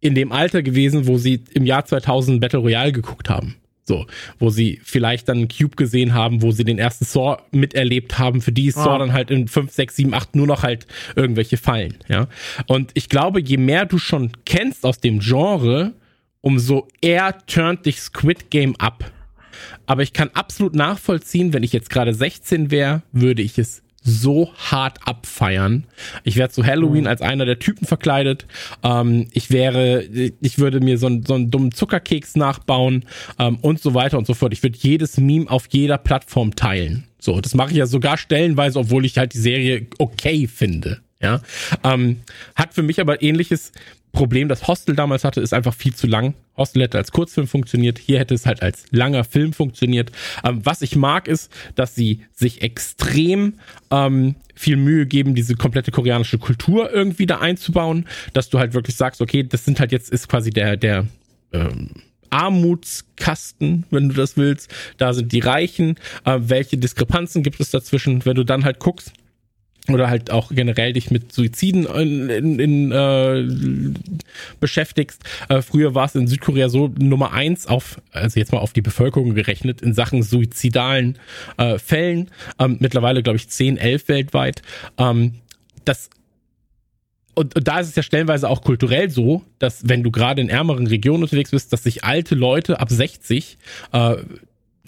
in 0.00 0.14
dem 0.14 0.32
Alter 0.32 0.62
gewesen, 0.62 1.06
wo 1.06 1.18
sie 1.18 1.42
im 1.54 1.66
Jahr 1.66 1.84
2000 1.84 2.40
Battle 2.40 2.60
Royale 2.60 2.92
geguckt 2.92 3.28
haben. 3.28 3.56
So, 3.88 4.06
wo 4.38 4.50
sie 4.50 4.80
vielleicht 4.84 5.30
dann 5.30 5.48
Cube 5.48 5.74
gesehen 5.76 6.12
haben, 6.12 6.42
wo 6.42 6.52
sie 6.52 6.62
den 6.62 6.78
ersten 6.78 7.06
Saw 7.06 7.38
miterlebt 7.50 8.18
haben, 8.18 8.42
für 8.42 8.52
die 8.52 8.66
ist 8.66 8.74
Saw 8.76 8.90
Ah. 8.90 8.98
dann 8.98 9.12
halt 9.14 9.30
in 9.30 9.48
5, 9.48 9.72
6, 9.72 9.96
7, 9.96 10.14
8 10.14 10.36
nur 10.36 10.46
noch 10.46 10.62
halt 10.62 10.86
irgendwelche 11.16 11.56
Fallen, 11.56 11.96
ja. 12.06 12.28
Und 12.66 12.90
ich 12.94 13.08
glaube, 13.08 13.40
je 13.40 13.56
mehr 13.56 13.86
du 13.86 13.98
schon 13.98 14.32
kennst 14.44 14.84
aus 14.84 15.00
dem 15.00 15.20
Genre, 15.20 15.94
umso 16.42 16.86
eher 17.00 17.38
turnt 17.46 17.86
dich 17.86 18.00
Squid 18.00 18.50
Game 18.50 18.76
ab. 18.76 19.10
Aber 19.86 20.02
ich 20.02 20.12
kann 20.12 20.30
absolut 20.34 20.74
nachvollziehen, 20.74 21.52
wenn 21.54 21.62
ich 21.62 21.72
jetzt 21.72 21.88
gerade 21.90 22.12
16 22.12 22.70
wäre, 22.70 23.02
würde 23.12 23.42
ich 23.42 23.58
es 23.58 23.82
so 24.02 24.52
hart 24.56 24.98
abfeiern. 25.06 25.84
Ich 26.24 26.36
werde 26.36 26.52
zu 26.52 26.64
Halloween 26.64 27.06
als 27.06 27.20
einer 27.20 27.44
der 27.44 27.58
Typen 27.58 27.86
verkleidet. 27.86 28.46
Ähm, 28.82 29.28
ich 29.32 29.50
wäre, 29.50 30.02
ich 30.02 30.58
würde 30.58 30.80
mir 30.80 30.98
so 30.98 31.06
einen, 31.06 31.26
so 31.26 31.34
einen 31.34 31.50
dummen 31.50 31.72
Zuckerkeks 31.72 32.36
nachbauen 32.36 33.04
ähm, 33.38 33.58
und 33.60 33.80
so 33.80 33.94
weiter 33.94 34.18
und 34.18 34.26
so 34.26 34.34
fort. 34.34 34.52
Ich 34.52 34.62
würde 34.62 34.78
jedes 34.80 35.18
Meme 35.18 35.50
auf 35.50 35.66
jeder 35.70 35.98
Plattform 35.98 36.54
teilen. 36.54 37.04
So, 37.18 37.40
das 37.40 37.54
mache 37.54 37.72
ich 37.72 37.76
ja 37.76 37.86
sogar 37.86 38.16
stellenweise, 38.16 38.78
obwohl 38.78 39.04
ich 39.04 39.18
halt 39.18 39.34
die 39.34 39.38
Serie 39.38 39.86
okay 39.98 40.46
finde. 40.46 41.00
Ja, 41.20 41.42
ähm, 41.82 42.20
hat 42.54 42.74
für 42.74 42.84
mich 42.84 43.00
aber 43.00 43.22
ähnliches 43.22 43.72
Problem, 44.12 44.48
das 44.48 44.66
Hostel 44.66 44.96
damals 44.96 45.24
hatte, 45.24 45.40
ist 45.40 45.52
einfach 45.52 45.74
viel 45.74 45.94
zu 45.94 46.06
lang. 46.06 46.34
Hostel 46.56 46.82
hätte 46.82 46.98
als 46.98 47.12
Kurzfilm 47.12 47.46
funktioniert, 47.46 47.98
hier 47.98 48.18
hätte 48.18 48.34
es 48.34 48.46
halt 48.46 48.62
als 48.62 48.84
langer 48.90 49.24
Film 49.24 49.52
funktioniert. 49.52 50.10
Ähm, 50.44 50.60
was 50.64 50.82
ich 50.82 50.96
mag, 50.96 51.28
ist, 51.28 51.52
dass 51.74 51.94
sie 51.94 52.22
sich 52.32 52.62
extrem 52.62 53.54
ähm, 53.90 54.34
viel 54.54 54.76
Mühe 54.76 55.06
geben, 55.06 55.34
diese 55.34 55.54
komplette 55.54 55.90
koreanische 55.90 56.38
Kultur 56.38 56.92
irgendwie 56.92 57.26
da 57.26 57.38
einzubauen, 57.38 58.06
dass 58.32 58.48
du 58.48 58.58
halt 58.58 58.74
wirklich 58.74 58.96
sagst, 58.96 59.20
okay, 59.20 59.44
das 59.44 59.64
sind 59.64 59.78
halt 59.78 59.92
jetzt, 59.92 60.10
ist 60.10 60.28
quasi 60.28 60.50
der, 60.50 60.76
der 60.76 61.06
ähm, 61.52 61.90
Armutskasten, 62.30 63.84
wenn 63.90 64.08
du 64.08 64.14
das 64.14 64.36
willst. 64.36 64.72
Da 64.96 65.12
sind 65.12 65.32
die 65.32 65.40
Reichen. 65.40 65.96
Äh, 66.24 66.38
welche 66.40 66.76
Diskrepanzen 66.76 67.42
gibt 67.42 67.60
es 67.60 67.70
dazwischen, 67.70 68.24
wenn 68.24 68.34
du 68.34 68.44
dann 68.44 68.64
halt 68.64 68.78
guckst? 68.78 69.12
Oder 69.88 70.10
halt 70.10 70.30
auch 70.30 70.50
generell 70.50 70.92
dich 70.92 71.10
mit 71.10 71.32
Suiziden 71.32 71.86
in, 71.86 72.28
in, 72.28 72.58
in 72.58 72.92
äh, 72.92 73.94
beschäftigst. 74.60 75.22
Äh, 75.48 75.62
früher 75.62 75.94
war 75.94 76.06
es 76.06 76.14
in 76.14 76.26
Südkorea 76.26 76.68
so 76.68 76.92
Nummer 76.98 77.32
eins 77.32 77.66
auf, 77.66 78.00
also 78.12 78.38
jetzt 78.38 78.52
mal 78.52 78.58
auf 78.58 78.72
die 78.72 78.82
Bevölkerung 78.82 79.34
gerechnet, 79.34 79.80
in 79.80 79.94
Sachen 79.94 80.22
suizidalen 80.22 81.18
äh, 81.56 81.78
Fällen. 81.78 82.30
Ähm, 82.58 82.76
mittlerweile, 82.80 83.22
glaube 83.22 83.36
ich, 83.36 83.48
10, 83.48 83.76
11 83.76 84.08
weltweit. 84.08 84.62
Ähm, 84.98 85.34
das 85.84 86.10
und, 87.34 87.54
und 87.54 87.68
da 87.68 87.78
ist 87.78 87.88
es 87.88 87.94
ja 87.94 88.02
stellenweise 88.02 88.48
auch 88.48 88.62
kulturell 88.62 89.10
so, 89.10 89.44
dass 89.60 89.88
wenn 89.88 90.02
du 90.02 90.10
gerade 90.10 90.40
in 90.40 90.48
ärmeren 90.48 90.88
Regionen 90.88 91.22
unterwegs 91.22 91.52
bist, 91.52 91.72
dass 91.72 91.84
sich 91.84 92.02
alte 92.02 92.34
Leute 92.34 92.80
ab 92.80 92.90
60 92.90 93.58
äh, 93.92 94.16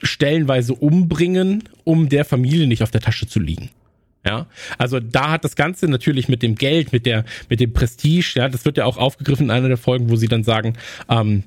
stellenweise 0.02 0.74
umbringen, 0.74 1.68
um 1.85 2.09
der 2.09 2.24
Familie 2.24 2.66
nicht 2.66 2.82
auf 2.82 2.90
der 2.90 3.01
Tasche 3.01 3.28
zu 3.28 3.39
liegen. 3.39 3.70
Ja, 4.24 4.47
also 4.76 5.01
da 5.01 5.30
hat 5.30 5.44
das 5.44 5.56
Ganze 5.56 5.88
natürlich 5.88 6.28
mit 6.28 6.42
dem 6.42 6.55
Geld, 6.55 6.92
mit 6.92 7.06
der, 7.06 7.24
mit 7.48 7.59
dem 7.59 7.72
Prestige, 7.72 8.34
ja, 8.34 8.48
das 8.51 8.66
wird 8.66 8.76
ja 8.76 8.84
auch 8.84 8.98
aufgegriffen 8.98 9.44
in 9.44 9.51
einer 9.51 9.68
der 9.68 9.78
Folgen, 9.78 10.10
wo 10.10 10.16
sie 10.16 10.28
dann 10.28 10.44
sagen, 10.44 10.74
ähm, 11.09 11.44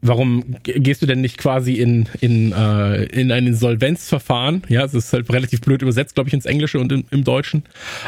warum 0.00 0.56
gehst 0.62 1.02
du 1.02 1.06
denn 1.06 1.20
nicht 1.20 1.36
quasi 1.36 1.74
in, 1.74 2.08
in, 2.20 2.52
äh, 2.52 3.04
in 3.06 3.32
ein 3.32 3.46
Insolvenzverfahren? 3.46 4.62
Ja, 4.68 4.82
das 4.82 4.94
ist 4.94 5.12
halt 5.12 5.30
relativ 5.32 5.60
blöd 5.62 5.82
übersetzt, 5.82 6.14
glaube 6.14 6.28
ich, 6.28 6.34
ins 6.34 6.46
Englische 6.46 6.78
und 6.78 6.92
im, 6.92 7.04
im 7.10 7.24
Deutschen. 7.24 7.64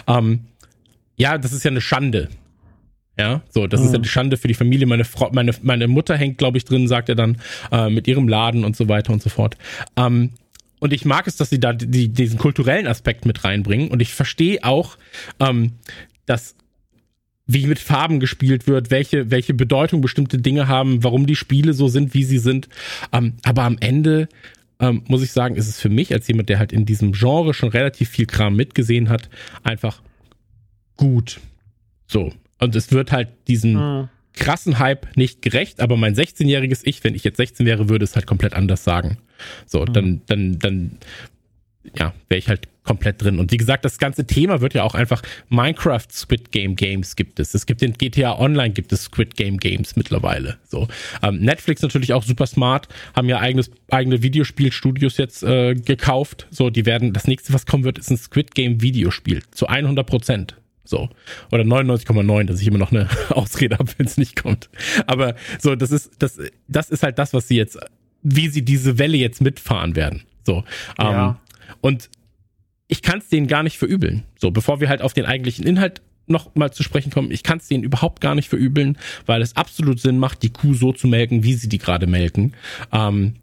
Ähm, 0.06 0.40
ja, 1.16 1.36
das 1.38 1.52
ist 1.52 1.64
ja 1.64 1.70
eine 1.70 1.80
Schande. 1.80 2.28
Ja, 3.18 3.42
so, 3.50 3.66
das 3.66 3.80
mhm. 3.80 3.86
ist 3.86 3.92
ja 3.92 3.98
die 3.98 4.09
Schande 4.09 4.36
für 4.36 4.48
die 4.48 4.54
Familie. 4.54 4.86
Meine 4.86 5.04
Frau, 5.04 5.30
meine, 5.32 5.52
meine 5.62 5.86
Mutter 5.86 6.16
hängt, 6.16 6.38
glaube 6.38 6.56
ich, 6.56 6.64
drin, 6.64 6.88
sagt 6.88 7.09
er 7.09 7.14
dann, 7.14 7.36
äh, 7.70 7.90
mit 7.90 8.09
ihrem 8.09 8.26
Laden 8.26 8.64
und 8.64 8.76
so 8.76 8.88
weiter 8.88 9.12
und 9.12 9.22
so 9.22 9.28
fort. 9.28 9.56
Ähm, 9.96 10.30
und 10.82 10.92
ich 10.92 11.04
mag 11.04 11.28
es, 11.28 11.36
dass 11.36 11.48
sie 11.48 11.60
da 11.60 11.72
die, 11.72 12.09
diesen 12.09 12.40
kulturellen 12.40 12.88
Aspekt 12.88 13.24
mit 13.24 13.44
reinbringen. 13.44 13.88
Und 13.88 14.02
ich 14.02 14.12
verstehe 14.12 14.64
auch, 14.64 14.98
ähm, 15.38 15.74
dass 16.26 16.56
wie 17.46 17.68
mit 17.68 17.78
Farben 17.78 18.18
gespielt 18.18 18.66
wird, 18.66 18.90
welche, 18.90 19.30
welche 19.30 19.54
Bedeutung 19.54 20.00
bestimmte 20.00 20.38
Dinge 20.38 20.66
haben, 20.66 21.04
warum 21.04 21.26
die 21.26 21.36
Spiele 21.36 21.72
so 21.72 21.86
sind, 21.86 22.14
wie 22.14 22.24
sie 22.24 22.38
sind. 22.38 22.68
Ähm, 23.12 23.34
aber 23.44 23.62
am 23.62 23.76
Ende 23.78 24.28
ähm, 24.80 25.04
muss 25.06 25.22
ich 25.22 25.30
sagen, 25.30 25.54
ist 25.54 25.68
es 25.68 25.80
für 25.80 25.88
mich 25.88 26.12
als 26.12 26.26
jemand, 26.26 26.48
der 26.48 26.59
halt 26.59 26.72
in 26.72 26.84
diesem 26.84 27.12
Genre 27.12 27.54
schon 27.54 27.68
relativ 27.68 28.09
viel 28.09 28.26
Kram 28.26 28.56
mitgesehen 28.56 29.09
hat, 29.09 29.30
einfach 29.62 30.02
gut. 30.96 31.38
So. 32.09 32.32
Und 32.59 32.74
es 32.74 32.90
wird 32.90 33.12
halt 33.12 33.28
diesen 33.46 33.74
mhm. 33.74 34.09
krassen 34.32 34.80
Hype 34.80 35.16
nicht 35.16 35.42
gerecht, 35.42 35.78
aber 35.78 35.96
mein 35.96 36.16
16-jähriges 36.16 36.80
Ich, 36.82 37.04
wenn 37.04 37.14
ich 37.14 37.22
jetzt 37.22 37.36
16 37.36 37.66
wäre, 37.66 37.88
würde 37.88 38.02
es 38.02 38.16
halt 38.16 38.26
komplett 38.26 38.54
anders 38.54 38.82
sagen. 38.82 39.18
So, 39.66 39.81
mhm. 39.81 39.93
dann, 39.93 40.20
dann, 40.27 40.59
dann, 40.59 40.98
ja, 41.97 42.14
wäre 42.28 42.39
ich 42.39 42.48
halt 42.48 42.69
komplett 42.85 43.23
drin. 43.23 43.39
Und 43.39 43.52
wie 43.52 43.56
gesagt, 43.56 43.85
das 43.85 43.98
ganze 43.98 44.27
Thema 44.27 44.60
wird 44.60 44.74
ja 44.74 44.82
auch 44.82 44.94
einfach 44.94 45.23
Minecraft 45.48 46.06
Squid 46.10 46.51
Game 46.51 46.74
Games 46.74 47.16
gibt 47.16 47.39
es. 47.39 47.55
Es 47.55 47.66
gibt 47.66 47.81
den 47.81 47.93
GTA 47.93 48.39
Online 48.39 48.70
gibt 48.70 48.93
es 48.93 49.05
Squid 49.05 49.36
Game 49.36 49.59
Games 49.59 49.94
mittlerweile. 49.97 50.59
So 50.66 50.89
ähm, 51.23 51.39
Netflix 51.39 51.82
natürlich 51.82 52.12
auch 52.12 52.24
super 52.24 52.47
smart, 52.47 52.89
haben 53.14 53.28
ja 53.28 53.39
eigenes 53.39 53.70
eigene 53.90 54.23
Videospielstudios 54.23 55.16
jetzt 55.16 55.43
äh, 55.43 55.74
gekauft. 55.74 56.48
So, 56.51 56.70
die 56.70 56.86
werden 56.86 57.12
das 57.12 57.27
nächste, 57.27 57.52
was 57.52 57.66
kommen 57.66 57.85
wird, 57.85 57.98
ist 57.98 58.10
ein 58.10 58.16
Squid 58.16 58.55
Game 58.55 58.82
Videospiel 58.82 59.43
zu 59.52 59.69
100 59.69 60.06
Prozent. 60.06 60.56
So. 60.85 61.09
Oder 61.52 61.62
99,9, 61.62 62.44
dass 62.44 62.60
ich 62.60 62.66
immer 62.66 62.78
noch 62.78 62.90
eine 62.90 63.09
Ausrede 63.31 63.78
habe, 63.78 63.90
wenn 63.98 64.06
es 64.06 64.16
nicht 64.16 64.43
kommt. 64.43 64.69
Aber 65.06 65.36
so, 65.60 65.77
das 65.77 65.93
ist, 65.93 66.10
das, 66.19 66.39
das 66.66 66.90
ist 66.90 67.05
halt 67.05 67.19
das, 67.19 67.32
was 67.32 67.47
sie 67.47 67.56
jetzt 67.56 67.78
wie 68.23 68.49
sie 68.49 68.65
diese 68.65 68.99
Welle 68.99 69.16
jetzt 69.16 69.40
mitfahren 69.40 69.97
werden. 69.97 70.23
So. 70.44 70.65
Ja. 70.99 71.28
Ähm, 71.28 71.36
und 71.81 72.11
ich 72.89 73.03
kann 73.03 73.19
es 73.19 73.28
denen 73.28 73.47
gar 73.47 73.62
nicht 73.62 73.78
verübeln. 73.78 74.24
So, 74.39 74.51
bevor 74.51 74.81
wir 74.81 74.89
halt 74.89 75.03
auf 75.03 75.15
den 75.15 75.24
eigentlichen 75.24 75.66
Inhalt 75.66 76.03
noch 76.27 76.55
mal 76.55 76.73
zu 76.73 76.82
sprechen 76.82 77.11
kommen, 77.11 77.31
ich 77.31 77.43
kann 77.43 77.59
es 77.59 77.69
denen 77.69 77.85
überhaupt 77.85 78.20
gar 78.20 78.35
nicht 78.35 78.49
verübeln, 78.49 78.99
weil 79.27 79.43
es 79.43 79.57
absolut 79.57 80.01
Sinn 80.01 80.19
macht, 80.19 80.43
die 80.43 80.51
Kuh 80.51 80.74
so 80.74 80.93
zu 80.93 81.09
melken, 81.09 81.43
wie 81.43 81.55
sie 81.55 81.69
die 81.69 81.78
gerade 81.78 82.07
melken. 82.07 82.55
Ähm, 82.93 83.36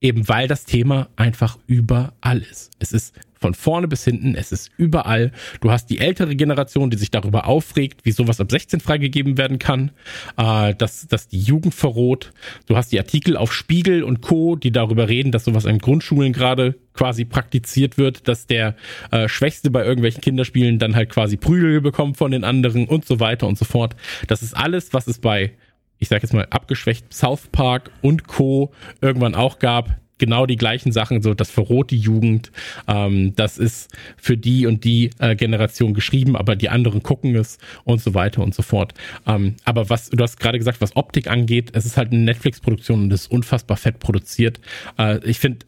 eben 0.00 0.28
weil 0.28 0.48
das 0.48 0.64
Thema 0.64 1.08
einfach 1.16 1.58
überall 1.66 2.38
ist. 2.38 2.70
Es 2.78 2.92
ist 2.92 3.14
von 3.38 3.54
vorne 3.54 3.88
bis 3.88 4.04
hinten, 4.04 4.34
es 4.34 4.52
ist 4.52 4.70
überall. 4.76 5.32
Du 5.60 5.70
hast 5.70 5.90
die 5.90 5.98
ältere 5.98 6.36
Generation, 6.36 6.90
die 6.90 6.96
sich 6.96 7.10
darüber 7.10 7.46
aufregt, 7.46 8.04
wie 8.04 8.12
sowas 8.12 8.40
ab 8.40 8.50
16 8.50 8.80
freigegeben 8.80 9.38
werden 9.38 9.58
kann, 9.58 9.92
äh, 10.36 10.74
dass, 10.74 11.06
dass 11.06 11.28
die 11.28 11.40
Jugend 11.40 11.74
verroht. 11.74 12.32
Du 12.66 12.76
hast 12.76 12.92
die 12.92 12.98
Artikel 12.98 13.36
auf 13.36 13.52
Spiegel 13.52 14.02
und 14.02 14.20
Co., 14.20 14.56
die 14.56 14.72
darüber 14.72 15.08
reden, 15.08 15.32
dass 15.32 15.44
sowas 15.44 15.64
in 15.64 15.78
Grundschulen 15.78 16.32
gerade 16.32 16.74
quasi 16.94 17.24
praktiziert 17.24 17.96
wird, 17.96 18.26
dass 18.26 18.46
der 18.46 18.74
äh, 19.12 19.28
Schwächste 19.28 19.70
bei 19.70 19.84
irgendwelchen 19.84 20.20
Kinderspielen 20.20 20.78
dann 20.78 20.96
halt 20.96 21.10
quasi 21.10 21.36
Prügel 21.36 21.80
bekommt 21.80 22.16
von 22.16 22.32
den 22.32 22.44
anderen 22.44 22.86
und 22.88 23.04
so 23.04 23.20
weiter 23.20 23.46
und 23.46 23.56
so 23.56 23.64
fort. 23.64 23.94
Das 24.26 24.42
ist 24.42 24.56
alles, 24.56 24.92
was 24.92 25.06
es 25.06 25.18
bei 25.18 25.52
ich 25.98 26.08
sag 26.08 26.22
jetzt 26.22 26.32
mal 26.32 26.46
abgeschwächt 26.50 27.12
South 27.12 27.48
Park 27.50 27.90
und 28.02 28.26
Co. 28.28 28.72
irgendwann 29.00 29.34
auch 29.34 29.58
gab 29.58 29.98
genau 30.18 30.46
die 30.46 30.56
gleichen 30.56 30.92
Sachen, 30.92 31.22
so 31.22 31.34
das 31.34 31.50
verroht 31.50 31.92
Jugend, 31.92 32.50
ähm, 32.86 33.34
das 33.36 33.58
ist 33.58 33.96
für 34.16 34.36
die 34.36 34.66
und 34.66 34.84
die 34.84 35.10
äh, 35.18 35.36
Generation 35.36 35.94
geschrieben, 35.94 36.36
aber 36.36 36.56
die 36.56 36.68
anderen 36.68 37.02
gucken 37.02 37.34
es 37.36 37.58
und 37.84 38.00
so 38.00 38.14
weiter 38.14 38.42
und 38.42 38.54
so 38.54 38.62
fort. 38.62 38.94
Ähm, 39.26 39.54
aber 39.64 39.90
was, 39.90 40.10
du 40.10 40.22
hast 40.22 40.38
gerade 40.40 40.58
gesagt, 40.58 40.80
was 40.80 40.96
Optik 40.96 41.28
angeht, 41.28 41.70
es 41.72 41.86
ist 41.86 41.96
halt 41.96 42.12
eine 42.12 42.22
Netflix-Produktion 42.22 43.04
und 43.04 43.12
ist 43.12 43.30
unfassbar 43.30 43.76
fett 43.76 43.98
produziert. 44.00 44.60
Äh, 44.98 45.18
ich 45.24 45.38
finde, 45.38 45.66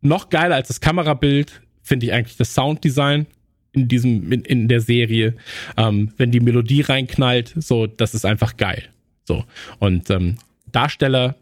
noch 0.00 0.28
geiler 0.28 0.56
als 0.56 0.68
das 0.68 0.80
Kamerabild 0.80 1.60
finde 1.82 2.06
ich 2.06 2.12
eigentlich 2.12 2.36
das 2.36 2.54
Sounddesign 2.54 3.26
in 3.72 3.88
diesem, 3.88 4.32
in, 4.32 4.42
in 4.42 4.68
der 4.68 4.80
Serie. 4.80 5.34
Ähm, 5.76 6.12
wenn 6.16 6.30
die 6.30 6.40
Melodie 6.40 6.80
reinknallt, 6.80 7.54
so, 7.56 7.86
das 7.86 8.14
ist 8.14 8.24
einfach 8.24 8.56
geil. 8.56 8.84
So. 9.24 9.44
Und 9.78 10.10
ähm, 10.10 10.36
Darsteller 10.72 11.36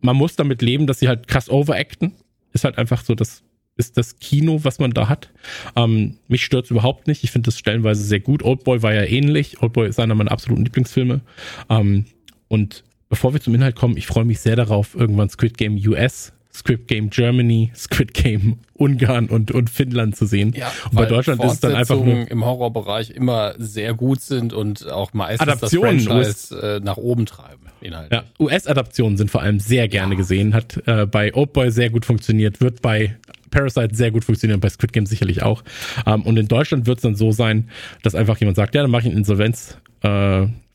man 0.00 0.16
muss 0.16 0.36
damit 0.36 0.62
leben, 0.62 0.86
dass 0.86 1.00
sie 1.00 1.08
halt 1.08 1.28
krass 1.28 1.48
overacten. 1.48 2.12
Ist 2.52 2.64
halt 2.64 2.78
einfach 2.78 3.04
so, 3.04 3.14
das 3.14 3.42
ist 3.76 3.96
das 3.96 4.18
Kino, 4.18 4.60
was 4.62 4.78
man 4.78 4.92
da 4.92 5.08
hat. 5.08 5.30
Ähm, 5.76 6.18
mich 6.28 6.44
stört 6.44 6.70
überhaupt 6.70 7.06
nicht. 7.06 7.24
Ich 7.24 7.30
finde 7.30 7.46
das 7.46 7.58
stellenweise 7.58 8.02
sehr 8.02 8.20
gut. 8.20 8.42
Oldboy 8.42 8.82
war 8.82 8.92
ja 8.92 9.04
ähnlich. 9.04 9.62
Oldboy 9.62 9.88
ist 9.88 9.98
einer 9.98 10.14
meiner 10.14 10.32
absoluten 10.32 10.64
Lieblingsfilme. 10.64 11.20
Ähm, 11.68 12.04
und 12.48 12.84
bevor 13.08 13.32
wir 13.32 13.40
zum 13.40 13.54
Inhalt 13.54 13.76
kommen, 13.76 13.96
ich 13.96 14.06
freue 14.06 14.24
mich 14.24 14.40
sehr 14.40 14.56
darauf, 14.56 14.94
irgendwann 14.94 15.30
Squid 15.30 15.56
Game 15.56 15.76
US 15.86 16.32
Squid 16.52 16.88
Game 16.88 17.10
Germany, 17.10 17.70
Squid 17.74 18.12
Game 18.12 18.58
Ungarn 18.74 19.28
und, 19.28 19.50
und 19.52 19.70
Finnland 19.70 20.16
zu 20.16 20.26
sehen. 20.26 20.52
Ja, 20.56 20.72
und 20.90 20.96
bei 20.96 21.06
Deutschland 21.06 21.42
ist 21.44 21.52
es 21.52 21.60
dann 21.60 21.76
einfach 21.76 21.96
nur 21.96 22.30
im 22.30 22.44
Horrorbereich 22.44 23.10
immer 23.10 23.54
sehr 23.58 23.94
gut 23.94 24.20
sind 24.20 24.52
und 24.52 24.90
auch 24.90 25.12
meistens 25.12 25.48
Adaptionen, 25.48 26.04
das 26.04 26.48
Franchise 26.48 26.76
äh, 26.76 26.80
nach 26.80 26.96
oben 26.96 27.26
treiben. 27.26 27.66
Inhaltlich. 27.80 28.20
Ja, 28.20 28.24
US-Adaptionen 28.44 29.16
sind 29.16 29.30
vor 29.30 29.42
allem 29.42 29.60
sehr 29.60 29.88
gerne 29.88 30.14
ja. 30.14 30.18
gesehen, 30.18 30.54
hat 30.54 30.82
äh, 30.86 31.06
bei 31.06 31.34
Oldboy 31.34 31.70
sehr 31.70 31.90
gut 31.90 32.04
funktioniert, 32.04 32.60
wird 32.60 32.82
bei 32.82 33.16
Parasite 33.50 33.94
sehr 33.94 34.10
gut 34.10 34.24
funktionieren, 34.24 34.60
bei 34.60 34.68
Squid 34.68 34.92
Game 34.92 35.06
sicherlich 35.06 35.42
auch. 35.42 35.62
Ähm, 36.06 36.22
und 36.22 36.36
in 36.38 36.48
Deutschland 36.48 36.86
wird 36.86 36.98
es 36.98 37.02
dann 37.02 37.14
so 37.14 37.32
sein, 37.32 37.68
dass 38.02 38.14
einfach 38.14 38.38
jemand 38.38 38.56
sagt, 38.56 38.74
ja, 38.74 38.82
dann 38.82 38.90
mache 38.90 39.02
ich 39.02 39.12
ein 39.12 39.16
Insolvenzverfahren, 39.16 40.48
äh, 40.48 40.69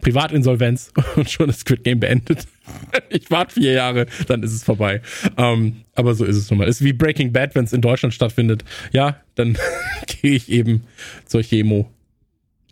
Privatinsolvenz 0.00 0.92
und 1.16 1.30
schon 1.30 1.48
ist 1.48 1.60
Squid 1.60 1.84
Game 1.84 2.00
beendet. 2.00 2.46
ich 3.08 3.30
warte 3.30 3.54
vier 3.54 3.72
Jahre, 3.72 4.06
dann 4.26 4.42
ist 4.42 4.52
es 4.52 4.64
vorbei. 4.64 5.00
Ähm, 5.36 5.84
aber 5.94 6.14
so 6.14 6.24
ist 6.24 6.36
es 6.36 6.50
nun 6.50 6.58
mal. 6.58 6.68
Ist 6.68 6.84
wie 6.84 6.92
Breaking 6.92 7.32
Bad, 7.32 7.54
wenn 7.54 7.64
es 7.64 7.72
in 7.72 7.80
Deutschland 7.80 8.14
stattfindet. 8.14 8.64
Ja, 8.92 9.20
dann 9.34 9.56
gehe 10.06 10.32
ich 10.32 10.50
eben 10.50 10.84
zur 11.26 11.42
Chemo 11.42 11.90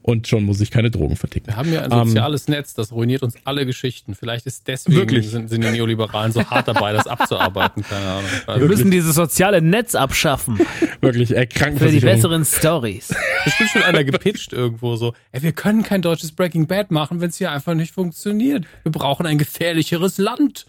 und 0.07 0.29
schon 0.29 0.45
muss 0.45 0.61
ich 0.61 0.71
keine 0.71 0.93
Drogen 0.93 1.17
verticken. 1.17 1.49
Wir 1.49 1.57
haben 1.57 1.73
ja 1.73 1.83
ein 1.83 2.07
soziales 2.07 2.47
ähm, 2.47 2.55
Netz, 2.55 2.75
das 2.75 2.93
ruiniert 2.93 3.25
uns 3.25 3.35
alle 3.45 3.67
Geschichten. 3.67 4.15
Vielleicht 4.15 4.47
ist 4.47 4.69
deswegen 4.69 4.97
wirklich? 4.97 5.29
Sind, 5.29 5.51
sind 5.51 5.65
die 5.65 5.69
Neoliberalen 5.69 6.31
so 6.31 6.49
hart 6.49 6.69
dabei, 6.69 6.93
das 6.93 7.09
abzuarbeiten. 7.09 7.83
Keine 7.83 8.07
Ahnung. 8.07 8.31
Also 8.47 8.61
Wir 8.61 8.69
müssen 8.69 8.93
dieses 8.93 9.17
soziale 9.17 9.61
Netz 9.61 9.97
abschaffen. 9.97 10.61
Wirklich, 11.01 11.37
ey, 11.37 11.49
Für 11.77 11.91
die 11.91 11.99
besseren 11.99 12.45
Stories. 12.45 13.13
Bestimmt 13.45 13.71
schon 13.71 13.83
einer 13.83 14.05
gepitcht 14.05 14.53
irgendwo 14.53 14.95
so. 14.95 15.13
Ey, 15.33 15.43
wir 15.43 15.53
können 15.53 15.83
kein 15.83 16.03
deutsches 16.03 16.31
Breaking 16.31 16.69
Bad 16.69 16.93
machen, 16.93 17.21
wenn 17.21 17.31
es 17.31 17.39
hier 17.39 17.51
einfach 17.51 17.75
nicht 17.75 17.93
funktioniert. 17.93 18.65
Wir 18.85 18.93
brauchen 18.93 19.27
ein 19.27 19.39
gefährlicheres 19.39 20.19
Land. 20.19 20.67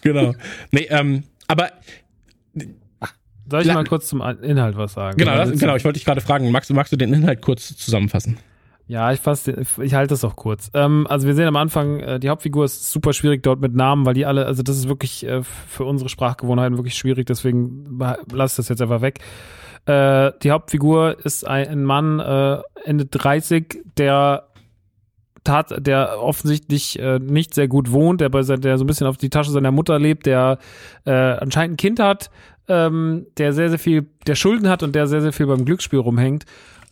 Genau. 0.00 0.34
Nee, 0.72 0.88
ähm, 0.90 1.22
aber 1.46 1.70
soll 3.48 3.62
ich 3.62 3.68
mal 3.68 3.84
kurz 3.84 4.08
zum 4.08 4.20
Inhalt 4.20 4.76
was 4.76 4.94
sagen? 4.94 5.16
Genau, 5.16 5.36
das, 5.36 5.58
genau 5.58 5.76
ich 5.76 5.84
wollte 5.84 5.98
dich 5.98 6.04
gerade 6.04 6.20
fragen, 6.20 6.50
magst, 6.50 6.70
magst 6.72 6.92
du 6.92 6.96
den 6.96 7.14
Inhalt 7.14 7.40
kurz 7.40 7.76
zusammenfassen? 7.76 8.36
Ja, 8.88 9.12
ich 9.12 9.20
fasse, 9.20 9.66
ich 9.82 9.92
halte 9.92 10.14
es 10.14 10.24
auch 10.24 10.34
kurz. 10.34 10.70
Ähm, 10.72 11.06
also 11.10 11.26
wir 11.26 11.34
sehen 11.34 11.46
am 11.46 11.56
Anfang, 11.56 12.00
äh, 12.00 12.18
die 12.18 12.30
Hauptfigur 12.30 12.64
ist 12.64 12.90
super 12.90 13.12
schwierig 13.12 13.42
dort 13.42 13.60
mit 13.60 13.74
Namen, 13.74 14.06
weil 14.06 14.14
die 14.14 14.24
alle, 14.24 14.46
also 14.46 14.62
das 14.62 14.78
ist 14.78 14.88
wirklich 14.88 15.26
äh, 15.26 15.42
für 15.42 15.84
unsere 15.84 16.08
Sprachgewohnheiten 16.08 16.78
wirklich 16.78 16.94
schwierig, 16.94 17.26
deswegen 17.26 18.00
lass 18.32 18.56
das 18.56 18.70
jetzt 18.70 18.80
einfach 18.80 19.02
weg. 19.02 19.18
Äh, 19.84 20.32
die 20.42 20.50
Hauptfigur 20.52 21.18
ist 21.22 21.46
ein, 21.46 21.68
ein 21.68 21.84
Mann, 21.84 22.18
äh, 22.18 22.62
Ende 22.86 23.04
30, 23.04 23.78
der 23.98 24.48
tat, 25.44 25.86
der 25.86 26.22
offensichtlich 26.22 26.98
äh, 26.98 27.18
nicht 27.18 27.52
sehr 27.52 27.68
gut 27.68 27.92
wohnt, 27.92 28.22
der, 28.22 28.30
bei, 28.30 28.40
der 28.40 28.78
so 28.78 28.84
ein 28.84 28.86
bisschen 28.86 29.06
auf 29.06 29.18
die 29.18 29.28
Tasche 29.28 29.50
seiner 29.50 29.70
Mutter 29.70 29.98
lebt, 29.98 30.24
der 30.24 30.58
äh, 31.04 31.10
anscheinend 31.12 31.74
ein 31.74 31.76
Kind 31.76 32.00
hat, 32.00 32.30
ähm, 32.68 33.26
der 33.36 33.52
sehr, 33.52 33.68
sehr 33.68 33.78
viel, 33.78 34.06
der 34.26 34.34
Schulden 34.34 34.70
hat 34.70 34.82
und 34.82 34.94
der 34.94 35.06
sehr, 35.06 35.20
sehr 35.20 35.34
viel 35.34 35.46
beim 35.46 35.66
Glücksspiel 35.66 35.98
rumhängt 35.98 36.46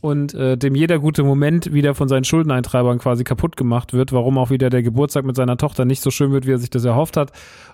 und 0.06 0.34
äh, 0.34 0.56
dem 0.56 0.76
jeder 0.76 1.00
gute 1.00 1.24
Moment 1.24 1.72
wieder 1.72 1.96
von 1.96 2.06
seinen 2.06 2.22
Schuldeneintreibern 2.22 3.00
quasi 3.00 3.24
kaputt 3.24 3.56
gemacht 3.56 3.92
wird, 3.92 4.12
warum 4.12 4.38
auch 4.38 4.50
wieder 4.50 4.70
der 4.70 4.84
Geburtstag 4.84 5.24
mit 5.24 5.34
seiner 5.34 5.56
Tochter 5.56 5.84
nicht 5.84 6.00
so 6.00 6.12
schön 6.12 6.30
wird, 6.30 6.46
wie 6.46 6.52
er 6.52 6.58
sich 6.58 6.70
das 6.70 6.84
erhofft 6.84 7.16
hat. 7.16 7.32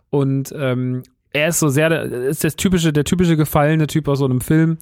Und 0.09 0.51
ähm, 0.57 1.03
er 1.35 1.49
ist 1.49 1.59
so 1.59 1.69
sehr, 1.69 1.91
ist 2.01 2.43
das 2.43 2.57
typische, 2.57 2.91
der 2.91 3.05
typische 3.05 3.37
gefallene 3.37 3.87
Typ 3.87 4.09
aus 4.09 4.21
so 4.21 4.25
einem 4.25 4.41
Film. 4.41 4.79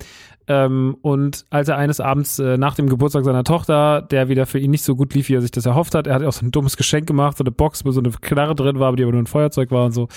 Ähm, 0.48 0.96
und 1.02 1.44
als 1.50 1.68
er 1.68 1.76
eines 1.76 2.00
Abends 2.00 2.38
äh, 2.38 2.56
nach 2.56 2.74
dem 2.74 2.88
Geburtstag 2.88 3.24
seiner 3.24 3.44
Tochter, 3.44 4.02
der 4.02 4.28
wieder 4.28 4.46
für 4.46 4.58
ihn 4.58 4.70
nicht 4.70 4.82
so 4.82 4.96
gut 4.96 5.14
lief, 5.14 5.28
wie 5.28 5.34
er 5.34 5.42
sich 5.42 5.50
das 5.50 5.66
erhofft 5.66 5.94
hat, 5.94 6.06
er 6.06 6.14
hat 6.14 6.24
auch 6.24 6.32
so 6.32 6.44
ein 6.44 6.50
dummes 6.50 6.76
Geschenk 6.76 7.06
gemacht, 7.06 7.36
so 7.36 7.44
eine 7.44 7.50
Box, 7.50 7.84
wo 7.84 7.90
so 7.92 8.00
eine 8.00 8.10
Knarre 8.10 8.54
drin 8.54 8.78
war, 8.78 8.94
die 8.96 9.02
aber 9.02 9.12
nur 9.12 9.22
ein 9.22 9.26
Feuerzeug 9.26 9.70
war 9.70 9.84
und 9.84 9.92
so. 9.92 10.08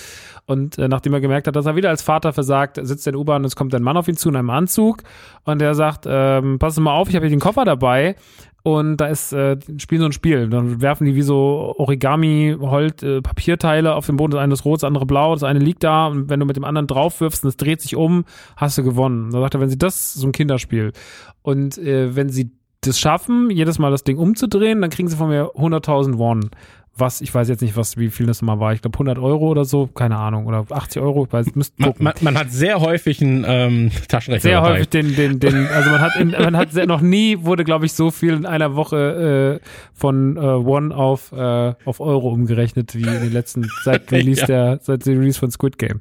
Und 0.46 0.78
äh, 0.78 0.88
nachdem 0.88 1.14
er 1.14 1.22
gemerkt 1.22 1.48
hat, 1.48 1.56
dass 1.56 1.66
er 1.66 1.76
wieder 1.76 1.90
als 1.90 2.02
Vater 2.02 2.34
versagt, 2.34 2.80
sitzt 2.82 3.06
er 3.06 3.12
in 3.12 3.14
der 3.16 3.22
U-Bahn 3.22 3.42
und 3.42 3.46
es 3.46 3.56
kommt 3.56 3.76
ein 3.76 3.84
Mann 3.84 3.98
auf 3.98 4.08
ihn 4.08 4.18
zu 4.18 4.30
in 4.30 4.36
einem 4.36 4.50
Anzug 4.50 5.04
und 5.44 5.60
der 5.60 5.76
sagt, 5.76 6.06
ähm, 6.08 6.58
pass 6.60 6.80
mal 6.80 6.96
auf, 6.96 7.10
ich 7.10 7.16
habe 7.16 7.26
hier 7.26 7.36
den 7.36 7.42
Koffer 7.42 7.66
dabei 7.66 8.16
und 8.64 8.98
da 8.98 9.08
ist, 9.08 9.34
äh, 9.34 9.58
spielen 9.78 10.02
so 10.02 10.08
ein 10.08 10.14
Spiel. 10.14 10.50
Dann 10.50 10.82
werfen 10.82 11.06
die 11.06 11.16
wie 11.16 11.22
so 11.22 11.76
Origami, 11.78 12.56
Holt, 12.60 13.04
äh, 13.04 13.22
Papierteile 13.22 13.94
auf 13.94 14.06
den 14.06 14.16
Boden. 14.16 14.32
Das 14.32 14.40
eine 14.40 14.54
ist 14.54 14.64
rot, 14.64 14.78
das 14.78 14.88
andere 14.88 15.06
blau, 15.06 15.34
das 15.34 15.44
eine 15.44 15.60
liegt 15.60 15.84
da 15.84 16.08
und 16.08 16.30
wenn 16.30 16.40
du 16.40 16.46
mit 16.46 16.56
dem 16.56 16.64
anderen 16.64 16.88
drauf 16.88 17.20
wirfst 17.20 17.44
und 17.44 17.50
es 17.50 17.58
dreht 17.58 17.82
sich 17.82 17.98
um, 17.98 18.24
hast 18.56 18.78
du 18.78 18.84
gewonnen. 18.84 19.32
Da 19.32 19.42
sagt 19.42 19.56
er, 19.56 19.62
wenn 19.62 19.70
sie 19.70 19.78
das, 19.78 20.14
so 20.14 20.26
ein 20.26 20.32
Kinderspiel. 20.32 20.94
Und 21.42 21.78
äh, 21.78 22.16
wenn 22.16 22.30
sie 22.30 22.52
das 22.80 23.00
schaffen, 23.00 23.50
jedes 23.50 23.80
Mal 23.80 23.92
das 23.92 24.06
Ding 24.06 24.18
umzudrehen, 24.18 24.82
dann 24.82 24.90
kriegen 24.90 25.10
sie 25.10 25.18
von 25.18 25.30
mir 25.30 25.52
100.000 25.56 26.18
Won. 26.18 26.50
Was, 26.96 27.22
ich 27.22 27.34
weiß 27.34 27.50
jetzt 27.50 27.62
nicht, 27.62 27.76
was, 27.76 27.98
wie 27.98 28.10
viel 28.10 28.28
das 28.28 28.44
mal 28.44 28.60
war. 28.60 28.72
Ich 28.74 28.82
glaube 28.82 28.96
100 28.96 29.18
Euro 29.18 29.48
oder 29.50 29.66
so, 29.66 29.88
keine 29.88 30.18
Ahnung. 30.18 30.46
Oder 30.46 30.66
80 30.70 31.02
Euro, 31.02 31.26
ich 31.26 31.34
weiß, 31.34 31.56
müsst 31.56 31.80
Man, 31.80 31.90
gucken. 31.90 32.04
man, 32.04 32.14
man 32.22 32.38
hat 32.38 32.52
sehr 32.52 32.80
häufig 32.82 33.20
einen 33.20 33.44
ähm, 33.48 33.92
Taschenrechner 34.08 34.48
Sehr 34.50 34.62
dabei. 34.62 34.74
häufig 34.76 34.90
den, 34.90 35.16
den, 35.16 35.40
den, 35.40 35.68
also 35.68 35.90
man 35.90 36.02
hat, 36.02 36.16
in, 36.20 36.30
man 36.32 36.56
hat 36.56 36.72
sehr, 36.72 36.86
noch 36.86 37.02
nie 37.02 37.38
wurde, 37.42 37.64
glaube 37.64 37.88
ich, 37.88 37.94
so 37.94 38.12
viel 38.12 38.34
in 38.34 38.46
einer 38.46 38.76
Woche 38.76 39.60
äh, 39.64 39.68
von 39.94 40.38
äh, 40.38 40.40
One 40.42 40.96
auf, 40.96 41.32
äh, 41.32 41.74
auf 41.86 42.00
Euro 42.00 42.30
umgerechnet 42.30 42.94
wie 42.94 43.02
in 43.02 43.22
den 43.24 43.34
letzten, 43.34 43.68
seit 43.84 44.12
Release 44.12 44.42
Ja. 44.42 44.46
der, 44.48 44.80
seit 44.84 45.08
Release 45.08 45.40
von 45.40 45.50
Squid 45.50 45.80
Game. 45.80 45.98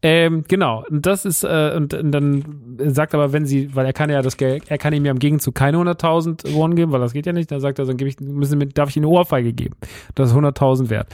Ähm, 0.00 0.44
genau, 0.48 0.84
und 0.88 1.04
das 1.04 1.26
ist, 1.26 1.44
äh, 1.44 1.74
und, 1.76 1.92
und 1.92 2.12
dann 2.12 2.44
sagt 2.86 3.14
aber, 3.14 3.34
wenn 3.34 3.44
sie, 3.44 3.74
weil 3.76 3.84
er 3.84 3.92
kann 3.92 4.08
ja 4.08 4.22
das 4.22 4.38
Geld, 4.38 4.64
er 4.68 4.78
kann 4.78 4.94
ihm 4.94 5.04
ja 5.04 5.10
im 5.10 5.18
Gegenzug 5.18 5.54
keine 5.54 5.76
100.000 5.76 6.54
One 6.54 6.74
geben, 6.76 6.92
weil 6.92 7.00
das 7.00 7.12
geht 7.12 7.26
ja 7.26 7.34
nicht, 7.34 7.50
dann 7.50 7.60
sagt 7.60 7.78
er, 7.78 7.84
dann 7.84 7.98
gebe 7.98 8.08
ich, 8.08 8.18
müssen, 8.20 8.58
darf 8.72 8.88
ich 8.88 8.96
ihm 8.96 9.02
eine 9.04 9.08
Ohrfeige 9.12 9.52
geben. 9.52 9.74
Das 10.14 10.29
ist 10.30 10.36
100.000 10.36 10.90
wert. 10.90 11.08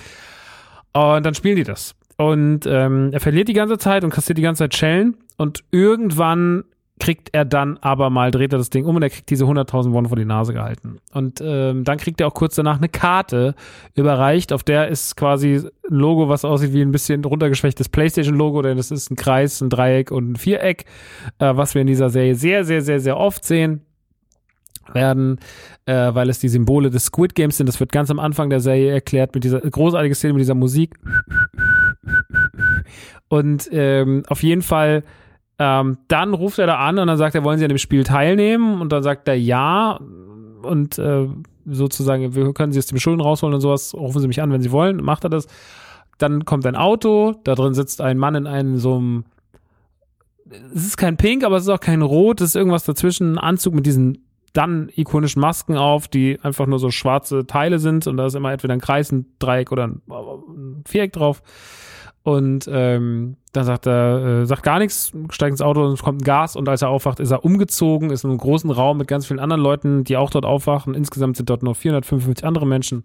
Und 0.92 1.26
dann 1.26 1.34
spielen 1.34 1.56
die 1.56 1.64
das. 1.64 1.94
Und 2.16 2.66
ähm, 2.66 3.10
er 3.12 3.20
verliert 3.20 3.48
die 3.48 3.52
ganze 3.52 3.78
Zeit 3.78 4.04
und 4.04 4.10
kassiert 4.10 4.38
die 4.38 4.42
ganze 4.42 4.64
Zeit 4.64 4.76
Schellen. 4.76 5.16
Und 5.36 5.64
irgendwann 5.70 6.64
kriegt 6.98 7.28
er 7.32 7.44
dann 7.44 7.76
aber 7.82 8.08
mal, 8.08 8.30
dreht 8.30 8.52
er 8.52 8.58
das 8.58 8.70
Ding 8.70 8.86
um 8.86 8.96
und 8.96 9.02
er 9.02 9.10
kriegt 9.10 9.28
diese 9.28 9.44
100.000 9.44 9.92
Won 9.92 10.06
vor 10.06 10.16
die 10.16 10.24
Nase 10.24 10.54
gehalten. 10.54 10.98
Und 11.12 11.42
ähm, 11.44 11.84
dann 11.84 11.98
kriegt 11.98 12.20
er 12.20 12.26
auch 12.26 12.34
kurz 12.34 12.54
danach 12.54 12.78
eine 12.78 12.88
Karte 12.88 13.54
überreicht, 13.94 14.52
auf 14.52 14.62
der 14.62 14.88
ist 14.88 15.16
quasi 15.16 15.56
ein 15.56 15.70
Logo, 15.94 16.28
was 16.28 16.44
aussieht 16.44 16.72
wie 16.72 16.80
ein 16.80 16.92
bisschen 16.92 17.22
runtergeschwächtes 17.24 17.90
Playstation-Logo, 17.90 18.62
denn 18.62 18.78
es 18.78 18.90
ist 18.90 19.10
ein 19.10 19.16
Kreis, 19.16 19.60
ein 19.60 19.68
Dreieck 19.68 20.10
und 20.10 20.32
ein 20.32 20.36
Viereck, 20.36 20.86
äh, 21.38 21.54
was 21.54 21.74
wir 21.74 21.82
in 21.82 21.86
dieser 21.86 22.08
Serie 22.08 22.34
sehr, 22.34 22.64
sehr, 22.64 22.80
sehr, 22.80 23.00
sehr 23.00 23.18
oft 23.18 23.44
sehen 23.44 23.82
werden, 24.92 25.38
äh, 25.86 26.14
weil 26.14 26.28
es 26.28 26.38
die 26.38 26.48
Symbole 26.48 26.90
des 26.90 27.06
Squid 27.06 27.34
Games 27.34 27.56
sind. 27.56 27.68
Das 27.68 27.80
wird 27.80 27.92
ganz 27.92 28.10
am 28.10 28.18
Anfang 28.18 28.50
der 28.50 28.60
Serie 28.60 28.92
erklärt 28.92 29.34
mit 29.34 29.44
dieser 29.44 29.60
großartigen 29.60 30.14
Szene 30.14 30.34
mit 30.34 30.40
dieser 30.40 30.54
Musik. 30.54 30.96
Und 33.28 33.68
ähm, 33.72 34.22
auf 34.28 34.42
jeden 34.42 34.62
Fall, 34.62 35.02
ähm, 35.58 35.98
dann 36.08 36.34
ruft 36.34 36.58
er 36.58 36.66
da 36.66 36.76
an 36.76 36.98
und 36.98 37.06
dann 37.06 37.16
sagt 37.16 37.34
er, 37.34 37.44
wollen 37.44 37.58
Sie 37.58 37.64
an 37.64 37.70
dem 37.70 37.78
Spiel 37.78 38.04
teilnehmen? 38.04 38.80
Und 38.80 38.92
dann 38.92 39.02
sagt 39.02 39.26
er 39.28 39.34
ja. 39.34 39.98
Und 40.62 40.98
äh, 40.98 41.28
sozusagen, 41.64 42.34
wir 42.34 42.52
können 42.52 42.72
Sie 42.72 42.78
aus 42.78 42.86
dem 42.86 42.98
Schulden 42.98 43.20
rausholen 43.20 43.54
und 43.54 43.60
sowas, 43.60 43.94
rufen 43.94 44.20
Sie 44.20 44.28
mich 44.28 44.42
an, 44.42 44.52
wenn 44.52 44.62
Sie 44.62 44.72
wollen. 44.72 45.02
Macht 45.02 45.24
er 45.24 45.30
das. 45.30 45.46
Dann 46.18 46.44
kommt 46.44 46.66
ein 46.66 46.76
Auto, 46.76 47.34
da 47.44 47.54
drin 47.54 47.74
sitzt 47.74 48.00
ein 48.00 48.16
Mann 48.16 48.34
in 48.34 48.46
einem 48.46 48.78
so 48.78 48.96
einem 48.96 49.24
es 50.74 50.86
ist 50.86 50.96
kein 50.96 51.16
Pink, 51.16 51.44
aber 51.44 51.56
es 51.56 51.64
ist 51.64 51.68
auch 51.68 51.80
kein 51.80 52.02
Rot, 52.02 52.40
es 52.40 52.50
ist 52.50 52.56
irgendwas 52.56 52.84
dazwischen, 52.84 53.34
ein 53.34 53.38
Anzug 53.38 53.74
mit 53.74 53.86
diesen 53.86 54.25
dann 54.56 54.90
ikonischen 54.94 55.40
Masken 55.40 55.76
auf, 55.76 56.08
die 56.08 56.38
einfach 56.42 56.66
nur 56.66 56.78
so 56.78 56.90
schwarze 56.90 57.46
Teile 57.46 57.78
sind 57.78 58.06
und 58.06 58.16
da 58.16 58.26
ist 58.26 58.34
immer 58.34 58.52
entweder 58.52 58.74
ein 58.74 58.80
Kreis, 58.80 59.12
ein 59.12 59.26
Dreieck 59.38 59.72
oder 59.72 59.88
ein, 59.88 60.82
Viereck 60.86 61.12
drauf. 61.12 61.42
Und 62.22 62.68
ähm, 62.68 63.36
dann 63.52 63.64
sagt 63.64 63.86
er, 63.86 64.40
äh, 64.42 64.46
sagt 64.46 64.64
gar 64.64 64.80
nichts, 64.80 65.12
steigt 65.30 65.52
ins 65.52 65.62
Auto 65.62 65.84
und 65.84 65.92
es 65.92 66.02
kommt 66.02 66.22
ein 66.22 66.24
Gas 66.24 66.56
und 66.56 66.68
als 66.68 66.82
er 66.82 66.88
aufwacht, 66.88 67.20
ist 67.20 67.30
er 67.30 67.44
umgezogen, 67.44 68.10
ist 68.10 68.24
in 68.24 68.30
einem 68.30 68.40
großen 68.40 68.68
Raum 68.68 68.98
mit 68.98 69.06
ganz 69.06 69.26
vielen 69.26 69.38
anderen 69.38 69.62
Leuten, 69.62 70.02
die 70.02 70.16
auch 70.16 70.30
dort 70.30 70.44
aufwachen. 70.44 70.94
Insgesamt 70.94 71.36
sind 71.36 71.48
dort 71.48 71.62
noch 71.62 71.76
455 71.76 72.44
andere 72.44 72.66
Menschen, 72.66 73.04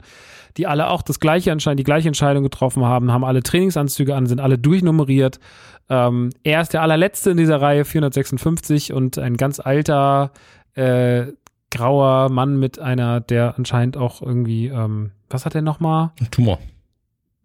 die 0.57 0.65
alle 0.65 0.89
auch 0.89 1.03
das 1.03 1.19
gleiche 1.19 1.51
anscheinend, 1.51 1.79
die 1.79 1.83
gleiche 1.83 2.07
Entscheidung 2.07 2.41
getroffen 2.41 2.83
haben, 2.83 3.11
haben 3.11 3.23
alle 3.23 3.43
Trainingsanzüge 3.43 4.15
an, 4.15 4.25
sind 4.25 4.41
alle 4.41 4.57
durchnummeriert. 4.57 5.39
Ähm, 5.87 6.31
er 6.41 6.61
ist 6.61 6.73
der 6.73 6.81
allerletzte 6.81 7.29
in 7.29 7.37
dieser 7.37 7.61
Reihe, 7.61 7.85
456 7.85 8.91
und 8.91 9.19
ein 9.19 9.37
ganz 9.37 9.59
alter, 9.59 10.31
äh, 10.73 11.27
grauer 11.71 12.29
Mann 12.29 12.59
mit 12.59 12.79
einer, 12.79 13.19
der 13.19 13.55
anscheinend 13.57 13.97
auch 13.97 14.21
irgendwie, 14.21 14.67
ähm, 14.67 15.11
was 15.29 15.45
hat 15.45 15.55
er 15.55 15.61
nochmal? 15.61 16.11
Ein 16.19 16.29
Tumor. 16.29 16.59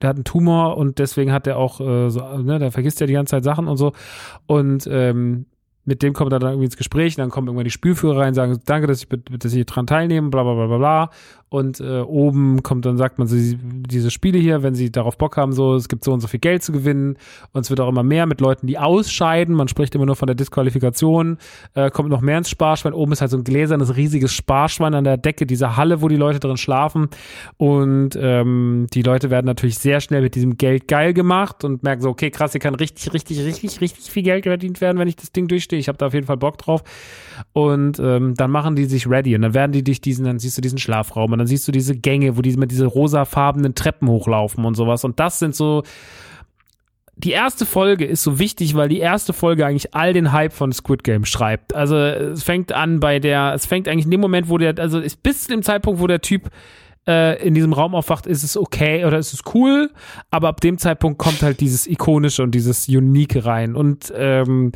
der 0.02 0.10
hat 0.10 0.16
einen 0.16 0.24
Tumor 0.24 0.76
und 0.76 0.98
deswegen 0.98 1.32
hat 1.32 1.46
er 1.46 1.56
auch 1.56 1.80
äh, 1.80 2.10
so, 2.10 2.20
ne, 2.38 2.58
der 2.58 2.72
vergisst 2.72 3.00
ja 3.00 3.06
die 3.06 3.14
ganze 3.14 3.30
Zeit 3.30 3.44
Sachen 3.44 3.68
und 3.68 3.76
so. 3.76 3.92
Und 4.46 4.86
ähm, 4.90 5.46
mit 5.86 6.02
dem 6.02 6.12
kommt 6.12 6.32
er 6.32 6.40
dann 6.40 6.50
irgendwie 6.50 6.66
ins 6.66 6.76
Gespräch, 6.76 7.14
dann 7.14 7.30
kommen 7.30 7.46
irgendwann 7.46 7.64
die 7.64 7.70
Spülführer 7.70 8.18
rein, 8.18 8.34
sagen, 8.34 8.60
danke, 8.66 8.88
dass 8.88 9.02
ich, 9.02 9.08
dass 9.08 9.54
ich 9.54 9.64
dran 9.66 9.86
teilnehme, 9.86 10.30
bla 10.30 10.42
bla 10.42 10.54
bla 10.54 10.66
bla 10.66 10.78
bla. 10.78 11.10
Und 11.48 11.80
äh, 11.80 12.00
oben 12.00 12.64
kommt 12.64 12.84
dann, 12.86 12.96
sagt 12.96 13.18
man 13.18 13.28
so, 13.28 13.36
die- 13.36 13.56
diese 13.56 14.10
Spiele 14.10 14.38
hier, 14.38 14.64
wenn 14.64 14.74
sie 14.74 14.90
darauf 14.90 15.16
Bock 15.16 15.36
haben, 15.36 15.52
so, 15.52 15.76
es 15.76 15.88
gibt 15.88 16.02
so 16.02 16.12
und 16.12 16.20
so 16.20 16.26
viel 16.26 16.40
Geld 16.40 16.64
zu 16.64 16.72
gewinnen 16.72 17.16
und 17.52 17.60
es 17.60 17.70
wird 17.70 17.80
auch 17.80 17.88
immer 17.88 18.02
mehr 18.02 18.26
mit 18.26 18.40
Leuten, 18.40 18.66
die 18.66 18.78
ausscheiden. 18.78 19.54
Man 19.54 19.68
spricht 19.68 19.94
immer 19.94 20.06
nur 20.06 20.16
von 20.16 20.26
der 20.26 20.34
Disqualifikation, 20.34 21.38
äh, 21.74 21.88
kommt 21.90 22.08
noch 22.08 22.20
mehr 22.20 22.38
ins 22.38 22.50
Sparschwein. 22.50 22.92
Oben 22.92 23.12
ist 23.12 23.20
halt 23.20 23.30
so 23.30 23.36
ein 23.38 23.44
gläsernes, 23.44 23.96
riesiges 23.96 24.32
Sparschwein 24.34 24.94
an 24.94 25.04
der 25.04 25.16
Decke, 25.18 25.46
dieser 25.46 25.76
Halle, 25.76 26.02
wo 26.02 26.08
die 26.08 26.16
Leute 26.16 26.40
drin 26.40 26.56
schlafen. 26.56 27.08
Und 27.58 28.18
ähm, 28.20 28.88
die 28.92 29.02
Leute 29.02 29.30
werden 29.30 29.46
natürlich 29.46 29.78
sehr 29.78 30.00
schnell 30.00 30.22
mit 30.22 30.34
diesem 30.34 30.58
Geld 30.58 30.88
geil 30.88 31.14
gemacht 31.14 31.62
und 31.62 31.84
merken 31.84 32.02
so, 32.02 32.08
okay, 32.08 32.30
krass, 32.30 32.52
hier 32.52 32.60
kann 32.60 32.74
richtig, 32.74 33.12
richtig, 33.14 33.38
richtig, 33.44 33.80
richtig 33.80 34.10
viel 34.10 34.24
Geld 34.24 34.44
verdient 34.44 34.80
werden, 34.80 34.98
wenn 34.98 35.08
ich 35.08 35.16
das 35.16 35.30
Ding 35.30 35.46
durchstehe. 35.46 35.78
Ich 35.78 35.86
habe 35.86 35.96
da 35.98 36.06
auf 36.06 36.14
jeden 36.14 36.26
Fall 36.26 36.36
Bock 36.38 36.58
drauf. 36.58 36.82
Und 37.52 38.00
ähm, 38.00 38.34
dann 38.34 38.50
machen 38.50 38.76
die 38.76 38.86
sich 38.86 39.08
ready 39.08 39.34
und 39.36 39.42
dann 39.42 39.54
werden 39.54 39.72
die 39.72 39.84
durch 39.84 40.00
diesen, 40.00 40.24
dann 40.24 40.38
siehst 40.38 40.56
du 40.56 40.62
diesen 40.62 40.78
Schlafraum 40.78 41.32
und 41.32 41.38
dann 41.38 41.45
siehst 41.46 41.66
du 41.68 41.72
diese 41.72 41.96
Gänge, 41.96 42.36
wo 42.36 42.42
die 42.42 42.56
mit 42.56 42.70
diese 42.70 42.86
rosafarbenen 42.86 43.74
Treppen 43.74 44.08
hochlaufen 44.08 44.64
und 44.64 44.74
sowas. 44.74 45.04
Und 45.04 45.20
das 45.20 45.38
sind 45.38 45.54
so, 45.54 45.82
die 47.16 47.30
erste 47.30 47.64
Folge 47.64 48.04
ist 48.04 48.22
so 48.22 48.38
wichtig, 48.38 48.74
weil 48.74 48.88
die 48.88 48.98
erste 48.98 49.32
Folge 49.32 49.64
eigentlich 49.64 49.94
all 49.94 50.12
den 50.12 50.32
Hype 50.32 50.52
von 50.52 50.72
Squid 50.72 51.02
Game 51.02 51.24
schreibt. 51.24 51.74
Also 51.74 51.96
es 51.96 52.42
fängt 52.42 52.72
an 52.72 53.00
bei 53.00 53.18
der, 53.18 53.52
es 53.54 53.64
fängt 53.64 53.88
eigentlich 53.88 54.04
in 54.04 54.10
dem 54.10 54.20
Moment, 54.20 54.50
wo 54.50 54.58
der, 54.58 54.78
also 54.78 55.00
bis 55.22 55.44
zu 55.44 55.48
dem 55.48 55.62
Zeitpunkt, 55.62 56.00
wo 56.00 56.06
der 56.06 56.20
Typ 56.20 56.50
äh, 57.08 57.42
in 57.42 57.54
diesem 57.54 57.72
Raum 57.72 57.94
aufwacht, 57.94 58.26
ist 58.26 58.42
es 58.42 58.56
okay 58.56 59.06
oder 59.06 59.18
ist 59.18 59.32
es 59.32 59.40
cool, 59.54 59.90
aber 60.30 60.48
ab 60.48 60.60
dem 60.60 60.76
Zeitpunkt 60.76 61.18
kommt 61.18 61.42
halt 61.42 61.60
dieses 61.60 61.86
Ikonische 61.86 62.42
und 62.42 62.54
dieses 62.54 62.86
Unique 62.88 63.44
rein. 63.46 63.76
Und 63.76 64.12
ähm, 64.14 64.72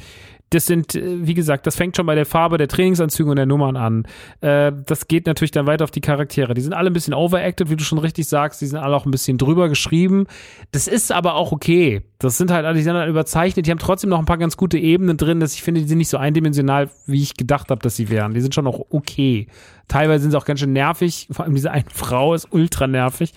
das 0.50 0.66
sind, 0.66 0.96
äh, 0.96 1.26
wie 1.26 1.34
gesagt, 1.34 1.66
das 1.66 1.76
fängt 1.76 1.96
schon 1.96 2.06
bei 2.06 2.14
der 2.14 2.26
Farbe 2.26 2.58
der 2.58 2.68
Trainingsanzüge 2.68 3.30
und 3.30 3.36
der 3.36 3.46
Nummern 3.46 3.76
an. 3.76 4.04
Äh, 4.40 4.72
das 4.84 5.08
geht 5.08 5.26
natürlich 5.26 5.52
dann 5.52 5.66
weiter 5.66 5.84
auf 5.84 5.92
die 5.92 6.00
Charaktere. 6.00 6.54
Die 6.54 6.60
sind 6.60 6.72
alle 6.72 6.90
ein 6.90 6.92
bisschen 6.92 7.14
overacted, 7.14 7.70
wie 7.70 7.76
du 7.76 7.84
schon 7.84 7.98
richtig 7.98 8.28
sagst. 8.28 8.60
Die 8.60 8.66
sind 8.66 8.78
alle 8.78 8.96
auch 8.96 9.06
ein 9.06 9.12
bisschen 9.12 9.38
drüber 9.38 9.68
geschrieben. 9.68 10.26
Das 10.72 10.88
ist 10.88 11.12
aber 11.12 11.34
auch 11.34 11.52
okay. 11.52 12.02
Das 12.18 12.36
sind 12.36 12.50
halt 12.50 12.66
alle, 12.66 12.76
die 12.76 12.82
sind 12.82 12.94
halt 12.94 13.08
überzeichnet. 13.08 13.66
Die 13.66 13.70
haben 13.70 13.78
trotzdem 13.78 14.10
noch 14.10 14.18
ein 14.18 14.26
paar 14.26 14.38
ganz 14.38 14.56
gute 14.56 14.76
Ebenen 14.76 15.16
drin, 15.16 15.38
dass 15.38 15.54
ich 15.54 15.62
finde, 15.62 15.80
die 15.80 15.88
sind 15.88 15.98
nicht 15.98 16.10
so 16.10 16.18
eindimensional, 16.18 16.90
wie 17.06 17.22
ich 17.22 17.36
gedacht 17.36 17.70
habe, 17.70 17.80
dass 17.80 17.94
sie 17.94 18.10
wären. 18.10 18.34
Die 18.34 18.40
sind 18.40 18.54
schon 18.54 18.66
auch 18.66 18.86
okay. 18.90 19.46
Teilweise 19.86 20.22
sind 20.22 20.32
sie 20.32 20.38
auch 20.38 20.44
ganz 20.44 20.60
schön 20.60 20.72
nervig. 20.72 21.28
Vor 21.30 21.44
allem 21.44 21.54
diese 21.54 21.70
eine 21.70 21.84
Frau 21.92 22.34
ist 22.34 22.48
ultra 22.50 22.88
nervig, 22.88 23.32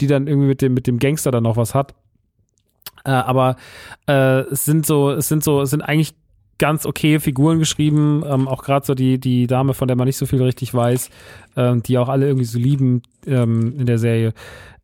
die 0.00 0.06
dann 0.06 0.26
irgendwie 0.26 0.48
mit 0.48 0.60
dem, 0.60 0.74
mit 0.74 0.86
dem 0.86 0.98
Gangster 0.98 1.30
dann 1.30 1.44
noch 1.44 1.56
was 1.56 1.74
hat. 1.74 1.94
Äh, 3.04 3.10
aber 3.10 3.56
äh, 4.06 4.40
es 4.40 4.66
sind 4.66 4.84
so, 4.84 5.10
es 5.10 5.28
sind 5.28 5.42
so, 5.42 5.62
es 5.62 5.70
sind 5.70 5.80
eigentlich 5.80 6.14
ganz 6.58 6.86
okay 6.86 7.20
Figuren 7.20 7.58
geschrieben, 7.58 8.24
ähm, 8.26 8.48
auch 8.48 8.62
gerade 8.62 8.84
so 8.84 8.94
die, 8.94 9.18
die 9.18 9.46
Dame, 9.46 9.74
von 9.74 9.88
der 9.88 9.96
man 9.96 10.06
nicht 10.06 10.16
so 10.16 10.26
viel 10.26 10.42
richtig 10.42 10.74
weiß, 10.74 11.10
ähm, 11.56 11.82
die 11.82 11.98
auch 11.98 12.08
alle 12.08 12.26
irgendwie 12.26 12.44
so 12.44 12.58
lieben 12.58 13.02
ähm, 13.26 13.78
in 13.78 13.86
der 13.86 13.98
Serie. 13.98 14.34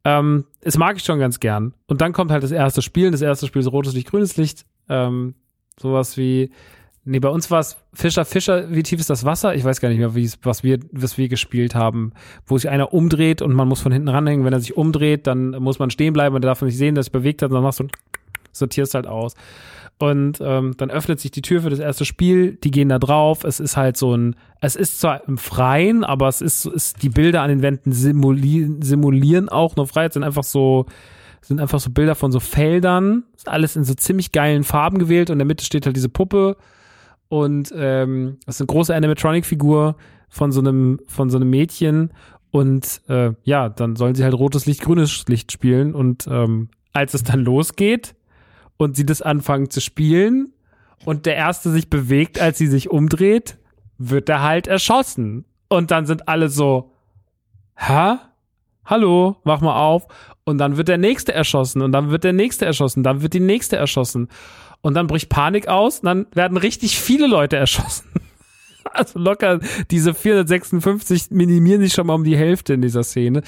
Ähm, 0.05 0.45
es 0.61 0.79
mag 0.79 0.97
ich 0.97 1.05
schon 1.05 1.19
ganz 1.19 1.41
gern. 1.41 1.75
Und 1.87 2.01
dann 2.01 2.13
kommt 2.13 2.31
halt 2.31 2.43
das 2.43 2.53
erste 2.53 2.83
Spiel. 2.83 3.11
Das 3.11 3.23
erste 3.23 3.47
Spiel 3.47 3.61
ist 3.61 3.73
rotes 3.73 3.95
Licht, 3.95 4.11
grünes 4.11 4.37
Licht. 4.37 4.67
Ähm, 4.89 5.35
sowas 5.79 6.17
wie 6.17 6.51
Nee, 7.07 7.19
bei 7.19 7.29
uns 7.29 7.51
war 7.51 7.61
es 7.61 7.77
Fischer, 7.93 8.25
Fischer, 8.25 8.71
wie 8.71 8.83
tief 8.83 8.99
ist 8.99 9.11
das 9.11 9.27
Wasser? 9.27 9.55
Ich 9.55 9.63
weiß 9.63 9.83
gar 9.83 9.91
nicht 9.91 9.99
mehr, 9.99 10.15
wie 10.15 10.31
was 10.43 10.63
wir, 10.63 10.79
was 10.91 11.19
wir 11.19 11.29
gespielt 11.29 11.75
haben, 11.75 12.13
wo 12.47 12.57
sich 12.57 12.71
einer 12.71 12.95
umdreht 12.95 13.43
und 13.43 13.53
man 13.53 13.69
muss 13.69 13.83
von 13.83 13.93
hinten 13.93 14.09
ranhängen. 14.09 14.47
Wenn 14.47 14.55
er 14.55 14.61
sich 14.61 14.75
umdreht, 14.75 15.27
dann 15.27 15.51
muss 15.51 15.79
man 15.79 15.91
stehen 15.91 16.15
bleiben 16.15 16.35
und 16.35 16.43
der 16.43 16.51
darf 16.51 16.63
nicht 16.63 16.79
sehen, 16.79 16.95
dass 16.95 17.03
er 17.03 17.05
sich 17.05 17.13
bewegt 17.13 17.43
hat, 17.43 17.51
und 17.51 17.57
dann 17.57 17.63
machst 17.63 17.81
du, 17.81 17.89
sortierst 18.53 18.95
halt 18.95 19.07
aus. 19.07 19.35
Und 19.99 20.39
ähm, 20.41 20.75
dann 20.77 20.91
öffnet 20.91 21.21
sich 21.21 21.31
die 21.31 21.43
Tür 21.43 21.63
für 21.63 21.71
das 21.71 21.79
erste 21.79 22.05
Spiel, 22.05 22.57
die 22.57 22.71
gehen 22.71 22.89
da 22.89 22.99
drauf. 22.99 23.45
Es 23.45 23.61
ist 23.61 23.77
halt 23.77 23.97
so 23.97 24.17
ein, 24.17 24.35
es 24.61 24.75
ist 24.75 25.01
zwar 25.01 25.27
im 25.29 25.39
Freien, 25.39 26.03
aber 26.03 26.29
es 26.29 26.41
ist, 26.41 26.67
ist 26.67 27.03
die 27.03 27.09
Bilder 27.09 27.43
an 27.43 27.49
den 27.49 27.63
Wänden 27.63 27.93
simulieren, 27.93 28.83
simulieren 28.83 29.49
auch 29.49 29.77
nur 29.77 29.87
frei. 29.87 30.07
Es 30.07 30.15
sind 30.15 30.25
einfach 30.25 30.43
so, 30.43 30.87
sind 31.43 31.61
einfach 31.61 31.79
so 31.79 31.91
Bilder 31.91 32.17
von 32.17 32.33
so 32.33 32.41
Feldern. 32.41 33.23
Ist 33.37 33.49
alles 33.49 33.77
in 33.77 33.85
so 33.85 33.95
ziemlich 33.95 34.33
geilen 34.33 34.65
Farben 34.65 34.99
gewählt 34.99 35.31
und 35.31 35.35
in 35.35 35.39
der 35.39 35.47
Mitte 35.47 35.65
steht 35.65 35.87
halt 35.87 35.97
diese 35.97 36.09
Puppe 36.09 36.57
und 37.29 37.73
ähm, 37.77 38.39
das 38.47 38.57
ist 38.57 38.61
eine 38.61 38.67
große 38.67 38.95
Animatronic-Figur 38.95 39.97
von 40.29 40.53
so 40.53 40.61
einem 40.61 41.01
von 41.07 41.31
so 41.31 41.37
einem 41.37 41.51
Mädchen 41.51 42.13
und 42.51 43.03
äh, 43.09 43.33
ja, 43.43 43.69
dann 43.69 43.97
sollen 43.97 44.15
sie 44.15 44.25
halt 44.25 44.35
rotes 44.35 44.67
Licht, 44.67 44.83
grünes 44.83 45.25
Licht 45.27 45.51
spielen 45.51 45.95
und 45.95 46.27
ähm, 46.29 46.69
als 46.93 47.15
es 47.15 47.25
dann 47.25 47.41
losgeht 47.41 48.15
und 48.77 48.97
sie 48.97 49.07
das 49.07 49.23
anfangen 49.23 49.71
zu 49.71 49.81
spielen 49.81 50.53
und 51.05 51.27
der 51.27 51.37
erste 51.37 51.71
sich 51.71 51.91
bewegt, 51.91 52.41
als 52.41 52.59
sie 52.59 52.67
sich 52.67 52.91
umdreht, 52.91 53.59
wird 53.99 54.29
er 54.29 54.43
halt 54.43 54.67
erschossen 54.67 55.45
und 55.69 55.91
dann 55.91 56.07
sind 56.07 56.29
alle 56.29 56.49
so, 56.49 56.93
hä? 57.77 58.17
Hallo, 58.87 59.37
mach 59.45 59.63
mal 59.63 59.77
auf. 59.77 60.07
Und 60.45 60.59
dann 60.59 60.77
wird 60.77 60.89
der 60.89 60.99
nächste 60.99 61.33
erschossen 61.33 61.81
und 61.81 61.93
dann 61.93 62.11
wird 62.11 62.25
der 62.25 62.35
nächste 62.35 62.67
erschossen, 62.67 63.03
dann 63.03 63.23
wird 63.23 63.33
die 63.33 63.41
nächste 63.41 63.77
erschossen 63.77 64.29
und 64.83 64.93
dann 64.93 65.07
bricht 65.07 65.31
Panik 65.31 65.69
aus 65.69 66.01
und 66.01 66.07
dann 66.07 66.27
werden 66.35 66.59
richtig 66.59 67.01
viele 67.01 67.27
Leute 67.27 67.57
erschossen. 67.57 68.09
Also 68.93 69.19
locker 69.19 69.61
diese 69.91 70.15
456 70.15 71.31
minimieren 71.31 71.81
sich 71.81 71.95
schon 71.95 72.07
mal 72.07 72.15
um 72.15 72.23
die 72.23 72.37
Hälfte 72.37 72.75
in 72.75 72.83
dieser 72.83 73.03
Szene. 73.03 73.43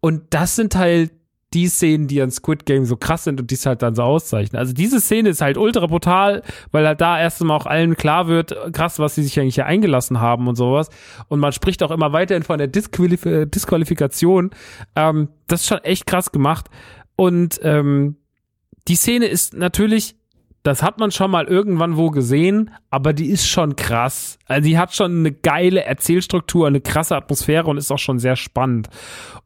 Und 0.00 0.22
das 0.30 0.56
sind 0.56 0.74
halt 0.74 1.12
die 1.54 1.68
Szenen, 1.68 2.08
die 2.08 2.20
an 2.20 2.30
Squid 2.30 2.66
Game 2.66 2.84
so 2.84 2.96
krass 2.96 3.24
sind 3.24 3.40
und 3.40 3.50
die 3.50 3.54
es 3.54 3.64
halt 3.64 3.80
dann 3.80 3.94
so 3.94 4.02
auszeichnen. 4.02 4.58
Also 4.58 4.74
diese 4.74 5.00
Szene 5.00 5.30
ist 5.30 5.40
halt 5.40 5.56
ultra 5.56 5.86
brutal, 5.86 6.42
weil 6.72 6.86
halt 6.86 7.00
da 7.00 7.18
erst 7.18 7.42
mal 7.42 7.56
auch 7.56 7.64
allen 7.66 7.96
klar 7.96 8.28
wird, 8.28 8.54
krass, 8.72 8.98
was 8.98 9.14
sie 9.14 9.22
sich 9.22 9.40
eigentlich 9.40 9.54
hier 9.54 9.66
eingelassen 9.66 10.20
haben 10.20 10.46
und 10.46 10.56
sowas. 10.56 10.90
Und 11.28 11.40
man 11.40 11.52
spricht 11.52 11.82
auch 11.82 11.90
immer 11.90 12.12
weiterhin 12.12 12.42
von 12.42 12.58
der 12.58 12.66
Disqualif 12.66 13.22
Disqualifikation. 13.22 14.50
Ähm, 14.94 15.28
das 15.46 15.62
ist 15.62 15.68
schon 15.68 15.78
echt 15.78 16.06
krass 16.06 16.32
gemacht. 16.32 16.66
Und 17.16 17.58
ähm, 17.62 18.16
die 18.86 18.96
Szene 18.96 19.26
ist 19.26 19.54
natürlich 19.54 20.17
das 20.62 20.82
hat 20.82 20.98
man 20.98 21.10
schon 21.12 21.30
mal 21.30 21.46
irgendwann 21.46 21.96
wo 21.96 22.10
gesehen, 22.10 22.70
aber 22.90 23.12
die 23.12 23.30
ist 23.30 23.48
schon 23.48 23.76
krass. 23.76 24.38
Also 24.46 24.68
die 24.68 24.76
hat 24.76 24.94
schon 24.94 25.20
eine 25.20 25.32
geile 25.32 25.84
Erzählstruktur, 25.84 26.66
eine 26.66 26.80
krasse 26.80 27.16
Atmosphäre 27.16 27.68
und 27.68 27.76
ist 27.78 27.90
auch 27.90 27.98
schon 27.98 28.18
sehr 28.18 28.36
spannend. 28.36 28.88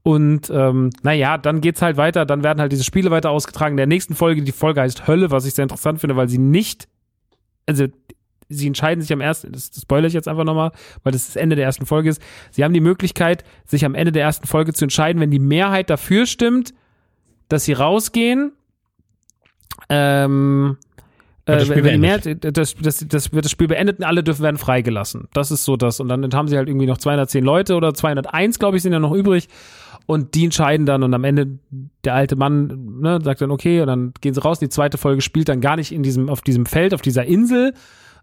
Und 0.03 0.51
ähm, 0.51 0.91
naja, 1.03 1.39
dann 1.39 1.61
geht's 1.61 1.83
halt 1.83 1.97
weiter, 1.97 2.25
dann 2.25 2.43
werden 2.43 2.61
halt 2.61 2.73
diese 2.73 2.85
Spiele 2.85 3.11
weiter 3.11 3.31
ausgetragen. 3.31 3.75
In 3.75 3.77
der 3.79 3.87
nächsten 3.87 4.15
Folge, 4.15 4.43
die 4.43 4.53
Folge 4.53 4.81
heißt 4.81 5.07
Hölle, 5.07 5.31
was 5.31 5.45
ich 5.45 5.55
sehr 5.55 5.65
interessant 5.65 6.01
finde, 6.01 6.17
weil 6.17 6.29
sie 6.29 6.39
nicht, 6.39 6.89
also 7.67 7.87
sie 8.49 8.67
entscheiden 8.67 9.01
sich 9.01 9.13
am 9.13 9.21
ersten, 9.21 9.53
das, 9.53 9.71
das 9.71 9.83
spoilere 9.83 10.09
ich 10.09 10.15
jetzt 10.15 10.29
einfach 10.29 10.45
nochmal, 10.45 10.73
weil 11.03 11.13
das 11.13 11.27
das 11.27 11.37
Ende 11.37 11.57
der 11.57 11.65
ersten 11.67 11.87
Folge 11.87 12.09
ist. 12.09 12.23
Sie 12.51 12.65
haben 12.65 12.75
die 12.75 12.81
Möglichkeit, 12.81 13.45
sich 13.65 13.85
am 13.85 13.95
Ende 13.95 14.13
der 14.13 14.23
ersten 14.23 14.47
Folge 14.47 14.73
zu 14.73 14.85
entscheiden, 14.85 15.21
wenn 15.21 15.31
die 15.31 15.39
Mehrheit 15.39 15.91
dafür 15.91 16.27
stimmt, 16.27 16.75
dass 17.49 17.65
sie 17.65 17.75
rausgehen. 17.75 18.53
Ähm, 19.89 20.79
das 21.45 21.67
Spiel 21.67 21.87
äh, 21.87 21.99
mehr, 21.99 22.19
das, 22.19 22.75
das, 22.77 23.05
das 23.09 23.33
wird 23.33 23.45
das 23.45 23.51
Spiel 23.51 23.67
beendet 23.67 23.99
und 23.99 24.05
alle 24.05 24.23
dürfen 24.23 24.43
werden 24.43 24.59
freigelassen. 24.59 25.29
Das 25.33 25.51
ist 25.51 25.65
so 25.65 25.77
das. 25.77 25.99
Und 25.99 26.09
dann 26.09 26.33
haben 26.33 26.49
sie 26.49 26.57
halt 26.57 26.69
irgendwie 26.69 26.87
noch 26.87 26.99
210 26.99 27.43
Leute 27.43 27.75
oder 27.75 27.95
201, 27.95 28.59
glaube 28.59 28.77
ich, 28.77 28.83
sind 28.83 28.93
ja 28.93 29.01
noch 29.01 29.13
übrig. 29.13 29.49
Und 30.07 30.35
die 30.35 30.45
entscheiden 30.45 30.87
dann 30.87 31.03
und 31.03 31.15
am 31.15 31.25
Ende 31.25 31.59
der 32.05 32.15
alte 32.15 32.37
Mann 32.37 33.01
ne, 33.01 33.21
sagt 33.23 33.41
dann 33.41 33.51
okay 33.51 33.81
und 33.81 33.87
dann 33.87 34.13
gehen 34.21 34.35
sie 34.35 34.43
raus. 34.43 34.59
Die 34.59 34.69
zweite 34.69 34.99
Folge 34.99 35.21
spielt 35.21 35.49
dann 35.49 35.61
gar 35.61 35.77
nicht 35.77 35.93
in 35.93 36.03
diesem 36.03 36.29
auf 36.29 36.43
diesem 36.43 36.67
Feld, 36.67 36.95
auf 36.95 37.03
dieser 37.03 37.25
Insel, 37.25 37.75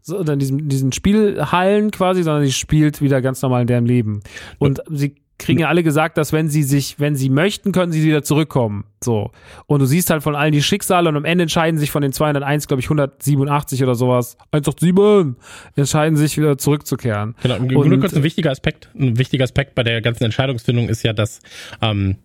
so, 0.01 0.17
in 0.17 0.39
diesem, 0.39 0.67
diesen 0.69 0.91
Spielhallen 0.91 1.91
quasi, 1.91 2.23
sondern 2.23 2.45
sie 2.45 2.51
spielt 2.51 3.01
wieder 3.01 3.21
ganz 3.21 3.41
normal 3.41 3.61
in 3.61 3.67
deren 3.67 3.85
Leben. 3.85 4.21
Und 4.57 4.81
sie 4.89 5.15
kriegen 5.39 5.59
ja 5.59 5.67
alle 5.69 5.81
gesagt, 5.81 6.17
dass 6.17 6.33
wenn 6.33 6.49
sie 6.49 6.63
sich, 6.63 6.99
wenn 6.99 7.15
sie 7.15 7.29
möchten, 7.29 7.71
können 7.71 7.91
sie 7.91 8.03
wieder 8.03 8.23
zurückkommen. 8.23 8.83
So. 9.03 9.31
Und 9.65 9.79
du 9.79 9.85
siehst 9.85 10.09
halt 10.09 10.21
von 10.21 10.35
allen 10.35 10.51
die 10.51 10.61
Schicksale 10.61 11.09
und 11.09 11.15
am 11.15 11.25
Ende 11.25 11.43
entscheiden 11.43 11.79
sich 11.79 11.89
von 11.89 12.01
den 12.01 12.13
201, 12.13 12.67
glaube 12.67 12.81
ich, 12.81 12.85
187 12.87 13.81
oder 13.81 13.95
sowas, 13.95 14.37
187, 14.51 15.35
entscheiden 15.75 16.17
sich 16.17 16.37
wieder 16.37 16.57
zurückzukehren. 16.57 17.35
Genau, 17.41 17.55
und, 17.55 17.71
nur 17.71 17.99
kurz 17.99 18.13
ein 18.13 18.23
wichtiger 18.23 18.51
Aspekt, 18.51 18.89
ein 18.93 19.17
wichtiger 19.17 19.45
Aspekt 19.45 19.73
bei 19.73 19.83
der 19.83 20.01
ganzen 20.01 20.25
Entscheidungsfindung 20.25 20.89
ist 20.89 21.03
ja, 21.03 21.13
dass 21.13 21.39
ähm, 21.81 22.17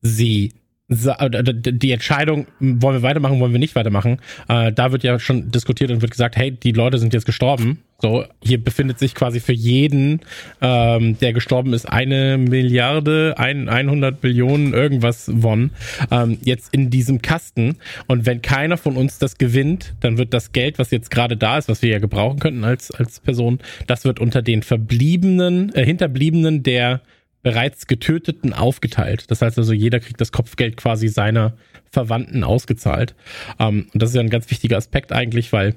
sie 0.00 0.52
die 0.88 1.92
Entscheidung, 1.92 2.46
wollen 2.58 2.96
wir 2.96 3.02
weitermachen, 3.02 3.40
wollen 3.40 3.52
wir 3.52 3.58
nicht 3.58 3.74
weitermachen, 3.74 4.18
äh, 4.48 4.72
da 4.72 4.92
wird 4.92 5.04
ja 5.04 5.18
schon 5.18 5.50
diskutiert 5.50 5.90
und 5.90 6.02
wird 6.02 6.10
gesagt, 6.10 6.36
hey, 6.36 6.50
die 6.50 6.72
Leute 6.72 6.98
sind 6.98 7.14
jetzt 7.14 7.24
gestorben. 7.24 7.82
So, 8.02 8.24
hier 8.42 8.62
befindet 8.62 8.98
sich 8.98 9.14
quasi 9.14 9.38
für 9.38 9.52
jeden, 9.52 10.22
ähm, 10.60 11.16
der 11.20 11.32
gestorben 11.32 11.72
ist, 11.72 11.88
eine 11.88 12.36
Milliarde, 12.36 13.34
ein, 13.36 13.68
100 13.68 14.20
Millionen 14.24 14.74
irgendwas 14.74 15.30
Won 15.32 15.70
ähm, 16.10 16.36
jetzt 16.42 16.74
in 16.74 16.90
diesem 16.90 17.22
Kasten. 17.22 17.76
Und 18.08 18.26
wenn 18.26 18.42
keiner 18.42 18.76
von 18.76 18.96
uns 18.96 19.20
das 19.20 19.38
gewinnt, 19.38 19.94
dann 20.00 20.18
wird 20.18 20.34
das 20.34 20.50
Geld, 20.50 20.80
was 20.80 20.90
jetzt 20.90 21.12
gerade 21.12 21.36
da 21.36 21.58
ist, 21.58 21.68
was 21.68 21.80
wir 21.80 21.90
ja 21.90 22.00
gebrauchen 22.00 22.40
könnten 22.40 22.64
als, 22.64 22.90
als 22.90 23.20
Person, 23.20 23.60
das 23.86 24.04
wird 24.04 24.18
unter 24.18 24.42
den 24.42 24.64
Verbliebenen, 24.64 25.72
äh, 25.72 25.84
Hinterbliebenen 25.84 26.64
der 26.64 27.02
bereits 27.44 27.86
Getöteten 27.86 28.52
aufgeteilt. 28.52 29.30
Das 29.30 29.42
heißt 29.42 29.58
also, 29.58 29.72
jeder 29.72 30.00
kriegt 30.00 30.20
das 30.20 30.32
Kopfgeld 30.32 30.76
quasi 30.76 31.06
seiner 31.06 31.52
Verwandten 31.92 32.42
ausgezahlt. 32.42 33.14
Ähm, 33.60 33.86
und 33.94 34.02
das 34.02 34.10
ist 34.10 34.16
ja 34.16 34.22
ein 34.22 34.28
ganz 34.28 34.50
wichtiger 34.50 34.76
Aspekt 34.76 35.12
eigentlich, 35.12 35.52
weil 35.52 35.76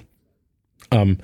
ähm, 0.91 1.17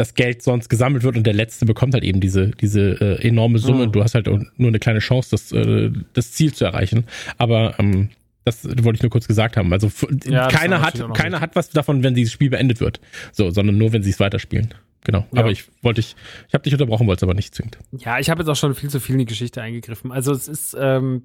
das 0.00 0.14
Geld 0.14 0.42
sonst 0.42 0.70
gesammelt 0.70 1.02
wird 1.02 1.18
und 1.18 1.26
der 1.26 1.34
Letzte 1.34 1.66
bekommt 1.66 1.92
halt 1.92 2.04
eben 2.04 2.20
diese, 2.20 2.52
diese 2.52 3.18
äh, 3.20 3.28
enorme 3.28 3.58
Summe. 3.58 3.86
Mhm. 3.86 3.92
Du 3.92 4.02
hast 4.02 4.14
halt 4.14 4.28
nur 4.28 4.68
eine 4.68 4.78
kleine 4.78 5.00
Chance, 5.00 5.28
das, 5.32 5.52
äh, 5.52 5.90
das 6.14 6.32
Ziel 6.32 6.54
zu 6.54 6.64
erreichen. 6.64 7.04
Aber 7.36 7.78
ähm, 7.78 8.08
das 8.46 8.64
wollte 8.64 8.96
ich 8.96 9.02
nur 9.02 9.10
kurz 9.10 9.28
gesagt 9.28 9.58
haben. 9.58 9.70
Also 9.74 9.90
Ja, 10.24 10.48
keiner 10.48 10.80
hat, 10.80 11.04
keiner 11.12 11.42
hat 11.42 11.54
was 11.54 11.68
davon, 11.68 12.02
wenn 12.02 12.14
dieses 12.14 12.32
Spiel 12.32 12.48
beendet 12.48 12.80
wird. 12.80 12.98
So, 13.32 13.50
sondern 13.50 13.76
nur, 13.76 13.92
wenn 13.92 14.02
sie 14.02 14.08
es 14.08 14.18
weiterspielen. 14.18 14.72
Genau. 15.04 15.26
Ja. 15.34 15.40
Aber 15.40 15.50
ich 15.50 15.64
wollte 15.82 16.00
ich, 16.00 16.16
ich 16.48 16.54
habe 16.54 16.64
dich 16.64 16.72
unterbrochen, 16.72 17.06
wollte 17.06 17.18
es 17.18 17.22
aber 17.24 17.34
nicht 17.34 17.54
zwingend. 17.54 17.76
Ja, 17.92 18.18
ich 18.18 18.30
habe 18.30 18.40
jetzt 18.40 18.48
auch 18.48 18.56
schon 18.56 18.74
viel 18.74 18.88
zu 18.88 19.00
viel 19.00 19.16
in 19.16 19.18
die 19.18 19.26
Geschichte 19.26 19.60
eingegriffen. 19.60 20.12
Also 20.12 20.32
es 20.32 20.48
ist 20.48 20.74
ähm, 20.80 21.24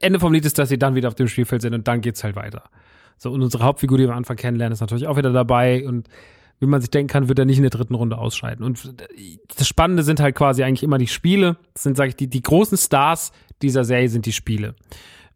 Ende 0.00 0.20
vom 0.20 0.32
Lied 0.32 0.46
ist, 0.46 0.58
dass 0.58 0.70
sie 0.70 0.78
dann 0.78 0.94
wieder 0.94 1.08
auf 1.08 1.16
dem 1.16 1.28
Spielfeld 1.28 1.60
sind 1.60 1.74
und 1.74 1.86
dann 1.86 2.00
geht's 2.00 2.24
halt 2.24 2.34
weiter. 2.34 2.70
So 3.18 3.30
und 3.30 3.42
unsere 3.42 3.62
Hauptfigur, 3.62 3.98
die 3.98 4.04
wir 4.04 4.12
am 4.12 4.16
Anfang 4.16 4.38
kennenlernen, 4.38 4.72
ist 4.72 4.80
natürlich 4.80 5.06
auch 5.06 5.18
wieder 5.18 5.30
dabei 5.30 5.86
und 5.86 6.08
wie 6.60 6.66
man 6.66 6.80
sich 6.80 6.90
denken 6.90 7.10
kann, 7.10 7.28
wird 7.28 7.38
er 7.38 7.46
nicht 7.46 7.56
in 7.56 7.62
der 7.62 7.70
dritten 7.70 7.94
Runde 7.94 8.18
ausscheiden. 8.18 8.64
Und 8.64 8.94
das 9.56 9.66
Spannende 9.66 10.02
sind 10.02 10.20
halt 10.20 10.34
quasi 10.34 10.62
eigentlich 10.62 10.82
immer 10.82 10.98
die 10.98 11.06
Spiele. 11.06 11.56
Das 11.72 11.82
sind, 11.82 11.96
sage 11.96 12.10
ich, 12.10 12.16
die, 12.16 12.28
die 12.28 12.42
großen 12.42 12.76
Stars 12.76 13.32
dieser 13.62 13.84
Serie 13.84 14.08
sind 14.08 14.26
die 14.26 14.32
Spiele. 14.32 14.74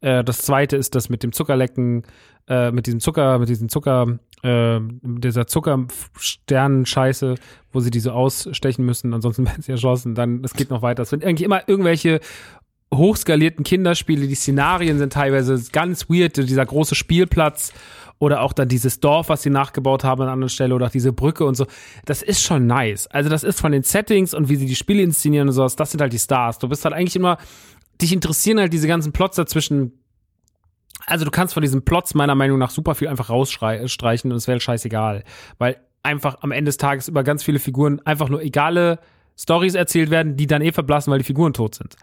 Äh, 0.01 0.23
das 0.23 0.43
zweite 0.43 0.77
ist 0.77 0.95
das 0.95 1.09
mit 1.09 1.23
dem 1.23 1.33
Zuckerlecken, 1.33 2.03
äh, 2.47 2.71
mit 2.71 2.87
diesem 2.87 3.01
Zucker, 3.01 3.39
mit 3.39 3.49
diesem 3.49 3.71
Zucker, 3.71 4.19
äh, 4.43 4.79
dieser 5.03 5.47
Zuckersternenscheiße, 5.47 7.37
wo 7.73 7.81
sie 7.81 7.91
diese 7.91 8.13
ausstechen 8.13 8.85
müssen, 8.85 9.15
ansonsten 9.15 9.47
werden 9.47 9.63
sie 9.63 9.73
erschossen. 9.73 10.15
Dann, 10.15 10.45
es 10.45 10.53
geht 10.53 10.69
noch 10.69 10.83
weiter. 10.83 11.05
Es 11.05 11.11
sind 11.11 11.25
eigentlich 11.25 11.47
immer 11.47 11.67
irgendwelche 11.67 12.21
hochskalierten 12.93 13.65
Kinderspiele. 13.65 14.27
Die 14.27 14.35
Szenarien 14.35 14.99
sind 14.99 15.15
teilweise 15.15 15.61
ganz 15.73 16.11
weird. 16.11 16.37
Dieser 16.37 16.67
große 16.67 16.95
Spielplatz 16.95 17.73
oder 18.25 18.41
auch 18.43 18.53
dann 18.53 18.69
dieses 18.69 19.01
Dorf, 19.01 19.29
was 19.29 19.43
sie 19.43 19.51
nachgebaut 19.51 20.05
haben 20.05 20.23
an 20.23 20.29
einer 20.29 20.33
anderen 20.33 20.49
Stelle 20.49 20.75
oder 20.75 20.87
auch 20.87 20.91
diese 20.91 21.13
Brücke 21.13 21.45
und 21.45 21.55
so. 21.55 21.67
Das 22.05 22.23
ist 22.23 22.43
schon 22.43 22.67
nice. 22.67 23.07
Also 23.09 23.31
das 23.31 23.45
ist 23.45 23.61
von 23.61 23.73
den 23.73 23.83
Settings 23.83 24.35
und 24.35 24.49
wie 24.49 24.57
sie 24.57 24.67
die 24.67 24.75
Spiele 24.75 25.03
inszenieren 25.03 25.49
und 25.49 25.55
sowas, 25.55 25.77
das 25.77 25.91
sind 25.91 26.01
halt 26.01 26.13
die 26.13 26.19
Stars. 26.19 26.59
Du 26.59 26.69
bist 26.69 26.85
halt 26.85 26.95
eigentlich 26.95 27.17
immer, 27.17 27.39
dich 28.01 28.13
interessieren 28.13 28.59
halt 28.59 28.73
diese 28.73 28.89
ganzen 28.89 29.13
Plots 29.13 29.37
dazwischen. 29.37 29.93
Also 31.07 31.25
du 31.25 31.31
kannst 31.31 31.55
von 31.55 31.63
diesen 31.63 31.85
Plots 31.85 32.15
meiner 32.15 32.35
Meinung 32.35 32.59
nach 32.59 32.71
super 32.71 32.95
viel 32.95 33.09
einfach 33.09 33.29
rausstreichen 33.29 34.33
und 34.33 34.37
es 34.37 34.49
wäre 34.49 34.61
scheißegal. 34.61 35.25
Weil 35.59 35.77
einfach 36.03 36.39
am 36.43 36.53
Ende 36.53 36.71
des 36.71 36.77
Tages 36.77 37.09
über 37.09 37.23
ganz 37.23 37.43
viele 37.43 37.59
Figuren 37.59 38.01
einfach 38.05 38.29
nur 38.29 38.43
egale 38.43 38.99
Stories 39.37 39.75
erzählt 39.75 40.11
werden, 40.11 40.37
die 40.37 40.47
dann 40.47 40.63
eh 40.63 40.73
verblassen, 40.73 41.11
weil 41.11 41.19
die 41.19 41.25
Figuren 41.25 41.53
tot 41.53 41.75
sind. 41.75 41.97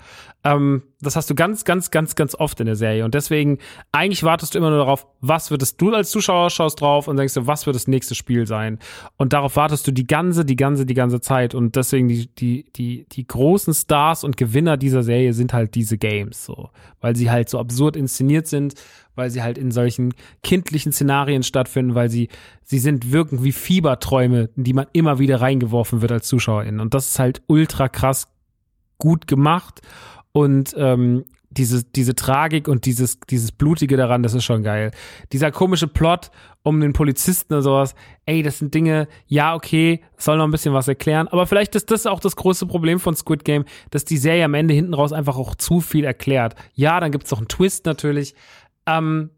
Ähm, 0.44 0.84
das 1.02 1.16
hast 1.16 1.30
du 1.30 1.36
ganz, 1.36 1.66
ganz, 1.66 1.92
ganz, 1.92 2.16
ganz 2.16 2.36
oft 2.36 2.60
in 2.60 2.68
der 2.68 2.76
Serie. 2.76 3.04
Und 3.06 3.14
deswegen, 3.14 3.58
eigentlich 3.92 4.24
wartest 4.24 4.54
du 4.54 4.60
immer 4.60 4.70
nur 4.70 4.80
darauf, 4.80 5.08
was 5.20 5.52
wird 5.52 5.62
es, 5.62 5.78
du 5.78 5.94
als 5.94 6.12
Zuschauer 6.12 6.50
schaust 6.50 6.80
drauf 6.80 7.08
und 7.08 7.18
denkst 7.18 7.34
dir, 7.34 7.48
was 7.48 7.66
wird 7.66 7.76
das 7.76 7.88
nächste 7.88 8.16
Spiel 8.16 8.48
sein? 8.48 8.80
Und 9.18 9.34
darauf 9.34 9.56
wartest 9.56 9.88
du 9.88 9.92
die 9.92 10.06
ganze, 10.06 10.46
die 10.46 10.56
ganze, 10.56 10.86
die 10.86 10.94
ganze 10.94 11.20
Zeit. 11.20 11.56
Und 11.56 11.76
deswegen 11.76 12.08
die, 12.08 12.28
die, 12.36 12.66
die, 12.76 13.06
die 13.12 13.28
großen 13.28 13.74
Stars 13.74 14.24
und 14.24 14.38
Gewinner 14.38 14.78
dieser 14.78 15.04
Serie 15.04 15.34
sind 15.34 15.54
halt 15.54 15.76
diese 15.76 15.98
Games, 15.98 16.46
so. 16.46 16.70
Weil 17.00 17.16
sie 17.16 17.32
halt 17.32 17.50
so 17.50 17.60
absurd 17.60 17.96
inszeniert 17.96 18.48
sind, 18.48 18.76
weil 19.16 19.30
sie 19.30 19.42
halt 19.42 19.58
in 19.58 19.72
solchen 19.72 20.14
kindlichen 20.44 20.92
Szenarien 20.92 21.44
stattfinden, 21.44 21.96
weil 21.96 22.10
sie, 22.10 22.30
sie 22.64 22.80
sind 22.80 23.12
wirken 23.12 23.44
wie 23.44 23.52
Fieberträume, 23.52 24.50
in 24.56 24.64
die 24.64 24.74
man 24.74 24.88
immer 24.94 25.20
wieder 25.20 25.42
reingeworfen 25.42 26.02
wird 26.02 26.12
als 26.12 26.28
Zuschauerin. 26.28 26.80
Und 26.80 26.94
das 26.94 27.10
ist 27.10 27.20
halt 27.20 27.42
ultra 27.48 27.90
krass 27.90 28.28
gut 28.98 29.28
gemacht. 29.28 29.82
Und 30.34 30.74
ähm, 30.78 31.26
diese, 31.52 31.84
diese 31.84 32.16
Tragik 32.16 32.68
und 32.68 32.86
dieses, 32.86 33.20
dieses 33.30 33.52
Blutige 33.52 33.98
daran, 33.98 34.24
das 34.24 34.34
ist 34.34 34.46
schon 34.46 34.64
geil. 34.64 34.92
Dieser 35.34 35.52
komische 35.52 35.88
Plot 35.88 36.32
um 36.64 36.80
den 36.80 36.94
Polizisten 36.94 37.54
oder 37.54 37.62
sowas, 37.62 37.96
ey, 38.26 38.42
das 38.42 38.60
sind 38.60 38.74
Dinge, 38.74 39.08
ja, 39.28 39.54
okay, 39.54 40.02
soll 40.18 40.38
noch 40.38 40.46
ein 40.46 40.52
bisschen 40.52 40.74
was 40.74 40.88
erklären, 40.88 41.28
aber 41.28 41.48
vielleicht 41.48 41.76
ist 41.76 41.92
das 41.92 42.06
auch 42.06 42.20
das 42.20 42.36
große 42.36 42.68
Problem 42.68 43.00
von 43.00 43.16
Squid 43.16 43.44
Game, 43.44 43.66
dass 43.90 44.06
die 44.06 44.18
Serie 44.18 44.46
am 44.46 44.54
Ende 44.54 44.74
hinten 44.74 44.94
raus 44.94 45.12
einfach 45.12 45.38
auch 45.38 45.56
zu 45.56 45.82
viel 45.82 46.06
erklärt. 46.06 46.56
Ja, 46.74 47.00
dann 47.00 47.12
gibt's 47.12 47.32
noch 47.32 47.40
einen 47.40 47.48
Twist 47.50 47.86
natürlich. 47.86 48.34
Ähm, 48.86 49.32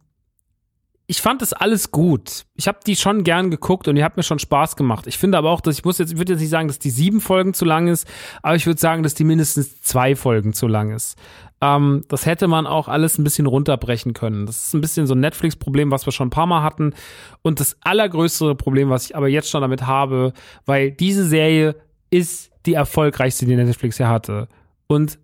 ich 1.06 1.22
fand 1.22 1.42
das 1.42 1.52
alles 1.54 1.92
gut. 1.92 2.46
Ich 2.56 2.68
habe 2.68 2.80
die 2.86 2.96
schon 2.96 3.24
gern 3.24 3.52
geguckt 3.52 3.88
und 3.88 3.96
die 3.96 4.04
hat 4.04 4.16
mir 4.16 4.24
schon 4.24 4.40
Spaß 4.40 4.76
gemacht. 4.76 5.06
Ich 5.06 5.18
finde 5.18 5.38
aber 5.38 5.50
auch, 5.50 5.60
dass 5.60 5.78
ich 5.78 5.84
muss 5.84 5.98
jetzt, 5.98 6.14
ich 6.14 6.18
würde 6.18 6.34
jetzt 6.34 6.40
nicht 6.40 6.50
sagen, 6.50 6.68
dass 6.68 6.80
die 6.80 6.90
sieben 6.90 7.20
Folgen 7.20 7.54
zu 7.54 7.66
lang 7.66 7.88
ist, 7.88 8.08
aber 8.42 8.56
ich 8.56 8.66
würde 8.66 8.80
sagen, 8.80 9.04
dass 9.04 9.14
die 9.14 9.26
mindestens 9.26 9.82
zwei 9.82 10.16
Folgen 10.16 10.54
zu 10.54 10.68
lang 10.68 10.92
ist. 10.92 11.18
Ähm, 11.60 12.04
das 12.08 12.26
hätte 12.26 12.48
man 12.48 12.68
auch 12.68 12.88
alles 12.88 13.18
ein 13.18 13.24
bisschen 13.24 13.48
runterbrechen 13.48 14.14
können. 14.14 14.46
Das 14.46 14.66
ist 14.66 14.74
ein 14.74 14.82
bisschen 14.82 15.06
so 15.06 15.14
ein 15.14 15.20
Netflix-Problem, 15.20 15.92
was 15.92 16.06
wir 16.06 16.14
schon 16.14 16.28
ein 16.28 16.32
paar 16.32 16.48
Mal 16.48 16.64
hatten. 16.64 16.94
Und 17.42 17.60
das 17.60 17.78
allergrößere 17.82 18.56
Problem, 18.56 18.90
was 18.90 19.06
ich 19.06 19.16
aber 19.16 19.28
jetzt 19.28 19.50
schon 19.50 19.62
damit 19.62 19.86
habe, 19.86 20.32
weil 20.66 20.92
diese 20.92 21.26
Serie 21.26 21.76
ist 22.10 22.52
die 22.66 22.76
erfolgreichste, 22.76 23.46
die 23.46 23.56
Netflix 23.56 23.98
ja 23.98 24.08
hatte. 24.08 24.48
Und 24.88 25.20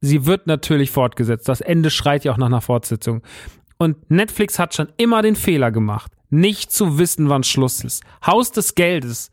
sie 0.00 0.26
wird 0.26 0.46
natürlich 0.46 0.90
fortgesetzt. 0.90 1.48
Das 1.48 1.60
Ende 1.60 1.90
schreit 1.90 2.24
ja 2.24 2.32
auch 2.32 2.38
nach 2.38 2.46
einer 2.46 2.60
Fortsetzung. 2.60 3.22
Und 3.82 4.08
Netflix 4.12 4.60
hat 4.60 4.76
schon 4.76 4.92
immer 4.96 5.22
den 5.22 5.34
Fehler 5.34 5.72
gemacht, 5.72 6.12
nicht 6.30 6.70
zu 6.70 7.00
wissen, 7.00 7.28
wann 7.28 7.42
Schluss 7.42 7.82
ist. 7.82 8.04
Haus 8.24 8.52
des 8.52 8.76
Geldes 8.76 9.32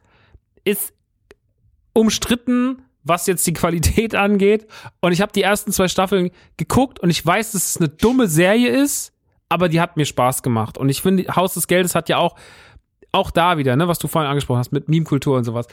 ist 0.64 0.92
umstritten, 1.94 2.82
was 3.04 3.28
jetzt 3.28 3.46
die 3.46 3.54
Qualität 3.54 4.16
angeht. 4.16 4.66
Und 5.02 5.12
ich 5.12 5.22
habe 5.22 5.32
die 5.32 5.44
ersten 5.44 5.72
zwei 5.72 5.88
Staffeln 5.88 6.32
geguckt 6.58 7.00
und 7.00 7.12
ich 7.12 7.24
weiß, 7.24 7.52
dass 7.52 7.70
es 7.70 7.78
eine 7.78 7.90
dumme 7.90 8.28
Serie 8.28 8.70
ist, 8.70 9.14
aber 9.50 9.70
die 9.70 9.80
hat 9.80 9.98
mir 9.98 10.06
Spaß 10.06 10.42
gemacht. 10.42 10.80
Und 10.80 10.90
ich 10.90 11.04
finde, 11.04 11.28
Haus 11.36 11.54
des 11.54 11.68
Geldes 11.68 11.94
hat 11.94 12.10
ja 12.10 12.18
auch, 12.18 12.36
auch 13.12 13.30
da 13.30 13.60
wieder, 13.60 13.76
ne, 13.76 13.88
was 13.88 14.00
du 14.00 14.08
vorhin 14.08 14.32
angesprochen 14.32 14.58
hast, 14.58 14.72
mit 14.72 14.90
Meme-Kultur 14.90 15.38
und 15.38 15.44
sowas. 15.44 15.68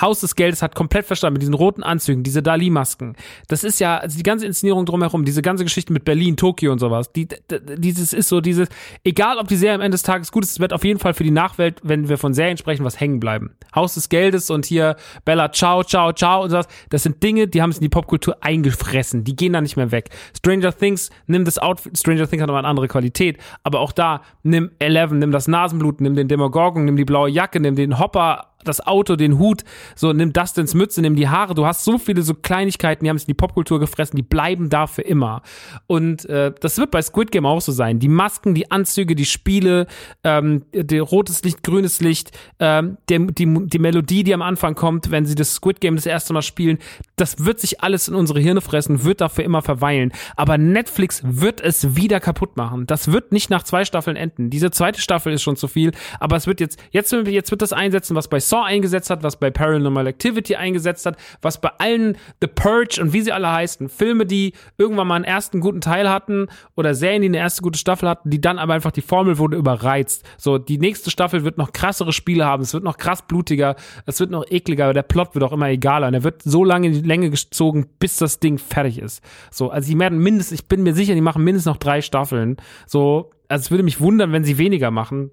Haus 0.00 0.20
des 0.20 0.36
Geldes 0.36 0.62
hat 0.62 0.74
komplett 0.74 1.06
verstanden 1.06 1.34
mit 1.34 1.42
diesen 1.42 1.54
roten 1.54 1.82
Anzügen, 1.82 2.22
diese 2.22 2.42
Dali-Masken. 2.42 3.16
Das 3.48 3.64
ist 3.64 3.80
ja, 3.80 3.98
also 3.98 4.16
die 4.16 4.22
ganze 4.22 4.46
Inszenierung 4.46 4.86
drumherum, 4.86 5.24
diese 5.24 5.42
ganze 5.42 5.64
Geschichte 5.64 5.92
mit 5.92 6.04
Berlin, 6.04 6.36
Tokio 6.36 6.72
und 6.72 6.78
sowas. 6.78 7.12
Die, 7.12 7.28
dieses 7.76 8.12
ist 8.12 8.28
so 8.28 8.40
dieses, 8.40 8.68
egal 9.04 9.38
ob 9.38 9.48
die 9.48 9.56
Serie 9.56 9.76
am 9.76 9.80
Ende 9.80 9.94
des 9.94 10.02
Tages 10.02 10.32
gut 10.32 10.44
ist, 10.44 10.50
es 10.52 10.60
wird 10.60 10.72
auf 10.72 10.84
jeden 10.84 10.98
Fall 10.98 11.14
für 11.14 11.24
die 11.24 11.30
Nachwelt, 11.30 11.80
wenn 11.82 12.08
wir 12.08 12.18
von 12.18 12.34
Serien 12.34 12.56
sprechen, 12.56 12.84
was 12.84 13.00
hängen 13.00 13.20
bleiben. 13.20 13.52
Haus 13.74 13.94
des 13.94 14.08
Geldes 14.08 14.50
und 14.50 14.66
hier 14.66 14.96
Bella 15.24 15.50
Ciao, 15.52 15.82
Ciao, 15.82 16.12
Ciao 16.12 16.42
und 16.42 16.50
sowas. 16.50 16.68
Das 16.90 17.02
sind 17.02 17.22
Dinge, 17.22 17.48
die 17.48 17.62
haben 17.62 17.70
es 17.70 17.78
in 17.78 17.82
die 17.82 17.88
Popkultur 17.88 18.36
eingefressen. 18.40 19.24
Die 19.24 19.36
gehen 19.36 19.52
da 19.52 19.60
nicht 19.60 19.76
mehr 19.76 19.92
weg. 19.92 20.10
Stranger 20.36 20.76
Things, 20.76 21.10
nimm 21.26 21.44
das 21.44 21.58
Outfit, 21.58 21.96
Stranger 21.96 22.28
Things 22.28 22.42
hat 22.42 22.48
aber 22.48 22.58
eine 22.58 22.68
andere 22.68 22.88
Qualität, 22.88 23.38
aber 23.62 23.80
auch 23.80 23.92
da, 23.92 24.22
nimm 24.42 24.70
Eleven, 24.78 25.18
nimm 25.18 25.32
das 25.32 25.48
Nasenblut, 25.48 26.00
nimm 26.00 26.14
den 26.14 26.28
Demogorgon, 26.28 26.84
nimm 26.84 26.96
die 26.96 27.04
blaue 27.04 27.30
Jacke, 27.30 27.60
nimm 27.60 27.76
den 27.76 27.98
Hopper 27.98 28.55
das 28.68 28.86
Auto, 28.86 29.16
den 29.16 29.38
Hut, 29.38 29.64
so 29.94 30.12
nimm 30.12 30.32
Dustins 30.32 30.74
Mütze, 30.74 31.00
nimm 31.00 31.16
die 31.16 31.28
Haare. 31.28 31.54
Du 31.54 31.66
hast 31.66 31.84
so 31.84 31.98
viele 31.98 32.22
so 32.22 32.34
Kleinigkeiten, 32.34 33.04
die 33.04 33.10
haben 33.10 33.16
es 33.16 33.24
in 33.24 33.28
die 33.28 33.34
Popkultur 33.34 33.80
gefressen, 33.80 34.16
die 34.16 34.22
bleiben 34.22 34.68
da 34.68 34.86
für 34.86 35.02
immer. 35.02 35.42
Und 35.86 36.24
äh, 36.26 36.52
das 36.60 36.78
wird 36.78 36.90
bei 36.90 37.02
Squid 37.02 37.30
Game 37.30 37.46
auch 37.46 37.60
so 37.60 37.72
sein. 37.72 37.98
Die 37.98 38.08
Masken, 38.08 38.54
die 38.54 38.70
Anzüge, 38.70 39.14
die 39.14 39.24
Spiele, 39.24 39.86
ähm, 40.24 40.64
die 40.72 40.98
rotes 40.98 41.42
Licht, 41.42 41.62
grünes 41.62 42.00
Licht, 42.00 42.36
ähm, 42.58 42.98
der, 43.08 43.20
die, 43.20 43.66
die 43.66 43.78
Melodie, 43.78 44.24
die 44.24 44.34
am 44.34 44.42
Anfang 44.42 44.74
kommt, 44.74 45.10
wenn 45.10 45.26
sie 45.26 45.34
das 45.34 45.54
Squid 45.54 45.80
Game 45.80 45.96
das 45.96 46.06
erste 46.06 46.32
Mal 46.32 46.42
spielen, 46.42 46.78
das 47.16 47.44
wird 47.44 47.60
sich 47.60 47.80
alles 47.82 48.08
in 48.08 48.14
unsere 48.14 48.40
Hirne 48.40 48.60
fressen, 48.60 49.04
wird 49.04 49.20
dafür 49.20 49.44
immer 49.44 49.62
verweilen. 49.62 50.12
Aber 50.36 50.58
Netflix 50.58 51.22
wird 51.24 51.60
es 51.60 51.96
wieder 51.96 52.20
kaputt 52.20 52.56
machen. 52.56 52.86
Das 52.86 53.12
wird 53.12 53.32
nicht 53.32 53.50
nach 53.50 53.62
zwei 53.62 53.84
Staffeln 53.84 54.16
enden. 54.16 54.50
Diese 54.50 54.70
zweite 54.70 55.00
Staffel 55.00 55.32
ist 55.32 55.42
schon 55.42 55.56
zu 55.56 55.68
viel, 55.68 55.92
aber 56.20 56.36
es 56.36 56.46
wird 56.46 56.60
jetzt, 56.60 56.78
jetzt, 56.90 57.12
jetzt 57.12 57.50
wird 57.50 57.62
das 57.62 57.72
einsetzen, 57.72 58.16
was 58.16 58.28
bei 58.28 58.40
Eingesetzt 58.64 59.10
hat, 59.10 59.22
was 59.22 59.36
bei 59.38 59.50
Paranormal 59.50 60.06
Activity 60.06 60.56
eingesetzt 60.56 61.06
hat, 61.06 61.16
was 61.42 61.60
bei 61.60 61.70
allen 61.78 62.16
The 62.40 62.46
Purge 62.46 63.00
und 63.00 63.12
wie 63.12 63.20
sie 63.20 63.32
alle 63.32 63.50
heißen, 63.50 63.88
Filme, 63.88 64.26
die 64.26 64.52
irgendwann 64.78 65.08
mal 65.08 65.16
einen 65.16 65.24
ersten 65.24 65.60
guten 65.60 65.80
Teil 65.80 66.08
hatten 66.10 66.48
oder 66.74 66.94
Serien, 66.94 67.22
die 67.22 67.28
eine 67.28 67.38
erste 67.38 67.62
gute 67.62 67.78
Staffel 67.78 68.08
hatten, 68.08 68.30
die 68.30 68.40
dann 68.40 68.58
aber 68.58 68.74
einfach 68.74 68.92
die 68.92 69.02
Formel 69.02 69.38
wurde 69.38 69.56
überreizt. 69.56 70.24
So, 70.38 70.58
die 70.58 70.78
nächste 70.78 71.10
Staffel 71.10 71.44
wird 71.44 71.58
noch 71.58 71.72
krassere 71.72 72.12
Spiele 72.12 72.44
haben, 72.44 72.62
es 72.62 72.74
wird 72.74 72.84
noch 72.84 72.96
krass 72.96 73.22
blutiger, 73.26 73.76
es 74.06 74.20
wird 74.20 74.30
noch 74.30 74.44
ekliger, 74.48 74.84
aber 74.84 74.94
der 74.94 75.02
Plot 75.02 75.34
wird 75.34 75.44
auch 75.44 75.52
immer 75.52 75.68
egaler 75.68 76.08
und 76.08 76.14
er 76.14 76.24
wird 76.24 76.42
so 76.42 76.64
lange 76.64 76.88
in 76.88 76.92
die 76.92 77.00
Länge 77.00 77.30
gezogen, 77.30 77.86
bis 77.98 78.16
das 78.16 78.40
Ding 78.40 78.58
fertig 78.58 78.98
ist. 78.98 79.22
So, 79.50 79.70
also 79.70 79.90
die 79.90 79.98
werden 79.98 80.18
mindestens, 80.18 80.60
ich 80.60 80.68
bin 80.68 80.82
mir 80.82 80.94
sicher, 80.94 81.14
die 81.14 81.20
machen 81.20 81.44
mindestens 81.44 81.72
noch 81.72 81.78
drei 81.78 82.00
Staffeln. 82.02 82.56
So, 82.86 83.30
also 83.48 83.62
es 83.62 83.70
würde 83.70 83.84
mich 83.84 84.00
wundern, 84.00 84.32
wenn 84.32 84.44
sie 84.44 84.58
weniger 84.58 84.90
machen. 84.90 85.30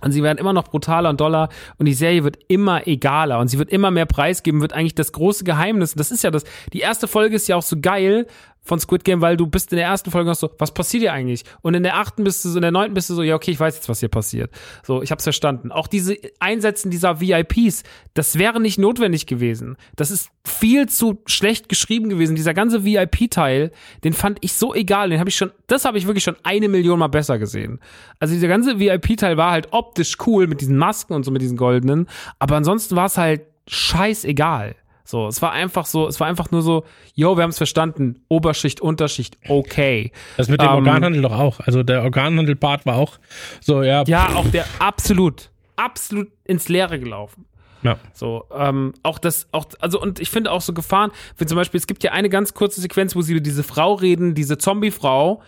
Und 0.00 0.12
sie 0.12 0.22
werden 0.22 0.38
immer 0.38 0.52
noch 0.52 0.64
brutaler 0.64 1.10
und 1.10 1.20
doller 1.20 1.48
und 1.78 1.86
die 1.86 1.94
Serie 1.94 2.24
wird 2.24 2.38
immer 2.48 2.86
egaler 2.86 3.38
und 3.38 3.48
sie 3.48 3.58
wird 3.58 3.70
immer 3.70 3.90
mehr 3.90 4.06
preisgeben, 4.06 4.60
wird 4.60 4.72
eigentlich 4.72 4.94
das 4.94 5.12
große 5.12 5.44
Geheimnis. 5.44 5.94
Das 5.94 6.10
ist 6.10 6.22
ja 6.22 6.30
das, 6.30 6.44
die 6.72 6.80
erste 6.80 7.08
Folge 7.08 7.36
ist 7.36 7.48
ja 7.48 7.56
auch 7.56 7.62
so 7.62 7.76
geil, 7.80 8.26
von 8.66 8.80
Squid 8.80 9.04
Game, 9.04 9.20
weil 9.20 9.36
du 9.36 9.46
bist 9.46 9.72
in 9.72 9.76
der 9.76 9.86
ersten 9.86 10.10
Folge 10.10 10.28
noch 10.28 10.36
so, 10.36 10.50
was 10.58 10.72
passiert 10.72 11.02
hier 11.02 11.12
eigentlich? 11.12 11.44
Und 11.62 11.74
in 11.74 11.82
der 11.82 11.96
achten 11.96 12.24
bist 12.24 12.44
du 12.44 12.48
so, 12.48 12.56
in 12.56 12.62
der 12.62 12.72
neunten 12.72 12.94
bist 12.94 13.08
du 13.10 13.14
so, 13.14 13.22
ja, 13.22 13.34
okay, 13.34 13.50
ich 13.50 13.60
weiß 13.60 13.76
jetzt, 13.76 13.88
was 13.88 14.00
hier 14.00 14.08
passiert. 14.08 14.50
So, 14.82 15.02
ich 15.02 15.10
hab's 15.10 15.24
verstanden. 15.24 15.72
Auch 15.72 15.86
diese 15.86 16.16
Einsätzen 16.40 16.90
dieser 16.90 17.20
VIPs, 17.20 17.84
das 18.14 18.38
wäre 18.38 18.60
nicht 18.60 18.78
notwendig 18.78 19.26
gewesen. 19.26 19.76
Das 19.94 20.10
ist 20.10 20.30
viel 20.44 20.88
zu 20.88 21.20
schlecht 21.26 21.68
geschrieben 21.68 22.08
gewesen. 22.08 22.36
Dieser 22.36 22.54
ganze 22.54 22.84
VIP-Teil, 22.84 23.70
den 24.04 24.12
fand 24.12 24.38
ich 24.40 24.54
so 24.54 24.74
egal. 24.74 25.10
Den 25.10 25.20
habe 25.20 25.30
ich 25.30 25.36
schon, 25.36 25.52
das 25.66 25.84
habe 25.84 25.98
ich 25.98 26.06
wirklich 26.06 26.24
schon 26.24 26.36
eine 26.42 26.68
Million 26.68 26.98
mal 26.98 27.08
besser 27.08 27.38
gesehen. 27.38 27.80
Also 28.18 28.34
dieser 28.34 28.48
ganze 28.48 28.78
VIP-Teil 28.78 29.36
war 29.36 29.52
halt 29.52 29.68
optisch 29.72 30.16
cool 30.26 30.46
mit 30.46 30.60
diesen 30.60 30.76
Masken 30.76 31.14
und 31.14 31.24
so 31.24 31.30
mit 31.30 31.42
diesen 31.42 31.56
goldenen, 31.56 32.08
aber 32.38 32.56
ansonsten 32.56 32.96
war 32.96 33.06
es 33.06 33.16
halt 33.16 33.42
scheißegal. 33.66 34.76
So, 35.08 35.28
es 35.28 35.40
war 35.40 35.52
einfach 35.52 35.86
so, 35.86 36.08
es 36.08 36.18
war 36.18 36.26
einfach 36.26 36.50
nur 36.50 36.62
so, 36.62 36.84
yo, 37.14 37.36
wir 37.36 37.44
haben 37.44 37.50
es 37.50 37.56
verstanden, 37.58 38.20
Oberschicht, 38.28 38.80
Unterschicht, 38.80 39.38
okay. 39.48 40.10
Das 40.36 40.48
mit 40.48 40.60
dem 40.60 40.66
Ähm, 40.68 40.74
Organhandel 40.74 41.22
doch 41.22 41.32
auch. 41.38 41.60
Also 41.60 41.82
der 41.84 42.02
Organhandel-Part 42.02 42.84
war 42.86 42.96
auch 42.96 43.18
so, 43.60 43.82
ja. 43.82 44.02
Ja, 44.06 44.34
auch 44.34 44.48
der 44.48 44.64
absolut, 44.80 45.50
absolut 45.76 46.28
ins 46.44 46.68
Leere 46.68 46.98
gelaufen. 46.98 47.46
ja. 47.82 47.96
So, 48.14 48.46
ähm, 48.52 48.94
auch 49.04 49.18
das, 49.20 49.46
auch, 49.52 49.66
also, 49.78 50.00
und 50.00 50.18
ich 50.18 50.28
finde 50.28 50.50
auch 50.50 50.60
so 50.60 50.72
Gefahren, 50.72 51.12
wie 51.38 51.46
zum 51.46 51.56
Beispiel, 51.56 51.78
es 51.78 51.86
gibt 51.86 52.02
ja 52.02 52.10
eine 52.10 52.28
ganz 52.28 52.52
kurze 52.52 52.80
Sequenz, 52.80 53.14
wo 53.14 53.22
sie 53.22 53.32
über 53.32 53.40
diese 53.40 53.62
Frau 53.62 53.94
reden, 53.94 54.34
diese 54.34 54.58
Zombie-Frau, 54.58 55.40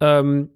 ähm, 0.00 0.50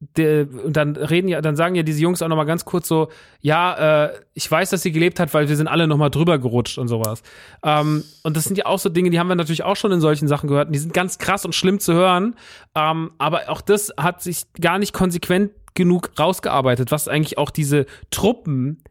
der, 0.00 0.48
und 0.64 0.76
dann 0.76 0.96
reden 0.96 1.28
ja, 1.28 1.42
dann 1.42 1.56
sagen 1.56 1.74
ja 1.74 1.82
diese 1.82 2.00
Jungs 2.00 2.22
auch 2.22 2.28
nochmal 2.28 2.46
ganz 2.46 2.64
kurz 2.64 2.88
so, 2.88 3.08
ja, 3.40 4.06
äh, 4.06 4.12
ich 4.32 4.50
weiß, 4.50 4.70
dass 4.70 4.82
sie 4.82 4.92
gelebt 4.92 5.20
hat, 5.20 5.34
weil 5.34 5.48
wir 5.48 5.56
sind 5.56 5.68
alle 5.68 5.86
nochmal 5.86 6.10
drüber 6.10 6.38
gerutscht 6.38 6.78
und 6.78 6.88
sowas. 6.88 7.22
Ähm, 7.62 8.02
und 8.22 8.36
das 8.36 8.44
sind 8.44 8.56
ja 8.56 8.64
auch 8.64 8.78
so 8.78 8.88
Dinge, 8.88 9.10
die 9.10 9.18
haben 9.18 9.28
wir 9.28 9.34
natürlich 9.34 9.62
auch 9.62 9.76
schon 9.76 9.92
in 9.92 10.00
solchen 10.00 10.26
Sachen 10.26 10.48
gehört. 10.48 10.68
Und 10.68 10.72
die 10.72 10.78
sind 10.78 10.94
ganz 10.94 11.18
krass 11.18 11.44
und 11.44 11.54
schlimm 11.54 11.80
zu 11.80 11.92
hören. 11.92 12.34
Ähm, 12.74 13.10
aber 13.18 13.50
auch 13.50 13.60
das 13.60 13.92
hat 13.98 14.22
sich 14.22 14.44
gar 14.58 14.78
nicht 14.78 14.94
konsequent 14.94 15.52
genug 15.74 16.10
rausgearbeitet, 16.18 16.90
was 16.90 17.06
eigentlich 17.06 17.36
auch 17.36 17.50
diese 17.50 17.86
Truppen 18.10 18.82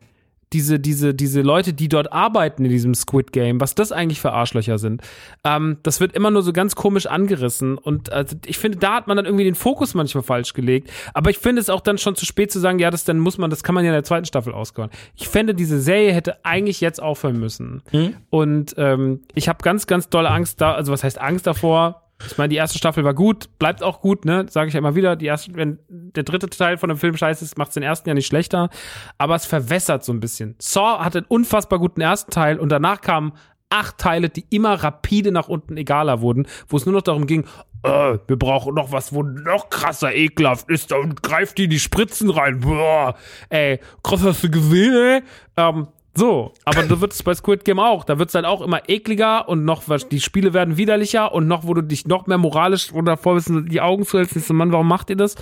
diese, 0.53 0.80
diese, 0.80 1.14
diese 1.14 1.42
Leute, 1.42 1.74
die 1.74 1.90
dort 1.90 2.11
arbeiten 2.11 2.66
in 2.66 2.72
diesem 2.72 2.95
Squid 2.95 3.32
Game, 3.32 3.61
was 3.61 3.76
das 3.76 3.92
eigentlich 3.92 4.19
für 4.19 4.32
Arschlöcher 4.32 4.80
sind. 4.80 5.02
Ähm, 5.44 5.78
das 5.84 6.00
wird 6.00 6.14
immer 6.14 6.32
nur 6.32 6.42
so 6.42 6.53
ganz 6.53 6.76
komisch 6.76 7.06
angerissen. 7.06 7.78
Und 7.78 8.11
also, 8.11 8.36
ich 8.45 8.58
finde, 8.58 8.80
da 8.80 8.95
hat 8.95 9.08
man 9.08 9.18
dann 9.18 9.26
irgendwie 9.26 9.44
den 9.44 9.56
Fokus 9.56 9.94
manchmal 9.94 10.24
falsch 10.24 10.53
gelegt. 10.53 10.90
Aber 11.14 11.30
ich 11.30 11.38
finde 11.38 11.61
es 11.61 11.69
auch 11.69 11.82
dann 11.82 11.98
schon 11.98 12.16
zu 12.16 12.26
spät 12.26 12.52
zu 12.52 12.60
sagen, 12.60 12.80
ja, 12.80 12.90
das 12.90 13.03
dann 13.03 13.19
muss 13.19 13.38
man, 13.38 13.50
das 13.50 13.64
kann 13.64 13.76
man 13.76 13.84
ja 13.84 13.92
in 13.92 13.95
der 13.95 14.03
zweiten 14.03 14.26
Staffel 14.26 14.53
auskauen. 14.53 14.90
Ich 15.16 15.28
fände, 15.28 15.53
diese 15.53 15.80
Serie 15.80 16.14
hätte 16.14 16.44
eigentlich 16.44 16.82
jetzt 16.82 17.02
aufhören 17.02 17.40
müssen. 17.40 17.84
Und 18.30 18.74
ähm, 18.78 19.22
ich 19.36 19.50
habe 19.50 19.60
ganz, 19.64 19.86
ganz 19.86 20.10
dolle 20.10 20.32
Angst 20.32 20.61
da, 20.61 20.74
also 20.74 20.92
was 20.92 21.03
heißt 21.03 21.22
Angst 21.22 21.45
davor? 21.45 22.09
Ich 22.25 22.38
meine, 22.38 22.49
die 22.49 22.57
erste 22.57 22.77
Staffel 22.77 23.03
war 23.03 23.14
gut, 23.14 23.49
bleibt 23.59 23.81
auch 23.81 24.01
gut, 24.01 24.25
ne? 24.25 24.45
Sage 24.49 24.67
ich 24.67 24.73
ja 24.73 24.80
immer 24.80 24.95
wieder. 24.95 25.15
Die 25.15 25.25
erste, 25.25 25.56
wenn 25.56 25.80
der 25.88 26.23
dritte 26.23 26.49
Teil 26.49 26.77
von 26.77 26.89
dem 26.89 26.98
Film 26.98 27.15
scheiße 27.15 27.45
ist, 27.45 27.57
macht 27.57 27.75
den 27.75 27.83
ersten 27.83 28.09
ja 28.09 28.15
nicht 28.15 28.27
schlechter. 28.27 28.69
Aber 29.17 29.35
es 29.35 29.45
verwässert 29.45 30.03
so 30.03 30.11
ein 30.11 30.19
bisschen. 30.19 30.56
Saw 30.59 30.99
hatte 30.99 31.19
einen 31.19 31.27
unfassbar 31.27 31.80
guten 31.80 32.01
ersten 32.01 32.31
Teil 32.31 32.59
und 32.59 32.69
danach 32.69 33.01
kamen 33.01 33.33
acht 33.69 33.98
Teile, 33.99 34.30
die 34.30 34.45
immer 34.49 34.73
rapide 34.83 35.31
nach 35.31 35.48
unten 35.48 35.77
egaler 35.77 36.22
wurden, 36.22 36.48
wo 36.67 36.77
es 36.77 36.85
nur 36.85 36.93
noch 36.93 37.03
darum 37.03 37.27
ging, 37.27 37.45
äh, 37.83 38.17
wir 38.27 38.38
brauchen 38.38 38.75
noch 38.75 38.91
was, 38.91 39.14
wo 39.14 39.23
noch 39.23 39.69
krasser 39.69 40.14
ekelhaft 40.14 40.69
ist, 40.69 40.91
und 40.91 41.22
greift 41.23 41.57
die 41.57 41.65
in 41.65 41.69
die 41.69 41.80
Spritzen 41.80 42.30
rein. 42.30 42.59
Boah, 42.59 43.15
ey, 43.49 43.80
krass 44.03 44.23
hast 44.23 44.43
du 44.43 44.49
gesehen, 44.49 44.93
ey? 44.93 45.23
Ähm, 45.56 45.88
so, 46.16 46.54
aber 46.66 46.84
da 46.84 47.00
wird 47.00 47.14
es 47.14 47.24
bei 47.24 47.34
Squid 47.34 47.64
Game 47.64 47.80
auch. 47.80 48.04
Da 48.04 48.20
wird 48.20 48.30
es 48.30 48.36
halt 48.36 48.46
auch 48.46 48.62
immer 48.62 48.90
ekliger 48.90 49.48
und 49.48 49.64
noch, 49.64 49.84
die 50.12 50.20
Spiele 50.20 50.54
werden 50.54 50.76
widerlicher 50.76 51.34
und 51.34 51.48
noch, 51.48 51.66
wo 51.66 51.74
du 51.74 51.82
dich 51.82 52.08
noch 52.08 52.28
mehr 52.28 52.38
moralisch 52.38 52.92
oder 52.92 53.14
davor 53.16 53.36
wissen, 53.36 53.68
die 53.68 53.80
Augen 53.80 54.06
zuhältst, 54.06 54.36
denkst 54.36 54.48
du, 54.48 54.54
Mann, 54.54 54.72
warum 54.72 54.88
macht 54.88 55.10
ihr 55.10 55.16
das? 55.16 55.36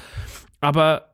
aber 0.61 1.13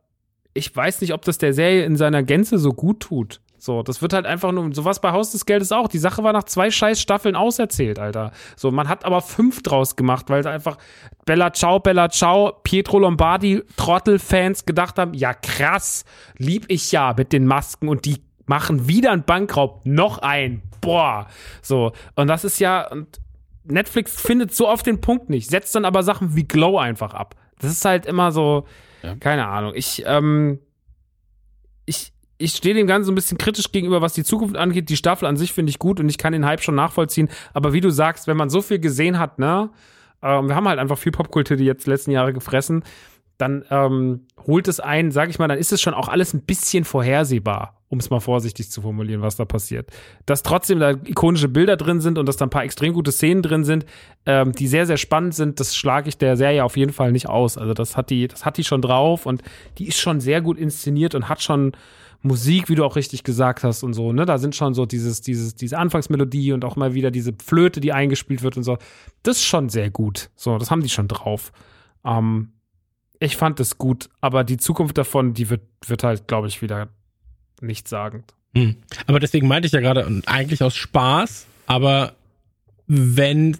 ich 0.53 0.75
weiß 0.75 1.01
nicht, 1.01 1.13
ob 1.13 1.23
das 1.23 1.37
der 1.37 1.53
Serie 1.53 1.85
in 1.85 1.95
seiner 1.95 2.23
Gänze 2.23 2.57
so 2.57 2.73
gut 2.73 3.01
tut. 3.01 3.41
So, 3.57 3.81
das 3.81 4.01
wird 4.01 4.11
halt 4.11 4.25
einfach 4.25 4.51
nur, 4.51 4.73
sowas 4.75 4.99
bei 4.99 5.13
Haus 5.13 5.31
des 5.31 5.45
Geldes 5.45 5.71
auch. 5.71 5.87
Die 5.87 5.97
Sache 5.97 6.21
war 6.21 6.33
nach 6.33 6.43
zwei 6.43 6.69
scheiß 6.69 6.99
Staffeln 6.99 7.37
auserzählt, 7.37 7.97
Alter. 7.97 8.31
So, 8.57 8.71
man 8.71 8.89
hat 8.89 9.05
aber 9.05 9.21
fünf 9.21 9.63
draus 9.63 9.95
gemacht, 9.95 10.29
weil 10.29 10.45
einfach 10.45 10.77
Bella 11.25 11.53
Ciao, 11.53 11.79
Bella 11.79 12.09
Ciao, 12.09 12.59
Pietro 12.63 12.99
Lombardi, 12.99 13.63
Trottel-Fans 13.77 14.65
gedacht 14.65 14.99
haben, 14.99 15.13
ja 15.13 15.33
krass, 15.33 16.03
lieb 16.37 16.65
ich 16.67 16.91
ja 16.91 17.13
mit 17.17 17.31
den 17.31 17.47
Masken 17.47 17.87
und 17.87 18.03
die 18.03 18.21
machen 18.45 18.87
wieder 18.87 19.11
einen 19.11 19.23
Bankraub, 19.23 19.85
noch 19.85 20.17
ein, 20.19 20.61
boah. 20.81 21.27
So, 21.61 21.91
und 22.15 22.27
das 22.27 22.43
ist 22.43 22.59
ja, 22.59 22.89
und 22.91 23.19
Netflix 23.63 24.19
findet 24.21 24.53
so 24.53 24.67
oft 24.67 24.85
den 24.85 24.99
Punkt 25.01 25.29
nicht, 25.29 25.49
setzt 25.49 25.73
dann 25.75 25.85
aber 25.85 26.03
Sachen 26.03 26.35
wie 26.35 26.43
Glow 26.43 26.77
einfach 26.77 27.13
ab. 27.13 27.35
Das 27.59 27.71
ist 27.71 27.85
halt 27.85 28.05
immer 28.05 28.31
so, 28.31 28.65
Ja. 29.01 29.15
keine 29.15 29.47
Ahnung. 29.47 29.71
Ich, 29.75 30.03
ähm, 30.05 30.59
ich, 31.85 32.11
ich 32.37 32.55
stehe 32.55 32.75
dem 32.75 32.87
Ganzen 32.87 33.05
so 33.05 33.11
ein 33.11 33.15
bisschen 33.15 33.37
kritisch 33.37 33.71
gegenüber, 33.71 34.01
was 34.01 34.13
die 34.13 34.23
Zukunft 34.23 34.57
angeht. 34.57 34.89
Die 34.89 34.97
Staffel 34.97 35.25
an 35.27 35.37
sich 35.37 35.53
finde 35.53 35.69
ich 35.69 35.79
gut 35.79 35.99
und 35.99 36.09
ich 36.09 36.17
kann 36.17 36.33
den 36.33 36.45
Hype 36.45 36.61
schon 36.61 36.75
nachvollziehen. 36.75 37.29
Aber 37.53 37.71
wie 37.71 37.79
du 37.81 37.89
sagst, 37.89 38.27
wenn 38.27 38.35
man 38.37 38.49
so 38.49 38.61
viel 38.61 38.79
gesehen 38.79 39.17
hat, 39.19 39.39
ne, 39.39 39.69
ähm, 40.21 40.47
wir 40.49 40.55
haben 40.55 40.67
halt 40.67 40.79
einfach 40.79 40.97
viel 40.97 41.11
Popkultur 41.13 41.55
die 41.55 41.65
jetzt 41.65 41.87
letzten 41.87 42.11
Jahre 42.11 42.33
gefressen, 42.33 42.83
dann 43.37 43.65
ähm, 43.69 44.27
holt 44.45 44.67
es 44.67 44.79
ein, 44.79 45.11
sag 45.11 45.29
ich 45.29 45.39
mal, 45.39 45.47
dann 45.47 45.57
ist 45.57 45.71
es 45.71 45.81
schon 45.81 45.93
auch 45.93 46.07
alles 46.07 46.33
ein 46.33 46.43
bisschen 46.43 46.85
vorhersehbar, 46.85 47.81
um 47.89 47.99
es 47.99 48.09
mal 48.09 48.19
vorsichtig 48.19 48.69
zu 48.69 48.81
formulieren, 48.81 49.21
was 49.21 49.35
da 49.35 49.45
passiert. 49.45 49.89
Dass 50.25 50.43
trotzdem 50.43 50.79
da 50.79 50.91
ikonische 50.91 51.47
Bilder 51.47 51.75
drin 51.75 51.99
sind 51.99 52.17
und 52.17 52.27
dass 52.27 52.37
da 52.37 52.45
ein 52.45 52.51
paar 52.51 52.63
extrem 52.63 52.93
gute 52.93 53.11
Szenen 53.11 53.41
drin 53.41 53.63
sind, 53.63 53.85
ähm, 54.25 54.51
die 54.51 54.67
sehr, 54.67 54.85
sehr 54.85 54.97
spannend 54.97 55.35
sind, 55.35 55.59
das 55.59 55.75
schlage 55.75 56.09
ich 56.09 56.17
der 56.17 56.37
Serie 56.37 56.63
auf 56.63 56.77
jeden 56.77 56.93
Fall 56.93 57.11
nicht 57.11 57.27
aus. 57.27 57.57
Also 57.57 57.73
das 57.73 57.97
hat 57.97 58.09
die, 58.09 58.27
das 58.27 58.45
hat 58.45 58.57
die 58.57 58.63
schon 58.63 58.81
drauf 58.81 59.25
und 59.25 59.41
die 59.77 59.87
ist 59.87 59.99
schon 59.99 60.19
sehr 60.19 60.41
gut 60.41 60.57
inszeniert 60.57 61.15
und 61.15 61.27
hat 61.27 61.41
schon 61.41 61.73
Musik, 62.25 62.69
wie 62.69 62.75
du 62.75 62.85
auch 62.85 62.95
richtig 62.95 63.25
gesagt 63.25 63.65
hast 63.65 63.83
und 63.83 63.93
so, 63.93 64.13
ne? 64.13 64.25
Da 64.25 64.37
sind 64.37 64.55
schon 64.55 64.73
so 64.73 64.85
dieses, 64.85 65.19
dieses, 65.19 65.55
diese 65.55 65.77
Anfangsmelodie 65.77 66.53
und 66.53 66.63
auch 66.63 66.77
mal 66.77 66.93
wieder 66.93 67.11
diese 67.11 67.33
Flöte, 67.43 67.81
die 67.81 67.91
eingespielt 67.91 68.43
wird 68.43 68.55
und 68.55 68.63
so. 68.63 68.77
Das 69.23 69.37
ist 69.37 69.43
schon 69.43 69.67
sehr 69.67 69.89
gut. 69.89 70.29
So, 70.37 70.57
das 70.57 70.71
haben 70.71 70.81
die 70.81 70.89
schon 70.89 71.09
drauf. 71.09 71.51
Ähm, 72.05 72.53
ich 73.23 73.37
fand 73.37 73.59
das 73.59 73.77
gut, 73.77 74.09
aber 74.21 74.43
die 74.43 74.57
Zukunft 74.57 74.97
davon, 74.97 75.33
die 75.33 75.49
wird, 75.49 75.61
wird 75.87 76.03
halt, 76.03 76.27
glaube 76.27 76.47
ich, 76.47 76.61
wieder 76.61 76.89
nichtssagend. 77.61 78.33
Hm. 78.55 78.75
Aber 79.07 79.19
deswegen 79.19 79.47
meinte 79.47 79.65
ich 79.67 79.71
ja 79.73 79.79
gerade, 79.79 80.21
eigentlich 80.25 80.61
aus 80.63 80.75
Spaß, 80.75 81.45
aber 81.65 82.13
wenn 82.87 83.57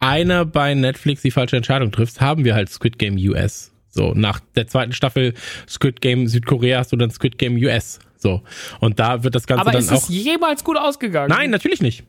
einer 0.00 0.44
bei 0.44 0.74
Netflix 0.74 1.22
die 1.22 1.30
falsche 1.30 1.56
Entscheidung 1.56 1.92
trifft, 1.92 2.20
haben 2.20 2.44
wir 2.44 2.54
halt 2.54 2.68
Squid 2.70 2.98
Game 2.98 3.16
US. 3.16 3.70
So, 3.88 4.12
nach 4.14 4.40
der 4.56 4.66
zweiten 4.66 4.92
Staffel 4.92 5.34
Squid 5.68 6.00
Game 6.00 6.26
Südkorea 6.28 6.78
hast 6.78 6.92
du 6.92 6.96
dann 6.96 7.10
Squid 7.10 7.38
Game 7.38 7.56
US. 7.56 7.98
So. 8.16 8.42
Und 8.80 8.98
da 9.00 9.22
wird 9.24 9.34
das 9.34 9.46
Ganze 9.46 9.62
Aber 9.62 9.72
dann 9.72 9.80
ist 9.82 9.90
auch. 9.92 10.02
es 10.02 10.08
jemals 10.08 10.62
gut 10.64 10.76
ausgegangen? 10.78 11.28
Nein, 11.30 11.50
natürlich 11.50 11.80
nicht. 11.82 12.04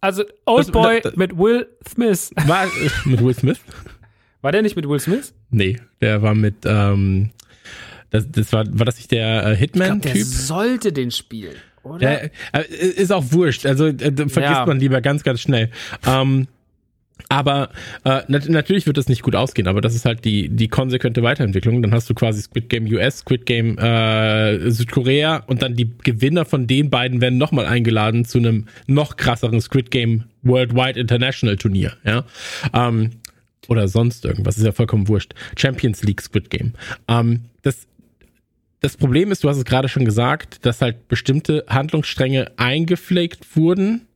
Also, 0.00 0.24
Oldboy 0.46 1.00
Das- 1.02 1.12
das- 1.12 1.16
mit 1.16 1.36
Will 1.36 1.66
Smith. 1.88 2.30
War 2.46 2.66
mit 3.04 3.22
Will 3.22 3.34
Smith? 3.34 3.60
War 4.42 4.52
der 4.52 4.62
nicht 4.62 4.76
mit 4.76 4.88
Will 4.88 5.00
Smith? 5.00 5.34
Nee, 5.50 5.78
der 6.00 6.22
war 6.22 6.34
mit, 6.34 6.56
ähm, 6.64 7.30
das, 8.10 8.30
das 8.30 8.52
war, 8.52 8.64
war 8.70 8.86
das 8.86 8.96
nicht 8.96 9.10
der 9.12 9.40
äh, 9.40 9.44
Der 9.44 9.54
Hitman-Typ? 9.56 10.22
sollte 10.24 10.92
den 10.92 11.10
spielen, 11.10 11.56
oder? 11.82 11.98
Der, 11.98 12.24
äh, 12.52 12.64
ist 12.70 13.12
auch 13.12 13.24
wurscht, 13.32 13.66
also 13.66 13.86
äh, 13.86 13.94
vergisst 13.98 14.34
Ja. 14.36 14.66
man 14.66 14.80
lieber 14.80 15.00
ganz, 15.00 15.22
ganz 15.22 15.40
schnell. 15.40 15.70
Ähm, 16.06 16.46
aber 17.28 17.68
äh, 18.04 18.22
nat 18.28 18.48
natürlich 18.48 18.86
wird 18.86 18.96
das 18.96 19.08
nicht 19.08 19.22
gut 19.22 19.36
ausgehen, 19.36 19.68
aber 19.68 19.82
das 19.82 19.94
ist 19.94 20.06
halt 20.06 20.24
die, 20.24 20.48
die 20.48 20.68
konsequente 20.68 21.22
Weiterentwicklung. 21.22 21.82
Dann 21.82 21.92
hast 21.92 22.08
du 22.08 22.14
quasi 22.14 22.40
Squid 22.40 22.70
Game 22.70 22.86
US, 22.86 23.18
Squid 23.18 23.44
Game 23.44 23.76
äh, 23.78 24.70
Südkorea 24.70 25.44
und 25.46 25.60
dann 25.60 25.76
die 25.76 25.90
Gewinner 26.02 26.46
von 26.46 26.66
den 26.66 26.88
beiden 26.88 27.20
werden 27.20 27.36
nochmal 27.38 27.66
eingeladen 27.66 28.24
zu 28.24 28.38
einem 28.38 28.66
noch 28.86 29.16
krasseren 29.18 29.60
Squid 29.60 29.90
Game 29.90 30.24
Worldwide 30.42 30.98
International 30.98 31.56
Turnier, 31.58 31.92
ja. 32.04 32.24
Ähm, 32.72 33.10
oder 33.68 33.88
sonst 33.88 34.24
irgendwas, 34.24 34.58
ist 34.58 34.64
ja 34.64 34.72
vollkommen 34.72 35.08
wurscht. 35.08 35.34
Champions 35.56 36.02
League 36.02 36.20
Squid 36.20 36.50
Game. 36.50 36.74
Ähm, 37.08 37.44
das, 37.62 37.86
das 38.80 38.96
Problem 38.96 39.30
ist, 39.30 39.44
du 39.44 39.48
hast 39.48 39.58
es 39.58 39.64
gerade 39.64 39.88
schon 39.88 40.04
gesagt, 40.04 40.64
dass 40.64 40.80
halt 40.80 41.08
bestimmte 41.08 41.64
Handlungsstränge 41.68 42.52
eingepflegt 42.56 43.56
wurden, 43.56 44.06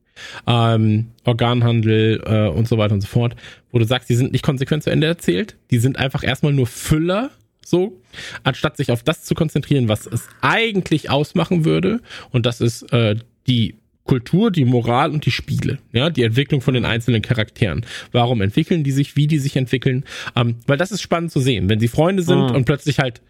ähm, 0.47 1.07
Organhandel 1.23 2.21
äh, 2.25 2.47
und 2.47 2.67
so 2.67 2.77
weiter 2.77 2.93
und 2.93 3.01
so 3.01 3.07
fort, 3.07 3.35
wo 3.71 3.79
du 3.79 3.85
sagst, 3.85 4.09
die 4.09 4.15
sind 4.15 4.31
nicht 4.31 4.43
konsequent 4.43 4.83
zu 4.83 4.89
Ende 4.89 5.07
erzählt, 5.07 5.55
die 5.71 5.77
sind 5.79 5.97
einfach 5.97 6.23
erstmal 6.23 6.53
nur 6.53 6.67
Füller, 6.67 7.31
so, 7.65 7.99
anstatt 8.43 8.77
sich 8.77 8.91
auf 8.91 9.03
das 9.03 9.23
zu 9.23 9.33
konzentrieren, 9.33 9.89
was 9.89 10.05
es 10.05 10.27
eigentlich 10.41 11.09
ausmachen 11.09 11.65
würde, 11.65 12.01
und 12.31 12.45
das 12.45 12.61
ist 12.61 12.83
äh, 12.93 13.15
die 13.47 13.75
Kultur, 14.05 14.51
die 14.51 14.65
Moral 14.65 15.11
und 15.11 15.25
die 15.25 15.31
Spiele, 15.31 15.79
ja, 15.91 16.09
die 16.09 16.23
Entwicklung 16.23 16.61
von 16.61 16.73
den 16.75 16.85
einzelnen 16.85 17.21
Charakteren. 17.21 17.85
Warum 18.11 18.41
entwickeln 18.41 18.83
die 18.83 18.91
sich, 18.91 19.15
wie 19.15 19.27
die 19.27 19.39
sich 19.39 19.57
entwickeln? 19.57 20.05
Ähm, 20.35 20.55
weil 20.67 20.77
das 20.77 20.91
ist 20.91 21.01
spannend 21.01 21.31
zu 21.31 21.39
sehen, 21.39 21.69
wenn 21.69 21.79
sie 21.79 21.87
Freunde 21.87 22.23
sind 22.23 22.49
Mhm. 22.49 22.55
und 22.55 22.65
plötzlich 22.65 22.99
halt 22.99 23.21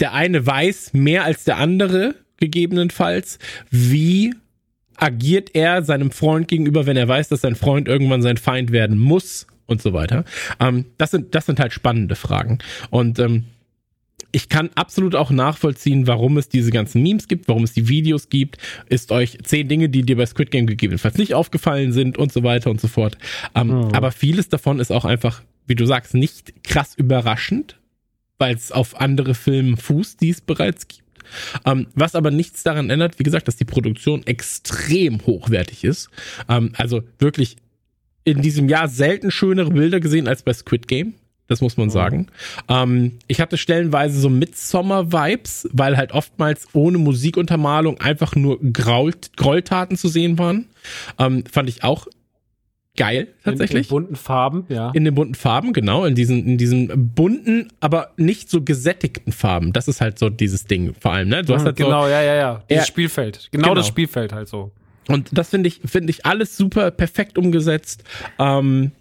der 0.00 0.14
eine 0.14 0.44
weiß 0.44 0.94
mehr 0.94 1.24
als 1.24 1.44
der 1.44 1.58
andere, 1.58 2.14
gegebenenfalls, 2.38 3.38
wie 3.70 4.34
agiert 4.96 5.54
er 5.54 5.82
seinem 5.82 6.10
Freund 6.10 6.48
gegenüber, 6.48 6.86
wenn 6.86 6.96
er 6.96 7.06
weiß, 7.08 7.28
dass 7.28 7.42
sein 7.42 7.54
Freund 7.54 7.86
irgendwann 7.86 8.22
sein 8.22 8.36
Feind 8.36 8.72
werden 8.72 8.98
muss 8.98 9.46
und 9.66 9.80
so 9.82 9.92
weiter. 9.92 10.24
Ähm, 10.58 10.86
das 10.98 11.10
sind, 11.10 11.34
das 11.34 11.46
sind 11.46 11.60
halt 11.60 11.72
spannende 11.72 12.14
Fragen. 12.16 12.58
Und 12.90 13.18
ähm, 13.18 13.44
ich 14.30 14.48
kann 14.48 14.70
absolut 14.74 15.14
auch 15.14 15.30
nachvollziehen, 15.30 16.06
warum 16.06 16.36
es 16.36 16.48
diese 16.48 16.70
ganzen 16.70 17.02
Memes 17.02 17.28
gibt, 17.28 17.48
warum 17.48 17.64
es 17.64 17.72
die 17.72 17.88
Videos 17.88 18.28
gibt. 18.28 18.58
Ist 18.88 19.10
euch 19.10 19.38
zehn 19.42 19.68
Dinge, 19.68 19.88
die 19.88 20.02
dir 20.02 20.16
bei 20.16 20.26
Squid 20.26 20.50
Game 20.50 20.66
gegebenenfalls 20.66 21.16
nicht 21.18 21.34
aufgefallen 21.34 21.92
sind 21.92 22.16
und 22.18 22.32
so 22.32 22.42
weiter 22.42 22.70
und 22.70 22.80
so 22.80 22.88
fort. 22.88 23.18
Ähm, 23.54 23.68
Mhm. 23.72 23.94
Aber 23.94 24.12
vieles 24.12 24.48
davon 24.48 24.80
ist 24.80 24.92
auch 24.92 25.04
einfach, 25.04 25.42
wie 25.66 25.74
du 25.74 25.86
sagst, 25.86 26.14
nicht 26.14 26.64
krass 26.64 26.94
überraschend, 26.94 27.78
weil 28.38 28.54
es 28.54 28.72
auf 28.72 29.00
andere 29.00 29.34
Filme 29.34 29.76
fußt, 29.76 30.20
die 30.20 30.30
es 30.30 30.40
bereits 30.40 30.88
gibt. 30.88 31.02
Ähm, 31.64 31.86
was 31.94 32.14
aber 32.14 32.30
nichts 32.30 32.62
daran 32.62 32.90
ändert, 32.90 33.18
wie 33.18 33.22
gesagt, 33.22 33.48
dass 33.48 33.56
die 33.56 33.64
Produktion 33.64 34.26
extrem 34.26 35.24
hochwertig 35.24 35.84
ist. 35.84 36.10
Ähm, 36.48 36.72
also 36.76 37.02
wirklich 37.18 37.56
in 38.24 38.42
diesem 38.42 38.68
Jahr 38.68 38.88
selten 38.88 39.30
schönere 39.30 39.70
Bilder 39.70 40.00
gesehen 40.00 40.28
als 40.28 40.42
bei 40.42 40.52
Squid 40.52 40.86
Game. 40.88 41.14
Das 41.52 41.60
muss 41.60 41.76
man 41.76 41.90
sagen. 41.90 42.28
Ähm, 42.68 43.18
ich 43.28 43.40
hatte 43.42 43.58
stellenweise 43.58 44.18
so 44.18 44.30
Midsommar-Vibes, 44.30 45.68
weil 45.72 45.98
halt 45.98 46.12
oftmals 46.12 46.66
ohne 46.72 46.96
Musikuntermalung 46.96 48.00
einfach 48.00 48.34
nur 48.34 48.58
Graul 48.72 49.12
Grolltaten 49.36 49.98
zu 49.98 50.08
sehen 50.08 50.38
waren. 50.38 50.66
Ähm, 51.18 51.44
fand 51.50 51.68
ich 51.68 51.84
auch 51.84 52.06
geil, 52.96 53.28
tatsächlich. 53.44 53.80
In, 53.80 53.84
in 53.84 53.88
bunten 53.90 54.16
Farben, 54.16 54.64
ja. 54.70 54.90
In 54.92 55.04
den 55.04 55.14
bunten 55.14 55.34
Farben, 55.34 55.74
genau, 55.74 56.06
in 56.06 56.14
diesen, 56.14 56.46
in 56.46 56.56
diesen 56.58 57.12
bunten, 57.14 57.68
aber 57.80 58.12
nicht 58.16 58.48
so 58.48 58.62
gesättigten 58.62 59.32
Farben. 59.32 59.74
Das 59.74 59.88
ist 59.88 60.00
halt 60.00 60.18
so 60.18 60.30
dieses 60.30 60.64
Ding 60.64 60.94
vor 60.98 61.12
allem, 61.12 61.28
ne? 61.28 61.42
Du 61.42 61.54
hast 61.54 61.64
halt 61.66 61.76
so, 61.78 61.84
genau, 61.84 62.08
ja, 62.08 62.22
ja, 62.22 62.34
ja. 62.34 62.62
Dieses. 62.70 62.86
Spielfeld. 62.86 63.48
Genau, 63.52 63.64
Genau. 63.64 63.74
das 63.74 63.86
Spielfeld 63.86 64.32
halt 64.32 64.48
so. 64.48 64.72
und 65.08 65.28
das 65.36 65.50
finde 65.50 65.68
ich, 65.68 65.80
finde 65.84 66.10
ich 66.10 66.24
alles 66.24 66.56
super 66.56 66.90
perfekt 66.90 67.36
umgesetzt. 67.36 68.04
Ähm, 68.38 68.92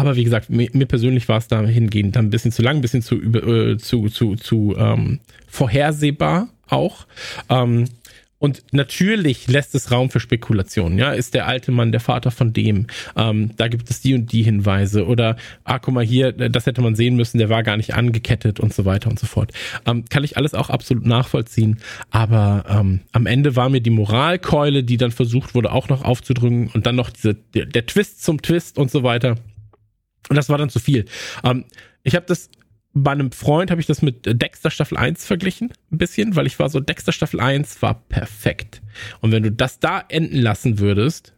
aber 0.00 0.16
wie 0.16 0.24
gesagt, 0.24 0.50
mir, 0.50 0.68
mir 0.72 0.86
persönlich 0.86 1.28
war 1.28 1.38
es 1.38 1.48
dahingehend 1.48 2.16
dann 2.16 2.26
ein 2.26 2.30
bisschen 2.30 2.52
zu 2.52 2.62
lang, 2.62 2.76
ein 2.76 2.82
bisschen 2.82 3.02
zu, 3.02 3.16
äh, 3.16 3.76
zu, 3.78 4.08
zu, 4.08 4.36
zu 4.36 4.74
ähm, 4.78 5.20
vorhersehbar 5.46 6.48
auch. 6.68 7.06
Ähm, 7.48 7.86
und 8.38 8.62
natürlich 8.70 9.48
lässt 9.48 9.74
es 9.74 9.90
Raum 9.90 10.10
für 10.10 10.20
Spekulationen. 10.20 10.98
Ja, 10.98 11.12
ist 11.12 11.34
der 11.34 11.46
alte 11.46 11.72
Mann 11.72 11.90
der 11.90 12.00
Vater 12.00 12.30
von 12.30 12.52
dem? 12.52 12.86
Ähm, 13.16 13.50
da 13.56 13.68
gibt 13.68 13.90
es 13.90 14.00
die 14.00 14.14
und 14.14 14.30
die 14.32 14.42
Hinweise. 14.42 15.06
Oder, 15.06 15.36
ah, 15.64 15.78
guck 15.78 15.94
mal 15.94 16.04
hier, 16.04 16.32
das 16.32 16.66
hätte 16.66 16.80
man 16.80 16.94
sehen 16.94 17.16
müssen, 17.16 17.38
der 17.38 17.48
war 17.48 17.62
gar 17.64 17.76
nicht 17.76 17.94
angekettet 17.94 18.60
und 18.60 18.72
so 18.72 18.84
weiter 18.84 19.10
und 19.10 19.18
so 19.18 19.26
fort. 19.26 19.52
Ähm, 19.86 20.04
kann 20.08 20.22
ich 20.22 20.36
alles 20.36 20.54
auch 20.54 20.70
absolut 20.70 21.04
nachvollziehen. 21.04 21.78
Aber 22.10 22.64
ähm, 22.68 23.00
am 23.12 23.26
Ende 23.26 23.56
war 23.56 23.68
mir 23.68 23.80
die 23.80 23.90
Moralkeule, 23.90 24.84
die 24.84 24.98
dann 24.98 25.10
versucht 25.10 25.54
wurde, 25.54 25.72
auch 25.72 25.88
noch 25.88 26.04
aufzudrücken 26.04 26.68
und 26.68 26.86
dann 26.86 26.94
noch 26.94 27.10
diese, 27.10 27.34
der, 27.34 27.66
der 27.66 27.86
Twist 27.86 28.22
zum 28.22 28.40
Twist 28.40 28.78
und 28.78 28.90
so 28.90 29.02
weiter. 29.02 29.34
Und 30.28 30.36
das 30.36 30.48
war 30.48 30.58
dann 30.58 30.70
zu 30.70 30.78
viel. 30.78 31.06
Ähm, 31.44 31.64
ich 32.02 32.14
habe 32.14 32.26
das 32.26 32.50
bei 32.94 33.12
einem 33.12 33.32
Freund 33.32 33.70
habe 33.70 33.80
ich 33.80 33.86
das 33.86 34.02
mit 34.02 34.26
Dexter 34.26 34.70
Staffel 34.70 34.96
1 34.96 35.24
verglichen, 35.24 35.72
ein 35.92 35.98
bisschen, 35.98 36.36
weil 36.36 36.46
ich 36.46 36.58
war 36.58 36.68
so, 36.68 36.80
Dexter 36.80 37.12
Staffel 37.12 37.40
1 37.40 37.80
war 37.82 37.94
perfekt. 38.08 38.80
Und 39.20 39.32
wenn 39.32 39.42
du 39.42 39.52
das 39.52 39.78
da 39.78 40.04
enden 40.08 40.38
lassen 40.38 40.78
würdest, 40.78 41.34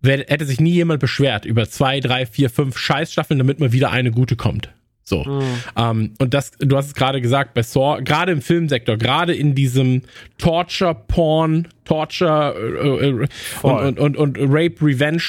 wär, 0.00 0.18
hätte 0.18 0.44
sich 0.44 0.60
nie 0.60 0.72
jemand 0.72 1.00
beschwert 1.00 1.44
über 1.44 1.68
zwei, 1.68 2.00
drei, 2.00 2.26
vier, 2.26 2.50
fünf 2.50 2.78
Scheißstaffeln, 2.78 3.38
damit 3.38 3.60
mal 3.60 3.72
wieder 3.72 3.90
eine 3.90 4.10
gute 4.10 4.36
kommt. 4.36 4.70
So. 5.02 5.24
Mhm. 5.24 5.42
Ähm, 5.76 6.14
und 6.18 6.34
das, 6.34 6.52
du 6.52 6.76
hast 6.76 6.86
es 6.86 6.94
gerade 6.94 7.20
gesagt, 7.20 7.54
bei 7.54 7.62
Saw, 7.62 8.00
gerade 8.02 8.32
im 8.32 8.42
Filmsektor, 8.42 8.96
gerade 8.96 9.34
in 9.34 9.54
diesem 9.54 10.02
Torture, 10.38 10.94
Porn, 10.94 11.68
Torture 11.84 12.54
äh, 12.56 13.08
äh, 13.08 13.28
und, 13.62 13.98
und, 13.98 14.16
und, 14.16 14.16
und 14.16 14.38
Rape, 14.38 14.76
Revenge 14.80 15.22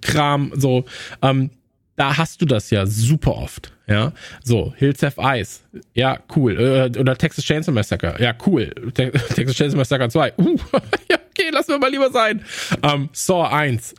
Kram, 0.00 0.52
so, 0.56 0.84
ähm, 1.20 1.50
da 2.02 2.18
hast 2.18 2.42
du 2.42 2.46
das 2.46 2.68
ja 2.70 2.84
super 2.84 3.36
oft. 3.36 3.72
Ja, 3.86 4.12
so, 4.42 4.74
Hills 4.76 5.04
Have 5.04 5.20
Eyes. 5.20 5.62
Ja, 5.94 6.18
cool. 6.34 6.58
Äh, 6.58 6.98
oder 6.98 7.16
Texas 7.16 7.44
Chainsaw 7.44 7.72
Massacre. 7.72 8.16
Ja, 8.18 8.34
cool. 8.44 8.74
Te 8.92 9.12
Texas 9.34 9.54
Chainsaw 9.54 9.78
Massacre 9.78 10.08
2. 10.08 10.32
Uh, 10.36 10.56
ja, 11.08 11.18
okay, 11.30 11.50
lassen 11.52 11.68
wir 11.68 11.78
mal 11.78 11.92
lieber 11.92 12.10
sein. 12.10 12.44
Ähm, 12.82 13.08
Saw 13.12 13.46
1. 13.54 13.94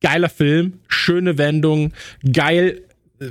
Geiler 0.00 0.30
Film, 0.30 0.80
schöne 0.88 1.36
Wendung, 1.36 1.92
geil, 2.32 2.84
äh, 3.20 3.30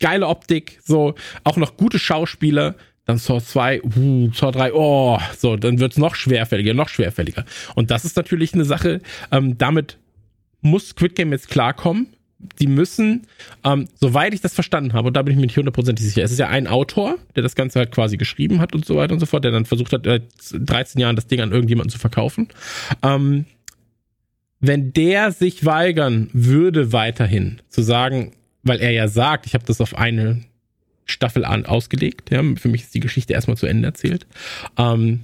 geile 0.00 0.26
Optik, 0.26 0.80
so, 0.82 1.14
auch 1.44 1.58
noch 1.58 1.76
gute 1.76 2.00
Schauspieler. 2.00 2.74
Dann 3.04 3.18
Saw 3.18 3.40
2, 3.40 3.82
uh, 3.82 4.32
Saw 4.32 4.50
3, 4.50 4.72
oh, 4.72 5.16
so, 5.38 5.56
dann 5.56 5.78
wird's 5.78 5.96
noch 5.96 6.16
schwerfälliger, 6.16 6.74
noch 6.74 6.88
schwerfälliger. 6.88 7.44
Und 7.76 7.92
das 7.92 8.04
ist 8.04 8.16
natürlich 8.16 8.52
eine 8.52 8.64
Sache, 8.64 9.00
ähm, 9.30 9.58
damit 9.58 9.98
muss 10.60 10.88
Squid 10.88 11.14
Game 11.14 11.30
jetzt 11.30 11.48
klarkommen 11.48 12.08
die 12.58 12.66
müssen, 12.66 13.26
ähm, 13.64 13.88
soweit 14.00 14.34
ich 14.34 14.40
das 14.40 14.54
verstanden 14.54 14.92
habe, 14.92 15.08
und 15.08 15.16
da 15.16 15.22
bin 15.22 15.32
ich 15.32 15.38
mir 15.38 15.46
nicht 15.46 15.56
hundertprozentig 15.56 16.04
sicher, 16.04 16.22
es 16.22 16.32
ist 16.32 16.38
ja 16.38 16.48
ein 16.48 16.66
Autor, 16.66 17.18
der 17.36 17.42
das 17.42 17.54
Ganze 17.54 17.78
halt 17.78 17.92
quasi 17.92 18.16
geschrieben 18.16 18.60
hat 18.60 18.74
und 18.74 18.84
so 18.84 18.96
weiter 18.96 19.12
und 19.12 19.20
so 19.20 19.26
fort, 19.26 19.44
der 19.44 19.52
dann 19.52 19.66
versucht 19.66 19.92
hat, 19.92 20.06
äh, 20.06 20.20
13 20.52 21.00
Jahren 21.00 21.16
das 21.16 21.26
Ding 21.26 21.40
an 21.40 21.52
irgendjemanden 21.52 21.90
zu 21.90 21.98
verkaufen. 21.98 22.48
Ähm, 23.02 23.44
wenn 24.60 24.92
der 24.92 25.32
sich 25.32 25.64
weigern 25.64 26.28
würde, 26.32 26.92
weiterhin 26.92 27.60
zu 27.68 27.82
sagen, 27.82 28.32
weil 28.62 28.80
er 28.80 28.90
ja 28.90 29.08
sagt, 29.08 29.46
ich 29.46 29.54
habe 29.54 29.64
das 29.64 29.80
auf 29.80 29.96
eine 29.96 30.42
Staffel 31.06 31.44
an 31.44 31.66
ausgelegt, 31.66 32.30
ja, 32.30 32.42
für 32.56 32.68
mich 32.68 32.82
ist 32.82 32.94
die 32.94 33.00
Geschichte 33.00 33.32
erstmal 33.32 33.56
zu 33.56 33.66
Ende 33.66 33.86
erzählt. 33.86 34.26
Ähm, 34.76 35.20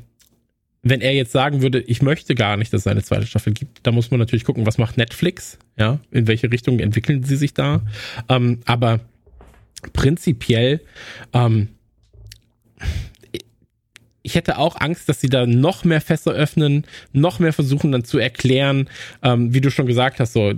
wenn 0.89 1.01
er 1.01 1.13
jetzt 1.15 1.33
sagen 1.33 1.63
würde, 1.63 1.81
ich 1.81 2.01
möchte 2.01 2.35
gar 2.35 2.57
nicht, 2.57 2.73
dass 2.73 2.83
es 2.83 2.87
eine 2.87 3.03
zweite 3.03 3.27
Staffel 3.27 3.53
gibt, 3.53 3.81
da 3.83 3.93
muss 3.93 4.11
man 4.11 4.21
natürlich 4.21 4.45
gucken, 4.45 4.67
was 4.67 4.79
macht 4.79 4.97
Netflix, 4.97 5.59
ja, 5.77 5.99
in 6.11 6.27
welche 6.27 6.51
Richtung 6.51 6.79
entwickeln 6.79 7.25
sie 7.25 7.37
sich 7.37 7.55
da. 7.55 7.83
Ähm, 8.29 8.61
aber 8.67 9.01
prinzipiell, 9.93 10.81
ähm, 11.33 11.69
ich 14.23 14.35
hätte 14.35 14.59
auch 14.59 14.81
Angst, 14.81 15.09
dass 15.09 15.21
sie 15.21 15.29
da 15.29 15.47
noch 15.47 15.85
mehr 15.85 16.01
Fässer 16.01 16.33
öffnen, 16.33 16.85
noch 17.13 17.39
mehr 17.39 17.53
versuchen 17.53 17.93
dann 17.93 18.05
zu 18.05 18.19
erklären, 18.19 18.89
ähm, 19.23 19.55
wie 19.55 19.61
du 19.61 19.71
schon 19.71 19.87
gesagt 19.87 20.21
hast, 20.21 20.33
so, 20.35 20.53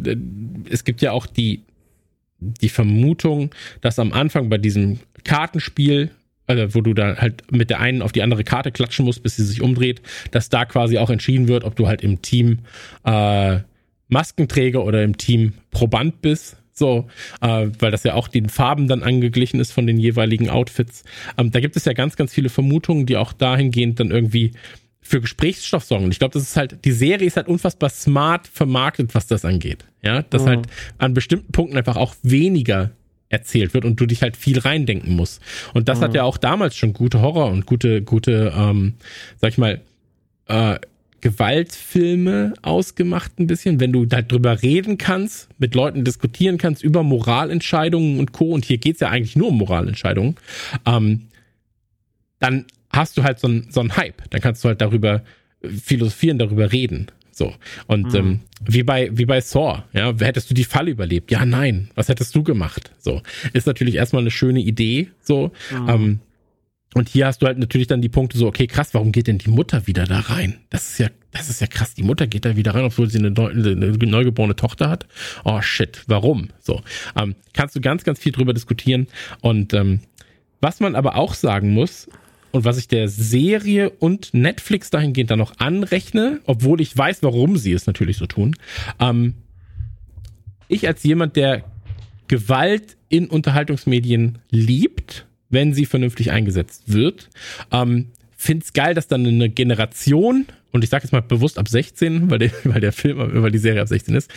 es 0.68 0.84
gibt 0.84 1.00
ja 1.00 1.12
auch 1.12 1.26
die, 1.26 1.64
die 2.38 2.68
Vermutung, 2.68 3.54
dass 3.80 3.98
am 3.98 4.12
Anfang 4.12 4.48
bei 4.48 4.58
diesem 4.58 5.00
Kartenspiel 5.24 6.10
also 6.48 6.74
wo 6.74 6.80
du 6.80 6.94
da 6.94 7.16
halt 7.16 7.52
mit 7.52 7.70
der 7.70 7.80
einen 7.80 8.02
auf 8.02 8.12
die 8.12 8.22
andere 8.22 8.42
Karte 8.42 8.72
klatschen 8.72 9.04
musst, 9.04 9.22
bis 9.22 9.36
sie 9.36 9.44
sich 9.44 9.62
umdreht, 9.62 10.02
dass 10.30 10.48
da 10.48 10.64
quasi 10.64 10.98
auch 10.98 11.10
entschieden 11.10 11.46
wird, 11.46 11.64
ob 11.64 11.76
du 11.76 11.86
halt 11.86 12.02
im 12.02 12.22
Team 12.22 12.60
äh, 13.04 13.58
Maskenträger 14.08 14.84
oder 14.84 15.04
im 15.04 15.16
Team 15.16 15.52
Proband 15.70 16.22
bist. 16.22 16.56
So, 16.72 17.08
äh, 17.40 17.66
weil 17.80 17.90
das 17.90 18.04
ja 18.04 18.14
auch 18.14 18.28
den 18.28 18.48
Farben 18.48 18.86
dann 18.86 19.02
angeglichen 19.02 19.58
ist 19.58 19.72
von 19.72 19.86
den 19.86 19.98
jeweiligen 19.98 20.48
Outfits. 20.48 21.02
Ähm, 21.36 21.50
da 21.50 21.60
gibt 21.60 21.76
es 21.76 21.84
ja 21.84 21.92
ganz, 21.92 22.16
ganz 22.16 22.32
viele 22.32 22.48
Vermutungen, 22.48 23.04
die 23.04 23.16
auch 23.16 23.32
dahingehend 23.32 23.98
dann 23.98 24.12
irgendwie 24.12 24.52
für 25.00 25.20
Gesprächsstoff 25.20 25.84
sorgen. 25.84 26.10
Ich 26.12 26.18
glaube, 26.18 26.34
das 26.34 26.42
ist 26.42 26.56
halt, 26.56 26.84
die 26.84 26.92
Serie 26.92 27.26
ist 27.26 27.36
halt 27.36 27.48
unfassbar 27.48 27.90
smart 27.90 28.46
vermarktet, 28.46 29.14
was 29.14 29.26
das 29.26 29.44
angeht. 29.44 29.86
Ja, 30.02 30.22
dass 30.22 30.42
mhm. 30.42 30.48
halt 30.48 30.66
an 30.98 31.14
bestimmten 31.14 31.50
Punkten 31.50 31.76
einfach 31.76 31.96
auch 31.96 32.14
weniger 32.22 32.92
erzählt 33.28 33.74
wird 33.74 33.84
und 33.84 34.00
du 34.00 34.06
dich 34.06 34.22
halt 34.22 34.36
viel 34.36 34.58
reindenken 34.58 35.14
musst. 35.14 35.42
Und 35.74 35.88
das 35.88 35.98
mhm. 35.98 36.04
hat 36.04 36.14
ja 36.14 36.22
auch 36.24 36.38
damals 36.38 36.76
schon 36.76 36.92
gute 36.92 37.20
Horror 37.20 37.50
und 37.50 37.66
gute, 37.66 38.02
gute, 38.02 38.52
ähm, 38.56 38.94
sag 39.40 39.50
ich 39.50 39.58
mal, 39.58 39.80
äh, 40.46 40.78
Gewaltfilme 41.20 42.54
ausgemacht 42.62 43.40
ein 43.40 43.48
bisschen, 43.48 43.80
wenn 43.80 43.92
du 43.92 44.06
da 44.06 44.22
drüber 44.22 44.62
reden 44.62 44.98
kannst, 44.98 45.48
mit 45.58 45.74
Leuten 45.74 46.04
diskutieren 46.04 46.58
kannst 46.58 46.82
über 46.82 47.02
Moralentscheidungen 47.02 48.20
und 48.20 48.32
Co. 48.32 48.52
Und 48.52 48.64
hier 48.64 48.78
geht's 48.78 49.00
ja 49.00 49.08
eigentlich 49.08 49.36
nur 49.36 49.48
um 49.48 49.58
Moralentscheidungen. 49.58 50.36
Ähm, 50.86 51.22
dann 52.38 52.66
hast 52.90 53.16
du 53.16 53.24
halt 53.24 53.40
so 53.40 53.48
einen 53.48 53.66
so 53.70 53.84
Hype. 53.96 54.30
Dann 54.30 54.40
kannst 54.40 54.62
du 54.62 54.68
halt 54.68 54.80
darüber 54.80 55.22
philosophieren, 55.62 56.38
darüber 56.38 56.72
reden. 56.72 57.08
So. 57.38 57.54
Und 57.86 58.12
mhm. 58.12 58.16
ähm, 58.16 58.40
wie 58.66 58.82
bei, 58.82 59.10
wie 59.12 59.24
bei 59.24 59.40
Saw, 59.40 59.84
ja, 59.92 60.12
hättest 60.18 60.50
du 60.50 60.54
die 60.54 60.64
Falle 60.64 60.90
überlebt? 60.90 61.30
Ja, 61.30 61.46
nein. 61.46 61.88
Was 61.94 62.08
hättest 62.08 62.34
du 62.34 62.42
gemacht? 62.42 62.90
So. 62.98 63.22
Ist 63.52 63.68
natürlich 63.68 63.94
erstmal 63.94 64.22
eine 64.22 64.32
schöne 64.32 64.60
Idee, 64.60 65.10
so. 65.22 65.52
Mhm. 65.70 65.88
Ähm, 65.88 66.20
und 66.94 67.08
hier 67.08 67.26
hast 67.26 67.40
du 67.40 67.46
halt 67.46 67.58
natürlich 67.58 67.86
dann 67.86 68.02
die 68.02 68.08
Punkte 68.08 68.38
so, 68.38 68.48
okay, 68.48 68.66
krass, 68.66 68.92
warum 68.92 69.12
geht 69.12 69.28
denn 69.28 69.38
die 69.38 69.50
Mutter 69.50 69.86
wieder 69.86 70.04
da 70.04 70.18
rein? 70.18 70.58
Das 70.70 70.90
ist 70.90 70.98
ja, 70.98 71.08
das 71.30 71.48
ist 71.48 71.60
ja 71.60 71.68
krass. 71.68 71.94
Die 71.94 72.02
Mutter 72.02 72.26
geht 72.26 72.44
da 72.44 72.56
wieder 72.56 72.74
rein, 72.74 72.84
obwohl 72.84 73.08
sie 73.08 73.18
eine, 73.18 73.30
neu, 73.30 73.50
eine 73.50 73.74
neugeborene 73.74 74.56
Tochter 74.56 74.90
hat. 74.90 75.06
Oh 75.44 75.60
shit, 75.60 76.02
warum? 76.08 76.48
So. 76.58 76.82
Ähm, 77.14 77.36
kannst 77.52 77.76
du 77.76 77.80
ganz, 77.80 78.02
ganz 78.02 78.18
viel 78.18 78.32
drüber 78.32 78.52
diskutieren. 78.52 79.06
Und 79.42 79.74
ähm, 79.74 80.00
was 80.60 80.80
man 80.80 80.96
aber 80.96 81.14
auch 81.14 81.34
sagen 81.34 81.72
muss, 81.72 82.08
und 82.50 82.64
was 82.64 82.78
ich 82.78 82.88
der 82.88 83.08
Serie 83.08 83.90
und 83.90 84.32
Netflix 84.32 84.90
dahingehend 84.90 85.30
dann 85.30 85.38
noch 85.38 85.58
anrechne, 85.58 86.40
obwohl 86.44 86.80
ich 86.80 86.96
weiß, 86.96 87.22
warum 87.22 87.56
sie 87.56 87.72
es 87.72 87.86
natürlich 87.86 88.16
so 88.16 88.26
tun. 88.26 88.56
Ähm, 89.00 89.34
ich 90.68 90.86
als 90.86 91.02
jemand, 91.02 91.36
der 91.36 91.64
Gewalt 92.28 92.96
in 93.08 93.26
Unterhaltungsmedien 93.26 94.38
liebt, 94.50 95.26
wenn 95.50 95.72
sie 95.72 95.86
vernünftig 95.86 96.30
eingesetzt 96.30 96.84
wird, 96.86 97.30
ähm, 97.72 98.08
finde 98.36 98.64
es 98.64 98.72
geil, 98.72 98.94
dass 98.94 99.08
dann 99.08 99.26
eine 99.26 99.48
Generation, 99.48 100.46
und 100.72 100.84
ich 100.84 100.90
sage 100.90 101.04
jetzt 101.04 101.12
mal 101.12 101.22
bewusst 101.22 101.58
ab 101.58 101.68
16, 101.68 102.30
weil 102.30 102.38
der, 102.38 102.50
weil 102.64 102.80
der 102.80 102.92
Film, 102.92 103.18
weil 103.18 103.50
die 103.50 103.58
Serie 103.58 103.82
ab 103.82 103.88
16 103.88 104.14
ist, 104.14 104.30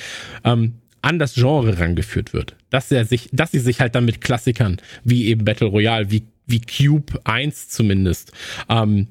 ähm, 0.44 0.74
an 1.02 1.20
das 1.20 1.34
Genre 1.34 1.80
rangeführt 1.80 2.34
wird. 2.34 2.56
Dass 2.70 2.92
er 2.92 3.06
sich, 3.06 3.30
dass 3.32 3.52
sie 3.52 3.60
sich 3.60 3.82
halt 3.82 3.96
dann 3.96 4.06
mit 4.06 4.22
Klassikern 4.22 4.78
wie 5.04 5.28
eben 5.28 5.46
Battle 5.46 5.68
Royale, 5.68 6.12
wie 6.12 6.24
wie 6.52 6.62
Cube 6.62 7.20
1 7.24 7.70
zumindest, 7.70 8.32
ähm, 8.70 9.08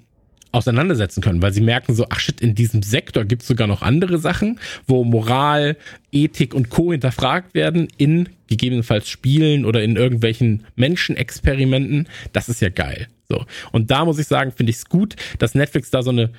auseinandersetzen 0.53 1.21
können, 1.21 1.43
weil 1.43 1.53
sie 1.53 1.61
merken 1.61 1.95
so, 1.95 2.07
ach 2.09 2.19
shit, 2.19 2.41
in 2.41 2.55
diesem 2.55 2.83
Sektor 2.83 3.25
gibt 3.25 3.43
es 3.43 3.49
sogar 3.49 3.69
noch 3.69 3.83
andere 3.83 4.19
Sachen, 4.19 4.59
wo 4.87 5.05
Moral, 5.05 5.77
Ethik 6.11 6.55
und 6.55 6.71
Co. 6.71 6.91
hinterfragt 6.91 7.55
werden 7.55 7.89
in 7.99 8.29
gegebenenfalls 8.49 9.09
Spielen 9.09 9.65
oder 9.65 9.83
in 9.83 9.97
irgendwelchen 9.97 10.65
Menschenexperimenten. 10.75 12.09
Das 12.33 12.49
ist 12.49 12.61
ja 12.61 12.69
geil. 12.69 13.07
So. 13.29 13.45
Und 13.71 13.93
da 13.93 14.05
muss 14.05 14.19
ich 14.19 14.27
sagen, 14.27 14.51
finde 14.51 14.71
ich 14.71 14.77
es 14.77 14.87
gut, 14.87 15.15
dass 15.39 15.55
Netflix 15.55 15.91
da 15.91 16.03
so 16.03 16.11
eine 16.11 16.31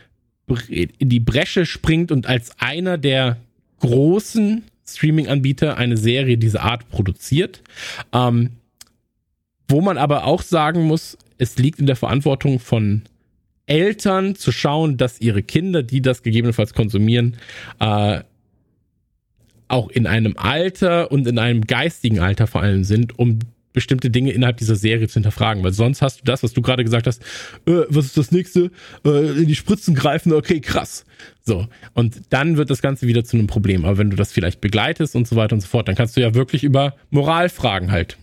in 0.67 1.07
die 1.07 1.21
Bresche 1.21 1.65
springt 1.65 2.11
und 2.11 2.27
als 2.27 2.59
einer 2.59 2.97
der 2.97 3.37
großen 3.79 4.63
Streaming-Anbieter 4.85 5.77
eine 5.77 5.95
Serie 5.95 6.37
dieser 6.37 6.63
Art 6.63 6.89
produziert. 6.89 7.61
Ähm, 8.11 8.49
wo 9.71 9.81
man 9.81 9.97
aber 9.97 10.25
auch 10.25 10.41
sagen 10.41 10.83
muss, 10.83 11.17
es 11.37 11.57
liegt 11.57 11.79
in 11.79 11.87
der 11.87 11.95
Verantwortung 11.95 12.59
von 12.59 13.03
Eltern 13.65 14.35
zu 14.35 14.51
schauen, 14.51 14.97
dass 14.97 15.21
ihre 15.21 15.43
Kinder, 15.43 15.81
die 15.81 16.01
das 16.01 16.23
gegebenenfalls 16.23 16.73
konsumieren, 16.73 17.37
äh, 17.79 18.19
auch 19.67 19.89
in 19.89 20.05
einem 20.05 20.35
Alter 20.37 21.11
und 21.11 21.25
in 21.25 21.39
einem 21.39 21.61
geistigen 21.61 22.19
Alter 22.19 22.45
vor 22.45 22.61
allem 22.61 22.83
sind, 22.83 23.17
um 23.17 23.39
bestimmte 23.73 24.09
Dinge 24.09 24.31
innerhalb 24.31 24.57
dieser 24.57 24.75
Serie 24.75 25.07
zu 25.07 25.13
hinterfragen, 25.13 25.63
weil 25.63 25.71
sonst 25.71 26.01
hast 26.01 26.19
du 26.19 26.23
das, 26.25 26.43
was 26.43 26.51
du 26.51 26.61
gerade 26.61 26.83
gesagt 26.83 27.07
hast, 27.07 27.21
äh, 27.65 27.83
was 27.87 28.05
ist 28.07 28.17
das 28.17 28.31
nächste, 28.31 28.71
äh, 29.05 29.39
in 29.39 29.47
die 29.47 29.55
Spritzen 29.55 29.95
greifen, 29.95 30.33
okay, 30.33 30.59
krass. 30.59 31.05
So, 31.41 31.67
und 31.93 32.21
dann 32.29 32.57
wird 32.57 32.69
das 32.69 32.81
Ganze 32.81 33.07
wieder 33.07 33.23
zu 33.23 33.37
einem 33.37 33.47
Problem. 33.47 33.85
Aber 33.85 33.97
wenn 33.97 34.09
du 34.09 34.17
das 34.17 34.33
vielleicht 34.33 34.59
begleitest 34.59 35.15
und 35.15 35.27
so 35.27 35.37
weiter 35.37 35.53
und 35.53 35.61
so 35.61 35.67
fort, 35.67 35.87
dann 35.87 35.95
kannst 35.95 36.17
du 36.17 36.21
ja 36.21 36.33
wirklich 36.33 36.63
über 36.63 36.95
Moralfragen 37.09 37.91
halt 37.91 38.17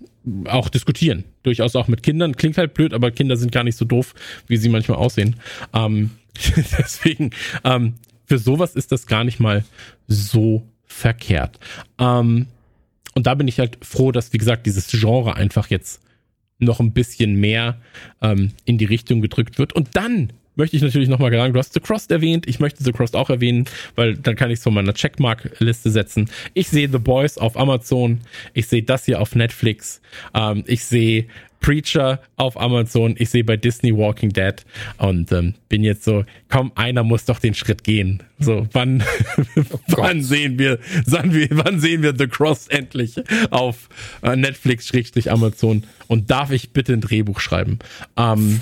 auch 0.46 0.68
diskutieren. 0.68 1.24
Durchaus 1.42 1.76
auch 1.76 1.88
mit 1.88 2.02
Kindern. 2.02 2.36
Klingt 2.36 2.58
halt 2.58 2.74
blöd, 2.74 2.92
aber 2.92 3.10
Kinder 3.10 3.36
sind 3.36 3.52
gar 3.52 3.64
nicht 3.64 3.76
so 3.76 3.84
doof, 3.84 4.14
wie 4.46 4.56
sie 4.56 4.68
manchmal 4.68 4.98
aussehen. 4.98 5.36
Ähm, 5.72 6.10
deswegen, 6.56 7.30
ähm, 7.64 7.94
für 8.24 8.38
sowas 8.38 8.74
ist 8.74 8.92
das 8.92 9.06
gar 9.06 9.24
nicht 9.24 9.40
mal 9.40 9.64
so 10.06 10.66
verkehrt. 10.86 11.58
Ähm, 11.98 12.46
und 13.14 13.26
da 13.26 13.34
bin 13.34 13.48
ich 13.48 13.58
halt 13.58 13.78
froh, 13.82 14.12
dass, 14.12 14.32
wie 14.32 14.38
gesagt, 14.38 14.66
dieses 14.66 14.88
Genre 14.88 15.34
einfach 15.34 15.68
jetzt 15.68 16.02
noch 16.58 16.80
ein 16.80 16.92
bisschen 16.92 17.34
mehr 17.34 17.80
ähm, 18.20 18.52
in 18.64 18.78
die 18.78 18.84
Richtung 18.84 19.20
gedrückt 19.20 19.58
wird. 19.58 19.72
Und 19.72 19.90
dann 19.94 20.32
möchte 20.58 20.76
ich 20.76 20.82
natürlich 20.82 21.08
nochmal 21.08 21.32
sagen, 21.32 21.54
du 21.54 21.58
hast 21.58 21.72
The 21.72 21.80
Crossed 21.80 22.10
erwähnt, 22.10 22.46
ich 22.46 22.60
möchte 22.60 22.84
The 22.84 22.92
Crossed 22.92 23.16
auch 23.16 23.30
erwähnen, 23.30 23.64
weil 23.94 24.16
dann 24.16 24.36
kann 24.36 24.50
ich 24.50 24.58
es 24.58 24.64
von 24.64 24.74
meiner 24.74 24.92
Checkmark-Liste 24.92 25.90
setzen. 25.90 26.28
Ich 26.52 26.68
sehe 26.68 26.88
The 26.90 26.98
Boys 26.98 27.38
auf 27.38 27.56
Amazon, 27.56 28.20
ich 28.52 28.66
sehe 28.66 28.82
das 28.82 29.06
hier 29.06 29.20
auf 29.20 29.34
Netflix, 29.34 30.00
ähm, 30.34 30.64
ich 30.66 30.84
sehe 30.84 31.26
Preacher 31.60 32.20
auf 32.36 32.60
Amazon, 32.60 33.14
ich 33.18 33.30
sehe 33.30 33.44
bei 33.44 33.56
Disney 33.56 33.96
Walking 33.96 34.30
Dead. 34.30 34.54
Und 34.98 35.32
ähm, 35.32 35.54
bin 35.68 35.82
jetzt 35.82 36.04
so, 36.04 36.24
komm, 36.48 36.72
einer 36.74 37.02
muss 37.02 37.24
doch 37.24 37.38
den 37.38 37.54
Schritt 37.54 37.84
gehen. 37.84 38.22
So, 38.38 38.68
wann, 38.72 39.02
oh 39.56 39.62
wann 39.96 40.22
sehen 40.22 40.58
wir, 40.58 40.78
wann, 41.06 41.34
wir, 41.34 41.48
wann 41.50 41.80
sehen 41.80 42.02
wir 42.02 42.14
The 42.16 42.28
Cross 42.28 42.68
endlich 42.68 43.16
auf 43.50 43.88
äh, 44.22 44.36
Netflix 44.36 44.92
Amazon? 45.26 45.84
Und 46.06 46.30
darf 46.30 46.50
ich 46.52 46.70
bitte 46.70 46.92
ein 46.92 47.00
Drehbuch 47.00 47.40
schreiben? 47.40 47.78
Ähm, 48.16 48.60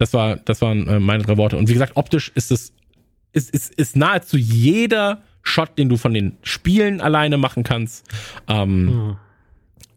das 0.00 0.12
war, 0.14 0.36
das 0.36 0.60
waren 0.62 0.88
äh, 0.88 0.98
meine 0.98 1.22
drei 1.22 1.36
Worte. 1.36 1.56
Und 1.58 1.68
wie 1.68 1.74
gesagt, 1.74 1.92
optisch 1.96 2.32
ist 2.34 2.50
es, 2.50 2.72
ist, 3.32 3.50
ist, 3.50 3.74
ist 3.74 3.96
nahezu 3.96 4.36
jeder 4.36 5.22
Shot, 5.42 5.78
den 5.78 5.88
du 5.88 5.96
von 5.96 6.12
den 6.14 6.36
Spielen 6.42 7.00
alleine 7.00 7.36
machen 7.38 7.62
kannst. 7.62 8.08
Ähm, 8.48 8.88
Hm. 8.88 9.16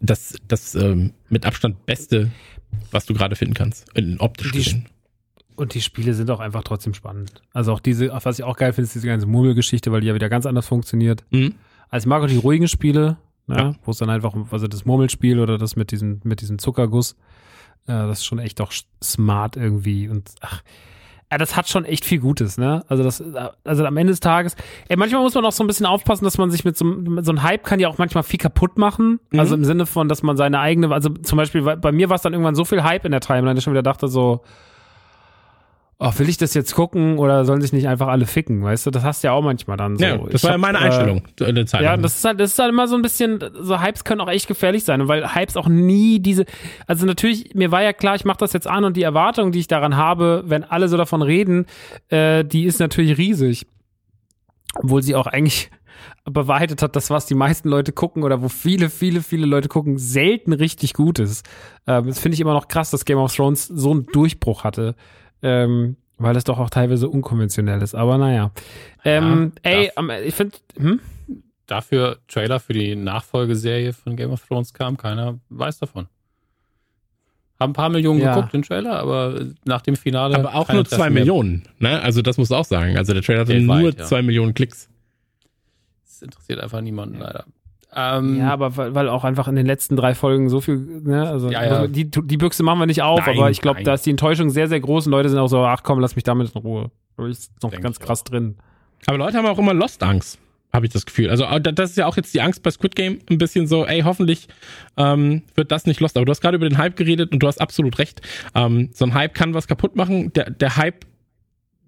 Das, 0.06 0.36
das 0.50 0.76
ähm, 0.76 1.14
mit 1.30 1.46
Abstand 1.46 1.86
Beste, 1.86 2.30
was 2.92 3.06
du 3.06 3.14
gerade 3.14 3.38
finden 3.38 3.54
kannst. 3.54 3.88
In 3.98 4.20
optisch 4.20 4.52
gesehen. 4.52 4.88
Und 5.56 5.76
die 5.76 5.82
Spiele 5.82 6.14
sind 6.14 6.30
auch 6.30 6.42
einfach 6.42 6.64
trotzdem 6.64 6.94
spannend. 6.94 7.42
Also 7.54 7.72
auch 7.72 7.80
diese, 7.80 8.10
was 8.12 8.38
ich 8.38 8.44
auch 8.44 8.58
geil 8.58 8.74
finde, 8.74 8.88
ist 8.88 8.96
diese 8.96 9.08
ganze 9.08 9.28
Murmelgeschichte, 9.28 9.94
weil 9.94 10.02
die 10.02 10.08
ja 10.08 10.14
wieder 10.16 10.28
ganz 10.28 10.46
anders 10.46 10.68
funktioniert. 10.68 11.24
Mhm. 11.30 11.56
Also 11.90 12.04
ich 12.06 12.10
mag 12.10 12.22
auch 12.22 12.28
die 12.28 12.36
ruhigen 12.36 12.68
Spiele, 12.68 13.16
ne, 13.48 13.56
Ja. 13.58 13.76
wo 13.86 13.92
es 13.92 13.98
dann 13.98 14.10
einfach, 14.10 14.34
also 14.52 14.68
das 14.68 14.84
Murmelspiel 14.84 15.40
oder 15.40 15.58
das 15.58 15.78
mit 15.78 15.92
diesem, 15.92 16.20
mit 16.26 16.42
diesem 16.42 16.60
Zuckerguss, 16.60 17.16
äh, 17.88 17.92
das 17.94 18.20
ist 18.20 18.26
schon 18.26 18.40
echt 18.40 18.60
sch- 18.62 18.86
smart 19.04 19.56
irgendwie 19.58 20.08
und 20.10 20.30
ach, 20.42 20.62
ja, 21.32 21.38
das 21.40 21.56
hat 21.56 21.68
schon 21.68 21.84
echt 21.84 22.06
viel 22.06 22.20
Gutes, 22.20 22.60
ne? 22.60 22.84
Also 22.88 23.04
das, 23.04 23.24
also 23.64 23.86
am 23.86 23.98
Ende 23.98 24.12
des 24.14 24.20
Tages, 24.20 24.56
ey, 24.88 24.98
manchmal 24.98 25.24
muss 25.24 25.34
man 25.34 25.44
auch 25.46 25.52
so 25.52 25.64
ein 25.64 25.68
bisschen 25.68 25.88
aufpassen, 25.88 26.26
dass 26.26 26.38
man 26.38 26.52
sich 26.52 26.64
mit 26.64 26.78
so, 26.78 26.86
mit 26.86 27.26
so 27.26 27.32
einem 27.32 27.42
Hype 27.42 27.64
kann 27.64 27.80
ja 27.80 27.88
auch 27.88 27.98
manchmal 27.98 28.22
viel 28.24 28.38
kaputt 28.38 28.78
machen. 28.78 29.20
Mhm. 29.32 29.40
Also 29.40 29.56
im 29.56 29.66
Sinne 29.66 29.88
von, 29.88 30.08
dass 30.08 30.22
man 30.22 30.38
seine 30.38 30.60
eigene, 30.60 30.92
also 30.94 31.10
zum 31.10 31.38
Beispiel 31.38 31.64
bei, 31.64 31.76
bei 31.76 31.92
mir 31.92 32.10
war 32.10 32.18
es 32.18 32.22
dann 32.22 32.34
irgendwann 32.34 32.54
so 32.54 32.66
viel 32.66 32.84
Hype 32.84 33.06
in 33.06 33.12
der 33.12 33.22
Timeline, 33.22 33.56
dass 33.56 33.60
ich 33.60 33.64
schon 33.64 33.74
wieder 33.74 33.82
dachte 33.82 34.08
so, 34.10 34.42
oh, 36.04 36.12
will 36.18 36.28
ich 36.28 36.38
das 36.38 36.54
jetzt 36.54 36.76
gucken 36.76 37.18
oder 37.18 37.46
sollen 37.46 37.62
sich 37.62 37.72
nicht 37.72 37.88
einfach 37.88 38.08
alle 38.08 38.26
ficken, 38.26 38.62
weißt 38.62 38.86
du? 38.86 38.92
Das 38.92 39.04
hast 39.04 39.24
du 39.24 39.30
ja 39.30 39.34
auch 39.34 39.42
manchmal 39.42 39.78
dann 39.78 39.98
so. 39.98 40.04
Ja, 40.04 40.18
das 40.18 40.34
Ich 40.34 40.44
war 40.44 40.52
ja 40.52 40.58
meine 40.58 40.80
äh, 40.80 40.82
Einstellung 40.82 41.24
äh, 41.40 41.66
Zeit 41.66 41.82
ja, 41.82 41.96
das 41.96 42.18
ist 42.18 42.26
halt, 42.26 42.40
das 42.40 42.52
ist 42.52 42.60
halt 42.60 42.70
immer 42.70 42.88
so 42.88 42.96
ein 42.96 43.02
bisschen, 43.02 43.40
so 43.62 43.82
Hypes 43.82 44.04
können 44.04 44.20
auch 44.20 44.30
echt 44.30 44.48
gefährlich 44.48 44.84
sein, 44.84 45.08
weil 45.08 45.34
Hypes 45.34 45.56
auch 45.56 45.70
nie 45.70 46.20
diese, 46.20 46.46
also 46.88 47.06
natürlich, 47.06 47.56
mir 47.56 47.72
war 47.72 47.82
ja 47.82 47.94
klar, 47.94 48.16
ich 48.16 48.26
mache 48.26 48.38
das 48.40 48.52
jetzt 48.52 48.68
an 48.68 48.84
und 48.84 48.98
die 48.98 49.04
Erwartung, 49.04 49.54
die 49.54 49.60
ich 49.60 49.68
daran 49.68 49.96
habe, 49.96 50.44
wenn 50.46 50.66
alle 50.66 50.90
so 50.90 50.98
davon 50.98 51.22
reden, 51.22 51.66
äh, 52.10 52.44
die 52.44 52.66
ist 52.66 52.80
natürlich 52.80 53.18
riesig. 53.18 53.66
Obwohl 54.76 55.04
sie 55.04 55.16
auch 55.16 55.28
eigentlich 55.28 55.72
bewahrheitet 56.26 56.82
hat, 56.82 56.98
dass 56.98 57.12
was 57.12 57.28
die 57.28 57.36
meisten 57.36 57.70
Leute 57.70 57.94
gucken 57.94 58.24
oder 58.24 58.42
wo 58.42 58.50
viele, 58.50 58.90
viele, 58.90 59.22
viele 59.22 59.46
Leute 59.46 59.70
gucken, 59.70 59.98
selten 59.98 60.52
richtig 60.52 60.94
gut 60.94 61.20
ist. 61.20 61.48
Ähm, 61.88 62.08
das 62.08 62.20
finde 62.20 62.34
ich 62.34 62.42
immer 62.42 62.54
noch 62.54 62.68
krass, 62.68 62.90
dass 62.92 63.06
Game 63.06 63.20
of 63.20 63.34
Thrones 63.34 63.68
so 63.68 63.92
einen 63.92 64.06
Durchbruch 64.08 64.66
hatte. 64.66 64.96
Ähm, 65.44 65.98
weil 66.18 66.36
es 66.38 66.44
doch 66.46 66.58
auch 66.60 66.70
teilweise 66.70 67.10
unkonventionell 67.10 67.82
ist. 67.82 67.96
Aber 67.96 68.18
naja. 68.18 68.52
Ähm, 69.04 69.52
ey, 69.62 69.88
darf- 69.88 69.98
am- 69.98 70.10
ich 70.10 70.34
finde, 70.34 70.58
hm? 70.78 71.00
Dafür 71.68 72.18
Trailer 72.28 72.60
für 72.60 72.74
die 72.74 72.96
Nachfolgeserie 72.96 73.94
von 73.94 74.16
Game 74.16 74.32
of 74.32 74.46
Thrones 74.46 74.74
kam, 74.74 74.98
keiner 74.98 75.40
weiß 75.50 75.80
davon. 75.80 76.08
Haben 77.60 77.72
ein 77.72 77.74
paar 77.74 77.90
Millionen 77.90 78.20
Ja. 78.20 78.36
geguckt, 78.36 78.54
den 78.54 78.64
Trailer, 78.64 79.00
aber 79.00 79.48
nach 79.64 79.82
dem 79.82 79.96
Finale. 79.96 80.36
aber 80.36 80.56
auch 80.56 80.72
nur 80.72 80.84
zwei 80.86 81.10
mehr. 81.10 81.22
Millionen. 81.22 81.64
Ne? 81.80 82.02
Also 82.02 82.22
das 82.22 82.38
musst 82.38 82.52
du 82.52 82.56
auch 82.56 82.66
sagen. 82.66 82.98
Also 82.98 83.14
der 83.14 83.22
Trailer 83.22 83.42
hatte 83.42 83.54
Weltweit, 83.54 83.82
nur 83.82 83.94
ja. 83.98 84.06
zwei 84.06 84.22
Millionen 84.22 84.54
Klicks. 84.54 84.90
Das 86.06 86.22
interessiert 86.22 86.60
einfach 86.60 86.82
niemanden 86.82 87.20
leider. 87.20 87.46
Ähm, 87.96 88.38
Ja, 88.38 88.52
aber 88.52 88.76
weil, 88.78 88.96
weil 88.96 89.10
auch 89.10 89.24
einfach 89.24 89.48
in 89.48 89.56
den 89.56 89.66
letzten 89.66 89.96
drei 89.96 90.16
Folgen 90.16 90.50
so 90.50 90.62
viel, 90.62 90.78
ne, 90.78 91.28
also 91.28 91.50
Ja, 91.50 91.66
ja. 91.66 91.88
Die, 91.88 92.10
die 92.10 92.38
Büchse 92.38 92.64
machen 92.64 92.80
wir 92.80 92.86
nicht 92.86 93.02
auf, 93.02 93.26
Nein, 93.26 93.38
aber 93.38 93.50
ich 93.52 93.62
glaube, 93.62 93.84
da 93.84 93.94
ist 93.94 94.06
die 94.06 94.12
Enttäuschung 94.12 94.50
sehr, 94.50 94.68
sehr 94.68 94.80
groß 94.80 95.08
und 95.08 95.12
Leute 95.12 95.30
sind 95.30 95.40
auch 95.40 95.48
so, 95.48 95.60
ach 95.60 95.84
komm, 95.84 96.00
lass 96.00 96.16
mich 96.16 96.24
damit 96.24 96.54
in 96.54 96.62
Ruhe. 96.62 96.92
Da 97.18 97.28
ist 97.28 97.52
noch 97.62 97.72
Denk 97.72 97.84
ganz 97.84 98.00
krass 98.00 98.24
drin. 98.24 98.56
Aber 99.06 99.18
Leute 99.18 99.38
haben 99.38 99.46
auch 99.46 99.60
immer 99.60 99.74
Lost-Angst, 99.74 100.40
habe 100.72 100.86
ich 100.88 100.92
das 100.92 101.06
Gefühl. 101.06 101.30
Also 101.30 101.44
äh, 101.44 101.62
das 101.62 101.92
ist 101.92 101.98
ja 101.98 102.08
auch 102.08 102.18
jetzt 102.18 102.34
die 102.34 102.42
Angst 102.42 102.64
bei 102.64 102.72
Squid 102.72 102.96
Game 102.96 103.20
ein 103.30 103.38
bisschen 103.38 103.68
so, 103.68 103.86
ey, 103.86 104.02
hoffentlich 104.02 104.48
ähm, 104.98 105.44
wird 105.56 105.72
das 105.72 105.86
nicht 105.86 106.00
Lost. 106.00 106.18
Aber 106.18 106.26
du 106.26 106.32
hast 106.32 106.42
gerade 106.42 106.56
über 106.56 106.68
den 106.68 106.78
Hype 106.78 106.96
geredet 106.96 107.32
und 107.32 107.40
du 107.40 107.48
hast 107.48 107.62
absolut 107.62 108.00
recht. 108.00 108.22
Ähm, 108.56 108.90
so 108.94 109.06
ein 109.06 109.14
Hype 109.14 109.36
kann 109.36 109.54
was 109.54 109.68
kaputt 109.68 109.96
machen. 109.96 110.34
Der, 110.34 110.50
der 110.50 110.78
Hype, 110.78 111.06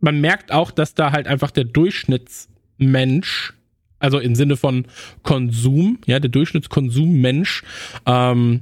man 0.02 0.22
merkt 0.22 0.52
auch, 0.52 0.70
dass 0.70 0.94
da 0.94 1.12
halt 1.12 1.26
einfach 1.26 1.50
der 1.50 1.64
Durchschnittsmensch, 1.64 3.54
also 4.06 4.20
im 4.20 4.36
Sinne 4.36 4.56
von 4.56 4.86
Konsum, 5.24 5.98
ja, 6.06 6.20
der 6.20 6.30
Durchschnittskonsummensch, 6.30 7.64
ähm, 8.06 8.62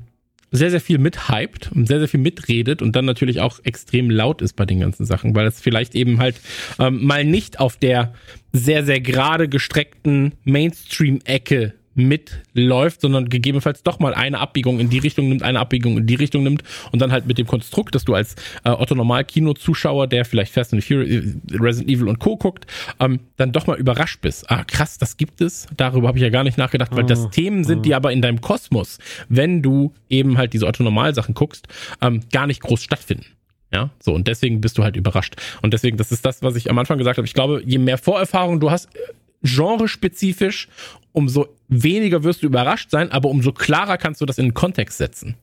sehr, 0.52 0.70
sehr 0.70 0.80
viel 0.80 1.00
mithypt 1.00 1.72
und 1.74 1.88
sehr, 1.88 2.00
sehr 2.00 2.08
viel 2.08 2.20
mitredet 2.20 2.82
und 2.82 2.96
dann 2.96 3.06
natürlich 3.06 3.42
auch 3.42 3.60
extrem 3.64 4.10
laut 4.10 4.42
ist 4.42 4.56
bei 4.56 4.66
den 4.66 4.80
ganzen 4.80 5.06
Sachen, 5.06 5.36
weil 5.36 5.48
es 5.48 5.60
vielleicht 5.60 5.96
eben 5.96 6.20
halt 6.20 6.40
ähm, 6.80 7.04
mal 7.04 7.26
nicht 7.26 7.60
auf 7.60 7.76
der 7.76 8.14
sehr, 8.54 8.86
sehr 8.86 9.02
gerade 9.02 9.50
gestreckten 9.50 10.34
Mainstream-Ecke 10.44 11.74
mitläuft, 11.96 13.02
sondern 13.02 13.30
gegebenenfalls 13.30 13.84
doch 13.84 14.00
mal 14.00 14.14
eine 14.14 14.40
Abbiegung 14.40 14.80
in 14.80 14.90
die 14.90 15.00
Richtung 15.00 15.30
nimmt, 15.30 15.44
eine 15.44 15.60
Abbiegung 15.60 15.98
in 15.98 16.08
die 16.08 16.16
Richtung 16.16 16.44
nimmt 16.44 16.64
und 16.92 17.02
dann 17.02 17.12
halt 17.12 17.28
mit 17.28 17.38
dem 17.38 17.48
Konstrukt, 17.48 17.96
dass 17.96 18.06
du 18.06 18.14
als 18.14 18.36
äh, 18.64 18.70
Otto 18.70 18.96
Normal 18.96 19.26
Kino-Zuschauer, 19.26 20.08
der 20.08 20.26
vielleicht 20.26 20.54
Fast 20.54 20.74
and 20.74 20.84
Furious, 20.84 21.36
Resident 21.52 21.90
Evil 21.90 22.08
und 22.08 22.20
Co. 22.20 22.38
guckt, 22.38 22.66
ähm, 23.00 23.20
dann 23.38 23.52
doch 23.52 23.68
mal 23.68 23.78
überrascht 23.78 24.22
bist. 24.22 24.50
Ah, 24.50 24.64
krass, 24.64 24.98
das 24.98 25.18
gibt 25.18 25.42
es. 25.42 25.68
Darüber 25.78 26.08
habe 26.08 26.18
ich 26.18 26.24
ja 26.24 26.30
gar 26.30 26.44
nicht 26.44 26.58
nachgedacht, 26.58 26.96
weil 26.96 27.06
das 27.06 27.30
Themen 27.30 27.64
sind, 27.64 27.86
die 27.86 27.96
aber 27.96 28.12
in 28.12 28.22
deinem 28.22 28.42
Kosmos, 28.42 29.00
wenn 29.30 29.62
du 29.62 29.94
eben 30.10 30.38
halt 30.38 30.54
diese 30.54 30.68
Otto 30.68 30.84
Normal 30.84 31.14
Sachen 31.14 31.34
guckst, 31.34 31.68
ähm, 32.02 32.22
gar 32.32 32.48
nicht 32.48 32.62
groß 32.62 32.84
stattfinden. 32.84 33.26
Ja, 33.74 33.90
so 34.00 34.14
und 34.14 34.28
deswegen 34.28 34.62
bist 34.62 34.78
du 34.78 34.84
halt 34.84 34.96
überrascht. 34.96 35.36
Und 35.64 35.74
deswegen, 35.74 35.98
das 35.98 36.12
ist 36.12 36.24
das, 36.26 36.44
was 36.44 36.56
ich 36.56 36.70
am 36.70 36.78
Anfang 36.78 37.00
gesagt 37.00 37.18
habe. 37.18 37.26
Ich 37.26 37.34
glaube, 37.34 37.64
je 37.66 37.80
mehr 37.80 37.98
Vorerfahrung 37.98 38.60
du 38.60 38.70
hast, 38.70 38.96
äh, 38.96 39.00
genrespezifisch, 39.44 40.68
umso 41.12 41.48
weniger 41.68 42.24
wirst 42.24 42.44
du 42.44 42.48
überrascht 42.48 42.90
sein, 42.90 43.12
aber 43.12 43.30
umso 43.30 43.52
klarer 43.52 43.98
kannst 43.98 44.22
du 44.22 44.26
das 44.26 44.38
in 44.38 44.48
den 44.48 44.54
Kontext 44.54 44.98
setzen. 44.98 45.36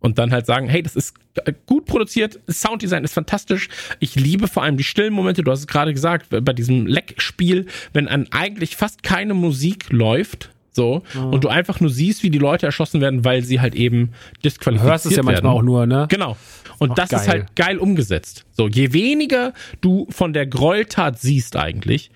Und 0.00 0.18
dann 0.18 0.30
halt 0.30 0.46
sagen, 0.46 0.68
hey, 0.68 0.80
das 0.82 0.94
ist 0.94 1.14
äh, 1.44 1.52
gut 1.66 1.84
produziert, 1.84 2.38
Sounddesign 2.48 3.02
ist 3.02 3.14
fantastisch. 3.14 3.68
Ich 3.98 4.14
liebe 4.14 4.46
vor 4.46 4.62
allem 4.62 4.76
die 4.76 4.84
stillen 4.84 5.12
Momente. 5.12 5.42
Du 5.42 5.50
hast 5.50 5.60
es 5.60 5.66
gerade 5.66 5.92
gesagt, 5.92 6.26
bei 6.30 6.52
diesem 6.52 6.86
Leck-Spiel, 6.86 7.66
wenn 7.92 8.06
an 8.06 8.28
eigentlich 8.30 8.76
fast 8.76 9.02
keine 9.02 9.34
Musik 9.34 9.90
läuft, 9.90 10.50
so, 10.70 11.02
und 11.12 11.42
du 11.42 11.48
einfach 11.48 11.80
nur 11.80 11.90
siehst, 11.90 12.22
wie 12.22 12.30
die 12.30 12.38
Leute 12.38 12.64
erschossen 12.64 13.00
werden, 13.00 13.24
weil 13.24 13.42
sie 13.42 13.60
halt 13.60 13.74
eben 13.74 14.12
Du 14.34 14.40
disqualifiziert 14.44 14.92
hörst 14.92 15.06
es 15.06 15.16
ja 15.16 15.24
manchmal 15.24 15.42
werden. 15.42 15.58
auch 15.58 15.62
nur, 15.62 15.86
ne? 15.86 16.06
Genau. 16.08 16.36
Und 16.78 16.96
das 16.96 17.10
ist 17.10 17.26
geil. 17.26 17.28
halt 17.28 17.56
geil 17.56 17.78
umgesetzt. 17.78 18.44
So, 18.52 18.68
je 18.68 18.92
weniger 18.92 19.54
du 19.80 20.06
von 20.10 20.32
der 20.32 20.46
Gräueltat 20.46 21.18
siehst 21.18 21.56
eigentlich, 21.56 22.12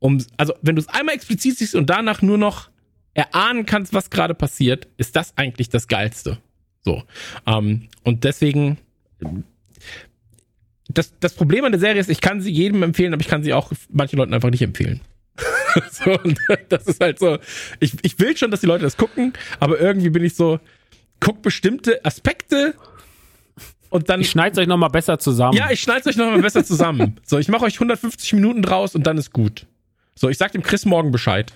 um, 0.00 0.24
also 0.36 0.54
wenn 0.62 0.76
du 0.76 0.80
es 0.82 0.88
einmal 0.88 1.14
explizit 1.14 1.58
siehst 1.58 1.74
und 1.74 1.88
danach 1.90 2.22
nur 2.22 2.38
noch 2.38 2.70
erahnen 3.14 3.66
kannst, 3.66 3.92
was 3.92 4.10
gerade 4.10 4.34
passiert, 4.34 4.86
ist 4.96 5.16
das 5.16 5.36
eigentlich 5.36 5.68
das 5.68 5.88
Geilste. 5.88 6.38
So. 6.82 7.02
Ähm, 7.46 7.88
und 8.04 8.24
deswegen, 8.24 8.78
das, 10.88 11.12
das 11.20 11.34
Problem 11.34 11.64
an 11.64 11.72
der 11.72 11.80
Serie 11.80 12.00
ist, 12.00 12.10
ich 12.10 12.20
kann 12.20 12.40
sie 12.40 12.50
jedem 12.52 12.82
empfehlen, 12.82 13.12
aber 13.12 13.20
ich 13.20 13.28
kann 13.28 13.42
sie 13.42 13.52
auch 13.52 13.72
manchen 13.90 14.18
Leuten 14.18 14.34
einfach 14.34 14.50
nicht 14.50 14.62
empfehlen. 14.62 15.00
so, 15.90 16.18
und 16.18 16.38
das 16.68 16.86
ist 16.86 17.00
halt 17.00 17.18
so, 17.18 17.38
ich, 17.80 17.92
ich 18.02 18.18
will 18.18 18.36
schon, 18.36 18.50
dass 18.50 18.60
die 18.60 18.66
Leute 18.66 18.84
das 18.84 18.96
gucken, 18.96 19.32
aber 19.60 19.80
irgendwie 19.80 20.10
bin 20.10 20.24
ich 20.24 20.34
so, 20.34 20.60
guck 21.20 21.42
bestimmte 21.42 22.04
Aspekte 22.04 22.74
und 23.90 24.08
dann 24.08 24.20
Ich 24.20 24.30
schneid's 24.30 24.58
euch 24.58 24.66
noch 24.66 24.76
mal 24.76 24.88
besser 24.88 25.18
zusammen. 25.18 25.56
ja, 25.56 25.70
ich 25.70 25.80
schneid's 25.80 26.06
euch 26.06 26.16
nochmal 26.16 26.40
besser 26.40 26.64
zusammen. 26.64 27.20
So, 27.24 27.38
ich 27.38 27.48
mache 27.48 27.64
euch 27.64 27.74
150 27.74 28.32
Minuten 28.34 28.62
draus 28.62 28.94
und 28.94 29.06
dann 29.06 29.18
ist 29.18 29.32
gut. 29.32 29.66
So, 30.18 30.28
ich 30.28 30.36
sag 30.36 30.50
dem 30.50 30.62
Chris 30.64 30.84
morgen 30.84 31.12
Bescheid. 31.12 31.52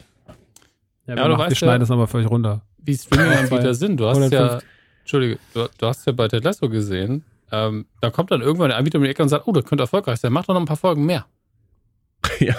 ja, 1.07 1.15
aber 1.15 1.15
du 1.15 1.16
wir, 1.16 1.28
machen, 1.31 1.39
wir 1.39 1.47
weißt 1.47 1.57
schneiden 1.57 1.73
ja- 1.73 1.78
das 1.81 1.89
nochmal 1.89 2.07
für 2.07 2.18
euch 2.18 2.31
runter. 2.31 2.62
wie 2.78 2.97
Streaming-Anbieter 2.97 3.74
sind. 3.74 3.97
Du 3.99 4.07
hast 4.07 4.18
ja, 4.18 4.24
150. 4.39 4.68
Entschuldige, 5.00 5.39
du, 5.52 5.68
du 5.78 5.86
hast 5.86 6.07
ja 6.07 6.12
bei 6.12 6.28
Ted 6.28 6.44
Lasso 6.44 6.68
gesehen, 6.68 7.24
ähm, 7.50 7.86
da 8.00 8.10
kommt 8.10 8.31
dann 8.31 8.41
irgendwann 8.41 8.68
der 8.68 8.78
Anbieter 8.78 8.99
um 8.99 9.05
die 9.05 9.10
Ecke 9.10 9.20
und 9.20 9.28
sagt, 9.28 9.49
oh, 9.49 9.52
das 9.52 9.65
könnte 9.65 9.82
erfolgreich 9.82 10.20
sein, 10.20 10.32
mach 10.32 10.44
doch 10.44 10.55
noch 10.55 10.60
ein 10.60 10.66
paar 10.66 10.76
Folgen 10.76 11.05
mehr. 11.05 11.26
ja, 12.39 12.55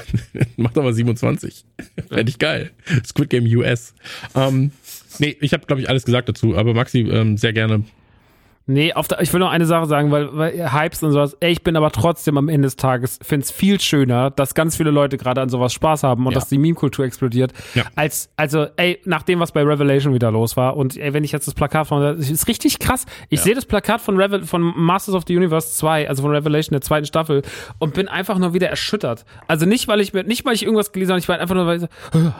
macht 0.57 0.77
aber 0.77 0.91
27. 0.91 1.63
Fände 2.09 2.29
ich 2.29 2.37
geil. 2.37 2.71
Squid 3.05 3.29
Game 3.29 3.45
US. 3.55 3.95
Ähm, 4.35 4.71
nee, 5.19 5.37
ich 5.39 5.53
habe, 5.53 5.65
glaube 5.65 5.81
ich, 5.81 5.87
alles 5.87 6.03
gesagt 6.03 6.27
dazu, 6.27 6.57
aber 6.57 6.73
Maxi, 6.73 6.99
ähm, 6.99 7.37
sehr 7.37 7.53
gerne. 7.53 7.85
Nee, 8.65 8.93
auf 8.93 9.09
der, 9.09 9.19
ich 9.19 9.33
will 9.33 9.41
noch 9.41 9.51
eine 9.51 9.65
Sache 9.65 9.87
sagen, 9.87 10.09
weil, 10.11 10.29
weil 10.37 10.71
Hypes 10.73 11.03
und 11.03 11.11
sowas, 11.11 11.35
ey, 11.41 11.51
ich 11.51 11.63
bin 11.63 11.75
aber 11.75 11.91
trotzdem 11.91 12.37
am 12.37 12.47
Ende 12.47 12.67
des 12.67 12.77
Tages, 12.77 13.19
find's 13.21 13.51
viel 13.51 13.77
schöner, 13.81 14.31
dass 14.31 14.53
ganz 14.55 14.77
viele 14.77 14.89
Leute 14.89 15.17
gerade 15.17 15.41
an 15.41 15.49
sowas 15.49 15.73
Spaß 15.73 16.03
haben 16.03 16.25
und 16.25 16.31
Ja. 16.31 16.39
dass 16.39 16.47
die 16.47 16.57
Meme-Kultur 16.57 17.03
explodiert, 17.03 17.51
Ja. 17.75 17.83
als, 17.95 18.29
also, 18.37 18.67
ey, 18.77 19.01
nach 19.03 19.23
dem, 19.23 19.41
was 19.41 19.51
bei 19.51 19.63
Revelation 19.63 20.13
wieder 20.13 20.31
los 20.31 20.55
war 20.55 20.77
und 20.77 20.95
ey, 20.95 21.13
wenn 21.13 21.25
ich 21.25 21.33
jetzt 21.33 21.45
das 21.45 21.53
Plakat 21.55 21.87
von, 21.87 22.01
das 22.01 22.29
ist 22.29 22.47
richtig 22.47 22.79
krass, 22.79 23.05
ich 23.27 23.41
sehe 23.41 23.53
das 23.53 23.65
Plakat 23.65 23.99
von 23.99 24.15
Revel, 24.15 24.43
von 24.45 24.61
Masters 24.61 25.15
of 25.15 25.23
the 25.27 25.35
Universe 25.35 25.75
2, 25.75 26.07
also 26.07 26.23
von 26.23 26.31
Revelation 26.31 26.71
der 26.73 26.81
zweiten 26.81 27.05
Staffel 27.05 27.41
und 27.79 27.93
bin 27.93 28.07
einfach 28.07 28.37
nur 28.39 28.53
wieder 28.53 28.69
erschüttert. 28.69 29.25
Also 29.47 29.65
nicht, 29.65 29.89
weil 29.89 29.99
ich 29.99 30.13
mir, 30.13 30.23
nicht, 30.23 30.45
weil 30.45 30.53
ich 30.55 30.63
irgendwas 30.63 30.93
gelesen 30.93 31.11
habe, 31.11 31.19
ich 31.19 31.27
war 31.27 31.37
einfach 31.37 31.55
nur, 31.55 31.65
weil 31.65 31.77
ich 31.83 31.89
so, 32.13 32.33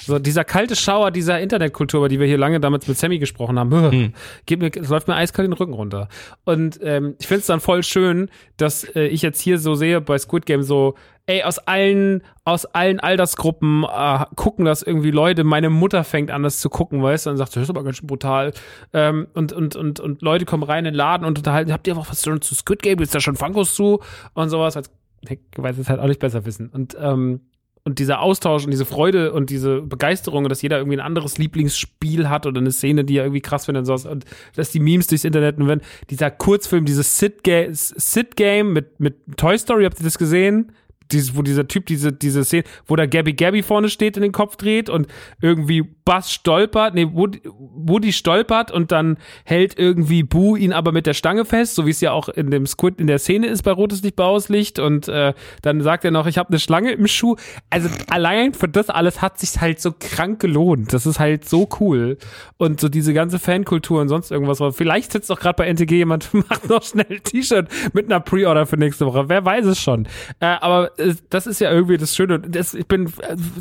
so 0.00 0.18
dieser 0.18 0.44
kalte 0.44 0.76
Schauer 0.76 1.10
dieser 1.10 1.40
Internetkultur, 1.40 1.98
über 1.98 2.08
die 2.08 2.20
wir 2.20 2.26
hier 2.26 2.38
lange 2.38 2.60
damals 2.60 2.86
mit 2.88 2.98
Sammy 2.98 3.18
gesprochen 3.18 3.58
haben, 3.58 4.14
geht 4.46 4.60
mir, 4.60 4.70
läuft 4.88 5.08
mir 5.08 5.14
eiskalt 5.14 5.46
den 5.46 5.52
Rücken 5.52 5.74
runter. 5.74 6.08
Und 6.44 6.78
ähm, 6.82 7.16
ich 7.20 7.26
finde 7.26 7.40
es 7.40 7.46
dann 7.46 7.60
voll 7.60 7.82
schön, 7.82 8.30
dass 8.56 8.84
äh, 8.96 9.06
ich 9.06 9.22
jetzt 9.22 9.40
hier 9.40 9.58
so 9.58 9.74
sehe 9.74 10.00
bei 10.00 10.18
Squid 10.18 10.46
Game 10.46 10.62
so, 10.62 10.94
ey, 11.26 11.42
aus 11.42 11.58
allen, 11.58 12.22
aus 12.44 12.66
allen 12.66 13.00
Altersgruppen 13.00 13.84
äh, 13.84 14.24
gucken 14.34 14.64
das 14.64 14.82
irgendwie 14.82 15.10
Leute. 15.10 15.44
Meine 15.44 15.70
Mutter 15.70 16.04
fängt 16.04 16.30
an, 16.30 16.42
das 16.42 16.58
zu 16.58 16.68
gucken, 16.68 17.02
weißt 17.02 17.26
du, 17.26 17.30
und 17.30 17.36
sagt, 17.36 17.54
das 17.56 17.64
ist 17.64 17.70
aber 17.70 17.84
ganz 17.84 17.98
schön 17.98 18.06
brutal. 18.06 18.52
Ähm, 18.92 19.28
und, 19.34 19.52
und, 19.52 19.76
und, 19.76 20.00
und 20.00 20.22
Leute 20.22 20.44
kommen 20.44 20.62
rein 20.62 20.80
in 20.80 20.92
den 20.92 20.94
Laden 20.94 21.26
und 21.26 21.38
unterhalten, 21.38 21.72
habt 21.72 21.86
ihr 21.86 21.96
auch 21.96 22.08
was 22.08 22.22
schon 22.22 22.40
zu 22.40 22.54
Squid 22.54 22.82
Game? 22.82 22.98
Ist 22.98 23.14
da 23.14 23.20
schon 23.20 23.36
Funkos 23.36 23.74
zu? 23.74 24.00
Und 24.34 24.48
sowas, 24.48 24.76
als 24.76 24.90
ich 25.28 25.38
weiß 25.56 25.78
es 25.78 25.88
halt 25.88 26.00
auch 26.00 26.08
nicht 26.08 26.20
besser 26.20 26.44
wissen. 26.44 26.68
Und 26.68 26.96
ähm, 27.00 27.40
und 27.84 27.98
dieser 27.98 28.20
Austausch 28.20 28.64
und 28.64 28.70
diese 28.70 28.84
Freude 28.84 29.32
und 29.32 29.50
diese 29.50 29.80
Begeisterung 29.82 30.48
dass 30.48 30.62
jeder 30.62 30.78
irgendwie 30.78 30.96
ein 30.96 31.04
anderes 31.04 31.38
Lieblingsspiel 31.38 32.28
hat 32.28 32.46
oder 32.46 32.60
eine 32.60 32.70
Szene, 32.70 33.04
die 33.04 33.16
er 33.16 33.24
irgendwie 33.24 33.40
krass 33.40 33.66
findet 33.66 33.82
und 33.82 33.86
sowas 33.86 34.06
und 34.06 34.24
dass 34.54 34.70
die 34.70 34.80
Memes 34.80 35.08
durchs 35.08 35.24
Internet 35.24 35.58
und 35.58 35.68
wenn 35.68 35.80
dieser 36.10 36.30
Kurzfilm, 36.30 36.84
dieses 36.84 37.18
Sit-Game 37.18 37.74
Sit 37.74 38.38
mit, 38.64 39.00
mit 39.00 39.16
Toy 39.36 39.58
Story, 39.58 39.84
habt 39.84 39.98
ihr 39.98 40.04
das 40.04 40.18
gesehen? 40.18 40.72
Dieses, 41.10 41.36
wo 41.36 41.42
dieser 41.42 41.68
Typ 41.68 41.86
diese, 41.86 42.12
diese 42.12 42.44
Szene, 42.44 42.64
wo 42.86 42.96
da 42.96 43.06
Gabby 43.06 43.34
Gabby 43.34 43.62
vorne 43.62 43.88
steht 43.88 44.16
und 44.16 44.22
den 44.22 44.32
Kopf 44.32 44.56
dreht 44.56 44.88
und 44.88 45.06
irgendwie 45.40 45.82
Buzz 45.82 46.30
stolpert, 46.30 46.94
nee, 46.94 47.06
Woody, 47.12 47.42
Woody 47.44 48.12
stolpert 48.12 48.70
und 48.70 48.92
dann 48.92 49.18
hält 49.44 49.78
irgendwie 49.78 50.22
Boo 50.22 50.56
ihn 50.56 50.72
aber 50.72 50.92
mit 50.92 51.06
der 51.06 51.14
Stange 51.14 51.44
fest, 51.44 51.74
so 51.74 51.86
wie 51.86 51.90
es 51.90 52.00
ja 52.00 52.12
auch 52.12 52.28
in 52.28 52.50
dem 52.50 52.66
Squid 52.66 53.00
in 53.00 53.06
der 53.06 53.18
Szene 53.18 53.46
ist 53.46 53.62
bei 53.62 53.72
Rotes 53.72 54.02
Licht 54.02 54.16
Blaues 54.16 54.48
und 54.78 55.08
äh, 55.08 55.34
dann 55.62 55.80
sagt 55.80 56.04
er 56.04 56.10
noch, 56.10 56.26
ich 56.26 56.38
habe 56.38 56.50
eine 56.50 56.58
Schlange 56.58 56.92
im 56.92 57.06
Schuh. 57.06 57.36
Also 57.70 57.88
allein 58.10 58.54
für 58.54 58.68
das 58.68 58.88
alles 58.90 59.22
hat 59.22 59.38
sich 59.38 59.60
halt 59.60 59.80
so 59.80 59.92
krank 59.98 60.40
gelohnt. 60.40 60.92
Das 60.92 61.06
ist 61.06 61.18
halt 61.18 61.48
so 61.48 61.68
cool 61.80 62.18
und 62.58 62.80
so 62.80 62.88
diese 62.88 63.14
ganze 63.14 63.38
Fankultur 63.38 64.00
und 64.00 64.08
sonst 64.08 64.30
irgendwas. 64.30 64.62
Vielleicht 64.76 65.12
sitzt 65.12 65.30
doch 65.30 65.40
gerade 65.40 65.56
bei 65.56 65.66
NTG 65.66 65.96
jemand 65.96 66.32
macht 66.48 66.68
noch 66.68 66.82
schnell 66.82 67.06
ein 67.08 67.22
T-Shirt 67.22 67.68
mit 67.92 68.06
einer 68.06 68.20
Pre-Order 68.20 68.66
für 68.66 68.76
nächste 68.76 69.06
Woche. 69.06 69.28
Wer 69.28 69.44
weiß 69.44 69.66
es 69.66 69.80
schon. 69.80 70.06
Äh, 70.40 70.46
aber 70.46 70.92
das 71.30 71.46
ist 71.46 71.60
ja 71.60 71.70
irgendwie 71.70 71.96
das 71.96 72.14
Schöne. 72.14 72.40
Das, 72.40 72.74
ich 72.74 72.86
bin, 72.86 73.12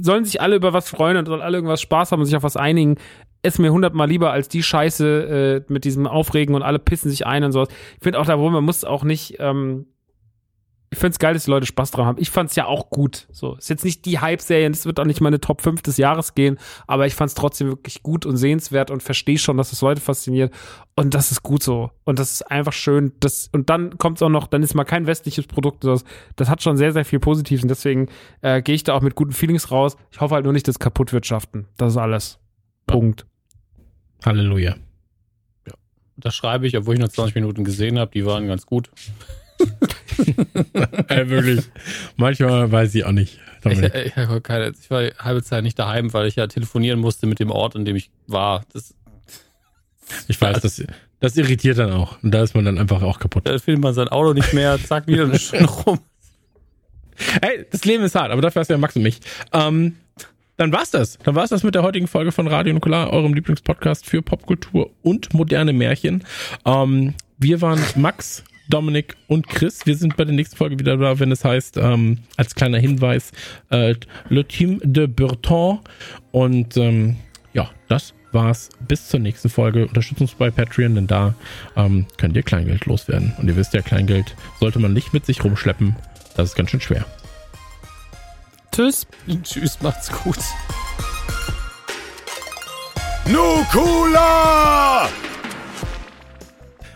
sollen 0.02 0.26
sich 0.26 0.42
alle 0.42 0.56
über 0.56 0.74
was 0.74 0.90
freuen 0.90 1.18
und 1.18 1.26
sollen 1.26 1.42
alle 1.42 1.58
irgendwas 1.58 1.82
Spaß 1.82 2.11
haben 2.11 2.20
und 2.20 2.26
sich 2.26 2.36
auf 2.36 2.44
was 2.44 2.58
einigen. 2.58 2.95
Ist 3.44 3.60
mir 3.60 3.72
hundertmal 3.72 4.08
lieber 4.08 4.32
als 4.32 4.50
die 4.50 4.64
Scheiße 4.64 5.64
äh, 5.68 5.74
mit 5.74 5.84
diesem 5.84 6.08
Aufregen 6.08 6.56
und 6.56 6.61
alle 6.61 6.80
pissen 6.80 7.10
sich 7.10 7.26
ein 7.26 7.44
und 7.44 7.52
sowas. 7.52 7.70
Ich 7.95 8.03
finde 8.03 8.20
auch 8.20 8.26
da, 8.26 8.38
wo 8.38 8.50
man 8.50 8.64
muss 8.64 8.84
auch 8.84 9.03
nicht, 9.03 9.38
ähm, 9.40 9.88
ich 10.94 11.00
finde 11.00 11.14
es 11.14 11.20
geil, 11.20 11.34
dass 11.34 11.45
die 11.45 11.52
Leute 11.52 11.66
Spaß 11.66 11.92
dran 11.92 12.06
haben. 12.06 12.18
Ich 12.20 12.30
fand 12.30 12.50
es 12.50 12.58
ja 12.58 12.66
auch 12.66 12.90
gut. 12.90 13.28
So, 13.32 13.56
ist 13.56 13.70
jetzt 13.70 13.86
nicht 13.86 14.03
die 14.03 14.20
Hype-Serie, 14.20 14.70
es 14.70 14.86
wird 14.86 15.00
auch 15.00 15.06
nicht 15.06 15.22
meine 15.22 15.40
Top 15.40 15.61
5 15.61 15.82
des 15.82 15.95
Jahres 15.95 16.36
gehen, 16.36 16.60
aber 16.86 17.08
ich 17.08 17.16
fand 17.16 17.30
es 17.30 17.36
trotzdem 17.36 17.68
wirklich 17.68 18.03
gut 18.03 18.26
und 18.26 18.36
sehenswert 18.36 18.92
und 18.92 19.02
verstehe 19.02 19.38
schon, 19.38 19.56
dass 19.56 19.72
es 19.72 19.80
Leute 19.82 20.02
fasziniert. 20.02 20.53
Und 20.98 21.14
das 21.14 21.32
ist 21.32 21.44
gut 21.44 21.64
so. 21.64 21.92
Und 22.03 22.20
das 22.20 22.34
ist 22.34 22.42
einfach 22.52 22.74
schön. 22.74 23.14
Das, 23.22 23.50
und 23.53 23.70
dann 23.70 23.98
kommt 24.00 24.18
es 24.18 24.22
auch 24.22 24.30
noch, 24.30 24.48
dann 24.48 24.64
ist 24.64 24.74
mal 24.74 24.84
kein 24.84 25.08
westliches 25.08 25.48
Produkt. 25.48 25.86
Das, 25.86 26.03
das 26.36 26.50
hat 26.50 26.61
schon 26.61 26.76
sehr, 26.76 26.92
sehr 26.92 27.06
viel 27.06 27.20
Positives. 27.20 27.64
Und 27.64 27.70
deswegen 27.70 28.10
äh, 28.42 28.61
gehe 28.61 28.76
ich 28.76 28.84
da 28.84 28.94
auch 28.94 29.02
mit 29.02 29.16
guten 29.16 29.32
Feelings 29.32 29.72
raus. 29.72 29.95
Ich 30.11 30.20
hoffe 30.20 30.36
halt 30.36 30.44
nur 30.44 30.52
nicht, 30.52 30.68
dass 30.68 30.78
kaputt 30.78 31.14
wirtschaften. 31.14 31.68
Das 31.78 31.94
ist 31.94 31.98
alles. 31.98 32.38
Punkt. 32.86 33.26
Halleluja. 34.26 34.76
Ja. 35.66 35.74
Das 36.18 36.36
schreibe 36.36 36.68
ich, 36.68 36.76
obwohl 36.76 36.95
ich 36.95 37.00
nur 37.00 37.10
20 37.10 37.36
Minuten 37.36 37.64
gesehen 37.64 37.98
habe. 37.98 38.11
Die 38.11 38.26
waren 38.26 38.48
ganz 38.48 38.66
gut. 38.66 38.92
Ja, 41.10 41.30
wirklich. 41.30 41.66
Manchmal 42.18 42.72
weiß 42.72 42.96
ich 42.96 43.06
auch 43.06 43.12
nicht. 43.12 43.40
Ich, 43.64 43.80
ich, 43.80 44.14
keine, 44.44 44.74
ich 44.80 44.90
war 44.90 45.04
halbe 45.20 45.44
Zeit 45.44 45.64
nicht 45.64 45.78
daheim, 45.78 46.14
weil 46.14 46.28
ich 46.28 46.36
ja 46.36 46.48
telefonieren 46.48 47.00
musste 47.00 47.28
mit 47.28 47.40
dem 47.40 47.52
Ort, 47.52 47.76
in 47.76 47.86
dem 47.86 47.96
ich 47.96 48.10
war. 48.28 48.64
Das, 48.74 48.96
ich 50.28 50.42
weiß, 50.42 50.62
das, 50.62 50.84
das 51.20 51.38
irritiert 51.38 51.78
dann 51.78 51.92
auch. 51.92 52.22
Und 52.24 52.32
da 52.32 52.42
ist 52.44 52.56
man 52.56 52.66
dann 52.66 52.78
einfach 52.78 53.02
auch 53.04 53.20
kaputt. 53.20 53.48
Da 53.48 53.58
findet 53.60 53.84
man 53.84 53.94
sein 53.94 54.08
Auto 54.08 54.34
nicht 54.34 54.54
mehr, 54.54 54.80
zack, 54.84 55.08
wieder 55.08 55.26
eine 55.26 55.38
Stunde 55.38 55.66
rum. 55.86 56.00
Hey, 57.42 57.66
das 57.72 57.86
Leben 57.86 58.04
ist 58.04 58.16
hart, 58.16 58.32
aber 58.32 58.42
dafür 58.42 58.62
hast 58.62 58.70
du 58.70 58.74
ja 58.74 58.80
Max 58.80 58.96
und 58.96 59.04
mich. 59.04 59.20
Ähm, 59.54 59.96
dann 60.58 60.72
war's 60.72 60.92
das. 60.92 61.18
Dann 61.24 61.36
war's 61.36 61.50
das 61.50 61.64
mit 61.64 61.76
der 61.76 61.84
heutigen 61.84 62.08
Folge 62.08 62.32
von 62.32 62.48
Radio 62.48 62.74
Nukular, 62.74 63.12
eurem 63.12 63.34
Lieblingspodcast 63.34 64.06
für 64.06 64.22
Popkultur 64.22 64.92
und 65.02 65.34
moderne 65.34 65.74
Märchen. 65.74 66.24
Ähm, 66.66 67.14
wir 67.38 67.62
waren 67.62 67.82
Max, 67.96 68.44
Dominik 68.72 69.16
und 69.27 69.48
Chris. 69.48 69.85
Wir 69.85 69.95
sind 69.95 70.17
bei 70.17 70.25
der 70.25 70.33
nächsten 70.33 70.56
Folge 70.56 70.80
wieder 70.80 70.98
da, 70.98 71.19
wenn 71.19 71.32
es 71.32 71.43
heißt, 71.45 71.77
ähm, 71.77 72.19
als 72.38 72.56
kleiner 72.56 72.80
Hinweis, 72.80 73.32
äh, 73.69 73.95
Le 74.30 74.45
Team 74.45 74.80
de 74.83 75.08
Burton. 75.08 75.80
Und 76.32 76.77
ähm, 76.77 77.17
ja, 77.53 77.69
das 77.90 78.14
war's. 78.32 78.69
Bis 78.88 79.09
zur 79.09 79.19
nächsten 79.19 79.50
Folge. 79.50 79.85
Unterstützt 79.85 80.22
uns 80.22 80.33
bei 80.33 80.50
Patreon, 80.50 80.95
denn 80.95 81.08
da 81.08 81.35
ähm, 81.75 82.08
könnt 82.17 82.35
ihr 82.35 82.43
Kleingeld 82.43 82.85
loswerden. 82.85 83.33
Und 83.38 83.48
ihr 83.50 83.58
wisst 83.58 83.74
ja, 83.74 83.82
Kleingeld 83.82 84.35
sollte 84.59 84.80
man 84.80 84.93
nicht 84.93 85.14
mit 85.14 85.25
sich 85.25 85.43
rumschleppen. 85.43 85.95
Das 86.38 86.50
ist 86.50 86.56
ganz 86.56 86.72
schön 86.72 86.82
schwer. 86.82 87.06
Tschüss. 88.72 89.06
Tschüss, 89.43 89.82
macht's 89.82 90.09
gut. 90.09 90.40
Nukula! 93.25 95.09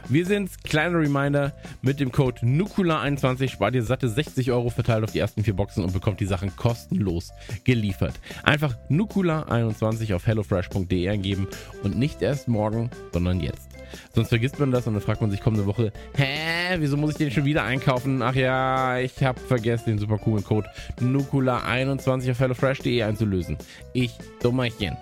Wir 0.07 0.23
sind 0.27 0.63
kleiner 0.63 0.99
Reminder, 0.99 1.51
mit 1.81 1.99
dem 1.99 2.11
Code 2.11 2.41
NUKULA21 2.41 3.49
spart 3.49 3.73
ihr 3.73 3.81
satte 3.81 4.07
60 4.07 4.51
Euro 4.51 4.69
verteilt 4.69 5.03
auf 5.03 5.11
die 5.11 5.17
ersten 5.17 5.43
vier 5.43 5.55
Boxen 5.55 5.83
und 5.83 5.93
bekommt 5.93 6.19
die 6.19 6.27
Sachen 6.27 6.55
kostenlos 6.55 7.31
geliefert. 7.63 8.13
Einfach 8.43 8.77
NUKULA21 8.91 10.13
auf 10.13 10.27
hellofresh.de 10.27 11.09
eingeben 11.09 11.47
und 11.81 11.97
nicht 11.97 12.21
erst 12.21 12.47
morgen, 12.47 12.91
sondern 13.13 13.39
jetzt. 13.39 13.67
Sonst 14.13 14.29
vergisst 14.29 14.59
man 14.59 14.69
das 14.69 14.85
und 14.85 14.93
dann 14.93 15.01
fragt 15.01 15.21
man 15.21 15.31
sich 15.31 15.41
kommende 15.41 15.65
Woche, 15.65 15.91
hä, 16.15 16.75
wieso 16.77 16.97
muss 16.97 17.11
ich 17.11 17.17
den 17.17 17.31
schon 17.31 17.45
wieder 17.45 17.63
einkaufen? 17.63 18.21
Ach 18.21 18.35
ja, 18.35 18.99
ich 18.99 19.23
habe 19.23 19.39
vergessen, 19.39 19.85
den 19.87 19.99
super 19.99 20.19
coolen 20.19 20.43
Code 20.43 20.69
NUKULA21 20.99 22.29
auf 22.29 22.39
hellofresh.de 22.39 23.01
einzulösen. 23.01 23.57
Ich, 23.93 24.11
Dummerchen. 24.43 24.95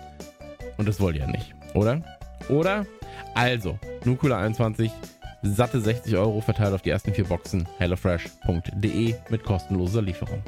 Und 0.78 0.88
das 0.88 0.98
wollt 0.98 1.16
ihr 1.16 1.22
ja 1.22 1.30
nicht, 1.30 1.54
oder? 1.74 2.02
Oder? 2.48 2.86
Also, 3.34 3.78
Nukula 4.04 4.38
21, 4.38 4.90
satte 5.42 5.80
60 5.80 6.16
Euro 6.16 6.40
verteilt 6.40 6.74
auf 6.74 6.82
die 6.82 6.90
ersten 6.90 7.12
vier 7.12 7.24
Boxen, 7.24 7.68
hellofresh.de 7.78 9.14
mit 9.28 9.44
kostenloser 9.44 10.02
Lieferung. 10.02 10.42